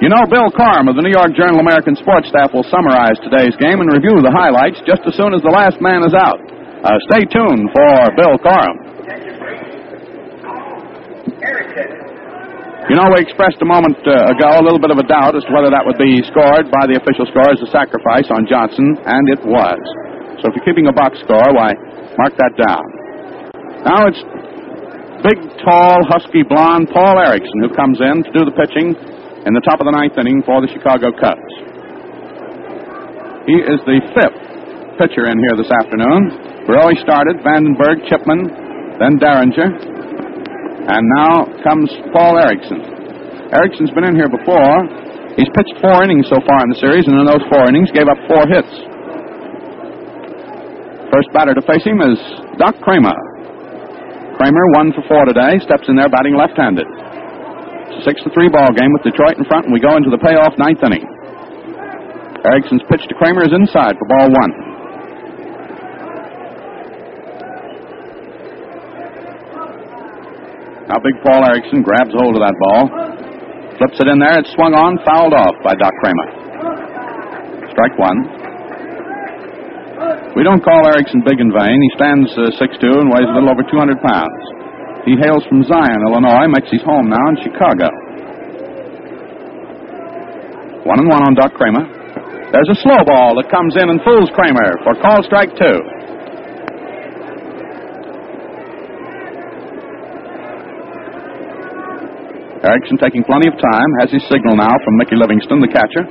You 0.00 0.08
know, 0.08 0.24
Bill 0.28 0.48
Corum 0.52 0.88
of 0.88 0.96
the 0.96 1.04
New 1.04 1.12
York 1.12 1.36
Journal 1.36 1.60
American 1.60 1.92
Sports 1.96 2.32
Staff 2.32 2.56
will 2.56 2.64
summarize 2.72 3.20
today's 3.20 3.52
game 3.60 3.84
and 3.84 3.88
review 3.92 4.16
the 4.20 4.32
highlights 4.32 4.80
just 4.88 5.04
as 5.04 5.12
soon 5.16 5.36
as 5.36 5.44
the 5.44 5.52
last 5.52 5.76
man 5.80 6.02
is 6.04 6.16
out. 6.16 6.40
Uh, 6.80 6.96
stay 7.12 7.28
tuned 7.28 7.68
for 7.76 7.92
Bill 8.16 8.40
Corum. 8.40 8.76
You 12.88 12.96
know, 12.96 13.06
we 13.12 13.20
expressed 13.20 13.60
a 13.60 13.68
moment 13.68 14.00
uh, 14.02 14.32
ago 14.32 14.48
a 14.56 14.64
little 14.64 14.80
bit 14.80 14.90
of 14.90 14.96
a 14.96 15.04
doubt 15.04 15.36
as 15.36 15.44
to 15.44 15.52
whether 15.52 15.68
that 15.68 15.84
would 15.84 16.00
be 16.00 16.24
scored 16.26 16.72
by 16.72 16.88
the 16.88 16.96
official 16.96 17.28
score 17.28 17.52
as 17.52 17.60
a 17.60 17.70
sacrifice 17.70 18.26
on 18.32 18.48
Johnson, 18.48 18.96
and 19.04 19.28
it 19.28 19.44
was. 19.44 19.78
So 20.40 20.48
if 20.48 20.56
you're 20.56 20.66
keeping 20.66 20.88
a 20.88 20.96
box 20.96 21.20
score, 21.20 21.52
why, 21.52 21.76
mark 22.16 22.32
that 22.40 22.56
down. 22.56 22.82
Now 23.84 24.08
it's 24.08 24.24
big, 25.20 25.38
tall, 25.60 26.00
husky, 26.08 26.42
blonde 26.48 26.88
Paul 26.90 27.20
Erickson 27.20 27.60
who 27.60 27.70
comes 27.76 28.00
in 28.00 28.24
to 28.24 28.30
do 28.32 28.42
the 28.48 28.56
pitching 28.56 28.96
in 29.46 29.52
the 29.52 29.62
top 29.68 29.78
of 29.78 29.86
the 29.86 29.92
ninth 29.92 30.16
inning 30.16 30.40
for 30.48 30.64
the 30.64 30.68
Chicago 30.72 31.12
Cubs. 31.12 31.52
He 33.46 33.60
is 33.68 33.78
the 33.84 34.00
fifth 34.16 34.49
pitcher 35.00 35.32
in 35.32 35.40
here 35.40 35.56
this 35.56 35.72
afternoon. 35.72 36.68
Borowy 36.68 36.92
started, 37.00 37.40
Vandenberg, 37.40 38.04
Chipman, 38.04 38.44
then 39.00 39.16
Derringer, 39.16 39.72
and 39.72 41.02
now 41.16 41.48
comes 41.64 41.88
Paul 42.12 42.36
Erickson. 42.36 42.84
Erickson's 43.48 43.88
been 43.96 44.04
in 44.04 44.12
here 44.12 44.28
before. 44.28 44.84
He's 45.40 45.48
pitched 45.56 45.80
four 45.80 46.04
innings 46.04 46.28
so 46.28 46.36
far 46.44 46.60
in 46.60 46.68
the 46.68 46.76
series, 46.76 47.08
and 47.08 47.16
in 47.16 47.24
those 47.24 47.40
four 47.48 47.64
innings 47.64 47.88
gave 47.96 48.12
up 48.12 48.20
four 48.28 48.44
hits. 48.44 48.68
First 51.08 51.32
batter 51.32 51.56
to 51.56 51.64
face 51.64 51.82
him 51.88 52.04
is 52.04 52.20
Doc 52.60 52.76
Cramer. 52.84 53.16
Cramer, 54.36 54.64
one 54.76 54.92
for 54.92 55.00
four 55.08 55.24
today, 55.24 55.56
steps 55.64 55.88
in 55.88 55.96
there 55.96 56.12
batting 56.12 56.36
left-handed. 56.36 56.84
It's 57.88 58.04
a 58.04 58.04
six 58.04 58.20
to 58.28 58.30
three 58.36 58.52
ball 58.52 58.68
game 58.76 58.92
with 58.92 59.08
Detroit 59.08 59.40
in 59.40 59.48
front, 59.48 59.64
and 59.64 59.72
we 59.72 59.80
go 59.80 59.96
into 59.96 60.12
the 60.12 60.20
payoff 60.20 60.52
ninth 60.60 60.84
inning. 60.84 61.08
Erickson's 62.44 62.84
pitch 62.92 63.08
to 63.08 63.16
Cramer 63.16 63.48
is 63.48 63.56
inside 63.56 63.96
for 63.96 64.04
ball 64.04 64.28
one. 64.28 64.69
Now 70.90 70.98
big 70.98 71.14
Paul 71.22 71.46
Erickson 71.46 71.86
grabs 71.86 72.10
hold 72.10 72.34
of 72.34 72.42
that 72.42 72.56
ball, 72.66 72.82
flips 73.78 74.02
it 74.02 74.10
in 74.10 74.18
there. 74.18 74.42
It's 74.42 74.50
swung 74.58 74.74
on, 74.74 74.98
fouled 75.06 75.30
off 75.38 75.54
by 75.62 75.78
Doc 75.78 75.94
Cramer. 76.02 76.28
Strike 77.70 77.94
one. 77.94 78.18
We 80.34 80.42
don't 80.42 80.58
call 80.66 80.82
Erickson 80.90 81.22
big 81.22 81.38
in 81.38 81.54
vain. 81.54 81.78
He 81.78 81.90
stands 81.94 82.26
uh, 82.34 82.50
6'2 82.58 82.90
and 82.90 83.06
weighs 83.06 83.30
a 83.30 83.34
little 83.38 83.54
over 83.54 83.62
200 83.62 84.02
pounds. 84.02 84.42
He 85.06 85.14
hails 85.14 85.46
from 85.46 85.62
Zion, 85.62 86.02
Illinois, 86.10 86.50
makes 86.50 86.74
his 86.74 86.82
home 86.82 87.06
now 87.06 87.22
in 87.30 87.38
Chicago. 87.38 87.86
One 90.90 90.98
and 90.98 91.06
one 91.06 91.22
on 91.22 91.38
Doc 91.38 91.54
Cramer. 91.54 91.86
There's 92.50 92.70
a 92.74 92.78
slow 92.82 92.98
ball 93.06 93.38
that 93.38 93.46
comes 93.46 93.78
in 93.78 93.94
and 93.94 94.02
fools 94.02 94.26
Kramer 94.34 94.74
for 94.82 94.98
call 94.98 95.22
strike 95.22 95.54
two. 95.54 95.78
Erickson 102.60 103.00
taking 103.00 103.24
plenty 103.24 103.48
of 103.48 103.56
time, 103.56 103.90
has 104.04 104.12
his 104.12 104.20
signal 104.28 104.52
now 104.52 104.72
from 104.84 105.00
Mickey 105.00 105.16
Livingston, 105.16 105.64
the 105.64 105.72
catcher. 105.72 106.04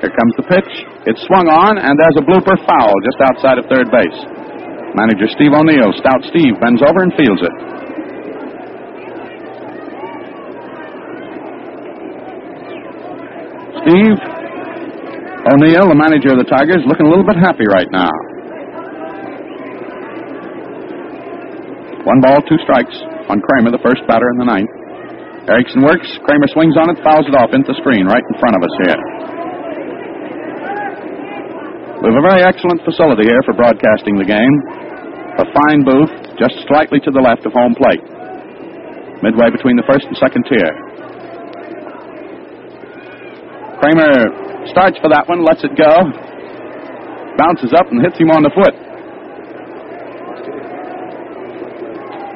Here 0.00 0.12
comes 0.16 0.34
the 0.40 0.46
pitch. 0.48 0.72
It's 1.04 1.20
swung 1.28 1.46
on, 1.52 1.76
and 1.76 1.92
there's 1.94 2.16
a 2.16 2.24
blooper 2.24 2.56
foul 2.64 2.94
just 3.04 3.20
outside 3.20 3.60
of 3.60 3.68
third 3.68 3.92
base. 3.92 4.18
Manager 4.96 5.28
Steve 5.28 5.52
O'Neill, 5.52 5.92
stout 6.00 6.24
Steve, 6.32 6.56
bends 6.58 6.80
over 6.80 7.04
and 7.04 7.12
fields 7.12 7.44
it. 7.44 7.54
Steve 13.84 14.18
O'Neill, 15.52 15.84
the 15.90 15.98
manager 16.00 16.32
of 16.32 16.40
the 16.40 16.48
Tigers, 16.48 16.80
looking 16.88 17.06
a 17.06 17.10
little 17.10 17.26
bit 17.28 17.36
happy 17.36 17.68
right 17.68 17.90
now. 17.92 18.10
One 22.02 22.18
ball, 22.18 22.42
two 22.50 22.58
strikes 22.66 22.94
on 23.30 23.38
Cramer, 23.38 23.70
the 23.70 23.82
first 23.82 24.02
batter 24.10 24.26
in 24.34 24.38
the 24.42 24.48
ninth. 24.48 24.70
Erickson 25.46 25.86
works. 25.86 26.06
Cramer 26.26 26.50
swings 26.50 26.74
on 26.74 26.90
it, 26.90 26.98
fouls 27.02 27.26
it 27.30 27.34
off 27.38 27.54
into 27.54 27.70
the 27.70 27.78
screen 27.78 28.06
right 28.10 28.22
in 28.22 28.34
front 28.42 28.54
of 28.58 28.62
us 28.62 28.74
here. 28.82 29.00
We 32.02 32.10
have 32.10 32.18
a 32.18 32.26
very 32.26 32.42
excellent 32.42 32.82
facility 32.82 33.30
here 33.30 33.38
for 33.46 33.54
broadcasting 33.54 34.18
the 34.18 34.26
game. 34.26 34.54
A 35.38 35.46
fine 35.54 35.86
booth 35.86 36.10
just 36.34 36.58
slightly 36.66 36.98
to 37.06 37.10
the 37.14 37.22
left 37.22 37.46
of 37.46 37.54
home 37.54 37.78
plate, 37.78 38.02
midway 39.22 39.54
between 39.54 39.78
the 39.78 39.86
first 39.86 40.02
and 40.10 40.18
second 40.18 40.42
tier. 40.50 40.74
Cramer 43.78 44.66
starts 44.74 44.98
for 44.98 45.10
that 45.14 45.30
one, 45.30 45.46
lets 45.46 45.62
it 45.62 45.78
go, 45.78 45.94
bounces 47.38 47.70
up 47.78 47.86
and 47.94 48.02
hits 48.02 48.18
him 48.18 48.34
on 48.34 48.42
the 48.42 48.50
foot. 48.50 48.74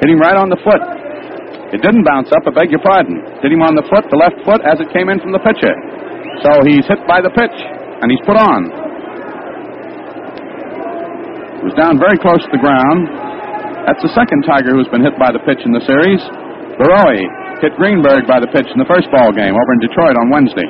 Hit 0.00 0.12
him 0.12 0.20
right 0.20 0.36
on 0.36 0.52
the 0.52 0.60
foot. 0.60 0.82
It 1.74 1.82
didn't 1.82 2.06
bounce 2.06 2.30
up, 2.30 2.46
I 2.46 2.52
beg 2.54 2.70
your 2.70 2.84
pardon. 2.84 3.18
Hit 3.42 3.50
him 3.50 3.64
on 3.64 3.74
the 3.74 3.82
foot, 3.90 4.06
the 4.12 4.20
left 4.20 4.38
foot, 4.46 4.62
as 4.62 4.78
it 4.78 4.92
came 4.94 5.10
in 5.10 5.18
from 5.18 5.34
the 5.34 5.42
pitcher. 5.42 5.74
So 6.46 6.62
he's 6.68 6.86
hit 6.86 7.00
by 7.08 7.18
the 7.24 7.32
pitch, 7.32 7.56
and 8.04 8.06
he's 8.12 8.22
put 8.22 8.38
on. 8.38 8.60
He 11.58 11.64
was 11.66 11.74
down 11.74 11.98
very 11.98 12.14
close 12.22 12.38
to 12.44 12.52
the 12.54 12.62
ground. 12.62 13.10
That's 13.88 13.98
the 14.04 14.12
second 14.14 14.46
Tiger 14.46 14.76
who's 14.76 14.86
been 14.92 15.02
hit 15.02 15.18
by 15.18 15.34
the 15.34 15.42
pitch 15.42 15.58
in 15.66 15.74
the 15.74 15.82
series. 15.82 16.22
Borowy 16.78 17.24
hit 17.64 17.74
Greenberg 17.80 18.28
by 18.28 18.38
the 18.38 18.50
pitch 18.52 18.68
in 18.70 18.78
the 18.78 18.86
first 18.86 19.10
ball 19.10 19.32
game 19.32 19.56
over 19.56 19.70
in 19.74 19.80
Detroit 19.80 20.14
on 20.20 20.30
Wednesday. 20.30 20.68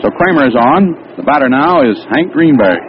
So 0.00 0.08
Cramer 0.16 0.48
is 0.48 0.56
on. 0.56 0.96
The 1.18 1.26
batter 1.26 1.50
now 1.50 1.82
is 1.84 1.98
Hank 2.14 2.32
Greenberg. 2.32 2.80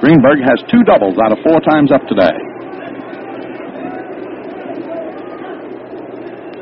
Greenberg 0.00 0.40
has 0.40 0.58
two 0.72 0.82
doubles 0.88 1.20
out 1.20 1.30
of 1.30 1.38
four 1.44 1.60
times 1.60 1.92
up 1.92 2.02
today. 2.08 2.49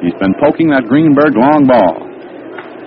He's 0.03 0.15
been 0.23 0.35
poking 0.39 0.71
that 0.71 0.87
Greenberg 0.87 1.35
long 1.35 1.67
ball. 1.67 2.07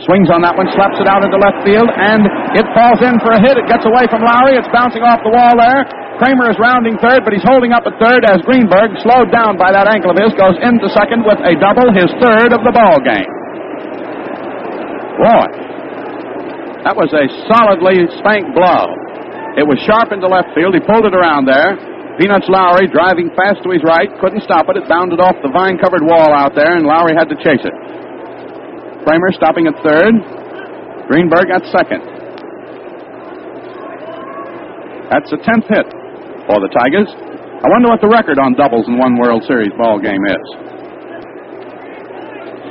Swings 0.07 0.33
on 0.33 0.41
that 0.41 0.57
one, 0.57 0.65
slaps 0.73 0.97
it 0.97 1.05
out 1.05 1.21
into 1.21 1.37
left 1.37 1.61
field, 1.61 1.85
and 1.85 2.25
it 2.57 2.65
falls 2.73 2.97
in 3.05 3.21
for 3.21 3.37
a 3.37 3.39
hit. 3.43 3.53
It 3.53 3.69
gets 3.69 3.85
away 3.85 4.09
from 4.09 4.25
Lowrey. 4.25 4.57
It's 4.57 4.71
bouncing 4.73 5.05
off 5.05 5.21
the 5.21 5.29
wall 5.29 5.53
there. 5.59 5.85
Cramer 6.17 6.49
is 6.49 6.57
rounding 6.57 6.97
third, 6.97 7.21
but 7.21 7.33
he's 7.33 7.45
holding 7.45 7.69
up 7.69 7.85
at 7.85 7.93
third 8.01 8.25
as 8.25 8.41
Greenberg, 8.41 8.97
slowed 9.05 9.29
down 9.29 9.61
by 9.61 9.69
that 9.69 9.85
ankle 9.85 10.09
of 10.09 10.17
his, 10.17 10.33
goes 10.33 10.57
into 10.57 10.89
second 10.93 11.21
with 11.21 11.37
a 11.45 11.53
double, 11.61 11.93
his 11.93 12.09
third 12.17 12.49
of 12.49 12.65
the 12.65 12.73
ball 12.73 12.97
game. 13.01 13.29
Boy, 15.21 15.45
that 16.81 16.97
was 16.97 17.13
a 17.13 17.29
solidly 17.45 18.09
spanked 18.17 18.57
blow. 18.57 18.89
It 19.53 19.65
was 19.67 19.77
sharp 19.85 20.09
into 20.09 20.25
left 20.25 20.49
field. 20.57 20.73
He 20.73 20.81
pulled 20.81 21.05
it 21.05 21.13
around 21.13 21.45
there. 21.45 21.77
Peanuts 22.19 22.49
Lowrey 22.51 22.91
driving 22.91 23.31
fast 23.35 23.63
to 23.63 23.71
his 23.71 23.81
right, 23.87 24.09
couldn't 24.19 24.43
stop 24.43 24.67
it. 24.67 24.75
It 24.77 24.87
bounded 24.89 25.19
off 25.19 25.35
the 25.39 25.49
vine 25.49 25.79
covered 25.79 26.03
wall 26.03 26.33
out 26.35 26.53
there, 26.55 26.75
and 26.75 26.83
Lowrey 26.85 27.15
had 27.15 27.31
to 27.31 27.37
chase 27.39 27.63
it. 27.63 27.75
Cramer 29.07 29.31
stopping 29.33 29.65
at 29.65 29.75
third. 29.81 30.13
Greenberg 31.07 31.49
at 31.49 31.65
second. 31.71 32.03
That's 35.11 35.27
the 35.27 35.39
tenth 35.43 35.67
hit 35.67 35.87
for 36.47 36.59
the 36.63 36.71
Tigers. 36.71 37.11
I 37.61 37.67
wonder 37.67 37.89
what 37.89 37.99
the 37.99 38.07
record 38.07 38.39
on 38.39 38.55
doubles 38.55 38.87
in 38.87 38.97
one 38.97 39.19
World 39.19 39.43
Series 39.43 39.71
ball 39.75 39.99
game 39.99 40.23
is. 40.23 40.45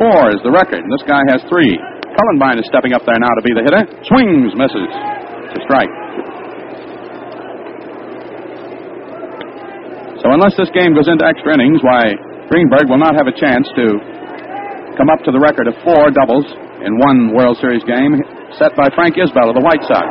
Four 0.00 0.32
is 0.32 0.40
the 0.40 0.50
record, 0.50 0.80
and 0.80 0.88
this 0.88 1.04
guy 1.04 1.20
has 1.28 1.44
three. 1.52 1.76
Cullenbine 2.16 2.58
is 2.58 2.66
stepping 2.72 2.96
up 2.96 3.04
there 3.04 3.20
now 3.20 3.32
to 3.36 3.42
be 3.44 3.52
the 3.52 3.60
hitter. 3.60 3.84
Swings, 4.08 4.56
misses. 4.56 4.90
It's 5.52 5.60
a 5.60 5.62
strike. 5.68 5.92
So 10.20 10.28
unless 10.28 10.52
this 10.60 10.68
game 10.76 10.92
goes 10.92 11.08
into 11.08 11.24
extra 11.24 11.56
innings, 11.56 11.80
why 11.80 12.12
Greenberg 12.52 12.92
will 12.92 13.00
not 13.00 13.16
have 13.16 13.24
a 13.24 13.32
chance 13.32 13.64
to 13.72 13.84
come 15.00 15.08
up 15.08 15.24
to 15.24 15.32
the 15.32 15.40
record 15.40 15.64
of 15.64 15.72
four 15.80 16.12
doubles 16.12 16.44
in 16.84 17.00
one 17.00 17.32
World 17.32 17.56
Series 17.56 17.80
game 17.88 18.20
set 18.60 18.76
by 18.76 18.92
Frank 18.92 19.16
Isbell 19.16 19.48
of 19.48 19.56
the 19.56 19.64
White 19.64 19.80
Sox. 19.88 20.04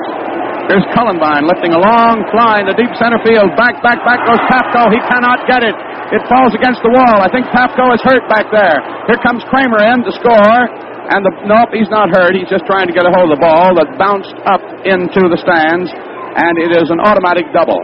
Here's 0.65 0.85
Cullenbine 0.97 1.45
lifting 1.45 1.77
a 1.77 1.81
long 1.81 2.25
fly 2.33 2.61
in 2.61 2.69
the 2.69 2.77
deep 2.77 2.93
center 2.97 3.21
field. 3.21 3.53
Back, 3.53 3.81
back, 3.85 4.01
back 4.01 4.21
goes 4.25 4.41
Pafko. 4.49 4.89
He 4.89 5.01
cannot 5.13 5.45
get 5.45 5.61
it. 5.61 5.73
It 6.13 6.25
falls 6.25 6.57
against 6.57 6.81
the 6.81 6.93
wall. 6.93 7.21
I 7.21 7.29
think 7.29 7.45
Pafko 7.53 7.93
is 7.93 8.01
hurt 8.01 8.25
back 8.29 8.49
there. 8.49 8.81
Here 9.09 9.17
comes 9.21 9.45
Cramer 9.49 9.81
in 9.93 10.01
to 10.05 10.13
score. 10.17 10.61
And 11.09 11.25
the, 11.25 11.33
nope, 11.49 11.73
he's 11.73 11.89
not 11.89 12.13
hurt. 12.13 12.37
He's 12.37 12.49
just 12.49 12.69
trying 12.69 12.85
to 12.85 12.93
get 12.93 13.05
a 13.05 13.13
hold 13.13 13.33
of 13.33 13.37
the 13.37 13.41
ball 13.41 13.77
that 13.81 13.97
bounced 13.97 14.37
up 14.45 14.61
into 14.85 15.25
the 15.29 15.37
stands. 15.41 15.89
And 16.37 16.57
it 16.61 16.69
is 16.69 16.93
an 16.93 17.01
automatic 17.01 17.49
double. 17.49 17.81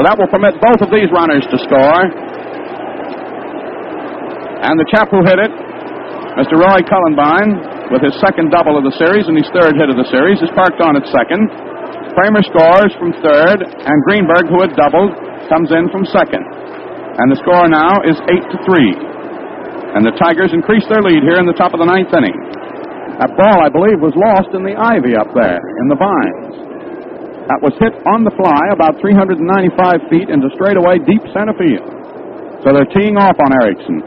So 0.00 0.08
that 0.08 0.16
will 0.16 0.32
permit 0.32 0.56
both 0.64 0.80
of 0.80 0.88
these 0.88 1.12
runners 1.12 1.44
to 1.52 1.60
score. 1.60 2.00
And 4.64 4.80
the 4.80 4.88
chap 4.88 5.12
who 5.12 5.20
hit 5.28 5.36
it, 5.36 5.52
Mr. 6.40 6.56
Roy 6.56 6.80
Cullenbine, 6.88 7.92
with 7.92 8.00
his 8.00 8.16
second 8.16 8.48
double 8.48 8.80
of 8.80 8.88
the 8.88 8.96
series 8.96 9.28
and 9.28 9.36
his 9.36 9.44
third 9.52 9.76
hit 9.76 9.92
of 9.92 10.00
the 10.00 10.08
series, 10.08 10.40
is 10.40 10.48
parked 10.56 10.80
on 10.80 10.96
at 10.96 11.04
second. 11.12 11.52
Cramer 12.16 12.40
scores 12.48 12.96
from 12.96 13.12
third, 13.20 13.60
and 13.60 13.96
Greenberg, 14.08 14.48
who 14.48 14.64
had 14.64 14.72
doubled, 14.72 15.12
comes 15.52 15.68
in 15.68 15.92
from 15.92 16.08
second. 16.08 16.48
And 17.20 17.28
the 17.28 17.36
score 17.44 17.68
now 17.68 18.00
is 18.00 18.16
8 18.24 18.40
to 18.40 18.56
3. 18.56 20.00
And 20.00 20.00
the 20.00 20.16
Tigers 20.16 20.56
increase 20.56 20.88
their 20.88 21.04
lead 21.04 21.28
here 21.28 21.36
in 21.36 21.44
the 21.44 21.60
top 21.60 21.76
of 21.76 21.80
the 21.84 21.84
ninth 21.84 22.08
inning. 22.16 22.40
That 23.20 23.36
ball, 23.36 23.60
I 23.60 23.68
believe, 23.68 24.00
was 24.00 24.16
lost 24.16 24.48
in 24.56 24.64
the 24.64 24.80
ivy 24.80 25.12
up 25.12 25.28
there 25.36 25.60
in 25.60 25.92
the 25.92 26.00
vines. 26.00 26.69
That 27.50 27.58
was 27.66 27.74
hit 27.82 27.90
on 28.06 28.22
the 28.22 28.30
fly 28.38 28.70
about 28.70 29.02
395 29.02 29.42
feet 30.06 30.30
into 30.30 30.46
straightaway 30.54 31.02
deep 31.02 31.18
center 31.34 31.50
field. 31.58 31.82
So 32.62 32.70
they're 32.70 32.86
teeing 32.94 33.18
off 33.18 33.34
on 33.42 33.50
Erickson. 33.58 34.06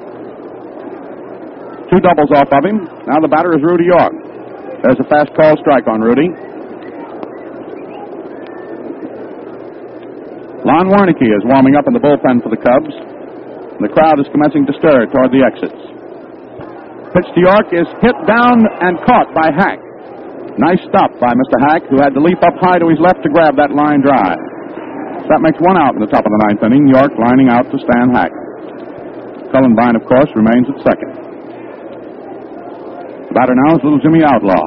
Two 1.91 1.99
doubles 1.99 2.31
off 2.31 2.47
of 2.47 2.63
him. 2.63 2.87
Now 3.03 3.19
the 3.19 3.27
batter 3.27 3.51
is 3.51 3.59
Rudy 3.59 3.91
York. 3.91 4.15
There's 4.79 4.95
a 4.95 5.07
fast 5.11 5.35
call 5.35 5.59
strike 5.59 5.91
on 5.91 5.99
Rudy. 5.99 6.31
Lon 10.63 10.87
Warneke 10.87 11.27
is 11.27 11.43
warming 11.43 11.75
up 11.75 11.83
in 11.83 11.91
the 11.91 11.99
bullpen 11.99 12.39
for 12.39 12.47
the 12.47 12.61
Cubs. 12.63 12.95
The 13.83 13.91
crowd 13.91 14.23
is 14.23 14.27
commencing 14.31 14.63
to 14.71 14.73
stir 14.79 15.11
toward 15.11 15.35
the 15.35 15.43
exits. 15.43 15.83
Pitch 17.11 17.27
to 17.35 17.39
York 17.43 17.67
is 17.75 17.91
hit 17.99 18.15
down 18.23 18.63
and 18.79 18.95
caught 19.03 19.35
by 19.35 19.51
Hack. 19.51 19.83
Nice 20.61 20.81
stop 20.85 21.09
by 21.17 21.33
Mr. 21.33 21.57
Hack, 21.65 21.81
who 21.89 21.97
had 21.97 22.13
to 22.13 22.21
leap 22.21 22.37
up 22.45 22.53
high 22.61 22.77
to 22.77 22.85
his 22.85 23.01
left 23.01 23.25
to 23.25 23.29
grab 23.33 23.57
that 23.57 23.73
line 23.73 24.05
drive. 24.05 24.37
That 25.25 25.41
makes 25.41 25.57
one 25.63 25.81
out 25.81 25.97
in 25.97 26.01
the 26.03 26.11
top 26.11 26.21
of 26.21 26.29
the 26.29 26.41
ninth 26.45 26.61
inning. 26.61 26.85
York 26.85 27.09
lining 27.17 27.49
out 27.49 27.65
to 27.73 27.77
Stan 27.81 28.13
Hack. 28.13 28.29
Cullenbine, 29.49 29.97
of 29.97 30.05
course, 30.05 30.29
remains 30.37 30.69
at 30.69 30.77
second. 30.85 31.13
The 33.29 33.33
batter 33.33 33.57
now 33.65 33.77
is 33.77 33.81
little 33.81 34.03
Jimmy 34.03 34.21
Outlaw. 34.21 34.61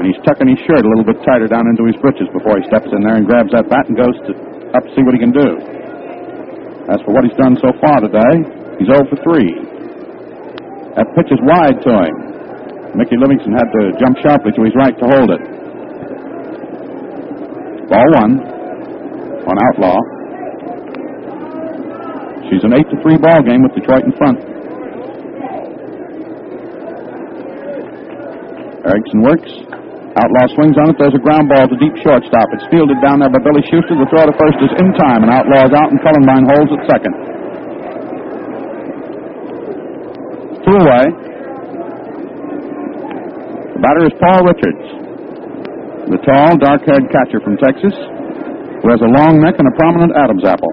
And 0.00 0.08
he's 0.08 0.16
tucking 0.24 0.48
his 0.48 0.58
shirt 0.64 0.80
a 0.80 0.88
little 0.88 1.04
bit 1.04 1.20
tighter 1.28 1.44
down 1.44 1.68
into 1.68 1.84
his 1.84 2.00
breeches 2.00 2.26
before 2.32 2.56
he 2.56 2.64
steps 2.64 2.88
in 2.88 3.04
there 3.04 3.20
and 3.20 3.28
grabs 3.28 3.52
that 3.52 3.68
bat 3.68 3.84
and 3.92 4.00
goes 4.00 4.16
to 4.26 4.32
up 4.72 4.80
to 4.80 4.90
see 4.96 5.04
what 5.04 5.12
he 5.12 5.20
can 5.20 5.30
do. 5.30 5.60
As 6.88 7.04
for 7.04 7.12
what 7.12 7.28
he's 7.28 7.36
done 7.36 7.60
so 7.60 7.68
far 7.84 8.00
today, 8.00 8.34
he's 8.80 8.88
0 8.88 9.04
for 9.12 9.20
3. 9.20 10.96
That 10.96 11.08
pitch 11.12 11.28
is 11.28 11.40
wide 11.44 11.84
to 11.84 11.92
him. 12.00 12.33
Mickey 12.94 13.18
Livingston 13.18 13.52
had 13.52 13.66
to 13.74 13.82
jump 13.98 14.14
sharply 14.22 14.52
to 14.54 14.62
his 14.62 14.74
right 14.78 14.94
to 14.94 15.06
hold 15.10 15.30
it. 15.34 15.42
Ball 17.90 18.08
one 18.22 18.34
on 19.44 19.56
Outlaw. 19.66 19.98
She's 22.48 22.62
an 22.62 22.72
8 22.72 22.86
to 22.94 22.96
3 23.02 23.18
ball 23.18 23.42
game 23.42 23.62
with 23.66 23.74
Detroit 23.74 24.06
in 24.06 24.12
front. 24.14 24.38
Erickson 28.86 29.20
works. 29.26 29.50
Outlaw 30.14 30.46
swings 30.54 30.78
on 30.78 30.94
it. 30.94 30.96
There's 31.00 31.18
a 31.18 31.24
ground 31.24 31.50
ball 31.50 31.66
to 31.66 31.76
deep 31.82 31.98
shortstop. 31.98 32.46
It's 32.54 32.68
fielded 32.70 33.02
down 33.02 33.18
there 33.18 33.32
by 33.32 33.42
Billy 33.42 33.66
Schuster. 33.66 33.98
The 33.98 34.06
throw 34.06 34.22
to 34.22 34.34
first 34.38 34.58
is 34.62 34.70
in 34.78 34.94
time, 34.94 35.26
and 35.26 35.34
Outlaw 35.34 35.66
is 35.66 35.74
out, 35.74 35.90
and 35.90 35.98
Cullenbine 35.98 36.46
holds 36.46 36.70
at 36.70 36.82
second. 36.86 37.14
Two 40.62 40.78
away. 40.78 41.33
Batter 43.84 44.08
is 44.08 44.16
Paul 44.16 44.48
Richards, 44.48 44.86
the 46.08 46.16
tall, 46.24 46.56
dark-haired 46.56 47.04
catcher 47.12 47.36
from 47.44 47.60
Texas, 47.60 47.92
who 47.92 48.88
has 48.88 48.96
a 49.04 49.12
long 49.12 49.44
neck 49.44 49.60
and 49.60 49.68
a 49.68 49.74
prominent 49.76 50.16
Adam's 50.16 50.40
apple. 50.40 50.72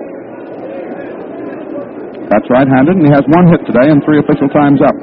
That's 2.31 2.47
right-handed, 2.47 2.95
and 2.95 3.03
he 3.03 3.11
has 3.11 3.27
one 3.35 3.51
hit 3.51 3.67
today 3.67 3.91
and 3.91 3.99
three 4.07 4.23
official 4.23 4.47
times 4.55 4.79
up. 4.79 4.95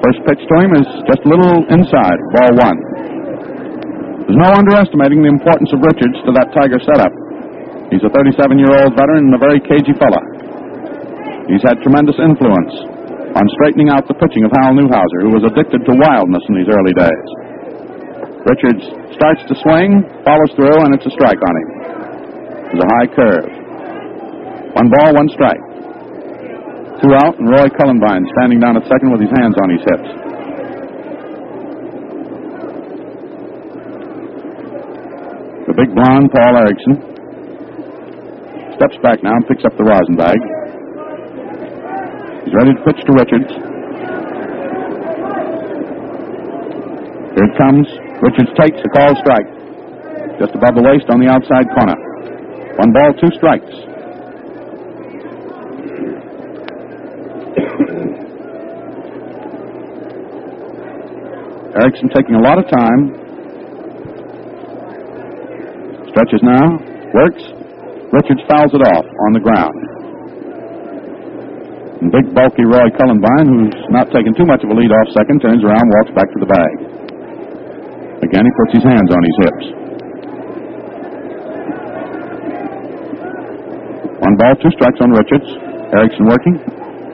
First 0.00 0.24
pitch 0.24 0.40
to 0.40 0.54
him 0.64 0.72
is 0.80 0.88
just 1.12 1.20
a 1.24 1.28
little 1.28 1.60
inside, 1.68 2.18
ball 2.40 2.56
one. 2.56 2.78
There's 4.24 4.40
no 4.40 4.48
underestimating 4.48 5.20
the 5.20 5.28
importance 5.28 5.76
of 5.76 5.84
Richards 5.84 6.16
to 6.24 6.32
that 6.40 6.56
Tiger 6.56 6.80
setup. 6.88 7.12
He's 7.92 8.00
a 8.00 8.08
37-year-old 8.16 8.96
veteran 8.96 9.28
and 9.28 9.36
a 9.36 9.42
very 9.44 9.60
cagey 9.60 9.92
fella. 10.00 10.24
He's 11.52 11.60
had 11.60 11.84
tremendous 11.84 12.16
influence 12.16 12.91
on 13.32 13.44
straightening 13.56 13.88
out 13.88 14.04
the 14.04 14.16
pitching 14.20 14.44
of 14.44 14.52
Hal 14.60 14.76
Newhouser, 14.76 15.20
who 15.24 15.32
was 15.32 15.44
addicted 15.48 15.80
to 15.88 15.92
wildness 15.96 16.44
in 16.52 16.54
these 16.60 16.68
early 16.68 16.92
days. 16.92 17.28
Richards 18.44 18.84
starts 19.16 19.42
to 19.48 19.54
swing, 19.64 20.04
follows 20.26 20.52
through, 20.58 20.76
and 20.84 20.92
it's 20.92 21.06
a 21.06 21.14
strike 21.14 21.40
on 21.40 21.54
him. 21.56 21.68
It's 22.76 22.82
a 22.84 22.90
high 22.92 23.08
curve. 23.08 23.48
One 24.76 24.88
ball, 24.92 25.10
one 25.16 25.28
strike. 25.32 25.62
Two 27.00 27.12
out, 27.18 27.38
and 27.38 27.48
Roy 27.48 27.68
Cullenbine 27.72 28.24
standing 28.36 28.60
down 28.60 28.76
at 28.76 28.84
second 28.84 29.10
with 29.12 29.20
his 29.20 29.32
hands 29.32 29.56
on 29.58 29.68
his 29.70 29.82
hips. 29.84 30.10
The 35.66 35.74
big 35.78 35.94
blonde, 35.94 36.28
Paul 36.34 36.58
Erickson, 36.58 36.94
steps 38.76 38.98
back 39.02 39.22
now 39.22 39.36
and 39.36 39.46
picks 39.46 39.64
up 39.64 39.76
the 39.78 39.84
rosin 39.84 40.16
bag. 40.16 40.36
He's 42.44 42.54
ready 42.54 42.74
to 42.74 42.82
pitch 42.84 43.00
to 43.06 43.12
Richards. 43.14 43.52
Here 47.34 47.46
it 47.46 47.56
comes. 47.56 47.86
Richards 48.20 48.50
takes 48.58 48.82
the 48.82 48.90
call 48.90 49.14
strike. 49.22 49.46
Just 50.38 50.54
above 50.54 50.74
the 50.74 50.82
waist 50.82 51.06
on 51.08 51.20
the 51.20 51.28
outside 51.28 51.70
corner. 51.70 51.94
One 52.76 52.92
ball, 52.92 53.14
two 53.14 53.30
strikes. 53.38 53.70
Erickson 61.78 62.08
taking 62.14 62.34
a 62.34 62.40
lot 62.40 62.58
of 62.58 62.66
time. 62.68 63.14
Stretches 66.10 66.42
now. 66.42 66.78
Works. 67.14 67.42
Richards 68.12 68.42
fouls 68.48 68.74
it 68.74 68.82
off 68.92 69.06
on 69.06 69.32
the 69.32 69.40
ground. 69.40 69.91
And 72.02 72.10
big, 72.10 72.34
bulky 72.34 72.66
Roy 72.66 72.90
Cullenbine, 72.98 73.46
who's 73.46 73.78
not 73.94 74.10
taking 74.10 74.34
too 74.34 74.42
much 74.42 74.58
of 74.66 74.70
a 74.70 74.74
lead 74.74 74.90
off 74.90 75.06
second, 75.14 75.38
turns 75.38 75.62
around, 75.62 75.86
walks 75.86 76.10
back 76.18 76.26
to 76.34 76.38
the 76.42 76.50
bag. 76.50 76.74
Again, 78.26 78.42
he 78.42 78.52
puts 78.58 78.72
his 78.74 78.82
hands 78.82 79.06
on 79.06 79.22
his 79.22 79.36
hips. 79.38 79.66
One 84.18 84.34
ball, 84.34 84.54
two 84.58 84.74
strikes 84.74 84.98
on 84.98 85.14
Richards. 85.14 85.46
Erickson 85.94 86.26
working. 86.26 86.58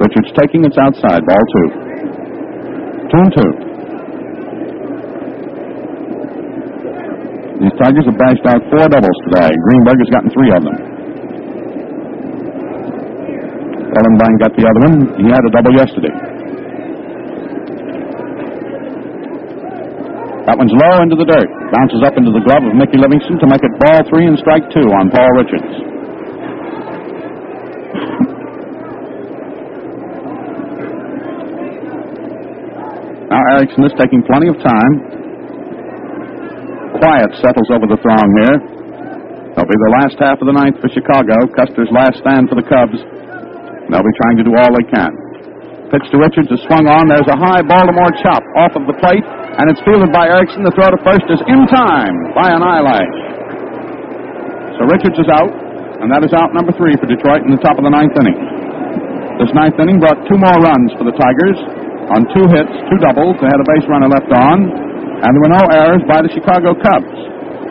Richards 0.00 0.33
taking, 0.41 0.65
it's 0.65 0.81
outside. 0.81 1.20
Ball 1.20 1.44
two. 1.52 1.68
Two 3.12 3.20
and 3.20 3.33
two. 3.36 3.50
These 7.60 7.76
Tigers 7.76 8.08
have 8.08 8.17
bashed 8.17 8.47
out 8.49 8.65
four 8.73 8.89
doubles 8.89 9.18
today. 9.28 9.52
Greenberg 9.52 10.00
has 10.00 10.08
gotten 10.17 10.31
three 10.33 10.49
of 10.49 10.65
them. 10.65 10.98
Cullenbine 13.94 14.36
got 14.41 14.52
the 14.57 14.65
other 14.68 14.81
one. 14.84 14.97
He 15.20 15.26
had 15.33 15.42
a 15.44 15.50
double 15.52 15.73
yesterday. 15.73 16.12
That 20.49 20.57
one's 20.57 20.73
low 20.73 21.05
into 21.05 21.17
the 21.17 21.28
dirt. 21.28 21.49
Bounces 21.76 22.00
up 22.05 22.17
into 22.17 22.33
the 22.33 22.41
glove 22.41 22.65
of 22.65 22.73
Mickey 22.73 22.97
Livingston 22.97 23.36
to 23.41 23.47
make 23.49 23.60
it 23.60 23.73
ball 23.81 24.00
three 24.08 24.25
and 24.25 24.39
strike 24.41 24.65
two 24.73 24.89
on 24.97 25.12
Paul 25.12 25.28
Richards. 25.36 25.89
now 33.28 33.44
Erickson 33.55 33.84
is 33.84 33.92
taking 34.00 34.25
plenty 34.25 34.49
of 34.49 34.57
time. 34.65 34.94
Quiet 36.97 37.31
settles 37.39 37.68
over 37.70 37.86
the 37.86 38.00
throng 38.02 38.28
here. 38.42 38.57
It'll 39.52 39.68
be 39.68 39.78
the 39.78 39.94
last 40.00 40.17
half 40.18 40.41
of 40.41 40.47
the 40.49 40.57
ninth 40.57 40.81
for 40.81 40.89
Chicago. 40.89 41.34
Custer's 41.55 41.92
last 41.92 42.18
stand 42.25 42.49
for 42.49 42.57
the 42.57 42.65
Cubs. 42.65 42.99
They'll 43.89 44.05
be 44.05 44.17
trying 44.25 44.36
to 44.41 44.44
do 44.44 44.52
all 44.57 44.70
they 44.76 44.86
can. 44.89 45.12
Pitch 45.89 46.05
to 46.12 46.20
Richards 46.20 46.52
is 46.52 46.60
swung 46.68 46.84
on. 46.84 47.08
There's 47.08 47.28
a 47.33 47.39
high 47.41 47.65
Baltimore 47.65 48.12
chop 48.20 48.44
off 48.60 48.76
of 48.76 48.84
the 48.84 48.97
plate, 49.00 49.25
and 49.25 49.73
it's 49.73 49.81
fielded 49.89 50.12
by 50.12 50.28
Erickson. 50.28 50.60
The 50.60 50.73
throw 50.76 50.92
to 50.92 51.00
first 51.00 51.25
is 51.33 51.41
in 51.49 51.65
time 51.73 52.36
by 52.36 52.52
an 52.52 52.60
eyelash. 52.60 53.17
So 54.76 54.84
Richards 54.84 55.17
is 55.17 55.28
out, 55.33 55.49
and 56.05 56.12
that 56.12 56.20
is 56.20 56.36
out 56.36 56.52
number 56.52 56.76
three 56.76 56.92
for 57.00 57.08
Detroit 57.08 57.49
in 57.49 57.50
the 57.50 57.62
top 57.65 57.81
of 57.81 57.89
the 57.89 57.92
ninth 57.92 58.12
inning. 58.20 58.36
This 59.41 59.49
ninth 59.57 59.81
inning 59.81 59.97
brought 59.97 60.20
two 60.28 60.36
more 60.36 60.58
runs 60.60 60.92
for 61.00 61.08
the 61.08 61.17
Tigers 61.17 61.57
on 62.12 62.28
two 62.36 62.44
hits, 62.52 62.75
two 62.92 63.00
doubles. 63.00 63.41
They 63.41 63.49
had 63.49 63.60
a 63.60 63.68
base 63.73 63.89
runner 63.89 64.12
left 64.12 64.28
on, 64.28 64.68
and 65.25 65.28
there 65.33 65.42
were 65.42 65.55
no 65.57 65.65
errors 65.73 66.05
by 66.05 66.20
the 66.20 66.28
Chicago 66.28 66.76
Cubs. 66.76 67.17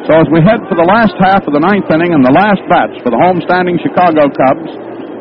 So 0.10 0.18
as 0.18 0.28
we 0.34 0.42
head 0.42 0.64
for 0.72 0.80
the 0.80 0.88
last 0.90 1.14
half 1.22 1.46
of 1.46 1.54
the 1.54 1.62
ninth 1.62 1.86
inning 1.94 2.18
and 2.18 2.26
the 2.26 2.34
last 2.34 2.64
bats 2.72 2.96
for 3.06 3.12
the 3.14 3.20
homestanding 3.20 3.78
Chicago 3.84 4.32
Cubs, 4.32 4.72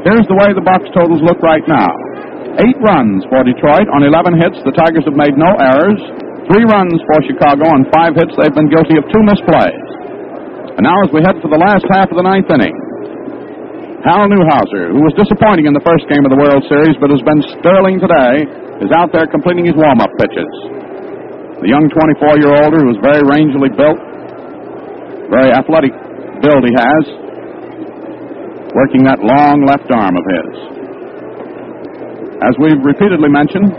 here's 0.07 0.27
the 0.31 0.39
way 0.39 0.55
the 0.55 0.63
box 0.63 0.87
totals 0.95 1.19
look 1.27 1.43
right 1.43 1.67
now. 1.67 1.91
Eight 2.63 2.79
runs 2.81 3.27
for 3.29 3.43
Detroit 3.43 3.91
on 3.91 4.07
11 4.07 4.39
hits. 4.39 4.57
The 4.63 4.73
Tigers 4.73 5.05
have 5.05 5.19
made 5.19 5.35
no 5.35 5.51
errors. 5.59 6.01
Three 6.49 6.65
runs 6.65 6.97
for 7.11 7.19
Chicago 7.27 7.67
on 7.75 7.85
five 7.91 8.15
hits. 8.15 8.33
They've 8.39 8.55
been 8.55 8.71
guilty 8.71 8.97
of 8.97 9.05
two 9.11 9.23
misplays. 9.27 9.87
And 10.79 10.87
now 10.87 10.97
as 11.03 11.11
we 11.11 11.21
head 11.27 11.43
for 11.43 11.51
the 11.51 11.59
last 11.59 11.85
half 11.91 12.09
of 12.09 12.17
the 12.17 12.25
ninth 12.25 12.49
inning, 12.49 12.73
Hal 14.07 14.31
Newhouser, 14.31 14.95
who 14.95 15.03
was 15.03 15.11
disappointing 15.19 15.67
in 15.67 15.75
the 15.75 15.83
first 15.83 16.07
game 16.07 16.23
of 16.23 16.31
the 16.31 16.39
World 16.39 16.63
Series 16.71 16.95
but 17.03 17.11
has 17.11 17.21
been 17.27 17.43
sterling 17.59 17.99
today, 17.99 18.47
is 18.79 18.93
out 18.95 19.11
there 19.11 19.27
completing 19.27 19.67
his 19.67 19.75
warm-up 19.75 20.15
pitches. 20.23 20.47
The 21.59 21.69
young 21.69 21.91
24-year-older 21.91 22.79
who 22.87 22.91
is 22.95 23.01
very 23.03 23.25
rangily 23.27 23.75
built, 23.75 23.99
very 25.29 25.51
athletic 25.51 25.91
build 26.39 26.63
he 26.63 26.73
has, 26.79 27.26
working 28.77 29.03
that 29.09 29.25
long 29.25 29.65
left 29.65 29.89
arm 29.89 30.13
of 30.13 30.25
his. 30.29 30.53
As 32.45 32.53
we've 32.61 32.83
repeatedly 32.85 33.33
mentioned, 33.33 33.73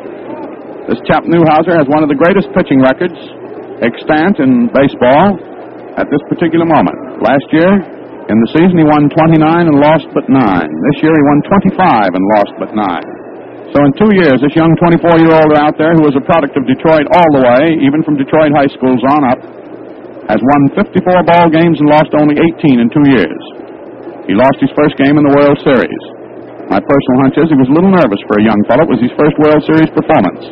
this 0.89 0.97
chap 1.05 1.21
Newhouser 1.29 1.77
has 1.77 1.85
one 1.85 2.01
of 2.01 2.09
the 2.09 2.17
greatest 2.17 2.49
pitching 2.57 2.81
records 2.81 3.13
extant 3.85 4.41
in 4.41 4.73
baseball 4.73 5.37
at 6.01 6.09
this 6.09 6.23
particular 6.25 6.65
moment. 6.65 7.21
Last 7.21 7.45
year, 7.53 7.69
in 8.27 8.37
the 8.41 8.49
season, 8.57 8.75
he 8.75 8.83
won 8.83 9.05
29 9.13 9.39
and 9.69 9.77
lost 9.77 10.09
but 10.17 10.25
9. 10.25 10.33
This 10.33 10.97
year, 11.05 11.13
he 11.13 11.23
won 11.29 11.39
25 11.77 12.17
and 12.17 12.23
lost 12.33 12.53
but 12.57 12.71
9. 12.73 13.17
So 13.75 13.77
in 13.83 13.91
two 13.99 14.11
years, 14.17 14.41
this 14.41 14.55
young 14.57 14.73
24-year-old 14.79 15.53
out 15.59 15.77
there, 15.77 15.93
who 15.93 16.07
was 16.07 16.15
a 16.15 16.23
product 16.23 16.55
of 16.57 16.65
Detroit 16.65 17.05
all 17.13 17.29
the 17.35 17.43
way, 17.43 17.77
even 17.83 18.01
from 18.01 18.17
Detroit 18.17 18.55
high 18.55 18.71
schools 18.73 19.03
on 19.13 19.21
up, 19.27 19.39
has 20.31 20.39
won 20.41 20.61
54 20.75 21.23
ball 21.29 21.47
games 21.51 21.77
and 21.77 21.87
lost 21.87 22.11
only 22.17 22.35
18 22.57 22.79
in 22.79 22.87
two 22.89 23.05
years. 23.11 23.66
He 24.27 24.35
lost 24.35 24.59
his 24.59 24.71
first 24.75 24.99
game 24.99 25.15
in 25.15 25.23
the 25.23 25.31
World 25.31 25.55
Series. 25.63 26.03
My 26.67 26.83
personal 26.83 27.17
hunch 27.23 27.39
is 27.39 27.47
he 27.47 27.55
was 27.55 27.71
a 27.71 27.75
little 27.79 27.95
nervous 27.95 28.19
for 28.27 28.43
a 28.43 28.43
young 28.43 28.59
fellow. 28.67 28.83
It 28.83 28.91
was 28.91 28.99
his 28.99 29.15
first 29.15 29.39
World 29.39 29.63
Series 29.63 29.87
performance. 29.95 30.43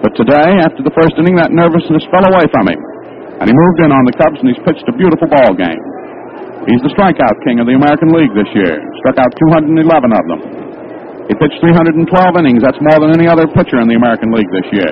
But 0.00 0.16
today, 0.16 0.64
after 0.64 0.80
the 0.80 0.96
first 0.96 1.20
inning, 1.20 1.36
that 1.36 1.52
nervousness 1.52 2.08
fell 2.08 2.24
away 2.24 2.48
from 2.48 2.72
him. 2.72 2.80
And 3.36 3.52
he 3.52 3.54
moved 3.54 3.84
in 3.84 3.92
on 3.92 4.08
the 4.08 4.16
Cubs 4.16 4.40
and 4.40 4.48
he's 4.48 4.64
pitched 4.64 4.88
a 4.88 4.96
beautiful 4.96 5.28
ball 5.28 5.52
game. 5.52 5.82
He's 6.64 6.80
the 6.80 6.94
strikeout 6.96 7.36
king 7.44 7.60
of 7.60 7.68
the 7.68 7.76
American 7.76 8.16
League 8.16 8.32
this 8.32 8.48
year. 8.56 8.80
Struck 9.04 9.20
out 9.20 9.28
211 9.52 9.76
of 9.84 10.24
them. 10.32 10.40
He 11.28 11.36
pitched 11.36 11.60
312 11.60 12.08
innings. 12.40 12.64
That's 12.64 12.80
more 12.80 12.96
than 12.96 13.12
any 13.12 13.28
other 13.28 13.44
pitcher 13.44 13.76
in 13.84 13.92
the 13.92 13.98
American 14.00 14.32
League 14.32 14.48
this 14.56 14.68
year. 14.72 14.88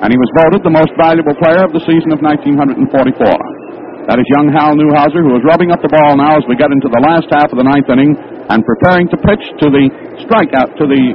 And 0.00 0.08
he 0.08 0.16
was 0.16 0.30
voted 0.40 0.64
the 0.64 0.72
most 0.72 0.96
valuable 0.96 1.36
player 1.36 1.68
of 1.68 1.76
the 1.76 1.84
season 1.84 2.16
of 2.16 2.24
1944. 2.24 3.61
That 4.10 4.18
is 4.18 4.26
young 4.34 4.50
Hal 4.50 4.74
Newhouser, 4.74 5.22
who 5.22 5.30
is 5.38 5.46
rubbing 5.46 5.70
up 5.70 5.78
the 5.78 5.86
ball 5.86 6.18
now 6.18 6.34
as 6.34 6.42
we 6.50 6.58
get 6.58 6.74
into 6.74 6.90
the 6.90 6.98
last 7.06 7.30
half 7.30 7.54
of 7.54 7.58
the 7.58 7.62
ninth 7.62 7.86
inning 7.86 8.18
and 8.50 8.58
preparing 8.66 9.06
to 9.14 9.16
pitch 9.22 9.44
to 9.62 9.70
the 9.70 9.86
strikeout, 10.26 10.74
to 10.82 10.90
the 10.90 11.14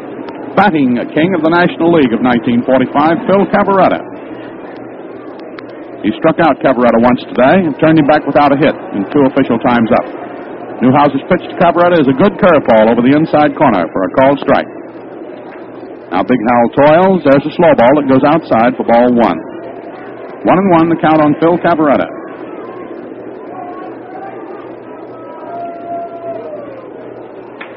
batting 0.55 0.95
king 1.11 1.35
of 1.35 1.43
the 1.43 1.51
National 1.51 1.91
League 1.91 2.15
of 2.15 2.23
1945, 2.23 3.27
Phil 3.27 3.43
Cavarretta. 3.51 3.99
He 5.99 6.15
struck 6.15 6.39
out 6.39 6.63
Cavarretta 6.63 7.03
once 7.03 7.19
today 7.27 7.67
and 7.67 7.75
turned 7.83 7.99
him 7.99 8.07
back 8.07 8.23
without 8.23 8.55
a 8.55 8.57
hit 8.57 8.75
in 8.95 9.03
two 9.11 9.23
official 9.27 9.59
times 9.59 9.91
up. 9.91 10.07
Newhouser's 10.79 11.27
pitch 11.27 11.43
to 11.43 11.55
Cavarretta 11.59 11.99
is 11.99 12.07
a 12.07 12.15
good 12.15 12.39
curveball 12.39 12.87
over 12.87 13.03
the 13.03 13.11
inside 13.11 13.51
corner 13.59 13.83
for 13.91 13.99
a 14.07 14.09
called 14.15 14.39
strike. 14.39 14.71
Now 16.15 16.23
Big 16.23 16.39
Hal 16.39 16.65
toils. 16.71 17.19
There's 17.27 17.43
a 17.43 17.53
slow 17.59 17.75
ball 17.75 17.93
that 17.99 18.07
goes 18.07 18.23
outside 18.23 18.79
for 18.79 18.87
ball 18.87 19.11
one. 19.11 19.39
One 20.47 20.55
and 20.55 20.69
one, 20.71 20.87
the 20.87 20.95
count 21.03 21.19
on 21.19 21.35
Phil 21.43 21.59
Cavarretta. 21.59 22.07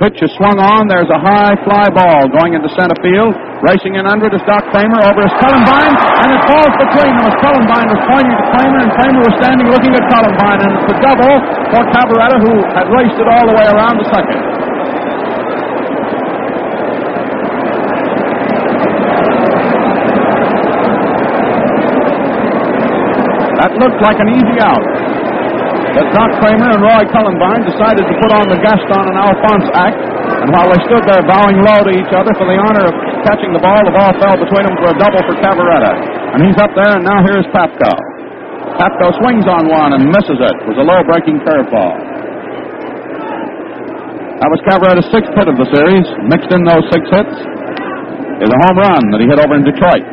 Pitch 0.01 0.17
is 0.25 0.33
swung 0.41 0.57
on. 0.57 0.89
There's 0.89 1.13
a 1.13 1.21
high 1.21 1.53
fly 1.61 1.85
ball 1.93 2.25
going 2.33 2.57
into 2.57 2.73
center 2.73 2.97
field. 3.05 3.37
Racing 3.61 4.01
in 4.01 4.09
under 4.09 4.33
it 4.33 4.35
is 4.35 4.41
Doc 4.49 4.65
Cramer. 4.73 4.97
Over 4.97 5.29
is 5.29 5.35
Cullenbine, 5.37 5.93
and 5.93 6.29
it 6.33 6.43
falls 6.49 6.73
between 6.81 7.13
them 7.21 7.29
as 7.29 7.37
Cullenbine 7.37 7.89
was 7.93 8.01
pointing 8.09 8.33
to 8.33 8.47
Cramer, 8.49 8.81
and 8.81 8.91
Cramer 8.97 9.21
was 9.21 9.37
standing 9.45 9.69
looking 9.69 9.93
at 9.93 10.01
Cullenbine. 10.09 10.61
And 10.65 10.73
it's 10.73 10.89
the 10.89 10.97
double 11.05 11.35
for 11.69 11.85
Cavarretta, 11.93 12.41
who 12.41 12.55
had 12.73 12.89
raced 12.89 13.21
it 13.21 13.29
all 13.29 13.45
the 13.45 13.53
way 13.53 13.69
around 13.69 14.01
the 14.01 14.09
second. 14.09 14.41
That 23.61 23.77
looked 23.77 24.01
like 24.01 24.17
an 24.17 24.33
easy 24.33 24.57
out. 24.65 25.20
But 25.91 26.07
Doc 26.15 26.31
Cramer 26.39 26.71
and 26.71 26.83
Roy 26.83 27.03
Cullenbine 27.11 27.67
decided 27.67 28.07
to 28.07 28.15
put 28.23 28.31
on 28.31 28.47
the 28.47 28.59
Gaston 28.63 29.05
and 29.11 29.17
Alphonse 29.19 29.67
act, 29.75 29.99
and 29.99 30.49
while 30.55 30.71
they 30.71 30.81
stood 30.87 31.03
there 31.05 31.23
bowing 31.27 31.59
low 31.67 31.83
to 31.83 31.93
each 31.93 32.13
other 32.15 32.31
for 32.39 32.47
the 32.47 32.55
honor 32.57 32.87
of 32.87 32.95
catching 33.27 33.51
the 33.51 33.59
ball, 33.59 33.83
the 33.83 33.95
ball 33.95 34.15
fell 34.23 34.39
between 34.39 34.71
them 34.71 34.77
for 34.79 34.95
a 34.95 34.97
double 34.97 35.23
for 35.27 35.35
Cavarretta. 35.43 35.93
And 36.39 36.47
he's 36.47 36.59
up 36.63 36.71
there, 36.79 36.95
and 36.95 37.05
now 37.05 37.19
here's 37.27 37.45
Pafko. 37.51 37.91
Pafko 38.79 39.13
swings 39.19 39.45
on 39.51 39.67
one 39.67 39.93
and 39.99 40.09
misses 40.09 40.39
it. 40.39 40.55
It 40.63 40.67
was 40.71 40.79
a 40.79 40.87
low 40.87 41.03
breaking 41.05 41.43
curveball. 41.43 41.95
That 44.41 44.49
was 44.49 44.63
Cavarretta's 44.65 45.11
sixth 45.13 45.35
hit 45.37 45.53
of 45.53 45.59
the 45.61 45.69
series. 45.69 46.07
Mixed 46.31 46.49
in 46.49 46.65
those 46.65 46.87
six 46.95 47.03
hits 47.13 47.37
is 48.41 48.49
a 48.49 48.59
home 48.65 48.79
run 48.81 49.03
that 49.13 49.21
he 49.21 49.29
hit 49.29 49.37
over 49.37 49.53
in 49.59 49.69
Detroit. 49.69 50.07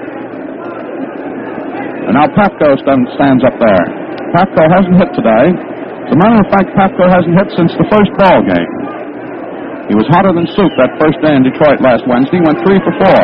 And 2.08 2.16
now 2.16 2.28
Pafko 2.32 2.80
stands 2.80 3.44
up 3.44 3.56
there. 3.60 3.86
Pafko 4.32 4.64
hasn't 4.72 4.96
hit 4.96 5.12
today. 5.12 5.52
As 5.52 6.12
a 6.16 6.20
matter 6.20 6.40
of 6.40 6.48
fact, 6.48 6.72
Pafko 6.72 7.06
hasn't 7.12 7.36
hit 7.36 7.52
since 7.60 7.72
the 7.76 7.88
first 7.92 8.12
ball 8.16 8.40
game. 8.48 8.72
He 9.92 9.96
was 9.96 10.08
hotter 10.12 10.32
than 10.32 10.48
soup 10.56 10.72
that 10.80 10.96
first 11.00 11.20
day 11.20 11.36
in 11.36 11.44
Detroit 11.44 11.84
last 11.84 12.08
Wednesday. 12.08 12.40
He 12.40 12.44
went 12.44 12.60
three 12.64 12.80
for 12.84 12.96
four. 13.04 13.24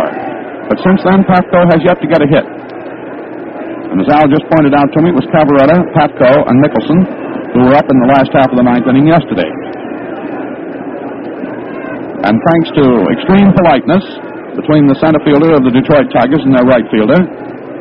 But 0.68 0.80
since 0.84 1.00
then, 1.04 1.24
Pafko 1.28 1.68
has 1.72 1.80
yet 1.84 2.00
to 2.00 2.08
get 2.08 2.24
a 2.24 2.28
hit. 2.28 2.48
And 3.92 4.00
as 4.00 4.08
Al 4.12 4.28
just 4.28 4.48
pointed 4.52 4.76
out 4.76 4.92
to 4.96 5.00
me, 5.00 5.12
it 5.12 5.18
was 5.18 5.28
Cavarretta, 5.32 5.80
Pafko, 5.96 6.44
and 6.48 6.60
Nicholson 6.60 7.24
who 7.54 7.70
were 7.70 7.78
up 7.78 7.86
in 7.86 7.98
the 8.02 8.10
last 8.10 8.34
half 8.34 8.50
of 8.50 8.58
the 8.58 8.66
ninth 8.66 8.90
inning 8.90 9.06
yesterday. 9.06 9.50
And 12.26 12.36
thanks 12.50 12.70
to 12.82 12.84
extreme 13.14 13.54
politeness 13.54 14.06
between 14.58 14.90
the 14.90 14.98
center 14.98 15.22
fielder 15.22 15.54
of 15.54 15.62
the 15.62 15.70
Detroit 15.70 16.10
Tigers 16.10 16.42
and 16.42 16.54
their 16.58 16.66
right 16.66 16.86
fielder, 16.90 17.22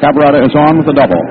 Cavarretta 0.03 0.43
is 0.43 0.51
on 0.59 0.83
with 0.83 0.91
a 0.91 0.97
double. 0.99 1.23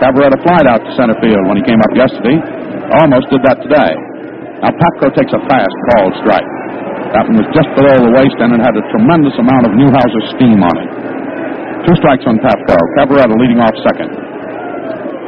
Cavarretta 0.00 0.40
flied 0.40 0.64
out 0.64 0.80
to 0.80 0.90
center 0.96 1.12
field 1.20 1.44
when 1.44 1.60
he 1.60 1.64
came 1.68 1.76
up 1.84 1.92
yesterday. 1.92 2.40
Almost 2.96 3.28
did 3.28 3.44
that 3.44 3.60
today. 3.60 3.92
Now 4.64 4.72
Pafko 4.72 5.12
takes 5.12 5.28
a 5.36 5.40
fast 5.44 5.76
called 5.92 6.16
strike. 6.24 6.48
That 7.12 7.28
one 7.28 7.36
was 7.36 7.48
just 7.52 7.68
below 7.76 8.00
the 8.00 8.16
waist 8.16 8.32
and 8.40 8.56
it 8.56 8.64
had 8.64 8.72
a 8.72 8.84
tremendous 8.96 9.36
amount 9.36 9.68
of 9.68 9.76
Newhouser 9.76 10.22
steam 10.32 10.64
on 10.64 10.72
it. 10.72 10.88
Two 11.84 11.96
strikes 12.00 12.24
on 12.24 12.40
Pafko. 12.40 12.80
Cavarretta 12.96 13.36
leading 13.36 13.60
off 13.60 13.76
second. 13.84 14.08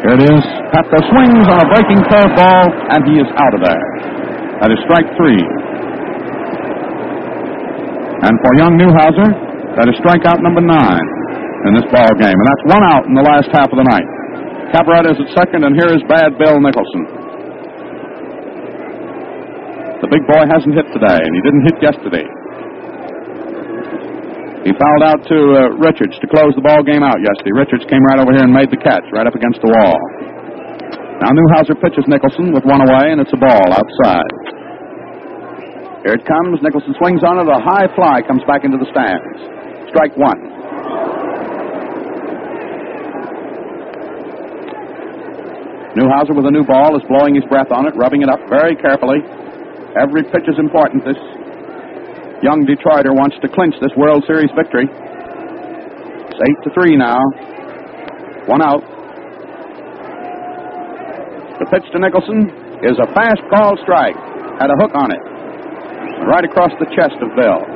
Here 0.08 0.16
it 0.16 0.24
is. 0.24 0.42
Pafko 0.72 0.98
swings 1.12 1.46
on 1.52 1.58
a 1.60 1.68
breaking 1.68 2.00
curveball 2.08 2.66
and 2.96 3.00
he 3.04 3.20
is 3.20 3.28
out 3.36 3.52
of 3.52 3.60
there. 3.60 3.84
That 4.64 4.72
is 4.72 4.80
strike 4.88 5.04
three. 5.20 5.44
And 8.24 8.34
for 8.40 8.50
young 8.56 8.80
Newhouser, 8.80 9.45
that 9.76 9.86
is 9.92 9.96
strikeout 10.00 10.40
number 10.40 10.64
nine 10.64 11.04
in 11.68 11.76
this 11.76 11.84
ball 11.92 12.12
game. 12.16 12.32
And 12.32 12.46
that's 12.48 12.64
one 12.72 12.84
out 12.84 13.04
in 13.04 13.14
the 13.14 13.26
last 13.26 13.52
half 13.52 13.68
of 13.68 13.76
the 13.76 13.84
night. 13.84 14.08
Cavarretta 14.72 15.12
is 15.14 15.20
at 15.20 15.30
second, 15.36 15.62
and 15.68 15.76
here 15.76 15.92
is 15.92 16.02
bad 16.08 16.34
Bill 16.40 16.58
Nicholson. 16.58 17.04
The 20.00 20.08
big 20.12 20.24
boy 20.28 20.44
hasn't 20.48 20.74
hit 20.76 20.88
today, 20.92 21.20
and 21.20 21.32
he 21.32 21.40
didn't 21.44 21.64
hit 21.68 21.76
yesterday. 21.80 22.26
He 24.66 24.74
fouled 24.74 25.04
out 25.06 25.20
to 25.30 25.38
uh, 25.54 25.60
Richards 25.78 26.18
to 26.18 26.26
close 26.26 26.50
the 26.58 26.64
ball 26.64 26.82
game 26.82 27.06
out 27.06 27.22
yesterday. 27.22 27.54
Richards 27.54 27.86
came 27.86 28.02
right 28.10 28.18
over 28.18 28.34
here 28.34 28.42
and 28.42 28.52
made 28.52 28.68
the 28.68 28.80
catch 28.82 29.06
right 29.14 29.24
up 29.24 29.36
against 29.36 29.62
the 29.62 29.70
wall. 29.70 29.96
Now 31.22 31.32
Newhouser 31.32 31.78
pitches 31.78 32.04
Nicholson 32.10 32.52
with 32.52 32.66
one 32.66 32.82
away, 32.82 33.14
and 33.14 33.22
it's 33.22 33.32
a 33.32 33.40
ball 33.40 33.68
outside. 33.72 34.36
Here 36.02 36.18
it 36.18 36.26
comes. 36.26 36.60
Nicholson 36.60 36.92
swings 36.98 37.22
on 37.22 37.38
it. 37.40 37.46
A 37.46 37.60
high 37.62 37.88
fly 37.94 38.20
comes 38.26 38.42
back 38.44 38.66
into 38.66 38.76
the 38.76 38.90
stands. 38.90 39.55
Strike 39.88 40.16
one. 40.16 40.40
Newhouser 45.96 46.36
with 46.36 46.44
a 46.44 46.52
new 46.52 46.64
ball 46.64 46.92
is 46.96 47.02
blowing 47.08 47.34
his 47.34 47.44
breath 47.48 47.72
on 47.72 47.88
it, 47.88 47.96
rubbing 47.96 48.20
it 48.20 48.28
up 48.28 48.40
very 48.52 48.76
carefully. 48.76 49.24
Every 49.96 50.24
pitch 50.28 50.44
is 50.44 50.58
important. 50.60 51.04
This 51.08 51.16
young 52.44 52.68
Detroiter 52.68 53.16
wants 53.16 53.36
to 53.40 53.48
clinch 53.48 53.74
this 53.80 53.92
World 53.96 54.24
Series 54.28 54.52
victory. 54.52 54.84
It's 54.92 56.40
eight 56.44 56.60
to 56.64 56.70
three 56.76 56.96
now. 57.00 57.16
One 58.44 58.60
out. 58.60 58.84
The 61.56 61.66
pitch 61.72 61.88
to 61.92 61.98
Nicholson 61.98 62.52
is 62.84 63.00
a 63.00 63.08
fast 63.16 63.40
call 63.48 63.80
strike. 63.80 64.16
Had 64.60 64.68
a 64.68 64.76
hook 64.76 64.92
on 64.92 65.08
it. 65.16 65.22
Right 66.28 66.44
across 66.44 66.72
the 66.76 66.86
chest 66.92 67.16
of 67.24 67.32
Bill. 67.32 67.75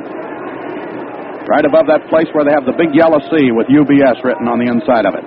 Right 1.51 1.67
above 1.67 1.83
that 1.91 2.07
place 2.07 2.31
where 2.31 2.47
they 2.47 2.55
have 2.55 2.63
the 2.63 2.71
big 2.79 2.95
yellow 2.95 3.19
C 3.27 3.51
with 3.51 3.67
UBS 3.67 4.23
written 4.23 4.47
on 4.47 4.55
the 4.55 4.71
inside 4.71 5.03
of 5.03 5.19
it. 5.19 5.25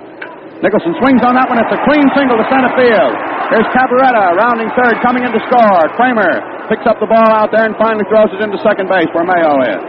Nicholson 0.65 0.97
swings 0.97 1.21
on 1.21 1.37
that 1.37 1.45
one. 1.45 1.61
It's 1.61 1.69
a 1.69 1.77
clean 1.85 2.07
single 2.17 2.41
to 2.41 2.45
center 2.49 2.73
field. 2.73 3.13
Here's 3.53 3.69
Cavarretta 3.69 4.33
rounding 4.33 4.73
third, 4.73 4.97
coming 5.05 5.21
in 5.21 5.29
to 5.29 5.41
score. 5.45 5.85
Cramer 5.93 6.41
picks 6.65 6.81
up 6.89 6.97
the 6.97 7.05
ball 7.05 7.29
out 7.29 7.53
there 7.53 7.69
and 7.69 7.77
finally 7.77 8.01
throws 8.09 8.33
it 8.33 8.41
into 8.41 8.57
second 8.65 8.89
base 8.89 9.05
where 9.13 9.21
Mayo 9.29 9.53
is. 9.69 9.83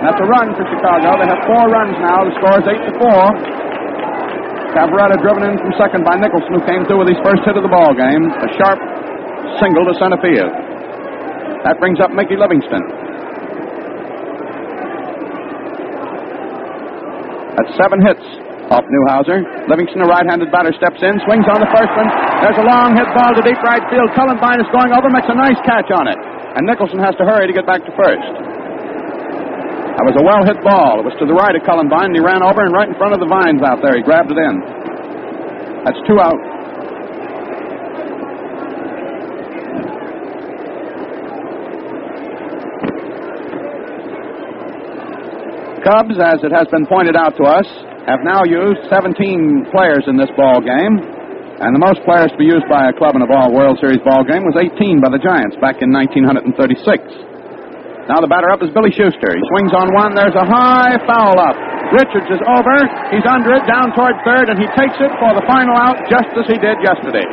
That's 0.00 0.16
a 0.16 0.28
run 0.32 0.56
for 0.56 0.64
Chicago. 0.64 1.20
They 1.20 1.28
have 1.28 1.42
four 1.44 1.68
runs 1.68 1.92
now. 2.00 2.24
The 2.24 2.32
score 2.40 2.56
is 2.56 2.66
eight 2.72 2.80
to 2.88 2.92
four. 2.96 3.20
Cavarretta 4.72 5.20
driven 5.20 5.44
in 5.44 5.60
from 5.60 5.76
second 5.76 6.08
by 6.08 6.16
Nicholson, 6.16 6.56
who 6.56 6.64
came 6.64 6.88
through 6.88 7.04
with 7.04 7.12
his 7.12 7.20
first 7.20 7.44
hit 7.44 7.60
of 7.60 7.66
the 7.66 7.72
ball 7.74 7.92
game. 7.92 8.24
A 8.32 8.48
sharp 8.56 8.80
single 9.60 9.84
to 9.84 9.92
center 10.00 10.16
field. 10.24 10.48
That 11.68 11.76
brings 11.82 12.00
up 12.00 12.16
Mickey 12.16 12.40
Livingston. 12.40 12.80
That's 17.60 17.76
seven 17.76 18.00
hits 18.00 18.24
off 18.72 18.88
Newhouser. 18.88 19.68
Livingston, 19.68 20.00
a 20.00 20.08
right-handed 20.08 20.48
batter, 20.48 20.72
steps 20.80 20.96
in, 21.04 21.20
swings 21.28 21.44
on 21.44 21.60
the 21.60 21.68
first 21.68 21.92
one. 21.92 22.08
There's 22.40 22.56
a 22.56 22.64
long 22.64 22.96
hit 22.96 23.04
ball 23.12 23.36
to 23.36 23.44
deep 23.44 23.60
right 23.60 23.84
field. 23.92 24.08
Cullenbine 24.16 24.64
is 24.64 24.70
going 24.72 24.96
over, 24.96 25.12
makes 25.12 25.28
a 25.28 25.36
nice 25.36 25.60
catch 25.68 25.92
on 25.92 26.08
it. 26.08 26.16
And 26.56 26.64
Nicholson 26.64 26.96
has 27.04 27.12
to 27.20 27.24
hurry 27.28 27.52
to 27.52 27.52
get 27.52 27.68
back 27.68 27.84
to 27.84 27.92
first. 27.92 28.32
That 30.00 30.08
was 30.08 30.16
a 30.16 30.24
well-hit 30.24 30.56
ball. 30.64 31.04
It 31.04 31.04
was 31.04 31.12
to 31.20 31.28
the 31.28 31.36
right 31.36 31.52
of 31.52 31.60
Cullenbine, 31.68 32.08
and 32.08 32.16
he 32.16 32.24
ran 32.24 32.40
over 32.40 32.64
and 32.64 32.72
right 32.72 32.88
in 32.88 32.96
front 32.96 33.12
of 33.12 33.20
the 33.20 33.28
vines 33.28 33.60
out 33.60 33.84
there. 33.84 33.92
He 33.92 34.00
grabbed 34.00 34.32
it 34.32 34.40
in. 34.40 34.54
That's 35.84 36.00
two 36.08 36.16
out. 36.16 36.40
Cubs, 45.80 46.16
as 46.20 46.40
it 46.44 46.52
has 46.52 46.68
been 46.68 46.84
pointed 46.86 47.16
out 47.16 47.36
to 47.40 47.44
us, 47.44 47.66
have 48.04 48.20
now 48.24 48.44
used 48.44 48.84
17 48.88 49.72
players 49.72 50.04
in 50.08 50.16
this 50.16 50.30
ball 50.36 50.60
game. 50.60 51.00
And 51.60 51.76
the 51.76 51.82
most 51.82 52.00
players 52.08 52.32
to 52.32 52.38
be 52.40 52.48
used 52.48 52.64
by 52.72 52.88
a 52.88 52.94
club 52.96 53.12
in 53.16 53.20
a 53.20 53.28
ball 53.28 53.52
World 53.52 53.76
Series 53.84 54.00
ball 54.00 54.24
game 54.24 54.48
was 54.48 54.56
18 54.56 55.04
by 55.04 55.12
the 55.12 55.20
Giants 55.20 55.60
back 55.60 55.84
in 55.84 55.92
1936. 55.92 56.56
Now 58.08 58.16
the 58.24 58.30
batter 58.32 58.48
up 58.48 58.64
is 58.64 58.72
Billy 58.72 58.88
Schuster. 58.96 59.36
He 59.36 59.42
swings 59.52 59.76
on 59.76 59.92
one. 59.92 60.16
There's 60.16 60.34
a 60.34 60.42
high 60.48 60.96
foul 61.04 61.36
up. 61.36 61.54
Richards 61.92 62.32
is 62.32 62.40
over. 62.48 62.76
He's 63.12 63.26
under 63.28 63.52
it, 63.52 63.68
down 63.68 63.92
toward 63.92 64.16
third, 64.24 64.48
and 64.48 64.56
he 64.56 64.66
takes 64.72 64.96
it 64.98 65.12
for 65.20 65.36
the 65.36 65.44
final 65.44 65.76
out 65.76 66.00
just 66.08 66.32
as 66.32 66.48
he 66.48 66.56
did 66.56 66.80
yesterday. 66.80 67.28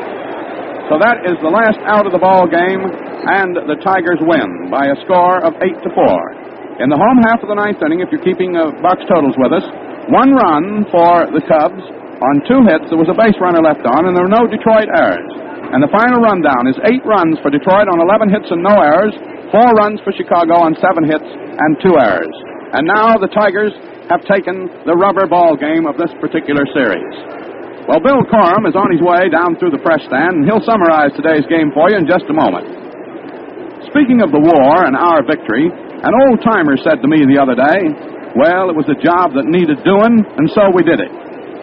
So 0.92 1.00
that 1.00 1.24
is 1.24 1.40
the 1.40 1.52
last 1.52 1.80
out 1.88 2.04
of 2.04 2.12
the 2.12 2.20
ball 2.20 2.48
game, 2.52 2.84
and 2.84 3.56
the 3.56 3.80
Tigers 3.80 4.20
win 4.24 4.68
by 4.68 4.92
a 4.92 4.98
score 5.08 5.40
of 5.40 5.56
eight 5.64 5.80
to 5.88 5.90
four. 5.96 6.47
In 6.78 6.94
the 6.94 7.00
home 7.02 7.18
half 7.26 7.42
of 7.42 7.50
the 7.50 7.58
ninth 7.58 7.82
inning, 7.82 8.06
if 8.06 8.14
you're 8.14 8.22
keeping 8.22 8.54
uh, 8.54 8.70
box 8.86 9.02
totals 9.10 9.34
with 9.42 9.50
us, 9.50 9.66
one 10.14 10.30
run 10.30 10.86
for 10.94 11.26
the 11.34 11.42
Cubs 11.50 11.82
on 12.22 12.46
two 12.46 12.62
hits. 12.70 12.94
There 12.94 13.02
was 13.02 13.10
a 13.10 13.18
base 13.18 13.34
runner 13.42 13.66
left 13.66 13.82
on, 13.90 14.06
and 14.06 14.14
there 14.14 14.22
were 14.22 14.30
no 14.30 14.46
Detroit 14.46 14.86
errors. 14.94 15.26
And 15.74 15.82
the 15.82 15.90
final 15.90 16.22
rundown 16.22 16.70
is 16.70 16.78
eight 16.86 17.02
runs 17.02 17.42
for 17.42 17.50
Detroit 17.50 17.90
on 17.90 17.98
11 17.98 18.30
hits 18.30 18.54
and 18.54 18.62
no 18.62 18.78
errors, 18.78 19.18
four 19.50 19.74
runs 19.74 19.98
for 20.06 20.14
Chicago 20.14 20.54
on 20.62 20.78
seven 20.78 21.02
hits 21.02 21.26
and 21.26 21.82
two 21.82 21.98
errors. 21.98 22.32
And 22.78 22.86
now 22.86 23.18
the 23.18 23.34
Tigers 23.34 23.74
have 24.14 24.22
taken 24.30 24.70
the 24.86 24.94
rubber 24.94 25.26
ball 25.26 25.58
game 25.58 25.90
of 25.90 25.98
this 25.98 26.14
particular 26.22 26.64
series. 26.78 27.16
Well, 27.90 28.06
Bill 28.06 28.22
Corum 28.30 28.70
is 28.70 28.78
on 28.78 28.94
his 28.94 29.02
way 29.02 29.34
down 29.34 29.58
through 29.58 29.74
the 29.74 29.82
press 29.82 30.06
stand, 30.06 30.40
and 30.40 30.46
he'll 30.46 30.62
summarize 30.62 31.10
today's 31.18 31.48
game 31.50 31.74
for 31.74 31.90
you 31.90 31.98
in 31.98 32.06
just 32.06 32.30
a 32.30 32.38
moment. 32.38 32.70
Speaking 33.90 34.22
of 34.22 34.30
the 34.30 34.44
war 34.44 34.86
and 34.86 34.94
our 34.94 35.26
victory, 35.26 35.74
an 36.04 36.14
old 36.28 36.46
timer 36.46 36.78
said 36.78 37.02
to 37.02 37.08
me 37.10 37.26
the 37.26 37.42
other 37.42 37.58
day, 37.58 37.82
Well, 38.38 38.70
it 38.70 38.78
was 38.78 38.86
a 38.86 39.00
job 39.02 39.34
that 39.34 39.50
needed 39.50 39.82
doing, 39.82 40.22
and 40.38 40.46
so 40.54 40.70
we 40.70 40.86
did 40.86 41.02
it. 41.02 41.10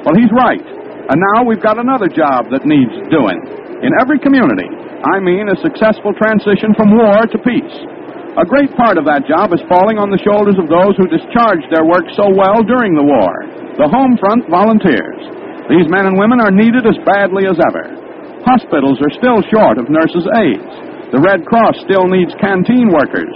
Well, 0.03 0.19
he's 0.19 0.33
right. 0.35 0.63
And 1.07 1.21
now 1.37 1.47
we've 1.47 1.63
got 1.63 1.79
another 1.79 2.09
job 2.09 2.51
that 2.51 2.67
needs 2.67 2.93
doing. 3.13 3.39
In 3.85 3.93
every 4.01 4.19
community, 4.19 4.67
I 5.05 5.21
mean 5.21 5.53
a 5.53 5.61
successful 5.61 6.17
transition 6.17 6.73
from 6.75 6.97
war 6.97 7.29
to 7.29 7.39
peace. 7.45 7.77
A 8.35 8.49
great 8.49 8.73
part 8.75 8.99
of 8.99 9.07
that 9.07 9.31
job 9.31 9.55
is 9.55 9.63
falling 9.71 10.01
on 10.01 10.11
the 10.11 10.19
shoulders 10.25 10.59
of 10.59 10.67
those 10.67 10.99
who 10.99 11.07
discharged 11.07 11.71
their 11.71 11.87
work 11.87 12.09
so 12.19 12.27
well 12.35 12.65
during 12.67 12.99
the 12.99 13.07
war, 13.07 13.33
the 13.79 13.87
home 13.87 14.19
front 14.19 14.43
volunteers. 14.51 15.23
These 15.71 15.87
men 15.87 16.11
and 16.11 16.19
women 16.19 16.43
are 16.43 16.51
needed 16.51 16.83
as 16.83 16.99
badly 17.07 17.47
as 17.47 17.61
ever. 17.63 17.95
Hospitals 18.43 18.99
are 18.99 19.15
still 19.15 19.39
short 19.55 19.79
of 19.79 19.87
nurses' 19.93 20.27
aides. 20.41 20.75
The 21.15 21.23
Red 21.23 21.47
Cross 21.47 21.87
still 21.87 22.11
needs 22.11 22.35
canteen 22.43 22.91
workers. 22.91 23.31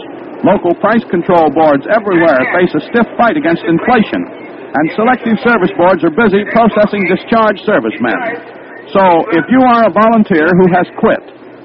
Local 0.47 0.75
price 0.79 1.03
control 1.11 1.51
boards 1.51 1.83
everywhere 1.91 2.39
face 2.55 2.71
a 2.79 2.83
stiff 2.91 3.09
fight 3.19 3.35
against 3.35 3.67
inflation. 3.67 4.23
And 4.71 4.85
selective 4.95 5.35
service 5.43 5.73
boards 5.75 6.05
are 6.07 6.15
busy 6.15 6.47
processing 6.55 7.03
discharged 7.11 7.65
servicemen. 7.67 8.15
So 8.95 9.03
if 9.35 9.45
you 9.51 9.61
are 9.67 9.89
a 9.89 9.93
volunteer 9.93 10.47
who 10.47 10.67
has 10.73 10.87
quit, 11.01 11.21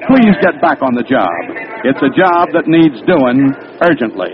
please 0.09 0.33
get 0.41 0.57
back 0.59 0.81
on 0.81 0.97
the 0.97 1.05
job. 1.05 1.29
It's 1.85 2.01
a 2.01 2.11
job 2.17 2.49
that 2.57 2.65
needs 2.65 2.97
doing 3.05 3.53
urgently. 3.85 4.33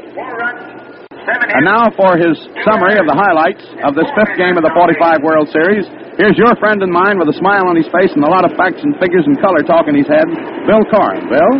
And 1.51 1.65
now 1.65 1.91
for 1.93 2.17
his 2.17 2.37
summary 2.65 2.97
of 2.97 3.05
the 3.05 3.17
highlights 3.17 3.61
of 3.85 3.93
this 3.93 4.07
fifth 4.17 4.39
game 4.39 4.57
of 4.57 4.63
the 4.63 4.73
45 4.73 5.21
World 5.21 5.49
Series. 5.51 5.85
Here's 6.17 6.37
your 6.37 6.55
friend 6.57 6.81
and 6.81 6.91
mine 6.91 7.19
with 7.19 7.29
a 7.29 7.37
smile 7.37 7.67
on 7.69 7.75
his 7.75 7.85
face 7.91 8.11
and 8.15 8.23
a 8.23 8.31
lot 8.31 8.45
of 8.45 8.55
facts 8.57 8.81
and 8.81 8.95
figures 8.97 9.25
and 9.27 9.37
color 9.41 9.61
talk 9.61 9.85
in 9.91 9.95
his 9.97 10.07
head, 10.09 10.25
Bill 10.65 10.81
Corum. 10.89 11.29
Bill? 11.29 11.53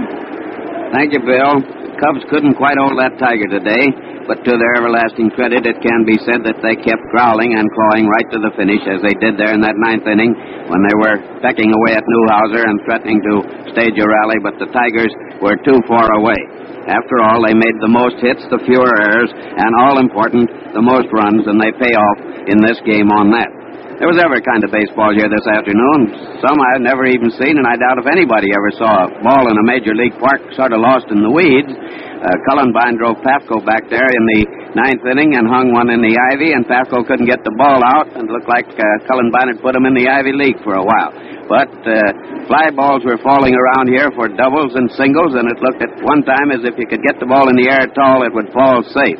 Thank 0.93 1.13
you, 1.13 1.21
Bill. 1.21 1.78
Cubs 1.99 2.23
couldn't 2.31 2.55
quite 2.55 2.79
hold 2.79 2.95
that 2.95 3.19
tiger 3.19 3.43
today, 3.51 3.91
but 4.23 4.39
to 4.47 4.55
their 4.55 4.73
everlasting 4.79 5.27
credit, 5.35 5.67
it 5.67 5.83
can 5.83 6.07
be 6.07 6.15
said 6.23 6.47
that 6.47 6.63
they 6.63 6.79
kept 6.79 7.03
growling 7.11 7.59
and 7.59 7.67
clawing 7.75 8.07
right 8.07 8.27
to 8.31 8.39
the 8.39 8.55
finish, 8.55 8.79
as 8.87 9.03
they 9.03 9.11
did 9.19 9.35
there 9.35 9.51
in 9.51 9.59
that 9.59 9.75
ninth 9.75 10.07
inning 10.07 10.31
when 10.71 10.81
they 10.87 10.95
were 10.95 11.19
pecking 11.43 11.67
away 11.67 11.99
at 11.99 12.07
Newhouser 12.07 12.63
and 12.63 12.79
threatening 12.87 13.19
to 13.19 13.33
stage 13.75 13.99
a 13.99 14.07
rally, 14.07 14.39
but 14.39 14.55
the 14.63 14.71
Tigers 14.71 15.11
were 15.43 15.59
too 15.67 15.83
far 15.91 16.07
away. 16.15 16.39
After 16.87 17.19
all, 17.19 17.43
they 17.43 17.53
made 17.53 17.75
the 17.83 17.91
most 17.91 18.15
hits, 18.23 18.41
the 18.47 18.63
fewer 18.63 18.95
errors, 19.03 19.29
and 19.35 19.71
all 19.83 19.99
important, 19.99 20.47
the 20.71 20.81
most 20.81 21.11
runs, 21.11 21.43
and 21.51 21.59
they 21.59 21.75
pay 21.75 21.91
off 21.99 22.17
in 22.47 22.63
this 22.63 22.79
game 22.87 23.11
on 23.11 23.35
that. 23.35 23.58
There 23.99 24.07
was 24.07 24.15
every 24.23 24.39
kind 24.39 24.63
of 24.63 24.71
baseball 24.71 25.11
here 25.11 25.27
this 25.27 25.43
afternoon. 25.43 26.39
Some 26.39 26.55
I 26.55 26.79
had 26.79 26.83
never 26.87 27.03
even 27.03 27.35
seen, 27.35 27.59
and 27.59 27.67
I 27.67 27.75
doubt 27.75 27.99
if 27.99 28.07
anybody 28.07 28.47
ever 28.55 28.71
saw 28.79 28.91
a 29.03 29.11
ball 29.19 29.51
in 29.51 29.59
a 29.59 29.65
major 29.67 29.91
league 29.91 30.15
park 30.23 30.39
sort 30.55 30.71
of 30.71 30.79
lost 30.79 31.11
in 31.11 31.19
the 31.19 31.27
weeds. 31.27 31.67
Uh, 31.67 32.31
Cullenbine 32.47 32.95
drove 32.95 33.19
Pafko 33.19 33.59
back 33.59 33.91
there 33.91 34.07
in 34.07 34.23
the 34.23 34.41
ninth 34.71 35.03
inning 35.03 35.35
and 35.35 35.51
hung 35.51 35.75
one 35.75 35.91
in 35.91 35.99
the 35.99 36.15
ivy, 36.15 36.55
and 36.55 36.63
Pafko 36.63 37.03
couldn't 37.03 37.27
get 37.27 37.43
the 37.43 37.51
ball 37.59 37.83
out, 37.83 38.07
and 38.15 38.23
it 38.23 38.31
looked 38.31 38.47
like 38.47 38.71
uh, 38.71 38.87
Cullenbine 39.03 39.51
had 39.51 39.59
put 39.59 39.75
him 39.75 39.83
in 39.83 39.91
the 39.91 40.07
Ivy 40.07 40.31
League 40.31 40.63
for 40.63 40.79
a 40.79 40.85
while. 40.87 41.11
But 41.51 41.67
uh, 41.83 42.47
fly 42.47 42.71
balls 42.71 43.03
were 43.03 43.19
falling 43.19 43.51
around 43.51 43.91
here 43.91 44.15
for 44.15 44.31
doubles 44.31 44.79
and 44.79 44.87
singles, 44.95 45.35
and 45.35 45.43
it 45.51 45.59
looked 45.59 45.83
at 45.83 45.91
one 46.07 46.23
time 46.23 46.55
as 46.55 46.63
if 46.63 46.79
you 46.79 46.87
could 46.87 47.03
get 47.03 47.19
the 47.19 47.27
ball 47.27 47.51
in 47.51 47.59
the 47.59 47.67
air 47.67 47.83
at 47.83 47.99
all, 47.99 48.23
it 48.23 48.31
would 48.31 48.47
fall 48.55 48.79
safe. 48.95 49.19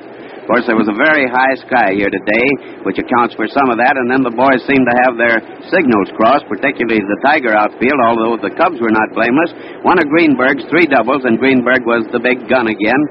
Course, 0.50 0.66
there 0.66 0.82
was 0.82 0.90
a 0.90 0.98
very 0.98 1.30
high 1.30 1.54
sky 1.62 1.94
here 1.94 2.10
today, 2.10 2.48
which 2.82 2.98
accounts 2.98 3.38
for 3.38 3.46
some 3.46 3.70
of 3.70 3.78
that, 3.78 4.02
and 4.02 4.10
then 4.10 4.26
the 4.26 4.34
boys 4.34 4.58
seemed 4.66 4.82
to 4.82 4.96
have 5.06 5.14
their 5.14 5.38
signals 5.70 6.10
crossed, 6.18 6.50
particularly 6.50 7.06
the 7.06 7.22
Tiger 7.22 7.54
outfield, 7.54 8.02
although 8.02 8.34
the 8.42 8.50
Cubs 8.58 8.82
were 8.82 8.90
not 8.90 9.14
blameless. 9.14 9.54
One 9.86 10.02
of 10.02 10.10
Greenberg's 10.10 10.66
three 10.74 10.90
doubles, 10.90 11.22
and 11.30 11.38
Greenberg 11.38 11.86
was 11.86 12.10
the 12.10 12.18
big 12.18 12.50
gun 12.50 12.66
again, 12.66 13.02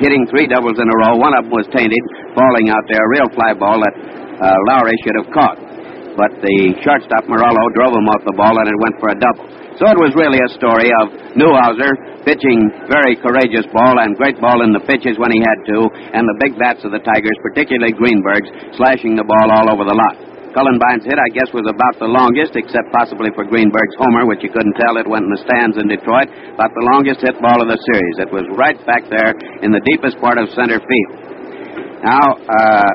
hitting 0.00 0.24
three 0.32 0.48
doubles 0.48 0.80
in 0.80 0.88
a 0.88 0.96
row. 0.96 1.20
One 1.20 1.36
of 1.36 1.44
them 1.44 1.52
was 1.52 1.68
tainted, 1.76 2.00
falling 2.32 2.72
out 2.72 2.88
there, 2.88 3.04
a 3.04 3.10
real 3.12 3.28
fly 3.36 3.52
ball 3.52 3.76
that 3.76 3.92
uh, 4.40 4.56
Lowrey 4.72 4.96
should 5.04 5.20
have 5.20 5.28
caught. 5.28 5.60
But 6.14 6.36
the 6.44 6.76
shortstop 6.84 7.24
Merullo 7.26 7.64
drove 7.72 7.94
him 7.96 8.08
off 8.12 8.22
the 8.24 8.36
ball, 8.36 8.52
and 8.56 8.66
it 8.68 8.78
went 8.80 8.96
for 9.00 9.08
a 9.12 9.16
double. 9.16 9.48
So 9.80 9.88
it 9.88 9.98
was 9.98 10.12
really 10.12 10.38
a 10.38 10.50
story 10.54 10.92
of 11.00 11.32
Newhouser 11.34 12.22
pitching 12.28 12.70
very 12.86 13.18
courageous 13.18 13.66
ball 13.74 13.98
and 13.98 14.14
great 14.14 14.38
ball 14.38 14.62
in 14.62 14.70
the 14.70 14.84
pitches 14.86 15.18
when 15.18 15.32
he 15.32 15.40
had 15.42 15.58
to, 15.72 15.78
and 16.14 16.22
the 16.28 16.38
big 16.38 16.54
bats 16.60 16.84
of 16.86 16.94
the 16.94 17.02
Tigers, 17.02 17.34
particularly 17.42 17.90
Greenberg's, 17.90 18.52
slashing 18.78 19.18
the 19.18 19.26
ball 19.26 19.48
all 19.50 19.72
over 19.72 19.82
the 19.82 19.96
lot. 19.96 20.32
Cullenbine's 20.52 21.08
hit, 21.08 21.16
I 21.16 21.32
guess, 21.32 21.48
was 21.56 21.64
about 21.64 21.96
the 21.96 22.06
longest, 22.06 22.52
except 22.60 22.92
possibly 22.92 23.32
for 23.32 23.48
Greenberg's 23.48 23.96
homer, 23.96 24.28
which 24.28 24.44
you 24.44 24.52
couldn't 24.52 24.76
tell. 24.76 25.00
It 25.00 25.08
went 25.08 25.24
in 25.24 25.32
the 25.32 25.40
stands 25.48 25.80
in 25.80 25.88
Detroit. 25.88 26.28
About 26.28 26.72
the 26.76 26.84
longest 26.92 27.24
hit 27.24 27.40
ball 27.40 27.56
of 27.56 27.72
the 27.72 27.80
series. 27.80 28.16
It 28.20 28.28
was 28.28 28.44
right 28.52 28.76
back 28.84 29.08
there 29.08 29.32
in 29.64 29.72
the 29.72 29.80
deepest 29.88 30.20
part 30.20 30.36
of 30.36 30.52
center 30.52 30.76
field. 30.76 31.12
Now, 32.04 32.36
uh, 32.36 32.90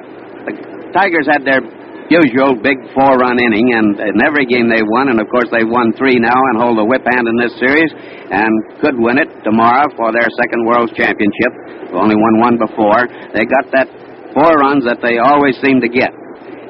the 0.45 0.53
Tigers 0.93 1.25
had 1.25 1.41
their 1.43 1.65
usual 2.09 2.55
big 2.55 2.79
four 2.95 3.19
run 3.19 3.39
inning, 3.39 3.73
and 3.75 3.99
in 3.99 4.17
every 4.23 4.45
game 4.45 4.67
they 4.67 4.83
won, 4.83 5.09
and 5.09 5.19
of 5.19 5.27
course 5.29 5.47
they've 5.51 5.67
won 5.67 5.93
three 5.95 6.19
now 6.19 6.37
and 6.51 6.55
hold 6.59 6.77
the 6.77 6.87
whip 6.87 7.03
hand 7.03 7.27
in 7.27 7.35
this 7.37 7.53
series, 7.59 7.91
and 8.31 8.51
could 8.79 8.95
win 8.95 9.19
it 9.19 9.29
tomorrow 9.43 9.87
for 9.95 10.11
their 10.11 10.27
second 10.39 10.65
World 10.65 10.91
Championship. 10.95 11.51
They've 11.87 11.99
only 11.99 12.15
won 12.15 12.39
one 12.39 12.55
before. 12.57 13.07
They 13.35 13.43
got 13.47 13.67
that 13.75 13.87
four 14.33 14.53
runs 14.59 14.85
that 14.85 15.01
they 15.01 15.17
always 15.17 15.55
seem 15.63 15.81
to 15.81 15.89
get. 15.89 16.13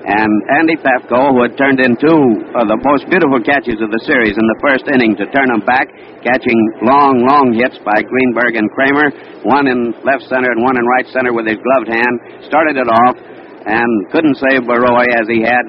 And 0.08 0.32
Andy 0.56 0.80
Pafko, 0.80 1.36
who 1.36 1.44
had 1.44 1.60
turned 1.60 1.84
in 1.84 2.00
two 2.00 2.24
of 2.56 2.72
the 2.72 2.80
most 2.80 3.12
beautiful 3.12 3.44
catches 3.44 3.76
of 3.84 3.92
the 3.92 4.00
series 4.08 4.40
in 4.40 4.46
the 4.48 4.60
first 4.64 4.88
inning 4.88 5.20
to 5.20 5.28
turn 5.36 5.52
them 5.52 5.60
back, 5.68 5.92
catching 6.24 6.56
long, 6.80 7.28
long 7.28 7.52
hits 7.52 7.76
by 7.84 8.00
Greenberg 8.08 8.56
and 8.56 8.72
Cramer, 8.72 9.12
one 9.44 9.68
in 9.68 9.92
left 10.08 10.24
center 10.32 10.48
and 10.48 10.64
one 10.64 10.80
in 10.80 10.88
right 10.88 11.04
center 11.12 11.36
with 11.36 11.44
his 11.44 11.60
gloved 11.60 11.92
hand, 11.92 12.48
started 12.48 12.80
it 12.80 12.88
off 12.88 13.20
and 13.68 13.92
couldn't 14.16 14.40
save 14.40 14.64
Borowy 14.64 15.12
as 15.12 15.28
he 15.28 15.44
had 15.44 15.66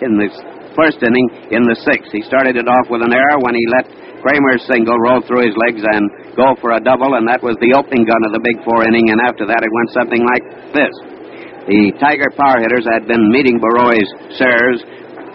in 0.00 0.16
the 0.16 0.30
first 0.78 1.02
inning 1.02 1.50
in 1.50 1.66
the 1.66 1.76
sixth. 1.82 2.14
He 2.14 2.22
started 2.22 2.54
it 2.54 2.70
off 2.70 2.86
with 2.88 3.02
an 3.02 3.12
error 3.12 3.42
when 3.42 3.58
he 3.58 3.64
let 3.68 3.90
Cramer's 4.22 4.62
single 4.68 4.96
roll 5.00 5.24
through 5.24 5.48
his 5.48 5.56
legs 5.58 5.82
and 5.82 6.36
go 6.36 6.54
for 6.60 6.76
a 6.76 6.80
double, 6.80 7.16
and 7.18 7.26
that 7.26 7.42
was 7.42 7.56
the 7.58 7.72
opening 7.74 8.04
gun 8.04 8.22
of 8.28 8.32
the 8.36 8.42
big 8.44 8.60
four 8.62 8.84
inning, 8.86 9.10
and 9.10 9.18
after 9.18 9.48
that 9.48 9.60
it 9.64 9.72
went 9.72 9.90
something 9.96 10.22
like 10.22 10.44
this. 10.76 10.94
The 11.68 11.92
Tiger 12.00 12.30
power 12.36 12.60
hitters 12.60 12.86
had 12.88 13.08
been 13.08 13.28
meeting 13.32 13.60
Borowy's 13.60 14.08
serves 14.36 14.80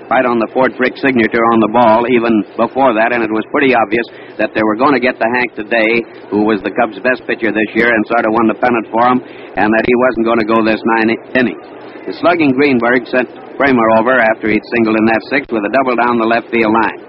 right 0.05 0.25
on 0.25 0.37
the 0.37 0.49
Ford 0.53 0.73
Frick 0.77 0.93
signature 1.01 1.41
on 1.49 1.59
the 1.65 1.71
ball 1.73 2.05
even 2.05 2.45
before 2.53 2.93
that, 2.93 3.09
and 3.09 3.25
it 3.25 3.33
was 3.33 3.45
pretty 3.49 3.73
obvious 3.73 4.05
that 4.37 4.53
they 4.53 4.61
were 4.61 4.77
going 4.77 4.93
to 4.93 5.01
get 5.01 5.17
the 5.17 5.25
Hank 5.25 5.57
today, 5.57 6.01
who 6.29 6.45
was 6.45 6.61
the 6.61 6.73
Cubs' 6.77 7.01
best 7.01 7.25
pitcher 7.25 7.49
this 7.49 7.71
year 7.73 7.89
and 7.89 8.01
sort 8.05 8.25
of 8.25 8.33
won 8.37 8.45
the 8.45 8.57
pennant 8.61 8.85
for 8.93 9.01
him, 9.01 9.19
and 9.57 9.69
that 9.69 9.85
he 9.85 9.95
wasn't 9.97 10.25
going 10.29 10.41
to 10.41 10.49
go 10.49 10.57
this 10.61 10.81
nine 10.97 11.09
innings. 11.41 11.65
The 12.05 12.13
slugging 12.21 12.53
Greenberg 12.53 13.09
sent 13.09 13.25
Cramer 13.57 13.89
over 13.97 14.13
after 14.19 14.45
he'd 14.51 14.61
singled 14.77 14.93
in 14.93 15.05
that 15.09 15.25
sixth 15.33 15.49
with 15.49 15.65
a 15.65 15.73
double 15.73 15.97
down 15.97 16.21
the 16.21 16.29
left 16.29 16.53
field 16.53 16.69
line. 16.69 16.99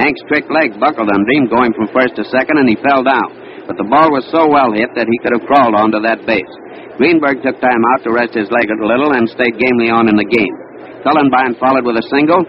Hank's 0.00 0.22
trick 0.32 0.48
leg 0.48 0.72
buckled 0.80 1.12
on 1.12 1.28
him 1.28 1.50
going 1.50 1.76
from 1.76 1.92
first 1.92 2.16
to 2.16 2.24
second, 2.32 2.56
and 2.56 2.68
he 2.70 2.80
fell 2.80 3.04
down. 3.04 3.28
But 3.68 3.76
the 3.76 3.84
ball 3.84 4.08
was 4.14 4.24
so 4.32 4.48
well 4.48 4.72
hit 4.72 4.88
that 4.96 5.10
he 5.10 5.18
could 5.20 5.36
have 5.36 5.44
crawled 5.44 5.76
onto 5.76 6.00
that 6.00 6.24
base. 6.24 6.48
Greenberg 6.96 7.44
took 7.44 7.60
time 7.60 7.82
out 7.92 8.00
to 8.06 8.14
rest 8.14 8.32
his 8.32 8.48
leg 8.48 8.72
a 8.72 8.80
little 8.80 9.12
and 9.12 9.28
stayed 9.28 9.60
gamely 9.60 9.92
on 9.92 10.08
in 10.08 10.16
the 10.16 10.24
game. 10.24 10.54
Cullenbine 11.04 11.60
followed 11.60 11.84
with 11.84 12.00
a 12.00 12.06
single. 12.08 12.40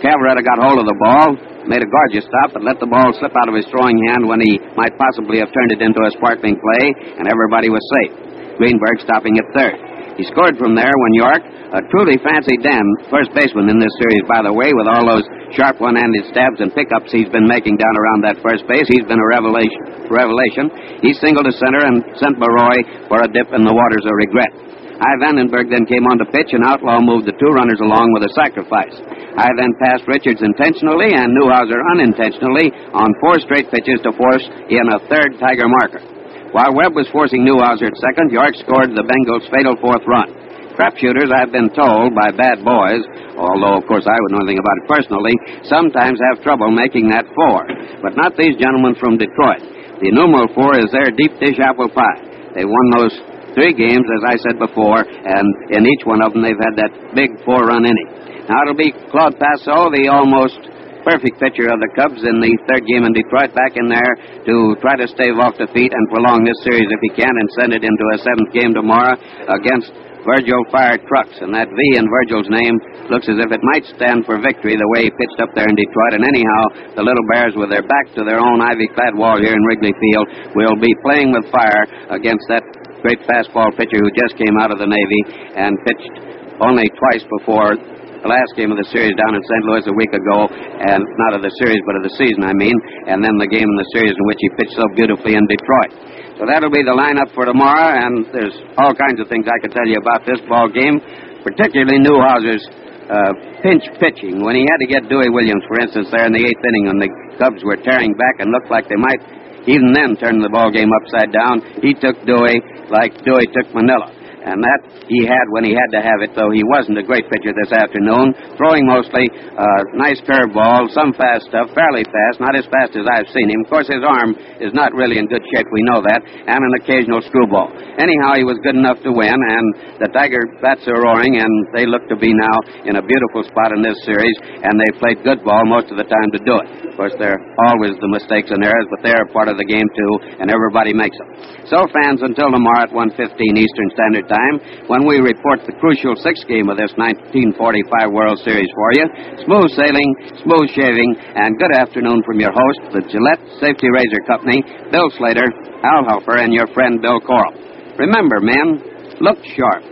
Cavarretta 0.00 0.40
got 0.40 0.64
hold 0.64 0.80
of 0.80 0.88
the 0.88 0.96
ball, 0.96 1.36
made 1.68 1.84
a 1.84 1.88
gorgeous 1.88 2.24
stop, 2.24 2.56
but 2.56 2.64
let 2.64 2.80
the 2.80 2.88
ball 2.88 3.12
slip 3.20 3.36
out 3.36 3.52
of 3.52 3.56
his 3.56 3.68
throwing 3.68 4.00
hand 4.08 4.24
when 4.24 4.40
he 4.40 4.56
might 4.80 4.96
possibly 4.96 5.44
have 5.44 5.52
turned 5.52 5.76
it 5.76 5.84
into 5.84 6.00
a 6.00 6.14
sparkling 6.16 6.56
play, 6.56 6.84
and 7.20 7.28
everybody 7.28 7.68
was 7.68 7.84
safe. 8.00 8.12
Greenberg 8.56 9.02
stopping 9.04 9.36
at 9.36 9.48
third. 9.52 9.93
He 10.14 10.22
scored 10.30 10.54
from 10.62 10.78
there 10.78 10.94
when 10.94 11.14
York, 11.18 11.42
a 11.74 11.82
truly 11.90 12.22
fancy 12.22 12.54
Dan, 12.62 12.86
first 13.10 13.34
baseman 13.34 13.66
in 13.66 13.82
this 13.82 13.90
series, 13.98 14.22
by 14.30 14.46
the 14.46 14.54
way, 14.54 14.70
with 14.70 14.86
all 14.86 15.02
those 15.10 15.26
sharp 15.58 15.82
one-handed 15.82 16.30
stabs 16.30 16.62
and 16.62 16.70
pickups 16.70 17.10
he's 17.10 17.30
been 17.34 17.50
making 17.50 17.74
down 17.74 17.94
around 17.98 18.22
that 18.22 18.38
first 18.38 18.62
base, 18.70 18.86
he's 18.86 19.02
been 19.10 19.18
a 19.18 19.26
revelation. 19.26 20.06
Revelation. 20.06 20.70
He 21.02 21.18
singled 21.18 21.50
to 21.50 21.54
center 21.58 21.82
and 21.82 22.06
sent 22.14 22.38
Borowy 22.38 23.10
for 23.10 23.26
a 23.26 23.28
dip 23.30 23.50
in 23.50 23.66
the 23.66 23.74
waters 23.74 24.06
of 24.06 24.14
regret. 24.14 24.54
Hy 24.94 25.12
Vandenberg 25.18 25.66
then 25.66 25.90
came 25.90 26.06
on 26.06 26.22
to 26.22 26.26
pitch, 26.30 26.54
and 26.54 26.62
Outlaw 26.62 27.02
moved 27.02 27.26
the 27.26 27.34
two 27.34 27.50
runners 27.50 27.82
along 27.82 28.14
with 28.14 28.30
a 28.30 28.32
sacrifice. 28.38 28.94
Hy 29.34 29.50
then 29.58 29.74
passed 29.82 30.06
Richards 30.06 30.46
intentionally 30.46 31.10
and 31.10 31.34
Newhouser 31.34 31.82
unintentionally 31.90 32.70
on 32.94 33.10
four 33.18 33.34
straight 33.42 33.66
pitches 33.74 33.98
to 34.06 34.14
force 34.14 34.46
in 34.70 34.86
a 34.94 35.02
third 35.10 35.34
Tiger 35.42 35.66
marker. 35.66 36.13
While 36.54 36.70
Webb 36.70 36.94
was 36.94 37.10
forcing 37.10 37.42
Newhouser 37.42 37.90
at 37.90 37.98
second, 37.98 38.30
York 38.30 38.54
scored 38.62 38.94
the 38.94 39.02
Bengals' 39.02 39.50
fatal 39.50 39.74
fourth 39.82 40.06
run. 40.06 40.30
Crapshooters, 40.78 41.34
I've 41.34 41.50
been 41.50 41.66
told 41.74 42.14
by 42.14 42.30
bad 42.30 42.62
boys, 42.62 43.02
although 43.34 43.74
of 43.74 43.82
course 43.90 44.06
I 44.06 44.14
would 44.14 44.30
know 44.30 44.46
anything 44.46 44.62
about 44.62 44.78
it 44.78 44.86
personally, 44.86 45.34
sometimes 45.66 46.22
have 46.30 46.46
trouble 46.46 46.70
making 46.70 47.10
that 47.10 47.26
four. 47.34 47.66
But 48.06 48.14
not 48.14 48.38
these 48.38 48.54
gentlemen 48.54 48.94
from 49.02 49.18
Detroit. 49.18 49.66
The 49.98 50.14
numeral 50.14 50.46
four 50.54 50.78
is 50.78 50.94
their 50.94 51.10
deep 51.10 51.34
dish 51.42 51.58
apple 51.58 51.90
pie. 51.90 52.22
They 52.54 52.62
won 52.62 52.86
those 53.02 53.14
three 53.58 53.74
games, 53.74 54.06
as 54.06 54.22
I 54.22 54.38
said 54.38 54.62
before, 54.62 55.02
and 55.02 55.46
in 55.74 55.82
each 55.90 56.06
one 56.06 56.22
of 56.22 56.38
them 56.38 56.46
they've 56.46 56.54
had 56.54 56.78
that 56.78 57.18
big 57.18 57.34
four-run 57.42 57.82
inning. 57.82 58.46
Now 58.46 58.62
it'll 58.62 58.78
be 58.78 58.94
Claude 59.10 59.34
Passeau, 59.42 59.90
the 59.90 60.06
almost 60.06 60.58
perfect 61.04 61.36
pitcher 61.38 61.68
of 61.68 61.78
the 61.78 61.92
Cubs 61.94 62.24
in 62.24 62.40
the 62.40 62.52
third 62.66 62.82
game 62.88 63.04
in 63.04 63.12
Detroit, 63.12 63.52
back 63.52 63.76
in 63.76 63.86
there 63.86 64.12
to 64.48 64.74
try 64.80 64.96
to 64.96 65.06
stave 65.06 65.36
off 65.38 65.54
defeat 65.60 65.92
and 65.92 66.04
prolong 66.10 66.42
this 66.42 66.58
series 66.64 66.88
if 66.88 67.00
he 67.04 67.12
can 67.12 67.30
and 67.30 67.48
send 67.60 67.70
it 67.76 67.84
into 67.84 68.04
a 68.16 68.18
seventh 68.18 68.50
game 68.56 68.72
tomorrow 68.72 69.14
against 69.52 69.92
Virgil 70.24 70.64
Fire 70.72 70.96
Trucks. 71.04 71.36
And 71.44 71.52
that 71.52 71.68
V 71.68 71.80
in 72.00 72.08
Virgil's 72.08 72.48
name 72.48 72.80
looks 73.12 73.28
as 73.28 73.36
if 73.36 73.52
it 73.52 73.60
might 73.60 73.84
stand 73.94 74.24
for 74.24 74.40
victory 74.40 74.74
the 74.74 74.88
way 74.96 75.06
he 75.06 75.12
pitched 75.20 75.38
up 75.44 75.52
there 75.52 75.68
in 75.68 75.76
Detroit. 75.76 76.16
And 76.16 76.24
anyhow, 76.24 76.96
the 76.96 77.04
Little 77.04 77.24
Bears, 77.28 77.52
with 77.54 77.68
their 77.68 77.84
back 77.84 78.08
to 78.16 78.24
their 78.24 78.40
own 78.40 78.64
ivy 78.64 78.88
clad 78.96 79.12
wall 79.12 79.36
here 79.36 79.52
in 79.52 79.62
Wrigley 79.68 79.92
Field, 79.92 80.26
will 80.56 80.80
be 80.80 80.90
playing 81.04 81.36
with 81.36 81.44
fire 81.52 81.84
against 82.08 82.48
that 82.48 82.64
great 83.04 83.20
fastball 83.28 83.68
pitcher 83.76 84.00
who 84.00 84.08
just 84.16 84.32
came 84.40 84.56
out 84.56 84.72
of 84.72 84.80
the 84.80 84.88
Navy 84.88 85.20
and 85.60 85.76
pitched 85.84 86.34
only 86.64 86.88
twice 86.96 87.24
before 87.38 87.76
the 88.24 88.32
last 88.32 88.56
game 88.56 88.72
of 88.72 88.80
the 88.80 88.88
series 88.88 89.12
down 89.20 89.36
in 89.36 89.42
St. 89.44 89.62
Louis 89.68 89.84
a 89.84 89.92
week 89.92 90.08
ago, 90.16 90.48
and 90.48 91.04
not 91.28 91.36
of 91.36 91.44
the 91.44 91.52
series, 91.60 91.76
but 91.84 92.00
of 92.00 92.08
the 92.08 92.14
season, 92.16 92.40
I 92.40 92.56
mean, 92.56 92.72
and 93.04 93.20
then 93.20 93.36
the 93.36 93.44
game 93.44 93.68
in 93.68 93.76
the 93.76 93.90
series 93.92 94.16
in 94.16 94.24
which 94.24 94.40
he 94.40 94.48
pitched 94.56 94.72
so 94.80 94.88
beautifully 94.96 95.36
in 95.36 95.44
Detroit. 95.44 95.92
So 96.40 96.48
that'll 96.48 96.72
be 96.72 96.80
the 96.80 96.96
lineup 96.96 97.28
for 97.36 97.44
tomorrow, 97.44 98.00
and 98.00 98.24
there's 98.32 98.56
all 98.80 98.96
kinds 98.96 99.20
of 99.20 99.28
things 99.28 99.44
I 99.44 99.60
could 99.60 99.76
tell 99.76 99.84
you 99.84 100.00
about 100.00 100.24
this 100.24 100.40
ball 100.48 100.72
game, 100.72 101.04
particularly 101.44 102.00
Newhouser's 102.00 102.64
uh, 103.12 103.60
pinch 103.60 103.84
pitching. 104.00 104.40
When 104.40 104.56
he 104.56 104.64
had 104.64 104.80
to 104.80 104.88
get 104.88 105.04
Dewey 105.12 105.28
Williams, 105.28 105.60
for 105.68 105.84
instance, 105.84 106.08
there 106.08 106.24
in 106.24 106.32
the 106.32 106.48
eighth 106.48 106.64
inning, 106.64 106.88
when 106.88 107.04
the 107.04 107.12
Cubs 107.36 107.60
were 107.60 107.76
tearing 107.76 108.16
back 108.16 108.40
and 108.40 108.48
looked 108.48 108.72
like 108.72 108.88
they 108.88 108.96
might 108.96 109.20
even 109.68 109.92
then 109.92 110.16
turn 110.16 110.40
the 110.40 110.48
ball 110.48 110.72
game 110.72 110.88
upside 111.04 111.28
down, 111.28 111.60
he 111.84 111.92
took 111.92 112.16
Dewey 112.24 112.56
like 112.88 113.12
Dewey 113.20 113.52
took 113.52 113.68
Manila. 113.76 114.13
And 114.44 114.60
that 114.60 114.80
he 115.08 115.24
had 115.24 115.46
when 115.50 115.64
he 115.64 115.72
had 115.72 115.88
to 115.96 116.00
have 116.04 116.20
it, 116.20 116.36
though 116.36 116.52
he 116.52 116.60
wasn't 116.68 117.00
a 117.00 117.04
great 117.04 117.24
pitcher 117.32 117.52
this 117.56 117.72
afternoon. 117.72 118.36
Throwing 118.60 118.84
mostly 118.84 119.28
uh, 119.32 119.82
nice 119.96 120.20
curveball, 120.28 120.92
some 120.92 121.16
fast 121.16 121.48
stuff, 121.48 121.72
fairly 121.72 122.04
fast, 122.04 122.44
not 122.44 122.52
as 122.52 122.68
fast 122.68 122.92
as 122.92 123.08
I've 123.08 123.28
seen 123.32 123.48
him. 123.48 123.64
Of 123.64 123.72
course, 123.72 123.88
his 123.88 124.04
arm 124.04 124.36
is 124.60 124.76
not 124.76 124.92
really 124.92 125.16
in 125.16 125.26
good 125.32 125.42
shape, 125.48 125.68
we 125.72 125.80
know 125.82 126.04
that, 126.04 126.20
and 126.24 126.60
an 126.60 126.74
occasional 126.76 127.24
screwball. 127.24 127.72
Anyhow, 127.96 128.36
he 128.36 128.44
was 128.44 128.60
good 128.60 128.76
enough 128.76 129.00
to 129.02 129.10
win, 129.10 129.32
and 129.32 129.66
the 129.98 130.12
Tiger 130.12 130.44
bats 130.60 130.84
are 130.86 131.00
roaring, 131.00 131.40
and 131.40 131.52
they 131.72 131.88
look 131.88 132.04
to 132.12 132.16
be 132.16 132.36
now 132.36 132.56
in 132.84 133.00
a 133.00 133.04
beautiful 133.04 133.42
spot 133.48 133.72
in 133.72 133.80
this 133.80 133.96
series, 134.04 134.36
and 134.60 134.76
they 134.76 134.90
played 135.00 135.24
good 135.24 135.40
ball 135.40 135.64
most 135.64 135.88
of 135.88 135.96
the 135.96 136.04
time 136.04 136.28
to 136.36 136.40
do 136.44 136.54
it. 136.60 136.68
Of 136.92 137.00
course, 137.00 137.16
there 137.18 137.34
are 137.34 137.42
always 137.72 137.96
the 137.98 138.10
mistakes 138.12 138.52
and 138.52 138.60
errors, 138.60 138.86
but 138.92 139.00
they're 139.00 139.24
a 139.24 139.32
part 139.32 139.48
of 139.48 139.56
the 139.56 139.66
game, 139.66 139.88
too, 139.88 140.12
and 140.38 140.52
everybody 140.52 140.92
makes 140.92 141.16
them. 141.16 141.28
So, 141.70 141.88
fans, 141.90 142.20
until 142.20 142.52
tomorrow 142.52 142.86
at 142.86 142.92
1.15 142.92 143.16
Eastern 143.56 143.88
Standard 143.96 144.26
Time, 144.34 144.58
when 144.90 145.06
we 145.06 145.22
report 145.22 145.62
the 145.62 145.78
crucial 145.78 146.18
sixth 146.18 146.42
game 146.50 146.66
of 146.66 146.74
this 146.74 146.90
1945 146.98 148.10
World 148.10 148.42
Series 148.42 148.66
for 148.74 148.90
you, 148.98 149.06
smooth 149.46 149.70
sailing, 149.78 150.10
smooth 150.42 150.66
shaving, 150.74 151.14
and 151.38 151.54
good 151.54 151.70
afternoon 151.70 152.18
from 152.26 152.42
your 152.42 152.50
host, 152.50 152.82
the 152.90 153.06
Gillette 153.06 153.38
Safety 153.62 153.86
Razor 153.86 154.26
Company, 154.26 154.58
Bill 154.90 155.06
Slater, 155.14 155.46
Al 155.86 156.02
Helfer, 156.10 156.42
and 156.42 156.50
your 156.50 156.66
friend 156.74 156.98
Bill 156.98 157.22
Corum. 157.22 157.54
Remember, 157.94 158.42
men, 158.42 158.82
look 159.22 159.38
sharp, 159.54 159.86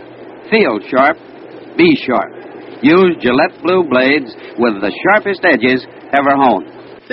feel 0.51 0.75
sharp, 0.91 1.15
be 1.79 1.95
sharp. 2.03 2.83
Use 2.83 3.15
Gillette 3.23 3.55
Blue 3.63 3.87
Blades 3.87 4.27
with 4.59 4.83
the 4.83 4.91
sharpest 5.07 5.39
edges 5.47 5.87
ever 6.11 6.35
honed. 6.35 6.82